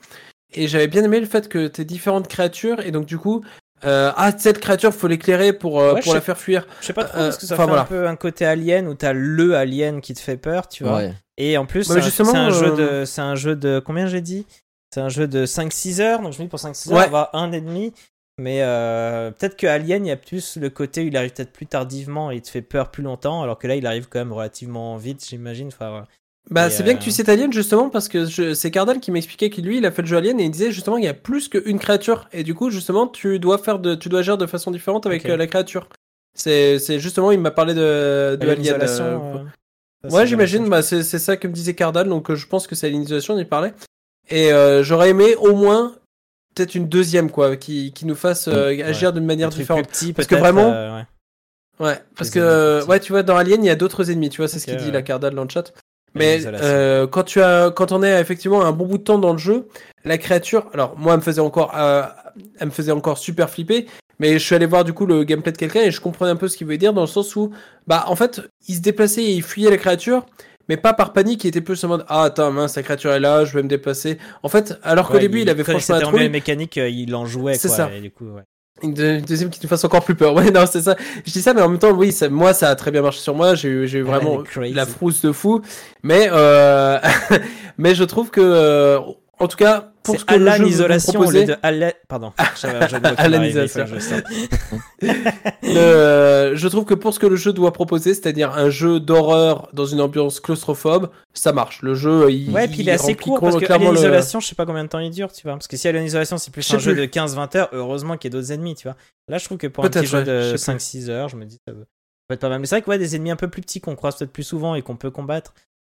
et 0.55 0.69
j'avais 0.69 0.89
bien 0.89 1.03
aimé 1.05 1.21
le 1.21 1.27
fait 1.27 1.49
que 1.49 1.67
tu 1.69 1.85
différentes 1.85 2.29
créatures, 2.29 2.81
et 2.81 2.91
donc 2.91 3.07
du 3.07 3.19
coup, 3.19 3.43
euh, 3.85 4.11
ah, 4.17 4.33
cette 4.37 4.59
créature, 4.59 4.93
faut 4.93 5.07
l'éclairer 5.07 5.53
pour, 5.53 5.81
euh, 5.81 5.95
Ouais, 5.95 6.01
pour 6.01 6.15
la 6.15 6.21
sais- 6.21 6.27
faire 6.27 6.39
fuir. 6.39 6.67
Je 6.81 6.87
sais 6.87 6.93
pas 6.93 7.05
trop, 7.05 7.19
Euh, 7.19 7.25
parce 7.27 7.39
que 7.39 7.47
ça 7.47 7.57
fait 7.57 7.65
voilà. 7.65 7.83
un 7.83 7.85
peu 7.85 8.09
un 8.09 8.17
côté 8.17 8.45
alien 8.45 8.89
où 8.89 8.95
t'as 8.95 9.13
le 9.13 9.55
alien 9.57 10.01
qui 10.01 10.15
te 10.15 10.21
fait 10.21 10.37
peur, 10.37 10.69
tu 10.69 10.83
vois. 10.85 10.97
Ouais. 10.97 11.13
Et 11.37 11.57
en 11.57 11.67
plus, 11.67 11.89
Ouais, 11.91 12.01
c'est 12.03 12.23
un- 12.23 12.51
jeu 12.51 12.73
euh, 12.79 13.01
de, 13.03 13.05
c'est 13.05 13.21
un 13.21 13.37
jeu 13.37 13.55
de, 13.55 13.79
combien 13.85 14.07
j'ai 14.09 14.21
dit? 14.21 14.47
C'est 14.93 15.01
un 15.01 15.09
jeu 15.11 15.29
de 15.29 15.47
5-6 15.47 16.01
heures, 16.01 16.21
donc 16.21 16.33
je 16.33 16.39
me 16.39 16.45
dis 16.45 16.49
pour 16.49 16.59
5-6 16.59 16.91
heures, 16.91 16.99
Ouais. 16.99 17.07
on 17.09 17.11
va 17.13 17.31
un 17.35 17.53
et 17.53 17.61
demi. 17.61 17.93
Mais 18.41 18.63
euh, 18.63 19.31
peut-être 19.33 19.57
que 19.57 19.67
Alien, 19.67 20.07
il 20.07 20.09
y 20.09 20.13
a 20.13 20.17
plus 20.17 20.57
le 20.57 20.71
côté 20.71 21.03
où 21.03 21.09
il 21.09 21.17
arrive 21.17 21.33
peut-être 21.33 21.53
plus 21.53 21.67
tardivement 21.67 22.31
et 22.31 22.37
il 22.37 22.43
te 22.43 22.49
fait 22.49 22.63
peur 22.63 22.91
plus 22.91 23.03
longtemps, 23.03 23.43
alors 23.43 23.59
que 23.59 23.67
là, 23.67 23.75
il 23.77 23.85
arrive 23.87 24.09
quand 24.09 24.21
même 24.21 24.33
relativement 24.33 24.97
vite, 24.97 25.25
j'imagine. 25.29 25.69
Enfin, 25.69 26.07
Bah, 26.51 26.71
c'est 26.71 26.83
bien 26.83 26.95
euh, 26.95 26.97
que 26.97 27.03
tu 27.03 27.11
cites 27.11 27.29
Alien 27.29 27.53
justement 27.53 27.91
parce 27.91 28.09
que 28.09 28.25
je- 28.25 28.55
c'est 28.55 28.71
Cardal 28.71 29.01
qui 29.01 29.11
m'expliquait 29.11 29.51
que 29.51 29.61
lui 29.61 29.79
il 29.79 29.85
a 29.87 29.91
fait 29.91 30.03
le 30.03 30.09
jeu 30.09 30.17
Alien 30.17 30.41
et 30.41 30.45
il 30.45 30.51
disait 30.51 30.73
justement 30.73 30.97
il 30.97 31.05
y 31.05 31.09
a 31.09 31.13
plus 31.15 31.49
qu'une 31.49 31.79
créature 31.79 32.27
et 32.33 32.43
du 32.43 32.55
coup 32.55 32.71
justement 32.71 33.07
tu 33.07 33.39
dois 33.39 33.59
faire 33.59 33.79
de 33.79 33.95
tu 33.95 34.09
dois 34.09 34.21
agir 34.21 34.39
de 34.39 34.47
façon 34.47 34.71
différente 34.71 35.05
avec 35.07 35.27
euh, 35.27 35.37
la 35.37 35.47
créature. 35.47 35.89
C'est 36.35 36.79
c'est 36.79 37.01
justement 37.01 37.33
il 37.33 37.41
m'a 37.41 37.51
parlé 37.51 37.75
de, 37.75 38.37
de 38.41 38.49
Alien. 38.49 38.81
euh, 38.81 38.87
euh, 38.87 39.45
ça, 40.09 40.17
ouais 40.17 40.27
j'imagine 40.27 40.69
bah 40.69 40.81
c'est 40.83 41.03
c'est 41.03 41.19
ça 41.19 41.37
que 41.37 41.47
me 41.49 41.53
disait 41.53 41.75
Cardal 41.75 42.09
donc 42.09 42.31
euh, 42.31 42.35
je 42.37 42.47
pense 42.47 42.67
que 42.67 42.75
c'est 42.75 42.87
à 42.87 42.91
l'initialisation 42.91 43.39
il 43.39 43.47
parlait 43.47 43.75
et 44.31 44.53
euh, 44.53 44.83
j'aurais 44.83 45.11
aimé 45.11 45.35
au 45.37 45.55
moins 45.55 45.97
peut-être 46.55 46.75
une 46.75 46.89
deuxième 46.89 47.31
quoi 47.31 47.57
qui, 47.57 47.93
qui 47.93 48.07
nous 48.07 48.15
fasse 48.15 48.49
euh, 48.49 48.69
agir 48.85 49.13
d'une 49.13 49.25
Un 49.25 49.27
manière 49.27 49.51
différente. 49.51 49.87
petit, 49.89 50.13
Parce 50.13 50.27
que 50.27 50.35
vraiment- 50.35 50.73
euh, 50.73 50.97
ouais. 50.97 51.05
Ouais, 51.81 51.99
parce 52.17 52.31
Les 52.31 52.41
que 52.41 52.45
euh, 52.45 52.85
ouais, 52.87 52.99
tu 52.99 53.13
vois 53.13 53.23
dans 53.23 53.37
Alien, 53.37 53.63
il 53.63 53.69
y 53.69 53.71
a 53.71 53.77
d'autres 53.77 54.11
ennemis, 54.11 54.31
tu 54.31 54.39
vois, 54.39 54.49
c'est 54.49 54.59
ce 54.59 54.65
qu'il 54.67 54.77
dit 54.79 54.91
la 54.91 55.03
Cardal 55.03 55.33
dans 55.37 55.45
le 55.45 55.49
chat. 55.49 55.73
Mais 56.19 56.41
euh, 56.47 57.07
quand 57.07 57.23
tu 57.23 57.41
as 57.41 57.71
quand 57.71 57.93
on 57.93 58.03
est 58.03 58.21
effectivement 58.21 58.63
un 58.63 58.73
bon 58.73 58.87
bout 58.87 58.99
de 58.99 59.03
temps 59.05 59.19
dans 59.19 59.33
le 59.33 59.39
jeu, 59.39 59.69
la 60.05 60.19
créature, 60.19 60.67
alors 60.73 60.97
moi 60.99 61.13
elle 61.13 61.19
me 61.19 61.25
faisait 61.25 61.41
encore 61.41 61.73
euh, 61.77 62.03
elle 62.59 62.69
me 62.69 62.73
faisait 62.73 62.93
encore 62.93 63.19
super 63.19 63.51
flipper, 63.51 63.87
mais 64.19 64.35
je 64.35 64.45
suis 64.45 64.55
allé 64.55 64.67
voir 64.67 64.85
du 64.85 64.93
coup 64.93 65.07
le 65.07 65.25
gameplay 65.25 65.53
de 65.53 65.59
quelqu'un 65.59 65.83
et 65.83 65.91
je 65.91 66.01
comprenais 66.01 66.31
un 66.31 66.37
peu 66.37 66.49
ce 66.49 66.57
qu'il 66.57 66.67
voulait 66.67 66.79
dire 66.79 66.93
dans 66.93 67.03
le 67.03 67.07
sens 67.07 67.37
où 67.37 67.51
bah 67.87 68.05
en 68.09 68.17
fait, 68.17 68.43
il 68.69 68.75
se 68.75 68.81
déplaçait 68.81 69.23
et 69.23 69.33
il 69.33 69.43
fuyait 69.43 69.71
la 69.71 69.79
créature 69.79 70.25
mais 70.69 70.77
pas 70.77 70.93
par 70.93 71.13
panique, 71.13 71.45
il 71.45 71.49
était 71.49 71.63
plus 71.63 71.83
en 71.85 71.89
mode 71.89 72.05
ah 72.09 72.25
attends 72.25 72.51
mince 72.53 72.77
la 72.77 72.83
créature 72.83 73.13
est 73.13 73.21
là, 73.21 73.45
je 73.45 73.55
vais 73.55 73.63
me 73.63 73.69
déplacer. 73.69 74.19
En 74.43 74.49
fait, 74.49 74.79
alors 74.83 75.09
qu'au 75.09 75.15
Ouais, 75.15 75.21
début 75.21 75.41
il, 75.41 75.49
avait 75.49 75.65
quand 75.65 75.73
franchement 75.73 75.97
la 75.97 76.03
trouille, 76.03 76.29
mécanique, 76.29 76.77
euh, 76.77 76.89
il 76.89 77.15
en 77.15 77.25
jouait, 77.25 77.55
C'est 77.55 77.69
ça. 77.69 77.91
Et 77.95 78.01
du 78.01 78.11
coup, 78.11 78.27
ouais. 78.27 78.43
Une, 78.83 78.95
deux- 78.95 79.15
une 79.19 79.25
deuxième 79.25 79.51
qui 79.51 79.61
nous 79.63 79.69
fasse 79.69 79.85
encore 79.85 80.05
plus 80.05 80.15
peur. 80.15 80.35
Ouais, 80.39 80.51
non, 80.51 80.65
c'est 80.71 80.83
ça. 80.83 80.97
Je 81.27 81.33
dis 81.33 81.43
ça, 81.43 81.55
mais 81.55 81.63
en 81.63 81.69
même 81.69 81.79
temps, 81.79 81.91
oui, 81.93 82.13
ça, 82.13 82.29
moi, 82.29 82.53
ça 82.55 82.69
a 82.71 82.75
très 82.77 82.91
bien 82.91 83.03
marché 83.03 83.21
sur 83.21 83.35
moi. 83.35 83.55
J'ai 83.55 83.69
eu, 83.69 83.89
j'ai 83.89 83.99
eu 83.99 84.03
Alan 84.09 84.19
vraiment 84.19 84.43
la 84.75 84.87
frousse 84.87 85.21
de 85.23 85.33
fou. 85.33 85.63
Mais, 86.03 86.29
euh, 86.33 86.99
mais 87.79 87.95
je 87.95 88.05
trouve 88.05 88.31
que, 88.31 88.41
euh, 88.43 88.99
en 89.41 89.49
tout 89.49 89.57
cas, 89.57 89.93
pour 90.03 90.19
ce 90.19 90.25
que 90.25 90.35
le 90.35 90.49
Alan 90.49 90.57
jeu 90.65 90.69
Isolation 90.71 91.11
au 91.11 91.23
proposait, 91.23 91.41
lieu 91.41 91.47
de 91.47 91.57
Alan. 91.63 91.91
Pardon, 92.09 92.33
Alan 93.19 93.43
Isolation. 93.43 93.85
le- 95.63 96.53
je 96.55 96.69
trouve 96.69 96.85
que 96.85 96.95
pour 96.95 97.15
ce 97.15 97.19
que 97.19 97.27
le 97.27 97.37
jeu 97.37 97.53
doit 97.53 97.73
proposer, 97.73 98.15
c'est-à-dire 98.15 98.53
un 98.53 98.71
jeu 98.71 99.01
d'horreur 99.01 99.69
dans 99.73 99.87
une 99.87 100.01
ambiance 100.01 100.41
claustrophobe, 100.41 101.11
ça 101.35 101.53
marche. 101.53 101.83
Le 101.83 101.95
jeu, 101.95 102.31
il, 102.31 102.51
Ouais, 102.53 102.69
puis 102.69 102.79
il 102.81 102.89
est 102.89 102.93
assez 102.93 103.15
court 103.15 103.41
parce 103.41 103.57
que 103.57 103.71
Alien 103.73 103.93
le- 103.93 103.99
Isolation, 103.99 104.41
je 104.41 104.47
sais 104.47 104.55
pas 104.55 104.67
combien 104.67 104.85
de 104.85 104.89
temps 104.89 104.99
il 104.99 105.11
dure, 105.11 105.33
tu 105.33 105.43
vois. 105.43 105.53
Parce 105.53 105.69
que 105.69 105.77
si 105.77 105.87
Alien 105.89 106.05
Isolation 106.05 106.39
c'est 106.39 106.51
plus 106.51 106.73
un 106.73 106.79
jeu 106.79 106.95
de 106.95 107.05
15-20 107.05 107.57
heures, 107.57 107.69
heureusement 107.73 108.17
qu'il 108.17 108.33
y 108.33 108.37
a 108.37 108.39
d'autres 108.39 108.53
ennemis, 108.53 108.75
tu 108.75 108.85
vois. 108.89 108.97
Là, 109.29 109.39
je 109.39 109.45
trouve 109.45 109.59
que 109.59 109.67
pour 109.67 109.85
un 109.85 109.91
petit 109.91 110.07
jeu 110.07 110.25
de 110.25 110.57
sais 110.57 110.73
plus. 110.73 110.79
5-6 110.79 111.11
heures, 111.11 111.29
je 111.29 111.37
me 111.37 111.45
dis 111.45 111.59
ça 111.67 111.73
peut 111.75 111.85
peut 112.29 112.35
être 112.35 112.41
pas 112.41 112.49
mal. 112.51 112.61
Mais 112.61 112.67
c'est 112.67 112.75
vrai 112.77 112.83
que 112.83 112.91
ouais, 112.91 112.99
des 112.99 113.17
ennemis 113.17 113.31
un 113.31 113.37
peu 113.37 113.49
plus 113.49 113.63
petits 113.63 113.81
qu'on 113.81 113.97
croise 113.97 114.17
peut-être 114.17 114.33
plus 114.33 114.43
souvent 114.43 114.75
et 114.75 114.83
qu'on 114.83 114.97
peut 114.97 115.11
combattre. 115.11 115.55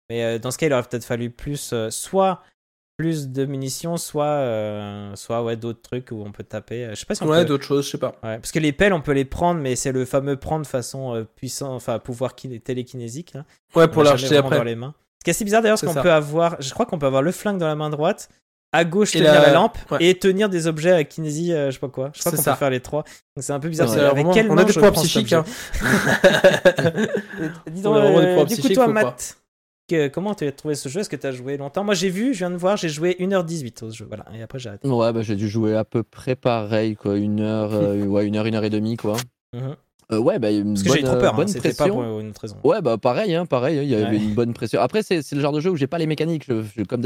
Mais 0.09 0.23
euh, 0.25 0.39
dans 0.39 0.51
ce 0.53 0.59
cas, 0.59 0.67
il 0.67 0.73
aurait 0.73 0.83
peut-être 0.85 1.05
fallu 1.05 1.31
plus, 1.31 1.71
euh, 1.73 1.91
soit 1.91 2.43
plus 3.01 3.29
de 3.29 3.47
munitions, 3.47 3.97
soit, 3.97 4.25
euh, 4.27 5.17
soit 5.17 5.43
ouais, 5.43 5.57
d'autres 5.57 5.81
trucs 5.81 6.11
où 6.11 6.23
on 6.23 6.33
peut 6.33 6.45
taper. 6.45 6.85
Euh, 6.85 6.91
Je 6.91 6.97
sais 6.97 7.07
pas 7.07 7.15
si 7.15 7.23
on 7.23 7.27
Ouais, 7.29 7.39
peut. 7.41 7.45
d'autres 7.47 7.65
choses, 7.65 7.87
je 7.87 7.93
sais 7.93 7.99
pas. 7.99 8.15
Ouais, 8.23 8.37
parce 8.39 8.53
que 8.53 8.59
les 8.59 8.73
pelles, 8.73 8.93
on 8.93 9.01
peut 9.01 9.13
les 9.13 9.25
prendre, 9.25 9.59
mais 9.61 9.75
c'est 9.75 9.93
le 9.93 10.05
fameux 10.05 10.37
prendre 10.37 10.67
façon 10.67 11.15
euh, 11.15 11.25
puissant, 11.25 11.75
enfin 11.75 11.99
pouvoir 11.99 12.35
kiné- 12.35 12.61
télékinésique. 12.61 13.33
Là. 13.33 13.45
Ouais, 13.75 13.89
pour 13.89 14.03
l'a 14.03 14.11
la 14.11 14.17
jamais 14.17 14.27
rejeter 14.29 14.35
vraiment 14.35 14.47
après. 14.49 14.59
dans 14.59 14.65
les 14.65 14.75
mains. 14.77 14.95
Ce 15.21 15.25
qui 15.25 15.31
est 15.31 15.35
assez 15.35 15.45
bizarre 15.45 15.63
d'ailleurs, 15.63 15.79
c'est 15.79 15.87
qu'on 15.87 15.95
peut 15.95 16.13
avoir, 16.13 16.57
je 16.61 16.71
crois 16.75 16.85
qu'on 16.85 16.99
peut 16.99 17.07
avoir 17.07 17.23
le 17.23 17.33
flingue 17.33 17.57
dans 17.59 17.67
la 17.69 17.75
main 17.77 17.89
droite, 17.91 18.29
à 18.73 18.85
gauche 18.85 19.17
Et 19.17 19.19
tenir 19.21 19.33
la, 19.33 19.47
la- 19.49 19.53
lampe 19.55 19.79
ouais. 19.91 19.99
et 20.01 20.19
tenir 20.19 20.49
des 20.49 20.67
objets 20.67 20.93
à 20.93 21.03
kinésie, 21.05 21.53
euh, 21.53 21.67
je 21.71 21.73
sais 21.75 21.81
pas 21.81 21.89
quoi. 21.89 22.11
Je 22.15 22.21
crois 22.21 22.33
qu'on 22.33 22.39
ça. 22.43 22.53
peut 22.53 22.59
faire 22.59 22.71
les 22.71 22.81
trois. 22.81 23.03
Donc 23.37 23.43
c'est 23.45 23.53
un 23.53 23.59
peu 23.61 23.69
bizarre. 23.69 23.89
Ouais, 23.91 23.99
avec 23.99 24.13
vraiment, 24.13 24.33
quelle 24.33 24.51
on 24.51 24.57
a 24.59 24.65
des 24.65 24.73
cet 24.73 24.93
psychiques. 24.95 25.33
Hein. 25.33 25.45
Dis 27.71 27.83
donc, 27.83 27.97
du 28.47 28.61
coup, 28.61 28.69
toi. 28.69 28.87
Matt, 28.89 29.37
que- 29.91 30.09
comment 30.09 30.35
tu 30.35 30.47
as 30.47 30.53
trouvé 30.53 30.75
ce 30.75 30.89
jeu? 30.89 31.01
Est-ce 31.01 31.11
que 31.11 31.17
tu 31.17 31.27
as 31.27 31.33
joué 31.33 31.57
longtemps? 31.57 31.85
Moi, 31.85 31.95
j'ai 31.95 32.09
vu, 32.11 32.33
je 32.33 32.39
viens 32.39 32.51
de 32.51 32.57
voir, 32.57 32.77
j'ai 32.77 32.89
joué 32.89 33.17
1h18 33.19 33.83
au 33.83 33.91
jeu. 33.91 34.07
Voilà, 34.09 34.25
et 34.35 34.43
après, 34.43 34.59
j'ai 34.59 34.69
arrêté. 34.71 34.89
Ouais, 34.89 35.13
bah, 35.13 35.23
j'ai 35.23 35.37
dû 35.37 35.49
jouer 35.49 35.77
à 35.77 35.85
peu 35.85 36.03
près 36.03 36.37
pareil, 36.37 36.97
quoi. 36.97 37.17
Une 37.19 37.41
heure, 37.41 37.73
euh, 37.75 38.05
ouais, 38.07 38.27
une 38.27 38.37
heure, 38.37 38.47
une 38.47 38.55
heure 38.55 38.65
et 38.65 38.71
demie, 38.71 38.97
quoi. 38.97 39.17
Mhm. 39.55 39.77
Euh, 40.13 40.19
ouais, 40.19 40.41
bah, 40.41 40.51
une 40.51 40.75
Parce 40.75 40.83
que 40.83 40.89
bonne, 40.89 40.97
j'ai 40.97 41.03
eu 41.03 41.05
trop 41.07 41.15
peur, 41.15 41.23
euh, 41.25 41.29
hein, 41.29 41.37
bonne 41.37 41.47
c'était 41.49 41.69
pas 41.69 41.85
pression. 41.85 41.95
pour 41.95 42.19
une 42.21 42.31
autre 42.31 42.41
raison. 42.41 42.57
Ouais, 42.65 42.83
bah 42.83 42.99
pareil, 42.99 43.33
hein, 43.33 43.47
pareil, 43.47 43.79
hein, 43.79 43.83
il 43.83 43.89
y 43.89 43.95
avait 43.95 44.17
Ouais. 44.17 44.23
une 44.25 44.35
bonne 44.35 44.53
pression. 44.53 44.81
Après, 44.81 45.05
c'est 45.05 45.23
c'est 45.23 45.37
le 45.37 45.41
genre 45.41 45.53
de 45.53 45.61
jeu 45.61 45.71
où 45.71 45.77
j'ai 45.77 45.87
pas 45.87 45.99
les 45.99 46.07
mécaniques. 46.09 46.47
Je, 46.49 46.63
je- 46.77 46.83
comme 46.83 47.03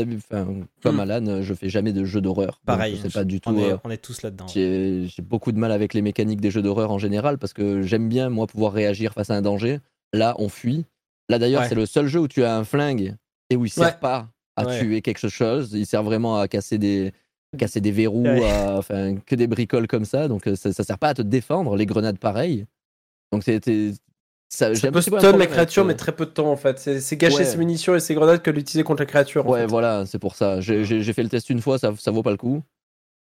comme 0.83 0.97
Mm. 0.97 1.01
Alan, 1.01 1.43
je 1.43 1.53
fais 1.53 1.69
jamais 1.69 1.93
de 1.93 2.03
jeux 2.07 2.23
d'horreur. 2.23 2.63
Pareil, 2.65 2.97
Je 2.97 3.03
sais 3.03 3.09
je- 3.11 3.15
pas 3.15 3.25
du 3.25 3.43
tout. 3.43 3.51
on, 3.51 3.59
est, 3.59 3.73
euh, 3.73 3.77
on 3.85 3.91
est 3.91 3.99
tous 3.99 4.23
là-dedans. 4.23 4.47
J'ai 4.49 5.05
j'ai 5.07 5.21
beaucoup 5.23 5.53
de 5.53 5.59
mal 5.59 5.71
avec 5.71 5.93
les 5.93 6.01
mécaniques 6.01 6.41
des 6.41 6.51
jeux 6.51 6.63
d'horreur 6.63 6.91
en 6.93 6.99
général 6.99 7.37
parce 7.37 7.53
que 7.53 7.83
j'aime 7.83 8.09
bien, 8.09 8.31
moi, 8.31 8.47
pouvoir 8.47 8.73
réagir 8.73 9.13
face 9.13 9.29
à 9.29 9.35
un 9.35 9.43
danger. 9.43 9.81
Là, 10.15 10.35
on 10.39 10.49
fuit. 10.49 10.87
Là, 11.29 11.39
d'ailleurs, 11.39 11.63
Ouais. 11.63 11.69
c'est 11.69 11.75
le 11.75 11.87
seul 11.87 12.07
jeu 12.07 12.21
où 12.21 12.29
tu 12.29 12.45
as 12.45 12.57
un 12.57 12.65
flingue 12.65 13.15
et 13.51 13.57
où 13.57 13.65
il 13.65 13.71
sert 13.71 13.85
Ouais. 13.85 13.97
pas 14.01 14.29
à 14.57 14.67
Ouais. 14.67 14.79
tuer 14.79 15.03
quelque 15.03 15.29
chose. 15.29 15.71
Il 15.73 15.87
sert 15.87 16.03
vraiment 16.03 16.39
à 16.39 16.49
casser 16.49 16.79
des, 16.79 17.13
casser 17.59 17.81
des 17.81 17.91
verrous, 17.93 18.27
à- 18.27 18.77
enfin, 18.79 19.17
que 19.25 19.35
des 19.35 19.47
bricoles 19.47 19.87
comme 19.87 20.05
ça. 20.05 20.29
Donc, 20.29 20.47
euh, 20.47 20.55
ça, 20.57 20.73
ça 20.73 20.85
sert 20.85 20.99
pas 20.99 21.09
à 21.09 21.15
te 21.15 21.23
défendre. 21.23 21.77
Les 21.77 21.87
grenades, 21.87 22.19
pareil. 22.19 22.67
Donc, 23.33 23.43
c'était. 23.45 23.93
Ça, 24.51 24.73
Ça 24.75 24.93
peut 24.93 25.01
stun 25.01 25.37
la 25.37 25.47
créature, 25.47 25.83
euh, 25.83 25.87
mais 25.87 25.95
très 25.97 26.13
peu 26.13 26.27
de 26.27 26.31
temps 26.31 26.53
en 26.53 26.57
fait. 26.57 26.79
C'est 26.79 27.17
gâcher 27.17 27.39
Ouais. 27.39 27.45
ses 27.45 27.57
munitions 27.57 27.97
et 27.97 28.01
ses 28.01 28.15
grenades 28.15 28.41
que 28.41 28.51
l'utiliser 28.51 28.85
contre 28.85 29.01
la 29.03 29.07
créature. 29.07 29.45
en 29.47 29.51
Ouais, 29.51 29.61
fait. 29.63 29.67
voilà, 29.67 30.07
c'est 30.07 30.21
pour 30.21 30.37
ça. 30.37 30.61
J'ai 30.61 31.13
fait 31.13 31.23
le 31.25 31.29
test 31.29 31.51
une 31.51 31.61
fois, 31.61 31.77
ça, 31.79 31.93
ça 31.99 32.13
vaut 32.13 32.23
pas 32.23 32.31
le 32.31 32.37
coup. 32.37 32.63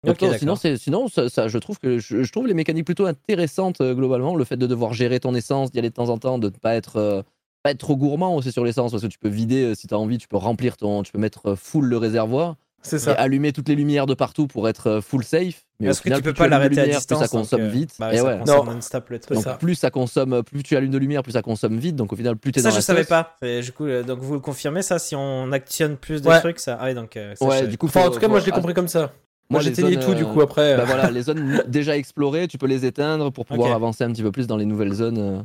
Donc, 0.04 0.16
sinon, 0.38 0.56
sinon 0.56 1.06
ça, 1.06 1.28
ça, 1.28 1.46
je 1.46 1.58
trouve 1.58 1.78
que 1.78 2.00
je, 2.00 2.24
je 2.24 2.32
trouve 2.32 2.48
les 2.48 2.54
mécaniques 2.54 2.86
plutôt 2.86 3.06
intéressantes 3.06 3.80
euh, 3.80 3.94
globalement. 3.94 4.34
Le 4.34 4.42
fait 4.44 4.56
de 4.56 4.66
devoir 4.66 4.94
gérer 4.94 5.20
ton 5.20 5.32
essence, 5.36 5.70
d'y 5.70 5.78
aller 5.78 5.90
de 5.90 5.94
temps 5.94 6.08
en 6.08 6.18
temps, 6.18 6.38
de 6.38 6.46
ne 6.48 6.50
pas 6.56 6.74
être, 6.74 6.96
euh, 6.96 7.22
pas 7.62 7.70
être 7.70 7.78
trop 7.78 7.96
gourmand 7.96 8.34
aussi 8.36 8.52
sur 8.52 8.64
l'essence, 8.64 8.90
parce 8.90 9.02
que 9.02 9.08
tu 9.08 9.18
peux 9.18 9.28
vider 9.28 9.62
euh, 9.64 9.74
si 9.74 9.86
tu 9.86 9.94
as 9.94 9.98
envie, 9.98 10.18
tu 10.18 10.28
peux 10.28 10.36
remplir 10.36 10.76
ton, 10.76 11.02
tu 11.02 11.12
peux 11.12 11.18
mettre 11.18 11.50
euh, 11.50 11.56
full 11.56 11.84
le 11.86 11.96
réservoir 11.96 12.56
C'est 12.82 12.96
et 12.96 12.98
ça. 12.98 13.12
allumer 13.12 13.52
toutes 13.52 13.68
les 13.68 13.74
lumières 13.76 14.06
de 14.06 14.14
partout 14.14 14.46
pour 14.46 14.68
être 14.68 14.86
euh, 14.88 15.00
full 15.00 15.22
safe. 15.24 15.64
Mais 15.80 15.86
Parce 15.88 15.98
au 15.98 16.00
que 16.00 16.02
final, 16.04 16.18
tu 16.20 16.24
peux 16.24 16.32
plus 16.32 16.38
pas 16.38 16.48
l'arrêter 16.48 16.80
à 16.80 16.86
distance. 16.86 17.18
Plus 17.18 17.26
ça 17.26 17.28
consomme 17.28 17.66
vite. 17.68 17.94
bah, 17.98 18.12
et 18.14 18.18
ça 18.18 18.24
ouais. 18.24 18.38
consomme 18.38 18.66
Non. 18.66 18.78
C'est 18.80 19.34
Donc 19.34 19.42
ça. 19.44 19.54
plus 19.54 19.74
ça 19.74 19.90
consomme, 19.90 20.42
plus 20.44 20.62
tu 20.62 20.76
allumes 20.76 20.90
de 20.92 20.98
lumière, 20.98 21.22
plus 21.22 21.32
ça 21.32 21.42
consomme 21.42 21.76
vite. 21.78 21.96
Donc 21.96 22.12
au 22.12 22.16
final, 22.16 22.36
plus 22.36 22.52
t'es 22.52 22.60
Ça, 22.60 22.68
dans 22.68 22.72
je 22.72 22.78
la 22.78 22.82
savais 22.82 23.00
sauce. 23.02 23.08
pas. 23.08 23.36
Et 23.42 23.60
du 23.62 23.72
coup, 23.72 23.86
euh, 23.86 24.02
donc 24.04 24.20
vous 24.20 24.34
le 24.34 24.40
confirmez 24.40 24.82
ça 24.82 24.98
si 25.00 25.14
on 25.16 25.50
actionne 25.52 25.96
plus 25.96 26.22
de 26.22 26.28
Ouais. 26.28 26.38
trucs 26.40 26.60
ça 26.60 26.78
Ah 26.80 26.86
oui, 26.86 26.94
donc 26.94 27.16
euh, 27.16 27.34
ça, 27.36 27.44
Ouais, 27.44 27.66
du 27.66 27.78
coup, 27.78 27.86
Enfin, 27.86 28.00
en 28.00 28.04
faut- 28.04 28.10
tout 28.10 28.20
cas, 28.20 28.28
moi 28.28 28.38
je 28.40 28.46
l'ai 28.46 28.52
compris 28.52 28.74
comme 28.74 28.88
ça. 28.88 29.12
Moi, 29.50 29.60
j'éteignais 29.60 29.94
zones, 29.94 30.04
tout 30.04 30.14
du 30.14 30.24
coup 30.24 30.40
après. 30.40 30.76
Bah 30.76 30.84
voilà, 30.86 31.10
les 31.10 31.22
zones 31.22 31.62
déjà 31.66 31.96
explorées, 31.96 32.46
tu 32.48 32.58
peux 32.58 32.66
les 32.66 32.86
éteindre 32.86 33.30
pour 33.32 33.44
pouvoir 33.44 33.72
avancer 33.72 34.02
un 34.04 34.10
petit 34.12 34.22
peu 34.22 34.30
plus 34.32 34.46
dans 34.46 34.56
les 34.56 34.64
nouvelles 34.64 34.92
zones. 34.94 35.44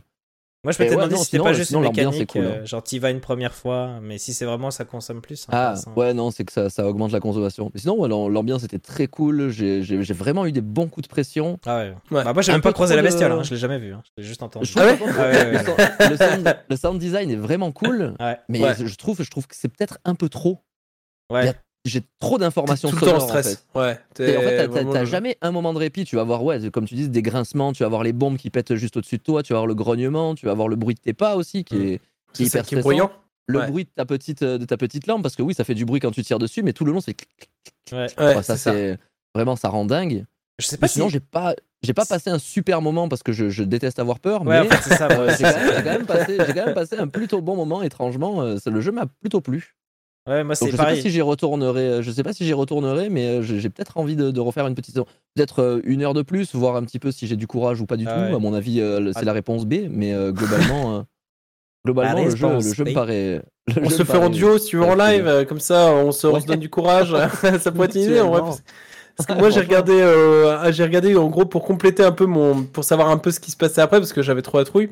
Moi, 0.67 0.73
je 0.73 0.81
Et 0.81 0.83
m'étais 0.83 0.95
ouais, 0.95 0.97
demandé 0.97 1.13
non, 1.15 1.19
si 1.19 1.25
c'était 1.27 1.37
sinon- 1.37 1.43
pas 1.45 1.53
juste 1.53 1.67
sinon, 1.69 1.79
une 1.79 1.85
l'ambiance 1.85 2.15
est 2.15 2.19
mécanique, 2.19 2.29
cool, 2.51 2.59
euh, 2.61 2.65
genre 2.65 2.83
t'y 2.83 2.99
vas 2.99 3.09
une 3.09 3.21
première 3.21 3.53
fois, 3.53 3.99
mais 4.01 4.17
si 4.17 4.33
c'est 4.33 4.43
vraiment 4.43 4.69
ça 4.69 4.83
consomme 4.83 5.21
plus. 5.21 5.37
c'est 5.37 5.45
Ah 5.53 5.75
ouais 5.95 6.13
non 6.13 6.29
c'est 6.29 6.43
que 6.43 6.51
ça, 6.51 6.69
ça 6.69 6.85
augmente 6.85 7.13
la 7.13 7.21
consommation. 7.21 7.71
Mais 7.73 7.79
sinon 7.79 7.97
ouais, 7.97 8.09
l'am- 8.09 8.27
l'ambiance 8.27 8.65
était 8.65 8.77
très 8.77 9.07
cool. 9.07 9.47
J'ai 9.49 9.81
vraiment 10.13 10.45
eu 10.45 10.51
des 10.51 10.59
bons 10.59 10.87
coups 10.89 11.07
de 11.07 11.09
pression. 11.09 11.57
Ah 11.65 11.77
ouais. 11.77 11.93
Ouais. 12.11 12.23
Bah, 12.25 12.33
moi, 12.33 12.41
j'ai 12.41 12.51
même 12.51 12.59
pas 12.59 12.73
croisé 12.73 12.95
la 12.97 13.01
de- 13.01 13.07
bestiole, 13.07 13.31
hein, 13.31 13.43
je 13.43 13.51
l'ai 13.51 13.57
jamais 13.61 13.79
vu, 13.79 13.93
hein, 13.93 14.01
je 14.17 14.21
l'ai 14.21 14.27
juste 14.27 14.43
entendu. 14.43 14.69
Ah 14.75 14.81
ouais 14.87 14.99
ouais, 15.01 15.07
ouais, 15.09 15.51
le, 15.53 15.57
sound, 15.63 15.77
le 16.11 16.17
sound- 16.17 16.57
le 16.69 16.75
sound 16.75 16.99
design 16.99 17.31
est 17.31 17.35
vraiment 17.37 17.71
cool. 17.71 18.13
Ouais. 18.19 18.37
Mais 18.49 18.61
Ouais. 18.61 18.73
je 18.77 18.95
trouve 18.97 19.21
je 19.23 19.29
trouve 19.31 19.47
que 19.47 19.55
c'est 19.55 19.69
peut-être 19.69 19.99
un 20.03 20.15
peu 20.15 20.27
trop. 20.27 20.59
Ouais. 21.31 21.43
Il 21.43 21.45
y 21.45 21.49
a- 21.49 21.53
J'ai 21.87 22.01
trop 22.19 22.37
d'informations 22.37 22.89
tout 22.89 22.95
le 22.95 23.01
temps 23.01 23.07
sonores 23.19 23.23
en 23.31 23.33
fait. 23.33 23.41
stress. 23.43 23.65
Ouais. 23.75 23.91
En 23.91 24.15
fait, 24.15 24.57
t'as- 24.57 24.67
vraiment- 24.67 25.05
jamais 25.05 25.37
un 25.41 25.51
moment 25.51 25.73
de 25.73 25.79
répit. 25.79 26.05
Tu 26.05 26.15
vas 26.15 26.21
avoir, 26.23 26.43
ouais, 26.43 26.69
comme 26.71 26.85
tu 26.85 26.95
dis, 26.95 27.07
des 27.09 27.21
grincements, 27.21 27.71
tu 27.73 27.83
vas 27.83 27.87
avoir 27.87 28.03
les 28.03 28.13
bombes 28.13 28.37
qui 28.37 28.49
pètent 28.49 28.75
juste 28.75 28.97
au-dessus 28.97 29.17
de 29.17 29.23
toi, 29.23 29.41
tu 29.43 29.53
vas 29.53 29.57
avoir 29.59 29.67
le 29.67 29.75
grognement, 29.75 30.35
tu 30.35 30.45
vas 30.45 30.51
avoir 30.51 30.67
le 30.67 30.75
bruit 30.75 30.95
de 30.95 30.99
tes 30.99 31.13
pas 31.13 31.35
aussi 31.35 31.63
qui 31.63 31.75
Mm. 31.75 31.85
est, 31.87 32.01
qui 32.33 32.43
hyper 32.45 32.65
qui 32.65 32.75
est 32.75 32.81
bruyant. 32.81 33.11
Le 33.47 33.59
Ouais. 33.59 33.67
bruit 33.67 33.85
de 33.85 33.89
ta, 33.95 34.05
petite, 34.05 34.41
euh, 34.43 34.57
de 34.57 34.65
ta 34.65 34.75
petite 34.75 35.07
lampe, 35.07 35.23
parce 35.23 35.35
que 35.37 35.41
oui, 35.41 35.53
ça 35.53 35.63
fait 35.63 35.73
du 35.75 35.85
bruit 35.85 36.01
quand 36.01 36.11
tu 36.11 36.21
tires 36.23 36.39
dessus, 36.39 36.63
mais 36.63 36.73
tout 36.73 36.83
le 36.83 36.91
long, 36.91 36.99
c'est. 36.99 37.15
Ouais. 37.93 38.07
Enfin, 38.17 38.41
ça, 38.41 38.57
c'est 38.57 38.97
vraiment, 39.33 39.55
ça 39.55 39.69
rend 39.69 39.85
dingue. 39.85 40.25
Je 40.59 40.65
sais 40.65 40.75
Mais 40.75 40.79
pas 40.81 40.87
si. 40.87 40.95
sinon, 40.95 41.07
j'ai 41.07 41.19
pas, 41.21 41.55
j'ai 41.83 41.93
pas 41.93 42.05
passé 42.05 42.29
un 42.29 42.39
super 42.39 42.81
moment 42.81 43.07
parce 43.07 43.23
que 43.23 43.31
je, 43.31 43.49
je 43.49 43.63
déteste 43.63 43.99
avoir 43.99 44.19
peur, 44.19 44.41
Ouais, 44.41 44.59
mais 44.61 44.67
en 44.67 44.69
fait, 44.69 44.89
c'est 44.89 44.97
ça. 44.97 45.07
ouais, 45.21 45.33
j'ai 45.37 45.43
quand, 45.43 45.59
même- 45.59 45.75
j'ai 45.77 46.53
quand 46.53 46.65
même 46.65 46.73
passé, 46.73 46.97
un 46.97 47.07
plutôt 47.07 47.41
bon 47.41 47.55
moment. 47.55 47.83
Étrangement, 47.83 48.41
euh, 48.41 48.57
le 48.65 48.81
jeu 48.81 48.91
m'a 48.91 49.05
plutôt 49.21 49.39
plu. 49.39 49.75
Ouais, 50.27 50.43
moi, 50.43 50.55
c'est 50.55 50.65
je 50.65 50.71
sais 50.71 50.77
pas 50.77 50.95
si 50.95 51.09
j'y 51.09 51.21
retournerai. 51.21 51.81
euh, 51.81 52.01
Je 52.01 52.11
sais 52.11 52.23
pas 52.23 52.33
si 52.33 52.45
j'y 52.45 52.53
retournerai, 52.53 53.09
mais 53.09 53.27
euh, 53.27 53.41
j'ai 53.41 53.69
peut-être 53.69 53.97
envie 53.97 54.15
de, 54.15 54.29
de 54.31 54.39
refaire 54.39 54.67
une 54.67 54.75
petite 54.75 54.93
saison. 54.95 55.05
Peut-être 55.35 55.59
euh, 55.61 55.81
une 55.85 56.03
heure 56.03 56.13
de 56.13 56.21
plus, 56.21 56.53
voir 56.53 56.75
un 56.75 56.83
petit 56.83 56.99
peu 56.99 57.11
si 57.11 57.27
j'ai 57.27 57.35
du 57.37 57.47
courage 57.47 57.79
ou 57.81 57.85
pas 57.85 57.95
du 57.97 58.05
Ah 58.07 58.13
tout. 58.13 58.19
ouais. 58.31 58.35
À 58.35 58.39
mon 58.39 58.53
avis, 58.53 58.77
c'est 59.13 59.19
Ah. 59.19 59.23
la 59.23 59.33
réponse 59.33 59.65
B, 59.65 59.87
mais 59.89 60.13
globalement, 60.31 61.05
globalement, 61.85 62.25
le 62.25 62.35
jeu, 62.35 62.47
le 62.55 62.59
jeu 62.73 62.83
me 62.85 62.93
paraît. 62.93 63.41
le 63.67 63.85
On 63.85 63.89
se 63.89 64.03
fait 64.03 64.17
en 64.17 64.29
duo 64.29 64.57
si 64.57 64.67
tu 64.69 64.77
veux 64.77 64.83
en 64.83 64.95
live, 64.95 65.45
comme 65.47 65.59
ça 65.59 65.91
on 65.93 66.11
se, 66.11 66.27
on 66.27 66.31
se 66.35 66.35
Ouais. 66.41 66.45
donne 66.45 66.59
du 66.59 66.69
courage. 66.69 67.11
ça 67.61 67.71
pourrait 67.71 67.85
être 67.87 67.95
une 67.95 68.01
idée. 68.03 68.21
Parce 69.15 69.25
que 69.27 69.33
moi 69.33 69.49
j'ai 69.49 69.61
regardé, 69.61 69.93
euh, 69.93 70.71
j'ai 70.71 70.83
regardé 70.83 71.15
en 71.15 71.27
gros 71.27 71.45
pour 71.45 71.63
compléter 71.63 72.03
un 72.03 72.11
peu 72.11 72.25
mon, 72.27 72.63
pour 72.63 72.83
savoir 72.83 73.09
un 73.09 73.17
peu 73.17 73.31
ce 73.31 73.39
qui 73.39 73.49
se 73.49 73.57
passait 73.57 73.81
après 73.81 73.97
parce 73.99 74.13
que 74.13 74.21
j'avais 74.21 74.43
trop 74.43 74.59
la 74.59 74.63
trouille. 74.65 74.89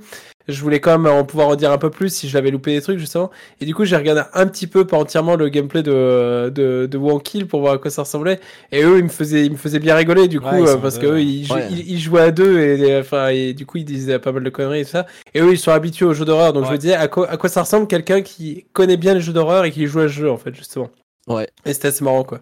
Je 0.47 0.61
voulais 0.61 0.79
quand 0.79 0.97
même 0.97 1.11
en 1.11 1.23
pouvoir 1.23 1.47
en 1.47 1.55
dire 1.55 1.71
un 1.71 1.77
peu 1.77 1.89
plus 1.89 2.09
si 2.13 2.29
je 2.29 2.35
l'avais 2.35 2.51
loupé 2.51 2.73
des 2.73 2.81
trucs 2.81 2.99
justement. 2.99 3.31
Et 3.61 3.65
du 3.65 3.73
coup 3.73 3.83
j'ai 3.85 3.95
regardé 3.95 4.21
un 4.33 4.45
petit 4.47 4.67
peu, 4.67 4.85
pas 4.85 4.97
entièrement 4.97 5.35
le 5.35 5.49
gameplay 5.49 5.81
de 5.83 6.51
de, 6.53 6.85
de 6.85 6.97
Wankill 6.97 7.47
pour 7.47 7.61
voir 7.61 7.73
à 7.73 7.77
quoi 7.79 7.89
ça 7.89 8.03
ressemblait. 8.03 8.39
Et 8.71 8.83
eux 8.83 8.97
ils 8.99 9.03
me 9.03 9.09
faisaient, 9.09 9.45
ils 9.45 9.51
me 9.51 9.57
faisaient 9.57 9.79
bien 9.79 9.95
rigoler 9.95 10.27
du 10.27 10.39
coup 10.39 10.47
Ouais, 10.47 10.67
euh, 10.69 10.77
parce 10.77 10.99
deux, 10.99 11.07
que 11.07 11.13
eux 11.13 11.21
ils, 11.21 11.45
jou- 11.45 11.53
Ouais. 11.55 11.67
ils, 11.71 11.91
ils 11.93 11.99
jouaient 11.99 12.21
à 12.21 12.31
deux 12.31 12.59
et, 12.59 12.79
et, 12.89 12.99
enfin 12.99 13.29
et 13.29 13.53
du 13.53 13.65
coup 13.65 13.77
ils 13.79 13.85
disaient 13.85 14.19
pas 14.19 14.31
mal 14.31 14.43
de 14.43 14.49
conneries 14.49 14.81
et 14.81 14.85
tout 14.85 14.91
ça. 14.91 15.05
Et 15.33 15.41
eux 15.41 15.51
ils 15.51 15.57
sont 15.59 15.71
habitués 15.71 16.05
aux 16.05 16.13
jeux 16.13 16.25
d'horreur 16.25 16.53
donc 16.53 16.65
je 16.65 16.71
me 16.71 16.77
disais 16.77 16.93
à 16.95 17.07
quoi 17.07 17.29
à 17.29 17.37
quoi 17.37 17.49
ça 17.49 17.61
ressemble 17.61 17.87
quelqu'un 17.87 18.21
qui 18.21 18.65
connaît 18.73 18.97
bien 18.97 19.13
les 19.15 19.21
jeux 19.21 19.33
d'horreur 19.33 19.65
et 19.65 19.71
qui 19.71 19.87
joue 19.87 20.01
à 20.01 20.07
ce 20.07 20.13
jeu 20.13 20.29
en 20.31 20.37
fait 20.37 20.53
justement. 20.53 20.89
Ouais. 21.27 21.47
Et 21.65 21.73
c'était 21.73 21.87
assez 21.87 22.03
marrant 22.03 22.23
quoi. 22.23 22.39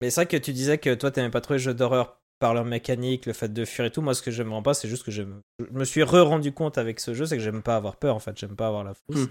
Mais 0.00 0.10
c'est 0.10 0.20
vrai 0.22 0.26
que 0.26 0.36
tu 0.36 0.52
disais 0.52 0.78
que 0.78 0.94
toi, 0.94 1.10
t'aimais 1.10 1.28
pas 1.30 1.40
trop 1.40 1.54
les 1.54 1.58
jeux 1.58 1.74
d'horreur 1.74 2.18
par 2.38 2.54
leur 2.54 2.64
mécanique, 2.64 3.26
le 3.26 3.32
fait 3.32 3.52
de 3.52 3.64
fuir 3.64 3.86
et 3.86 3.90
tout. 3.90 4.00
Moi, 4.02 4.14
ce 4.14 4.22
que 4.22 4.30
j'aime 4.30 4.52
pas, 4.62 4.74
c'est 4.74 4.88
juste 4.88 5.04
que 5.04 5.10
je 5.10 5.22
me 5.70 5.84
suis 5.84 6.02
re-rendu 6.02 6.52
compte 6.52 6.78
avec 6.78 7.00
ce 7.00 7.14
jeu, 7.14 7.26
c'est 7.26 7.36
que 7.36 7.42
j'aime 7.42 7.62
pas 7.62 7.76
avoir 7.76 7.96
peur 7.96 8.14
en 8.14 8.20
fait. 8.20 8.36
J'aime 8.38 8.56
pas 8.56 8.68
avoir 8.68 8.84
la 8.84 8.94
frousse. 8.94 9.24
Hmm. 9.26 9.28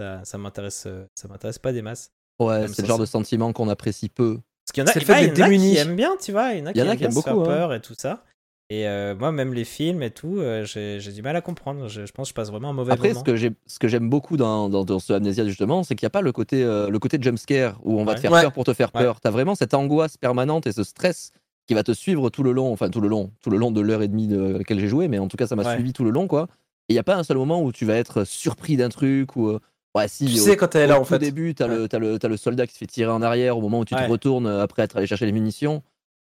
Ça, 0.00 0.20
ça 0.24 0.38
m'intéresse, 0.38 0.84
euh, 0.86 1.04
ça 1.14 1.28
m'intéresse 1.28 1.58
pas 1.58 1.72
des 1.72 1.82
masses. 1.82 2.10
Ouais, 2.40 2.66
c'est 2.68 2.82
le 2.82 2.88
genre 2.88 2.98
de 2.98 3.04
sentiment 3.06 3.52
qu'on 3.52 3.68
apprécie 3.68 4.08
peu. 4.08 4.38
Parce 4.66 4.72
qu'il 4.72 4.80
y 4.82 4.84
en 4.84 4.88
a, 4.88 4.92
C'est 4.92 5.00
il 5.00 5.04
fait 5.06 5.12
y 5.26 5.42
en 5.42 5.46
a 5.46 5.48
qui 5.50 5.76
aiment 5.76 5.96
bien, 5.96 6.16
tu 6.20 6.32
vois. 6.32 6.52
Il 6.54 6.60
y 6.60 6.62
en 6.62 6.66
a 6.66 6.72
qui 6.72 6.78
Il 6.78 6.82
y 6.82 6.84
en 6.86 6.88
a 6.90 6.92
aiment 6.94 6.98
qui 6.98 7.12
se 7.12 7.20
faire 7.20 7.34
beaucoup, 7.34 7.44
hein. 7.50 7.54
peur 7.54 7.74
et 7.74 7.80
tout 7.80 7.94
ça. 7.98 8.24
Et 8.72 8.86
euh, 8.86 9.16
moi, 9.16 9.32
même 9.32 9.52
les 9.52 9.64
films 9.64 10.00
et 10.02 10.12
tout, 10.12 10.38
euh, 10.38 10.64
j'ai 10.64 11.00
du 11.12 11.22
mal 11.22 11.34
à 11.34 11.40
comprendre. 11.40 11.88
Je, 11.88 12.06
je 12.06 12.12
pense 12.12 12.28
que 12.28 12.30
je 12.30 12.34
passe 12.34 12.50
vraiment 12.50 12.70
un 12.70 12.72
mauvais 12.72 12.92
Après, 12.92 13.08
moment. 13.08 13.20
ce 13.20 13.24
que 13.24 13.34
j'ai- 13.36 13.50
ce 13.66 13.80
que 13.80 13.88
j'aime 13.88 14.08
beaucoup 14.08 14.36
dans, 14.36 14.68
dans, 14.68 14.84
dans 14.84 15.00
ce 15.00 15.12
Amnesia, 15.12 15.44
justement, 15.44 15.82
c'est 15.82 15.96
qu'il 15.96 16.04
n'y 16.06 16.10
a 16.10 16.10
pas 16.10 16.20
le 16.20 16.30
côté, 16.30 16.62
euh, 16.62 16.88
le 16.88 16.98
côté 17.00 17.18
jumpscare 17.20 17.78
où 17.82 18.00
on 18.00 18.04
va 18.04 18.14
te 18.14 18.20
faire 18.20 18.30
Ouais. 18.30 18.42
peur 18.42 18.52
pour 18.52 18.64
te 18.64 18.72
faire 18.72 18.90
Ouais. 18.94 19.02
peur. 19.02 19.20
Tu 19.20 19.26
as 19.26 19.32
vraiment 19.32 19.56
cette 19.56 19.74
angoisse 19.74 20.16
permanente 20.16 20.68
et 20.68 20.72
ce 20.72 20.84
stress 20.84 21.32
qui 21.70 21.74
va 21.74 21.84
te 21.84 21.92
suivre 21.92 22.30
tout 22.30 22.42
le 22.42 22.50
long, 22.50 22.72
enfin 22.72 22.90
tout 22.90 23.00
le 23.00 23.06
long, 23.06 23.30
tout 23.40 23.48
le 23.48 23.56
long 23.56 23.70
de 23.70 23.80
l'heure 23.80 24.02
et 24.02 24.08
demie 24.08 24.26
de 24.26 24.56
laquelle 24.58 24.80
j'ai 24.80 24.88
joué, 24.88 25.06
mais 25.06 25.20
en 25.20 25.28
tout 25.28 25.36
cas, 25.36 25.46
ça 25.46 25.54
m'a 25.54 25.62
Ouais. 25.62 25.74
suivi 25.74 25.92
tout 25.92 26.02
le 26.02 26.10
long, 26.10 26.26
quoi. 26.26 26.48
Et 26.88 26.94
il 26.94 26.96
n'y 26.96 26.98
a 26.98 27.04
pas 27.04 27.14
un 27.14 27.22
seul 27.22 27.36
moment 27.36 27.62
où 27.62 27.70
tu 27.70 27.84
vas 27.84 27.94
être 27.94 28.24
surpris 28.24 28.76
d'un 28.76 28.88
truc 28.88 29.36
ou. 29.36 29.46
euh, 29.50 29.60
Ouais, 29.94 30.08
si, 30.08 30.26
Tu 30.26 30.40
au- 30.40 30.42
sais 30.42 30.56
quand 30.56 30.74
elle 30.74 30.82
est 30.82 30.86
là 30.88 30.98
au 30.98 31.02
en 31.02 31.04
fait. 31.04 31.20
début, 31.20 31.54
t'as 31.54 31.68
Ouais. 31.68 31.76
le, 31.76 31.88
t'as 31.88 32.00
le, 32.00 32.18
t'as 32.18 32.26
le 32.26 32.36
soldat 32.36 32.66
qui 32.66 32.72
se 32.72 32.78
fait 32.78 32.86
tirer 32.88 33.12
en 33.12 33.22
arrière 33.22 33.56
au 33.56 33.60
moment 33.60 33.78
où 33.78 33.84
tu 33.84 33.94
Ouais. 33.94 34.04
te 34.04 34.10
retournes 34.10 34.46
euh, 34.48 34.62
après 34.64 34.82
être 34.82 34.96
allé 34.96 35.06
chercher 35.06 35.26
les 35.26 35.32
munitions. 35.32 35.84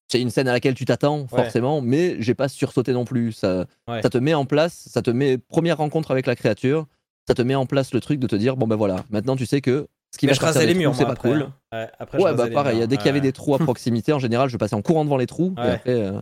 C'est 0.09 0.19
une 0.23 0.31
scène 0.31 0.49
à 0.49 0.53
laquelle 0.53 0.75
tu 0.75 0.87
t'attends, 0.87 1.27
forcément, 1.27 1.83
mais 1.83 2.17
j'ai 2.21 2.35
pas 2.35 2.49
sursauté 2.49 2.95
non 2.95 3.05
plus. 3.05 3.33
Ça, 3.33 3.67
ça 4.03 4.09
te 4.09 4.17
met 4.17 4.33
en 4.33 4.47
place, 4.47 4.89
ça 4.91 5.03
te 5.03 5.11
met 5.11 5.37
première 5.37 5.77
rencontre 5.77 6.11
avec 6.11 6.25
la 6.27 6.37
créature, 6.37 6.87
ça 7.29 7.35
te 7.35 7.43
met 7.43 7.55
en 7.55 7.67
place 7.67 7.93
le 7.93 8.01
truc 8.01 8.19
de 8.19 8.27
te 8.27 8.37
dire 8.37 8.57
bon 8.57 8.67
ben 8.67 8.77
voilà, 8.77 8.97
maintenant 9.11 9.37
tu 9.37 9.45
sais 9.45 9.61
que 9.61 9.89
ce 10.15 10.19
qui 10.19 10.25
Mais 10.27 10.33
va 10.33 10.37
je 10.37 10.41
rasais 10.41 10.65
les 10.67 10.75
murs, 10.75 10.95
c'est 10.95 11.05
pas 11.05 11.13
après, 11.13 11.29
cool. 11.31 11.49
Ouais, 11.75 11.89
après, 11.99 12.19
bah 12.35 12.47
pareil, 12.53 12.87
dès 12.87 12.97
qu'il 12.97 13.07
y 13.07 13.09
avait 13.09 13.21
des 13.21 13.33
trous 13.33 13.55
à 13.55 13.59
proximité, 13.61 14.13
en 14.13 14.19
général, 14.19 14.49
je 14.49 14.57
passais 14.57 14.75
en 14.75 14.83
courant 14.83 15.05
devant 15.05 15.17
les 15.17 15.27
trous. 15.27 15.55
et 15.59 15.61
après, 15.61 15.91
euh, 15.91 16.21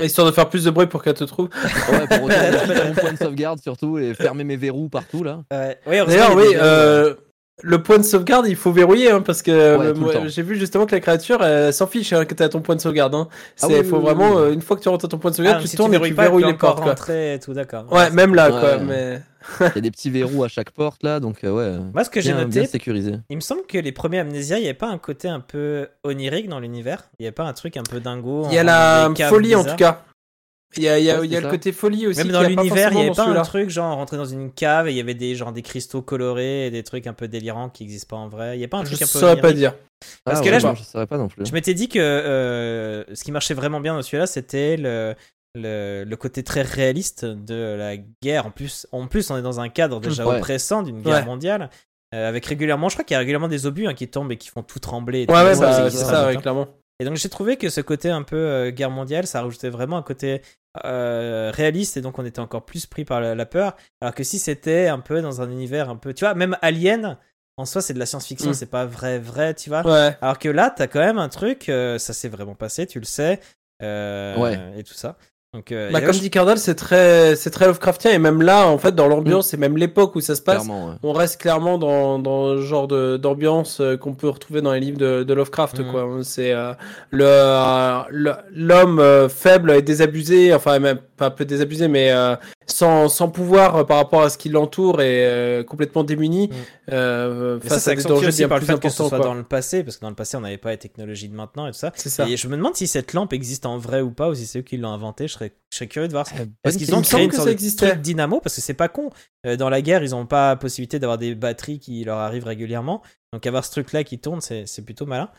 Histoire 0.00 0.26
de 0.26 0.32
faire 0.32 0.48
plus 0.48 0.64
de 0.64 0.70
bruit 0.70 0.86
pour 0.86 1.02
qu'elle 1.02 1.14
te 1.14 1.24
trouve. 1.24 1.48
ouais, 1.92 2.06
pour 2.06 2.26
retourner 2.26 2.74
sur 2.74 2.86
mon 2.86 2.94
point 2.94 3.12
de 3.12 3.18
sauvegarde 3.18 3.60
surtout 3.60 3.98
et 3.98 4.14
fermer 4.14 4.42
mes 4.42 4.56
verrous 4.56 4.88
partout 4.88 5.22
là. 5.22 5.42
Ouais. 5.50 5.78
Oui, 5.86 5.98
heureusement, 5.98 6.06
D'ailleurs, 6.06 6.36
oui, 6.36 6.56
euh, 6.56 7.14
le 7.62 7.82
point 7.82 7.98
de 7.98 8.02
sauvegarde, 8.02 8.46
il 8.48 8.56
faut 8.56 8.72
verrouiller, 8.72 9.10
hein, 9.10 9.20
parce 9.22 9.40
que 9.42 9.50
euh, 9.50 9.94
Ouais, 9.94 10.28
j'ai 10.28 10.42
vu 10.42 10.56
justement 10.58 10.84
que 10.86 10.94
la 10.94 11.00
créature, 11.00 11.42
elle 11.44 11.72
s'en 11.72 11.86
fiche 11.86 12.12
hein, 12.12 12.24
que 12.24 12.34
t'as 12.34 12.48
ton 12.48 12.60
point 12.60 12.74
de 12.76 12.80
sauvegarde. 12.80 13.14
Hein. 13.14 13.28
Ah 13.62 13.66
oui, 13.68 13.84
faut 13.84 13.96
oui, 13.98 14.02
vraiment, 14.02 14.30
oui, 14.34 14.42
euh, 14.42 14.52
une 14.52 14.60
fois 14.62 14.76
que 14.76 14.82
tu 14.82 14.88
rentres 14.88 15.04
à 15.04 15.08
ton 15.08 15.18
point 15.18 15.30
de 15.30 15.34
Ah, 15.34 15.36
sauvegarde, 15.36 15.56
donc 15.58 15.62
tu 15.64 15.68
si 15.70 15.76
tournes 15.76 15.90
et 15.90 15.92
verrouilles 15.92 16.10
tu 16.10 16.14
pas, 16.16 16.22
verrouilles 16.22 16.42
peux 16.44 16.48
les 16.50 16.56
portes. 16.56 16.80
Rentrer 16.80 17.34
et 17.34 17.38
tout, 17.38 17.52
d'accord. 17.54 17.86
Ouais, 17.92 18.10
même 18.10 18.34
là, 18.34 18.50
Ouais. 18.52 18.60
quoi. 18.60 18.78
Mais 18.78 19.20
Il 19.60 19.64
y 19.76 19.78
a 19.78 19.80
des 19.80 19.90
petits 19.90 20.10
verrous 20.10 20.44
à 20.44 20.48
chaque 20.48 20.70
porte 20.70 21.02
là, 21.02 21.18
donc 21.20 21.42
euh, 21.44 21.50
ouais, 21.50 21.78
Moi, 21.94 22.04
ce 22.04 22.10
que 22.10 22.20
j'ai 22.20 22.32
noté, 22.32 22.64
sécurisé. 22.66 23.14
il 23.30 23.36
me 23.36 23.40
semble 23.40 23.62
que 23.68 23.78
les 23.78 23.92
premiers 23.92 24.20
Amnesia, 24.20 24.58
il 24.58 24.62
n'y 24.62 24.66
avait 24.68 24.74
pas 24.74 24.88
un 24.88 24.98
côté 24.98 25.28
un 25.28 25.40
peu 25.40 25.88
onirique 26.04 26.48
dans 26.48 26.60
l'univers? 26.60 27.04
Il 27.18 27.22
n'y 27.22 27.26
avait 27.26 27.32
pas 27.34 27.44
un 27.44 27.52
truc 27.52 27.76
un 27.76 27.82
peu 27.82 27.98
dingo. 28.00 28.46
il 28.50 28.54
y 28.54 28.58
a 28.58 28.62
la 28.64 29.10
folie 29.28 29.54
en 29.54 29.64
tout 29.64 29.76
cas. 29.76 30.02
Il 30.76 30.82
y 30.84 30.88
a, 30.88 30.98
il 30.98 31.04
y 31.04 31.10
a, 31.10 31.20
Ouais, 31.20 31.26
il 31.26 31.32
y 31.32 31.36
a 31.36 31.40
le 31.40 31.48
côté 31.50 31.70
folie 31.72 32.06
aussi. 32.06 32.18
Même 32.18 32.28
dans 32.32 32.42
l'univers, 32.42 32.90
il 32.92 32.96
n'y 32.96 33.02
avait 33.06 33.10
pas 33.14 33.26
un 33.26 33.42
truc 33.42 33.68
genre 33.70 33.94
rentrer 33.96 34.16
dans 34.16 34.24
une 34.24 34.50
cave 34.52 34.88
et 34.88 34.90
il 34.92 34.96
y 34.96 35.00
avait 35.00 35.14
des 35.14 35.34
genre 35.34 35.52
des 35.52 35.62
cristaux 35.62 36.00
colorés 36.02 36.66
et 36.66 36.70
des 36.70 36.82
trucs 36.82 37.06
un 37.06 37.12
peu 37.12 37.28
délirants 37.28 37.68
qui 37.68 37.82
n'existent 37.84 38.16
pas 38.16 38.22
en 38.22 38.28
vrai. 38.28 38.56
Il 38.56 38.58
n'y 38.58 38.64
a 38.64 38.68
pas 38.68 38.78
un 38.78 38.84
Je 38.84 38.90
truc 38.90 39.02
un 39.02 39.06
peu 39.06 39.18
saurais 39.18 39.40
pas 39.40 39.52
dire. 39.52 39.74
Parce 40.24 40.38
Ah 40.38 40.40
que 40.40 40.46
ouais, 40.46 40.50
là, 40.52 40.58
je- 40.58 40.66
non, 40.66 40.74
je 40.74 40.82
saurais 40.82 41.06
pas 41.06 41.18
non 41.18 41.28
plus. 41.28 41.44
Je 41.44 41.52
m'étais 41.52 41.74
dit 41.74 41.88
que 41.88 41.98
euh, 41.98 43.04
ce 43.14 43.22
qui 43.24 43.32
marchait 43.32 43.54
vraiment 43.54 43.80
bien 43.80 43.94
dans 43.94 44.02
celui-là, 44.02 44.26
c'était 44.26 44.76
le, 44.76 45.14
le, 45.54 46.04
le 46.04 46.16
côté 46.16 46.42
très 46.42 46.62
réaliste 46.62 47.24
de 47.24 47.76
la 47.78 47.96
guerre. 48.22 48.46
En 48.46 48.50
plus, 48.50 48.86
en 48.92 49.06
plus, 49.06 49.30
on 49.30 49.36
est 49.36 49.42
dans 49.42 49.60
un 49.60 49.68
cadre 49.68 50.00
déjà 50.00 50.26
Ouais. 50.26 50.36
oppressant 50.36 50.82
d'une 50.82 51.02
guerre 51.02 51.16
Ouais. 51.20 51.24
mondiale. 51.24 51.70
euh, 52.14 52.28
avec 52.28 52.44
régulièrement, 52.44 52.88
je 52.90 52.94
crois 52.96 53.04
qu'il 53.04 53.14
y 53.14 53.16
a 53.16 53.20
régulièrement 53.20 53.48
des 53.48 53.64
obus 53.66 53.86
hein, 53.86 53.94
qui 53.94 54.06
tombent 54.08 54.32
et 54.32 54.36
qui 54.36 54.48
font 54.48 54.62
tout 54.62 54.78
trembler. 54.78 55.22
et 55.22 55.26
tout 55.26 55.32
Ouais, 55.32 55.42
ouais, 55.44 55.58
bah, 55.58 55.88
c'est- 55.90 55.96
ça 55.96 56.28
hein. 56.28 56.36
clairement. 56.36 56.68
Et 57.02 57.04
donc 57.04 57.16
j'ai 57.16 57.28
trouvé 57.28 57.56
que 57.56 57.68
ce 57.68 57.80
côté 57.80 58.10
un 58.10 58.22
peu 58.22 58.36
euh, 58.36 58.70
guerre 58.70 58.90
mondiale, 58.90 59.26
ça 59.26 59.42
rajoutait 59.42 59.70
vraiment 59.70 59.96
un 59.98 60.02
côté 60.02 60.40
euh, 60.84 61.50
réaliste 61.52 61.96
et 61.96 62.00
donc 62.00 62.18
on 62.18 62.24
était 62.24 62.38
encore 62.40 62.64
plus 62.64 62.86
pris 62.86 63.04
par 63.04 63.20
la, 63.20 63.34
la 63.34 63.44
peur. 63.44 63.76
Alors 64.00 64.14
que 64.14 64.22
si 64.22 64.38
c'était 64.38 64.86
un 64.86 65.00
peu 65.00 65.20
dans 65.20 65.42
un 65.42 65.50
univers 65.50 65.90
un 65.90 65.96
peu, 65.96 66.14
tu 66.14 66.24
vois, 66.24 66.34
même 66.34 66.56
Alien, 66.62 67.18
en 67.56 67.64
soi 67.64 67.82
c'est 67.82 67.92
de 67.92 67.98
la 67.98 68.06
science-fiction, 68.06 68.50
Mm. 68.50 68.54
c'est 68.54 68.70
pas 68.70 68.86
vrai, 68.86 69.18
vrai, 69.18 69.54
tu 69.54 69.68
vois. 69.68 69.84
Ouais. 69.84 70.16
Alors 70.22 70.38
que 70.38 70.48
là, 70.48 70.72
t'as 70.74 70.86
quand 70.86 71.00
même 71.00 71.18
un 71.18 71.28
truc, 71.28 71.68
euh, 71.68 71.98
ça 71.98 72.12
s'est 72.12 72.28
vraiment 72.28 72.54
passé, 72.54 72.86
tu 72.86 72.98
le 73.00 73.04
sais, 73.04 73.40
Ouais. 73.82 74.58
et 74.76 74.84
tout 74.84 74.94
ça. 74.94 75.16
Donc, 75.54 75.70
euh, 75.70 75.90
Bah, 75.92 76.00
comme 76.00 76.14
je- 76.14 76.20
dit 76.20 76.30
Cardal, 76.30 76.56
c'est 76.56 76.74
très, 76.74 77.36
c'est 77.36 77.50
très 77.50 77.66
Lovecraftien 77.66 78.10
et 78.12 78.18
même 78.18 78.40
là, 78.40 78.66
en 78.68 78.78
fait, 78.78 78.94
dans 78.94 79.06
l'ambiance 79.06 79.52
et 79.52 79.58
même 79.58 79.76
l'époque 79.76 80.16
où 80.16 80.22
ça 80.22 80.34
se 80.34 80.40
passe, 80.40 80.64
ouais. 80.66 80.72
on 81.02 81.12
reste 81.12 81.38
clairement 81.42 81.76
dans, 81.76 82.18
dans 82.18 82.54
le 82.54 82.62
genre 82.62 82.88
de, 82.88 83.18
d'ambiance 83.18 83.80
euh, 83.82 83.98
qu'on 83.98 84.14
peut 84.14 84.30
retrouver 84.30 84.62
dans 84.62 84.72
les 84.72 84.80
livres 84.80 84.96
de, 84.96 85.24
de 85.24 85.34
Lovecraft, 85.34 85.80
Mhm. 85.80 85.90
quoi. 85.90 86.08
C'est 86.22 86.52
euh, 86.52 86.72
le, 87.10 87.26
euh, 87.26 88.32
l'homme 88.54 88.98
euh, 88.98 89.28
faible 89.28 89.72
et 89.72 89.82
désabusé, 89.82 90.54
enfin 90.54 90.78
même 90.78 91.00
pas 91.22 91.26
un 91.28 91.30
peu 91.30 91.44
désabusé, 91.44 91.88
mais 91.88 92.10
euh, 92.12 92.34
sans, 92.66 93.08
sans 93.08 93.28
pouvoir 93.28 93.76
euh, 93.76 93.84
par 93.84 93.96
rapport 93.98 94.22
à 94.22 94.30
ce 94.30 94.38
qui 94.38 94.48
l'entoure 94.48 95.00
et 95.00 95.24
euh, 95.26 95.62
complètement 95.64 96.04
démuni 96.04 96.48
Mhm. 96.48 96.56
euh, 96.92 97.60
ça, 97.62 97.68
face 97.68 97.82
c'est 97.84 97.90
à 97.92 97.94
des 97.94 98.02
dangers 98.02 98.28
bien 98.32 98.48
par 98.48 98.58
le 98.58 98.64
plus 98.64 98.72
fait 98.74 98.80
que 98.80 98.88
ce 98.88 98.96
soit 99.08 99.18
dans 99.18 99.34
le 99.34 99.42
passé, 99.44 99.84
parce 99.84 99.96
que 99.96 100.02
dans 100.02 100.08
le 100.10 100.14
passé, 100.16 100.36
on 100.36 100.40
n'avait 100.40 100.58
pas 100.58 100.70
les 100.70 100.78
technologies 100.78 101.28
de 101.28 101.34
maintenant 101.34 101.66
et 101.66 101.70
tout 101.72 101.78
ça. 101.78 101.92
Ça. 101.94 102.28
Et 102.28 102.36
je 102.36 102.48
me 102.48 102.56
demande 102.56 102.74
si 102.76 102.86
cette 102.86 103.12
lampe 103.12 103.32
existe 103.32 103.66
en 103.66 103.78
vrai 103.78 104.00
ou 104.00 104.10
pas, 104.10 104.28
ou 104.28 104.34
si 104.34 104.46
c'est 104.46 104.58
eux 104.60 104.62
qui 104.62 104.76
l'ont 104.76 104.90
inventée. 104.90 105.28
Je 105.28 105.34
serais, 105.34 105.52
je 105.70 105.76
serais 105.78 105.86
curieux 105.88 106.08
de 106.08 106.12
voir. 106.12 106.26
ça. 106.26 106.34
Parce 106.62 106.76
qu'ils 106.76 106.88
Il 106.88 106.94
ont 106.94 107.02
créé 107.02 107.24
une 107.24 107.30
sorte 107.32 107.48
ça 107.48 107.54
de 107.54 107.76
truc 107.76 108.02
dynamo, 108.02 108.40
parce 108.40 108.56
que 108.56 108.60
c'est 108.60 108.74
pas 108.74 108.88
con. 108.88 109.10
Dans 109.58 109.70
la 109.70 109.80
guerre, 109.82 110.02
ils 110.02 110.10
n'ont 110.10 110.26
pas 110.26 110.56
possibilité 110.56 110.98
d'avoir 110.98 111.18
des 111.18 111.34
batteries 111.34 111.78
qui 111.78 112.04
leur 112.04 112.18
arrivent 112.18 112.46
régulièrement. 112.46 113.02
Donc 113.32 113.46
avoir 113.46 113.64
ce 113.64 113.70
truc-là 113.70 114.04
qui 114.04 114.18
tourne, 114.18 114.40
c'est 114.40 114.84
plutôt 114.84 115.06
malin. 115.06 115.30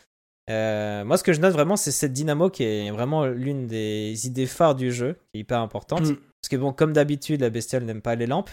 Euh, 0.50 1.06
moi, 1.06 1.18
ce 1.18 1.24
que 1.24 1.34
je 1.34 1.40
note 1.40 1.54
vraiment, 1.54 1.78
c'est 1.78 1.92
cette 1.92 2.14
dynamo 2.14 2.50
qui 2.50 2.64
est 2.64 2.92
vraiment 2.92 3.26
l'une 3.26 3.68
des 3.68 4.28
idées 4.28 4.46
phares 4.46 4.76
du 4.76 4.92
jeu, 4.92 5.14
qui 5.32 5.38
est 5.38 5.42
hyper 5.42 5.60
importante. 5.60 6.02
Mm. 6.02 6.16
Parce 6.16 6.50
que 6.50 6.56
bon, 6.58 6.74
comme 6.74 6.94
d'habitude, 6.94 7.42
la 7.42 7.50
bestiole 7.50 7.84
n'aime 7.84 8.02
pas 8.02 8.16
les 8.16 8.28
lampes. 8.28 8.50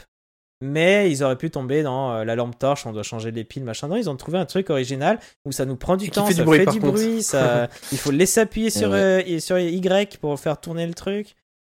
Mais 0.63 1.11
ils 1.11 1.25
auraient 1.25 1.39
pu 1.39 1.51
tomber 1.51 1.83
dans 1.83 2.13
euh, 2.13 2.25
la 2.25 2.37
lampe 2.37 2.59
torche, 2.59 2.85
on 2.85 2.93
doit 2.93 3.03
changer 3.03 3.31
les 3.31 3.45
piles, 3.45 3.65
machin. 3.65 3.89
Non, 3.89 3.97
ils 3.97 4.11
ont 4.11 4.17
trouvé 4.17 4.37
un 4.37 4.45
truc 4.45 4.69
original 4.69 5.19
où 5.47 5.53
ça 5.53 5.65
nous 5.65 5.77
prend 5.77 5.97
du 5.97 6.07
Et 6.07 6.11
temps, 6.11 6.27
fait 6.27 6.35
du 6.35 6.41
ça 6.41 6.45
bruit, 6.45 6.59
fait 6.59 6.71
du 6.71 6.81
contre. 6.81 6.93
bruit, 6.93 7.23
ça... 7.23 7.69
il 7.93 7.99
faut 7.99 8.11
laisser 8.11 8.41
appuyer 8.41 8.69
sur, 8.69 8.91
ouais. 8.91 9.27
euh, 9.27 9.41
sur 9.41 9.59
Y 9.59 10.19
pour 10.19 10.39
faire 10.39 10.61
tourner 10.61 10.87
le 10.87 10.93
truc. 10.93 11.35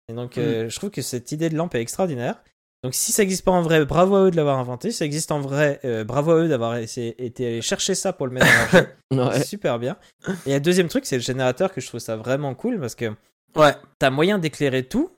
Et 0.09 0.13
donc, 0.13 0.37
euh, 0.37 0.69
je 0.69 0.75
trouve 0.75 0.89
que 0.89 1.01
cette 1.01 1.31
idée 1.31 1.49
de 1.49 1.55
lampe 1.55 1.75
est 1.75 1.81
extraordinaire. 1.81 2.43
Donc, 2.83 2.93
si 2.93 3.11
ça 3.13 3.21
n'existe 3.23 3.45
pas 3.45 3.51
en 3.51 3.61
vrai, 3.61 3.85
bravo 3.85 4.15
à 4.15 4.25
eux 4.25 4.31
de 4.31 4.35
l'avoir 4.35 4.59
inventé. 4.59 4.91
Si 4.91 4.97
ça 4.97 5.05
existe 5.05 5.31
en 5.31 5.39
vrai, 5.39 5.79
euh, 5.85 6.03
bravo 6.03 6.31
à 6.31 6.35
eux 6.43 6.47
d'avoir 6.49 6.75
essayé- 6.77 7.15
été 7.23 7.47
allé 7.47 7.61
chercher 7.61 7.95
ça 7.95 8.11
pour 8.13 8.27
le 8.27 8.33
mettre 8.33 8.45
leur 8.45 8.69
jeu. 8.83 8.87
Ouais. 9.13 9.37
C'est 9.39 9.45
super 9.45 9.77
bien. 9.79 9.95
Et 10.47 10.53
le 10.55 10.59
deuxième 10.59 10.87
truc, 10.87 11.05
c'est 11.05 11.15
le 11.17 11.21
générateur 11.21 11.71
que 11.71 11.79
je 11.79 11.87
trouve 11.87 11.99
ça 11.99 12.15
vraiment 12.17 12.55
cool 12.55 12.79
parce 12.79 12.95
que 12.95 13.11
Ouais. 13.55 13.73
t'as 13.99 14.09
moyen 14.09 14.39
d'éclairer 14.39 14.83
tout, 14.83 15.11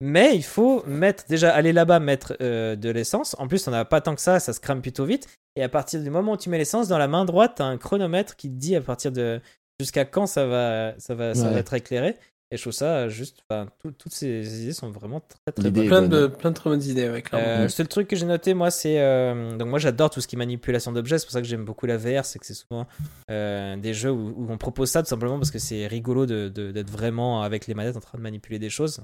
mais 0.00 0.36
il 0.36 0.44
faut 0.44 0.84
mettre 0.86 1.24
déjà 1.28 1.52
aller 1.54 1.72
là-bas 1.72 1.98
mettre 1.98 2.36
euh, 2.42 2.76
de 2.76 2.90
l'essence. 2.90 3.34
En 3.38 3.48
plus, 3.48 3.66
on 3.66 3.70
n'a 3.72 3.84
pas 3.86 4.00
tant 4.02 4.14
que 4.14 4.20
ça, 4.20 4.38
ça 4.38 4.52
se 4.52 4.60
crame 4.60 4.82
plutôt 4.82 5.06
vite. 5.06 5.26
Et 5.56 5.62
à 5.62 5.68
partir 5.68 6.00
du 6.02 6.10
moment 6.10 6.32
où 6.32 6.36
tu 6.36 6.50
mets 6.50 6.58
l'essence 6.58 6.86
dans 6.88 6.98
la 6.98 7.08
main 7.08 7.24
droite, 7.24 7.54
t'as 7.56 7.64
un 7.64 7.78
chronomètre 7.78 8.36
qui 8.36 8.48
te 8.48 8.54
dit 8.54 8.76
à 8.76 8.80
partir 8.82 9.10
de 9.10 9.40
jusqu'à 9.80 10.04
quand 10.04 10.26
ça 10.26 10.46
va 10.46 10.92
ça 10.98 11.14
va 11.14 11.34
ça 11.34 11.46
Ouais. 11.46 11.54
va 11.54 11.58
être 11.58 11.74
éclairé. 11.74 12.16
Et 12.50 12.56
je 12.56 12.62
trouve 12.62 12.72
ça 12.72 13.08
juste, 13.08 13.42
enfin, 13.50 13.68
tout- 13.78 13.90
toutes 13.92 14.12
ces 14.14 14.62
idées 14.62 14.72
sont 14.72 14.90
vraiment 14.90 15.20
très 15.20 15.52
très 15.52 15.70
bonnes. 15.70 15.86
Plein 15.86 16.00
bonne. 16.00 16.08
de, 16.10 16.26
plein 16.28 16.50
de 16.50 16.54
très 16.54 16.70
bonnes 16.70 16.82
idées, 16.82 17.10
ouais, 17.10 17.20
clairement. 17.20 17.46
Euh, 17.46 17.62
le 17.64 17.68
seul 17.68 17.88
truc 17.88 18.08
que 18.08 18.16
j'ai 18.16 18.24
noté, 18.24 18.54
moi, 18.54 18.70
c'est. 18.70 18.98
euh, 19.00 19.54
donc, 19.58 19.68
moi, 19.68 19.78
j'adore 19.78 20.08
tout 20.08 20.22
ce 20.22 20.26
qui 20.28 20.36
est 20.36 20.38
manipulation 20.38 20.90
d'objets. 20.92 21.18
C'est 21.18 21.26
pour 21.26 21.32
ça 21.32 21.42
que 21.42 21.46
j'aime 21.46 21.66
beaucoup 21.66 21.84
la 21.84 21.98
VR. 21.98 22.24
C'est 22.24 22.38
que 22.38 22.46
c'est 22.46 22.54
souvent 22.54 22.86
euh, 23.30 23.76
des 23.76 23.92
jeux 23.92 24.10
où, 24.10 24.32
où 24.34 24.46
on 24.50 24.56
propose 24.56 24.88
ça 24.90 25.02
tout 25.02 25.08
simplement 25.10 25.38
parce 25.38 25.50
que 25.50 25.58
c'est 25.58 25.86
rigolo 25.86 26.24
de- 26.24 26.48
de- 26.48 26.72
d'être 26.72 26.90
vraiment 26.90 27.42
avec 27.42 27.66
les 27.66 27.74
manettes 27.74 27.96
en 27.96 28.00
train 28.00 28.16
de 28.16 28.22
manipuler 28.22 28.58
des 28.58 28.70
choses. 28.70 29.02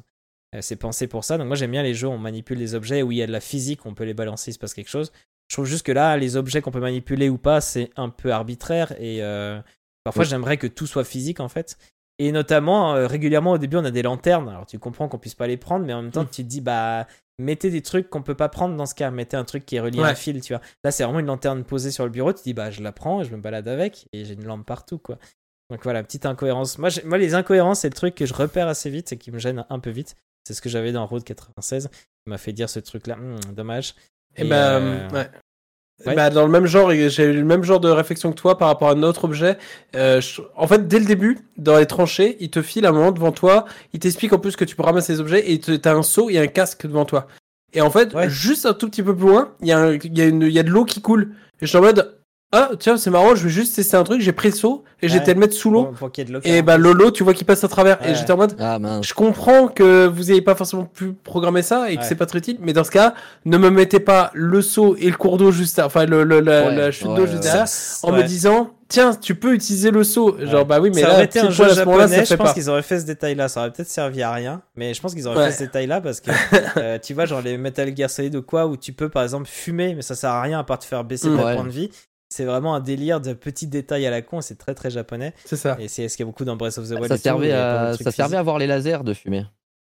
Euh, 0.54 0.60
c'est 0.62 0.76
pensé 0.76 1.06
pour 1.06 1.24
ça. 1.24 1.36
Donc, 1.36 1.46
moi, 1.48 1.56
j'aime 1.56 1.72
bien 1.72 1.82
les 1.82 1.92
jeux 1.94 2.08
où 2.08 2.12
on 2.12 2.18
manipule 2.18 2.58
des 2.58 2.74
objets, 2.74 3.02
où 3.02 3.12
il 3.12 3.18
y 3.18 3.22
a 3.22 3.26
de 3.26 3.32
la 3.32 3.40
physique, 3.40 3.84
on 3.84 3.92
peut 3.92 4.04
les 4.04 4.14
balancer, 4.14 4.52
il 4.52 4.54
se 4.54 4.58
passe 4.58 4.72
quelque 4.72 4.88
chose. 4.90 5.12
Je 5.50 5.56
trouve 5.56 5.66
juste 5.66 5.84
que 5.84 5.92
là, 5.92 6.16
les 6.16 6.36
objets 6.36 6.62
qu'on 6.62 6.70
peut 6.70 6.80
manipuler 6.80 7.28
ou 7.28 7.36
pas, 7.36 7.60
c'est 7.60 7.90
un 7.96 8.08
peu 8.08 8.32
arbitraire. 8.32 8.92
Et 8.98 9.22
euh, 9.22 9.60
parfois, 10.02 10.22
Oui. 10.24 10.30
j'aimerais 10.30 10.56
que 10.56 10.66
tout 10.66 10.86
soit 10.86 11.04
physique 11.04 11.40
en 11.40 11.50
fait. 11.50 11.76
Et 12.18 12.30
notamment, 12.32 12.94
euh, 12.94 13.06
régulièrement 13.06 13.52
au 13.52 13.58
début, 13.58 13.76
on 13.76 13.84
a 13.84 13.90
des 13.90 14.02
lanternes. 14.02 14.48
Alors 14.48 14.66
tu 14.66 14.78
comprends 14.78 15.08
qu'on 15.08 15.18
puisse 15.18 15.34
pas 15.34 15.46
les 15.46 15.56
prendre, 15.56 15.84
mais 15.84 15.92
en 15.92 16.02
même 16.02 16.12
temps, 16.12 16.22
Mm. 16.24 16.28
tu 16.30 16.42
te 16.44 16.48
dis, 16.48 16.60
bah, 16.60 17.06
mettez 17.40 17.70
des 17.70 17.82
trucs 17.82 18.08
qu'on 18.08 18.22
peut 18.22 18.36
pas 18.36 18.48
prendre 18.48 18.76
dans 18.76 18.86
ce 18.86 18.94
cas. 18.94 19.10
Mettez 19.10 19.36
un 19.36 19.44
truc 19.44 19.66
qui 19.66 19.76
est 19.76 19.80
relié 19.80 20.00
à 20.00 20.06
un 20.06 20.14
fil, 20.14 20.40
tu 20.40 20.52
vois. 20.52 20.62
Là, 20.84 20.90
c'est 20.92 21.02
vraiment 21.04 21.18
une 21.18 21.26
lanterne 21.26 21.64
posée 21.64 21.90
sur 21.90 22.04
le 22.04 22.10
bureau. 22.10 22.32
Tu 22.32 22.38
te 22.38 22.44
dis, 22.44 22.54
bah, 22.54 22.70
je 22.70 22.82
la 22.82 22.92
prends 22.92 23.20
et 23.20 23.24
je 23.24 23.30
me 23.34 23.40
balade 23.40 23.66
avec. 23.66 24.06
Et 24.12 24.24
j'ai 24.24 24.34
une 24.34 24.44
lampe 24.44 24.64
partout, 24.64 24.98
quoi. 24.98 25.18
Donc 25.70 25.82
voilà, 25.82 26.02
petite 26.04 26.26
incohérence. 26.26 26.78
Moi, 26.78 26.90
moi 27.04 27.18
les 27.18 27.34
incohérences, 27.34 27.80
c'est 27.80 27.88
le 27.88 27.94
truc 27.94 28.14
que 28.14 28.26
je 28.26 28.34
repère 28.34 28.68
assez 28.68 28.90
vite 28.90 29.12
et 29.12 29.16
qui 29.16 29.30
me 29.32 29.38
gêne 29.38 29.64
un 29.68 29.78
peu 29.80 29.90
vite. 29.90 30.14
C'est 30.46 30.54
ce 30.54 30.60
que 30.62 30.68
j'avais 30.68 30.92
dans 30.92 31.04
Road 31.06 31.24
96. 31.24 31.88
qui 31.88 32.30
m'a 32.30 32.38
fait 32.38 32.52
dire 32.52 32.68
ce 32.70 32.78
truc-là. 32.78 33.16
Hmm, 33.16 33.38
dommage. 33.54 33.94
Et 34.36 34.42
Et, 34.42 34.48
bah, 34.48 34.76
euh, 34.76 35.08
ouais. 35.10 35.30
Ouais. 36.06 36.14
Bah, 36.14 36.30
dans 36.30 36.44
le 36.44 36.50
même 36.50 36.66
genre, 36.66 36.90
j'ai 36.92 37.24
eu 37.24 37.32
le 37.32 37.44
même 37.44 37.62
genre 37.64 37.80
de 37.80 37.88
réflexion 37.88 38.30
que 38.30 38.36
toi 38.36 38.58
par 38.58 38.68
rapport 38.68 38.88
à 38.88 38.92
un 38.92 39.02
autre 39.02 39.24
objet. 39.24 39.58
Euh, 39.96 40.20
je- 40.20 40.42
En 40.56 40.66
fait, 40.66 40.86
dès 40.88 40.98
le 40.98 41.04
début, 41.06 41.38
dans 41.56 41.76
les 41.78 41.86
tranchées, 41.86 42.36
il 42.40 42.50
te 42.50 42.62
file 42.62 42.86
un 42.86 42.92
moment 42.92 43.12
devant 43.12 43.32
toi, 43.32 43.64
il 43.92 44.00
t'explique 44.00 44.32
en 44.32 44.38
plus 44.38 44.56
que 44.56 44.64
tu 44.64 44.76
peux 44.76 44.82
ramasser 44.82 45.12
les 45.14 45.20
objets 45.20 45.50
et 45.52 45.58
te- 45.60 45.72
t'as 45.72 45.94
un 45.94 46.02
seau 46.02 46.30
et 46.30 46.38
un 46.38 46.46
casque 46.46 46.86
devant 46.86 47.04
toi. 47.04 47.26
Et 47.72 47.80
en 47.80 47.90
fait, 47.90 48.14
Ouais. 48.14 48.28
juste 48.30 48.66
un 48.66 48.74
tout 48.74 48.88
petit 48.88 49.02
peu 49.02 49.14
plus 49.16 49.26
loin, 49.28 49.52
il 49.60 49.68
y, 49.68 49.72
a 49.72 49.78
un- 49.78 49.94
y, 49.94 50.20
a 50.20 50.26
une- 50.26 50.42
il 50.42 50.52
y 50.52 50.58
a 50.58 50.62
de 50.62 50.70
l'eau 50.70 50.84
qui 50.84 51.00
coule. 51.00 51.30
Et 51.60 51.66
je 51.66 51.66
suis 51.66 51.78
en 51.78 51.82
mode, 51.82 52.16
ah 52.56 52.70
tiens, 52.78 52.96
c'est 52.96 53.10
marrant, 53.10 53.34
je 53.34 53.44
vais 53.44 53.50
juste 53.50 53.74
tester 53.74 53.96
un 53.96 54.04
truc, 54.04 54.20
j'ai 54.20 54.32
pris 54.32 54.48
le 54.50 54.54
seau 54.54 54.84
et 55.02 55.06
Ouais. 55.06 55.12
j'étais 55.12 55.34
le 55.34 55.40
mettre 55.40 55.54
sous 55.54 55.70
l'eau. 55.70 55.92
Et 56.44 56.62
bah, 56.62 56.78
Lolo, 56.78 57.10
tu 57.10 57.24
vois 57.24 57.34
qu'il 57.34 57.46
passe 57.46 57.64
à 57.64 57.68
travers. 57.68 58.00
Ouais. 58.00 58.12
Et 58.12 58.14
j'étais 58.14 58.32
en 58.32 58.36
mode, 58.36 58.54
Ah 58.58 58.78
mince. 58.78 59.06
je 59.06 59.12
comprends 59.14 59.68
que 59.68 60.06
vous 60.06 60.24
n'ayez 60.24 60.42
pas 60.42 60.54
forcément 60.54 60.84
pu 60.84 61.12
programmer 61.12 61.62
ça 61.62 61.90
et 61.90 61.96
que 61.96 62.00
Ouais. 62.02 62.06
c'est 62.08 62.14
pas 62.14 62.26
très 62.26 62.38
utile, 62.38 62.58
mais 62.60 62.72
dans 62.72 62.84
ce 62.84 62.90
cas, 62.90 63.14
ne 63.44 63.58
me 63.58 63.70
mettez 63.70 64.00
pas 64.00 64.30
le 64.34 64.62
seau 64.62 64.96
et 64.96 65.10
le 65.10 65.16
cours 65.16 65.36
d'eau 65.36 65.50
juste, 65.50 65.78
à- 65.78 65.86
enfin 65.86 66.06
le, 66.06 66.24
le- 66.24 66.40
la, 66.40 66.66
Ouais, 66.66 66.74
la 66.76 66.90
chute 66.90 67.06
ouais, 67.08 67.14
d'eau 67.16 67.22
ouais, 67.22 67.26
juste 67.28 67.38
ouais. 67.44 67.50
derrière, 67.50 67.66
en 68.02 68.12
me 68.12 68.22
disant, 68.22 68.70
tiens, 68.88 69.14
tu 69.14 69.34
peux 69.34 69.54
utiliser 69.54 69.90
le 69.90 70.04
seau. 70.04 70.36
Genre, 70.40 70.60
Ouais. 70.60 70.64
bah 70.64 70.78
oui, 70.80 70.90
mais 70.94 71.00
ça 71.02 71.08
là, 71.08 71.14
aurait 71.14 71.24
été 71.24 71.40
un 71.40 71.50
jeu 71.50 71.56
poil 71.64 71.70
à 71.70 71.74
ce 71.74 71.80
moment-là, 71.80 72.06
japonais, 72.06 72.24
je 72.26 72.34
pense 72.34 72.52
qu'ils 72.52 72.70
auraient 72.70 72.82
fait 72.82 73.00
ce 73.00 73.06
détail-là. 73.06 73.48
Ça 73.48 73.60
aurait 73.60 73.72
peut-être 73.72 73.88
servi 73.88 74.22
à 74.22 74.32
rien, 74.32 74.62
mais 74.76 74.94
je 74.94 75.00
pense 75.00 75.14
qu'ils 75.14 75.26
auraient 75.26 75.38
Ouais. 75.38 75.46
fait 75.50 75.58
ce 75.58 75.62
détail-là 75.64 76.00
parce 76.00 76.20
que 76.20 76.30
euh, 76.78 76.98
tu 77.02 77.14
vois, 77.14 77.26
genre 77.26 77.40
les 77.42 77.56
Metal 77.58 77.94
Gear 77.96 78.08
Solid 78.10 78.34
ou 78.36 78.42
quoi, 78.42 78.66
où 78.66 78.76
tu 78.76 78.92
peux 78.92 79.08
par 79.08 79.22
exemple 79.22 79.46
fumer, 79.48 79.94
mais 79.94 80.02
ça 80.02 80.14
sert 80.14 80.30
à 80.30 80.40
rien 80.42 80.58
à 80.60 80.64
part 80.64 80.78
te 80.78 80.84
faire 80.84 81.02
baisser 81.04 81.28
ta 81.28 81.44
Ouais. 81.44 81.54
point 81.54 81.64
de 81.64 81.70
vie. 81.70 81.90
C'est 82.34 82.44
vraiment 82.44 82.74
un 82.74 82.80
délire 82.80 83.20
de 83.20 83.32
petits 83.32 83.68
détails 83.68 84.04
à 84.06 84.10
la 84.10 84.20
con, 84.20 84.40
c'est 84.40 84.56
très 84.56 84.74
très 84.74 84.90
japonais. 84.90 85.34
C'est 85.44 85.54
ça. 85.54 85.76
Et 85.78 85.86
c'est 85.86 86.08
ce 86.08 86.16
qu'il 86.16 86.24
y 86.24 86.26
a 86.26 86.30
beaucoup 86.32 86.44
dans 86.44 86.56
Breath 86.56 86.78
of 86.78 86.88
the 86.88 86.90
Wild. 86.90 87.06
Ça 87.06 87.16
tout, 87.16 87.22
servait, 87.22 87.50
il 87.50 87.52
à, 87.52 87.96
ça 87.96 88.10
servait 88.10 88.36
à 88.36 88.42
voir 88.42 88.58
les 88.58 88.66
lasers 88.66 89.04
de 89.04 89.14
fumée. 89.14 89.44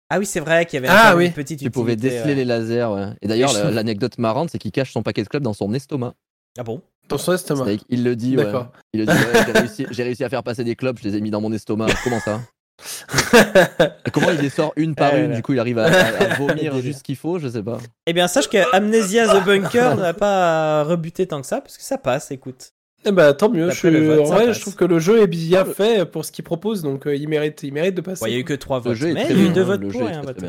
Ah 0.10 0.18
oui, 0.18 0.26
c'est 0.26 0.40
vrai 0.40 0.66
qu'il 0.66 0.78
y 0.78 0.84
avait 0.84 0.88
Ah 0.90 1.16
oui. 1.16 1.28
une 1.28 1.34
petite 1.34 1.60
Tu 1.60 1.70
pouvais 1.70 1.96
déceler 1.96 2.30
ouais. 2.30 2.36
les 2.36 2.46
lasers, 2.46 2.86
ouais. 2.86 3.10
Et 3.22 3.28
d'ailleurs, 3.28 3.50
je 3.52 3.68
l'anecdote 3.68 4.18
marrante, 4.18 4.50
c'est 4.50 4.58
qu'il 4.58 4.72
cache 4.72 4.92
son 4.92 5.04
paquet 5.04 5.22
de 5.22 5.28
clubs 5.28 5.44
dans 5.44 5.54
son 5.54 5.72
estomac. 5.76 6.16
Ah 6.58 6.64
bon? 6.64 6.82
Dans 7.08 7.20
son 7.20 7.34
estomac. 7.34 7.78
Qu'il 7.88 8.04
le 8.04 8.16
dit, 8.16 8.36
ouais. 8.36 8.52
Il 8.94 9.02
le 9.02 9.06
dit, 9.06 9.12
ouais, 9.12 9.88
j'ai 9.92 10.04
réussi, 10.04 10.24
à 10.24 10.30
faire 10.30 10.42
passer 10.42 10.64
des 10.64 10.76
clubs, 10.76 10.98
je 10.98 11.08
les 11.08 11.18
ai 11.18 11.22
mis 11.22 11.30
dans 11.30 11.42
mon 11.42 11.54
estomac. 11.54 11.86
Comment 12.04 12.20
ça? 12.20 12.42
Comment 14.14 14.32
il 14.32 14.40
les 14.40 14.50
sort 14.50 14.74
une 14.76 14.96
par 14.96 15.14
Ouais, 15.14 15.24
une 15.26 15.30
ouais. 15.32 15.36
Du 15.36 15.42
coup, 15.42 15.54
il 15.54 15.60
arrive 15.60 15.78
à, 15.80 15.86
à- 15.86 16.24
à 16.34 16.36
vomir 16.36 16.78
juste 16.82 17.00
ce 17.00 17.04
qu'il 17.04 17.16
faut, 17.16 17.40
je 17.40 17.48
sais 17.48 17.64
pas. 17.64 17.78
Eh 18.06 18.14
bien, 18.14 18.28
sache 18.28 18.50
que 18.50 18.58
Amnesia 18.76 19.28
the 19.28 19.44
Bunker 19.46 19.96
n'a 19.98 20.14
pas 20.14 20.84
rebuté 20.84 21.28
tant 21.28 21.42
que 21.42 21.48
ça, 21.48 21.62
parce 21.62 21.78
que 21.78 21.84
ça 21.84 21.98
passe, 21.98 22.32
écoute. 22.32 22.72
Eh 23.06 23.12
bah, 23.12 23.34
tant 23.34 23.50
mieux. 23.50 23.70
Je, 23.72 23.88
vote, 23.88 24.20
en 24.28 24.34
vrai, 24.34 24.54
je 24.54 24.60
trouve 24.60 24.76
que 24.76 24.86
le 24.86 25.00
jeu 25.00 25.22
est 25.22 25.28
bien 25.28 25.64
fait 25.66 26.06
pour 26.06 26.26
ce 26.26 26.32
qu'il 26.32 26.44
propose, 26.44 26.82
donc 26.82 27.08
euh, 27.08 27.16
il 27.16 27.30
mérite, 27.30 27.64
il 27.64 27.72
mérite 27.74 27.96
de 27.96 28.02
passer. 28.02 28.26
Il 28.28 28.34
y 28.34 28.36
a 28.36 28.40
eu 28.40 28.44
que 28.44 28.54
trois 28.54 28.78
Le 28.80 28.84
votes, 28.84 28.96
jeu 28.96 29.10
est 29.10 29.14
mais 29.14 29.26
il 29.30 29.38
y 29.38 29.40
a 29.40 29.44
eu 29.44 29.44
bien. 29.46 29.54
deux 29.54 29.62
hein, 29.62 29.66
votes 29.66 29.82
le 29.82 29.88
pour 29.90 30.10
et 30.10 30.14
un 30.14 30.22
vote. 30.22 30.44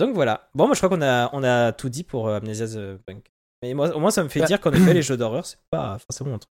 Donc 0.00 0.14
voilà. 0.14 0.48
Bon, 0.54 0.66
moi 0.66 0.74
je 0.74 0.80
crois 0.80 0.88
qu'on 0.88 1.02
a, 1.02 1.28
on 1.34 1.44
a 1.44 1.72
tout 1.72 1.90
dit 1.90 2.02
pour 2.02 2.28
euh, 2.28 2.38
Amnesia 2.38 2.66
the 2.66 2.98
Bunker. 3.06 3.30
Mais 3.62 3.74
moi, 3.74 3.94
au 3.94 4.00
moins, 4.00 4.10
ça 4.10 4.24
me 4.24 4.28
fait 4.28 4.40
Bah. 4.40 4.46
dire 4.46 4.60
qu'en 4.60 4.72
effet, 4.72 4.92
les 4.94 5.02
jeux 5.02 5.16
d'horreur, 5.16 5.46
c'est 5.46 5.58
pas 5.70 5.96
forcément 5.98 6.30
mon 6.30 6.38
truc. 6.38 6.50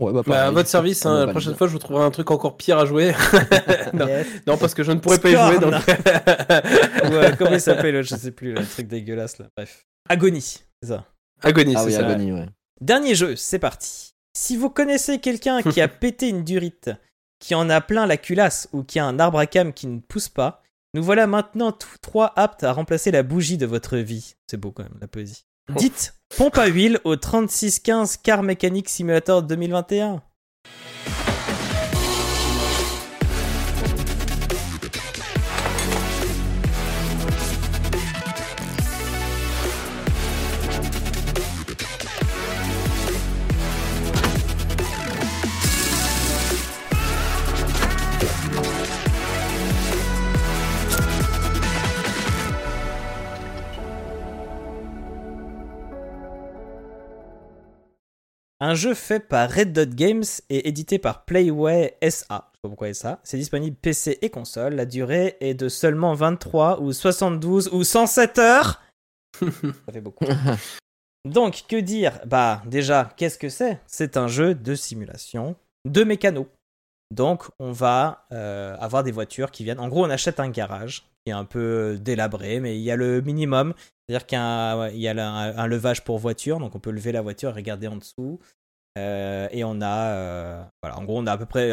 Ouais, 0.00 0.12
bah, 0.12 0.22
Bah, 0.26 0.46
à 0.46 0.50
votre 0.50 0.68
service, 0.68 1.04
hein, 1.06 1.26
la 1.26 1.30
prochaine 1.32 1.54
fois, 1.54 1.66
je 1.66 1.72
vous 1.72 1.78
trouverai 1.78 2.04
un 2.04 2.10
truc 2.10 2.30
encore 2.30 2.56
pire 2.56 2.78
à 2.78 2.86
jouer. 2.86 3.12
non. 3.92 4.06
Yes. 4.06 4.26
non, 4.46 4.56
parce 4.56 4.74
que 4.74 4.82
je 4.82 4.92
ne 4.92 4.98
pourrais 4.98 5.18
pas 5.18 5.28
y 5.28 5.32
jouer. 5.32 5.56
Scorn. 5.56 5.70
Donc... 5.70 5.74
Ou 7.04 7.14
euh, 7.14 7.32
comment 7.38 7.52
il 7.52 7.60
s'appelle 7.60 8.02
Je 8.02 8.14
sais 8.16 8.30
plus, 8.32 8.54
le 8.54 8.66
truc 8.66 8.88
dégueulasse 8.88 9.38
là. 9.38 9.46
Bref. 9.56 9.86
Agonie, 10.08 10.40
c'est 10.82 10.88
ça. 10.88 11.04
Agonie, 11.42 11.74
Ah 11.76 11.80
c'est 11.80 11.86
oui, 11.86 11.92
ça. 11.92 12.06
Agonie, 12.06 12.32
ouais. 12.32 12.46
Dernier 12.80 13.14
jeu, 13.14 13.36
c'est 13.36 13.58
parti. 13.58 14.10
Si 14.36 14.56
vous 14.56 14.70
connaissez 14.70 15.18
quelqu'un 15.18 15.62
qui 15.62 15.80
a 15.80 15.88
pété 15.88 16.28
une 16.28 16.44
durite, 16.44 16.90
qui 17.40 17.54
en 17.54 17.68
a 17.68 17.80
plein 17.80 18.06
la 18.06 18.16
culasse 18.16 18.68
ou 18.72 18.82
qui 18.82 18.98
a 18.98 19.04
un 19.04 19.18
arbre 19.18 19.38
à 19.38 19.46
cam 19.46 19.72
qui 19.72 19.86
ne 19.86 20.00
pousse 20.00 20.28
pas, 20.28 20.62
nous 20.94 21.02
voilà 21.02 21.26
maintenant 21.26 21.72
tous 21.72 21.98
trois 22.00 22.32
aptes 22.36 22.64
à 22.64 22.72
remplacer 22.72 23.10
la 23.10 23.22
bougie 23.22 23.58
de 23.58 23.66
votre 23.66 23.96
vie. 23.96 24.34
C'est 24.50 24.56
beau 24.56 24.72
quand 24.72 24.82
même, 24.82 24.96
la 25.00 25.08
poésie. 25.08 25.44
Dites 25.76 26.14
pompe 26.36 26.58
à 26.58 26.66
huile 26.66 27.00
au 27.04 27.16
3615 27.16 28.18
Car 28.18 28.42
Mechanic 28.42 28.88
Simulator 28.88 29.42
2021. 29.42 30.22
Un 58.62 58.74
jeu 58.74 58.92
fait 58.92 59.20
par 59.20 59.50
Red 59.50 59.72
Dot 59.72 59.88
Games 59.88 60.24
et 60.50 60.68
édité 60.68 60.98
par 60.98 61.24
Playway 61.24 61.96
SA. 62.02 62.08
Je 62.10 62.12
sais 62.12 62.28
pas 62.28 62.68
pourquoi 62.68 62.92
SA. 62.92 63.18
C'est 63.24 63.38
disponible 63.38 63.74
PC 63.74 64.18
et 64.20 64.28
console. 64.28 64.74
La 64.74 64.84
durée 64.84 65.38
est 65.40 65.54
de 65.54 65.70
seulement 65.70 66.12
23 66.12 66.82
ou 66.82 66.92
72 66.92 67.70
ou 67.72 67.84
107 67.84 68.38
heures. 68.38 68.82
Ça 69.40 69.92
fait 69.92 70.02
beaucoup. 70.02 70.26
Donc, 71.24 71.64
que 71.68 71.80
dire? 71.80 72.20
Bah, 72.26 72.62
déjà, 72.66 73.10
qu'est-ce 73.16 73.38
que 73.38 73.48
c'est? 73.48 73.80
C'est 73.86 74.18
un 74.18 74.28
jeu 74.28 74.54
de 74.54 74.74
simulation 74.74 75.56
de 75.86 76.04
mécano. 76.04 76.46
Donc, 77.10 77.44
on 77.58 77.72
va 77.72 78.26
euh, 78.32 78.76
avoir 78.78 79.04
des 79.04 79.10
voitures 79.10 79.50
qui 79.50 79.64
viennent. 79.64 79.80
En 79.80 79.88
gros, 79.88 80.04
on 80.04 80.10
achète 80.10 80.38
un 80.38 80.50
garage 80.50 81.09
qui 81.24 81.30
est 81.30 81.34
un 81.34 81.44
peu 81.44 81.98
délabré, 82.00 82.60
mais 82.60 82.78
il 82.78 82.82
y 82.82 82.90
a 82.90 82.96
le 82.96 83.20
minimum. 83.20 83.74
C'est-à-dire 84.08 84.26
qu'il 84.26 85.00
y 85.00 85.08
a, 85.08 85.28
un, 85.28 85.66
levage 85.66 86.04
pour 86.04 86.18
voiture, 86.18 86.58
donc 86.58 86.74
on 86.74 86.80
peut 86.80 86.90
lever 86.90 87.12
la 87.12 87.22
voiture 87.22 87.50
et 87.50 87.52
regarder 87.54 87.88
en 87.88 87.96
dessous. 87.96 88.40
Euh, 88.98 89.48
et 89.52 89.62
on 89.62 89.80
a, 89.80 90.08
euh, 90.14 90.64
voilà, 90.82 90.98
en 90.98 91.04
gros, 91.04 91.18
on 91.18 91.26
a 91.26 91.32
à 91.32 91.38
peu 91.38 91.46
près, 91.46 91.70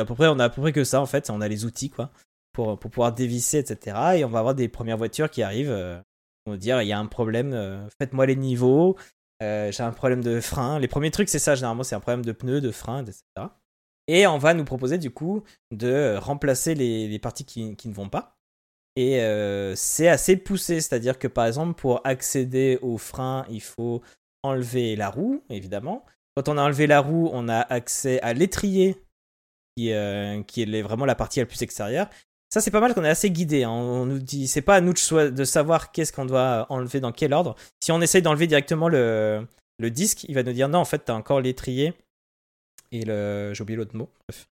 que 0.72 0.84
ça 0.84 1.02
en 1.02 1.06
fait. 1.06 1.30
On 1.30 1.41
a 1.41 1.48
les 1.48 1.65
outils 1.65 1.90
quoi 1.90 2.11
pour 2.57 2.80
pouvoir 2.80 3.14
dévisser, 3.14 3.60
etc. 3.60 4.18
Et 4.18 4.26
on 4.26 4.30
va 4.30 4.40
avoir 4.40 4.56
des 4.56 4.68
premières 4.68 4.98
voitures 4.98 5.30
qui 5.30 5.44
arrivent. 5.44 5.69
Euh, 5.69 5.99
on 6.48 6.52
va 6.52 6.57
dire, 6.57 6.82
il 6.82 6.88
y 6.88 6.94
a 6.94 6.99
un 6.99 7.06
problème. 7.06 7.53
euh, 7.53 7.88
Faites-moi 7.99 8.26
les 8.26 8.36
niveaux. 8.36 8.98
euh, 9.44 9.72
J'ai 9.72 9.84
un 9.84 9.91
problème 9.91 10.24
de 10.24 10.41
frein. 10.41 10.80
Les 10.80 10.88
premiers 10.88 11.11
trucs, 11.11 11.30
c'est 11.30 11.40
ça. 11.40 11.53
Généralement, 11.53 11.84
c'est 11.84 11.95
un 11.95 11.99
problème 11.99 12.26
de 12.26 12.32
pneus, 12.32 12.61
de 12.61 12.72
frein, 12.72 13.03
etc. 13.03 13.24
Et 14.07 14.26
on 14.26 14.38
va 14.40 14.53
nous 14.53 14.65
proposer 14.65 14.98
du 14.98 15.11
coup 15.11 15.44
de 15.72 16.15
remplacer 16.18 16.74
les, 16.74 17.19
parties 17.19 17.45
qui 17.45 17.88
ne 17.88 17.94
vont 17.94 18.10
pas. 18.10 18.37
Et 18.98 19.22
euh, 19.22 19.76
c'est 19.76 20.07
assez 20.07 20.36
poussé, 20.38 20.82
c'est-à-dire 20.82 21.19
que 21.19 21.28
par 21.28 21.45
exemple, 21.45 21.80
pour 21.80 22.02
accéder 22.03 22.80
au 22.82 22.98
frein, 22.98 23.45
il 23.48 23.61
faut 23.61 24.02
enlever 24.41 24.95
la 24.95 25.11
roue, 25.11 25.44
évidemment. 25.52 26.03
Quand 26.36 26.49
on 26.49 26.57
a 26.57 26.64
enlevé 26.64 26.88
la 26.88 26.99
roue, 26.99 27.30
on 27.32 27.48
a 27.48 27.60
accès 27.60 28.19
à 28.22 28.34
l'étrier, 28.34 28.99
qui, 29.76 29.94
euh, 29.94 30.41
qui 30.41 30.64
est 30.64 30.82
vraiment 30.82 31.06
la 31.06 31.14
partie 31.14 31.40
la 31.40 31.45
plus 31.45 31.61
extérieure. 31.61 32.10
Ça, 32.52 32.60
c'est 32.60 32.72
pas 32.72 32.80
mal 32.80 32.95
qu'on 32.95 33.03
est 33.03 33.10
assez 33.10 33.30
guidé. 33.30 33.65
hein. 33.65 33.69
On 33.69 34.07
nous 34.07 34.18
dit, 34.18 34.48
c'est 34.48 34.64
pas 34.64 34.78
à 34.78 34.82
nous 34.82 34.94
de, 34.94 35.44
savoir 35.44 35.91
qu'est-ce 35.91 36.11
qu'on 36.11 36.26
doit 36.26 36.65
enlever 36.69 36.99
dans 36.99 37.11
quel 37.11 37.34
ordre. 37.34 37.56
Si 37.84 37.91
on 37.91 38.02
essaye 38.02 38.24
d'enlever 38.24 38.48
directement 38.48 38.90
le, 38.90 39.45
le 39.78 39.91
disque, 39.91 40.24
il 40.24 40.34
va 40.34 40.41
nous 40.41 40.53
dire 40.53 40.69
non, 40.69 40.80
en 40.80 40.86
fait, 40.86 41.06
t'as 41.06 41.14
encore 41.14 41.40
l'étrier 41.40 41.94
et 42.91 43.06
le. 43.06 43.53
J'ai 43.53 43.61
oublié 43.61 43.78
l'autre 43.78 43.95
mot. 43.95 44.10
Bref. 44.28 44.49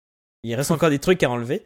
Il 0.43 0.55
reste 0.55 0.71
encore 0.71 0.89
des 0.89 0.99
trucs 0.99 1.23
à 1.23 1.29
enlever. 1.29 1.65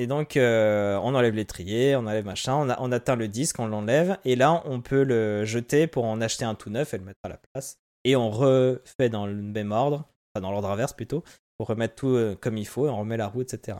Et 0.00 0.06
donc, 0.06 0.38
euh, 0.38 0.98
on 1.02 1.14
enlève 1.14 1.34
l'étrier, 1.34 1.94
on 1.94 2.06
enlève 2.06 2.24
machin, 2.24 2.54
on, 2.54 2.74
on 2.78 2.90
atteint 2.90 3.16
le 3.16 3.28
disque, 3.28 3.58
on 3.58 3.66
l'enlève, 3.66 4.16
et 4.24 4.34
là, 4.34 4.62
on 4.64 4.80
peut 4.80 5.02
le 5.02 5.44
jeter 5.44 5.86
pour 5.86 6.06
en 6.06 6.22
acheter 6.22 6.46
un 6.46 6.54
tout 6.54 6.70
neuf 6.70 6.94
et 6.94 6.98
le 6.98 7.04
mettre 7.04 7.18
à 7.22 7.28
la 7.28 7.36
place. 7.36 7.76
Et 8.04 8.16
on 8.16 8.30
refait 8.30 9.10
dans 9.10 9.26
le 9.26 9.34
même 9.34 9.72
ordre, 9.72 10.08
enfin 10.32 10.40
dans 10.40 10.52
l'ordre 10.52 10.70
inverse 10.70 10.94
plutôt, 10.94 11.22
pour 11.58 11.66
remettre 11.66 11.96
tout 11.96 12.14
euh, 12.14 12.34
comme 12.34 12.56
il 12.56 12.66
faut, 12.66 12.86
et 12.86 12.88
on 12.88 12.98
remet 12.98 13.18
la 13.18 13.26
roue, 13.26 13.42
etc. 13.42 13.76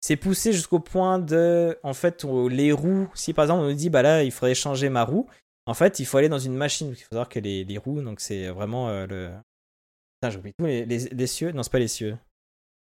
C'est 0.00 0.14
poussé 0.14 0.52
jusqu'au 0.52 0.78
point 0.78 1.18
de, 1.18 1.76
en 1.82 1.92
fait, 1.92 2.22
les 2.22 2.70
roues, 2.70 3.08
si 3.14 3.32
par 3.32 3.46
exemple 3.46 3.62
on 3.62 3.66
nous 3.66 3.74
dit, 3.74 3.90
bah 3.90 4.02
là, 4.02 4.22
il 4.22 4.30
faudrait 4.30 4.54
changer 4.54 4.88
ma 4.90 5.02
roue, 5.02 5.26
en 5.66 5.74
fait, 5.74 5.98
il 5.98 6.04
faut 6.04 6.18
aller 6.18 6.28
dans 6.28 6.38
une 6.38 6.54
machine, 6.54 6.90
il 6.90 7.02
faut 7.02 7.08
savoir 7.08 7.28
que 7.28 7.40
les, 7.40 7.64
les 7.64 7.78
roues, 7.78 8.00
donc 8.00 8.20
c'est 8.20 8.46
vraiment 8.46 8.90
euh, 8.90 9.08
le... 9.08 9.32
Putain, 10.20 10.30
j'ai 10.30 10.38
oublié 10.38 10.54
tout, 10.56 10.66
les, 10.66 10.86
les, 10.86 10.98
les 11.08 11.26
cieux, 11.26 11.50
non, 11.50 11.64
c'est 11.64 11.72
pas 11.72 11.80
les 11.80 11.88
cieux. 11.88 12.16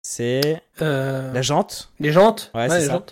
C'est 0.09 0.63
Euh, 0.81 1.31
la 1.35 1.43
jante. 1.43 1.93
Les 2.01 2.13
jantes 2.13 2.51
Ouais, 2.55 2.71
c'est 2.71 2.87
ça. 2.87 3.05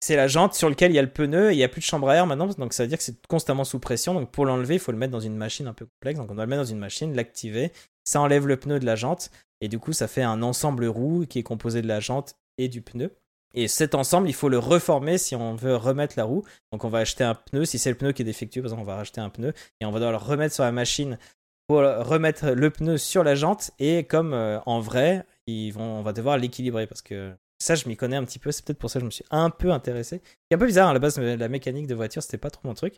C'est 0.00 0.16
la 0.16 0.28
jante 0.28 0.54
sur 0.54 0.70
laquelle 0.70 0.92
il 0.92 0.94
y 0.94 0.98
a 0.98 1.02
le 1.02 1.10
pneu 1.10 1.50
et 1.50 1.54
il 1.54 1.58
n'y 1.58 1.62
a 1.64 1.68
plus 1.68 1.80
de 1.80 1.84
chambre 1.84 2.08
à 2.08 2.14
air 2.14 2.26
maintenant, 2.26 2.46
donc 2.46 2.72
ça 2.72 2.84
veut 2.84 2.88
dire 2.88 2.96
que 2.96 3.04
c'est 3.04 3.26
constamment 3.26 3.64
sous 3.64 3.78
pression. 3.80 4.14
Donc 4.14 4.30
pour 4.30 4.46
l'enlever, 4.46 4.76
il 4.76 4.80
faut 4.80 4.92
le 4.92 4.96
mettre 4.96 5.12
dans 5.12 5.20
une 5.20 5.36
machine 5.36 5.66
un 5.66 5.74
peu 5.74 5.84
complexe. 5.84 6.18
Donc 6.18 6.30
on 6.30 6.34
doit 6.34 6.44
le 6.44 6.48
mettre 6.48 6.62
dans 6.62 6.68
une 6.68 6.78
machine, 6.78 7.14
l'activer. 7.14 7.70
Ça 8.04 8.22
enlève 8.22 8.46
le 8.46 8.56
pneu 8.56 8.80
de 8.80 8.86
la 8.86 8.96
jante 8.96 9.30
et 9.60 9.68
du 9.68 9.78
coup 9.78 9.92
ça 9.92 10.08
fait 10.08 10.22
un 10.22 10.40
ensemble 10.42 10.86
roue 10.86 11.26
qui 11.28 11.38
est 11.38 11.42
composé 11.42 11.82
de 11.82 11.86
la 11.86 12.00
jante 12.00 12.34
et 12.56 12.68
du 12.68 12.80
pneu. 12.80 13.14
Et 13.52 13.68
cet 13.68 13.94
ensemble, 13.94 14.28
il 14.30 14.34
faut 14.34 14.48
le 14.48 14.58
reformer 14.58 15.18
si 15.18 15.36
on 15.36 15.54
veut 15.54 15.76
remettre 15.76 16.14
la 16.16 16.24
roue. 16.24 16.44
Donc 16.72 16.84
on 16.84 16.88
va 16.88 17.00
acheter 17.00 17.24
un 17.24 17.34
pneu. 17.34 17.66
Si 17.66 17.78
c'est 17.78 17.90
le 17.90 17.96
pneu 17.96 18.12
qui 18.12 18.22
est 18.22 18.24
défectueux, 18.24 18.62
par 18.62 18.68
exemple, 18.68 18.82
on 18.82 18.90
va 18.90 18.96
racheter 18.96 19.20
un 19.20 19.28
pneu 19.28 19.52
et 19.80 19.84
on 19.84 19.90
va 19.90 19.98
devoir 19.98 20.12
le 20.12 20.24
remettre 20.24 20.54
sur 20.54 20.64
la 20.64 20.72
machine 20.72 21.18
pour 21.66 21.80
remettre 21.80 22.52
le 22.52 22.70
pneu 22.70 22.96
sur 22.96 23.22
la 23.22 23.34
jante. 23.34 23.70
Et 23.78 24.04
comme 24.04 24.32
euh, 24.32 24.60
en 24.64 24.80
vrai, 24.80 25.26
ils 25.48 25.70
vont, 25.72 25.98
on 25.98 26.02
va 26.02 26.12
devoir 26.12 26.38
l'équilibrer 26.38 26.86
parce 26.86 27.02
que 27.02 27.34
ça, 27.58 27.74
je 27.74 27.88
m'y 27.88 27.96
connais 27.96 28.16
un 28.16 28.24
petit 28.24 28.38
peu. 28.38 28.52
C'est 28.52 28.64
peut-être 28.64 28.78
pour 28.78 28.90
ça 28.90 28.98
que 28.98 29.02
je 29.02 29.06
me 29.06 29.10
suis 29.10 29.24
un 29.30 29.50
peu 29.50 29.72
intéressé. 29.72 30.20
C'est 30.50 30.54
un 30.54 30.58
peu 30.58 30.66
bizarre, 30.66 30.88
hein, 30.88 30.90
à 30.90 30.94
la 30.94 31.00
base, 31.00 31.18
la 31.18 31.48
mécanique 31.48 31.86
de 31.86 31.94
voiture, 31.94 32.22
c'était 32.22 32.38
pas 32.38 32.50
trop 32.50 32.66
mon 32.68 32.74
truc. 32.74 32.94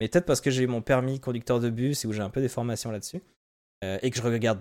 Mais 0.00 0.08
peut-être 0.08 0.26
parce 0.26 0.40
que 0.40 0.50
j'ai 0.50 0.64
eu 0.64 0.66
mon 0.66 0.82
permis 0.82 1.20
conducteur 1.20 1.60
de 1.60 1.70
bus 1.70 2.04
et 2.04 2.08
où 2.08 2.12
j'ai 2.12 2.20
un 2.20 2.30
peu 2.30 2.40
des 2.40 2.48
formations 2.48 2.90
là-dessus. 2.90 3.22
euh, 3.84 3.98
et 4.02 4.10
que 4.10 4.16
je 4.16 4.22
regarde 4.22 4.60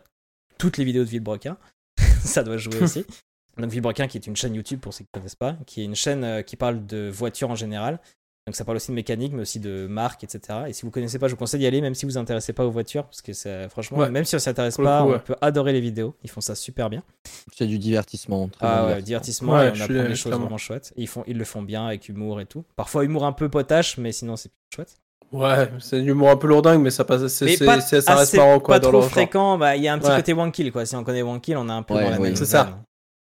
toutes 0.57 0.77
les 0.77 0.85
vidéos 0.85 1.03
de 1.03 1.09
Villebrequin. 1.09 1.57
ça 2.23 2.43
doit 2.43 2.57
jouer 2.57 2.81
aussi. 2.81 3.05
Donc 3.57 3.69
Villebrequin, 3.69 4.07
qui 4.07 4.17
est 4.17 4.27
une 4.27 4.35
chaîne 4.35 4.55
YouTube 4.55 4.79
pour 4.79 4.93
ceux 4.93 5.03
qui 5.03 5.09
ne 5.13 5.19
connaissent 5.19 5.35
pas, 5.35 5.57
qui 5.67 5.81
est 5.81 5.85
une 5.85 5.95
chaîne 5.95 6.23
euh, 6.23 6.41
qui 6.41 6.55
parle 6.55 6.85
de 6.85 7.09
voitures 7.09 7.49
en 7.51 7.55
général. 7.55 7.99
Donc 8.45 8.55
ça 8.57 8.65
parle 8.65 8.75
aussi 8.75 8.91
de 8.91 8.95
mécanique, 8.95 9.31
mais 9.31 9.43
aussi 9.43 9.59
de 9.61 9.87
marque, 9.87 10.25
etc. 10.25 10.63
Et 10.67 10.73
si 10.73 10.81
vous 10.83 10.91
connaissez 10.91 11.17
pas, 11.17 11.27
je 11.27 11.31
vous 11.31 11.37
conseille 11.37 11.61
d'y 11.61 11.65
aller, 11.67 11.79
même 11.79 11.95
si 11.95 12.05
vous 12.05 12.11
vous 12.11 12.17
intéressez 12.17 12.51
pas 12.51 12.65
aux 12.65 12.71
voitures, 12.71 13.05
parce 13.05 13.21
que 13.21 13.31
c'est 13.31 13.69
franchement, 13.69 13.99
Ouais. 13.99 14.09
même 14.09 14.25
si 14.25 14.35
on 14.35 14.39
s'intéresse 14.39 14.75
Pour 14.75 14.83
le 14.83 14.89
pas, 14.89 15.01
coup, 15.03 15.11
on 15.13 15.19
peut 15.19 15.35
adorer 15.39 15.71
les 15.71 15.79
vidéos. 15.79 16.13
Ils 16.25 16.29
font 16.29 16.41
ça 16.41 16.53
super 16.53 16.89
bien. 16.89 17.03
C'est 17.55 17.67
du 17.67 17.79
divertissement. 17.79 18.49
très 18.49 18.65
Ah 18.67 18.85
ouais, 18.87 19.01
divertissement, 19.01 19.53
Ouais, 19.53 19.67
et 19.67 19.71
on 19.71 19.73
je 19.75 19.83
apprend 19.83 19.95
suis- 19.99 20.07
des 20.09 20.15
choses 20.15 20.33
vraiment 20.33 20.57
chouettes. 20.57 20.91
Et 20.97 21.03
ils, 21.03 21.07
font, 21.07 21.23
ils 21.25 21.37
le 21.37 21.45
font 21.45 21.61
bien 21.61 21.87
avec 21.87 22.09
humour 22.09 22.41
et 22.41 22.45
tout. 22.45 22.65
Parfois 22.75 23.05
humour 23.05 23.23
un 23.25 23.31
peu 23.31 23.47
potache, 23.47 23.97
mais 23.97 24.11
sinon 24.11 24.35
c'est 24.35 24.51
chouette. 24.75 24.97
Ouais, 25.31 25.69
c'est 25.79 26.01
du 26.01 26.11
humour 26.11 26.29
un 26.29 26.35
peu 26.35 26.47
lourdingue, 26.47 26.81
mais 26.81 26.91
ça 26.91 27.05
passe. 27.05 27.25
c'est- 27.27 27.45
Mais 27.45 27.55
c'est- 27.55 27.65
pas, 27.65 27.79
c'est- 27.79 28.01
ça 28.01 28.11
reste 28.15 28.23
assez- 28.33 28.37
marrant 28.37 28.59
quoi 28.59 28.75
pas 28.75 28.79
dans 28.79 28.89
trop 28.89 28.99
leur 28.99 29.09
fréquent, 29.09 29.57
bah, 29.57 29.77
il 29.77 29.83
y 29.83 29.87
a 29.87 29.93
un 29.93 29.97
petit 29.99 30.09
Ouais. 30.09 30.17
côté 30.17 30.33
one 30.33 30.51
kill 30.51 30.69
quoi. 30.73 30.85
Si 30.85 30.95
on 30.97 31.03
connaît 31.05 31.21
one 31.23 31.39
kill, 31.39 31.55
on 31.55 31.69
est 31.69 31.71
un 31.71 31.81
peu 31.81 31.93
Ouais, 31.93 32.03
dans 32.03 32.09
la 32.09 32.17
oui. 32.17 32.23
même 32.27 32.35
C'est 32.35 32.41
veine. 32.43 32.49
ça. 32.51 32.79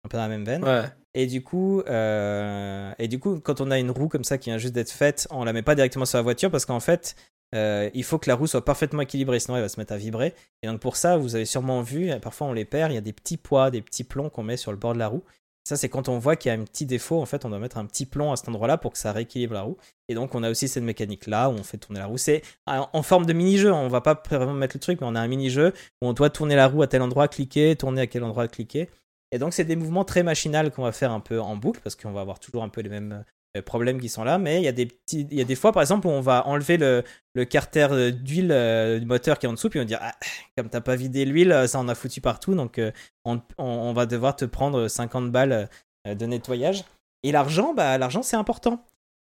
Un 0.04 0.08
peu 0.08 0.16
dans 0.18 0.22
la 0.24 0.28
même 0.28 0.44
veine. 0.44 0.64
Ouais. 0.64 0.82
Et 1.14 1.26
du 1.26 1.42
coup, 1.42 1.80
euh, 1.88 2.92
et 2.98 3.06
du 3.06 3.20
coup, 3.20 3.38
quand 3.40 3.60
on 3.60 3.70
a 3.70 3.78
une 3.78 3.90
roue 3.90 4.08
comme 4.08 4.24
ça 4.24 4.36
qui 4.36 4.50
vient 4.50 4.58
juste 4.58 4.74
d'être 4.74 4.90
faite, 4.90 5.28
on 5.30 5.44
la 5.44 5.52
met 5.52 5.62
pas 5.62 5.76
directement 5.76 6.04
sur 6.04 6.18
la 6.18 6.22
voiture 6.22 6.50
parce 6.50 6.66
qu'en 6.66 6.80
fait, 6.80 7.14
euh, 7.54 7.88
il 7.94 8.02
faut 8.02 8.18
que 8.18 8.28
la 8.28 8.34
roue 8.34 8.48
soit 8.48 8.64
parfaitement 8.64 9.02
équilibrée, 9.02 9.38
sinon 9.38 9.56
elle 9.56 9.62
va 9.62 9.68
se 9.68 9.78
mettre 9.78 9.92
à 9.92 9.96
vibrer. 9.96 10.34
Et 10.62 10.66
donc 10.66 10.80
pour 10.80 10.96
ça, 10.96 11.16
vous 11.16 11.36
avez 11.36 11.44
sûrement 11.44 11.82
vu, 11.82 12.10
euh, 12.10 12.18
parfois 12.18 12.48
on 12.48 12.52
les 12.52 12.64
perd, 12.64 12.90
il 12.90 12.96
y 12.96 12.98
a 12.98 13.00
des 13.00 13.12
petits 13.12 13.36
poids, 13.36 13.70
des 13.70 13.80
petits 13.80 14.02
plombs 14.02 14.28
qu'on 14.28 14.42
met 14.42 14.56
sur 14.56 14.72
le 14.72 14.76
bord 14.76 14.92
de 14.92 14.98
la 14.98 15.06
roue. 15.06 15.22
Ça, 15.66 15.78
c'est 15.78 15.88
quand 15.88 16.10
on 16.10 16.18
voit 16.18 16.36
qu'il 16.36 16.50
y 16.50 16.54
a 16.54 16.58
un 16.58 16.64
petit 16.64 16.84
défaut, 16.84 17.22
en 17.22 17.24
fait, 17.24 17.46
on 17.46 17.48
doit 17.48 17.58
mettre 17.58 17.78
un 17.78 17.86
petit 17.86 18.04
plomb 18.04 18.32
à 18.32 18.36
cet 18.36 18.48
endroit-là 18.50 18.76
pour 18.76 18.92
que 18.92 18.98
ça 18.98 19.12
rééquilibre 19.12 19.54
la 19.54 19.62
roue. 19.62 19.78
Et 20.08 20.14
donc, 20.14 20.34
on 20.34 20.42
a 20.42 20.50
aussi 20.50 20.68
cette 20.68 20.82
mécanique-là 20.84 21.48
où 21.48 21.54
on 21.54 21.62
fait 21.62 21.78
tourner 21.78 22.00
la 22.00 22.06
roue. 22.06 22.18
C'est 22.18 22.42
en 22.66 22.86
en 22.92 23.02
forme 23.02 23.24
de 23.24 23.32
mini-jeu, 23.32 23.72
on 23.72 23.88
va 23.88 24.02
pas 24.02 24.22
vraiment 24.28 24.52
mettre 24.52 24.76
le 24.76 24.80
truc, 24.80 25.00
mais 25.00 25.06
on 25.06 25.14
a 25.14 25.20
un 25.20 25.26
mini-jeu 25.26 25.72
où 26.02 26.06
on 26.06 26.12
doit 26.12 26.28
tourner 26.28 26.54
la 26.54 26.68
roue 26.68 26.82
à 26.82 26.86
tel 26.86 27.00
endroit, 27.00 27.28
cliquer, 27.28 27.76
tourner 27.76 28.02
à 28.02 28.06
quel 28.06 28.24
endroit, 28.24 28.46
cliquer. 28.46 28.90
Et 29.32 29.38
donc, 29.38 29.52
c'est 29.52 29.64
des 29.64 29.76
mouvements 29.76 30.04
très 30.04 30.22
machinales 30.22 30.70
qu'on 30.70 30.82
va 30.82 30.92
faire 30.92 31.12
un 31.12 31.20
peu 31.20 31.40
en 31.40 31.56
boucle 31.56 31.80
parce 31.82 31.96
qu'on 31.96 32.12
va 32.12 32.20
avoir 32.20 32.38
toujours 32.38 32.62
un 32.62 32.68
peu 32.68 32.80
les 32.80 32.90
mêmes 32.90 33.24
euh, 33.56 33.62
problèmes 33.62 34.00
qui 34.00 34.08
sont 34.08 34.24
là. 34.24 34.38
Mais 34.38 34.60
il 34.60 34.64
y 34.64 34.68
a 34.68 34.72
des 34.72 34.86
petits, 34.86 35.26
il 35.30 35.38
y 35.38 35.40
a 35.40 35.44
des 35.44 35.54
fois, 35.54 35.72
par 35.72 35.82
exemple, 35.82 36.06
où 36.06 36.10
on 36.10 36.20
va 36.20 36.46
enlever 36.46 36.76
le, 36.76 37.04
le 37.34 37.44
carter 37.44 37.86
euh, 37.92 38.10
d'huile 38.10 38.50
euh, 38.50 38.98
du 38.98 39.06
moteur 39.06 39.38
qui 39.38 39.46
est 39.46 39.48
en 39.48 39.52
dessous, 39.52 39.70
puis 39.70 39.78
on 39.78 39.82
va 39.82 39.86
dire, 39.86 40.00
ah, 40.02 40.14
comme 40.56 40.68
t'as 40.68 40.80
pas 40.80 40.96
vidé 40.96 41.24
l'huile, 41.24 41.64
ça 41.68 41.78
en 41.78 41.88
a 41.88 41.94
foutu 41.94 42.20
partout, 42.20 42.54
donc 42.54 42.80
on, 43.24 43.92
va 43.92 44.06
devoir 44.06 44.34
te 44.34 44.44
prendre 44.44 44.88
50 44.88 45.30
balles 45.30 45.68
de 46.06 46.26
nettoyage. 46.26 46.84
Et 47.22 47.32
l'argent, 47.32 47.74
bah, 47.74 47.96
l'argent 47.96 48.22
c'est 48.22 48.36
important. 48.36 48.84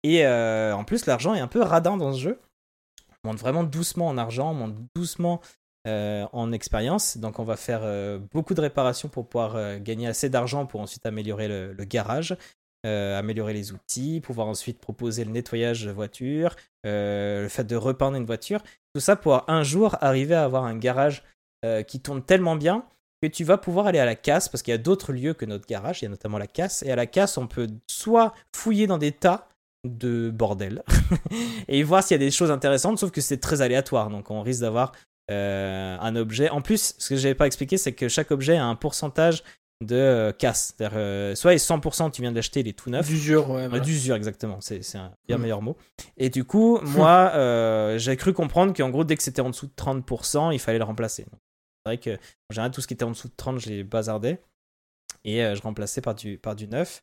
Et 0.04 0.26
en 0.26 0.84
plus, 0.84 1.06
l'argent 1.06 1.34
est 1.34 1.40
un 1.40 1.48
peu 1.48 1.62
radin 1.62 1.98
dans 1.98 2.14
ce 2.14 2.20
jeu. 2.20 2.40
On 3.24 3.30
monte 3.30 3.40
vraiment 3.40 3.64
doucement 3.64 4.08
en 4.08 4.18
argent, 4.18 4.52
on 4.52 4.54
monte 4.54 4.76
doucement 4.96 5.42
euh, 5.86 6.26
en 6.32 6.54
expérience. 6.54 7.18
Donc, 7.18 7.40
on 7.40 7.44
va 7.44 7.58
faire 7.58 7.82
euh, 7.84 8.18
beaucoup 8.32 8.54
de 8.54 8.62
réparations 8.62 9.10
pour 9.10 9.28
pouvoir 9.28 9.58
euh, 9.58 9.80
gagner 9.80 10.08
assez 10.08 10.30
d'argent 10.30 10.66
pour 10.66 10.80
ensuite 10.80 11.06
améliorer 11.06 11.50
le, 11.50 11.84
garage, 11.84 12.38
améliorer 12.86 13.54
les 13.54 13.74
outils, 13.74 14.22
pouvoir 14.22 14.48
ensuite 14.48 14.80
proposer 14.80 15.26
le 15.26 15.32
nettoyage 15.32 15.84
de 15.84 15.92
voiture, 15.92 16.56
le 16.86 17.48
fait 17.50 17.66
de 17.66 17.76
repeindre 17.76 18.16
une 18.16 18.26
voiture. 18.26 18.62
Tout 18.94 19.02
ça 19.02 19.16
pour 19.18 19.50
un 19.50 19.64
jour 19.64 19.98
arriver 20.02 20.36
à 20.36 20.44
avoir 20.44 20.64
un 20.64 20.78
garage 20.78 21.24
qui 21.88 22.02
tourne 22.02 22.22
tellement 22.22 22.58
bien 22.58 22.86
que 23.22 23.28
tu 23.28 23.46
vas 23.46 23.58
pouvoir 23.58 23.88
aller 23.88 24.00
à 24.00 24.06
la 24.06 24.16
casse 24.16 24.50
parce 24.50 24.62
qu'il 24.64 24.74
y 24.74 24.76
a 24.76 24.78
d'autres 24.78 25.14
lieux 25.14 25.34
que 25.34 25.46
notre 25.46 25.66
garage. 25.66 26.02
Il 26.02 26.06
y 26.06 26.08
a 26.08 26.10
notamment 26.10 26.38
la 26.38 26.48
casse. 26.48 26.84
Et 26.84 26.92
à 26.92 26.98
la 26.98 27.06
casse, 27.06 27.38
on 27.38 27.48
peut 27.48 27.70
soit 27.88 28.34
fouiller 28.54 28.86
dans 28.86 28.98
des 28.98 29.14
tas 29.14 29.48
de 29.86 30.30
bordel 30.30 30.84
et 31.68 31.84
voir 31.84 32.04
s'il 32.04 32.16
y 32.16 32.22
a 32.22 32.26
des 32.26 32.32
choses 32.32 32.52
intéressantes, 32.52 33.00
sauf 33.00 33.12
que 33.12 33.22
c'est 33.22 33.40
très 33.40 33.62
aléatoire. 33.62 34.10
Donc 34.10 34.32
on 34.32 34.42
risque 34.42 34.62
d'avoir 34.62 34.94
euh, 35.32 35.98
un 36.00 36.16
objet. 36.16 36.50
En 36.50 36.62
plus, 36.62 36.96
ce 36.98 37.10
que 37.10 37.16
je 37.16 37.24
n'avais 37.24 37.36
pas 37.36 37.48
expliqué, 37.48 37.78
c'est 37.78 37.94
que 37.94 38.08
chaque 38.08 38.32
objet 38.32 38.58
a 38.58 38.66
un 38.66 38.76
pourcentage 38.76 39.44
de 39.82 39.96
euh, 39.96 40.32
casse. 40.32 40.74
C'est-à-dire, 40.78 40.98
euh, 40.98 41.36
soit 41.36 41.54
il 41.54 41.56
est 41.56 41.66
100%, 41.70 42.12
tu 42.12 42.22
viens 42.22 42.32
de 42.32 42.36
l'acheter, 42.36 42.60
il 42.62 42.68
est 42.68 42.78
tout 42.78 42.90
neuf. 42.90 43.08
D'usure, 43.08 43.50
ouais. 43.50 43.68
Voilà. 43.68 43.84
D'usure, 43.84 44.16
exactement. 44.16 44.60
C'est 44.62 44.80
un 44.96 45.14
bien 45.28 45.38
Mm. 45.38 45.42
meilleur 45.42 45.62
mot. 45.62 45.78
Et 46.18 46.30
du 46.30 46.44
coup, 46.44 46.80
moi, 46.84 47.32
j'ai 47.98 48.16
cru 48.18 48.34
comprendre 48.34 48.74
qu'en 48.74 48.90
gros, 48.90 49.04
dès 49.04 49.16
que 49.18 49.24
c'était 49.24 49.42
en 49.42 49.50
dessous 49.50 49.68
de 49.68 49.74
30%, 49.76 50.54
il 50.54 50.60
fallait 50.60 50.78
le 50.78 50.84
remplacer. 50.84 51.26
C'est 51.26 51.90
vrai 51.90 51.98
que, 51.98 52.12
en 52.16 52.54
général, 52.54 52.72
tout 52.72 52.82
ce 52.82 52.88
qui 52.88 52.94
était 52.94 53.04
en 53.04 53.12
dessous 53.12 53.28
de 53.28 53.34
30, 53.36 53.60
je 53.60 53.70
les 53.70 53.84
bazardais. 53.84 54.42
Et 55.26 55.40
je 55.40 55.62
remplaçais 55.62 56.02
par 56.02 56.16
du, 56.16 56.38
par 56.38 56.56
du 56.56 56.68
neuf. 56.68 57.02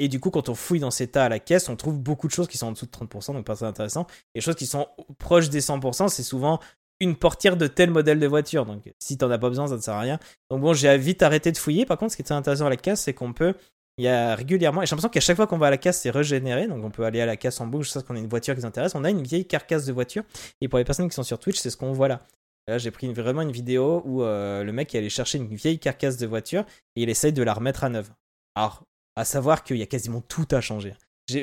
Et 0.00 0.08
du 0.08 0.18
coup, 0.18 0.30
quand 0.30 0.48
on 0.48 0.54
fouille 0.54 0.80
dans 0.80 0.90
ces 0.90 1.06
tas 1.08 1.24
à 1.26 1.28
la 1.28 1.38
caisse, 1.38 1.68
on 1.68 1.76
trouve 1.76 1.98
beaucoup 1.98 2.26
de 2.26 2.32
choses 2.32 2.48
qui 2.48 2.58
sont 2.58 2.66
en 2.66 2.72
dessous 2.72 2.86
de 2.86 2.90
30%, 2.90 3.32
donc 3.32 3.46
pas 3.46 3.54
très 3.54 3.66
intéressant. 3.66 4.06
Et 4.34 4.38
les 4.38 4.40
choses 4.40 4.56
qui 4.56 4.66
sont 4.66 4.88
proches 5.18 5.50
des 5.50 5.60
100%, 5.60 6.08
c'est 6.08 6.22
souvent 6.24 6.58
une 7.04 7.16
portière 7.16 7.56
de 7.56 7.66
tel 7.66 7.90
modèle 7.90 8.18
de 8.18 8.26
voiture. 8.26 8.66
Donc 8.66 8.92
si 8.98 9.16
t'en 9.16 9.30
as 9.30 9.38
pas 9.38 9.48
besoin, 9.48 9.68
ça 9.68 9.76
ne 9.76 9.80
sert 9.80 9.94
à 9.94 10.00
rien. 10.00 10.18
Donc 10.50 10.60
bon, 10.60 10.74
j'ai 10.74 10.96
vite 10.98 11.22
arrêté 11.22 11.52
de 11.52 11.58
fouiller. 11.58 11.86
Par 11.86 11.98
contre, 11.98 12.12
ce 12.12 12.16
qui 12.16 12.22
est 12.22 12.32
intéressant 12.32 12.66
à 12.66 12.70
la 12.70 12.76
casse, 12.76 13.02
c'est 13.02 13.14
qu'on 13.14 13.32
peut 13.32 13.54
il 13.96 14.04
y 14.04 14.08
a 14.08 14.34
régulièrement, 14.34 14.82
et 14.82 14.86
j'ai 14.86 14.90
l'impression 14.90 15.08
qu'à 15.08 15.20
chaque 15.20 15.36
fois 15.36 15.46
qu'on 15.46 15.56
va 15.56 15.68
à 15.68 15.70
la 15.70 15.78
casse, 15.78 16.00
c'est 16.00 16.10
régénéré, 16.10 16.66
donc 16.66 16.82
on 16.82 16.90
peut 16.90 17.04
aller 17.04 17.20
à 17.20 17.26
la 17.26 17.36
casse 17.36 17.60
en 17.60 17.68
boucle, 17.68 17.86
ça 17.86 18.02
qu'on 18.02 18.16
a 18.16 18.18
une 18.18 18.26
voiture 18.26 18.54
qui 18.54 18.60
nous 18.60 18.66
intéresse. 18.66 18.96
On 18.96 19.04
a 19.04 19.10
une 19.10 19.22
vieille 19.22 19.46
carcasse 19.46 19.86
de 19.86 19.92
voiture, 19.92 20.24
et 20.60 20.66
pour 20.66 20.78
les 20.78 20.84
personnes 20.84 21.08
qui 21.08 21.14
sont 21.14 21.22
sur 21.22 21.38
Twitch, 21.38 21.58
c'est 21.58 21.70
ce 21.70 21.76
qu'on 21.76 21.92
voit 21.92 22.08
là. 22.08 22.20
Là, 22.66 22.78
j'ai 22.78 22.90
pris 22.90 23.12
vraiment 23.12 23.42
une 23.42 23.52
vidéo 23.52 24.02
où 24.04 24.22
euh, 24.22 24.64
le 24.64 24.72
mec 24.72 24.94
est 24.94 24.98
allé 24.98 25.10
chercher 25.10 25.38
une 25.38 25.54
vieille 25.54 25.78
carcasse 25.78 26.16
de 26.16 26.26
voiture 26.26 26.64
et 26.96 27.02
il 27.02 27.10
essaye 27.10 27.32
de 27.32 27.42
la 27.42 27.52
remettre 27.52 27.84
à 27.84 27.90
neuve. 27.90 28.08
Alors, 28.54 28.84
à 29.16 29.24
savoir 29.24 29.64
qu'il 29.64 29.76
y 29.76 29.82
a 29.82 29.86
quasiment 29.86 30.22
tout 30.22 30.48
à 30.50 30.62
changer. 30.62 30.94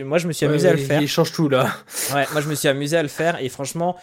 Moi, 0.03 0.17
je 0.17 0.27
me 0.27 0.33
suis 0.33 0.47
amusé 0.47 0.67
à 0.67 0.73
le 0.73 0.79
faire. 0.79 1.01
Il 1.01 1.07
change 1.07 1.31
tout 1.31 1.47
là. 1.47 1.71
Ouais, 2.13 2.25
moi, 2.31 2.41
je 2.41 2.49
me 2.49 2.55
suis 2.55 2.67
amusé 2.67 2.97
à 2.97 3.03
le 3.03 3.07
faire 3.07 3.39
et 3.39 3.49
franchement, 3.49 3.97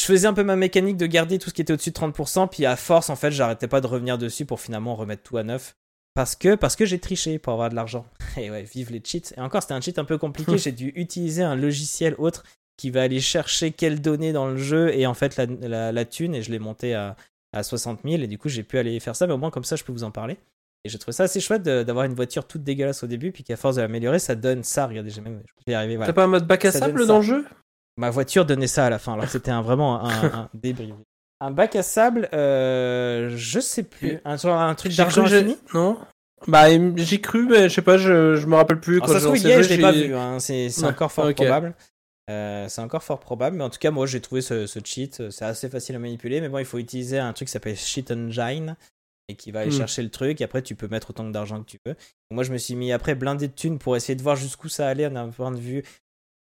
je 0.00 0.06
faisais 0.06 0.26
un 0.26 0.32
peu 0.32 0.44
ma 0.44 0.56
mécanique 0.56 0.96
de 0.96 1.06
garder 1.06 1.38
tout 1.38 1.50
ce 1.50 1.54
qui 1.54 1.60
était 1.60 1.72
au-dessus 1.72 1.90
de 1.90 1.96
30%, 1.96 2.48
puis 2.48 2.64
à 2.64 2.76
force, 2.76 3.10
en 3.10 3.16
fait, 3.16 3.30
j'arrêtais 3.30 3.68
pas 3.68 3.80
de 3.80 3.86
revenir 3.86 4.16
dessus 4.16 4.46
pour 4.46 4.60
finalement 4.60 4.96
remettre 4.96 5.22
tout 5.22 5.36
à 5.36 5.42
neuf. 5.42 5.76
Parce 6.14 6.34
que, 6.34 6.54
parce 6.54 6.74
que 6.74 6.86
j'ai 6.86 6.98
triché 6.98 7.38
pour 7.38 7.52
avoir 7.52 7.68
de 7.68 7.74
l'argent. 7.74 8.06
Et 8.36 8.50
ouais, 8.50 8.62
vive 8.62 8.90
les 8.90 9.02
cheats. 9.04 9.34
Et 9.36 9.40
encore, 9.40 9.62
c'était 9.62 9.74
un 9.74 9.80
cheat 9.80 9.98
un 9.98 10.04
peu 10.04 10.16
compliqué. 10.16 10.56
j'ai 10.58 10.72
dû 10.72 10.92
utiliser 10.96 11.42
un 11.42 11.54
logiciel 11.54 12.14
autre 12.18 12.44
qui 12.76 12.90
va 12.90 13.02
aller 13.02 13.20
chercher 13.20 13.72
quelles 13.72 14.00
données 14.00 14.32
dans 14.32 14.48
le 14.48 14.56
jeu 14.56 14.94
et 14.94 15.06
en 15.06 15.12
fait 15.12 15.36
la, 15.36 15.92
la, 15.92 16.04
thune. 16.06 16.34
Et 16.34 16.42
je 16.42 16.50
l'ai 16.50 16.58
monté 16.58 16.94
à, 16.94 17.14
à 17.52 17.62
60 17.62 18.00
000. 18.04 18.22
Et 18.22 18.26
du 18.26 18.38
coup, 18.38 18.48
j'ai 18.48 18.62
pu 18.62 18.78
aller 18.78 18.98
faire 19.00 19.14
ça. 19.14 19.26
Mais 19.26 19.34
au 19.34 19.38
moins, 19.38 19.50
comme 19.50 19.64
ça, 19.64 19.76
je 19.76 19.84
peux 19.84 19.92
vous 19.92 20.02
en 20.02 20.10
parler. 20.10 20.38
Et 20.84 20.88
j'ai 20.88 20.98
trouvé 20.98 21.12
ça 21.12 21.24
assez 21.24 21.40
chouette 21.40 21.62
d'avoir 21.62 22.06
une 22.06 22.14
voiture 22.14 22.46
toute 22.46 22.64
dégueulasse 22.64 23.04
au 23.04 23.06
début. 23.06 23.32
Puis 23.32 23.44
qu'à 23.44 23.56
force 23.56 23.76
de 23.76 23.82
l'améliorer, 23.82 24.18
ça 24.18 24.34
donne 24.34 24.64
ça. 24.64 24.86
Regardez, 24.86 25.10
j'ai 25.10 25.20
même. 25.20 25.42
Je 25.46 25.72
vais 25.72 25.92
y 25.92 25.96
Voilà. 25.96 26.06
T'as 26.06 26.12
pas 26.14 26.24
un 26.24 26.28
mode 26.28 26.46
bac 26.46 26.64
à 26.64 26.72
sable 26.72 27.06
dans 27.06 27.18
le 27.18 27.24
jeu? 27.24 27.44
Ma 28.00 28.08
voiture 28.08 28.46
donnait 28.46 28.66
ça 28.66 28.86
à 28.86 28.90
la 28.90 28.98
fin. 28.98 29.12
Alors 29.12 29.28
c'était 29.28 29.50
un, 29.50 29.60
vraiment 29.60 30.02
un, 30.02 30.24
un 30.24 30.48
débris. 30.54 30.94
Un 31.38 31.50
bac 31.50 31.76
à 31.76 31.82
sable, 31.82 32.30
euh, 32.32 33.30
je 33.36 33.60
sais 33.60 33.82
plus. 33.82 34.20
Un, 34.24 34.36
un 34.42 34.74
truc 34.74 34.96
d'argent 34.96 35.24
infini 35.24 35.58
Non 35.74 35.98
bah, 36.48 36.68
j'ai 36.96 37.20
cru, 37.20 37.46
mais 37.46 37.68
je 37.68 37.74
sais 37.74 37.82
pas, 37.82 37.98
je, 37.98 38.36
je 38.36 38.46
me 38.46 38.56
rappelle 38.56 38.80
plus. 38.80 39.00
quand 39.00 39.08
ça 39.08 39.20
se 39.20 39.26
trouve, 39.26 39.36
je 39.36 39.68
l'ai 39.68 39.78
pas 39.78 39.92
vu, 39.92 40.14
hein. 40.14 40.38
c'est 40.40 40.70
encore 40.84 41.12
fort 41.12 41.30
probable. 41.34 41.74
Euh, 42.30 42.66
c'est 42.68 42.80
encore 42.80 43.02
fort 43.02 43.20
probable, 43.20 43.56
mais 43.58 43.64
en 43.64 43.68
tout 43.68 43.78
cas, 43.78 43.90
moi 43.90 44.06
j'ai 44.06 44.22
trouvé 44.22 44.40
ce, 44.40 44.66
ce 44.66 44.78
cheat, 44.82 45.30
c'est 45.30 45.44
assez 45.44 45.68
facile 45.68 45.96
à 45.96 45.98
manipuler, 45.98 46.40
mais 46.40 46.48
bon, 46.48 46.58
il 46.58 46.64
faut 46.64 46.78
utiliser 46.78 47.18
un 47.18 47.34
truc 47.34 47.48
qui 47.48 47.52
s'appelle 47.52 47.76
Cheat 47.76 48.10
Engine 48.10 48.76
et 49.28 49.34
qui 49.34 49.50
va 49.50 49.60
aller 49.60 49.70
hmm. 49.70 49.78
chercher 49.78 50.02
le 50.02 50.08
truc, 50.08 50.40
et 50.40 50.44
après 50.44 50.62
tu 50.62 50.74
peux 50.74 50.88
mettre 50.88 51.10
autant 51.10 51.24
d'argent 51.24 51.60
que 51.60 51.68
tu 51.68 51.76
veux. 51.84 51.96
moi 52.30 52.44
je 52.44 52.52
me 52.52 52.56
suis 52.56 52.76
mis 52.76 52.92
après 52.92 53.14
blindé 53.14 53.48
de 53.48 53.52
thunes 53.52 53.78
pour 53.78 53.96
essayer 53.96 54.14
de 54.14 54.22
voir 54.22 54.36
jusqu'où 54.36 54.68
ça 54.68 54.88
allait 54.88 55.10
d'un 55.10 55.28
point 55.28 55.50
de 55.50 55.58
vue 55.58 55.82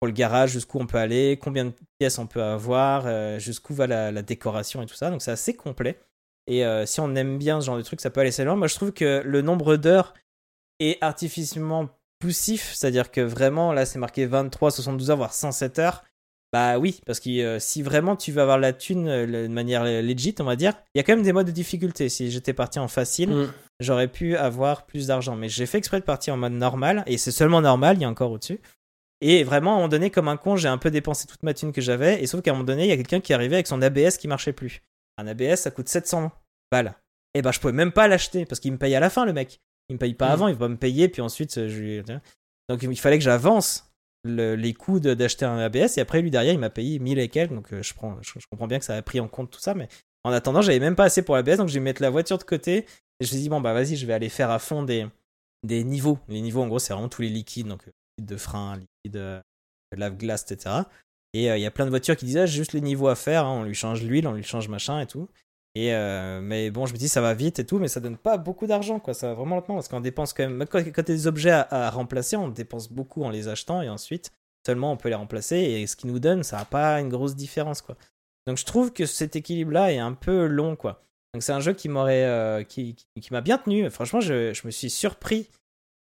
pour 0.01 0.07
le 0.07 0.13
garage, 0.13 0.53
jusqu'où 0.53 0.79
on 0.81 0.87
peut 0.87 0.99
aller, 0.99 1.39
combien 1.41 1.67
de 1.67 1.73
pièces 1.99 2.19
on 2.19 2.27
peut 2.27 2.43
avoir, 2.43 3.05
euh, 3.07 3.39
jusqu'où 3.39 3.75
va 3.75 3.87
la, 3.87 4.11
la, 4.11 4.23
décoration 4.23 4.83
et 4.83 4.87
tout 4.87 4.95
ça, 4.95 5.11
donc 5.11 5.21
c'est 5.21 5.31
assez 5.31 5.55
complet. 5.55 6.01
Et 6.47 6.65
euh, 6.65 6.87
si 6.87 7.01
on 7.01 7.15
aime 7.15 7.39
bien 7.39 7.61
ce 7.61 7.67
genre 7.67 7.77
de 7.77 7.83
truc, 7.83 8.01
ça 8.01 8.11
peut 8.11 8.21
aller 8.21 8.31
assez 8.31 8.45
loin. 8.45 8.57
Moi, 8.57 8.67
je 8.67 8.75
trouve 8.75 8.93
que 8.93 9.23
le 9.25 9.43
nombre 9.43 9.77
d'heures 9.77 10.15
est 10.81 10.99
artificiellement 11.03 11.91
poussif, 12.19 12.73
c'est-à-dire 12.75 13.11
que 13.11 13.21
vraiment, 13.21 13.73
là, 13.73 13.87
c'est 13.87 13.99
marqué 13.99 14.27
23, 14.27 14.71
72 14.71 15.11
heures, 15.11 15.17
voire 15.17 15.35
107 15.35 15.79
heures. 15.79 16.03
Bah 16.53 16.79
oui, 16.79 17.01
parce 17.07 17.21
que 17.21 17.31
euh, 17.31 17.59
si 17.61 17.81
vraiment 17.81 18.17
tu 18.17 18.33
veux 18.33 18.43
avoir 18.43 18.59
la 18.59 18.73
thune 18.73 19.07
euh, 19.07 19.47
de 19.47 19.53
manière 19.53 19.85
legit, 19.85 20.35
on 20.41 20.45
va 20.45 20.57
dire, 20.57 20.73
il 20.95 20.99
y 20.99 21.01
a 21.01 21.05
quand 21.05 21.15
même 21.15 21.23
des 21.23 21.33
modes 21.33 21.47
de 21.47 21.53
difficulté. 21.53 22.09
Si 22.09 22.31
j'étais 22.31 22.53
parti 22.53 22.81
en 22.81 22.89
facile, 22.89 23.31
mm. 23.31 23.53
j'aurais 23.79 24.09
pu 24.09 24.37
avoir 24.37 24.87
plus 24.87 25.07
d'argent. 25.07 25.37
Mais 25.37 25.49
j'ai 25.49 25.67
fait 25.67 25.79
exprès 25.79 26.01
de 26.01 26.05
partir 26.05 26.35
en 26.35 26.39
mode 26.39 26.55
normal, 26.55 27.05
et 27.07 27.19
c'est 27.19 27.31
seulement 27.31 27.61
normal, 27.61 27.97
il 27.99 28.03
y 28.03 28.05
a 28.05 28.09
encore 28.09 28.33
au-dessus. 28.33 28.61
Et 29.21 29.45
vraiment, 29.45 29.73
à 29.73 29.75
un 29.75 29.77
moment 29.77 29.89
donné, 29.89 30.11
comme 30.11 30.29
un 30.29 30.37
con, 30.37 30.57
j'ai 30.57 30.69
un 30.69 30.79
peu 30.79 30.91
dépensé 30.91 31.27
toute 31.27 31.43
ma 31.43 31.53
thune 31.53 31.73
que 31.73 31.81
j'avais, 31.81 32.23
et 32.23 32.27
sauf 32.27 32.41
qu'à 32.41 32.53
un 32.53 32.55
moment 32.55 32.65
donné, 32.65 32.85
il 32.85 32.89
y 32.89 32.93
a 32.93 32.97
quelqu'un 32.97 33.21
qui 33.21 33.33
est 33.33 33.35
arrivé 33.35 33.57
avec 33.57 33.67
son 33.67 33.83
ABS 33.83 34.17
qui 34.19 34.29
marchait 34.29 34.53
plus. 34.53 34.83
Un 35.19 35.27
ABS, 35.27 35.57
ça 35.57 35.71
coûte 35.71 35.89
700 35.89 36.33
balles. 36.73 36.95
Et 37.35 37.39
eh 37.39 37.43
ben, 37.43 37.53
je 37.53 37.61
pouvais 37.61 37.73
même 37.73 37.93
pas 37.93 38.09
l'acheter 38.09 38.45
parce 38.45 38.59
qu'il 38.61 38.73
me 38.73 38.79
paye 38.79 38.95
à 38.95 39.01
la 39.01 39.11
fin, 39.11 39.25
le 39.25 39.33
mec. 39.33 39.61
Il 39.89 39.95
me 39.95 39.99
paye 39.99 40.15
pas 40.15 40.29
mm. 40.29 40.33
avant, 40.33 40.49
il 40.49 40.55
va 40.55 40.69
me 40.69 40.77
payer, 40.77 41.09
puis 41.09 41.23
ensuite, 41.23 41.59
euh, 41.59 41.69
je 41.69 42.19
Donc, 42.69 42.83
il 42.83 42.99
fallait 42.99 43.19
que 43.19 43.25
j'avance 43.25 43.93
les 44.25 44.75
coûts 44.75 45.01
d'acheter 45.01 45.45
un 45.45 45.59
ABS, 45.59 45.97
et 45.97 46.01
après, 46.01 46.23
lui, 46.23 46.31
derrière, 46.31 46.53
il 46.53 46.59
m'a 46.59 46.71
payé 46.71 46.99
1000 46.99 47.19
et 47.19 47.29
quelques, 47.29 47.53
donc 47.53 47.73
euh, 47.73 47.83
je, 47.83 47.95
prends, 47.95 48.17
je, 48.21 48.33
comprends 48.51 48.67
bien 48.67 48.79
que 48.79 48.85
ça 48.85 48.97
a 48.97 49.03
pris 49.03 49.21
en 49.21 49.29
compte 49.29 49.51
tout 49.51 49.61
ça, 49.61 49.75
mais 49.75 49.89
en 50.25 50.33
attendant, 50.33 50.61
j'avais 50.61 50.81
même 50.81 50.97
pas 50.97 51.05
assez 51.05 51.23
pour 51.23 51.37
l'ABS, 51.37 51.57
donc 51.57 51.69
je 51.69 51.75
vais 51.75 51.81
mettre 51.81 52.03
la 52.03 52.11
voiture 52.11 52.37
de 52.37 52.43
côté, 52.43 52.79
et 52.79 52.87
je 53.21 53.27
me 53.27 53.29
suis 53.29 53.39
dit, 53.39 53.49
bon, 53.49 53.61
bah, 53.61 53.73
vas-y, 53.73 53.97
je 53.97 54.07
vais 54.07 54.13
aller 54.13 54.29
faire 54.29 54.51
à 54.51 54.59
fond 54.59 54.83
des, 54.83 55.07
des 55.67 55.85
niveaux. 55.85 56.19
Les 56.29 56.41
niveaux, 56.41 56.63
en 56.63 56.69
gros, 56.69 56.79
c'est 56.79 56.93
vraiment 56.93 57.09
tous 57.09 57.23
les 57.23 57.29
liquides, 57.29 57.67
donc 57.67 57.89
euh, 57.89 57.93
de 58.27 58.37
frein, 58.37 58.77
liquide 58.77 59.13
de 59.13 59.41
lave-glace, 59.97 60.51
etc. 60.51 60.83
Et 61.33 61.47
il 61.47 61.61
y 61.61 61.67
a 61.67 61.71
plein 61.71 61.85
de 61.85 61.91
voitures 61.91 62.17
qui 62.17 62.25
disaient, 62.25 62.41
ah, 62.41 62.47
juste 62.47 62.73
les 62.73 62.81
niveaux 62.81 63.09
à 63.09 63.15
faire, 63.15 63.47
hein, 63.47 63.61
on 63.61 63.65
lui 63.65 63.75
change 63.75 64.03
l'huile, 64.03 64.27
on 64.27 64.33
lui 64.33 64.43
change 64.43 64.69
machin 64.69 65.01
et 65.01 65.07
tout. 65.07 65.29
Et 65.77 65.95
euh, 65.95 66.41
mais 66.41 66.71
bon, 66.71 66.87
je 66.87 66.93
me 66.93 66.99
dis 66.99 67.09
ça 67.09 67.21
va 67.21 67.33
vite 67.35 67.61
et 67.61 67.67
tout, 67.67 67.79
mais 67.79 67.87
ça 67.87 68.01
donne 68.01 68.17
pas 68.17 68.37
beaucoup 68.39 68.67
d'argent, 68.67 68.99
quoi. 68.99 69.15
Ça 69.15 69.29
va 69.29 69.35
vraiment 69.35 69.57
lentement 69.57 69.77
parce 69.77 69.89
qu'on 69.89 70.01
dépense 70.01 70.33
quand 70.33 70.49
même. 70.49 70.67
Quand, 70.67 70.81
quand 70.81 71.07
des 71.07 71.27
objets 71.27 71.51
à, 71.71 71.91
remplacer, 71.91 72.37
on 72.37 72.49
dépense 72.49 72.91
beaucoup 72.91 73.23
en 73.23 73.31
les 73.31 73.49
achetant 73.49 73.81
et 73.81 73.89
ensuite 73.89 74.33
seulement 74.67 74.93
on 74.93 74.97
peut 74.97 75.09
les 75.09 75.15
remplacer. 75.15 75.57
Et 75.57 75.87
ce 75.87 75.95
qui 75.95 76.09
nous 76.09 76.19
donne, 76.19 76.43
ça 76.43 76.57
n'a 76.57 76.65
pas 76.65 77.01
une 77.01 77.09
grosse 77.09 77.37
différence, 77.37 77.83
quoi. 77.83 77.97
Donc 78.47 78.59
je 78.59 78.65
trouve 78.65 78.93
que 78.93 79.07
cet 79.07 79.37
équilibre-là 79.37 79.93
est 79.93 79.99
un 79.99 80.13
peu 80.13 80.47
long, 80.47 80.75
quoi. 80.75 81.05
Donc 81.35 81.45
c'est 81.45 81.53
un 81.53 81.61
jeu 81.61 81.73
qui 81.73 81.89
m'aurait, 81.89 82.25
euh, 82.25 82.65
qui, 82.65 82.97
qui, 83.21 83.33
m'a 83.33 83.41
bien 83.41 83.59
tenu. 83.59 83.89
Franchement, 83.91 84.21
je, 84.21 84.53
je, 84.53 84.67
me 84.67 84.73
suis 84.73 84.91
surpris 84.91 85.49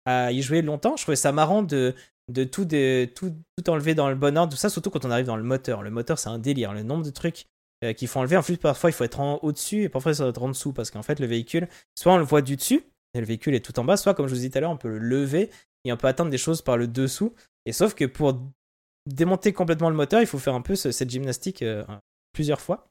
à 0.08 0.32
y 0.32 0.42
jouer 0.42 0.64
longtemps. 0.64 0.96
Je 0.98 1.04
trouvais 1.04 1.16
ça 1.16 1.32
marrant 1.32 1.62
de 1.62 1.94
de 2.30 2.44
tout, 2.44 2.66
de, 2.66 3.06
tout, 3.16 3.34
tout 3.56 3.70
enlever 3.70 3.96
dans 3.96 4.10
le 4.10 4.16
bon 4.16 4.38
ordre, 4.38 4.52
tout 4.52 4.60
ça, 4.60 4.70
surtout 4.70 4.90
quand 4.90 5.06
on 5.06 5.12
arrive 5.12 5.26
dans 5.26 5.38
le 5.38 5.44
moteur. 5.44 5.82
Le 5.82 5.92
moteur, 5.92 6.20
c'est 6.20 6.30
un 6.30 6.40
délire. 6.40 6.74
Le 6.74 6.84
nombre 6.84 7.06
de 7.06 7.10
trucs 7.10 7.46
euh, 7.84 7.94
qu'il 7.94 8.08
faut 8.08 8.20
enlever. 8.20 8.36
En 8.36 8.44
plus, 8.44 8.58
parfois, 8.58 8.90
il 8.90 8.94
faut 8.94 9.04
être 9.04 9.20
au-dessus 9.44 9.84
et 9.84 9.90
parfois, 9.90 10.12
il 10.12 10.16
faut 10.16 10.28
être 10.28 10.42
en 10.42 10.50
dessous 10.50 10.74
parce 10.74 10.92
qu'en 10.92 11.04
fait, 11.04 11.20
le 11.20 11.26
véhicule, 11.26 11.68
soit 11.96 12.14
on 12.14 12.18
le 12.18 12.24
voit 12.24 12.42
du 12.42 12.56
dessus 12.56 12.84
et 13.14 13.20
le 13.20 13.26
véhicule 13.26 13.56
est 13.56 13.66
tout 13.66 13.80
en 13.80 13.86
bas, 13.86 13.98
soit, 13.98 14.14
comme 14.14 14.28
je 14.28 14.32
vous 14.32 14.38
disais 14.38 14.50
tout 14.50 14.58
à 14.58 14.62
l'heure, 14.62 14.72
on 14.72 14.78
peut 14.78 14.90
le 14.90 15.00
lever 15.00 15.50
et 15.86 15.94
on 15.94 15.98
peut 15.98 16.08
atteindre 16.08 16.30
des 16.30 16.38
choses 16.38 16.62
par 16.62 16.78
le 16.78 16.88
dessous. 16.88 17.34
Et 17.66 17.72
sauf 17.72 17.94
que 17.94 18.06
pour 18.06 18.42
démonter 19.06 19.54
complètement 19.54 19.90
le 19.90 19.96
moteur, 19.96 20.22
il 20.22 20.28
faut 20.28 20.40
faire 20.40 20.54
un 20.54 20.62
peu 20.62 20.76
cette 20.76 21.10
gymnastique 21.10 21.62
euh, 21.62 21.86
plusieurs 22.34 22.60
fois. 22.60 22.90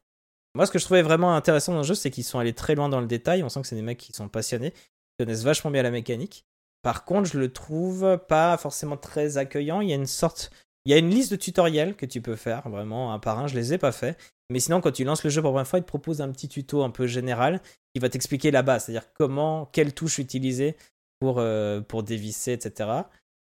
Moi, 0.55 0.65
ce 0.65 0.73
que 0.73 0.79
je 0.79 0.85
trouvais 0.85 1.03
vraiment 1.03 1.35
intéressant 1.35 1.73
dans 1.73 1.81
le 1.81 1.85
jeu, 1.85 1.95
c'est 1.95 2.11
qu'ils 2.11 2.25
sont 2.25 2.39
allés 2.39 2.55
très 2.55 2.75
loin 2.75 2.89
dans 2.89 3.01
le 3.01 3.07
détail. 3.07 3.43
On 3.43 3.51
sent 3.51 3.61
que 3.61 3.67
c'est 3.67 3.77
des 3.77 3.83
mecs 3.83 3.99
qui 3.99 4.15
sont 4.15 4.29
passionnés, 4.29 4.71
qui 4.71 4.79
connaissent 5.21 5.45
vachement 5.45 5.71
bien 5.71 5.83
la 5.83 5.91
mécanique. 5.91 6.47
Par 6.87 7.05
contre, 7.05 7.29
je 7.29 7.37
le 7.37 7.53
trouve 7.53 8.17
pas 8.29 8.57
forcément 8.59 8.97
très 8.97 9.39
accueillant. 9.39 9.81
Il 9.81 9.89
y 9.89 9.93
a 9.93 9.97
une 9.97 10.07
sorte. 10.07 10.53
Il 10.85 10.93
y 10.93 10.95
a 10.95 10.99
une 10.99 11.11
liste 11.11 11.33
de 11.33 11.37
tutoriels 11.37 11.97
que 11.97 12.07
tu 12.07 12.21
peux 12.21 12.37
faire, 12.37 12.69
vraiment, 12.69 13.13
un 13.13 13.19
par 13.19 13.41
un. 13.41 13.49
Je 13.49 13.57
les 13.57 13.75
ai 13.75 13.79
pas 13.79 13.91
fait. 13.91 14.17
Mais 14.51 14.61
sinon, 14.61 14.81
quand 14.81 14.93
tu 14.93 15.03
lances 15.03 15.25
le 15.25 15.31
jeu 15.31 15.43
pour 15.43 15.49
la 15.49 15.55
première 15.55 15.67
fois, 15.67 15.81
il 15.81 15.83
te 15.83 15.89
propose 15.89 16.21
un 16.21 16.31
petit 16.31 16.49
tuto 16.49 16.85
un 16.85 16.91
peu 16.91 17.09
général 17.09 17.61
qui 17.93 17.99
va 17.99 18.09
t'expliquer 18.09 18.53
la 18.53 18.63
base, 18.63 18.85
c'est-à-dire 18.85 19.13
comment, 19.15 19.67
quelle 19.73 19.95
touche 19.95 20.19
utiliser 20.19 20.77
pour, 21.19 21.41
euh, 21.41 21.81
dévisser, 22.07 22.53
etc. 22.53 22.89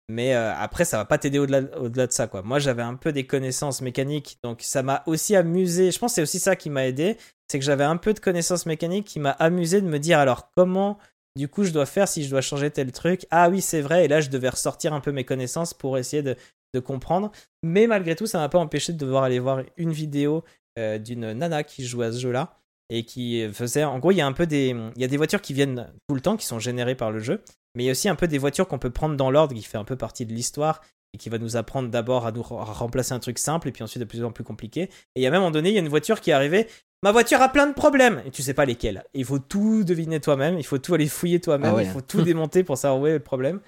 Mais 0.08 0.34
euh, 0.34 0.52
après, 0.56 0.84
ça 0.84 0.96
va 0.96 1.04
pas 1.04 1.18
t'aider 1.18 1.38
au-delà, 1.38 1.60
de 1.60 2.10
ça. 2.10 2.28
Moi, 2.42 2.58
j'avais 2.58 2.82
un 2.82 2.96
peu 2.96 3.12
des 3.12 3.24
connaissances 3.24 3.82
mécaniques, 3.82 4.40
donc 4.42 4.62
ça 4.62 4.82
m'a 4.82 5.04
aussi 5.06 5.36
amusé. 5.36 5.92
Je 5.92 5.98
pense 6.00 6.10
que 6.10 6.14
c'est 6.16 6.22
aussi 6.22 6.40
ça 6.40 6.56
qui 6.56 6.70
m'a 6.70 6.88
aidé, 6.88 7.16
c'est 7.46 7.60
que 7.60 7.64
j'avais 7.64 7.84
un 7.84 7.98
peu 7.98 8.14
de 8.14 8.18
connaissances 8.18 8.66
mécaniques 8.66 9.06
qui 9.06 9.20
m'a 9.20 9.30
amusé 9.30 9.80
de 9.80 9.86
me 9.86 10.00
dire 10.00 10.18
alors 10.18 10.50
comment, 10.56 10.98
du 11.38 11.46
coup, 11.46 11.62
je 11.62 11.70
dois 11.70 11.86
faire 11.86 12.08
si 12.08 12.24
je 12.24 12.30
dois 12.30 12.40
changer 12.40 12.68
tel 12.68 12.90
truc. 12.90 13.24
Ah 13.30 13.48
oui, 13.48 13.60
c'est 13.60 13.80
vrai. 13.80 14.04
Et 14.04 14.08
là, 14.08 14.20
je 14.20 14.28
devais 14.28 14.48
ressortir 14.48 14.92
un 14.92 15.00
peu 15.00 15.12
mes 15.12 15.22
connaissances 15.24 15.72
pour 15.72 15.96
essayer 15.96 16.22
de, 16.22 16.36
comprendre. 16.84 17.32
Mais 17.64 17.86
malgré 17.86 18.14
tout, 18.14 18.26
ça 18.26 18.38
m'a 18.38 18.48
pas 18.48 18.58
empêché 18.58 18.92
de 18.92 18.98
devoir 18.98 19.24
aller 19.24 19.38
voir 19.38 19.62
une 19.76 19.90
vidéo 19.90 20.44
euh, 20.78 20.98
d'une 20.98 21.32
nana 21.32 21.64
qui 21.64 21.84
joue 21.84 22.02
à 22.02 22.12
ce 22.12 22.18
jeu-là 22.18 22.56
et 22.90 23.04
qui 23.04 23.48
faisait. 23.52 23.84
En 23.84 23.98
gros, 23.98 24.10
il 24.10 24.16
y 24.16 24.20
a 24.20 24.26
un 24.26 24.32
peu 24.32 24.46
des, 24.46 24.76
il 24.94 25.00
y 25.00 25.04
a 25.04 25.08
des 25.08 25.16
voitures 25.16 25.40
qui 25.40 25.54
viennent 25.54 25.92
tout 26.08 26.14
le 26.14 26.20
temps, 26.20 26.36
qui 26.36 26.46
sont 26.46 26.58
générées 26.58 26.94
par 26.94 27.10
le 27.10 27.20
jeu, 27.20 27.42
mais 27.74 27.84
il 27.84 27.86
y 27.86 27.88
a 27.88 27.92
aussi 27.92 28.08
un 28.08 28.14
peu 28.14 28.28
des 28.28 28.38
voitures 28.38 28.68
qu'on 28.68 28.78
peut 28.78 28.90
prendre 28.90 29.16
dans 29.16 29.30
l'ordre, 29.30 29.54
qui 29.54 29.62
fait 29.62 29.78
un 29.78 29.84
peu 29.84 29.96
partie 29.96 30.26
de 30.26 30.32
l'histoire 30.32 30.82
et 31.14 31.18
qui 31.18 31.28
va 31.28 31.38
nous 31.38 31.56
apprendre 31.56 31.88
d'abord 31.88 32.26
à 32.26 32.32
nous 32.32 32.42
remplacer 32.42 33.12
un 33.12 33.18
truc 33.18 33.38
simple 33.38 33.68
et 33.68 33.72
puis 33.72 33.82
ensuite 33.82 34.00
de 34.00 34.08
plus 34.08 34.24
en 34.24 34.32
plus 34.32 34.44
compliqué. 34.44 34.82
Et 34.82 34.90
il 35.16 35.22
y 35.22 35.26
a 35.26 35.30
même 35.30 35.38
un 35.38 35.40
moment 35.40 35.50
donné, 35.50 35.70
il 35.70 35.74
y 35.74 35.78
a 35.78 35.80
une 35.80 35.88
voiture 35.88 36.20
qui 36.20 36.30
est 36.30 36.34
arrivée. 36.34 36.68
Ma 37.02 37.12
voiture 37.12 37.40
a 37.40 37.48
plein 37.48 37.66
de 37.66 37.74
problèmes 37.74 38.22
et 38.26 38.30
tu 38.30 38.42
sais 38.42 38.54
pas 38.54 38.64
lesquels. 38.64 39.04
Il 39.14 39.24
faut 39.24 39.38
tout 39.38 39.84
deviner 39.84 40.20
toi-même, 40.20 40.58
il 40.58 40.64
faut 40.64 40.78
tout 40.78 40.94
aller 40.94 41.08
fouiller 41.08 41.40
toi-même, 41.40 41.74
ah 41.76 41.82
il 41.82 41.88
faut 41.88 42.00
tout 42.00 42.22
démonter 42.22 42.64
pour 42.64 42.76
savoir 42.76 43.00
où 43.00 43.06
est 43.06 43.12
le 43.12 43.20
problème. 43.20 43.60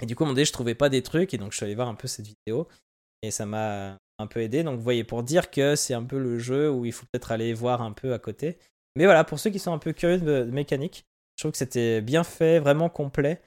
Et 0.00 0.06
du 0.06 0.16
coup, 0.16 0.24
moment 0.24 0.34
donné, 0.34 0.44
je 0.44 0.52
trouvais 0.52 0.74
pas 0.74 0.88
des 0.88 1.02
trucs 1.02 1.34
et 1.34 1.38
donc 1.38 1.52
je 1.52 1.56
suis 1.56 1.64
allé 1.64 1.74
voir 1.74 1.88
un 1.88 1.94
peu 1.94 2.08
cette 2.08 2.26
vidéo 2.26 2.68
et 3.22 3.30
ça 3.30 3.46
m'a 3.46 3.98
un 4.18 4.26
peu 4.26 4.40
aidé. 4.40 4.62
Donc 4.62 4.76
vous 4.76 4.82
voyez, 4.82 5.04
pour 5.04 5.22
dire 5.22 5.50
que 5.50 5.76
c'est 5.76 5.94
un 5.94 6.04
peu 6.04 6.18
le 6.18 6.38
jeu 6.38 6.70
où 6.70 6.84
il 6.84 6.92
faut 6.92 7.06
peut-être 7.12 7.32
aller 7.32 7.52
voir 7.54 7.82
un 7.82 7.92
peu 7.92 8.12
à 8.12 8.18
côté. 8.18 8.58
Mais 8.96 9.04
voilà, 9.04 9.24
pour 9.24 9.38
ceux 9.38 9.50
qui 9.50 9.58
sont 9.58 9.72
un 9.72 9.78
peu 9.78 9.92
curieux 9.92 10.18
de, 10.18 10.44
mécanique, 10.44 11.04
je 11.36 11.42
trouve 11.42 11.52
que 11.52 11.58
c'était 11.58 12.00
bien 12.00 12.24
fait, 12.24 12.58
vraiment 12.58 12.88
complet. 12.88 13.40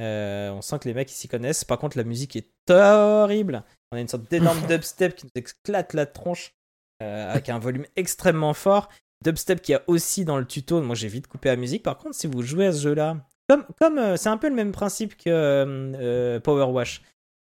Euh, 0.00 0.50
on 0.50 0.62
sent 0.62 0.78
que 0.80 0.88
les 0.88 0.94
mecs 0.94 1.08
s'y 1.08 1.28
connaissent. 1.28 1.64
Par 1.64 1.78
contre, 1.78 1.96
la 1.96 2.04
musique 2.04 2.36
est 2.36 2.50
horrible. 2.70 3.64
On 3.90 3.96
a 3.96 4.00
une 4.00 4.08
sorte 4.08 4.30
d'énorme 4.30 4.60
dubstep 4.68 5.14
qui 5.14 5.26
nous 5.26 5.32
éclate 5.34 5.94
la 5.94 6.06
tronche 6.06 6.54
euh, 7.02 7.30
avec 7.30 7.48
un 7.48 7.58
volume 7.58 7.86
extrêmement 7.96 8.54
fort. 8.54 8.88
Dubstep 9.24 9.62
qui 9.62 9.74
a 9.74 9.82
aussi 9.86 10.24
dans 10.24 10.38
le 10.38 10.46
tuto. 10.46 10.82
Moi, 10.82 10.94
j'ai 10.94 11.08
vite 11.08 11.26
coupé 11.26 11.48
la 11.48 11.56
musique. 11.56 11.82
Par 11.82 11.96
contre, 11.96 12.14
si 12.14 12.26
vous 12.26 12.42
jouez 12.42 12.66
à 12.66 12.72
ce 12.72 12.82
jeu-là, 12.82 13.16
comme, 13.48 13.64
comme 13.80 13.98
euh, 13.98 14.16
c'est 14.16 14.28
un 14.28 14.36
peu 14.36 14.48
le 14.48 14.54
même 14.54 14.72
principe 14.72 15.16
que 15.16 16.38
Power 16.40 16.72
Wash. 16.72 17.02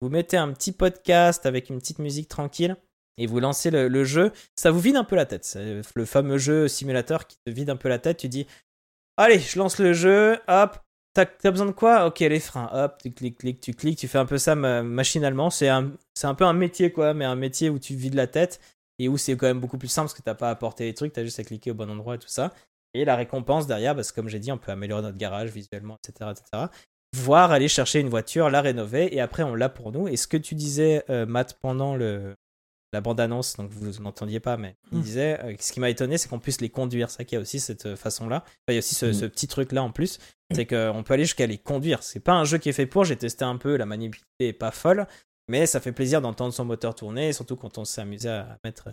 Vous 0.01 0.09
mettez 0.09 0.35
un 0.35 0.51
petit 0.51 0.73
podcast 0.73 1.45
avec 1.45 1.69
une 1.69 1.79
petite 1.79 1.99
musique 1.99 2.27
tranquille. 2.27 2.75
et 3.17 3.25
vous 3.25 3.39
lancez 3.39 3.71
le, 3.71 3.87
le 3.87 4.03
jeu, 4.03 4.33
ça 4.57 4.69
vous 4.69 4.81
vide 4.81 4.97
un 4.97 5.05
peu 5.05 5.15
la 5.15 5.25
tête. 5.25 5.45
C'est 5.45 5.81
le 5.95 6.05
fameux 6.05 6.37
jeu 6.37 6.67
simulateur 6.67 7.25
qui 7.25 7.37
te 7.45 7.51
vide 7.51 7.69
un 7.69 7.77
peu 7.77 7.87
la 7.87 7.99
tête. 7.99 8.17
Tu 8.17 8.27
dis, 8.27 8.45
allez, 9.15 9.39
je 9.39 9.57
lance 9.57 9.79
le 9.79 9.93
jeu, 9.93 10.39
hop, 10.49 10.77
t'as 11.13 11.51
besoin 11.51 11.67
de 11.67 11.71
quoi? 11.71 12.05
Ok, 12.07 12.19
les 12.19 12.39
freins, 12.39 12.69
hop, 12.73 12.97
tu 13.03 13.11
cliques, 13.11 13.37
cliques, 13.37 13.59
tu 13.61 13.73
cliques, 13.73 13.97
tu 13.99 14.07
fais 14.07 14.17
un 14.17 14.25
peu 14.25 14.37
ça 14.37 14.55
ma- 14.55 14.83
machinalement. 14.83 15.49
C'est 15.49 15.69
un, 15.69 15.91
un 16.23 16.33
peu 16.35 16.45
un 16.45 16.53
métier, 16.53 16.91
quoi, 16.91 17.13
mais 17.13 17.25
un 17.25 17.35
métier 17.35 17.69
où 17.69 17.79
tu 17.79 17.95
vides 17.95 18.15
la 18.15 18.27
tête 18.27 18.59
et 18.99 19.07
où 19.09 19.17
c'est 19.17 19.35
quand 19.37 19.47
même 19.47 19.59
beaucoup 19.59 19.77
plus 19.77 19.87
simple 19.87 20.05
parce 20.07 20.13
que 20.17 20.23
t'as 20.23 20.35
pas 20.35 20.47
à 20.49 20.51
apporter 20.51 20.85
les 20.85 20.93
trucs, 20.93 21.13
t'as 21.13 21.23
juste 21.23 21.39
à 21.39 21.43
cliquer 21.43 21.71
au 21.71 21.75
bon 21.75 21.89
endroit 21.89 22.15
et 22.15 22.19
tout 22.19 22.27
ça. 22.27 22.53
Et 22.95 23.05
la 23.05 23.15
récompense 23.15 23.65
derrière, 23.67 23.95
parce 23.95 24.11
que 24.11 24.15
comme 24.15 24.29
j'ai 24.29 24.39
dit, 24.39 24.51
on 24.51 24.57
peut 24.57 24.71
améliorer 24.71 25.01
notre 25.01 25.17
garage 25.17 25.49
visuellement, 25.49 25.97
etc., 26.07 26.31
etc. 26.31 26.65
Voire 27.15 27.51
aller 27.51 27.67
chercher 27.67 27.99
une 27.99 28.09
voiture, 28.09 28.49
la 28.49 28.61
rénover, 28.61 29.15
et 29.15 29.19
après 29.21 29.43
on 29.43 29.53
l'a 29.55 29.69
pour 29.69 29.91
nous. 29.91 30.07
Et 30.07 30.15
ce 30.17 30.27
que 30.27 30.37
tu 30.37 30.55
disais, 30.55 31.03
euh, 31.09 31.25
Matt, 31.27 31.57
pendant 31.61 31.95
le, 31.95 32.35
la 32.91 33.01
bande-annonce, 33.01 33.55
donc 33.57 33.69
vous 33.71 34.01
n'entendiez 34.01 34.39
pas, 34.39 34.57
mais 34.57 34.75
il 34.91 34.99
Mm. 34.99 35.01
disait, 35.01 35.39
euh, 35.43 35.55
ce 35.59 35.73
qui 35.73 35.79
m'a 35.79 35.89
étonné, 35.89 36.17
c'est 36.17 36.27
qu'on 36.29 36.39
puisse 36.39 36.61
les 36.61 36.69
conduire. 36.69 37.09
Ça 37.09 37.23
qu'il 37.23 37.35
y 37.35 37.39
a 37.39 37.41
aussi 37.41 37.59
cette 37.59 37.85
euh, 37.87 37.95
façon-là. 37.95 38.37
Enfin, 38.45 38.53
il 38.69 38.73
y 38.73 38.77
a 38.77 38.79
aussi 38.79 38.95
ce, 38.95 39.07
Mm. 39.07 39.13
ce 39.13 39.25
petit 39.25 39.47
truc-là 39.47 39.81
en 39.83 39.91
plus, 39.91 40.19
c'est 40.53 40.65
qu'on 40.65 41.03
peut 41.03 41.13
aller 41.13 41.25
jusqu'à 41.25 41.47
les 41.47 41.57
conduire. 41.57 42.03
C'est 42.03 42.19
pas 42.19 42.33
un 42.33 42.45
jeu 42.45 42.57
qui 42.57 42.69
est 42.69 42.73
fait 42.73 42.85
pour, 42.85 43.05
j'ai 43.05 43.15
testé 43.15 43.45
un 43.45 43.57
peu, 43.57 43.75
la 43.77 43.85
maniabilité 43.85 44.25
est 44.39 44.53
pas 44.53 44.71
folle, 44.71 45.07
mais 45.47 45.65
ça 45.65 45.79
fait 45.79 45.91
plaisir 45.91 46.21
d'entendre 46.21 46.53
son 46.53 46.65
moteur 46.65 46.95
tourner, 46.95 47.33
surtout 47.33 47.55
quand 47.55 47.77
on 47.77 47.85
s'est 47.85 48.01
amusé 48.01 48.29
à 48.29 48.57
mettre, 48.63 48.89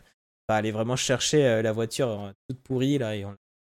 à 0.49 0.57
aller 0.57 0.73
vraiment 0.73 0.97
chercher 0.97 1.47
euh, 1.47 1.63
la 1.63 1.73
voiture 1.73 2.09
euh, 2.09 2.31
toute 2.49 2.61
pourrie, 2.61 2.99
là, 2.99 3.15
et 3.15 3.25
on 3.25 3.31
l'a 3.31 3.37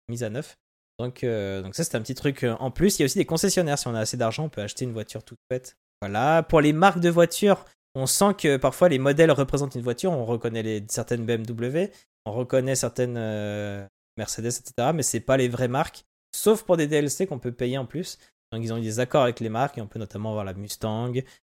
mise 0.09 0.23
à 0.23 0.29
neuf. 0.29 0.57
Donc, 0.99 1.23
euh, 1.23 1.61
donc 1.61 1.75
ça, 1.75 1.83
c'est 1.83 1.95
un 1.95 2.01
petit 2.01 2.15
truc 2.15 2.45
en 2.59 2.71
plus. 2.71 2.97
Il 2.97 3.01
y 3.01 3.03
a 3.03 3.05
aussi 3.05 3.17
des 3.17 3.25
concessionnaires. 3.25 3.79
Si 3.79 3.87
on 3.87 3.95
a 3.95 3.99
assez 3.99 4.15
d'argent, 4.15 4.45
on 4.45 4.49
peut 4.49 4.61
acheter 4.61 4.85
une 4.85 4.93
voiture 4.93 5.23
toute 5.23 5.39
faite. 5.51 5.75
Voilà. 6.01 6.43
Pour 6.43 6.61
les 6.61 6.71
marques 6.71 6.99
de 6.99 7.09
voitures, 7.09 7.65
on 7.95 8.05
sent 8.05 8.33
que 8.37 8.57
parfois 8.57 8.89
les 8.89 8.99
modèles 8.99 9.31
représentent 9.31 9.75
une 9.75 9.81
voiture. 9.81 10.11
On 10.11 10.25
reconnaît 10.25 10.63
les, 10.63 10.83
certaines 10.89 11.25
BMW, 11.25 11.91
on 12.25 12.31
reconnaît 12.31 12.75
certaines 12.75 13.17
euh, 13.17 13.85
Mercedes, 14.17 14.47
etc. 14.47 14.91
Mais 14.93 15.03
c'est 15.03 15.19
pas 15.19 15.37
les 15.37 15.47
vraies 15.47 15.67
marques, 15.67 16.05
sauf 16.35 16.63
pour 16.63 16.77
des 16.77 16.87
DLC 16.87 17.27
qu'on 17.27 17.39
peut 17.39 17.51
payer 17.51 17.77
en 17.77 17.85
plus. 17.85 18.17
Donc 18.51 18.63
ils 18.63 18.71
ont 18.73 18.77
eu 18.77 18.81
des 18.81 18.99
accords 18.99 19.23
avec 19.23 19.39
les 19.39 19.49
marques 19.49 19.77
et 19.77 19.81
on 19.81 19.87
peut 19.87 19.99
notamment 19.99 20.29
avoir 20.29 20.45
la 20.45 20.53
Mustang 20.53 21.11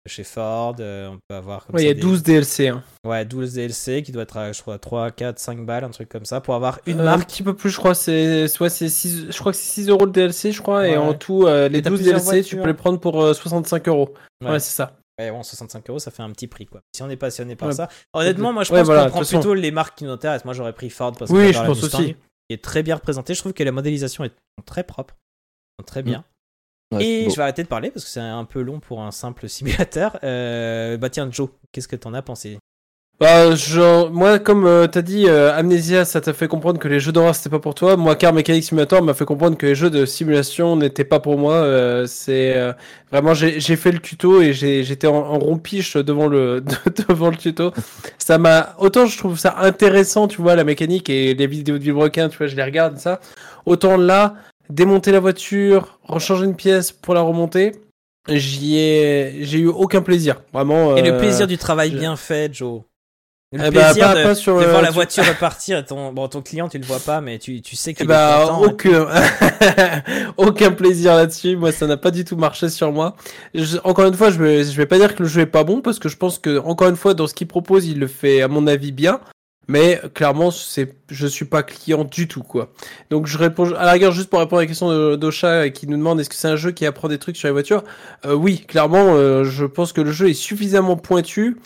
chez 0.07 0.23
Ford. 0.23 0.77
euh, 0.81 1.09
on 1.09 1.19
peut 1.29 1.35
avoir 1.35 1.65
comme 1.67 1.77
Ouais, 1.77 1.81
il 1.83 1.85
ça 1.85 1.89
y 1.89 1.91
a 1.91 1.95
des- 1.95 2.01
12 2.03 2.23
DLC. 2.23 2.69
Hein. 2.69 2.83
Ouais, 3.07 3.25
12 3.25 3.55
DLC 3.55 4.03
qui 4.03 4.13
doit 4.13 4.25
être 4.25 4.37
à, 4.37 4.53
je 4.53 4.61
crois, 4.61 4.79
3, 4.79 5.11
4, 5.11 5.39
5 5.39 5.65
balles, 5.65 5.83
un 5.85 5.91
truc 5.91 6.09
comme 6.11 6.27
ça, 6.27 6.41
pour 6.43 6.55
avoir 6.55 6.79
une 6.87 6.99
Euh, 7.01 7.03
Un 7.03 7.17
marque. 7.17 7.27
petit 7.31 7.43
peu 7.43 7.55
plus, 7.57 7.71
je 7.71 7.79
crois, 7.79 7.95
c'est 7.95 8.47
soit 8.49 8.69
c'est 8.69 8.91
6 8.91 9.27
je 9.31 9.39
crois 9.39 9.53
que 9.53 9.59
c'est 9.59 9.81
6 9.83 9.89
euros 9.89 10.05
le 10.05 10.13
DLC, 10.13 10.53
je 10.53 10.61
crois, 10.61 10.87
et 10.87 10.91
Ouais. 10.91 10.97
en 10.99 11.15
tout, 11.15 11.47
euh, 11.47 11.69
les 11.69 11.79
Et 11.79 11.83
t'as 11.83 11.89
12 11.91 12.01
plusieurs 12.01 12.21
DLC, 12.21 12.43
tu 12.47 12.57
peux 12.57 12.67
les 12.67 12.75
prendre 12.75 13.01
pour 13.01 13.23
euh, 13.23 13.33
65 13.33 13.89
euros. 13.89 14.13
Ouais. 14.45 14.51
Ouais, 14.51 14.61
c'est 14.61 14.75
ça. 14.75 14.97
Ouais, 15.19 15.31
bon, 15.31 15.43
65 15.43 15.89
euros, 15.91 15.99
ça 16.01 16.11
fait 16.11 16.23
un 16.23 16.31
petit 16.31 16.49
prix, 16.49 16.67
quoi. 16.67 16.81
Si 16.95 17.03
on 17.03 17.09
est 17.09 17.17
passionné 17.17 17.57
par 17.57 17.69
Ouais. 17.69 17.75
ça. 17.75 17.89
Honnêtement, 18.13 18.53
moi, 18.53 18.63
je 18.65 18.73
Ouais, 18.73 18.81
pense 18.81 18.87
voilà, 18.87 19.05
qu'on 19.05 19.11
prend 19.11 19.19
façon. 19.21 19.39
plutôt 19.39 19.55
les 19.55 19.71
marques 19.71 19.97
qui 19.97 20.05
nous 20.05 20.11
intéressent. 20.11 20.45
Moi, 20.45 20.55
j'aurais 20.55 20.73
pris 20.75 20.91
Ford 20.91 21.13
parce 21.19 21.31
que 21.31 21.37
Oui, 21.37 21.53
je 21.53 21.59
pense 21.61 21.83
aussi. 21.83 22.15
Qui 22.49 22.55
est 22.55 22.63
très 22.63 22.83
bien 22.83 22.97
représentée. 22.97 23.35
Je 23.35 23.41
trouve 23.41 23.53
que 23.53 23.63
la 23.63 23.73
modélisation 23.73 24.25
est 24.25 24.35
très 24.67 24.85
propre. 24.85 25.17
Très 25.87 26.03
bien. 26.03 26.25
Ouais, 26.93 27.01
c'est 27.01 27.07
Et 27.07 27.31
je 27.31 27.37
vais 27.37 27.43
arrêter 27.43 27.63
de 27.63 27.69
parler 27.69 27.91
parce 27.91 28.05
que 28.05 28.11
c'est 28.11 28.21
un 28.21 28.45
peu 28.45 28.61
long 28.63 28.81
pour 28.81 29.03
un 29.03 29.11
simple 29.11 29.49
simulateur. 29.49 30.19
Euh, 30.23 30.97
bah 30.97 31.11
tiens, 31.11 31.31
Joe, 31.31 31.51
qu'est-ce 31.73 31.89
que 31.89 31.97
t'en 31.97 32.15
as 32.15 32.23
pensé? 32.23 32.59
Bah, 33.21 33.55
genre, 33.55 34.11
moi, 34.11 34.41
comme 34.41 34.67
euh, 34.67 34.89
t'as 34.89 35.01
dit, 35.01 35.27
euh, 35.29 35.53
Amnesia, 35.55 36.05
ça 36.05 36.21
t'a 36.21 36.33
fait 36.33 36.49
comprendre 36.49 36.81
que 36.81 36.89
les 36.89 36.99
jeux 36.99 37.13
d'horreur 37.13 37.35
c'était 37.35 37.49
pas 37.49 37.61
pour 37.61 37.75
toi. 37.77 37.97
Moi, 37.97 38.17
Car 38.17 38.33
Mechanic 38.33 38.65
Simulator 38.65 39.03
m'a 39.03 39.15
fait 39.15 39.25
comprendre 39.25 39.57
que 39.57 39.67
les 39.67 39.77
jeux 39.77 39.89
de 39.89 40.05
simulation 40.05 40.75
n'étaient 40.75 41.05
pas 41.05 41.21
pour 41.21 41.39
moi. 41.39 41.55
Euh, 41.55 42.07
c'est 42.07 42.57
euh, 42.57 42.73
vraiment, 43.13 43.33
j'ai 43.33 43.77
fait 43.77 43.93
le 43.93 44.01
tuto 44.01 44.43
et 44.43 44.53
j'étais 44.53 45.07
en, 45.07 45.15
en 45.15 45.39
rompiche 45.39 45.97
devant 45.97 46.27
le 46.27 46.63
devant 47.09 47.31
le 47.31 47.37
tuto. 47.37 47.73
Ça 48.19 48.37
m'a 48.39 48.75
autant 48.79 49.07
je 49.07 49.17
trouve 49.17 49.39
ça 49.39 49.55
intéressant, 49.61 50.27
tu 50.27 50.43
vois, 50.43 50.57
la 50.57 50.65
mécanique 50.65 51.09
et 51.09 51.35
les 51.35 51.47
vidéos 51.47 51.79
de 51.79 51.83
Villebrequin, 51.83 52.29
tu 52.29 52.37
vois, 52.39 52.49
je 52.49 52.57
les 52.57 52.65
regarde 52.65 52.99
ça. 52.99 53.21
Autant 53.65 53.97
là, 53.97 54.35
démonter 54.71 55.13
la 55.13 55.21
voiture, 55.21 56.01
rechanger 56.03 56.47
une 56.47 56.57
pièce 56.57 56.91
pour 56.91 57.15
la 57.15 57.21
remonter, 57.21 57.73
j'y 58.29 58.77
ai 58.77 59.39
j'ai 59.43 59.61
eu 59.61 59.69
aucun 59.69 60.03
plaisir, 60.03 60.43
vraiment. 60.53 60.97
Et 60.97 61.03
le 61.03 61.13
euh, 61.13 61.19
plaisir 61.21 61.47
du 61.47 61.59
travail 61.59 61.93
je- 61.93 61.99
bien 61.99 62.17
fait, 62.17 62.53
Joe. 62.53 62.83
Le 63.55 63.61
eh 63.67 63.71
bah, 63.71 63.85
plaisir 63.85 64.07
pas- 64.09 64.15
de, 64.17 64.23
pas 64.25 64.35
sur, 64.35 64.59
de 64.59 64.65
euh, 64.65 64.69
voir 64.69 64.81
la 64.83 64.89
sur- 64.89 64.95
voiture 64.95 65.25
repartir. 65.27 65.85
Ton, 65.87 66.13
bon, 66.13 66.27
ton 66.29 66.43
client, 66.43 66.69
tu 66.69 66.79
le 66.79 66.85
vois 66.85 66.99
pas, 66.99 67.21
mais 67.21 67.39
tu, 67.39 67.63
tu 67.63 67.77
sais 67.77 67.93
Eh 67.93 67.95
qu'il 67.95 68.05
est 68.05 68.09
bah, 68.09 68.41
content. 68.49 68.63
aucun, 68.65 69.07
aucun 70.37 70.73
plaisir 70.73 71.15
là-dessus. 71.15 71.57
Moi, 71.57 71.73
ça 71.73 71.87
n'a 71.87 71.97
pas 71.97 72.11
du 72.11 72.25
tout 72.25 72.37
marché 72.37 72.69
sur 72.69 72.93
moi. 72.93 73.17
Je- 73.55 73.79
encore 73.85 74.07
une 74.07 74.15
fois, 74.15 74.31
je 74.31 74.39
vais, 74.43 74.65
je 74.65 74.77
vais 74.77 74.87
pas 74.87 74.99
dire 74.99 75.15
que 75.15 75.23
le 75.23 75.29
jeu 75.29 75.43
est 75.43 75.47
pas 75.47 75.65
bon 75.65 75.81
parce 75.81 75.99
que 75.99 76.09
je 76.09 76.17
pense 76.17 76.39
que, 76.39 76.59
encore 76.59 76.89
une 76.89 76.97
fois, 76.97 77.15
dans 77.15 77.27
ce 77.27 77.35
qu'il 77.35 77.47
propose, 77.47 77.87
il 77.87 77.99
le 77.99 78.07
fait, 78.09 78.43
à 78.43 78.49
mon 78.49 78.67
avis, 78.67 78.93
bien. 78.93 79.21
Mais 79.67 79.99
clairement, 80.13 80.51
c'est, 80.51 80.95
je 81.09 81.27
suis 81.27 81.47
pas 81.47 81.63
client 81.63 82.05
du 82.05 82.29
tout, 82.29 82.43
quoi. 82.43 82.71
Donc, 83.09 83.27
je 83.27 83.39
réponds, 83.39 83.73
à 83.75 83.87
la 83.87 83.93
rigueur, 83.93 84.13
juste 84.13 84.29
pour 84.29 84.41
répondre 84.41 84.59
à 84.61 84.63
la 84.65 84.67
question 84.67 85.17
d'Ocha 85.17 85.47
euh, 85.49 85.69
qui 85.71 85.87
nous 85.87 85.97
demande 85.97 86.21
est-ce 86.21 86.29
que 86.29 86.35
c'est 86.35 86.49
un 86.49 86.57
jeu 86.57 86.71
qui 86.73 86.85
apprend 86.85 87.09
des 87.09 87.17
trucs 87.17 87.39
sur 87.39 87.49
les 87.49 87.53
voitures? 87.53 87.83
Euh, 88.27 88.35
oui, 88.35 88.59
clairement, 88.69 89.15
euh, 89.15 89.43
je 89.45 89.65
pense 89.65 89.95
que 89.95 90.03
le 90.03 90.13
jeu 90.13 90.29
est 90.29 90.35
suffisamment 90.35 90.97
pointu 90.97 91.57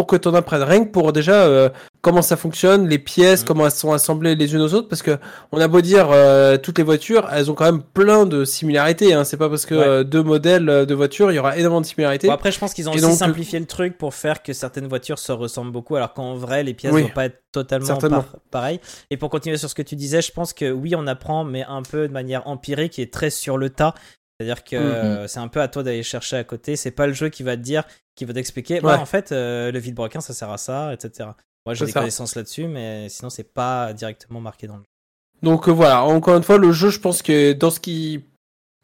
pour 0.00 0.06
que 0.06 0.16
tu 0.16 0.28
en 0.28 0.34
apprennes 0.34 0.62
rien 0.62 0.82
que 0.86 0.90
pour 0.90 1.12
déjà 1.12 1.34
euh, 1.44 1.68
comment 2.00 2.22
ça 2.22 2.38
fonctionne, 2.38 2.88
les 2.88 2.98
pièces, 2.98 3.42
Mhm. 3.42 3.46
comment 3.48 3.64
elles 3.66 3.70
sont 3.72 3.92
assemblées 3.92 4.34
les 4.34 4.54
unes 4.54 4.62
aux 4.62 4.72
autres, 4.72 4.88
parce 4.88 5.02
que 5.02 5.18
on 5.52 5.60
a 5.60 5.68
beau 5.68 5.82
dire 5.82 6.08
euh, 6.10 6.56
toutes 6.56 6.78
les 6.78 6.84
voitures, 6.84 7.28
elles 7.30 7.50
ont 7.50 7.54
quand 7.54 7.66
même 7.66 7.82
plein 7.82 8.24
de 8.24 8.46
similarités. 8.46 9.12
Hein. 9.12 9.24
C'est 9.24 9.36
pas 9.36 9.50
parce 9.50 9.66
que 9.66 9.74
Ouais. 9.74 9.84
euh, 9.86 10.02
deux 10.04 10.22
modèles 10.22 10.64
de 10.86 10.94
voitures, 10.94 11.30
il 11.30 11.34
y 11.34 11.38
aura 11.38 11.58
énormément 11.58 11.82
de 11.82 11.86
similarités. 11.86 12.28
Bon, 12.28 12.32
après, 12.32 12.50
je 12.50 12.58
pense 12.58 12.72
qu'ils 12.72 12.88
ont 12.88 12.92
Et 12.92 12.96
aussi 12.96 13.02
donc, 13.04 13.12
simplifié 13.18 13.58
le 13.60 13.66
truc 13.66 13.98
pour 13.98 14.14
faire 14.14 14.42
que 14.42 14.54
certaines 14.54 14.86
voitures 14.86 15.18
se 15.18 15.32
ressemblent 15.32 15.70
beaucoup, 15.72 15.96
alors 15.96 16.14
qu'en 16.14 16.34
vrai, 16.34 16.62
les 16.62 16.72
pièces 16.72 16.94
Oui. 16.94 17.02
vont 17.02 17.08
pas 17.10 17.26
être 17.26 17.42
totalement 17.52 17.98
par- 17.98 18.24
pareilles. 18.50 18.80
Et 19.10 19.18
pour 19.18 19.28
continuer 19.28 19.58
sur 19.58 19.68
ce 19.68 19.74
que 19.74 19.82
tu 19.82 19.96
disais, 19.96 20.22
je 20.22 20.32
pense 20.32 20.54
que 20.54 20.70
oui, 20.70 20.94
on 20.96 21.06
apprend, 21.06 21.44
mais 21.44 21.64
un 21.68 21.82
peu 21.82 22.08
de 22.08 22.12
manière 22.14 22.46
empirique 22.48 22.98
et 22.98 23.10
très 23.10 23.28
sur 23.28 23.58
le 23.58 23.68
tas. 23.68 23.92
C'est-à-dire 24.40 24.64
que 24.64 24.76
Mhm. 24.76 24.82
euh, 24.82 25.26
c'est 25.26 25.38
un 25.40 25.48
peu 25.48 25.60
à 25.60 25.68
toi 25.68 25.82
d'aller 25.82 26.02
chercher 26.02 26.36
à 26.36 26.44
côté. 26.44 26.76
C'est 26.76 26.90
pas 26.92 27.06
le 27.06 27.12
jeu 27.12 27.28
qui 27.28 27.42
va 27.42 27.56
te 27.58 27.62
dire, 27.62 27.84
qui 28.16 28.24
va 28.24 28.32
t'expliquer. 28.32 28.80
Bah, 28.80 28.94
Ouais. 28.94 28.98
en 28.98 29.04
fait, 29.04 29.32
euh, 29.32 29.70
le 29.70 29.78
vide-broquin, 29.78 30.22
ça 30.22 30.32
sert 30.32 30.48
à 30.50 30.56
ça, 30.56 30.94
etc. 30.94 31.28
Moi, 31.66 31.74
j'ai 31.74 31.84
des 31.84 31.92
ça. 31.92 32.00
connaissances 32.00 32.34
là-dessus, 32.36 32.66
mais 32.66 33.10
sinon, 33.10 33.28
c'est 33.28 33.52
pas 33.52 33.92
directement 33.92 34.40
marqué 34.40 34.66
dans 34.66 34.76
le 34.76 34.80
jeu. 34.80 34.86
Donc 35.42 35.68
euh, 35.68 35.72
voilà, 35.72 36.04
encore 36.04 36.36
une 36.38 36.42
fois, 36.42 36.56
le 36.56 36.72
jeu, 36.72 36.88
je 36.88 37.00
pense 37.00 37.20
que 37.22 37.52
dans 37.52 37.70
ce 37.70 37.80
qui 37.80 38.24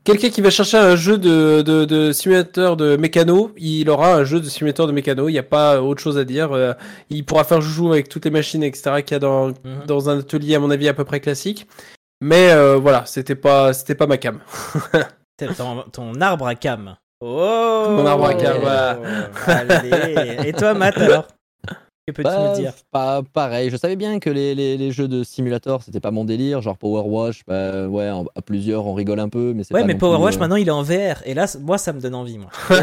Quelqu'un 0.05 0.29
qui 0.31 0.41
va 0.41 0.51
chercher 0.51 0.77
un 0.77 0.95
jeu 0.95 1.19
de, 1.19 1.63
de, 1.63 1.85
de 1.85 2.13
simulateur 2.13 2.77
de 2.77 2.97
mécano, 2.97 3.51
il 3.57 3.91
aura 3.91 4.15
un 4.15 4.23
jeu 4.23 4.39
de 4.41 4.49
simulateur 4.49 4.87
de 4.87 4.93
mécano, 4.93 5.29
il 5.29 5.33
n'y 5.33 5.39
a 5.39 5.43
pas 5.43 5.83
autre 5.83 6.01
chose 6.01 6.17
à 6.17 6.25
dire. 6.25 6.53
Euh, 6.53 6.75
il 7.11 7.25
pourra 7.25 7.43
faire 7.43 7.61
joujou 7.61 7.91
avec 7.91 8.09
toutes 8.09 8.25
les 8.25 8.31
machines, 8.31 8.63
etc., 8.63 9.03
qu'il 9.03 9.15
y 9.15 9.17
a 9.17 9.19
dans, 9.19 9.49
Mhm. 9.49 9.87
dans 9.89 10.09
un 10.09 10.21
atelier, 10.21 10.55
à 10.55 10.61
mon 10.61 10.71
avis, 10.71 10.87
à 10.87 10.95
peu 10.95 11.05
près 11.05 11.19
classique. 11.19 11.67
Mais 12.21 12.53
euh, 12.53 12.77
voilà, 12.77 13.05
c'était 13.05 13.35
pas, 13.35 13.73
c'était 13.73 13.97
pas 13.97 14.07
ma 14.07 14.17
cam. 14.17 14.39
Ton, 15.39 15.85
ton 15.93 16.21
arbre 16.21 16.47
à 16.47 16.55
cam. 16.55 16.97
Oh 17.21 17.87
Mon 17.91 18.07
arbre 18.07 18.27
à 18.27 18.35
cam, 18.35 18.59
voilà. 18.61 18.99
Allez. 19.47 20.49
Et 20.49 20.53
toi, 20.53 20.75
Matt, 20.75 20.97
alors? 20.99 21.27
Que 22.07 22.13
peux-tu 22.13 22.29
Bah, 22.29 22.51
nous 22.51 22.55
dire? 22.55 22.73
pas 22.93 23.23
pareil. 23.33 23.69
Je 23.69 23.77
savais 23.77 23.97
bien 23.97 24.21
que 24.21 24.31
les, 24.31 24.55
les, 24.55 24.77
les 24.77 24.93
jeux 24.93 25.09
de 25.09 25.25
simulator, 25.25 25.83
c'était 25.83 25.99
pas 25.99 26.13
mon 26.13 26.25
délire. 26.25 26.63
Genre 26.63 26.79
Power 26.79 27.03
Wash, 27.09 27.43
bah, 27.47 27.89
ouais, 27.89 28.09
en- 28.11 28.27
à 28.37 28.43
plusieurs, 28.43 28.87
on 28.87 28.95
rigole 28.95 29.19
un 29.19 29.29
peu, 29.29 29.53
mais 29.55 29.65
c'est 29.65 29.75
Ouais, 29.75 29.81
pas 29.81 29.87
mais 29.89 29.97
Power 29.97 30.17
plus, 30.19 30.25
Wash 30.25 30.37
euh, 30.37 30.39
maintenant 30.39 30.57
il 30.57 30.69
est 30.69 30.73
en 30.73 30.83
VR. 30.83 31.17
Et 31.25 31.35
là, 31.35 31.47
moi, 31.61 31.79
ça 31.79 31.93
me 31.93 32.01
donne 32.01 32.15
envie, 32.15 32.39
moi. 32.39 32.51
Et 32.71 32.75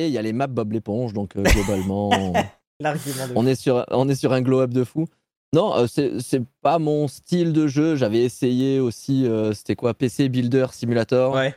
il 0.00 0.04
y 0.10 0.16
a- 0.16 0.20
y, 0.20 0.24
les 0.24 0.32
maps 0.32 0.48
Bob 0.48 0.72
l'éponge, 0.72 1.12
donc 1.12 1.36
euh, 1.36 1.42
globalement, 1.44 2.10
L'argument 2.80 3.28
de. 3.28 3.32
on 3.36 3.46
est 3.46 3.54
sur, 3.54 3.84
on 3.90 4.08
est 4.08 4.16
sur 4.16 4.32
un 4.32 4.42
glow 4.42 4.60
up 4.60 4.70
de 4.74 4.82
fou. 4.84 5.06
Non, 5.54 5.76
euh, 5.76 5.86
c'est 5.86 6.20
c'est 6.20 6.42
pas 6.60 6.78
mon 6.80 7.06
style 7.06 7.52
de 7.52 7.68
jeu. 7.68 7.94
J'avais 7.94 8.18
essayé 8.24 8.80
aussi, 8.80 9.26
euh, 9.26 9.52
c'était 9.52 9.76
quoi, 9.76 9.94
PC 9.94 10.28
Builder 10.28 10.66
Simulator. 10.72 11.34
Ouais. 11.34 11.54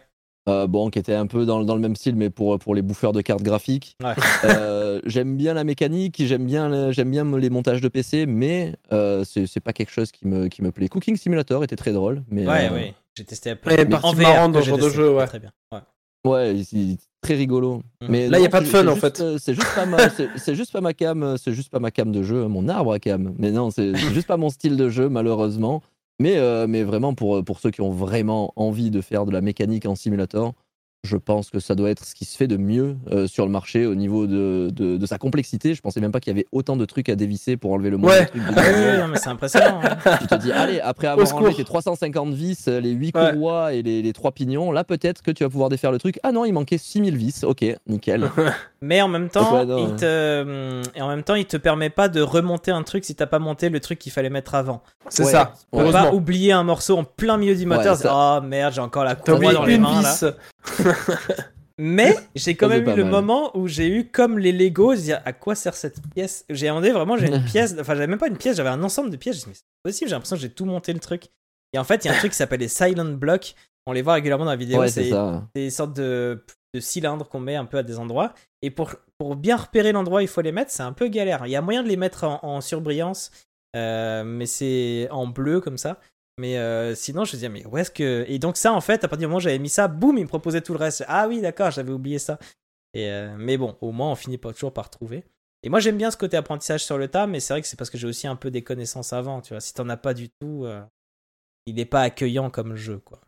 Euh, 0.49 0.67
bon, 0.67 0.89
qui 0.89 0.99
était 0.99 1.13
un 1.13 1.27
peu 1.27 1.45
dans, 1.45 1.63
dans 1.63 1.75
le 1.75 1.81
même 1.81 1.95
style, 1.95 2.15
mais 2.15 2.29
pour, 2.29 2.57
pour 2.59 2.73
les 2.75 2.81
bouffeurs 2.81 3.11
de 3.13 3.21
cartes 3.21 3.43
graphiques. 3.43 3.95
Ouais. 4.03 4.13
Euh, 4.45 4.99
j'aime 5.05 5.37
bien 5.37 5.53
la 5.53 5.63
mécanique, 5.63 6.21
j'aime 6.25 6.45
bien, 6.45 6.91
j'aime 6.91 7.11
bien 7.11 7.25
les 7.37 7.49
montages 7.49 7.81
de 7.81 7.87
PC, 7.87 8.25
mais 8.25 8.75
euh, 8.91 9.23
c'est 9.23 9.47
c'est 9.47 9.59
pas 9.59 9.73
quelque 9.73 9.91
chose 9.91 10.11
qui 10.11 10.27
me, 10.27 10.47
qui 10.47 10.61
me 10.61 10.71
plaît. 10.71 10.87
Cooking 10.87 11.15
Simulator 11.17 11.63
était 11.63 11.75
très 11.75 11.91
drôle, 11.91 12.23
mais 12.29 12.47
Ouais, 12.47 12.69
euh, 12.69 12.73
ouais. 12.73 12.93
J'ai 13.15 13.25
testé 13.25 13.51
un 13.51 13.55
peu. 13.55 13.69
Ouais, 13.69 13.85
en 14.03 14.13
VR, 14.13 14.49
dans 14.49 14.61
ce 14.61 14.67
genre 14.67 14.77
de 14.77 14.89
jeu, 14.89 15.13
ouais. 15.13 15.25
Très 15.27 15.39
bien. 15.39 15.51
Ouais. 16.25 16.55
il- 16.71 16.97
très 17.21 17.35
rigolo. 17.35 17.81
Mhm. 18.01 18.07
Mais 18.09 18.27
Là, 18.29 18.39
il 18.39 18.43
y 18.43 18.45
a 18.45 18.49
pas 18.49 18.61
de 18.61 18.65
fun, 18.65 18.87
en 18.87 18.95
juste, 18.95 19.01
fait. 19.17 19.37
C'est 19.39 19.53
juste 19.53 19.75
pas 19.75 19.85
ma, 19.85 19.97
c'est 20.09 20.29
c'est 20.37 20.55
juste 20.55 20.71
pas 20.71 20.79
ma 20.81 20.93
cam, 20.93 21.35
c'est 21.37 21.51
juste 21.53 21.69
pas 21.69 21.79
ma 21.79 21.91
cam 21.91 22.11
de 22.11 22.23
jeu, 22.23 22.47
mon 22.47 22.67
arbre 22.69 22.93
à 22.93 22.99
cam. 22.99 23.33
Mais 23.37 23.51
non, 23.51 23.71
c'est 23.71 23.93
c'est 23.95 24.13
juste 24.13 24.27
pas 24.27 24.37
mon 24.37 24.49
style 24.49 24.77
de 24.77 24.89
jeu 24.89 25.09
malheureusement. 25.09 25.81
Mais, 26.19 26.37
euh, 26.37 26.67
mais 26.67 26.83
vraiment 26.83 27.13
pour, 27.13 27.43
pour 27.45 27.59
ceux 27.59 27.71
qui 27.71 27.81
ont 27.81 27.91
vraiment 27.91 28.53
envie 28.57 28.91
de 28.91 29.01
faire 29.01 29.25
de 29.25 29.31
la 29.31 29.41
mécanique 29.41 29.85
en 29.85 29.95
simulator, 29.95 30.53
je 31.05 31.15
pense 31.15 31.49
que 31.49 31.59
ça 31.59 31.75
doit 31.75 31.89
être 31.89 32.03
ce 32.05 32.13
qui 32.13 32.25
se 32.25 32.35
fait 32.35 32.47
de 32.47 32.57
mieux 32.57 32.97
euh, 33.11 33.25
sur 33.25 33.45
le 33.45 33.51
marché 33.51 33.85
au 33.85 33.95
niveau 33.95 34.27
de, 34.27 34.69
de, 34.71 34.97
de 34.97 35.05
sa 35.05 35.17
complexité. 35.17 35.73
Je 35.73 35.81
pensais 35.81 36.01
même 36.01 36.11
pas 36.11 36.19
qu'il 36.19 36.31
y 36.33 36.35
avait 36.35 36.45
autant 36.51 36.75
de 36.75 36.83
trucs 36.83 37.07
à 37.07 37.15
dévisser 37.15 37.55
pour 37.55 37.71
enlever 37.71 37.89
le 37.89 37.95
moins 37.97 38.11
Ouais. 38.11 38.25
de 38.25 38.29
trucs. 38.31 38.41
Ah 38.57 38.61
oui, 39.07 39.11
c'est 39.15 39.29
impressionnant. 39.29 39.79
hein. 39.83 40.17
tu 40.19 40.27
te 40.27 40.35
dis, 40.35 40.51
allez, 40.51 40.81
après 40.81 41.07
avoir 41.07 41.33
enlevé 41.35 41.55
tes 41.55 41.63
350 41.63 42.33
vis, 42.33 42.67
euh, 42.67 42.81
les 42.81 42.91
8 42.91 43.15
Ouais. 43.15 43.31
courroies 43.31 43.73
et 43.73 43.81
les, 43.81 44.01
les 44.01 44.13
3 44.13 44.31
pignons, 44.33 44.71
là 44.73 44.83
peut-être 44.83 45.21
que 45.21 45.31
tu 45.31 45.43
vas 45.43 45.49
pouvoir 45.49 45.69
défaire 45.69 45.91
le 45.93 45.99
truc. 45.99 46.19
Ah 46.23 46.31
non, 46.33 46.43
il 46.43 46.51
manquait 46.51 46.77
6000 46.77 47.15
vis. 47.15 47.43
Ok, 47.45 47.63
nickel. 47.87 48.29
Mais 48.81 49.01
en 49.01 49.07
même 49.07 49.29
temps, 49.29 49.53
Ouais, 49.57 49.65
non, 49.65 49.89
il 49.89 49.95
te, 49.95 50.81
et 50.95 51.01
en 51.01 51.07
même 51.09 51.23
temps, 51.23 51.35
il 51.35 51.45
te 51.45 51.57
permet 51.57 51.89
pas 51.89 52.07
de 52.09 52.21
remonter 52.21 52.71
un 52.71 52.83
truc 52.83 53.03
si 53.05 53.15
t'as 53.15 53.25
pas 53.25 53.39
monté 53.39 53.69
le 53.69 53.79
truc 53.79 53.99
qu'il 53.99 54.11
fallait 54.11 54.29
mettre 54.29 54.55
avant. 54.55 54.83
C'est 55.09 55.23
Ouais. 55.25 55.31
ça. 55.31 55.53
Peux 55.71 55.83
Ouais. 55.85 55.91
pas 55.91 56.13
oublier 56.13 56.51
un 56.53 56.63
morceau 56.63 56.97
en 56.97 57.03
plein 57.03 57.37
milieu 57.37 57.55
du 57.55 57.65
moteur. 57.65 57.95
Ouais, 57.95 58.01
c'est, 58.01 58.09
oh 58.11 58.39
merde, 58.43 58.73
j'ai 58.73 58.81
encore 58.81 59.03
la 59.05 59.15
courroie 59.15 59.53
dans 59.53 59.65
les 59.65 59.77
mains 59.77 60.01
là. 60.01 60.13
Mais 61.81 62.13
j'ai 62.35 62.55
quand 62.55 62.67
même 62.67 62.83
eu 62.89 62.93
le 62.93 63.03
mal. 63.05 63.11
moment 63.11 63.55
où 63.57 63.67
j'ai 63.67 63.87
eu 63.87 64.09
comme 64.09 64.37
les 64.37 64.51
Lego, 64.51 64.95
se 64.97 65.01
dire 65.01 65.21
à 65.23 65.31
quoi 65.31 65.55
sert 65.55 65.75
cette 65.75 66.01
pièce? 66.13 66.43
J'ai 66.49 66.67
demandé 66.67 66.91
vraiment, 66.91 67.15
j'ai 67.15 67.27
une 67.27 67.43
pièce, 67.45 67.73
enfin 67.79 67.93
j'avais 67.93 68.07
même 68.07 68.19
pas 68.19 68.27
une 68.27 68.37
pièce, 68.37 68.57
j'avais 68.57 68.69
un 68.69 68.83
ensemble 68.83 69.09
de 69.09 69.15
pièces. 69.15 69.37
J'ai 69.37 69.41
dit 69.43 69.47
mais 69.49 69.53
c'est 69.55 69.63
possible, 69.83 70.09
j'ai 70.09 70.15
l'impression 70.15 70.35
que 70.35 70.41
j'ai 70.41 70.49
tout 70.49 70.65
monté 70.65 70.91
le 70.91 70.99
truc. 70.99 71.29
Et 71.71 71.79
en 71.79 71.85
fait, 71.85 72.03
il 72.03 72.09
y 72.09 72.11
a 72.11 72.15
un 72.15 72.17
truc 72.17 72.31
qui 72.31 72.37
s'appelle 72.37 72.59
les 72.59 72.67
silent 72.67 73.13
blocks. 73.13 73.55
On 73.85 73.93
les 73.93 74.01
voit 74.01 74.13
régulièrement 74.15 74.43
dans 74.43 74.51
la 74.51 74.57
vidéo. 74.57 74.79
ouais, 74.81 74.89
c'est 74.89 75.11
des 75.55 75.69
sortes 75.69 75.95
de, 75.95 76.43
de 76.73 76.79
cylindres 76.81 77.29
qu'on 77.29 77.39
met 77.39 77.55
un 77.55 77.65
peu 77.65 77.77
à 77.77 77.83
des 77.83 77.97
endroits. 77.97 78.33
Et 78.61 78.71
pour, 78.71 78.91
pour 79.17 79.37
bien 79.37 79.55
repérer 79.55 79.93
l'endroit 79.93 80.19
où 80.19 80.21
il 80.21 80.27
faut 80.27 80.41
les 80.41 80.51
mettre, 80.51 80.71
c'est 80.71 80.83
un 80.83 80.93
peu 80.93 81.07
galère. 81.07 81.43
Il 81.45 81.51
y 81.51 81.55
a 81.55 81.61
moyen 81.61 81.81
de 81.81 81.87
les 81.87 81.95
mettre 81.95 82.25
en, 82.25 82.39
en 82.43 82.59
surbrillance, 82.59 83.31
euh, 83.75 84.23
mais 84.25 84.47
c'est 84.47 85.07
en 85.11 85.27
bleu 85.27 85.61
comme 85.61 85.77
ça. 85.77 85.97
Mais 86.39 86.57
euh, 86.57 86.95
sinon, 86.95 87.25
je 87.25 87.31
me 87.31 87.35
disais, 87.35 87.49
mais 87.49 87.65
où 87.65 87.77
est-ce 87.77 87.91
que. 87.91 88.23
Et 88.29 88.39
donc, 88.39 88.55
ça, 88.55 88.71
en 88.71 88.79
fait, 88.79 89.03
à 89.03 89.07
partir 89.09 89.19
du 89.19 89.25
moment 89.27 89.37
où 89.37 89.41
j'avais 89.41 89.59
mis 89.59 89.67
ça, 89.67 89.89
boum, 89.89 90.17
il 90.17 90.23
me 90.23 90.27
proposait 90.29 90.61
tout 90.61 90.71
le 90.71 90.79
reste. 90.79 91.03
Ah 91.09 91.27
oui, 91.27 91.41
d'accord, 91.41 91.69
j'avais 91.71 91.91
oublié 91.91 92.17
ça. 92.19 92.39
Et 92.93 93.09
euh, 93.11 93.35
mais 93.37 93.57
bon, 93.57 93.75
au 93.81 93.91
moins, 93.91 94.11
on 94.11 94.15
finit 94.15 94.37
pas 94.37 94.53
toujours 94.53 94.71
par 94.71 94.89
trouver. 94.89 95.25
Et 95.63 95.69
moi, 95.69 95.81
j'aime 95.81 95.97
bien 95.97 96.11
ce 96.11 96.15
côté 96.17 96.37
apprentissage 96.37 96.85
sur 96.85 96.97
le 96.97 97.09
tas, 97.09 97.27
mais 97.27 97.41
c'est 97.41 97.51
vrai 97.53 97.61
que 97.61 97.67
c'est 97.67 97.75
parce 97.77 97.89
que 97.89 97.97
j'ai 97.97 98.07
aussi 98.07 98.25
un 98.27 98.37
peu 98.37 98.51
des 98.51 98.63
connaissances 98.63 99.11
avant. 99.11 99.41
Tu 99.41 99.53
vois, 99.53 99.59
si 99.59 99.73
t'en 99.73 99.89
as 99.89 99.97
pas 99.97 100.13
du 100.13 100.29
tout, 100.29 100.63
euh, 100.63 100.81
il 101.65 101.75
n'est 101.75 101.85
pas 101.85 102.01
accueillant 102.03 102.49
comme 102.49 102.75
jeu, 102.77 102.99
quoi. 102.99 103.19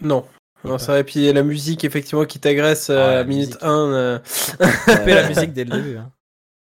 Non. 0.00 0.26
Non, 0.64 0.78
c'est 0.78 0.86
vrai. 0.86 1.00
Et 1.02 1.04
puis 1.04 1.32
la 1.32 1.42
musique, 1.44 1.84
effectivement, 1.84 2.24
qui 2.24 2.40
t'agresse 2.40 2.90
Ah, 2.90 2.94
euh, 2.94 3.20
à 3.20 3.24
minute 3.24 3.48
musique. 3.50 3.62
1. 3.62 3.68
euh, 3.92 4.18
Couper 4.58 5.04
Ouais. 5.04 5.14
la 5.14 5.28
musique 5.28 5.52
dès 5.52 5.64
le 5.64 5.70
début. 5.70 5.96
hein. 5.98 6.10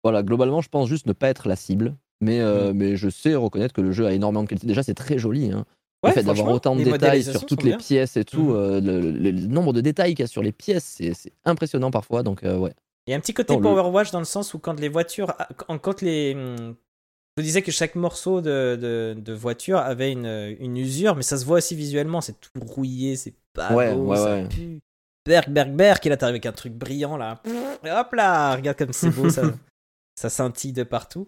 Voilà, 0.02 0.22
globalement, 0.22 0.60
je 0.60 0.68
pense 0.68 0.88
juste 0.88 1.06
ne 1.06 1.14
pas 1.14 1.28
être 1.30 1.48
la 1.48 1.56
cible. 1.56 1.94
Mais, 2.24 2.40
euh, 2.40 2.72
Mm. 2.72 2.76
mais 2.76 2.96
je 2.96 3.08
sais 3.08 3.34
reconnaître 3.34 3.74
que 3.74 3.80
le 3.80 3.92
jeu 3.92 4.06
a 4.06 4.12
énormément 4.12 4.42
de 4.42 4.48
qualité. 4.48 4.66
Déjà, 4.66 4.82
c'est 4.82 4.94
très 4.94 5.18
joli. 5.18 5.50
Hein. 5.52 5.64
Ouais, 6.02 6.10
le 6.10 6.14
fait 6.14 6.22
d'avoir 6.22 6.48
autant 6.48 6.76
de 6.76 6.84
détails 6.84 7.22
sur 7.24 7.46
toutes 7.46 7.62
les 7.62 7.70
bien. 7.70 7.78
pièces 7.78 8.16
et 8.18 8.24
tout, 8.24 8.42
Mhm. 8.50 8.56
euh, 8.56 8.80
le, 8.80 9.00
le- 9.10 9.30
le 9.30 9.46
nombre 9.46 9.72
de 9.72 9.80
détails 9.80 10.14
qu'il 10.14 10.22
y 10.22 10.24
a 10.24 10.26
sur 10.28 10.42
les 10.42 10.52
pièces, 10.52 10.98
c'est 10.98 11.32
impressionnant 11.44 11.90
parfois. 11.90 12.22
Donc, 12.22 12.44
euh, 12.44 12.58
ouais. 12.58 12.72
Il 13.06 13.10
y 13.10 13.14
a 13.14 13.16
un 13.16 13.20
petit 13.20 13.32
côté 13.34 13.54
Non, 13.54 13.60
le- 13.60 13.64
Power 13.64 13.90
Watch 13.90 14.10
dans 14.10 14.18
le 14.18 14.24
sens 14.26 14.52
où 14.54 14.58
quand 14.58 14.78
les 14.80 14.88
voitures, 14.88 15.32
ah, 15.38 15.48
quand 15.80 16.02
les, 16.02 16.34
hum, 16.34 16.56
je 17.36 17.42
vous 17.42 17.42
disais 17.42 17.62
que 17.62 17.72
chaque 17.72 17.94
morceau 17.96 18.40
de, 18.42 18.76
de, 18.80 19.14
de 19.18 19.32
voiture 19.32 19.78
avait 19.78 20.12
une, 20.12 20.56
une 20.60 20.76
usure, 20.76 21.16
mais 21.16 21.22
ça 21.22 21.36
se 21.38 21.44
voit 21.44 21.58
aussi 21.58 21.74
visuellement, 21.74 22.20
c'est 22.20 22.38
tout 22.40 22.60
rouillé, 22.60 23.16
c'est 23.16 23.34
pas 23.54 23.74
Ouais, 23.74 23.94
beau, 23.94 24.04
ouais, 24.06 24.16
ça 24.16 24.24
ouais. 24.34 24.48
pue. 24.48 24.80
Berg, 25.26 25.48
berg, 25.48 25.72
berg, 25.72 26.00
et 26.06 26.08
là 26.10 26.16
t'arrives 26.18 26.34
avec 26.34 26.44
un 26.46 26.52
truc 26.52 26.74
brillant 26.74 27.16
là, 27.16 27.40
et 27.82 27.90
hop 27.90 28.12
là, 28.12 28.54
regarde 28.56 28.76
comme 28.76 28.92
c'est 28.92 29.08
beau, 29.10 29.30
ça, 29.30 29.40
ça 30.16 30.28
scintille 30.28 30.72
de 30.74 30.82
partout. 30.82 31.26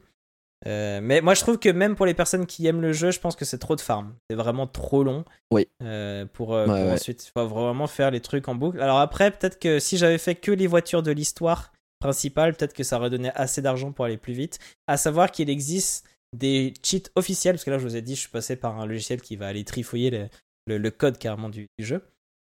Euh, 0.67 1.01
mais 1.03 1.21
moi 1.21 1.35
je 1.35 1.43
trouve 1.43 1.59
que 1.59 1.69
même 1.69 1.97
pour 1.97 2.07
les 2.07 2.15
personnes 2.15 2.47
qui 2.47 2.67
aiment 2.67 2.81
le 2.81 2.93
jeu, 2.93 3.11
je 3.11 3.21
pense 3.21 3.37
que 3.37 3.45
c'est 3.45 3.59
trop 3.59 3.77
de 3.77 3.81
farm. 3.81 4.15
C'est 4.31 4.37
vraiment 4.37 4.67
trop 4.67 5.05
long. 5.05 5.25
Oui. 5.53 5.69
Euh, 5.83 6.25
pour 6.27 6.55
euh, 6.55 6.63
Ouais, 6.67 6.67
pour 6.67 6.87
ouais. 6.87 6.93
ensuite 6.93 7.31
faut 7.37 7.47
vraiment 7.47 7.87
faire 7.87 8.11
les 8.11 8.21
trucs 8.21 8.49
en 8.49 8.55
boucle. 8.55 8.81
Alors 8.81 8.99
après, 8.99 9.31
peut-être 9.31 9.59
que 9.59 9.79
si 9.79 9.99
j'avais 9.99 10.19
fait 10.19 10.35
que 10.35 10.51
les 10.51 10.67
voitures 10.67 11.03
de 11.03 11.11
l'histoire 11.13 11.73
principale, 12.01 12.55
peut-être 12.55 12.73
que 12.75 12.85
ça 12.85 12.99
aurait 12.99 13.11
donné 13.11 13.31
assez 13.35 13.61
d'argent 13.63 13.93
pour 13.93 14.05
aller 14.07 14.17
plus 14.19 14.33
vite. 14.33 14.59
À 14.87 14.97
savoir 14.97 15.31
qu'il 15.31 15.51
existe 15.51 16.07
des 16.37 16.75
cheats 16.83 17.09
officiels, 17.17 17.55
parce 17.55 17.65
que 17.65 17.71
là 17.71 17.79
je 17.79 17.85
vous 17.85 17.97
ai 17.97 18.03
dit, 18.03 18.15
je 18.15 18.21
suis 18.21 18.29
passé 18.31 18.57
par 18.57 18.79
un 18.81 18.87
logiciel 18.87 19.21
qui 19.21 19.37
va 19.37 19.47
aller 19.49 19.65
trifouiller 19.65 20.11
le, 20.11 20.29
le- 20.67 20.79
le 20.79 20.91
code 20.91 21.19
carrément 21.19 21.49
du, 21.49 21.67
du 21.79 21.85
jeu. 21.85 22.03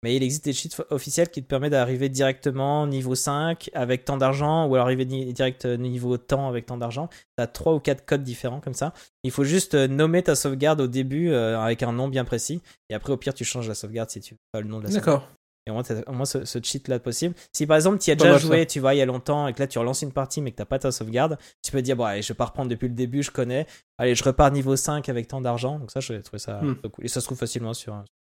Mais 0.04 0.14
il 0.16 0.22
existe 0.22 0.44
des 0.44 0.52
cheats 0.52 0.84
officiels 0.90 1.30
qui 1.30 1.42
te 1.42 1.48
permettent 1.48 1.70
d'arriver 1.72 2.10
directement 2.10 2.86
niveau 2.86 3.14
5 3.14 3.70
avec 3.72 4.04
tant 4.04 4.18
d'argent, 4.18 4.66
ou 4.66 4.74
alors 4.74 4.84
arriver 4.84 5.06
direct 5.06 5.64
euh, 5.64 5.78
niveau 5.78 6.18
temps 6.18 6.46
avec 6.46 6.66
tant 6.66 6.76
d'argent. 6.76 7.08
T'as 7.36 7.46
trois 7.46 7.72
ou 7.72 7.80
quatre 7.80 8.04
codes 8.04 8.22
différents 8.22 8.60
comme 8.60 8.74
ça. 8.74 8.92
Il 9.22 9.30
faut 9.30 9.44
juste 9.44 9.72
euh, 9.74 9.88
nommer 9.88 10.22
ta 10.22 10.34
sauvegarde 10.34 10.82
au 10.82 10.86
début 10.88 11.30
euh, 11.30 11.58
avec 11.58 11.82
un 11.82 11.92
nom 11.92 12.08
bien 12.08 12.26
précis, 12.26 12.60
et 12.90 12.94
après 12.94 13.14
au 13.14 13.16
pire 13.16 13.32
tu 13.32 13.44
changes 13.46 13.66
la 13.66 13.74
sauvegarde 13.74 14.10
si 14.10 14.20
tu 14.20 14.34
veux 14.34 14.38
pas 14.52 14.60
le 14.60 14.68
nom 14.68 14.78
de 14.78 14.84
la 14.84 14.90
sauvegarde. 14.90 15.20
D'accord. 15.20 15.28
Et 15.66 15.70
au 15.70 15.72
moins, 15.72 15.82
t'as 15.82 16.02
au 16.06 16.12
moins 16.12 16.26
ce, 16.26 16.44
ce 16.44 16.58
cheat 16.62 16.88
là 16.88 16.98
possible. 16.98 17.34
Si 17.50 17.66
par 17.66 17.76
exemple 17.78 17.96
tu 17.98 18.10
as 18.10 18.14
déjà 18.16 18.36
joué, 18.36 18.66
tu 18.66 18.80
vois, 18.80 18.94
il 18.94 18.98
y 18.98 19.00
a 19.00 19.06
longtemps, 19.06 19.48
et 19.48 19.54
que 19.54 19.60
là 19.60 19.66
tu 19.66 19.78
relances 19.78 20.02
une 20.02 20.12
partie 20.12 20.42
mais 20.42 20.50
que 20.50 20.56
t'as 20.56 20.66
pas 20.66 20.78
ta 20.78 20.92
sauvegarde, 20.92 21.38
tu 21.62 21.72
peux 21.72 21.80
dire, 21.80 21.96
bon, 21.96 22.04
allez, 22.04 22.20
je 22.20 22.28
vais 22.28 22.36
pas 22.36 22.44
reprendre 22.44 22.68
depuis 22.68 22.88
le 22.88 22.94
début, 22.94 23.22
je 23.22 23.30
connais. 23.30 23.66
Allez, 23.96 24.14
je 24.14 24.22
repars 24.22 24.50
niveau 24.50 24.76
5 24.76 25.08
avec 25.08 25.26
tant 25.28 25.40
d'argent. 25.40 25.78
Donc 25.78 25.90
ça, 25.90 26.00
je 26.00 26.12
trouvais 26.16 26.38
ça 26.38 26.60
Hmm. 26.60 26.74
cool. 26.92 27.06
Et 27.06 27.08
ça 27.08 27.22
se 27.22 27.24
trouve 27.24 27.38
facilement 27.38 27.72
sur. 27.72 27.94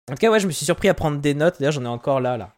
En 0.09 0.13
tout 0.13 0.19
cas, 0.19 0.31
ouais, 0.31 0.39
je 0.39 0.47
me 0.47 0.51
suis 0.51 0.65
surpris 0.65 0.87
à 0.89 0.93
prendre 0.93 1.19
des 1.19 1.33
notes. 1.33 1.55
D'ailleurs, 1.59 1.73
j'en 1.73 1.83
ai 1.83 1.87
encore 1.87 2.21
là, 2.21 2.37
là. 2.37 2.53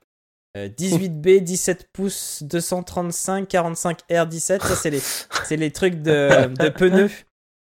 Euh, 0.57 0.67
18B, 0.67 1.41
17 1.41 1.89
pouces, 1.93 2.43
235, 2.43 3.47
45 3.47 3.99
R17. 4.09 4.39
Ça, 4.61 4.75
c'est 4.75 4.89
les, 4.89 4.99
c'est 4.99 5.57
les 5.57 5.71
trucs 5.71 6.01
de, 6.01 6.47
de 6.47 6.69
pneus. 6.69 7.11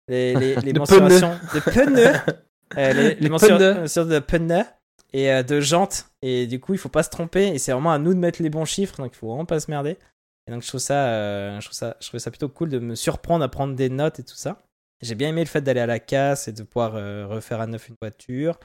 Les, 0.08 0.34
les, 0.34 0.56
les 0.56 0.72
De 0.72 0.78
mensurations 0.78 1.38
de 1.54 1.60
pneus. 1.60 2.14
Euh, 2.76 2.92
les, 2.92 3.14
les 3.14 3.28
mensurations 3.28 4.04
de 4.04 4.18
pneus 4.18 4.64
et 5.12 5.32
euh, 5.32 5.42
de 5.42 5.60
jantes. 5.60 6.06
Et 6.22 6.46
du 6.46 6.60
coup, 6.60 6.74
il 6.74 6.78
faut 6.78 6.88
pas 6.88 7.02
se 7.02 7.10
tromper. 7.10 7.48
Et 7.48 7.58
c'est 7.58 7.72
vraiment 7.72 7.92
à 7.92 7.98
nous 7.98 8.14
de 8.14 8.18
mettre 8.18 8.42
les 8.42 8.50
bons 8.50 8.64
chiffres. 8.64 8.96
Donc, 8.96 9.12
il 9.14 9.16
faut 9.16 9.28
vraiment 9.28 9.46
pas 9.46 9.60
se 9.60 9.70
merder. 9.70 9.96
Et 10.46 10.50
donc, 10.50 10.62
je 10.62 10.68
trouve 10.68 10.80
ça, 10.80 11.08
euh, 11.08 11.60
je 11.60 11.66
trouve 11.66 11.76
ça, 11.76 11.96
je 12.00 12.06
trouvais 12.06 12.20
ça 12.20 12.30
plutôt 12.30 12.48
cool 12.48 12.68
de 12.70 12.78
me 12.78 12.94
surprendre 12.94 13.44
à 13.44 13.48
prendre 13.48 13.74
des 13.74 13.90
notes 13.90 14.18
et 14.18 14.24
tout 14.24 14.36
ça. 14.36 14.62
J'ai 15.02 15.14
bien 15.14 15.28
aimé 15.28 15.42
le 15.42 15.48
fait 15.48 15.60
d'aller 15.60 15.80
à 15.80 15.86
la 15.86 15.98
casse 15.98 16.48
et 16.48 16.52
de 16.52 16.62
pouvoir 16.62 16.96
euh, 16.96 17.26
refaire 17.26 17.60
à 17.60 17.66
neuf 17.66 17.88
une 17.88 17.96
voiture. 18.00 18.58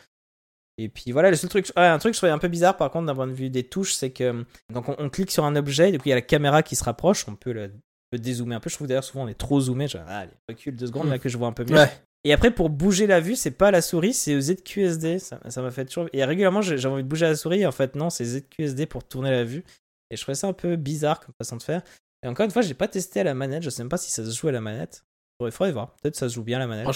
Et 0.78 0.90
puis 0.90 1.12
voilà, 1.12 1.30
le 1.30 1.36
seul 1.36 1.50
truc, 1.50 1.72
un 1.76 1.98
truc 2.00 2.12
que 2.12 2.16
je 2.16 2.20
trouvais 2.20 2.32
un 2.32 2.40
peu 2.40 2.48
bizarre 2.48 2.78
par 2.78 2.90
contre 2.90 3.06
d'un 3.06 3.16
point 3.16 3.28
de 3.28 3.34
vue 3.34 3.50
des 3.50 3.64
touches, 3.64 3.94
c'est 3.94 4.10
que 4.12 4.44
donc 4.72 4.90
on, 4.90 4.96
on 4.98 5.10
clique 5.10 5.32
sur 5.32 5.46
un 5.46 5.56
objet, 5.56 5.92
du 5.92 6.00
coup 6.00 6.06
il 6.08 6.10
y 6.10 6.14
a 6.14 6.16
la 6.16 6.22
caméra 6.22 6.64
qui 6.64 6.76
se 6.76 6.84
rapproche, 6.84 7.28
on 7.28 7.36
peut 7.36 7.54
le 7.54 7.72
peut 8.12 8.18
dézoomer 8.18 8.56
un 8.56 8.60
peu. 8.60 8.70
Je 8.70 8.76
trouve 8.76 8.88
d'ailleurs 8.88 9.04
souvent 9.04 9.26
on 9.26 9.28
est 9.28 9.38
trop 9.38 9.60
zoomé, 9.60 9.88
genre 9.88 10.04
ah, 10.08 10.20
allez, 10.20 10.32
recule 10.50 10.76
deux 10.76 10.88
secondes 10.88 11.10
là 11.10 11.20
que 11.20 11.30
je 11.30 11.38
vois 11.38 11.48
un 11.48 11.54
peu 11.54 11.64
mieux. 11.64 11.76
Ouais. 11.76 11.92
Et 12.26 12.32
après, 12.32 12.52
pour 12.52 12.70
bouger 12.70 13.06
la 13.06 13.20
vue, 13.20 13.36
c'est 13.36 13.52
pas 13.52 13.70
la 13.70 13.82
souris, 13.82 14.14
c'est 14.14 14.40
ZQSD. 14.40 15.20
Ça 15.20 15.40
ça 15.50 15.62
m'a 15.62 15.72
fait 15.72 15.86
toujours. 15.86 16.08
Et 16.14 16.24
régulièrement, 16.24 16.62
j'ai 16.62 16.78
j'ai 16.78 16.88
envie 16.88 17.04
de 17.04 17.08
bouger 17.08 17.26
la 17.26 17.36
souris. 17.36 17.62
Et 17.62 17.66
en 17.66 17.72
fait, 17.72 17.96
non, 17.96 18.10
c'est 18.10 18.24
ZQSD 18.24 18.86
pour 18.86 19.04
tourner 19.04 19.32
la 19.32 19.44
vue. 19.44 19.64
Et 20.10 20.16
je 20.16 20.22
trouvais 20.22 20.36
ça 20.36 20.48
un 20.48 20.54
peu 20.54 20.76
bizarre 20.76 21.20
comme 21.20 21.34
façon 21.38 21.58
de 21.58 21.64
faire. 21.64 21.82
Et 22.24 22.28
encore 22.28 22.46
une 22.46 22.52
fois, 22.52 22.62
j'ai 22.62 22.74
pas 22.74 22.88
testé 22.88 23.20
à 23.20 23.24
la 23.26 23.34
manette. 23.34 23.64
Je 23.64 23.70
sais 23.70 23.84
même 23.84 23.90
pas 23.90 23.98
si 23.98 24.10
ça 24.10 24.24
se 24.24 24.32
joue 24.32 24.48
à 24.48 24.54
la 24.54 24.62
manette. 24.62 25.04
Il 25.42 25.52
faudrait 25.52 25.74
voir. 25.74 25.96
Peut-être 26.02 26.16
ça 26.16 26.30
se 26.30 26.36
joue 26.36 26.44
bien 26.44 26.58
à 26.58 26.60
la 26.60 26.68
manette. 26.68 26.88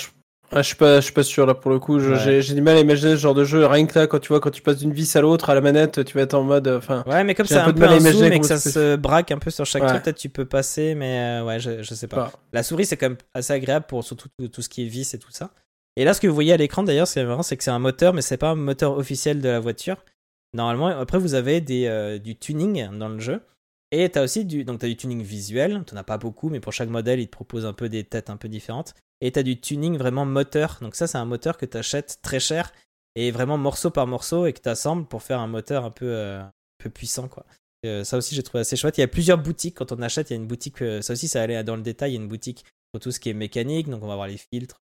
Ah, 0.52 0.62
je 0.62 0.68
suis 0.68 0.76
pas, 0.76 0.96
je 0.98 1.02
suis 1.06 1.14
pas 1.14 1.24
sûr 1.24 1.46
là 1.46 1.54
pour 1.54 1.72
le 1.72 1.80
coup. 1.80 2.00
Ouais. 2.00 2.42
J'ai 2.42 2.54
du 2.54 2.62
mal 2.62 2.78
à 2.78 2.80
imaginer 2.80 3.12
ce 3.12 3.18
genre 3.22 3.34
de 3.34 3.44
jeu. 3.44 3.66
Rien 3.66 3.86
que 3.86 3.98
là, 4.00 4.08
quand 4.08 4.20
tu 4.20 4.30
vois, 4.30 4.40
quand 4.40 4.50
tu 4.52 4.62
passes 4.62 4.78
d'une 4.78 4.94
vis 4.94 5.16
à 5.16 5.22
l'autre 5.22 5.50
à 5.50 5.56
la 5.56 5.62
manette, 5.62 6.06
tu 6.06 6.16
vas 6.16 6.24
être 6.24 6.34
en 6.36 6.44
mode. 6.44 6.68
euh, 6.68 6.78
Enfin, 6.78 7.04
Ouais, 7.08 7.24
mais 7.24 7.36
comme 7.36 7.46
c'est 7.46 7.56
un 7.58 7.66
peu 7.66 7.74
de 7.74 7.80
mal 7.80 7.90
un 7.92 7.98
imaginer 8.00 8.24
zoom 8.26 8.34
et 8.34 8.40
que 8.40 8.46
ça 8.46 8.58
se 8.58 8.96
braque 8.96 9.32
un 9.32 9.40
peu 9.40 9.50
sur 9.52 9.66
chaque 9.66 9.84
Ouais. 9.84 9.90
truc, 9.90 10.04
peut-être 10.04 10.18
tu 10.18 10.30
peux 10.30 10.46
passer, 10.46 10.96
mais 10.96 11.40
euh, 11.42 11.46
ouais, 11.46 11.60
je, 11.60 11.84
je 11.84 11.94
sais 11.94 12.08
pas. 12.08 12.16
pas. 12.16 12.32
La 12.54 12.64
souris, 12.64 12.86
c'est 12.86 12.98
quand 12.98 13.10
même 13.10 13.18
assez 13.34 13.52
agréable 13.54 13.86
pour 13.88 14.04
surtout 14.04 14.30
tout, 14.40 14.48
tout 14.48 14.62
ce 14.62 14.70
qui 14.70 14.86
est 14.86 14.90
vis 14.90 15.14
et 15.14 15.20
tout 15.20 15.32
ça. 15.32 15.50
Et 15.98 16.06
là, 16.06 16.14
ce 16.14 16.22
que 16.22 16.28
vous 16.28 16.34
voyez 16.36 16.54
à 16.54 16.58
l'écran 16.58 16.84
d'ailleurs, 16.84 17.08
c'est 17.08 17.24
marrant, 17.26 17.44
c'est 17.44 17.58
que 17.58 17.64
c'est 17.64 17.72
un 17.72 17.80
moteur, 17.80 18.14
mais 18.14 18.22
c'est 18.22 18.38
pas 18.38 18.50
un 18.52 18.56
moteur 18.56 18.98
officiel 18.98 19.42
de 19.42 19.50
la 19.50 19.60
voiture. 19.60 19.98
Normalement, 20.54 20.88
après, 20.88 21.18
vous 21.18 21.34
avez 21.34 21.60
des, 21.60 21.88
euh, 21.88 22.20
du 22.20 22.36
tuning 22.38 22.88
dans 22.98 23.10
le 23.10 23.20
jeu. 23.20 23.42
Et 23.92 24.10
t'as 24.10 24.24
aussi 24.24 24.46
du, 24.46 24.66
donc 24.66 24.80
t'as 24.80 24.88
du 24.88 24.98
tuning 24.98 25.22
visuel. 25.22 25.84
T'en 25.86 25.96
as 25.96 26.04
pas 26.04 26.18
beaucoup, 26.18 26.50
mais 26.50 26.60
pour 26.60 26.74
chaque 26.74 26.90
modèle, 26.90 27.20
il 27.20 27.28
te 27.28 27.32
propose 27.32 27.66
un 27.66 27.74
peu 27.74 27.90
des 27.90 28.04
têtes 28.04 28.30
un 28.30 28.38
peu 28.38 28.50
différentes. 28.50 28.94
Et 29.22 29.32
t'as 29.32 29.44
du 29.44 29.60
tuning 29.60 29.98
vraiment 29.98 30.26
moteur. 30.26 30.78
Donc 30.82 30.96
ça, 30.96 31.08
c'est 31.08 31.18
un 31.18 31.26
moteur 31.26 31.58
que 31.58 31.66
t'achètes 31.66 32.20
très 32.22 32.40
cher 32.40 32.74
et 33.16 33.32
vraiment 33.32 33.58
morceau 33.58 33.90
par 33.90 34.06
morceau 34.06 34.46
et 34.46 34.54
que 34.54 34.60
t'assembles 34.60 35.08
pour 35.08 35.24
faire 35.24 35.40
un 35.40 35.48
moteur 35.48 35.86
un 35.86 35.92
peu, 35.92 36.06
euh, 36.08 36.44
peu 36.78 36.90
puissant, 36.90 37.28
quoi. 37.28 37.46
Euh, 37.86 38.04
ça 38.04 38.18
aussi, 38.18 38.36
j'ai 38.36 38.44
trouvé 38.44 38.62
assez 38.62 38.76
chouette. 38.76 38.98
Il 38.98 39.02
y 39.02 39.04
a 39.04 39.08
plusieurs 39.08 39.38
boutiques. 39.38 39.76
Quand 39.76 39.92
on 39.92 40.02
achète, 40.02 40.30
il 40.30 40.34
y 40.34 40.36
a 40.36 40.40
une 40.40 40.48
boutique. 40.48 40.82
euh, 40.82 41.02
ça 41.02 41.14
aussi, 41.14 41.28
ça 41.28 41.42
allait 41.42 41.64
dans 41.64 41.76
le 41.76 41.82
détail. 41.82 42.12
Il 42.12 42.16
y 42.16 42.18
a 42.18 42.22
une 42.22 42.28
boutique 42.28 42.66
pour 42.92 43.02
tout 43.02 43.12
ce 43.12 43.20
qui 43.20 43.30
est 43.30 43.34
mécanique. 43.34 43.90
Donc, 43.90 44.04
on 44.04 44.08
va 44.08 44.16
voir 44.16 44.28
les 44.28 44.38
filtres. 44.38 44.82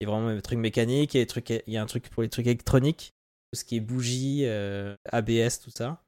Il 0.00 0.04
y 0.04 0.10
a 0.10 0.12
vraiment 0.12 0.34
des 0.34 0.42
trucs 0.42 0.58
mécaniques. 0.58 1.14
Et 1.14 1.20
des 1.20 1.26
trucs, 1.26 1.50
il 1.50 1.62
y 1.66 1.76
a 1.76 1.82
un 1.82 1.86
truc 1.86 2.08
pour 2.10 2.22
les 2.22 2.28
trucs 2.28 2.46
électroniques. 2.46 3.14
Tout 3.52 3.60
ce 3.60 3.64
qui 3.64 3.76
est 3.76 3.80
bougies, 3.80 4.42
euh, 4.44 4.96
ABS, 5.10 5.60
tout 5.60 5.70
ça. 5.70 6.02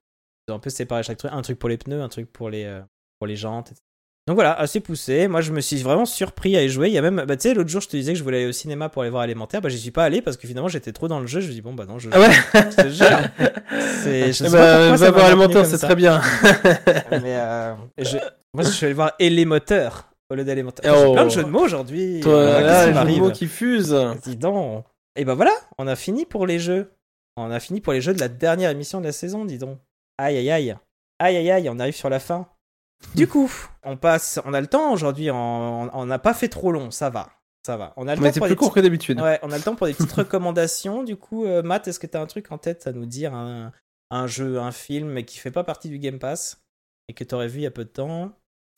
Ils 0.49 0.53
ont 0.53 0.57
un 0.57 0.61
peu 0.61 0.71
séparé 0.71 1.03
chaque 1.03 1.19
truc. 1.19 1.31
Un 1.35 1.43
truc 1.43 1.59
pour 1.59 1.69
les 1.69 1.77
pneus, 1.77 2.01
un 2.03 2.09
truc 2.09 2.33
pour 2.33 2.51
les, 2.51 2.65
euh, 2.65 2.81
pour 3.19 3.27
les 3.27 3.37
jantes. 3.37 3.69
etc. 3.73 3.81
Donc 4.29 4.35
voilà, 4.35 4.53
assez 4.59 4.81
poussé. 4.81 5.29
Moi, 5.29 5.41
je 5.41 5.53
me 5.53 5.61
suis 5.61 5.83
vraiment 5.83 6.05
surpris 6.05 6.57
à 6.57 6.63
y 6.65 6.69
jouer. 6.69 6.89
Il 6.89 6.93
y 6.95 6.99
a 6.99 7.03
même, 7.03 7.25
bah, 7.27 7.37
tu 7.37 7.43
sais, 7.49 7.55
l'autre 7.55 7.69
jour, 7.71 7.81
je 7.81 7.87
te 7.89 7.97
disais 7.97 8.13
que 8.13 8.19
je 8.19 8.25
voulais 8.25 8.39
aller 8.39 8.47
au 8.49 8.53
cinéma 8.53 8.89
pour 8.89 9.03
aller 9.03 9.11
voir 9.11 9.23
Élémentaire. 9.25 9.61
Bah, 9.61 9.69
j'y 9.69 9.79
suis 9.79 9.93
pas 9.93 10.05
allé 10.05 10.21
parce 10.21 10.37
que 10.37 10.49
finalement, 10.49 10.69
j'étais 10.69 10.93
trop 10.93 11.07
dans 11.07 11.21
le 11.21 11.27
jeu. 11.29 11.41
Je 11.41 11.47
me 11.49 11.53
dis, 11.53 11.63
bon, 11.63 11.75
bah 11.75 11.85
non, 11.87 11.99
je. 12.01 12.11
Ah 12.13 12.21
ouais 12.21 12.31
je 12.55 12.77
te 12.83 12.89
jure. 12.89 13.07
C'est- 14.03 14.27
je 14.29 14.33
sais 14.33 14.45
Eh 14.49 14.51
pas 14.51 14.59
ben, 14.59 14.79
pourquoi 14.91 14.99
ça 14.99 15.11
va 15.13 15.35
voir 15.35 15.51
comme 15.51 15.65
c'est 15.65 15.79
très 15.79 15.95
bien. 15.97 16.21
Mais 17.11 17.37
euh, 17.37 17.75
je- 17.99 18.17
moi, 18.53 18.65
je 18.65 18.71
suis 18.71 18.87
allé 18.87 18.95
voir 18.95 19.13
Élémoteur 19.21 20.09
au 20.31 20.35
lieu 20.35 20.45
d'élémentaire. 20.45 20.93
J'ai 20.93 21.05
Oh. 21.07 21.13
plein 21.13 21.25
de 21.25 21.31
jeux 21.31 21.45
de 21.45 21.49
mots 21.49 21.63
aujourd'hui. 21.65 22.21
Toi, 22.21 22.33
Euh, 22.35 22.61
là, 22.93 23.03
qui 23.05 23.13
les 23.13 23.21
mots 23.21 23.31
qui 23.31 23.47
fusent. 23.47 23.97
Dis 24.25 24.37
donc. 24.37 24.85
Et 25.17 25.25
ben 25.25 25.35
voilà, 25.35 25.53
on 25.79 25.87
a 25.87 25.95
fini 25.97 26.25
pour 26.27 26.47
les 26.49 26.59
jeux. 26.59 26.91
On 27.37 27.51
a 27.51 27.61
fini 27.61 27.81
pour 27.81 27.93
les 27.93 28.01
jeux 28.01 28.13
de 28.13 28.19
la 28.21 28.29
dernière 28.29 28.71
émission 28.71 29.01
de 29.01 29.07
la 29.07 29.13
saison, 29.13 29.45
dis 29.45 29.59
donc. 29.59 29.79
Aïe 30.19 30.37
aïe 30.39 30.51
aïe. 30.51 30.77
Aïe 31.19 31.37
aïe 31.37 31.51
aïe, 31.51 31.69
on 31.69 31.79
arrive 31.79 31.95
sur 31.97 32.09
la 32.11 32.21
fin. 32.21 32.49
Du 33.15 33.27
coup, 33.29 33.51
on 33.83 33.97
passe, 33.97 34.41
on 34.45 34.55
a 34.55 34.61
le 34.61 34.67
temps 34.67 34.93
aujourd'hui, 34.93 35.31
on 35.31 36.07
n'a 36.07 36.19
pas 36.19 36.35
fait 36.35 36.49
trop 36.49 36.73
long, 36.73 36.91
ça 36.91 37.11
va. 37.11 37.31
Ça 37.67 37.77
va. 37.77 37.93
On 37.97 38.07
a 38.07 38.15
le 38.15 38.21
On 38.21 38.25
temps 38.25 38.33
pour 38.33 38.43
plus 38.47 38.51
des 38.51 38.57
court 38.57 38.73
que 38.73 38.79
d'habitude. 38.81 39.21
Ouais, 39.21 39.41
on 39.43 39.51
a 39.51 39.57
le 39.57 39.63
temps 39.63 39.75
pour 39.75 39.89
des 39.89 39.95
petites 39.95 40.13
recommandations. 40.13 41.03
Du 41.03 41.17
coup, 41.17 41.47
euh, 41.47 41.63
Matt, 41.63 41.89
est-ce 41.89 41.99
que 41.99 42.07
tu 42.07 42.17
as 42.17 42.21
un 42.21 42.27
truc 42.27 42.53
en 42.53 42.59
tête 42.59 42.87
à 42.87 42.93
nous 42.93 43.07
dire 43.07 43.35
un, 43.35 43.73
un 44.13 44.27
jeu, 44.29 44.61
un 44.61 44.71
film, 44.71 45.09
mais 45.09 45.25
qui 45.25 45.39
fait 45.39 45.51
pas 45.51 45.65
partie 45.65 45.89
du 45.89 45.99
Game 45.99 46.21
Pass 46.21 46.63
et 47.09 47.13
que 47.13 47.25
tu 47.25 47.35
aurais 47.35 47.49
vu 47.49 47.59
il 47.59 47.63
y 47.63 47.67
a 47.67 47.73
peu 47.73 47.85
de 47.85 47.91
temps? 47.91 48.31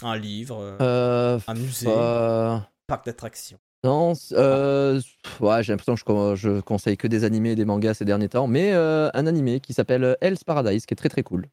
Un 0.02 0.17
livre, 0.17 0.58
euh, 0.62 0.76
Euh, 0.81 1.39
un 1.47 1.55
musée, 1.55 1.86
euh, 1.91 2.57
parc 2.86 3.05
d'attractions. 3.05 3.58
Non, 3.89 4.12
euh, 4.33 5.00
ouais, 5.41 5.62
j'ai 5.62 5.73
l'impression 5.73 5.94
que 5.94 6.34
je, 6.34 6.57
je 6.57 6.60
conseille 6.60 6.99
que 6.99 7.08
des 7.08 7.25
animés 7.25 7.52
et 7.52 7.55
des 7.55 7.65
mangas 7.65 7.94
ces 7.94 8.05
derniers 8.05 8.28
temps, 8.28 8.47
mais 8.47 8.73
euh, 8.75 9.08
un 9.15 9.26
animé 9.26 9.60
qui 9.60 9.73
s'appelle 9.73 10.15
Hell's 10.20 10.44
Paradise, 10.44 10.84
qui 10.84 10.92
est 10.92 10.97
très 10.97 11.08
très 11.08 11.23
cool. 11.23 11.47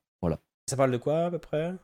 Ça 0.68 0.76
parle 0.76 0.92
de 0.92 0.98
quoi 0.98 1.26
à 1.26 1.32
peu 1.32 1.38
près? 1.38 1.76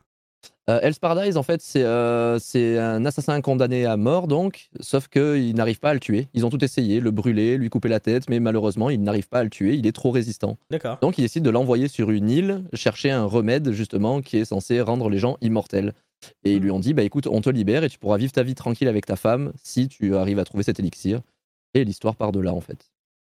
Euh, 0.68 0.80
Hell's 0.82 0.98
Paradise, 0.98 1.36
en 1.36 1.42
fait, 1.42 1.62
c'est 1.62 1.84
euh, 1.84 2.38
c'est 2.38 2.76
un 2.76 3.06
assassin 3.06 3.40
condamné 3.40 3.86
à 3.86 3.96
mort, 3.96 4.26
donc, 4.26 4.68
sauf 4.80 5.08
qu'ils 5.08 5.54
n'arrivent 5.54 5.80
pas 5.80 5.90
à 5.90 5.94
le 5.94 6.00
tuer. 6.00 6.28
Ils 6.34 6.44
ont 6.44 6.50
tout 6.50 6.62
essayé, 6.62 7.00
le 7.00 7.12
brûler, 7.12 7.56
lui 7.56 7.70
couper 7.70 7.88
la 7.88 8.00
tête, 8.00 8.28
mais 8.28 8.40
malheureusement, 8.40 8.90
ils 8.90 9.00
n'arrivent 9.00 9.28
pas 9.28 9.38
à 9.38 9.44
le 9.44 9.50
tuer, 9.50 9.74
il 9.76 9.86
est 9.86 9.92
trop 9.92 10.10
résistant. 10.10 10.58
D'accord. 10.68 10.98
Donc, 11.00 11.16
ils 11.16 11.22
décident 11.22 11.46
de 11.46 11.50
l'envoyer 11.50 11.88
sur 11.88 12.10
une 12.10 12.28
île, 12.28 12.64
chercher 12.74 13.10
un 13.10 13.24
remède, 13.24 13.70
justement, 13.70 14.20
qui 14.20 14.36
est 14.38 14.44
censé 14.44 14.80
rendre 14.82 15.08
les 15.08 15.18
gens 15.18 15.38
immortels. 15.40 15.94
Et 16.44 16.54
ils 16.54 16.60
lui 16.62 16.70
ont 16.70 16.80
dit, 16.80 16.94
bah 16.94 17.02
écoute, 17.02 17.26
on 17.26 17.40
te 17.40 17.50
libère 17.50 17.84
et 17.84 17.88
tu 17.88 17.98
pourras 17.98 18.16
vivre 18.16 18.32
ta 18.32 18.42
vie 18.42 18.54
tranquille 18.54 18.88
avec 18.88 19.06
ta 19.06 19.16
femme 19.16 19.52
si 19.62 19.88
tu 19.88 20.14
arrives 20.16 20.38
à 20.38 20.44
trouver 20.44 20.62
cet 20.62 20.78
élixir. 20.78 21.20
Et 21.74 21.84
l'histoire 21.84 22.16
part 22.16 22.32
de 22.32 22.40
là, 22.40 22.52
en 22.52 22.60
fait. 22.60 22.90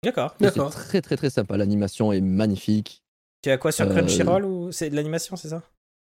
D'accord. 0.02 0.34
Et 0.40 0.44
C'est 0.44 0.56
D'accord. 0.56 0.70
très, 0.70 1.00
très, 1.00 1.16
très 1.16 1.30
sympa. 1.30 1.56
L'animation 1.56 2.12
est 2.12 2.20
magnifique. 2.20 3.02
Tu 3.42 3.50
as 3.50 3.58
quoi 3.58 3.72
sur 3.72 3.86
Euh, 3.86 3.90
Crunchyroll 3.94 4.44
ou 4.44 4.72
c'est 4.72 4.90
de 4.90 4.96
l'animation, 4.96 5.36
c'est 5.36 5.48
ça? 5.48 5.62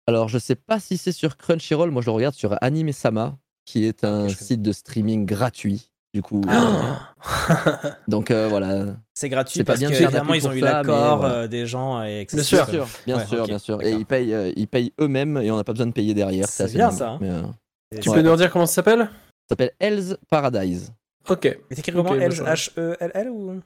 Alors, 0.07 0.29
je 0.29 0.37
sais 0.39 0.55
pas 0.55 0.79
si 0.79 0.97
c'est 0.97 1.11
sur 1.11 1.37
Crunchyroll. 1.37 1.91
Moi, 1.91 2.01
je 2.01 2.07
le 2.07 2.11
regarde 2.13 2.35
sur 2.35 2.57
Anime 2.63 2.91
Sama, 2.91 3.37
qui 3.65 3.85
est 3.85 4.03
un 4.03 4.27
je 4.27 4.35
connais. 4.35 4.47
site 4.47 4.61
de 4.61 4.71
streaming 4.71 5.25
gratuit. 5.25 5.90
Du 6.13 6.21
coup, 6.21 6.41
Ah. 6.49 7.13
donc 8.07 8.31
euh, 8.31 8.47
voilà. 8.49 8.85
C'est 9.13 9.29
gratuit 9.29 9.59
C'est 9.59 9.63
pas 9.63 9.73
parce 9.73 9.79
bien 9.79 9.89
que 9.89 9.95
évidemment 10.03 10.33
ils 10.33 10.45
ont 10.45 10.51
eu 10.51 10.59
l'accord 10.59 11.19
voilà. 11.19 11.35
euh, 11.35 11.47
des 11.47 11.65
gens 11.65 12.03
et 12.03 12.25
que 12.25 12.35
Bien 12.35 12.43
sûr. 12.43 12.65
Bien 12.65 12.75
sûr, 12.75 12.87
bien 13.05 13.17
Ouais, 13.17 13.25
sûr, 13.25 13.41
ok, 13.43 13.47
bien 13.47 13.57
sûr. 13.59 13.81
Et 13.81 13.91
ils 13.93 14.05
payent, 14.05 14.33
euh, 14.33 14.51
ils 14.57 14.67
payent 14.67 14.91
eux-mêmes 14.99 15.37
et 15.37 15.49
on 15.51 15.55
n'a 15.55 15.63
pas 15.63 15.71
besoin 15.71 15.87
de 15.87 15.93
payer 15.93 16.13
derrière. 16.13 16.47
C'est 16.49 16.63
assez 16.63 16.75
bien, 16.75 16.91
ça, 16.91 17.11
hein. 17.11 17.17
Mais, 17.21 17.29
euh, 17.29 17.41
Tu 18.01 18.09
Ouais. 18.09 18.15
peux 18.17 18.21
nous 18.23 18.31
redire 18.31 18.51
comment 18.51 18.65
ça 18.65 18.73
s'appelle? 18.73 18.99
Ça 18.99 19.09
s'appelle 19.51 19.71
Hell's 19.79 20.17
Paradise. 20.29 20.91
Ok. 21.29 21.57
Mais 21.69 21.75
t'écris 21.77 21.91
comment 21.93 22.09
Ok, 22.11 22.17
L- 22.19 22.29
bah, 22.29 22.35
ça- 22.35 22.53
H-E-L-L 22.55 23.29
ou 23.29 23.61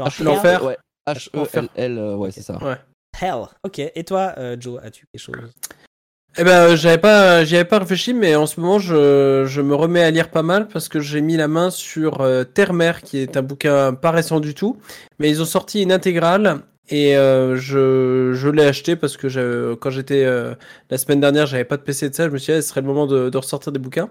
H- 0.00 0.22
L'enfer. 0.22 0.64
Ouais. 0.64 0.76
H-E-L-L, 1.08 1.98
euh, 1.98 2.14
ouais, 2.16 2.30
c'est 2.30 2.42
ça. 2.42 2.58
Ouais. 2.62 2.76
Hell. 3.20 3.42
Ok. 3.64 3.78
Et 3.80 4.04
toi, 4.04 4.34
euh, 4.38 4.56
Joe, 4.60 4.78
as-tu 4.84 5.04
quelque 5.12 5.20
chose? 5.20 5.52
Eh 6.40 6.44
ben, 6.44 6.70
euh, 6.70 6.76
j'avais 6.76 6.98
pas, 6.98 7.44
j'y 7.44 7.56
avais 7.56 7.64
pas 7.64 7.80
réfléchi, 7.80 8.14
mais 8.14 8.36
en 8.36 8.46
ce 8.46 8.60
moment, 8.60 8.78
je, 8.78 9.44
je 9.48 9.60
me 9.60 9.74
remets 9.74 10.04
à 10.04 10.12
lire 10.12 10.30
pas 10.30 10.44
mal 10.44 10.68
parce 10.68 10.88
que 10.88 11.00
j'ai 11.00 11.20
mis 11.20 11.36
la 11.36 11.48
main 11.48 11.68
sur 11.70 12.20
euh, 12.20 12.44
Terre-Mer, 12.44 13.02
qui 13.02 13.18
est 13.18 13.36
un 13.36 13.42
bouquin 13.42 13.92
pas 13.92 14.12
récent 14.12 14.38
du 14.38 14.54
tout, 14.54 14.76
mais 15.18 15.30
ils 15.30 15.42
ont 15.42 15.46
sorti 15.46 15.82
une 15.82 15.90
intégrale 15.90 16.60
et 16.90 17.16
euh, 17.16 17.56
je, 17.56 18.32
je 18.34 18.48
l'ai 18.48 18.64
acheté 18.64 18.96
parce 18.96 19.16
que 19.16 19.74
quand 19.74 19.90
j'étais 19.90 20.24
euh, 20.24 20.54
la 20.90 20.98
semaine 20.98 21.20
dernière, 21.20 21.46
j'avais 21.46 21.64
pas 21.64 21.76
de 21.76 21.82
PC 21.82 22.08
de 22.10 22.14
ça, 22.14 22.26
je 22.26 22.32
me 22.32 22.38
suis 22.38 22.52
dit, 22.52 22.58
ah, 22.58 22.62
ce 22.62 22.68
serait 22.68 22.80
le 22.80 22.86
moment 22.86 23.06
de, 23.06 23.28
de 23.30 23.36
ressortir 23.38 23.72
des 23.72 23.78
bouquins, 23.78 24.08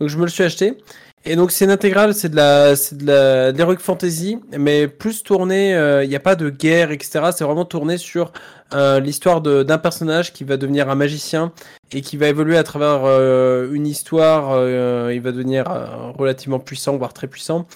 donc 0.00 0.08
je 0.08 0.16
me 0.18 0.22
le 0.22 0.28
suis 0.28 0.44
acheté. 0.44 0.76
Et 1.24 1.34
donc 1.36 1.50
c'est 1.50 1.64
une 1.64 1.72
intégrale, 1.72 2.14
c'est 2.14 2.28
de 2.28 2.36
la, 2.36 2.76
c'est 2.76 2.96
de 2.96 3.04
la, 3.06 3.50
de 3.52 3.58
l'heroic 3.58 3.78
fantasy, 3.80 4.38
mais 4.56 4.86
plus 4.86 5.22
tourné, 5.24 5.74
euh, 5.74 6.04
il 6.04 6.08
n'y 6.08 6.14
a 6.16 6.20
pas 6.20 6.36
de 6.36 6.48
guerre, 6.48 6.92
etc. 6.92 7.30
C'est 7.36 7.44
vraiment 7.44 7.64
tourné 7.64 7.98
sur 7.98 8.32
euh, 8.72 9.00
l'histoire 9.00 9.40
de- 9.40 9.62
d'un 9.64 9.78
personnage 9.78 10.32
qui 10.32 10.44
va 10.44 10.56
devenir 10.56 10.88
un 10.88 10.94
magicien 10.94 11.52
et 11.92 12.02
qui 12.02 12.16
va 12.16 12.28
évoluer 12.28 12.56
à 12.56 12.62
travers 12.62 13.00
euh, 13.04 13.72
une 13.72 13.86
histoire. 13.86 14.50
euh, 14.52 15.10
il 15.12 15.20
va 15.20 15.32
devenir 15.32 15.68
euh, 15.70 15.86
relativement 16.16 16.60
puissant, 16.60 16.96
voire 16.96 17.12
très 17.12 17.26
puissant. 17.26 17.66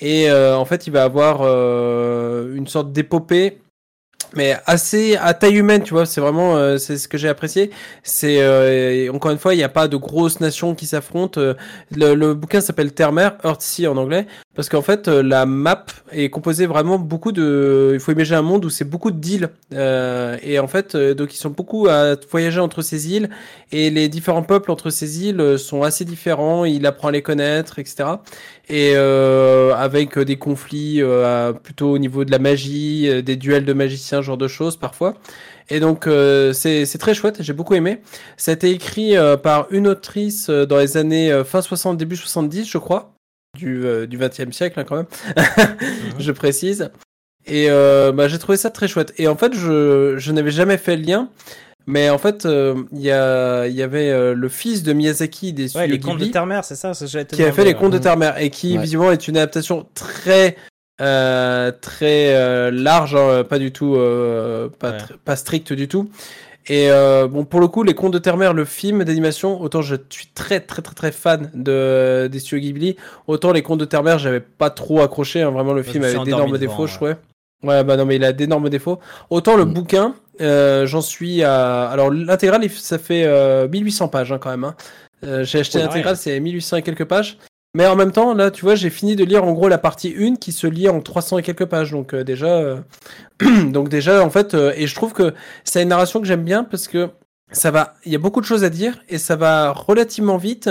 Et 0.00 0.30
euh, 0.30 0.56
en 0.56 0.64
fait, 0.64 0.86
il 0.86 0.92
va 0.92 1.02
avoir 1.02 1.40
euh, 1.42 2.54
une 2.54 2.66
sorte 2.68 2.92
d'épopée. 2.92 3.58
Mais 4.34 4.56
assez 4.66 5.16
à 5.16 5.34
taille 5.34 5.56
humaine, 5.56 5.82
tu 5.82 5.92
vois, 5.94 6.06
c'est 6.06 6.20
vraiment 6.20 6.56
euh, 6.56 6.78
c'est 6.78 6.96
ce 6.96 7.08
que 7.08 7.18
j'ai 7.18 7.28
apprécié. 7.28 7.70
C'est 8.02 8.38
euh, 8.40 9.12
encore 9.12 9.30
une 9.30 9.38
fois, 9.38 9.54
il 9.54 9.58
n'y 9.58 9.62
a 9.62 9.68
pas 9.68 9.88
de 9.88 9.96
grosses 9.96 10.40
nations 10.40 10.74
qui 10.74 10.86
s'affrontent. 10.86 11.40
Euh, 11.40 11.54
Le, 11.90 12.14
le 12.14 12.34
bouquin 12.34 12.60
s'appelle 12.60 12.92
Terre-Mer, 12.92 13.36
Earthsea 13.44 13.88
en 13.88 13.96
anglais, 13.96 14.26
parce 14.54 14.68
qu'en 14.68 14.82
fait, 14.82 15.08
euh, 15.08 15.22
la 15.22 15.46
map 15.46 15.86
est 16.10 16.28
composée 16.30 16.66
vraiment 16.66 16.98
beaucoup 16.98 17.32
de. 17.32 17.90
Il 17.94 18.00
faut 18.00 18.12
imaginer 18.12 18.36
un 18.36 18.42
monde 18.42 18.64
où 18.64 18.70
c'est 18.70 18.84
beaucoup 18.84 19.10
d'îles. 19.10 19.50
Euh, 19.72 20.36
et 20.42 20.58
en 20.58 20.68
fait, 20.68 20.94
euh, 20.94 21.14
donc 21.14 21.34
ils 21.34 21.38
sont 21.38 21.50
beaucoup 21.50 21.88
à 21.88 22.16
voyager 22.30 22.60
entre 22.60 22.82
ces 22.82 23.12
îles. 23.12 23.30
Et 23.72 23.90
les 23.90 24.08
différents 24.08 24.42
peuples 24.42 24.70
entre 24.70 24.90
ces 24.90 25.24
îles 25.24 25.40
euh, 25.40 25.58
sont 25.58 25.82
assez 25.82 26.04
différents. 26.04 26.64
Il 26.64 26.86
apprend 26.86 27.08
à 27.08 27.12
les 27.12 27.22
connaître, 27.22 27.78
etc. 27.78 28.04
Et 28.68 28.92
euh, 28.94 29.74
avec 29.74 30.18
des 30.18 30.36
conflits 30.36 31.02
euh, 31.02 31.52
plutôt 31.52 31.90
au 31.90 31.98
niveau 31.98 32.24
de 32.24 32.30
la 32.30 32.38
magie, 32.38 33.22
des 33.22 33.36
duels 33.36 33.64
de 33.64 33.72
magiciens, 33.72 34.22
genre 34.22 34.38
de 34.38 34.48
choses 34.48 34.76
parfois. 34.76 35.14
Et 35.72 35.80
donc 35.80 36.06
euh, 36.06 36.52
c'est 36.52 36.98
très 36.98 37.14
chouette, 37.14 37.38
j'ai 37.40 37.52
beaucoup 37.52 37.74
aimé. 37.74 38.02
Ça 38.36 38.50
a 38.50 38.54
été 38.54 38.70
écrit 38.70 39.16
euh, 39.16 39.36
par 39.36 39.66
une 39.70 39.88
autrice 39.88 40.48
euh, 40.50 40.66
dans 40.66 40.76
les 40.76 40.96
années 40.96 41.42
fin 41.44 41.62
60, 41.62 41.96
début 41.96 42.16
70, 42.16 42.68
je 42.68 42.78
crois, 42.78 43.14
du, 43.56 43.84
euh, 43.84 44.06
du 44.06 44.18
20e 44.18 44.52
siècle 44.52 44.80
hein, 44.80 44.84
quand 44.84 44.96
même, 44.96 45.06
je 46.18 46.32
précise. 46.32 46.90
Et 47.46 47.66
euh, 47.70 48.12
bah, 48.12 48.28
j'ai 48.28 48.38
trouvé 48.38 48.56
ça 48.56 48.70
très 48.70 48.88
chouette. 48.88 49.12
Et 49.18 49.28
en 49.28 49.36
fait, 49.36 49.52
je, 49.54 50.14
je 50.16 50.32
n'avais 50.32 50.50
jamais 50.52 50.78
fait 50.78 50.96
le 50.96 51.02
lien. 51.02 51.28
Mais 51.86 52.08
en 52.10 52.18
fait, 52.18 52.46
euh, 52.46 52.84
il 52.92 53.00
y, 53.00 53.10
a, 53.10 53.66
il 53.66 53.74
y 53.74 53.82
avait 53.82 54.08
euh, 54.10 54.34
le 54.34 54.48
fils 54.48 54.84
de 54.84 54.92
Miyazaki 54.92 55.52
des 55.52 55.76
Ouais, 55.76 55.88
les 55.88 55.98
contes 55.98 56.12
de 56.14 56.18
Ghibli 56.18 56.30
Terre-Mer, 56.30 56.64
c'est 56.64 56.76
ça, 56.76 56.92
te 56.94 57.34
qui 57.34 57.42
a 57.42 57.52
fait 57.52 57.64
les 57.64 57.74
contes 57.74 57.92
de 57.92 57.98
Terre-Mer 57.98 58.38
et 58.40 58.50
qui 58.50 58.76
Ouais. 58.76 58.82
visiblement 58.84 59.10
est 59.10 59.26
une 59.26 59.36
adaptation 59.36 59.86
très 59.92 60.56
euh, 61.00 61.72
très 61.72 62.36
euh, 62.36 62.70
large, 62.70 63.16
hein, 63.16 63.42
pas 63.42 63.58
du 63.58 63.72
tout, 63.72 63.96
euh, 63.96 64.68
pas, 64.78 64.92
Ouais. 64.92 64.98
pas 65.24 65.34
stricte 65.34 65.72
du 65.72 65.88
tout. 65.88 66.08
Et 66.68 66.90
euh, 66.90 67.26
bon, 67.26 67.44
pour 67.44 67.60
le 67.60 67.66
coup, 67.68 67.82
les 67.82 67.94
contes 67.94 68.12
de 68.12 68.18
Terre-Mer, 68.18 68.54
le 68.54 68.64
film 68.64 69.02
d'animation, 69.04 69.60
autant 69.60 69.82
je 69.82 69.96
suis 70.10 70.28
très 70.34 70.60
très 70.60 70.80
très 70.82 70.94
très 70.94 71.12
fan 71.12 71.50
de 71.54 72.28
des 72.30 72.38
studios 72.38 72.60
Ghibli, 72.62 72.96
autant 73.26 73.52
les 73.52 73.62
contes 73.62 73.80
de 73.80 73.84
Terre-Mer, 73.84 74.18
j'avais 74.18 74.40
pas 74.40 74.70
trop 74.70 75.00
accroché. 75.00 75.42
hein, 75.42 75.50
vraiment, 75.50 75.72
le 75.72 75.82
je 75.82 75.90
film 75.90 76.04
avait 76.04 76.18
d'énormes 76.24 76.56
défauts, 76.58 76.86
je 76.86 76.94
trouvais. 76.94 77.16
Ouais, 77.64 77.84
bah 77.84 77.96
non, 77.96 78.04
mais 78.06 78.16
il 78.16 78.24
a 78.24 78.32
d'énormes 78.32 78.68
défauts. 78.68 78.98
Autant 79.30 79.56
le 79.56 79.64
Mm. 79.64 79.72
bouquin, 79.72 80.14
euh, 80.40 80.86
j'en 80.86 81.00
suis 81.00 81.42
à. 81.44 81.88
Alors, 81.88 82.10
l'intégrale, 82.10 82.68
ça 82.70 82.98
fait 82.98 83.24
euh, 83.24 83.68
1800 83.68 84.08
pages 84.08 84.32
hein, 84.32 84.38
quand 84.38 84.50
même. 84.50 84.64
hein. 84.64 84.74
Euh, 85.24 85.44
J'ai 85.44 85.60
acheté 85.60 85.78
Ouais, 85.78 85.84
l'intégrale, 85.84 86.16
c'est 86.16 86.38
1800 86.40 86.78
et 86.78 86.82
quelques 86.82 87.04
pages. 87.04 87.38
Mais 87.74 87.86
en 87.86 87.96
même 87.96 88.12
temps, 88.12 88.34
là, 88.34 88.50
tu 88.50 88.62
vois, 88.64 88.74
j'ai 88.74 88.90
fini 88.90 89.16
de 89.16 89.24
lire 89.24 89.44
en 89.44 89.52
gros 89.52 89.68
la 89.68 89.78
partie 89.78 90.14
1 90.18 90.36
qui 90.36 90.52
se 90.52 90.66
lit 90.66 90.88
en 90.90 91.00
300 91.00 91.38
et 91.38 91.42
quelques 91.42 91.64
pages. 91.64 91.92
Donc, 91.92 92.12
euh, 92.12 92.22
déjà. 92.22 92.46
euh, 92.46 92.80
donc, 93.70 93.88
déjà, 93.88 94.22
en 94.22 94.30
fait, 94.30 94.54
euh, 94.54 94.72
et 94.76 94.86
je 94.86 94.94
trouve 94.94 95.14
que 95.14 95.32
c'est 95.64 95.82
une 95.82 95.88
narration 95.88 96.20
que 96.20 96.26
j'aime 96.26 96.44
bien 96.44 96.64
parce 96.64 96.86
que 96.86 97.08
ça 97.50 97.70
va. 97.70 97.94
Il 98.04 98.12
y 98.12 98.14
a 98.14 98.18
beaucoup 98.18 98.40
de 98.42 98.46
choses 98.46 98.64
à 98.64 98.70
dire 98.70 99.02
et 99.08 99.16
ça 99.18 99.36
va 99.36 99.72
relativement 99.72 100.36
vite. 100.36 100.68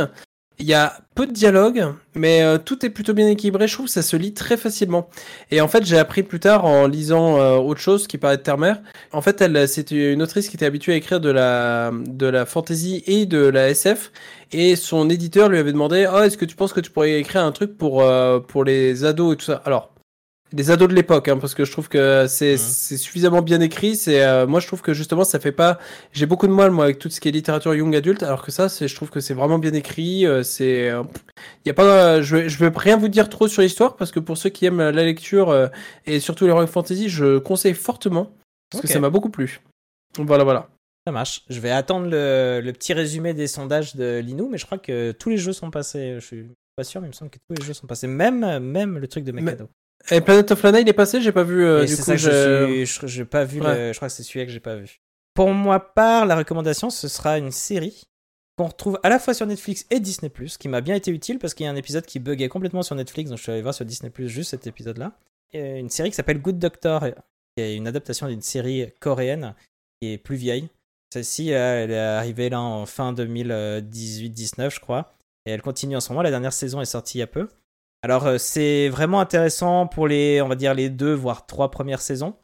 Il 0.59 0.67
y 0.67 0.73
a 0.75 0.93
peu 1.15 1.25
de 1.25 1.31
dialogue, 1.31 1.85
mais 2.13 2.43
euh, 2.43 2.59
tout 2.59 2.85
est 2.85 2.91
plutôt 2.91 3.13
bien 3.13 3.27
équilibré. 3.27 3.67
Je 3.67 3.73
trouve 3.73 3.87
que 3.87 3.91
ça 3.91 4.03
se 4.03 4.15
lit 4.15 4.33
très 4.33 4.57
facilement. 4.57 5.09
Et 5.49 5.59
en 5.59 5.67
fait, 5.67 5.83
j'ai 5.83 5.97
appris 5.97 6.21
plus 6.21 6.39
tard 6.39 6.65
en 6.65 6.85
lisant 6.85 7.39
euh, 7.39 7.55
autre 7.57 7.81
chose 7.81 8.05
qui 8.05 8.19
parlait 8.19 8.37
de 8.37 8.43
Terre-Mer. 8.43 8.79
En 9.11 9.21
fait, 9.21 9.41
elle, 9.41 9.67
c'est 9.67 9.89
une 9.91 10.21
autrice 10.21 10.49
qui 10.49 10.57
était 10.57 10.65
habituée 10.65 10.93
à 10.93 10.95
écrire 10.97 11.19
de 11.19 11.29
la, 11.31 11.91
de 11.91 12.27
la 12.27 12.45
fantasy 12.45 13.03
et 13.07 13.25
de 13.25 13.39
la 13.39 13.69
SF. 13.69 14.11
Et 14.51 14.75
son 14.75 15.09
éditeur 15.09 15.49
lui 15.49 15.57
avait 15.57 15.71
demandé, 15.71 16.07
oh, 16.13 16.19
est-ce 16.19 16.37
que 16.37 16.45
tu 16.45 16.55
penses 16.55 16.73
que 16.73 16.81
tu 16.81 16.91
pourrais 16.91 17.19
écrire 17.19 17.43
un 17.43 17.51
truc 17.51 17.77
pour, 17.77 18.03
euh, 18.03 18.39
pour 18.39 18.63
les 18.63 19.05
ados 19.05 19.33
et 19.33 19.37
tout 19.37 19.45
ça? 19.45 19.61
Alors, 19.65 19.90
les 20.53 20.71
ados 20.71 20.89
de 20.89 20.93
l'époque, 20.93 21.27
hein, 21.27 21.37
parce 21.37 21.53
que 21.55 21.63
je 21.65 21.71
trouve 21.71 21.87
que 21.87 22.25
c'est 22.27 22.57
suffisamment 22.57 23.41
bien 23.41 23.61
écrit. 23.61 23.95
C'est 23.95 24.23
euh, 24.23 24.47
moi, 24.47 24.59
je 24.59 24.67
trouve 24.67 24.81
que 24.81 24.93
justement, 24.93 25.23
ça 25.23 25.39
fait 25.39 25.51
pas. 25.51 25.79
J'ai 26.11 26.25
beaucoup 26.25 26.47
de 26.47 26.51
mal 26.51 26.71
moi 26.71 26.85
avec 26.85 26.99
tout 26.99 27.09
ce 27.09 27.19
qui 27.19 27.29
est 27.29 27.31
littérature 27.31 27.73
young 27.73 27.95
adulte, 27.95 28.23
alors 28.23 28.43
que 28.43 28.51
ça, 28.51 28.69
c'est 28.69 28.87
je 28.87 28.95
trouve 28.95 29.09
que 29.09 29.19
c'est 29.19 29.33
vraiment 29.33 29.59
bien 29.59 29.73
écrit. 29.73 30.25
euh, 30.25 30.43
c'est 30.43 30.89
euh, 30.89 31.03
y 31.65 31.69
a 31.69 31.73
pas. 31.73 32.21
Je 32.21 32.35
vais 32.35 32.49
je 32.49 32.57
vais 32.59 32.71
rien 32.75 32.97
vous 32.97 33.07
dire 33.07 33.29
trop 33.29 33.47
sur 33.47 33.61
l'histoire 33.61 33.95
parce 33.95 34.11
que 34.11 34.19
pour 34.19 34.37
ceux 34.37 34.49
qui 34.49 34.65
aiment 34.65 34.81
la 34.89 35.03
lecture 35.03 35.69
et 36.05 36.19
surtout 36.19 36.45
les 36.45 36.67
fantasy, 36.67 37.09
je 37.09 37.37
conseille 37.37 37.73
fortement 37.73 38.31
parce 38.69 38.81
que 38.81 38.87
ça 38.87 38.99
m'a 38.99 39.09
beaucoup 39.09 39.29
plu. 39.29 39.61
Voilà, 40.17 40.43
voilà. 40.43 40.69
Ça 41.07 41.11
marche. 41.11 41.43
Je 41.49 41.59
vais 41.59 41.71
attendre 41.71 42.07
le, 42.07 42.61
le 42.63 42.73
petit 42.73 42.93
résumé 42.93 43.33
des 43.33 43.47
sondages 43.47 43.95
de 43.95 44.19
Linou, 44.19 44.49
mais 44.51 44.57
je 44.57 44.65
crois 44.65 44.77
que 44.77 45.11
tous 45.13 45.29
les 45.29 45.37
jeux 45.37 45.53
sont 45.53 45.71
passés. 45.71 46.15
Je 46.19 46.25
suis 46.25 46.45
pas 46.75 46.83
sûr, 46.83 47.01
mais 47.01 47.07
il 47.07 47.09
me 47.09 47.13
semble 47.13 47.31
que 47.31 47.39
tous 47.49 47.59
les 47.59 47.65
jeux 47.65 47.73
sont 47.73 47.87
passés. 47.87 48.05
Même, 48.07 48.59
même 48.59 48.99
le 48.99 49.07
truc 49.07 49.23
de 49.23 49.31
Mikado. 49.31 49.67
Et 50.09 50.21
Planet 50.21 50.51
of 50.51 50.63
Lana, 50.63 50.79
il 50.79 50.89
est 50.89 50.93
passé, 50.93 51.21
j'ai 51.21 51.31
pas 51.31 51.43
vu. 51.43 51.63
euh, 51.63 51.85
du 51.85 51.95
coup, 51.95 52.01
ça 52.01 52.13
que 52.13 52.17
je- 52.17 53.07
je 53.07 53.23
pas 53.23 53.43
vu. 53.45 53.61
Ouais. 53.61 53.87
le- 53.87 53.93
je 53.93 53.97
crois 53.97 54.07
que 54.07 54.13
c'est 54.13 54.23
celui-là 54.23 54.45
que 54.45 54.51
j'ai 54.51 54.59
pas 54.59 54.75
vu. 54.75 54.99
Pour 55.33 55.49
moi, 55.51 55.79
part, 55.93 56.25
la 56.25 56.35
recommandation, 56.35 56.89
ce 56.89 57.07
sera 57.07 57.37
une 57.37 57.51
série 57.51 58.03
qu'on 58.57 58.65
retrouve 58.67 58.99
à 59.03 59.09
la 59.09 59.19
fois 59.19 59.33
sur 59.33 59.45
Netflix 59.45 59.85
et 59.91 59.99
Disney+, 59.99 60.31
qui 60.59 60.67
m'a 60.67 60.81
bien 60.81 60.95
été 60.95 61.11
utile 61.11 61.39
parce 61.39 61.53
qu'il 61.53 61.65
y 61.65 61.69
a 61.69 61.71
un 61.71 61.75
épisode 61.75 62.05
qui 62.05 62.19
buguait 62.19 62.49
complètement 62.49 62.81
sur 62.83 62.95
Netflix, 62.95 63.29
donc 63.29 63.37
je 63.37 63.43
suis 63.43 63.51
allé 63.51 63.61
voir 63.61 63.73
sur 63.73 63.85
Disney+, 63.85 64.11
juste 64.27 64.49
cet 64.51 64.67
épisode-là. 64.67 65.13
Et 65.53 65.79
Une 65.79 65.89
série 65.89 66.09
qui 66.09 66.15
s'appelle 66.15 66.41
Good 66.41 66.59
Doctor, 66.59 67.05
qui 67.55 67.63
est 67.63 67.75
une 67.75 67.87
adaptation 67.87 68.27
d'une 68.27 68.41
série 68.41 68.91
coréenne 68.99 69.53
qui 70.01 70.13
est 70.13 70.17
plus 70.17 70.35
vieille, 70.35 70.69
Celle-ci, 71.13 71.53
euh, 71.53 71.83
elle 71.83 71.91
est 71.91 71.97
arrivée 71.97 72.49
là 72.49 72.61
en 72.61 72.85
fin 72.85 73.11
2018-19, 73.11 74.73
je 74.73 74.79
crois. 74.79 75.13
Et 75.45 75.51
elle 75.51 75.61
continue 75.61 75.95
en 75.95 75.99
ce 75.99 76.09
moment. 76.09 76.21
La 76.21 76.29
dernière 76.29 76.53
saison 76.53 76.79
est 76.81 76.85
sortie 76.85 77.17
il 77.17 77.19
y 77.19 77.23
a 77.23 77.27
peu. 77.27 77.49
Alors, 78.03 78.25
euh, 78.25 78.37
c'est 78.37 78.89
vraiment 78.89 79.19
intéressant 79.19 79.87
pour 79.87 80.07
les, 80.07 80.41
on 80.41 80.47
va 80.47 80.55
dire, 80.55 80.73
les 80.73 80.89
deux, 80.89 81.13
voire 81.13 81.45
trois 81.45 81.69
premières 81.71 82.01
saisons. 82.01 82.35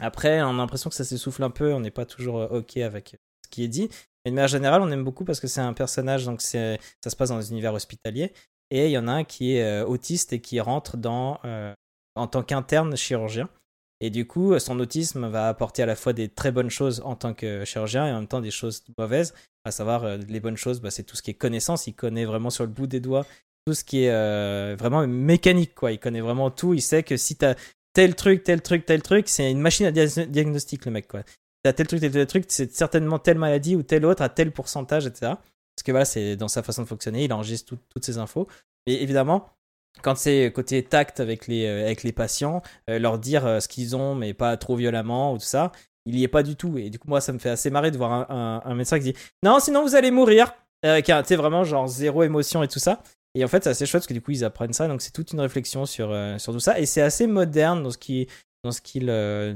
Après, 0.00 0.42
on 0.42 0.50
a 0.50 0.52
l'impression 0.52 0.90
que 0.90 0.96
ça 0.96 1.04
s'essouffle 1.04 1.42
un 1.42 1.50
peu. 1.50 1.72
On 1.72 1.80
n'est 1.80 1.90
pas 1.90 2.06
toujours 2.06 2.40
euh, 2.40 2.58
OK 2.58 2.76
avec 2.76 3.16
ce 3.44 3.48
qui 3.50 3.64
est 3.64 3.68
dit. 3.68 3.88
Mais 4.24 4.30
de 4.30 4.36
manière 4.36 4.48
générale, 4.48 4.82
on 4.82 4.90
aime 4.90 5.04
beaucoup 5.04 5.24
parce 5.24 5.40
que 5.40 5.46
c'est 5.46 5.60
un 5.60 5.74
personnage, 5.74 6.24
donc 6.24 6.40
ça 6.40 6.78
se 7.06 7.16
passe 7.16 7.28
dans 7.28 7.36
un 7.36 7.42
univers 7.42 7.74
hospitalier. 7.74 8.32
Et 8.70 8.86
il 8.86 8.90
y 8.90 8.98
en 8.98 9.06
a 9.06 9.12
un 9.12 9.24
qui 9.24 9.56
est 9.56 9.62
euh, 9.62 9.86
autiste 9.86 10.32
et 10.32 10.40
qui 10.40 10.58
rentre 10.60 10.96
dans, 10.96 11.38
euh, 11.44 11.74
en 12.14 12.26
tant 12.26 12.42
qu'interne 12.42 12.96
chirurgien. 12.96 13.48
Et 14.00 14.10
du 14.10 14.26
coup, 14.26 14.58
son 14.58 14.80
autisme 14.80 15.28
va 15.28 15.48
apporter 15.48 15.82
à 15.82 15.86
la 15.86 15.96
fois 15.96 16.12
des 16.12 16.28
très 16.28 16.50
bonnes 16.50 16.70
choses 16.70 17.00
en 17.04 17.14
tant 17.14 17.34
que 17.34 17.64
chirurgien 17.64 18.06
et 18.06 18.12
en 18.12 18.16
même 18.20 18.28
temps 18.28 18.40
des 18.40 18.50
choses 18.50 18.82
mauvaises. 18.98 19.34
À 19.64 19.70
savoir, 19.70 20.04
euh, 20.04 20.16
les 20.16 20.40
bonnes 20.40 20.56
choses, 20.56 20.80
bah, 20.80 20.90
c'est 20.90 21.04
tout 21.04 21.16
ce 21.16 21.22
qui 21.22 21.30
est 21.30 21.34
connaissance. 21.34 21.86
Il 21.86 21.94
connaît 21.94 22.24
vraiment 22.24 22.50
sur 22.50 22.64
le 22.64 22.70
bout 22.70 22.86
des 22.86 23.00
doigts 23.00 23.26
tout 23.64 23.74
ce 23.74 23.84
qui 23.84 24.04
est 24.04 24.10
euh, 24.10 24.76
vraiment 24.78 25.06
mécanique. 25.06 25.74
Quoi. 25.74 25.92
Il 25.92 25.98
connaît 25.98 26.20
vraiment 26.20 26.50
tout. 26.50 26.74
Il 26.74 26.82
sait 26.82 27.02
que 27.02 27.16
si 27.16 27.36
tu 27.36 27.44
as 27.44 27.56
tel 27.94 28.14
truc, 28.14 28.42
tel 28.44 28.60
truc, 28.60 28.84
tel 28.84 29.02
truc, 29.02 29.28
c'est 29.28 29.50
une 29.50 29.60
machine 29.60 29.86
à 29.86 29.92
dia- 29.92 30.26
diagnostic, 30.26 30.84
le 30.84 30.92
mec. 30.92 31.08
Quoi. 31.08 31.22
Tu 31.22 31.68
as 31.68 31.72
tel 31.72 31.86
truc, 31.86 32.00
tel, 32.00 32.26
truc, 32.26 32.44
c'est 32.48 32.72
certainement 32.72 33.18
telle 33.18 33.38
maladie 33.38 33.76
ou 33.76 33.82
telle 33.82 34.04
autre 34.04 34.22
à 34.22 34.28
tel 34.28 34.52
pourcentage, 34.52 35.06
etc. 35.06 35.32
Parce 35.76 35.82
que 35.84 35.90
voilà, 35.90 36.04
c'est 36.04 36.36
dans 36.36 36.48
sa 36.48 36.62
façon 36.62 36.82
de 36.82 36.88
fonctionner. 36.88 37.24
Il 37.24 37.32
enregistre 37.32 37.68
tout- 37.70 37.82
toutes 37.88 38.04
ces 38.04 38.18
infos. 38.18 38.46
Et 38.86 39.02
évidemment, 39.02 39.48
quand 40.02 40.16
c'est 40.16 40.52
côté 40.54 40.82
tact 40.82 41.20
avec 41.20 41.46
les, 41.46 41.64
euh, 41.66 41.84
avec 41.86 42.02
les 42.02 42.12
patients, 42.12 42.62
euh, 42.90 42.98
leur 42.98 43.18
dire 43.18 43.62
ce 43.62 43.68
qu'ils 43.68 43.96
ont, 43.96 44.14
mais 44.14 44.34
pas 44.34 44.56
trop 44.58 44.76
violemment 44.76 45.32
ou 45.32 45.38
tout 45.38 45.44
ça, 45.44 45.72
il 46.04 46.16
y 46.18 46.22
est 46.24 46.28
pas 46.28 46.42
du 46.42 46.54
tout. 46.54 46.76
Et 46.76 46.90
du 46.90 46.98
coup, 46.98 47.08
moi, 47.08 47.22
ça 47.22 47.32
me 47.32 47.38
fait 47.38 47.48
assez 47.48 47.70
marrer 47.70 47.90
de 47.90 47.96
voir 47.96 48.30
un, 48.30 48.74
médecin 48.74 48.98
qui 48.98 49.12
dit 49.12 49.18
Non, 49.42 49.58
sinon 49.58 49.82
vous 49.82 49.94
allez 49.94 50.10
mourir. 50.10 50.52
Qui 51.02 51.12
a, 51.12 51.22
tu 51.22 51.34
vraiment 51.34 51.64
genre 51.64 51.88
zéro 51.88 52.24
émotion 52.24 52.62
et 52.62 52.68
tout 52.68 52.78
ça. 52.78 53.02
Et 53.34 53.44
en 53.44 53.48
fait, 53.48 53.64
c'est 53.64 53.70
assez 53.70 53.86
chouette 53.86 54.02
parce 54.02 54.06
que 54.06 54.14
du 54.14 54.22
coup, 54.22 54.30
ils 54.30 54.44
apprennent 54.44 54.72
ça. 54.72 54.86
Donc, 54.86 55.02
c'est 55.02 55.10
toute 55.10 55.32
une 55.32 55.40
réflexion 55.40 55.86
sur, 55.86 56.10
euh, 56.12 56.38
sur 56.38 56.52
tout 56.52 56.60
ça. 56.60 56.78
Et 56.78 56.86
c'est 56.86 57.02
assez 57.02 57.26
moderne 57.26 57.82
dans 57.82 57.90
ce 57.90 57.98
qui. 57.98 58.28
Dans 58.62 58.70
ce 58.72 58.80
qu'il, 58.80 59.10
euh, 59.10 59.54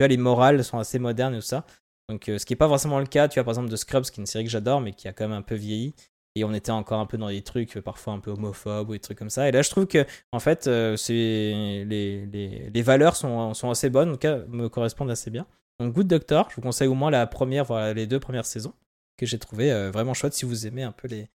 les 0.00 0.16
morales 0.16 0.62
sont 0.62 0.78
assez 0.78 0.98
modernes 0.98 1.34
et 1.34 1.38
tout 1.38 1.44
ça. 1.44 1.66
Donc, 2.08 2.28
euh, 2.28 2.38
ce 2.38 2.46
qui 2.46 2.52
n'est 2.52 2.58
pas 2.58 2.68
forcément 2.68 3.00
le 3.00 3.06
cas, 3.06 3.28
tu 3.28 3.34
vois, 3.34 3.44
par 3.44 3.52
exemple, 3.52 3.70
de 3.70 3.76
Scrubs, 3.76 4.04
qui 4.04 4.20
est 4.20 4.22
une 4.22 4.26
série 4.26 4.44
que 4.44 4.50
j'adore, 4.50 4.80
mais 4.80 4.92
qui 4.92 5.08
a 5.08 5.12
quand 5.12 5.26
même 5.26 5.36
un 5.36 5.42
peu 5.42 5.54
vieilli. 5.54 5.94
Et 6.36 6.44
on 6.44 6.52
était 6.52 6.70
encore 6.70 7.00
un 7.00 7.06
peu 7.06 7.18
dans 7.18 7.28
des 7.28 7.42
trucs 7.42 7.80
parfois 7.80 8.12
un 8.12 8.20
peu 8.20 8.30
homophobes 8.30 8.88
ou 8.88 8.92
des 8.92 9.00
trucs 9.00 9.18
comme 9.18 9.30
ça. 9.30 9.48
Et 9.48 9.52
là, 9.52 9.62
je 9.62 9.70
trouve 9.70 9.86
que, 9.86 10.06
en 10.30 10.38
fait, 10.38 10.64
c'est 10.96 11.12
les, 11.12 12.26
les, 12.26 12.70
les 12.72 12.82
valeurs 12.82 13.16
sont, 13.16 13.52
sont 13.54 13.70
assez 13.70 13.90
bonnes, 13.90 14.10
en 14.10 14.12
tout 14.12 14.18
cas, 14.18 14.38
me 14.48 14.68
correspondent 14.68 15.10
assez 15.10 15.30
bien. 15.30 15.46
Donc, 15.80 15.92
Good 15.94 16.06
Doctor, 16.06 16.48
je 16.50 16.56
vous 16.56 16.62
conseille 16.62 16.86
au 16.86 16.94
moins 16.94 17.10
la 17.10 17.26
première, 17.26 17.64
voire 17.64 17.92
les 17.94 18.06
deux 18.06 18.20
premières 18.20 18.46
saisons, 18.46 18.74
que 19.16 19.26
j'ai 19.26 19.40
trouvé 19.40 19.90
vraiment 19.90 20.14
chouette 20.14 20.34
si 20.34 20.44
vous 20.44 20.68
aimez 20.68 20.84
un 20.84 20.92
peu 20.92 21.08
les, 21.08 21.28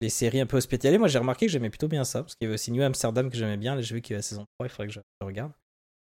les 0.00 0.08
séries 0.08 0.40
un 0.40 0.46
peu 0.46 0.56
hospitalières. 0.56 0.98
Moi, 0.98 1.08
j'ai 1.08 1.18
remarqué 1.18 1.46
que 1.46 1.52
j'aimais 1.52 1.70
plutôt 1.70 1.88
bien 1.88 2.04
ça, 2.04 2.22
parce 2.22 2.34
qu'il 2.34 2.46
y 2.46 2.48
avait 2.48 2.54
aussi 2.54 2.70
New 2.72 2.82
Amsterdam 2.82 3.30
que 3.30 3.36
j'aimais 3.36 3.56
bien. 3.56 3.74
Là, 3.74 3.82
j'ai 3.82 3.94
vu 3.94 4.00
qu'il 4.00 4.14
y 4.14 4.16
a 4.16 4.18
la 4.18 4.22
saison 4.22 4.44
3, 4.58 4.66
il 4.66 4.70
faudrait 4.70 4.86
que 4.86 4.92
je, 4.92 5.00
regarde. 5.24 5.52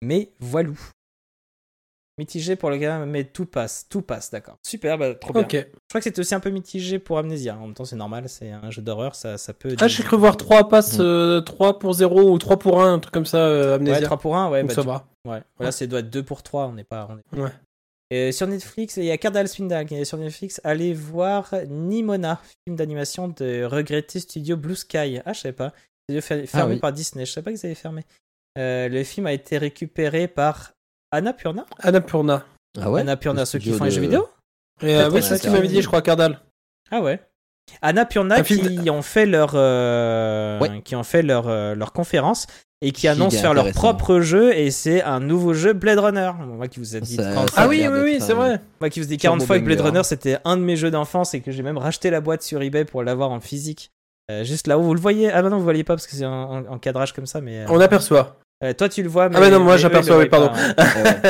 Mais 0.02 0.30
voilà. 0.40 0.70
Mitigé 2.16 2.54
pour 2.54 2.70
le 2.70 2.76
gars, 2.76 3.04
mais 3.06 3.24
tout 3.24 3.44
passe, 3.44 3.88
tout 3.88 4.00
passe, 4.00 4.30
d'accord. 4.30 4.56
Super, 4.62 4.96
bah, 4.96 5.14
trop 5.16 5.32
bien. 5.32 5.42
Ok. 5.42 5.52
Je 5.54 5.66
crois 5.88 6.00
que 6.00 6.04
c'était 6.04 6.20
aussi 6.20 6.34
un 6.34 6.38
peu 6.40 6.50
mitigé 6.50 7.00
pour 7.00 7.18
Amnesia. 7.18 7.56
En 7.56 7.62
même 7.66 7.74
temps, 7.74 7.84
c'est 7.84 7.96
normal, 7.96 8.28
c'est 8.28 8.52
un 8.52 8.70
jeu 8.70 8.82
d'horreur, 8.82 9.16
ça, 9.16 9.36
ça 9.36 9.52
peut. 9.52 9.74
Ah, 9.80 9.88
j'ai 9.88 10.04
cru 10.04 10.16
voir 10.16 10.36
3 10.36 10.68
passes, 10.68 10.98
euh, 11.00 11.40
3 11.40 11.80
pour 11.80 11.92
0 11.92 12.30
ou 12.30 12.38
3 12.38 12.56
pour 12.60 12.82
1, 12.82 12.94
un 12.94 12.98
truc 13.00 13.12
comme 13.12 13.26
ça, 13.26 13.38
euh, 13.38 13.70
Ouais, 13.70 13.74
Amnésia. 13.74 14.02
3 14.02 14.18
pour 14.18 14.36
1, 14.36 14.48
ouais. 14.48 14.62
Bah, 14.62 14.72
ça 14.74 14.82
tu- 14.82 14.86
va. 14.86 15.08
Ouais, 15.26 15.42
voilà, 15.56 15.72
c'est 15.72 15.88
doit 15.88 16.00
être 16.00 16.10
2 16.10 16.22
pour 16.22 16.44
3, 16.44 16.68
on 16.68 16.74
n'est 16.74 16.84
pas. 16.84 17.08
On 17.10 17.18
est... 17.18 17.42
Ouais. 17.42 17.50
Sur 18.32 18.46
Netflix, 18.46 18.96
il 18.96 19.04
y 19.04 19.10
a 19.10 19.18
Cardal 19.18 19.48
Swindle 19.48 19.86
qui 19.86 19.94
est 19.96 20.04
sur 20.04 20.18
Netflix. 20.18 20.60
Allez 20.62 20.94
voir 20.94 21.52
Nimona, 21.68 22.40
film 22.66 22.76
d'animation 22.76 23.28
de 23.28 23.64
regretté 23.64 24.20
studio 24.20 24.56
Blue 24.56 24.76
Sky. 24.76 25.20
Ah, 25.24 25.32
je 25.32 25.40
savais 25.40 25.52
pas. 25.52 25.72
Studio 26.08 26.20
fer- 26.20 26.46
fermé 26.46 26.74
oui. 26.74 26.80
par 26.80 26.92
Disney. 26.92 27.26
Je 27.26 27.32
savais 27.32 27.44
pas 27.44 27.52
qu'ils 27.52 27.66
avaient 27.66 27.74
fermé. 27.74 28.04
Euh, 28.56 28.88
le 28.88 29.02
film 29.02 29.26
a 29.26 29.32
été 29.32 29.58
récupéré 29.58 30.28
par 30.28 30.72
Annapurna. 31.10 31.66
Annapurna. 31.80 32.46
Ah 32.80 32.90
ouais? 32.90 33.00
Annapurna, 33.00 33.46
ceux 33.46 33.58
qui 33.58 33.72
font 33.72 33.84
les 33.84 33.90
jeux 33.90 34.00
vidéo? 34.02 34.28
Et 34.82 34.94
euh, 34.94 35.08
oui, 35.08 35.16
que 35.16 35.20
c'est 35.22 35.36
ce 35.38 35.42
qu'il 35.42 35.50
m'avait 35.50 35.66
dit, 35.68 35.82
je 35.82 35.86
crois, 35.88 36.02
Cardal. 36.02 36.40
Ah 36.90 37.00
ouais. 37.00 37.20
Annapurna 37.82 38.44
film 38.44 38.82
qui 38.82 38.90
ont 38.90 39.02
fait 39.02 39.24
leur 39.26 39.52
euh, 39.54 40.60
Ouais. 40.60 40.82
qui 40.82 40.94
ont 40.94 41.02
fait 41.02 41.22
leur 41.22 41.48
euh, 41.48 41.74
leur 41.74 41.92
conférence 41.92 42.46
et 42.82 42.92
qui 42.92 43.08
annoncent 43.08 43.38
faire 43.38 43.54
leur 43.54 43.70
propre 43.72 44.20
jeu 44.20 44.54
et 44.54 44.70
c'est 44.70 45.02
un 45.02 45.20
nouveau 45.20 45.54
jeu 45.54 45.72
Blade 45.72 45.98
Runner. 45.98 46.30
Moi 46.46 46.68
qui 46.68 46.80
vous 46.80 46.96
ai 46.96 47.00
dit 47.00 47.16
Ça- 47.16 47.32
30 47.32 47.50
ça 47.50 47.62
Ah 47.62 47.68
oui, 47.68 47.86
oui, 47.90 47.98
oui, 48.02 48.16
c'est 48.20 48.34
vrai. 48.34 48.60
Moi 48.80 48.90
qui 48.90 49.00
vous 49.00 49.06
dis 49.06 49.16
Turbo 49.16 49.36
40 49.38 49.46
fois 49.46 49.58
que 49.58 49.64
Blade. 49.64 49.80
Runner 49.80 50.02
c'était 50.04 50.38
un 50.44 50.56
de 50.56 50.62
mes 50.62 50.76
jeux 50.76 50.90
d'enfance 50.90 51.32
et 51.34 51.40
que 51.40 51.50
j'ai 51.52 51.62
même 51.62 51.78
racheté 51.78 52.10
la 52.10 52.20
boîte 52.20 52.42
sur 52.42 52.60
eBay 52.62 52.84
pour 52.84 53.02
l'avoir 53.02 53.30
en 53.30 53.40
physique. 53.40 53.90
Euh, 54.30 54.42
juste 54.44 54.66
là 54.66 54.78
où 54.78 54.82
vous 54.82 54.94
le 54.94 55.00
voyez? 55.00 55.30
Ah 55.30 55.42
bah 55.42 55.50
non, 55.50 55.58
vous 55.58 55.64
voyez 55.64 55.84
pas 55.84 55.94
parce 55.94 56.06
que 56.06 56.16
c'est 56.16 56.24
en, 56.24 56.32
en- 56.32 56.66
en 56.66 56.78
cadrage 56.78 57.12
comme 57.12 57.26
ça, 57.26 57.40
mais 57.40 57.60
euh, 57.60 57.66
On 57.68 57.78
aperçoit. 57.80 58.38
euh, 58.64 58.72
toi 58.72 58.88
tu 58.88 59.02
le 59.02 59.08
vois. 59.08 59.28
Mais, 59.28 59.38
bah 59.38 59.50
non, 59.50 59.60
moi, 59.60 59.76
j'aperçois, 59.76 60.16
oui, 60.18 60.28
pardon. 60.30 60.48
pas, 60.48 60.82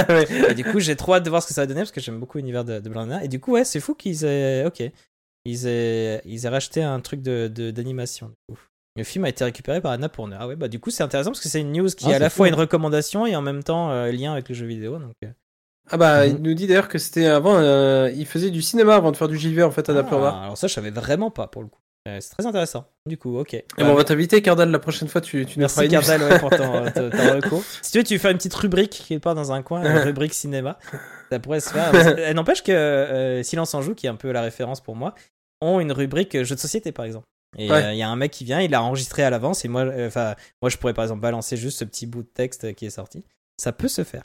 hein. 0.09 0.25
Et 0.49 0.55
du 0.55 0.65
coup, 0.65 0.79
j'ai 0.79 0.95
trop 0.95 1.15
hâte 1.15 1.25
de 1.25 1.31
voir 1.31 1.43
ce 1.43 1.49
que 1.49 1.55
ça 1.55 1.63
va 1.63 1.67
donner 1.67 1.81
parce 1.81 1.91
que 1.91 2.01
j'aime 2.01 2.19
beaucoup 2.21 2.39
l'univers 2.39 2.65
de, 2.65 2.79
de 2.79 2.89
Blade 2.89 3.09
Runner. 3.11 3.25
Et 3.25 3.29
du 3.29 3.41
coup, 3.41 3.53
ouais, 3.53 3.65
c'est 3.65 3.81
fou 3.81 3.95
qu'ils 3.95 4.25
aient. 4.25 4.65
Ok. 4.65 4.83
Ils 5.45 5.67
aient, 5.67 6.23
ils 6.25 6.47
aient 6.47 6.49
racheté 6.49 6.83
un 6.85 7.01
truc 7.01 7.21
de, 7.21 7.49
de- 7.49 7.71
d'animation. 7.73 8.31
Le 8.97 9.03
film 9.05 9.25
a 9.25 9.29
été 9.29 9.43
récupéré 9.45 9.81
par 9.81 9.91
Annapurna. 9.93 10.37
Ah 10.41 10.47
ouais, 10.47 10.55
bah 10.57 10.69
du 10.69 10.79
coup, 10.79 10.91
c'est 10.91 11.03
intéressant 11.03 11.31
parce 11.31 11.41
que 11.41 11.49
c'est 11.49 11.61
une 11.61 11.73
news 11.73 11.89
qui 11.89 12.07
Ah, 12.07 12.11
est 12.11 12.15
à 12.15 12.19
la 12.21 12.31
fois 12.31 12.47
fou. 12.47 12.53
une 12.53 12.59
recommandation 12.59 13.27
et 13.27 13.35
en 13.35 13.43
même 13.43 13.65
temps 13.65 13.91
euh, 13.91 14.13
lien 14.13 14.33
avec 14.33 14.49
le 14.49 14.55
jeu 14.55 14.67
vidéo. 14.67 14.99
Donc, 14.99 15.15
euh, 15.25 15.29
Ah 15.91 15.97
bah, 15.97 16.27
Mhm. 16.27 16.37
il 16.37 16.43
nous 16.43 16.55
dit 16.55 16.67
d'ailleurs 16.69 16.89
que 16.89 16.99
c'était 16.99 17.27
avant, 17.27 17.57
euh, 17.59 18.11
il 18.15 18.25
faisait 18.25 18.51
du 18.51 18.63
cinéma 18.63 18.95
avant 18.95 19.11
de 19.11 19.17
faire 19.17 19.29
du 19.29 19.37
JV 19.37 19.63
en 19.65 19.71
fait, 19.73 19.89
Annapurna. 19.89 20.33
ah, 20.35 20.45
alors 20.45 20.57
ça, 20.59 20.67
je 20.69 20.75
savais 20.75 20.91
vraiment 20.91 21.31
pas 21.31 21.47
pour 21.49 21.63
le 21.63 21.69
coup. 21.69 21.81
Euh, 22.07 22.19
c'est 22.21 22.31
très 22.31 22.47
intéressant. 22.47 22.85
Du 23.07 23.17
coup, 23.19 23.39
ok. 23.39 23.55
Et 23.55 23.65
bon, 23.79 23.87
on 23.89 23.95
va 23.95 24.05
t'inviter, 24.05 24.43
Cardal, 24.43 24.71
la 24.71 24.79
prochaine 24.79 25.09
fois, 25.09 25.21
tu, 25.23 25.45
tu 25.47 25.59
nous 25.59 25.69
feras 25.69 25.87
Merci. 25.89 26.09
Cardal 26.11 26.31
ouais, 26.31 26.39
pour 26.39 26.51
ton, 26.51 26.57
ton- 26.95 27.11
ton 27.11 27.35
recours. 27.37 27.63
Si 27.83 27.91
tu 27.93 27.99
veux, 27.99 28.05
tu 28.05 28.19
fais 28.19 28.31
une 28.31 28.37
petite 28.37 28.55
rubrique 28.55 29.05
quelque 29.09 29.23
part 29.23 29.35
dans 29.35 29.53
un 29.53 29.63
coin, 29.63 29.81
une 29.83 29.99
rubrique 30.13 30.35
cinéma. 30.35 30.79
Ça 31.33 31.39
pourrait 31.41 31.61
se 31.61 31.71
faire. 31.71 32.35
N'empêche 32.35 32.63
que 32.63 32.71
euh, 32.73 33.43
Silence 33.43 33.73
en 33.75 33.81
joue, 33.83 33.95
qui 33.95 34.07
est 34.07 34.11
un 34.11 34.17
peu 34.17 34.31
la 34.33 34.43
référence 34.43 34.81
pour 34.83 34.95
moi, 34.97 35.15
ont 35.63 35.81
une 35.81 35.93
rubrique 35.93 36.43
jeux 36.45 36.55
de 36.55 36.61
société 36.61 36.93
par 36.93 37.07
exemple. 37.07 37.27
Et 37.57 37.67
il 37.67 37.71
Ouais. 37.73 37.97
y 37.97 38.03
a 38.03 38.09
un 38.09 38.17
mec 38.17 38.31
qui 38.33 38.45
vient, 38.45 38.61
il 38.61 38.71
l'a 38.71 38.83
enregistré 38.83 39.23
à 39.23 39.31
l'avance 39.31 39.65
et 39.65 39.69
moi, 39.69 39.83
euh, 39.83 40.07
enfin, 40.09 40.35
moi 40.63 40.69
je 40.71 40.77
pourrais 40.77 40.95
par 40.95 41.05
exemple 41.05 41.21
balancer 41.21 41.57
juste 41.57 41.79
ce 41.79 41.85
petit 41.85 42.07
bout 42.07 42.23
de 42.23 42.29
texte 42.29 42.75
qui 42.75 42.87
est 42.87 42.91
sorti. 42.91 43.25
Ça 43.57 43.73
peut 43.73 43.89
se 43.89 44.03
faire. 44.05 44.25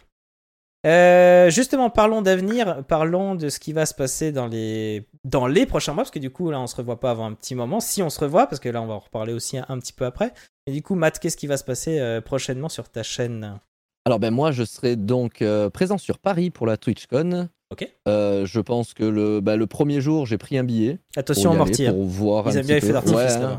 Euh, 0.88 1.49
justement, 1.49 1.90
parlons 1.90 2.22
d'avenir, 2.22 2.85
parlons 2.88 3.35
de 3.35 3.49
ce 3.49 3.59
qui 3.59 3.74
va 3.74 3.85
se 3.85 3.93
passer 3.93 4.32
dans 4.32 4.48
les, 4.48 5.06
dans 5.25 5.45
les 5.45 5.66
prochains 5.66 5.93
mois, 5.93 6.03
parce 6.03 6.11
que 6.11 6.19
du 6.19 6.30
coup, 6.30 6.49
là, 6.51 6.59
on 6.59 6.67
se 6.67 6.75
revoit 6.77 7.01
pas 7.01 7.11
avant 7.11 7.25
un 7.25 7.33
petit 7.33 7.53
moment. 7.53 7.82
Si 7.82 8.01
on 8.01 8.09
se 8.09 8.19
revoit, 8.22 8.48
parce 8.48 8.61
que 8.61 8.69
là, 8.69 8.82
on 8.82 8.85
va 8.88 8.93
en 8.93 8.99
reparler 8.99 9.33
aussi 9.33 9.58
un, 9.58 9.66
un 9.67 9.77
petit 9.80 9.91
peu 9.91 10.06
après. 10.06 10.33
Et 10.67 10.72
du 10.72 10.82
coup, 10.82 10.95
Matt, 10.95 11.19
qu'est-ce 11.19 11.35
qui 11.35 11.48
va 11.48 11.58
se 11.58 11.66
passer 11.66 11.99
euh, 11.99 12.22
prochainement 12.22 12.69
sur 12.69 12.88
ta 12.90 13.03
chaîne? 13.03 13.59
Alors 14.06 14.19
ben 14.19 14.32
moi 14.32 14.51
je 14.51 14.64
serai 14.64 14.95
donc 14.95 15.41
euh, 15.41 15.69
présent 15.69 15.98
sur 15.98 16.17
Paris 16.17 16.49
pour 16.49 16.66
la 16.66 16.77
TwitchCon. 16.77 17.49
Ok. 17.72 17.88
Euh, 18.07 18.45
je 18.45 18.59
pense 18.59 18.93
que 18.93 19.03
le, 19.03 19.41
bah, 19.41 19.56
le 19.56 19.67
premier 19.67 20.01
jour 20.01 20.25
j'ai 20.25 20.38
pris 20.39 20.57
un 20.57 20.64
billet 20.64 20.99
Attention 21.15 21.51
pour 21.56 21.67
à 21.67 21.69
y 21.69 21.73
aller, 21.85 21.91
pour 21.91 22.03
voir 22.03 22.45
Ils 22.48 22.57
un 22.57 22.59
aiment 22.61 22.65
bien 22.65 22.75
les 22.75 22.81
feux 22.81 22.93
d'artifice 22.93 23.38
Ouais. 23.38 23.56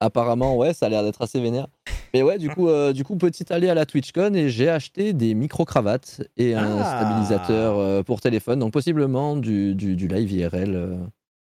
Apparemment 0.00 0.56
ouais 0.56 0.74
ça 0.74 0.86
a 0.86 0.88
l'air 0.88 1.02
d'être 1.02 1.22
assez 1.22 1.40
vénère. 1.40 1.68
Mais 2.12 2.22
ouais 2.22 2.38
du 2.38 2.48
coup 2.50 2.68
euh, 2.68 2.92
du 2.92 3.04
coup 3.04 3.16
petit 3.16 3.50
allée 3.52 3.68
à 3.70 3.74
la 3.74 3.86
TwitchCon 3.86 4.34
et 4.34 4.48
j'ai 4.50 4.68
acheté 4.68 5.12
des 5.12 5.34
micro 5.34 5.64
cravates 5.64 6.20
et 6.36 6.54
un 6.54 6.78
Ah. 6.80 6.96
stabilisateur 6.98 7.78
euh, 7.78 8.02
pour 8.02 8.20
téléphone 8.20 8.58
donc 8.58 8.72
possiblement 8.72 9.36
du, 9.36 9.74
du, 9.74 9.94
du 9.96 10.08
live 10.08 10.30
IRL. 10.32 10.74
euh. 10.74 10.96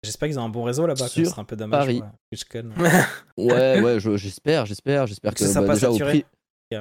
J'espère 0.03 0.29
qu'ils 0.29 0.39
ont 0.39 0.43
un 0.43 0.49
bon 0.49 0.63
réseau 0.63 0.87
là-bas, 0.87 1.07
ce 1.07 1.23
serait 1.25 1.41
un 1.41 1.43
peu 1.45 1.55
dommage. 1.55 1.85
Paris. 1.85 2.01
TwitchCon. 2.31 2.69
Ouais 3.37 3.79
ouais 3.81 3.99
je- 3.99 4.17
j'espère 4.17 4.65
j'espère 4.65 5.07
j'espère 5.07 5.33
Que 5.33 5.45
que 5.45 5.65
bah, 5.65 5.73
déjà 5.75 5.89
au 5.91 5.97
prix 5.97 6.25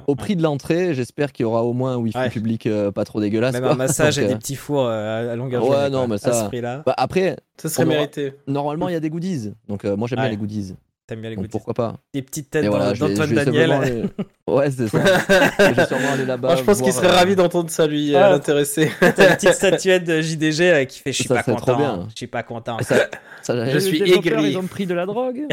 Au 0.07 0.15
prix 0.15 0.36
de 0.36 0.43
l'entrée 0.43 0.94
j'espère 0.94 1.33
qu'il 1.33 1.44
y 1.44 1.47
aura 1.47 1.65
au 1.65 1.73
moins 1.73 1.93
un 1.94 1.97
wifi 1.97 2.17
Ouais. 2.19 2.31
public 2.31 2.67
euh, 2.67 2.91
pas 2.91 3.05
trop 3.05 3.20
dégueulasse. 3.20 3.52
Même 3.55 3.62
quoi. 3.62 3.73
un 3.73 3.77
massage 3.77 4.17
Donc, 4.17 4.23
et 4.25 4.27
euh, 4.27 4.33
des 4.33 4.39
petits 4.39 4.57
fours 4.57 4.86
euh, 4.86 5.33
à 5.33 5.36
longueur 5.36 5.62
Ouais, 5.65 5.70
journée, 5.77 5.91
non, 5.91 5.99
quoi. 5.99 6.07
mais 6.09 6.19
ça- 6.19 6.31
À 6.31 6.43
ce 6.44 6.49
prix-là, 6.49 6.83
bah, 6.86 6.94
après 6.97 7.36
Ça 7.57 7.69
serait 7.69 7.83
On 7.85 7.86
aura- 7.89 7.94
mérité. 7.97 8.35
normalement 8.47 8.89
il 8.89 8.93
y 8.93 8.97
a 8.97 9.01
des 9.01 9.10
goodies 9.10 9.52
donc 9.69 9.85
euh, 9.85 9.97
moi 9.97 10.07
j'aime 10.09 10.19
Ouais. 10.19 10.25
bien 10.27 10.31
les 10.31 10.36
goodies. 10.36 10.75
T'aimes 11.10 11.20
bien 11.20 11.30
les 11.30 11.36
Donc 11.36 11.44
goûter. 11.44 11.52
pourquoi 11.52 11.74
pas 11.74 11.97
Des 12.14 12.22
petites 12.22 12.48
têtes 12.50 12.64
Et 12.64 12.68
voilà, 12.68 12.92
d'Antoine 12.94 13.32
Daniel. 13.34 13.72
aller- 13.72 14.05
Ouais, 14.48 14.70
c'est 14.70 14.89
ça. 14.89 14.98
je 15.58 15.74
vais 15.74 15.86
sûrement 15.86 16.12
aller 16.14 16.24
là-bas. 16.24 16.48
Moi, 16.48 16.56
je 16.56 16.62
pense 16.64 16.80
qu'il 16.82 16.92
serait 16.92 17.06
euh, 17.08 17.12
ravi 17.12 17.36
d'entendre 17.36 17.70
ça, 17.70 17.86
lui, 17.86 18.16
Ah. 18.16 18.28
euh, 18.28 18.30
l'intéressé. 18.32 18.90
T'as 18.98 19.08
une 19.08 19.12
petite 19.36 19.52
statuette 19.52 20.05
de 20.05 20.20
JDG 20.20 20.70
là, 20.72 20.84
qui 20.86 20.98
fait 21.00 21.12
Je 21.12 21.18
suis 21.18 21.28
pas 21.28 21.42
content. 21.42 21.76
bien. 21.76 22.06
Je 22.10 22.16
suis 22.16 22.26
pas 22.26 22.42
content. 22.42 22.78
Et 22.80 22.84
Je 23.47 23.52
les 23.74 23.80
suis 23.80 23.98
développeurs, 24.00 24.32
aigri. 24.39 24.50
Ils 24.52 24.58
ont 24.58 24.66
pris 24.66 24.86
de 24.86 24.94
la 24.94 25.06
drogue 25.06 25.47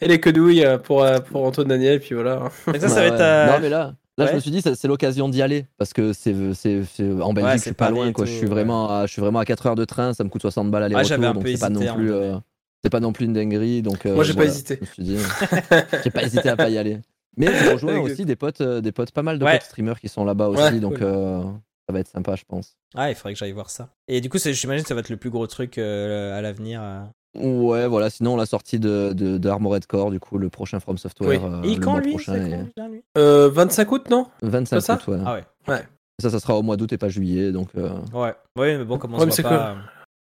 Et 0.00 0.08
les 0.08 0.20
quenouilles 0.20 0.64
euh, 0.64 0.78
pour, 0.78 1.02
euh, 1.02 1.18
pour 1.20 1.44
Antoine 1.44 1.68
Daniel, 1.68 2.00
puis 2.00 2.14
voilà. 2.14 2.50
Ça, 2.66 2.88
ça 2.88 2.94
Ouais, 2.96 3.08
va 3.10 3.14
être. 3.14 3.20
euh, 3.20 3.46
Non, 3.46 3.58
mais 3.60 3.68
là, 3.68 3.94
là 4.18 4.24
ouais. 4.24 4.30
je 4.30 4.34
me 4.36 4.40
suis 4.40 4.50
dit, 4.50 4.62
c'est 4.62 4.88
l'occasion 4.88 5.28
d'y 5.28 5.42
aller 5.42 5.66
parce 5.78 5.92
que 5.92 6.12
c'est 6.12 6.32
en 6.32 7.32
Belgique, 7.32 7.44
Ouais, 7.50 7.52
je 7.52 7.56
c'est 7.58 7.62
suis 7.70 7.72
pas 7.74 7.90
loin. 7.90 8.08
et 8.08 8.12
Quoi. 8.12 8.24
tout, 8.24 8.30
je, 8.30 8.36
suis 8.36 8.44
ouais. 8.46 8.50
vraiment 8.50 8.90
à, 8.90 9.06
je 9.06 9.12
suis 9.12 9.20
vraiment 9.22 9.38
à 9.38 9.44
4 9.44 9.66
heures 9.66 9.74
de 9.74 9.84
train, 9.84 10.12
ça 10.12 10.24
me 10.24 10.28
coûte 10.28 10.42
60 10.42 10.70
balles 10.70 10.82
Ah, 10.94 11.02
j'avais 11.02 11.26
un 11.26 11.30
aller-retour, 11.30 11.42
donc 11.42 11.48
c'est 11.54 11.60
pas 11.60 11.70
non 11.70 11.80
à 11.90 11.94
plus. 11.94 12.12
euh, 12.12 12.34
c'est 12.82 12.90
pas 12.90 13.00
non 13.00 13.12
plus 13.12 13.26
une 13.26 13.32
dinguerie. 13.32 13.82
Donc, 13.82 14.06
euh, 14.06 14.14
Moi, 14.14 14.24
j'ai 14.24 14.34
pas 14.34 14.44
hésité. 14.44 14.76
Je 14.76 14.80
me 14.80 14.86
suis 14.86 15.02
dit, 15.02 15.16
j'ai 16.04 16.10
pas 16.10 16.22
hésité 16.22 16.48
à 16.48 16.56
pas 16.56 16.68
y 16.68 16.78
aller. 16.78 16.98
Mais 17.36 17.46
j'ai 17.46 17.72
rejoint 17.72 17.98
aussi 18.00 18.24
des 18.24 18.36
potes, 18.36 18.60
euh, 18.60 18.80
des 18.80 18.92
potes, 18.92 19.10
pas 19.12 19.22
mal 19.22 19.38
de 19.38 19.44
Ouais. 19.44 19.52
potes 19.52 19.62
streamers 19.62 20.00
qui 20.00 20.08
sont 20.08 20.24
là-bas 20.24 20.48
aussi, 20.48 20.60
Ouais, 20.74 20.80
donc 20.80 20.94
cool. 20.98 21.02
euh, 21.06 21.42
ça 21.88 21.92
va 21.92 22.00
être 22.00 22.08
sympa, 22.08 22.36
je 22.36 22.44
pense. 22.46 22.76
Ah, 22.94 23.08
il 23.10 23.14
faudrait 23.14 23.32
que 23.32 23.38
j'aille 23.38 23.52
voir 23.52 23.70
ça. 23.70 23.88
Et 24.08 24.20
du 24.20 24.28
coup, 24.28 24.38
j'imagine 24.38 24.82
que 24.82 24.88
ça 24.88 24.94
va 24.94 25.00
être 25.00 25.08
le 25.08 25.16
plus 25.16 25.30
gros 25.30 25.46
truc 25.46 25.78
euh, 25.78 26.36
à 26.38 26.42
l'avenir. 26.42 26.80
euh. 26.82 27.02
Ouais, 27.34 27.86
voilà. 27.88 28.10
Sinon, 28.10 28.36
la 28.36 28.44
sortie 28.44 28.78
de, 28.78 29.14
de, 29.14 29.38
de 29.38 29.48
Armored 29.48 29.86
Core, 29.86 30.10
du 30.10 30.20
coup, 30.20 30.36
le 30.36 30.50
prochain 30.50 30.78
From 30.80 30.98
Software. 30.98 31.28
Oui. 31.42 31.50
euh, 31.50 31.62
Et 31.62 31.74
le 31.76 31.80
quand 31.80 31.96
lui 31.98 32.10
prochain. 32.10 32.34
c'est 32.34 32.46
et- 32.46 32.50
quand, 32.50 32.64
déjà, 32.76 32.88
lui? 32.88 33.02
Euh, 33.16 33.48
25 33.48 33.92
août, 33.92 34.10
non? 34.10 34.26
25 34.42 34.80
ça? 34.80 34.94
août, 34.96 35.06
ouais. 35.08 35.18
Ah 35.24 35.40
ouais. 35.68 35.82
Ça, 36.20 36.28
ça 36.28 36.38
sera 36.38 36.58
au 36.58 36.62
mois 36.62 36.76
d'août 36.76 36.92
et 36.92 36.98
pas 36.98 37.08
juillet. 37.08 37.50
Donc, 37.52 37.70
euh, 37.78 37.88
Ouais, 38.12 38.34
ouais, 38.58 38.76
mais 38.76 38.84
bon, 38.84 38.96
Ouais, 38.98 39.08
on 39.10 39.18
se 39.30 39.40
voit 39.40 39.50
pas 39.50 39.70
euh, 39.70 39.74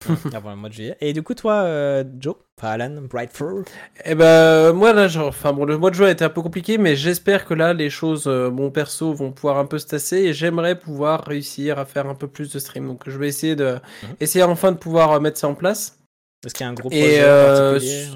avant 0.34 0.50
le 0.50 0.56
mois 0.56 0.68
de 0.68 0.74
juillet. 0.74 0.96
Et 1.00 1.12
du 1.12 1.22
coup, 1.22 1.34
toi, 1.34 1.54
euh, 1.62 2.04
Joe, 2.20 2.36
enfin 2.58 2.68
Alan, 2.70 3.02
Brightfur, 3.02 3.64
Eh 4.04 4.14
ben 4.14 4.72
moi 4.72 4.92
là, 4.92 5.08
genre, 5.08 5.28
enfin 5.28 5.52
bon, 5.52 5.64
le 5.64 5.76
mois 5.76 5.90
de 5.90 5.96
juin 5.96 6.06
a 6.06 6.10
été 6.10 6.24
un 6.24 6.30
peu 6.30 6.40
compliqué, 6.42 6.78
mais 6.78 6.94
j'espère 6.96 7.44
que 7.44 7.54
là 7.54 7.72
les 7.74 7.90
choses, 7.90 8.26
euh, 8.26 8.50
mon 8.50 8.70
perso, 8.70 9.12
vont 9.12 9.32
pouvoir 9.32 9.58
un 9.58 9.66
peu 9.66 9.78
se 9.78 9.86
tasser 9.86 10.16
et 10.18 10.32
j'aimerais 10.32 10.78
pouvoir 10.78 11.24
réussir 11.24 11.78
à 11.78 11.84
faire 11.84 12.06
un 12.08 12.14
peu 12.14 12.28
plus 12.28 12.52
de 12.52 12.58
stream. 12.58 12.86
Donc 12.86 13.08
je 13.08 13.18
vais 13.18 13.28
essayer 13.28 13.56
de, 13.56 13.74
Mhm. 14.02 14.16
essayer 14.20 14.44
enfin 14.44 14.72
de 14.72 14.76
pouvoir 14.78 15.12
euh, 15.12 15.20
mettre 15.20 15.38
ça 15.38 15.48
en 15.48 15.54
place. 15.54 15.98
est-ce 16.46 16.54
qu'il 16.54 16.64
y 16.64 16.68
a 16.68 16.70
un 16.70 16.74
gros 16.74 16.90
Et, 16.92 17.00
projet 17.00 17.22
euh, 17.22 17.42
en 17.42 17.70
particulier 17.72 18.06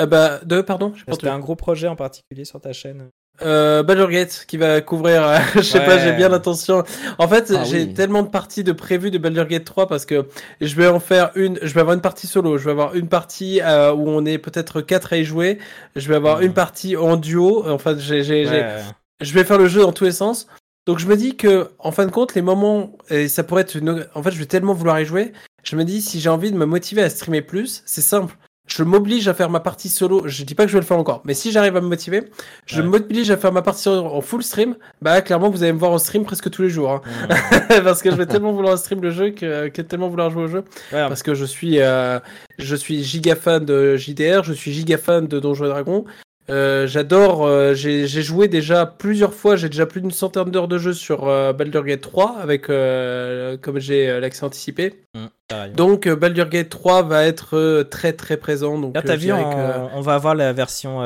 Eh 0.00 0.06
ben 0.06 0.40
de, 0.44 0.60
pardon, 0.62 0.90
qu'il 0.90 1.26
y 1.26 1.28
a 1.28 1.34
un 1.34 1.38
gros 1.40 1.56
projet 1.56 1.86
en 1.88 1.96
particulier 1.96 2.44
sur 2.44 2.60
ta 2.60 2.72
chaîne? 2.72 3.08
Euh, 3.42 3.82
Baldur's 3.82 4.10
Gate 4.10 4.44
qui 4.46 4.56
va 4.56 4.80
couvrir, 4.80 5.22
euh, 5.26 5.38
je 5.56 5.60
sais 5.62 5.84
pas, 5.84 5.98
j'ai 5.98 6.12
bien 6.12 6.28
l'intention. 6.28 6.84
En 7.18 7.28
fait, 7.28 7.52
Ah 7.56 7.64
j'ai 7.64 7.84
oui. 7.84 7.94
tellement 7.94 8.22
de 8.22 8.28
parties 8.28 8.64
de 8.64 8.72
prévues 8.72 9.10
de 9.10 9.18
Baldur's 9.18 9.48
Gate 9.48 9.64
3 9.64 9.86
parce 9.88 10.04
que 10.04 10.26
je 10.60 10.74
vais 10.74 10.86
en 10.88 11.00
faire 11.00 11.30
une, 11.34 11.58
je 11.62 11.72
vais 11.72 11.80
avoir 11.80 11.94
une 11.94 12.02
partie 12.02 12.26
solo, 12.26 12.58
je 12.58 12.64
vais 12.64 12.70
avoir 12.72 12.94
une 12.94 13.08
partie 13.08 13.60
euh, 13.62 13.92
où 13.92 14.08
on 14.08 14.24
est 14.26 14.38
peut-être 14.38 14.80
quatre 14.82 15.12
à 15.12 15.16
y 15.16 15.24
jouer, 15.24 15.58
je 15.96 16.08
vais 16.08 16.16
avoir 16.16 16.38
Mhm. 16.38 16.44
une 16.46 16.52
partie 16.54 16.96
en 16.96 17.16
duo. 17.16 17.66
En 17.68 17.78
fait, 17.78 17.98
j'ai, 17.98 18.22
j'ai, 18.22 18.44
j'ai- 18.44 18.50
Ouais, 18.60 18.76
je 19.20 19.32
vais 19.34 19.44
faire 19.44 19.58
le 19.58 19.68
jeu 19.68 19.80
dans 19.82 19.92
tous 19.92 20.04
les 20.04 20.12
sens. 20.12 20.46
Donc 20.86 20.98
je 20.98 21.06
me 21.06 21.16
dis 21.16 21.36
que, 21.36 21.70
en 21.78 21.92
fin 21.92 22.06
de 22.06 22.10
compte, 22.10 22.34
les 22.34 22.42
moments, 22.42 22.92
et 23.10 23.28
ça 23.28 23.44
pourrait 23.44 23.62
être 23.62 23.76
une... 23.76 24.06
En 24.14 24.22
fait, 24.22 24.30
je 24.32 24.38
vais 24.38 24.46
tellement 24.46 24.72
vouloir 24.74 24.98
y 25.00 25.04
jouer. 25.04 25.32
Je 25.62 25.76
me 25.76 25.84
dis, 25.84 26.00
si 26.00 26.20
j'ai 26.20 26.30
envie 26.30 26.50
de 26.50 26.56
me 26.56 26.64
motiver 26.64 27.02
à 27.02 27.10
streamer 27.10 27.42
plus, 27.42 27.82
c'est 27.84 28.00
simple. 28.00 28.34
Je 28.72 28.84
m'oblige 28.84 29.26
à 29.26 29.34
faire 29.34 29.50
ma 29.50 29.58
partie 29.60 29.88
solo. 29.88 30.22
Je 30.26 30.44
dis 30.44 30.54
pas 30.54 30.64
que 30.64 30.68
je 30.70 30.74
vais 30.76 30.80
le 30.80 30.86
faire 30.86 30.96
encore, 30.98 31.22
mais 31.24 31.34
si 31.34 31.50
j'arrive 31.50 31.76
à 31.76 31.80
me 31.80 31.88
motiver, 31.88 32.22
je 32.66 32.80
Ouais. 32.80 32.86
m'oblige 32.86 33.30
à 33.30 33.36
faire 33.36 33.52
ma 33.52 33.62
partie 33.62 33.82
solo 33.82 34.06
en 34.06 34.20
full 34.20 34.42
stream. 34.44 34.76
Bah, 35.02 35.20
clairement, 35.22 35.50
vous 35.50 35.62
allez 35.64 35.72
me 35.72 35.78
voir 35.78 35.90
en 35.90 35.98
stream 35.98 36.24
presque 36.24 36.50
tous 36.50 36.62
les 36.62 36.70
jours. 36.70 36.90
hein. 36.92 37.28
Parce 37.84 38.00
que 38.00 38.10
je 38.10 38.16
vais 38.16 38.26
tellement 38.26 38.52
vouloir 38.52 38.78
stream 38.78 39.02
le 39.02 39.10
jeu 39.10 39.30
que, 39.30 39.68
que 39.68 39.82
tellement 39.82 40.08
vouloir 40.08 40.30
jouer 40.30 40.44
au 40.44 40.48
jeu. 40.48 40.58
Ouais, 40.92 41.06
Parce 41.08 41.22
que 41.24 41.34
je 41.34 41.44
suis, 41.44 41.80
euh, 41.80 42.20
je 42.58 42.76
suis 42.76 43.02
giga 43.02 43.34
fan 43.34 43.64
de 43.64 43.96
JDR, 43.96 44.44
je 44.44 44.52
suis 44.52 44.72
giga 44.72 44.98
fan 44.98 45.26
de 45.26 45.40
Donjons 45.40 45.64
et 45.66 45.68
Dragons. 45.68 46.04
Euh, 46.48 46.86
J'adore, 46.88 47.44
euh, 47.46 47.74
j'ai 47.74 48.06
joué 48.06 48.48
déjà 48.48 48.86
plusieurs 48.86 49.34
fois, 49.34 49.54
j'ai 49.56 49.68
déjà 49.68 49.86
plus 49.86 50.00
d'une 50.00 50.10
centaine 50.10 50.50
d'heures 50.50 50.66
de 50.68 50.78
jeu 50.78 50.92
sur 50.92 51.28
euh, 51.28 51.52
Baldur's 51.52 51.84
Gate 51.84 52.00
3, 52.00 52.38
avec, 52.40 52.68
euh, 52.70 53.56
comme 53.58 53.78
j'ai 53.78 54.18
l'accès 54.20 54.44
anticipé. 54.44 55.02
Pareil. 55.46 55.72
Donc 55.72 56.08
Baldur's 56.08 56.48
Gate 56.50 56.68
3 56.70 57.02
va 57.02 57.24
être 57.24 57.82
très 57.90 58.12
très 58.14 58.36
présent. 58.36 58.78
Donc, 58.78 58.94
Là, 58.96 59.02
t'as 59.02 59.16
vu, 59.16 59.32
on, 59.32 59.50
que- 59.50 59.94
on 59.94 60.00
va 60.00 60.14
avoir 60.14 60.34
la 60.34 60.52
version, 60.52 61.00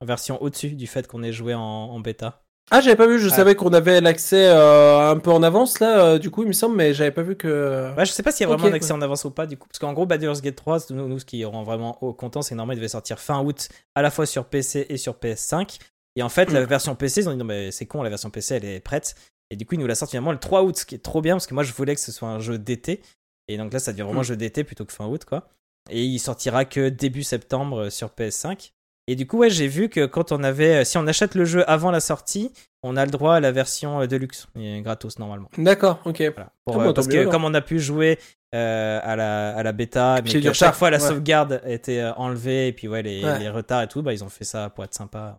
version 0.00 0.40
au-dessus 0.42 0.70
du 0.70 0.86
fait 0.86 1.06
qu'on 1.06 1.22
ait 1.22 1.32
joué 1.32 1.52
en, 1.54 1.60
en 1.60 2.00
bêta. 2.00 2.40
Ah, 2.70 2.80
j'avais 2.80 2.96
pas 2.96 3.06
vu, 3.06 3.18
je 3.18 3.28
Ah. 3.28 3.36
savais 3.36 3.54
qu'on 3.54 3.72
avait 3.72 4.00
l'accès 4.00 4.48
euh, 4.48 5.10
un 5.10 5.18
peu 5.18 5.30
en 5.30 5.42
avance 5.42 5.80
là, 5.80 6.04
euh, 6.04 6.18
du 6.18 6.30
coup, 6.30 6.42
il 6.42 6.48
me 6.48 6.52
semble, 6.52 6.74
mais 6.76 6.94
j'avais 6.94 7.10
pas 7.10 7.22
vu 7.22 7.36
que. 7.36 7.94
Ouais, 7.96 8.04
je 8.06 8.10
sais 8.12 8.22
pas 8.22 8.32
s'il 8.32 8.46
y 8.46 8.50
a 8.50 8.52
vraiment 8.52 8.68
un 8.68 8.72
accès 8.72 8.92
en 8.92 9.02
avance 9.02 9.24
ou 9.24 9.30
pas, 9.30 9.46
du 9.46 9.56
coup. 9.56 9.68
Parce 9.68 9.78
qu'en 9.78 9.92
gros, 9.92 10.06
Baldur's 10.06 10.40
Gate 10.40 10.56
3, 10.56 10.80
c'est 10.80 10.94
nous, 10.94 11.06
nous, 11.06 11.18
ce 11.18 11.24
qui 11.24 11.44
rend 11.44 11.62
vraiment 11.62 12.02
au- 12.02 12.14
content, 12.14 12.40
c'est 12.42 12.50
que 12.50 12.54
normalement, 12.56 12.72
il 12.72 12.80
devait 12.80 12.88
sortir 12.88 13.18
fin 13.20 13.42
août, 13.44 13.68
à 13.94 14.02
la 14.02 14.10
fois 14.10 14.24
sur 14.26 14.46
PC 14.46 14.86
et 14.88 14.96
sur 14.96 15.14
PS5. 15.14 15.78
Et 16.16 16.22
en 16.22 16.28
fait, 16.28 16.50
la 16.52 16.64
version 16.64 16.94
PC, 16.94 17.20
ils 17.22 17.28
ont 17.28 17.32
dit 17.32 17.38
non, 17.38 17.44
mais 17.44 17.70
c'est 17.70 17.86
con, 17.86 18.02
la 18.02 18.08
version 18.08 18.30
PC, 18.30 18.54
elle 18.56 18.64
est 18.64 18.80
prête. 18.80 19.14
Et 19.50 19.56
du 19.56 19.66
coup, 19.66 19.74
ils 19.74 19.80
nous 19.80 19.86
la 19.86 19.94
sortent 19.94 20.12
finalement 20.12 20.32
le 20.32 20.38
3 20.38 20.62
août, 20.62 20.76
ce 20.78 20.86
qui 20.86 20.94
est 20.94 20.98
trop 21.02 21.20
bien, 21.20 21.34
parce 21.34 21.46
que 21.46 21.54
moi, 21.54 21.64
je 21.64 21.72
voulais 21.72 21.94
que 21.94 22.00
ce 22.00 22.12
soit 22.12 22.28
un 22.28 22.40
jeu 22.40 22.56
d'été. 22.58 23.02
Et 23.46 23.58
donc 23.58 23.72
là, 23.72 23.78
ça 23.78 23.92
devient 23.92 24.02
vraiment 24.04 24.20
un 24.20 24.24
jeu 24.24 24.36
d'été 24.36 24.64
plutôt 24.64 24.84
que 24.86 24.92
fin 24.92 25.06
août, 25.06 25.24
quoi. 25.26 25.48
Et 25.90 26.02
il 26.02 26.18
sortira 26.18 26.64
que 26.64 26.88
début 26.88 27.22
septembre 27.24 27.90
sur 27.90 28.08
PS5. 28.08 28.72
Et 29.06 29.16
du 29.16 29.26
coup, 29.26 29.38
ouais, 29.38 29.50
j'ai 29.50 29.68
vu 29.68 29.88
que 29.90 30.06
quand 30.06 30.32
on 30.32 30.42
avait. 30.42 30.76
euh, 30.76 30.84
Si 30.84 30.96
on 30.96 31.06
achète 31.06 31.34
le 31.34 31.44
jeu 31.44 31.68
avant 31.68 31.90
la 31.90 32.00
sortie, 32.00 32.52
on 32.82 32.96
a 32.96 33.04
le 33.04 33.10
droit 33.10 33.34
à 33.34 33.40
la 33.40 33.52
version 33.52 34.00
euh, 34.00 34.06
Deluxe, 34.06 34.46
et 34.58 34.80
gratos 34.80 35.18
normalement. 35.18 35.48
D'accord, 35.58 36.00
ok. 36.06 36.20
Voilà. 36.34 36.50
Pour, 36.64 36.80
Ah 36.80 36.86
euh, 36.86 36.92
parce 36.94 37.06
que 37.08 37.26
comme 37.26 37.44
on 37.44 37.52
a 37.54 37.60
pu 37.60 37.78
jouer 37.80 38.18
euh, 38.54 39.00
à, 39.02 39.14
la, 39.16 39.56
à 39.56 39.62
la 39.62 39.72
bêta, 39.72 40.20
mais 40.24 40.40
que 40.40 40.52
chaque 40.54 40.74
fois 40.74 40.88
la 40.90 40.98
ouais. 40.98 41.06
sauvegarde 41.08 41.60
était 41.66 42.02
enlevée, 42.16 42.68
et 42.68 42.72
puis 42.72 42.88
ouais, 42.88 43.02
les, 43.02 43.22
Ouais. 43.24 43.38
les 43.40 43.50
retards 43.50 43.82
et 43.82 43.88
tout, 43.88 44.00
bah, 44.02 44.12
ils 44.14 44.24
ont 44.24 44.28
fait 44.30 44.44
ça 44.44 44.70
pour 44.70 44.84
être 44.84 44.94
sympa. 44.94 45.38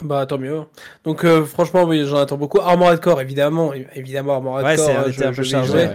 Bah 0.00 0.26
tant 0.26 0.38
mieux. 0.38 0.62
Donc 1.04 1.24
euh, 1.24 1.44
franchement, 1.44 1.84
oui, 1.84 2.04
j'en 2.06 2.16
attends 2.18 2.36
beaucoup. 2.36 2.58
Armored 2.60 3.00
Core, 3.00 3.20
évidemment, 3.20 3.72
évidemment 3.74 4.34
Armored 4.34 4.64
Ouais, 4.64 4.76
Core. 4.76 4.90
c'est 5.14 5.24
un 5.26 5.32
peu 5.32 5.42
chargé. 5.44 5.90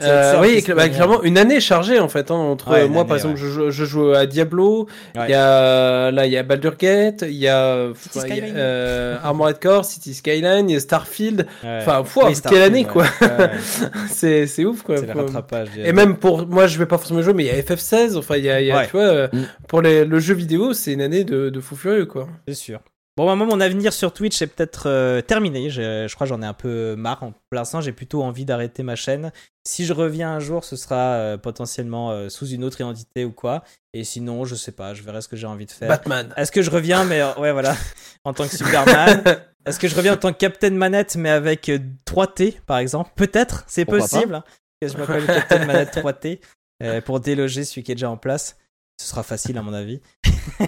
Euh, 0.00 0.40
oui, 0.40 0.62
bah, 0.76 0.88
clairement, 0.88 1.24
une 1.24 1.38
année 1.38 1.58
chargée 1.60 1.98
en 1.98 2.08
fait. 2.08 2.30
hein, 2.30 2.34
entre 2.36 2.70
Ouais, 2.70 2.86
moi, 2.86 3.00
année, 3.00 3.08
par 3.08 3.16
exemple, 3.16 3.34
ouais. 3.34 3.40
je, 3.40 3.46
joue- 3.48 3.70
je 3.70 3.84
joue 3.84 4.12
à 4.12 4.26
Diablo. 4.26 4.86
Il 5.16 5.20
Ouais. 5.22 5.30
y 5.30 5.34
a 5.34 6.12
là, 6.12 6.24
il 6.26 6.32
y 6.32 6.36
a 6.36 6.44
Baldur's 6.44 6.76
Gate, 6.76 7.24
il 7.26 7.34
y 7.34 7.48
a, 7.48 7.88
enfin, 7.90 8.28
y 8.28 8.40
a, 8.40 8.44
euh, 8.44 9.16
Armored 9.24 9.58
Core, 9.60 9.84
City 9.84 10.14
Skyline, 10.14 10.70
il 10.70 10.74
y 10.74 10.76
a 10.76 10.80
Starfield. 10.80 11.46
Enfin, 11.64 12.04
Oui, 12.16 12.22
quelle 12.26 12.36
Starfield, 12.36 12.64
année 12.64 12.84
quoi. 12.84 13.06
Ouais, 13.20 13.28
ouais. 13.38 13.50
c'est 14.08 14.46
c'est 14.46 14.64
ouf 14.64 14.82
quoi. 14.82 14.98
C'est 14.98 15.06
le 15.06 15.12
Faut- 15.14 15.18
rattrapage. 15.26 15.70
Et 15.76 15.92
même 15.92 16.16
pour 16.16 16.46
moi, 16.46 16.68
je 16.68 16.78
vais 16.78 16.86
pas 16.86 16.98
forcément 16.98 17.22
jouer, 17.22 17.34
mais 17.34 17.44
il 17.44 17.48
y 17.48 17.50
a 17.50 17.60
FF16. 17.60 18.16
Enfin, 18.16 18.36
il 18.36 18.44
y 18.44 18.50
a, 18.50 18.60
il 18.60 18.66
y 18.68 18.70
a, 18.70 18.76
Ouais. 18.78 18.84
tu 18.86 18.92
vois, 18.92 19.02
euh, 19.02 19.28
Mm. 19.32 19.42
pour 19.66 19.82
les, 19.82 20.04
le 20.04 20.18
jeu 20.20 20.34
vidéo, 20.34 20.74
c'est 20.74 20.92
une 20.92 21.02
année 21.02 21.24
de, 21.24 21.48
de 21.50 21.60
fou 21.60 21.74
furieux 21.74 22.06
quoi. 22.06 22.28
C'est 22.46 22.54
sûr. 22.54 22.78
Bon, 23.18 23.26
bah, 23.26 23.34
moi, 23.34 23.46
mon 23.48 23.60
avenir 23.60 23.92
sur 23.92 24.12
Twitch 24.12 24.40
est 24.42 24.46
peut-être 24.46 24.84
euh, 24.88 25.20
terminé. 25.20 25.70
Je, 25.70 26.06
je 26.06 26.14
crois 26.14 26.24
que 26.24 26.28
j'en 26.28 26.40
ai 26.40 26.46
un 26.46 26.54
peu 26.54 26.94
marre. 26.94 27.18
Pour 27.18 27.32
l'instant, 27.50 27.80
j'ai 27.80 27.90
plutôt 27.90 28.22
envie 28.22 28.44
d'arrêter 28.44 28.84
ma 28.84 28.94
chaîne. 28.94 29.32
Si 29.66 29.84
je 29.84 29.92
reviens 29.92 30.30
un 30.30 30.38
jour, 30.38 30.62
ce 30.62 30.76
sera 30.76 31.14
euh, 31.14 31.36
potentiellement 31.36 32.12
euh, 32.12 32.28
sous 32.28 32.46
une 32.46 32.62
autre 32.62 32.80
identité 32.80 33.24
ou 33.24 33.32
quoi. 33.32 33.64
Et 33.92 34.04
sinon, 34.04 34.44
je 34.44 34.54
sais 34.54 34.70
pas, 34.70 34.94
je 34.94 35.02
verrai 35.02 35.20
ce 35.20 35.26
que 35.26 35.34
j'ai 35.34 35.48
envie 35.48 35.66
de 35.66 35.72
faire. 35.72 35.88
Batman. 35.88 36.32
Est-ce 36.36 36.52
que 36.52 36.62
je 36.62 36.70
reviens, 36.70 37.04
mais 37.04 37.20
euh, 37.20 37.34
ouais, 37.38 37.50
voilà, 37.50 37.74
en 38.24 38.32
tant 38.34 38.46
que 38.46 38.56
Superman 38.56 39.24
Est-ce 39.66 39.80
que 39.80 39.88
je 39.88 39.96
reviens 39.96 40.12
en 40.14 40.16
tant 40.16 40.32
que 40.32 40.38
Captain 40.38 40.70
Manette, 40.70 41.16
mais 41.16 41.30
avec 41.30 41.68
euh, 41.70 41.80
3T, 42.06 42.60
par 42.66 42.78
exemple? 42.78 43.10
Peut-être, 43.16 43.64
c'est 43.66 43.84
possible. 43.84 44.36
hein, 44.36 44.44
que 44.80 44.86
je 44.86 44.96
m'appelle 44.96 45.26
Captain 45.26 45.66
Manette 45.66 45.96
3T 45.96 46.38
euh, 46.84 47.00
pour 47.00 47.18
déloger 47.18 47.64
celui 47.64 47.82
qui 47.82 47.90
est 47.90 47.96
déjà 47.96 48.10
en 48.10 48.16
place. 48.16 48.56
Ce 48.96 49.08
sera 49.08 49.24
facile, 49.24 49.58
à 49.58 49.62
mon 49.62 49.74
avis. 49.74 50.00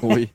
oui. 0.02 0.32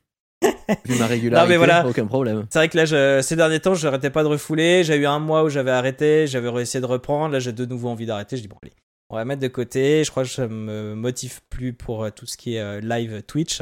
Vu 0.85 0.97
ma 0.99 1.07
régularité, 1.07 1.57
voilà. 1.57 1.85
aucun 1.87 2.05
problème. 2.07 2.45
C'est 2.49 2.59
vrai 2.59 2.69
que 2.69 2.77
là, 2.77 2.85
je- 2.85 3.21
ces 3.21 3.35
derniers 3.35 3.59
temps, 3.59 3.75
je 3.75 3.85
n'arrêtais 3.85 4.09
pas 4.09 4.23
de 4.23 4.27
refouler. 4.27 4.83
J'ai 4.83 4.95
eu 4.95 5.05
un 5.05 5.19
mois 5.19 5.43
où 5.43 5.49
j'avais 5.49 5.71
arrêté, 5.71 6.27
j'avais 6.27 6.49
réussi 6.49 6.79
de 6.79 6.85
reprendre. 6.85 7.33
Là, 7.33 7.39
j'ai 7.39 7.51
de 7.53 7.65
nouveau 7.65 7.89
envie 7.89 8.05
d'arrêter. 8.05 8.37
Je 8.37 8.41
dis, 8.41 8.47
bon, 8.47 8.57
allez, 8.63 8.73
on 9.09 9.15
va 9.15 9.25
mettre 9.25 9.41
de 9.41 9.47
côté. 9.47 10.03
Je 10.03 10.11
crois 10.11 10.23
que 10.23 10.29
ça 10.29 10.47
me 10.47 10.95
motive 10.95 11.41
plus 11.49 11.73
pour 11.73 12.03
euh, 12.03 12.09
tout 12.09 12.25
ce 12.25 12.37
qui 12.37 12.55
est 12.55 12.61
euh, 12.61 12.79
live 12.81 13.21
Twitch. 13.23 13.61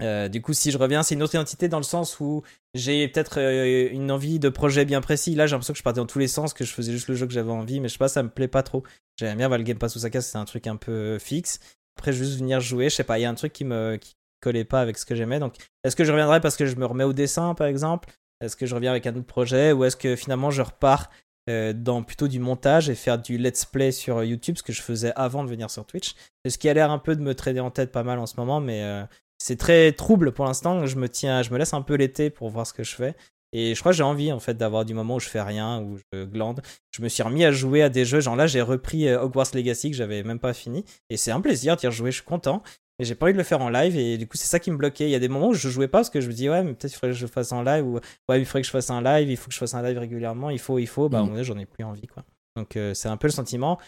Euh, 0.00 0.28
du 0.28 0.40
coup, 0.40 0.54
si 0.54 0.70
je 0.70 0.78
reviens, 0.78 1.02
c'est 1.02 1.14
une 1.14 1.22
autre 1.22 1.34
identité 1.34 1.68
dans 1.68 1.76
le 1.76 1.82
sens 1.84 2.18
où 2.18 2.42
j'ai 2.74 3.06
peut-être 3.08 3.38
euh, 3.38 3.88
une 3.92 4.10
envie 4.10 4.38
de 4.38 4.48
projet 4.48 4.84
bien 4.86 5.02
précis. 5.02 5.34
Là, 5.34 5.46
j'ai 5.46 5.52
l'impression 5.52 5.74
que 5.74 5.78
je 5.78 5.82
partais 5.82 6.00
dans 6.00 6.06
tous 6.06 6.18
les 6.18 6.28
sens, 6.28 6.54
que 6.54 6.64
je 6.64 6.72
faisais 6.72 6.92
juste 6.92 7.08
le 7.08 7.14
jeu 7.14 7.26
que 7.26 7.32
j'avais 7.32 7.50
envie, 7.52 7.78
mais 7.80 7.88
je 7.88 7.92
sais 7.92 7.98
pas, 7.98 8.08
ça 8.08 8.22
me 8.22 8.30
plaît 8.30 8.48
pas 8.48 8.62
trop. 8.62 8.82
J'aime 9.18 9.36
bien 9.36 9.48
le 9.50 9.62
Game 9.62 9.76
Pass 9.76 9.94
Osaka, 9.96 10.22
c'est 10.22 10.38
un 10.38 10.46
truc 10.46 10.66
un 10.66 10.76
peu 10.76 11.18
fixe. 11.18 11.60
Après, 11.98 12.14
juste 12.14 12.38
venir 12.38 12.58
jouer, 12.60 12.88
je 12.88 12.94
sais 12.96 13.04
pas, 13.04 13.18
il 13.18 13.22
y 13.22 13.24
a 13.26 13.30
un 13.30 13.34
truc 13.34 13.52
qui 13.52 13.66
me 13.66 13.96
qui 13.96 14.14
collait 14.42 14.64
pas 14.64 14.80
avec 14.80 14.98
ce 14.98 15.06
que 15.06 15.14
j'aimais. 15.14 15.38
Donc, 15.38 15.54
est-ce 15.84 15.96
que 15.96 16.04
je 16.04 16.12
reviendrai 16.12 16.40
parce 16.40 16.56
que 16.56 16.66
je 16.66 16.76
me 16.76 16.84
remets 16.84 17.04
au 17.04 17.12
dessin, 17.12 17.54
par 17.54 17.66
exemple? 17.66 18.10
Est-ce 18.42 18.56
que 18.56 18.66
je 18.66 18.74
reviens 18.74 18.90
avec 18.90 19.06
un 19.06 19.14
autre 19.14 19.26
projet? 19.26 19.72
Ou 19.72 19.84
est-ce 19.84 19.96
que 19.96 20.16
finalement 20.16 20.50
je 20.50 20.62
repars 20.62 21.10
euh, 21.48 21.72
dans 21.72 22.02
plutôt 22.02 22.28
du 22.28 22.40
montage 22.40 22.90
et 22.90 22.94
faire 22.94 23.18
du 23.18 23.38
let's 23.38 23.64
play 23.64 23.92
sur 23.92 24.22
YouTube, 24.24 24.56
ce 24.58 24.62
que 24.62 24.72
je 24.72 24.82
faisais 24.82 25.12
avant 25.16 25.44
de 25.44 25.48
venir 25.48 25.70
sur 25.70 25.86
Twitch? 25.86 26.14
C'est 26.44 26.50
ce 26.50 26.58
qui 26.58 26.68
a 26.68 26.74
l'air 26.74 26.90
un 26.90 26.98
peu 26.98 27.16
de 27.16 27.22
me 27.22 27.34
traîner 27.34 27.60
en 27.60 27.70
tête 27.70 27.92
pas 27.92 28.02
mal 28.02 28.18
en 28.18 28.26
ce 28.26 28.34
moment, 28.36 28.60
mais 28.60 28.82
euh, 28.82 29.04
c'est 29.38 29.56
très 29.56 29.92
trouble 29.92 30.32
pour 30.32 30.44
l'instant. 30.44 30.86
Je 30.86 30.96
me 30.96 31.08
tiens, 31.08 31.42
je 31.42 31.50
me 31.50 31.58
laisse 31.58 31.72
un 31.72 31.82
peu 31.82 31.94
l'été 31.94 32.30
pour 32.30 32.50
voir 32.50 32.66
ce 32.66 32.72
que 32.72 32.82
je 32.84 32.94
fais. 32.94 33.14
Et 33.52 33.74
je 33.74 33.80
crois 33.80 33.92
que 33.92 33.96
j'ai 33.96 34.02
envie 34.02 34.32
en 34.32 34.40
fait 34.40 34.54
d'avoir 34.54 34.84
du 34.84 34.94
moment 34.94 35.16
où 35.16 35.20
je 35.20 35.28
fais 35.28 35.42
rien, 35.42 35.80
où 35.82 35.98
je 35.98 36.24
glande. 36.24 36.62
Je 36.90 37.02
me 37.02 37.08
suis 37.08 37.22
remis 37.22 37.44
à 37.44 37.52
jouer 37.52 37.82
à 37.82 37.90
des 37.90 38.04
jeux, 38.04 38.20
genre 38.20 38.36
là 38.36 38.46
j'ai 38.46 38.62
repris 38.62 39.08
euh, 39.08 39.20
Hogwarts 39.20 39.54
Legacy 39.54 39.90
que 39.90 39.96
j'avais 39.96 40.22
même 40.22 40.38
pas 40.38 40.54
fini. 40.54 40.84
Et 41.10 41.16
c'est 41.16 41.30
un 41.32 41.40
plaisir 41.40 41.76
d'y 41.76 41.86
rejouer, 41.86 42.10
je 42.10 42.16
suis 42.16 42.24
content. 42.24 42.62
J'ai 43.04 43.14
pas 43.14 43.26
envie 43.26 43.32
de 43.32 43.38
le 43.38 43.44
faire 43.44 43.60
en 43.60 43.68
live 43.70 43.96
et 43.96 44.16
du 44.18 44.26
coup 44.26 44.36
c'est 44.36 44.46
ça 44.46 44.58
qui 44.58 44.70
me 44.70 44.76
bloquait. 44.76 45.04
Il 45.04 45.10
y 45.10 45.14
a 45.14 45.18
des 45.18 45.28
moments 45.28 45.48
où 45.48 45.54
je 45.54 45.68
jouais 45.68 45.88
pas 45.88 45.98
parce 45.98 46.10
que 46.10 46.20
je 46.20 46.28
me 46.28 46.32
dis 46.32 46.48
ouais 46.48 46.62
mais 46.62 46.74
peut-être 46.74 46.92
il 46.92 46.96
faudrait 46.96 47.10
que 47.14 47.18
je 47.18 47.26
fasse 47.26 47.52
en 47.52 47.62
live 47.62 47.86
ou 47.86 47.94
ouais 48.28 48.40
il 48.40 48.44
faudrait 48.46 48.60
que 48.62 48.66
je 48.66 48.72
fasse 48.72 48.90
un 48.90 49.02
live, 49.02 49.30
il 49.30 49.36
faut 49.36 49.48
que 49.48 49.54
je 49.54 49.58
fasse 49.58 49.74
un 49.74 49.82
live 49.82 49.98
régulièrement, 49.98 50.50
il 50.50 50.58
faut, 50.58 50.78
il 50.78 50.86
faut. 50.86 51.08
Bah 51.08 51.18
un 51.20 51.24
Mm. 51.24 51.28
donné, 51.28 51.44
j'en 51.44 51.58
ai 51.58 51.66
plus 51.66 51.84
envie 51.84 52.06
quoi. 52.06 52.24
Donc 52.56 52.76
euh, 52.76 52.92
c'est 52.94 53.08
un 53.08 53.16
peu 53.16 53.26
le 53.28 53.32
sentiment. 53.32 53.78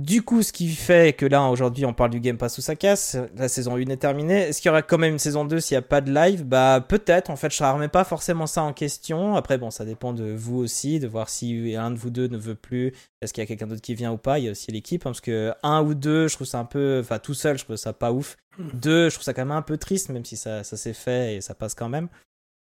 Du 0.00 0.22
coup, 0.22 0.42
ce 0.42 0.50
qui 0.50 0.68
fait 0.68 1.12
que 1.12 1.26
là, 1.26 1.46
aujourd'hui, 1.50 1.84
on 1.84 1.92
parle 1.92 2.08
du 2.08 2.20
Game 2.20 2.38
Pass 2.38 2.56
où 2.56 2.62
ça 2.62 2.74
casse. 2.74 3.18
La 3.36 3.48
saison 3.50 3.76
1 3.76 3.80
est 3.80 3.98
terminée. 3.98 4.48
Est-ce 4.48 4.62
qu'il 4.62 4.70
y 4.70 4.70
aura 4.70 4.80
quand 4.80 4.96
même 4.96 5.12
une 5.12 5.18
saison 5.18 5.44
2 5.44 5.60
s'il 5.60 5.74
n'y 5.74 5.80
a 5.80 5.82
pas 5.82 6.00
de 6.00 6.10
live? 6.10 6.42
Bah, 6.46 6.82
peut-être. 6.88 7.28
En 7.28 7.36
fait, 7.36 7.52
je 7.54 7.62
ne 7.62 7.68
remets 7.68 7.88
pas 7.88 8.04
forcément 8.04 8.46
ça 8.46 8.62
en 8.62 8.72
question. 8.72 9.36
Après, 9.36 9.58
bon, 9.58 9.70
ça 9.70 9.84
dépend 9.84 10.14
de 10.14 10.32
vous 10.32 10.56
aussi, 10.56 11.00
de 11.00 11.06
voir 11.06 11.28
si 11.28 11.76
un 11.76 11.90
de 11.90 11.98
vous 11.98 12.08
deux 12.08 12.28
ne 12.28 12.38
veut 12.38 12.54
plus. 12.54 12.94
Est-ce 13.20 13.34
qu'il 13.34 13.42
y 13.42 13.44
a 13.44 13.46
quelqu'un 13.46 13.66
d'autre 13.66 13.82
qui 13.82 13.94
vient 13.94 14.10
ou 14.10 14.16
pas? 14.16 14.38
Il 14.38 14.46
y 14.46 14.48
a 14.48 14.52
aussi 14.52 14.72
l'équipe. 14.72 15.02
hein, 15.02 15.10
parce 15.10 15.20
que 15.20 15.52
un 15.62 15.82
ou 15.82 15.92
deux, 15.92 16.28
je 16.28 16.34
trouve 16.34 16.46
ça 16.46 16.60
un 16.60 16.64
peu. 16.64 17.00
Enfin, 17.02 17.18
tout 17.18 17.34
seul, 17.34 17.58
je 17.58 17.64
trouve 17.64 17.76
ça 17.76 17.92
pas 17.92 18.10
ouf. 18.10 18.38
Deux, 18.72 19.10
je 19.10 19.16
trouve 19.16 19.24
ça 19.24 19.34
quand 19.34 19.42
même 19.44 19.52
un 19.52 19.60
peu 19.60 19.76
triste, 19.76 20.08
même 20.08 20.24
si 20.24 20.38
ça, 20.38 20.64
ça 20.64 20.78
s'est 20.78 20.94
fait 20.94 21.34
et 21.36 21.40
ça 21.42 21.54
passe 21.54 21.74
quand 21.74 21.90
même. 21.90 22.08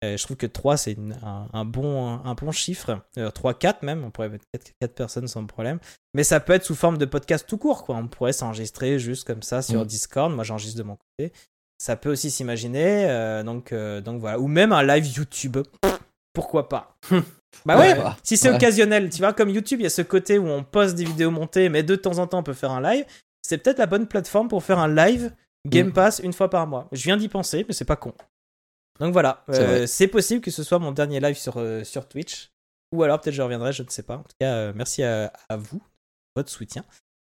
Euh, 0.02 0.16
je 0.16 0.22
trouve 0.24 0.36
que 0.36 0.46
3, 0.46 0.76
c'est 0.76 0.96
un, 1.22 1.46
un 1.52 1.64
bon, 1.64 2.08
un, 2.24 2.34
bon 2.34 2.50
chiffre. 2.52 3.00
3, 3.34 3.54
4 3.54 3.82
même, 3.82 4.04
on 4.04 4.10
pourrait 4.10 4.28
mettre 4.28 4.44
4, 4.80 4.94
personnes 4.94 5.28
sans 5.28 5.46
problème. 5.46 5.78
Mais 6.14 6.24
ça 6.24 6.40
peut 6.40 6.52
être 6.52 6.64
sous 6.64 6.74
forme 6.74 6.98
de 6.98 7.04
podcast 7.06 7.46
tout 7.48 7.58
court, 7.58 7.84
quoi. 7.84 7.96
On 7.96 8.06
pourrait 8.08 8.32
s'enregistrer 8.34 8.98
juste 8.98 9.26
comme 9.26 9.42
ça 9.42 9.62
sur 9.62 9.80
Mm. 9.82 9.86
Discord. 9.86 10.32
Moi, 10.32 10.44
j'enregistre 10.44 10.78
de 10.78 10.82
mon 10.82 10.96
côté. 10.96 11.32
Ça 11.78 11.96
peut 11.96 12.10
aussi 12.10 12.30
s'imaginer. 12.30 13.06
euh, 13.08 13.42
donc, 13.42 13.72
euh, 13.72 14.00
donc 14.00 14.20
voilà. 14.20 14.38
Ou 14.38 14.46
même 14.46 14.72
un 14.72 14.82
live 14.82 15.06
YouTube. 15.06 15.58
Pourquoi 16.32 16.68
pas? 16.68 16.96
Bah 17.64 17.78
ouais, 17.78 17.96
Ouais. 17.96 18.10
si 18.24 18.36
c'est 18.36 18.50
Ouais. 18.50 18.56
occasionnel, 18.56 19.08
tu 19.10 19.18
vois, 19.18 19.32
comme 19.32 19.48
YouTube, 19.48 19.78
il 19.78 19.84
y 19.84 19.86
a 19.86 19.90
ce 19.90 20.02
côté 20.02 20.38
où 20.38 20.48
on 20.48 20.64
poste 20.64 20.96
des 20.96 21.04
vidéos 21.04 21.30
montées, 21.30 21.68
mais 21.68 21.84
de 21.84 21.94
temps 21.94 22.18
en 22.18 22.26
temps 22.26 22.40
on 22.40 22.42
peut 22.42 22.52
faire 22.52 22.72
un 22.72 22.80
live. 22.82 23.04
C'est 23.42 23.58
peut-être 23.58 23.78
la 23.78 23.86
bonne 23.86 24.08
plateforme 24.08 24.48
pour 24.48 24.64
faire 24.64 24.80
un 24.80 24.92
live 24.92 25.30
Game 25.68 25.86
Mm. 25.88 25.92
Pass 25.92 26.18
une 26.18 26.32
fois 26.32 26.50
par 26.50 26.66
mois. 26.66 26.88
Je 26.90 27.04
viens 27.04 27.16
d'y 27.16 27.28
penser, 27.28 27.64
mais 27.68 27.72
c'est 27.72 27.84
pas 27.84 27.94
con. 27.94 28.12
Donc 29.00 29.12
voilà, 29.12 29.44
C'est 29.48 29.60
Euh, 29.60 29.86
c'est 29.86 30.08
possible 30.08 30.40
que 30.40 30.50
ce 30.50 30.62
soit 30.62 30.78
mon 30.78 30.92
dernier 30.92 31.20
live 31.20 31.36
sur, 31.36 31.56
euh, 31.58 31.82
sur 31.84 32.06
Twitch. 32.08 32.50
Ou 32.92 33.02
alors 33.02 33.20
peut-être 33.20 33.34
je 33.34 33.42
reviendrai, 33.42 33.72
je 33.72 33.82
ne 33.82 33.88
sais 33.88 34.04
pas. 34.04 34.18
En 34.18 34.22
tout 34.22 34.36
cas, 34.40 34.54
euh, 34.54 34.72
merci 34.74 35.02
à, 35.02 35.32
à 35.48 35.56
vous, 35.56 35.82
votre 36.36 36.50
soutien. 36.50 36.84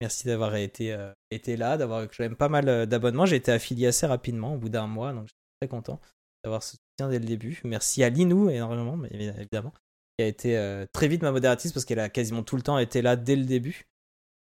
Merci 0.01 0.27
d'avoir 0.27 0.55
été, 0.55 0.97
été 1.29 1.57
là, 1.57 1.75
d'avoir 1.75 2.03
quand 2.03 2.19
même 2.19 2.37
pas 2.37 2.47
mal 2.47 2.87
d'abonnements. 2.87 3.25
J'ai 3.25 3.35
été 3.35 3.51
affilié 3.51 3.87
assez 3.87 4.05
rapidement, 4.05 4.53
au 4.53 4.57
bout 4.57 4.69
d'un 4.69 4.87
mois, 4.87 5.11
donc 5.11 5.23
je 5.23 5.33
suis 5.33 5.59
très 5.61 5.67
content 5.67 5.99
d'avoir 6.45 6.63
ce 6.63 6.77
soutien 6.77 7.09
dès 7.09 7.19
le 7.19 7.25
début. 7.25 7.59
Merci 7.65 8.01
à 8.05 8.09
Linou 8.09 8.49
énormément, 8.49 8.95
mais 8.95 9.09
évidemment, 9.11 9.73
qui 10.17 10.23
a 10.23 10.27
été 10.27 10.85
très 10.93 11.09
vite 11.09 11.21
ma 11.21 11.33
modératrice 11.33 11.73
parce 11.73 11.83
qu'elle 11.83 11.99
a 11.99 12.07
quasiment 12.07 12.43
tout 12.43 12.55
le 12.55 12.61
temps 12.61 12.77
été 12.77 13.01
là 13.01 13.17
dès 13.17 13.35
le 13.35 13.43
début. 13.43 13.89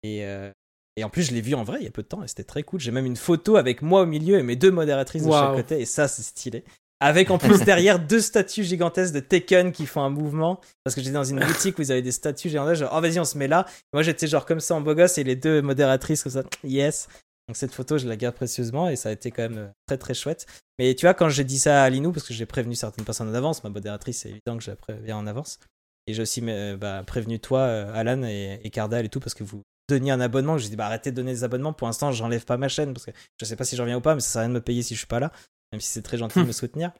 Et, 0.03 0.27
euh, 0.27 0.51
et 0.97 1.05
en 1.05 1.09
plus, 1.09 1.23
je 1.23 1.33
l'ai 1.33 1.41
vue 1.41 1.55
en 1.55 1.65
vrai 1.65 1.79
il 1.81 1.85
y 1.85 1.89
a 1.89 1.91
peu 1.91 2.03
de 2.03 2.09
temps 2.09 2.23
et 2.23 2.29
c'était 2.29 2.45
très 2.45 2.63
cool. 2.63 2.81
J'ai 2.81 2.91
même 2.91 3.07
une 3.07 3.17
photo 3.17 3.57
avec 3.57 3.81
moi 3.81 4.03
au 4.03 4.07
milieu 4.07 4.39
et 4.39 4.43
mes 4.43 4.57
deux 4.57 4.71
modératrices 4.71 5.23
de 5.23 5.29
chaque 5.47 5.57
côté, 5.57 5.81
et 5.81 5.87
ça, 5.87 6.07
c'est 6.07 6.23
stylé. 6.23 6.65
Avec 7.01 7.31
en 7.31 7.39
plus 7.39 7.61
derrière 7.65 7.99
deux 7.99 8.21
statues 8.21 8.65
gigantesques 8.65 9.15
de 9.15 9.21
Tekken 9.21 9.73
qui 9.73 9.87
font 9.87 10.03
un 10.03 10.11
mouvement. 10.11 10.61
Parce 10.85 10.95
que 10.95 11.01
j'étais 11.01 11.13
dans 11.13 11.25
une 11.25 11.41
boutique 11.41 11.79
où 11.79 11.83
ils 11.83 11.93
avaient 11.93 12.03
des 12.03 12.13
statues 12.13 12.49
gigantesques. 12.49 12.81
Genre, 12.81 12.93
oh 12.95 13.01
vas-y, 13.01 13.21
on 13.21 13.25
se 13.25 13.37
met 13.37 13.49
là. 13.49 13.67
Moi, 13.93 14.03
j'étais 14.03 14.27
genre 14.27 14.47
comme 14.47 14.61
ça 14.61 14.75
en 14.75 14.81
beau 14.81 14.95
gosse 14.95 15.19
et 15.19 15.25
les 15.25 15.37
deux 15.37 15.63
modératrices 15.63 16.23
comme 16.23 16.33
ça. 16.33 16.43
Yes. 16.65 17.09
Donc 17.49 17.57
cette 17.57 17.73
photo, 17.73 17.97
je 17.97 18.09
la 18.09 18.17
garde 18.17 18.35
précieusement 18.35 18.89
et 18.89 18.97
ça 18.97 19.11
a 19.11 19.13
été 19.13 19.31
quand 19.31 19.43
même 19.43 19.59
euh, 19.59 19.69
très 19.87 19.99
très 19.99 20.15
chouette. 20.15 20.47
Mais 20.81 20.95
tu 20.95 21.07
vois, 21.07 21.15
quand 21.15 21.29
j'ai 21.29 21.45
dit 21.45 21.61
ça 21.61 21.85
à 21.85 21.91
Linou, 21.91 22.11
parce 22.11 22.27
que 22.27 22.35
j'ai 22.35 22.47
prévenu 22.47 22.75
certaines 22.75 23.05
personnes 23.05 23.29
en 23.29 23.35
avance, 23.35 23.63
ma 23.63 23.71
modératrice, 23.71 24.23
c'est 24.23 24.31
évident 24.31 24.57
que 24.57 24.65
je 24.65 24.71
la 24.71 24.77
préviens 24.77 25.17
en 25.17 25.29
avance. 25.29 25.61
Et 26.09 26.15
j'ai 26.15 26.23
aussi 26.23 26.41
euh, 26.45 26.77
bah, 26.77 27.05
prévenu 27.07 27.39
toi, 27.39 27.61
euh, 27.61 27.95
Alan 27.95 28.25
et, 28.25 28.61
et 28.65 28.71
Cardal 28.71 29.05
et 29.05 29.09
tout, 29.09 29.21
parce 29.21 29.35
que 29.35 29.45
vous 29.45 29.63
donniez 29.89 30.11
un 30.11 30.21
abonnement. 30.21 30.59
J'ai 30.59 30.69
dit, 30.69 30.77
bah 30.77 30.87
arrêtez 30.87 31.13
de 31.13 31.17
donner 31.17 31.33
des 31.33 31.45
abonnements. 31.45 31.73
Pour 31.73 31.87
l'instant, 31.87 32.11
j'enlève 32.11 32.45
pas 32.45 32.57
ma 32.57 32.69
chaîne, 32.69 32.93
parce 32.93 33.07
que 33.07 33.13
je 33.41 33.45
sais 33.45 33.55
pas 33.55 33.65
si 33.65 33.77
je 33.77 33.83
reviens 33.83 33.99
ou 33.99 34.01
pas, 34.01 34.15
mais 34.15 34.21
ça 34.21 34.29
sert 34.29 34.41
à 34.41 34.43
rien 34.43 34.49
de 34.49 34.55
me 34.55 34.61
payer 34.61 34.83
si 34.83 34.95
je 34.95 34.99
suis 34.99 35.07
pas 35.07 35.21
là, 35.21 35.31
même 35.73 35.81
si 35.81 35.91
c'est 35.91 36.03
très 36.03 36.19
gentil 36.19 36.41
de 36.41 36.45
me 36.45 36.53
soutenir. 36.53 36.93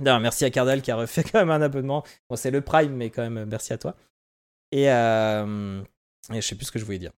D'ailleurs, 0.00 0.20
merci 0.20 0.44
à 0.44 0.50
Cardal 0.50 0.82
qui 0.82 0.90
a 0.90 0.96
refait 0.96 1.22
quand 1.32 1.38
même 1.38 1.50
un 1.50 1.62
abonnement. 1.62 2.04
Bon, 2.28 2.36
c'est 2.36 2.50
le 2.50 2.60
Prime, 2.60 2.92
mais 2.92 3.10
quand 3.10 3.22
même, 3.22 3.38
euh, 3.38 3.46
merci 3.46 3.72
à 3.72 3.78
toi. 3.78 3.96
Et, 4.72 4.90
euh, 4.90 5.82
et 6.32 6.40
je 6.40 6.46
sais 6.46 6.56
plus 6.56 6.66
ce 6.66 6.72
que 6.72 6.78
je 6.78 6.84
voulais 6.84 6.98
dire. 6.98 7.12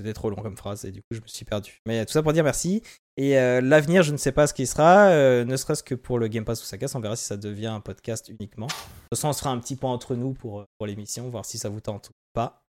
C'était 0.00 0.12
trop 0.12 0.30
long 0.30 0.36
comme 0.36 0.56
phrase 0.56 0.84
et 0.84 0.92
du 0.92 1.00
coup 1.00 1.08
je 1.12 1.20
me 1.20 1.26
suis 1.26 1.44
perdu. 1.44 1.80
Mais 1.84 2.06
tout 2.06 2.12
ça 2.12 2.22
pour 2.22 2.32
dire 2.32 2.44
merci. 2.44 2.82
Et 3.16 3.36
euh, 3.36 3.60
l'avenir, 3.60 4.04
je 4.04 4.12
ne 4.12 4.16
sais 4.16 4.30
pas 4.30 4.46
ce 4.46 4.54
qui 4.54 4.64
sera, 4.64 5.08
euh, 5.08 5.44
ne 5.44 5.56
serait-ce 5.56 5.82
que 5.82 5.96
pour 5.96 6.20
le 6.20 6.28
Game 6.28 6.44
Pass 6.44 6.62
ou 6.62 6.66
ça 6.66 6.78
casse, 6.78 6.94
on 6.94 7.00
verra 7.00 7.16
si 7.16 7.24
ça 7.24 7.36
devient 7.36 7.66
un 7.66 7.80
podcast 7.80 8.28
uniquement. 8.28 8.66
De 8.66 8.72
toute 8.72 9.18
façon, 9.18 9.28
on 9.28 9.32
se 9.32 9.40
fera 9.40 9.50
un 9.50 9.58
petit 9.58 9.74
point 9.74 9.92
entre 9.92 10.14
nous 10.14 10.34
pour, 10.34 10.60
euh, 10.60 10.64
pour 10.78 10.86
l'émission, 10.86 11.28
voir 11.28 11.44
si 11.44 11.58
ça 11.58 11.68
vous 11.68 11.80
tente 11.80 12.10
ou 12.10 12.12
pas. 12.32 12.62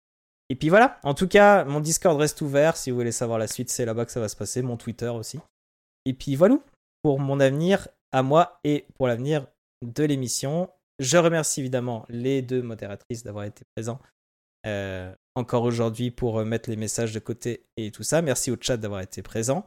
Et 0.48 0.56
puis 0.56 0.68
voilà, 0.70 0.98
en 1.04 1.14
tout 1.14 1.28
cas, 1.28 1.64
mon 1.64 1.78
Discord 1.78 2.18
reste 2.18 2.40
ouvert. 2.40 2.76
Si 2.76 2.90
vous 2.90 2.96
voulez 2.96 3.12
savoir 3.12 3.38
la 3.38 3.46
suite, 3.46 3.70
c'est 3.70 3.84
là-bas 3.84 4.04
que 4.04 4.10
ça 4.10 4.18
va 4.18 4.28
se 4.28 4.34
passer. 4.34 4.62
Mon 4.62 4.76
Twitter 4.76 5.06
aussi. 5.06 5.38
Et 6.04 6.14
puis 6.14 6.34
voilà, 6.34 6.58
pour 7.02 7.20
mon 7.20 7.40
avenir 7.40 7.88
à 8.12 8.22
moi 8.22 8.60
et 8.64 8.86
pour 8.94 9.06
l'avenir 9.06 9.46
de 9.84 10.04
l'émission. 10.04 10.70
Je 10.98 11.16
remercie 11.16 11.60
évidemment 11.60 12.04
les 12.08 12.42
deux 12.42 12.62
modératrices 12.62 13.22
d'avoir 13.22 13.44
été 13.44 13.64
présents 13.74 14.00
euh, 14.66 15.14
encore 15.34 15.62
aujourd'hui 15.62 16.10
pour 16.10 16.40
euh, 16.40 16.44
mettre 16.44 16.68
les 16.68 16.76
messages 16.76 17.14
de 17.14 17.18
côté 17.18 17.64
et 17.78 17.90
tout 17.90 18.02
ça. 18.02 18.20
Merci 18.20 18.50
au 18.50 18.56
chat 18.60 18.76
d'avoir 18.76 19.00
été 19.00 19.22
présent. 19.22 19.64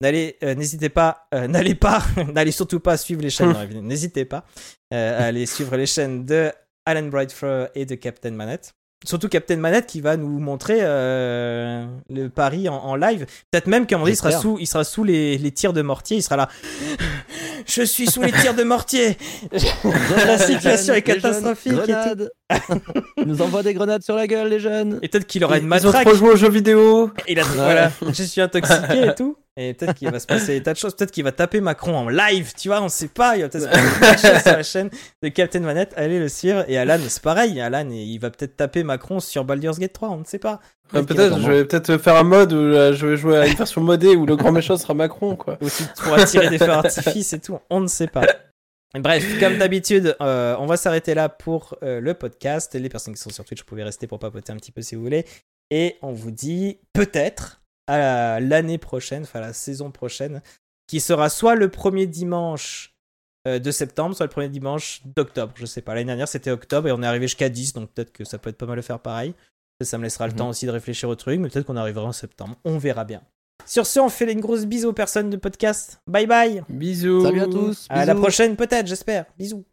N'allez, 0.00 0.36
euh, 0.44 0.54
n'hésitez 0.54 0.88
pas, 0.88 1.26
n'allez 1.32 1.74
pas, 1.74 2.04
n'allez 2.32 2.52
surtout 2.52 2.78
pas 2.78 2.96
suivre 2.96 3.22
les 3.22 3.30
chaînes. 3.30 3.54
n'hésitez 3.82 4.24
pas 4.24 4.44
à 4.92 5.32
suivre 5.46 5.76
les 5.76 5.86
chaînes 5.86 6.24
de 6.26 6.52
Alan 6.84 7.08
Brightfur 7.08 7.68
et 7.74 7.86
de 7.86 7.96
Captain 7.96 8.30
Manette. 8.30 8.74
Surtout 9.04 9.28
Captain 9.28 9.56
Manette 9.56 9.86
qui 9.86 10.00
va 10.00 10.16
nous 10.16 10.38
montrer 10.38 10.78
euh, 10.80 11.86
le 12.08 12.28
pari 12.28 12.68
en, 12.68 12.76
en 12.76 12.96
live. 12.96 13.26
Peut-être 13.50 13.66
même 13.66 13.86
qu'à 13.86 13.96
un 13.96 13.98
moment 13.98 14.06
donné, 14.06 14.14
il 14.14 14.16
sera 14.16 14.32
sous, 14.32 14.56
il 14.58 14.66
sera 14.66 14.84
sous 14.84 15.04
les, 15.04 15.36
les 15.38 15.50
tirs 15.52 15.72
de 15.72 15.82
mortier. 15.82 16.16
Il 16.16 16.22
sera 16.22 16.36
là. 16.36 16.48
Je 17.66 17.82
suis 17.82 18.06
sous 18.06 18.22
les 18.22 18.32
tirs 18.32 18.54
de 18.54 18.62
mortier. 18.62 19.18
La 20.26 20.38
situation 20.38 20.94
est 20.94 21.06
jeunes, 21.06 21.20
catastrophique. 21.20 21.72
Ils 23.18 23.26
nous 23.26 23.42
envoient 23.42 23.62
des 23.62 23.74
grenades 23.74 24.02
sur 24.02 24.14
la 24.16 24.26
gueule, 24.26 24.48
les 24.48 24.60
jeunes. 24.60 24.98
Et 25.02 25.08
peut-être 25.08 25.26
qu'il 25.26 25.44
aura 25.44 25.58
une 25.58 25.64
Ils 25.64 25.66
ont 25.86 25.90
matraque. 25.90 26.06
trop 26.06 26.14
joué 26.16 26.30
aux 26.30 26.36
jeux 26.36 26.50
vidéo. 26.50 27.10
Et 27.26 27.32
il 27.32 27.40
a, 27.40 27.42
voilà, 27.44 27.90
je 28.08 28.22
suis 28.22 28.40
intoxiqué 28.40 29.08
et 29.08 29.14
tout. 29.14 29.36
Et 29.58 29.72
peut-être 29.72 29.94
qu'il 29.94 30.10
va 30.10 30.20
se 30.20 30.26
passer 30.26 30.58
des 30.58 30.62
tas 30.62 30.72
de 30.72 30.78
choses. 30.78 30.94
Peut-être 30.94 31.10
qu'il 31.10 31.24
va 31.24 31.32
taper 31.32 31.60
Macron 31.60 31.96
en 31.96 32.08
live, 32.08 32.52
tu 32.56 32.68
vois, 32.68 32.82
on 32.82 32.88
sait 32.88 33.08
pas. 33.08 33.36
Il 33.36 33.42
va 33.42 33.48
peut-être 33.48 33.64
se 33.64 33.68
passer 34.00 34.28
des 34.28 34.34
choses 34.34 34.42
sur 34.42 34.52
la 34.52 34.62
chaîne 34.62 34.90
de 35.22 35.28
Captain 35.28 35.60
Manette. 35.60 35.94
Allez 35.96 36.18
le 36.18 36.28
suivre. 36.28 36.64
Et 36.68 36.76
Alan, 36.76 36.98
c'est 37.08 37.22
pareil. 37.22 37.60
Alan, 37.60 37.88
il 37.90 38.18
va 38.18 38.30
peut-être 38.30 38.56
taper 38.56 38.82
Macron 38.82 39.18
sur 39.18 39.44
Baldur's 39.44 39.78
Gate 39.78 39.94
3, 39.94 40.10
on 40.10 40.18
ne 40.18 40.24
sait 40.24 40.38
pas. 40.38 40.60
Euh, 40.94 41.02
Peut-être, 41.02 41.40
je 41.40 41.50
vais 41.50 41.64
peut-être 41.64 41.96
faire 41.96 42.16
un 42.16 42.22
mode 42.22 42.52
où 42.52 42.56
euh, 42.56 42.92
je 42.92 43.06
vais 43.06 43.16
jouer 43.16 43.38
à 43.38 43.46
une 43.46 43.54
version 43.54 43.80
modée 43.80 44.14
où 44.14 44.26
le 44.26 44.36
grand 44.36 44.52
méchant 44.52 44.76
sera 44.76 44.94
Macron, 44.94 45.34
quoi. 45.36 45.58
Aussi 45.60 45.84
pour 46.02 46.14
attirer 46.14 46.48
des 46.48 46.58
feux 46.58 46.66
d'artifice 46.66 47.32
et 47.32 47.40
tout, 47.40 47.58
on 47.70 47.80
ne 47.80 47.88
sait 47.88 48.06
pas. 48.06 48.22
Bref, 48.94 49.40
comme 49.40 49.58
d'habitude, 49.58 50.16
euh, 50.20 50.56
on 50.58 50.66
va 50.66 50.76
s'arrêter 50.76 51.14
là 51.14 51.28
pour 51.28 51.76
euh, 51.82 52.00
le 52.00 52.14
podcast. 52.14 52.74
Les 52.74 52.88
personnes 52.88 53.14
qui 53.14 53.20
sont 53.20 53.30
sur 53.30 53.44
Twitch, 53.44 53.60
vous 53.60 53.66
pouvez 53.66 53.82
rester 53.82 54.06
pour 54.06 54.18
papoter 54.18 54.52
un 54.52 54.56
petit 54.56 54.72
peu 54.72 54.82
si 54.82 54.94
vous 54.94 55.02
voulez. 55.02 55.24
Et 55.70 55.96
on 56.02 56.12
vous 56.12 56.30
dit 56.30 56.78
peut-être 56.92 57.62
à 57.86 57.98
la- 57.98 58.40
l'année 58.40 58.78
prochaine, 58.78 59.22
enfin 59.22 59.40
la 59.40 59.52
saison 59.52 59.90
prochaine, 59.90 60.42
qui 60.86 61.00
sera 61.00 61.28
soit 61.28 61.54
le 61.54 61.68
premier 61.70 62.06
dimanche 62.06 62.92
euh, 63.48 63.58
de 63.60 63.70
septembre, 63.70 64.16
soit 64.16 64.26
le 64.26 64.30
premier 64.30 64.48
dimanche 64.48 65.02
d'octobre. 65.04 65.52
Je 65.56 65.66
sais 65.66 65.80
pas. 65.80 65.94
L'année 65.94 66.06
dernière, 66.06 66.26
c'était 66.28 66.50
octobre 66.50 66.88
et 66.88 66.92
on 66.92 67.02
est 67.02 67.06
arrivé 67.06 67.26
jusqu'à 67.28 67.48
10, 67.48 67.74
donc 67.74 67.90
peut-être 67.92 68.12
que 68.12 68.24
ça 68.24 68.38
peut 68.38 68.50
être 68.50 68.56
pas 68.58 68.66
mal 68.66 68.76
de 68.76 68.82
faire 68.82 68.98
pareil. 68.98 69.34
Ça, 69.84 69.98
me 69.98 70.02
laissera 70.04 70.26
le 70.26 70.32
Mhm. 70.32 70.38
temps 70.38 70.48
aussi 70.48 70.66
de 70.66 70.70
réfléchir 70.72 71.08
au 71.08 71.14
truc, 71.14 71.38
mais 71.38 71.48
peut-être 71.48 71.66
qu'on 71.66 71.76
arrivera 71.76 72.06
en 72.06 72.12
septembre. 72.12 72.56
On 72.64 72.78
verra 72.78 73.04
bien. 73.04 73.22
Sur 73.66 73.86
ce, 73.86 74.00
on 74.00 74.08
fait 74.08 74.30
une 74.32 74.40
grosse 74.40 74.64
bise 74.64 74.84
aux 74.84 74.92
personnes 74.92 75.30
de 75.30 75.36
podcast. 75.36 76.00
Bye 76.06 76.26
bye. 76.26 76.64
Bisous. 76.68 77.22
Salut 77.24 77.40
à 77.40 77.46
tous. 77.46 77.86
À 77.88 78.04
la 78.04 78.14
prochaine, 78.14 78.56
peut-être, 78.56 78.86
j'espère. 78.86 79.26
Bisous. 79.38 79.64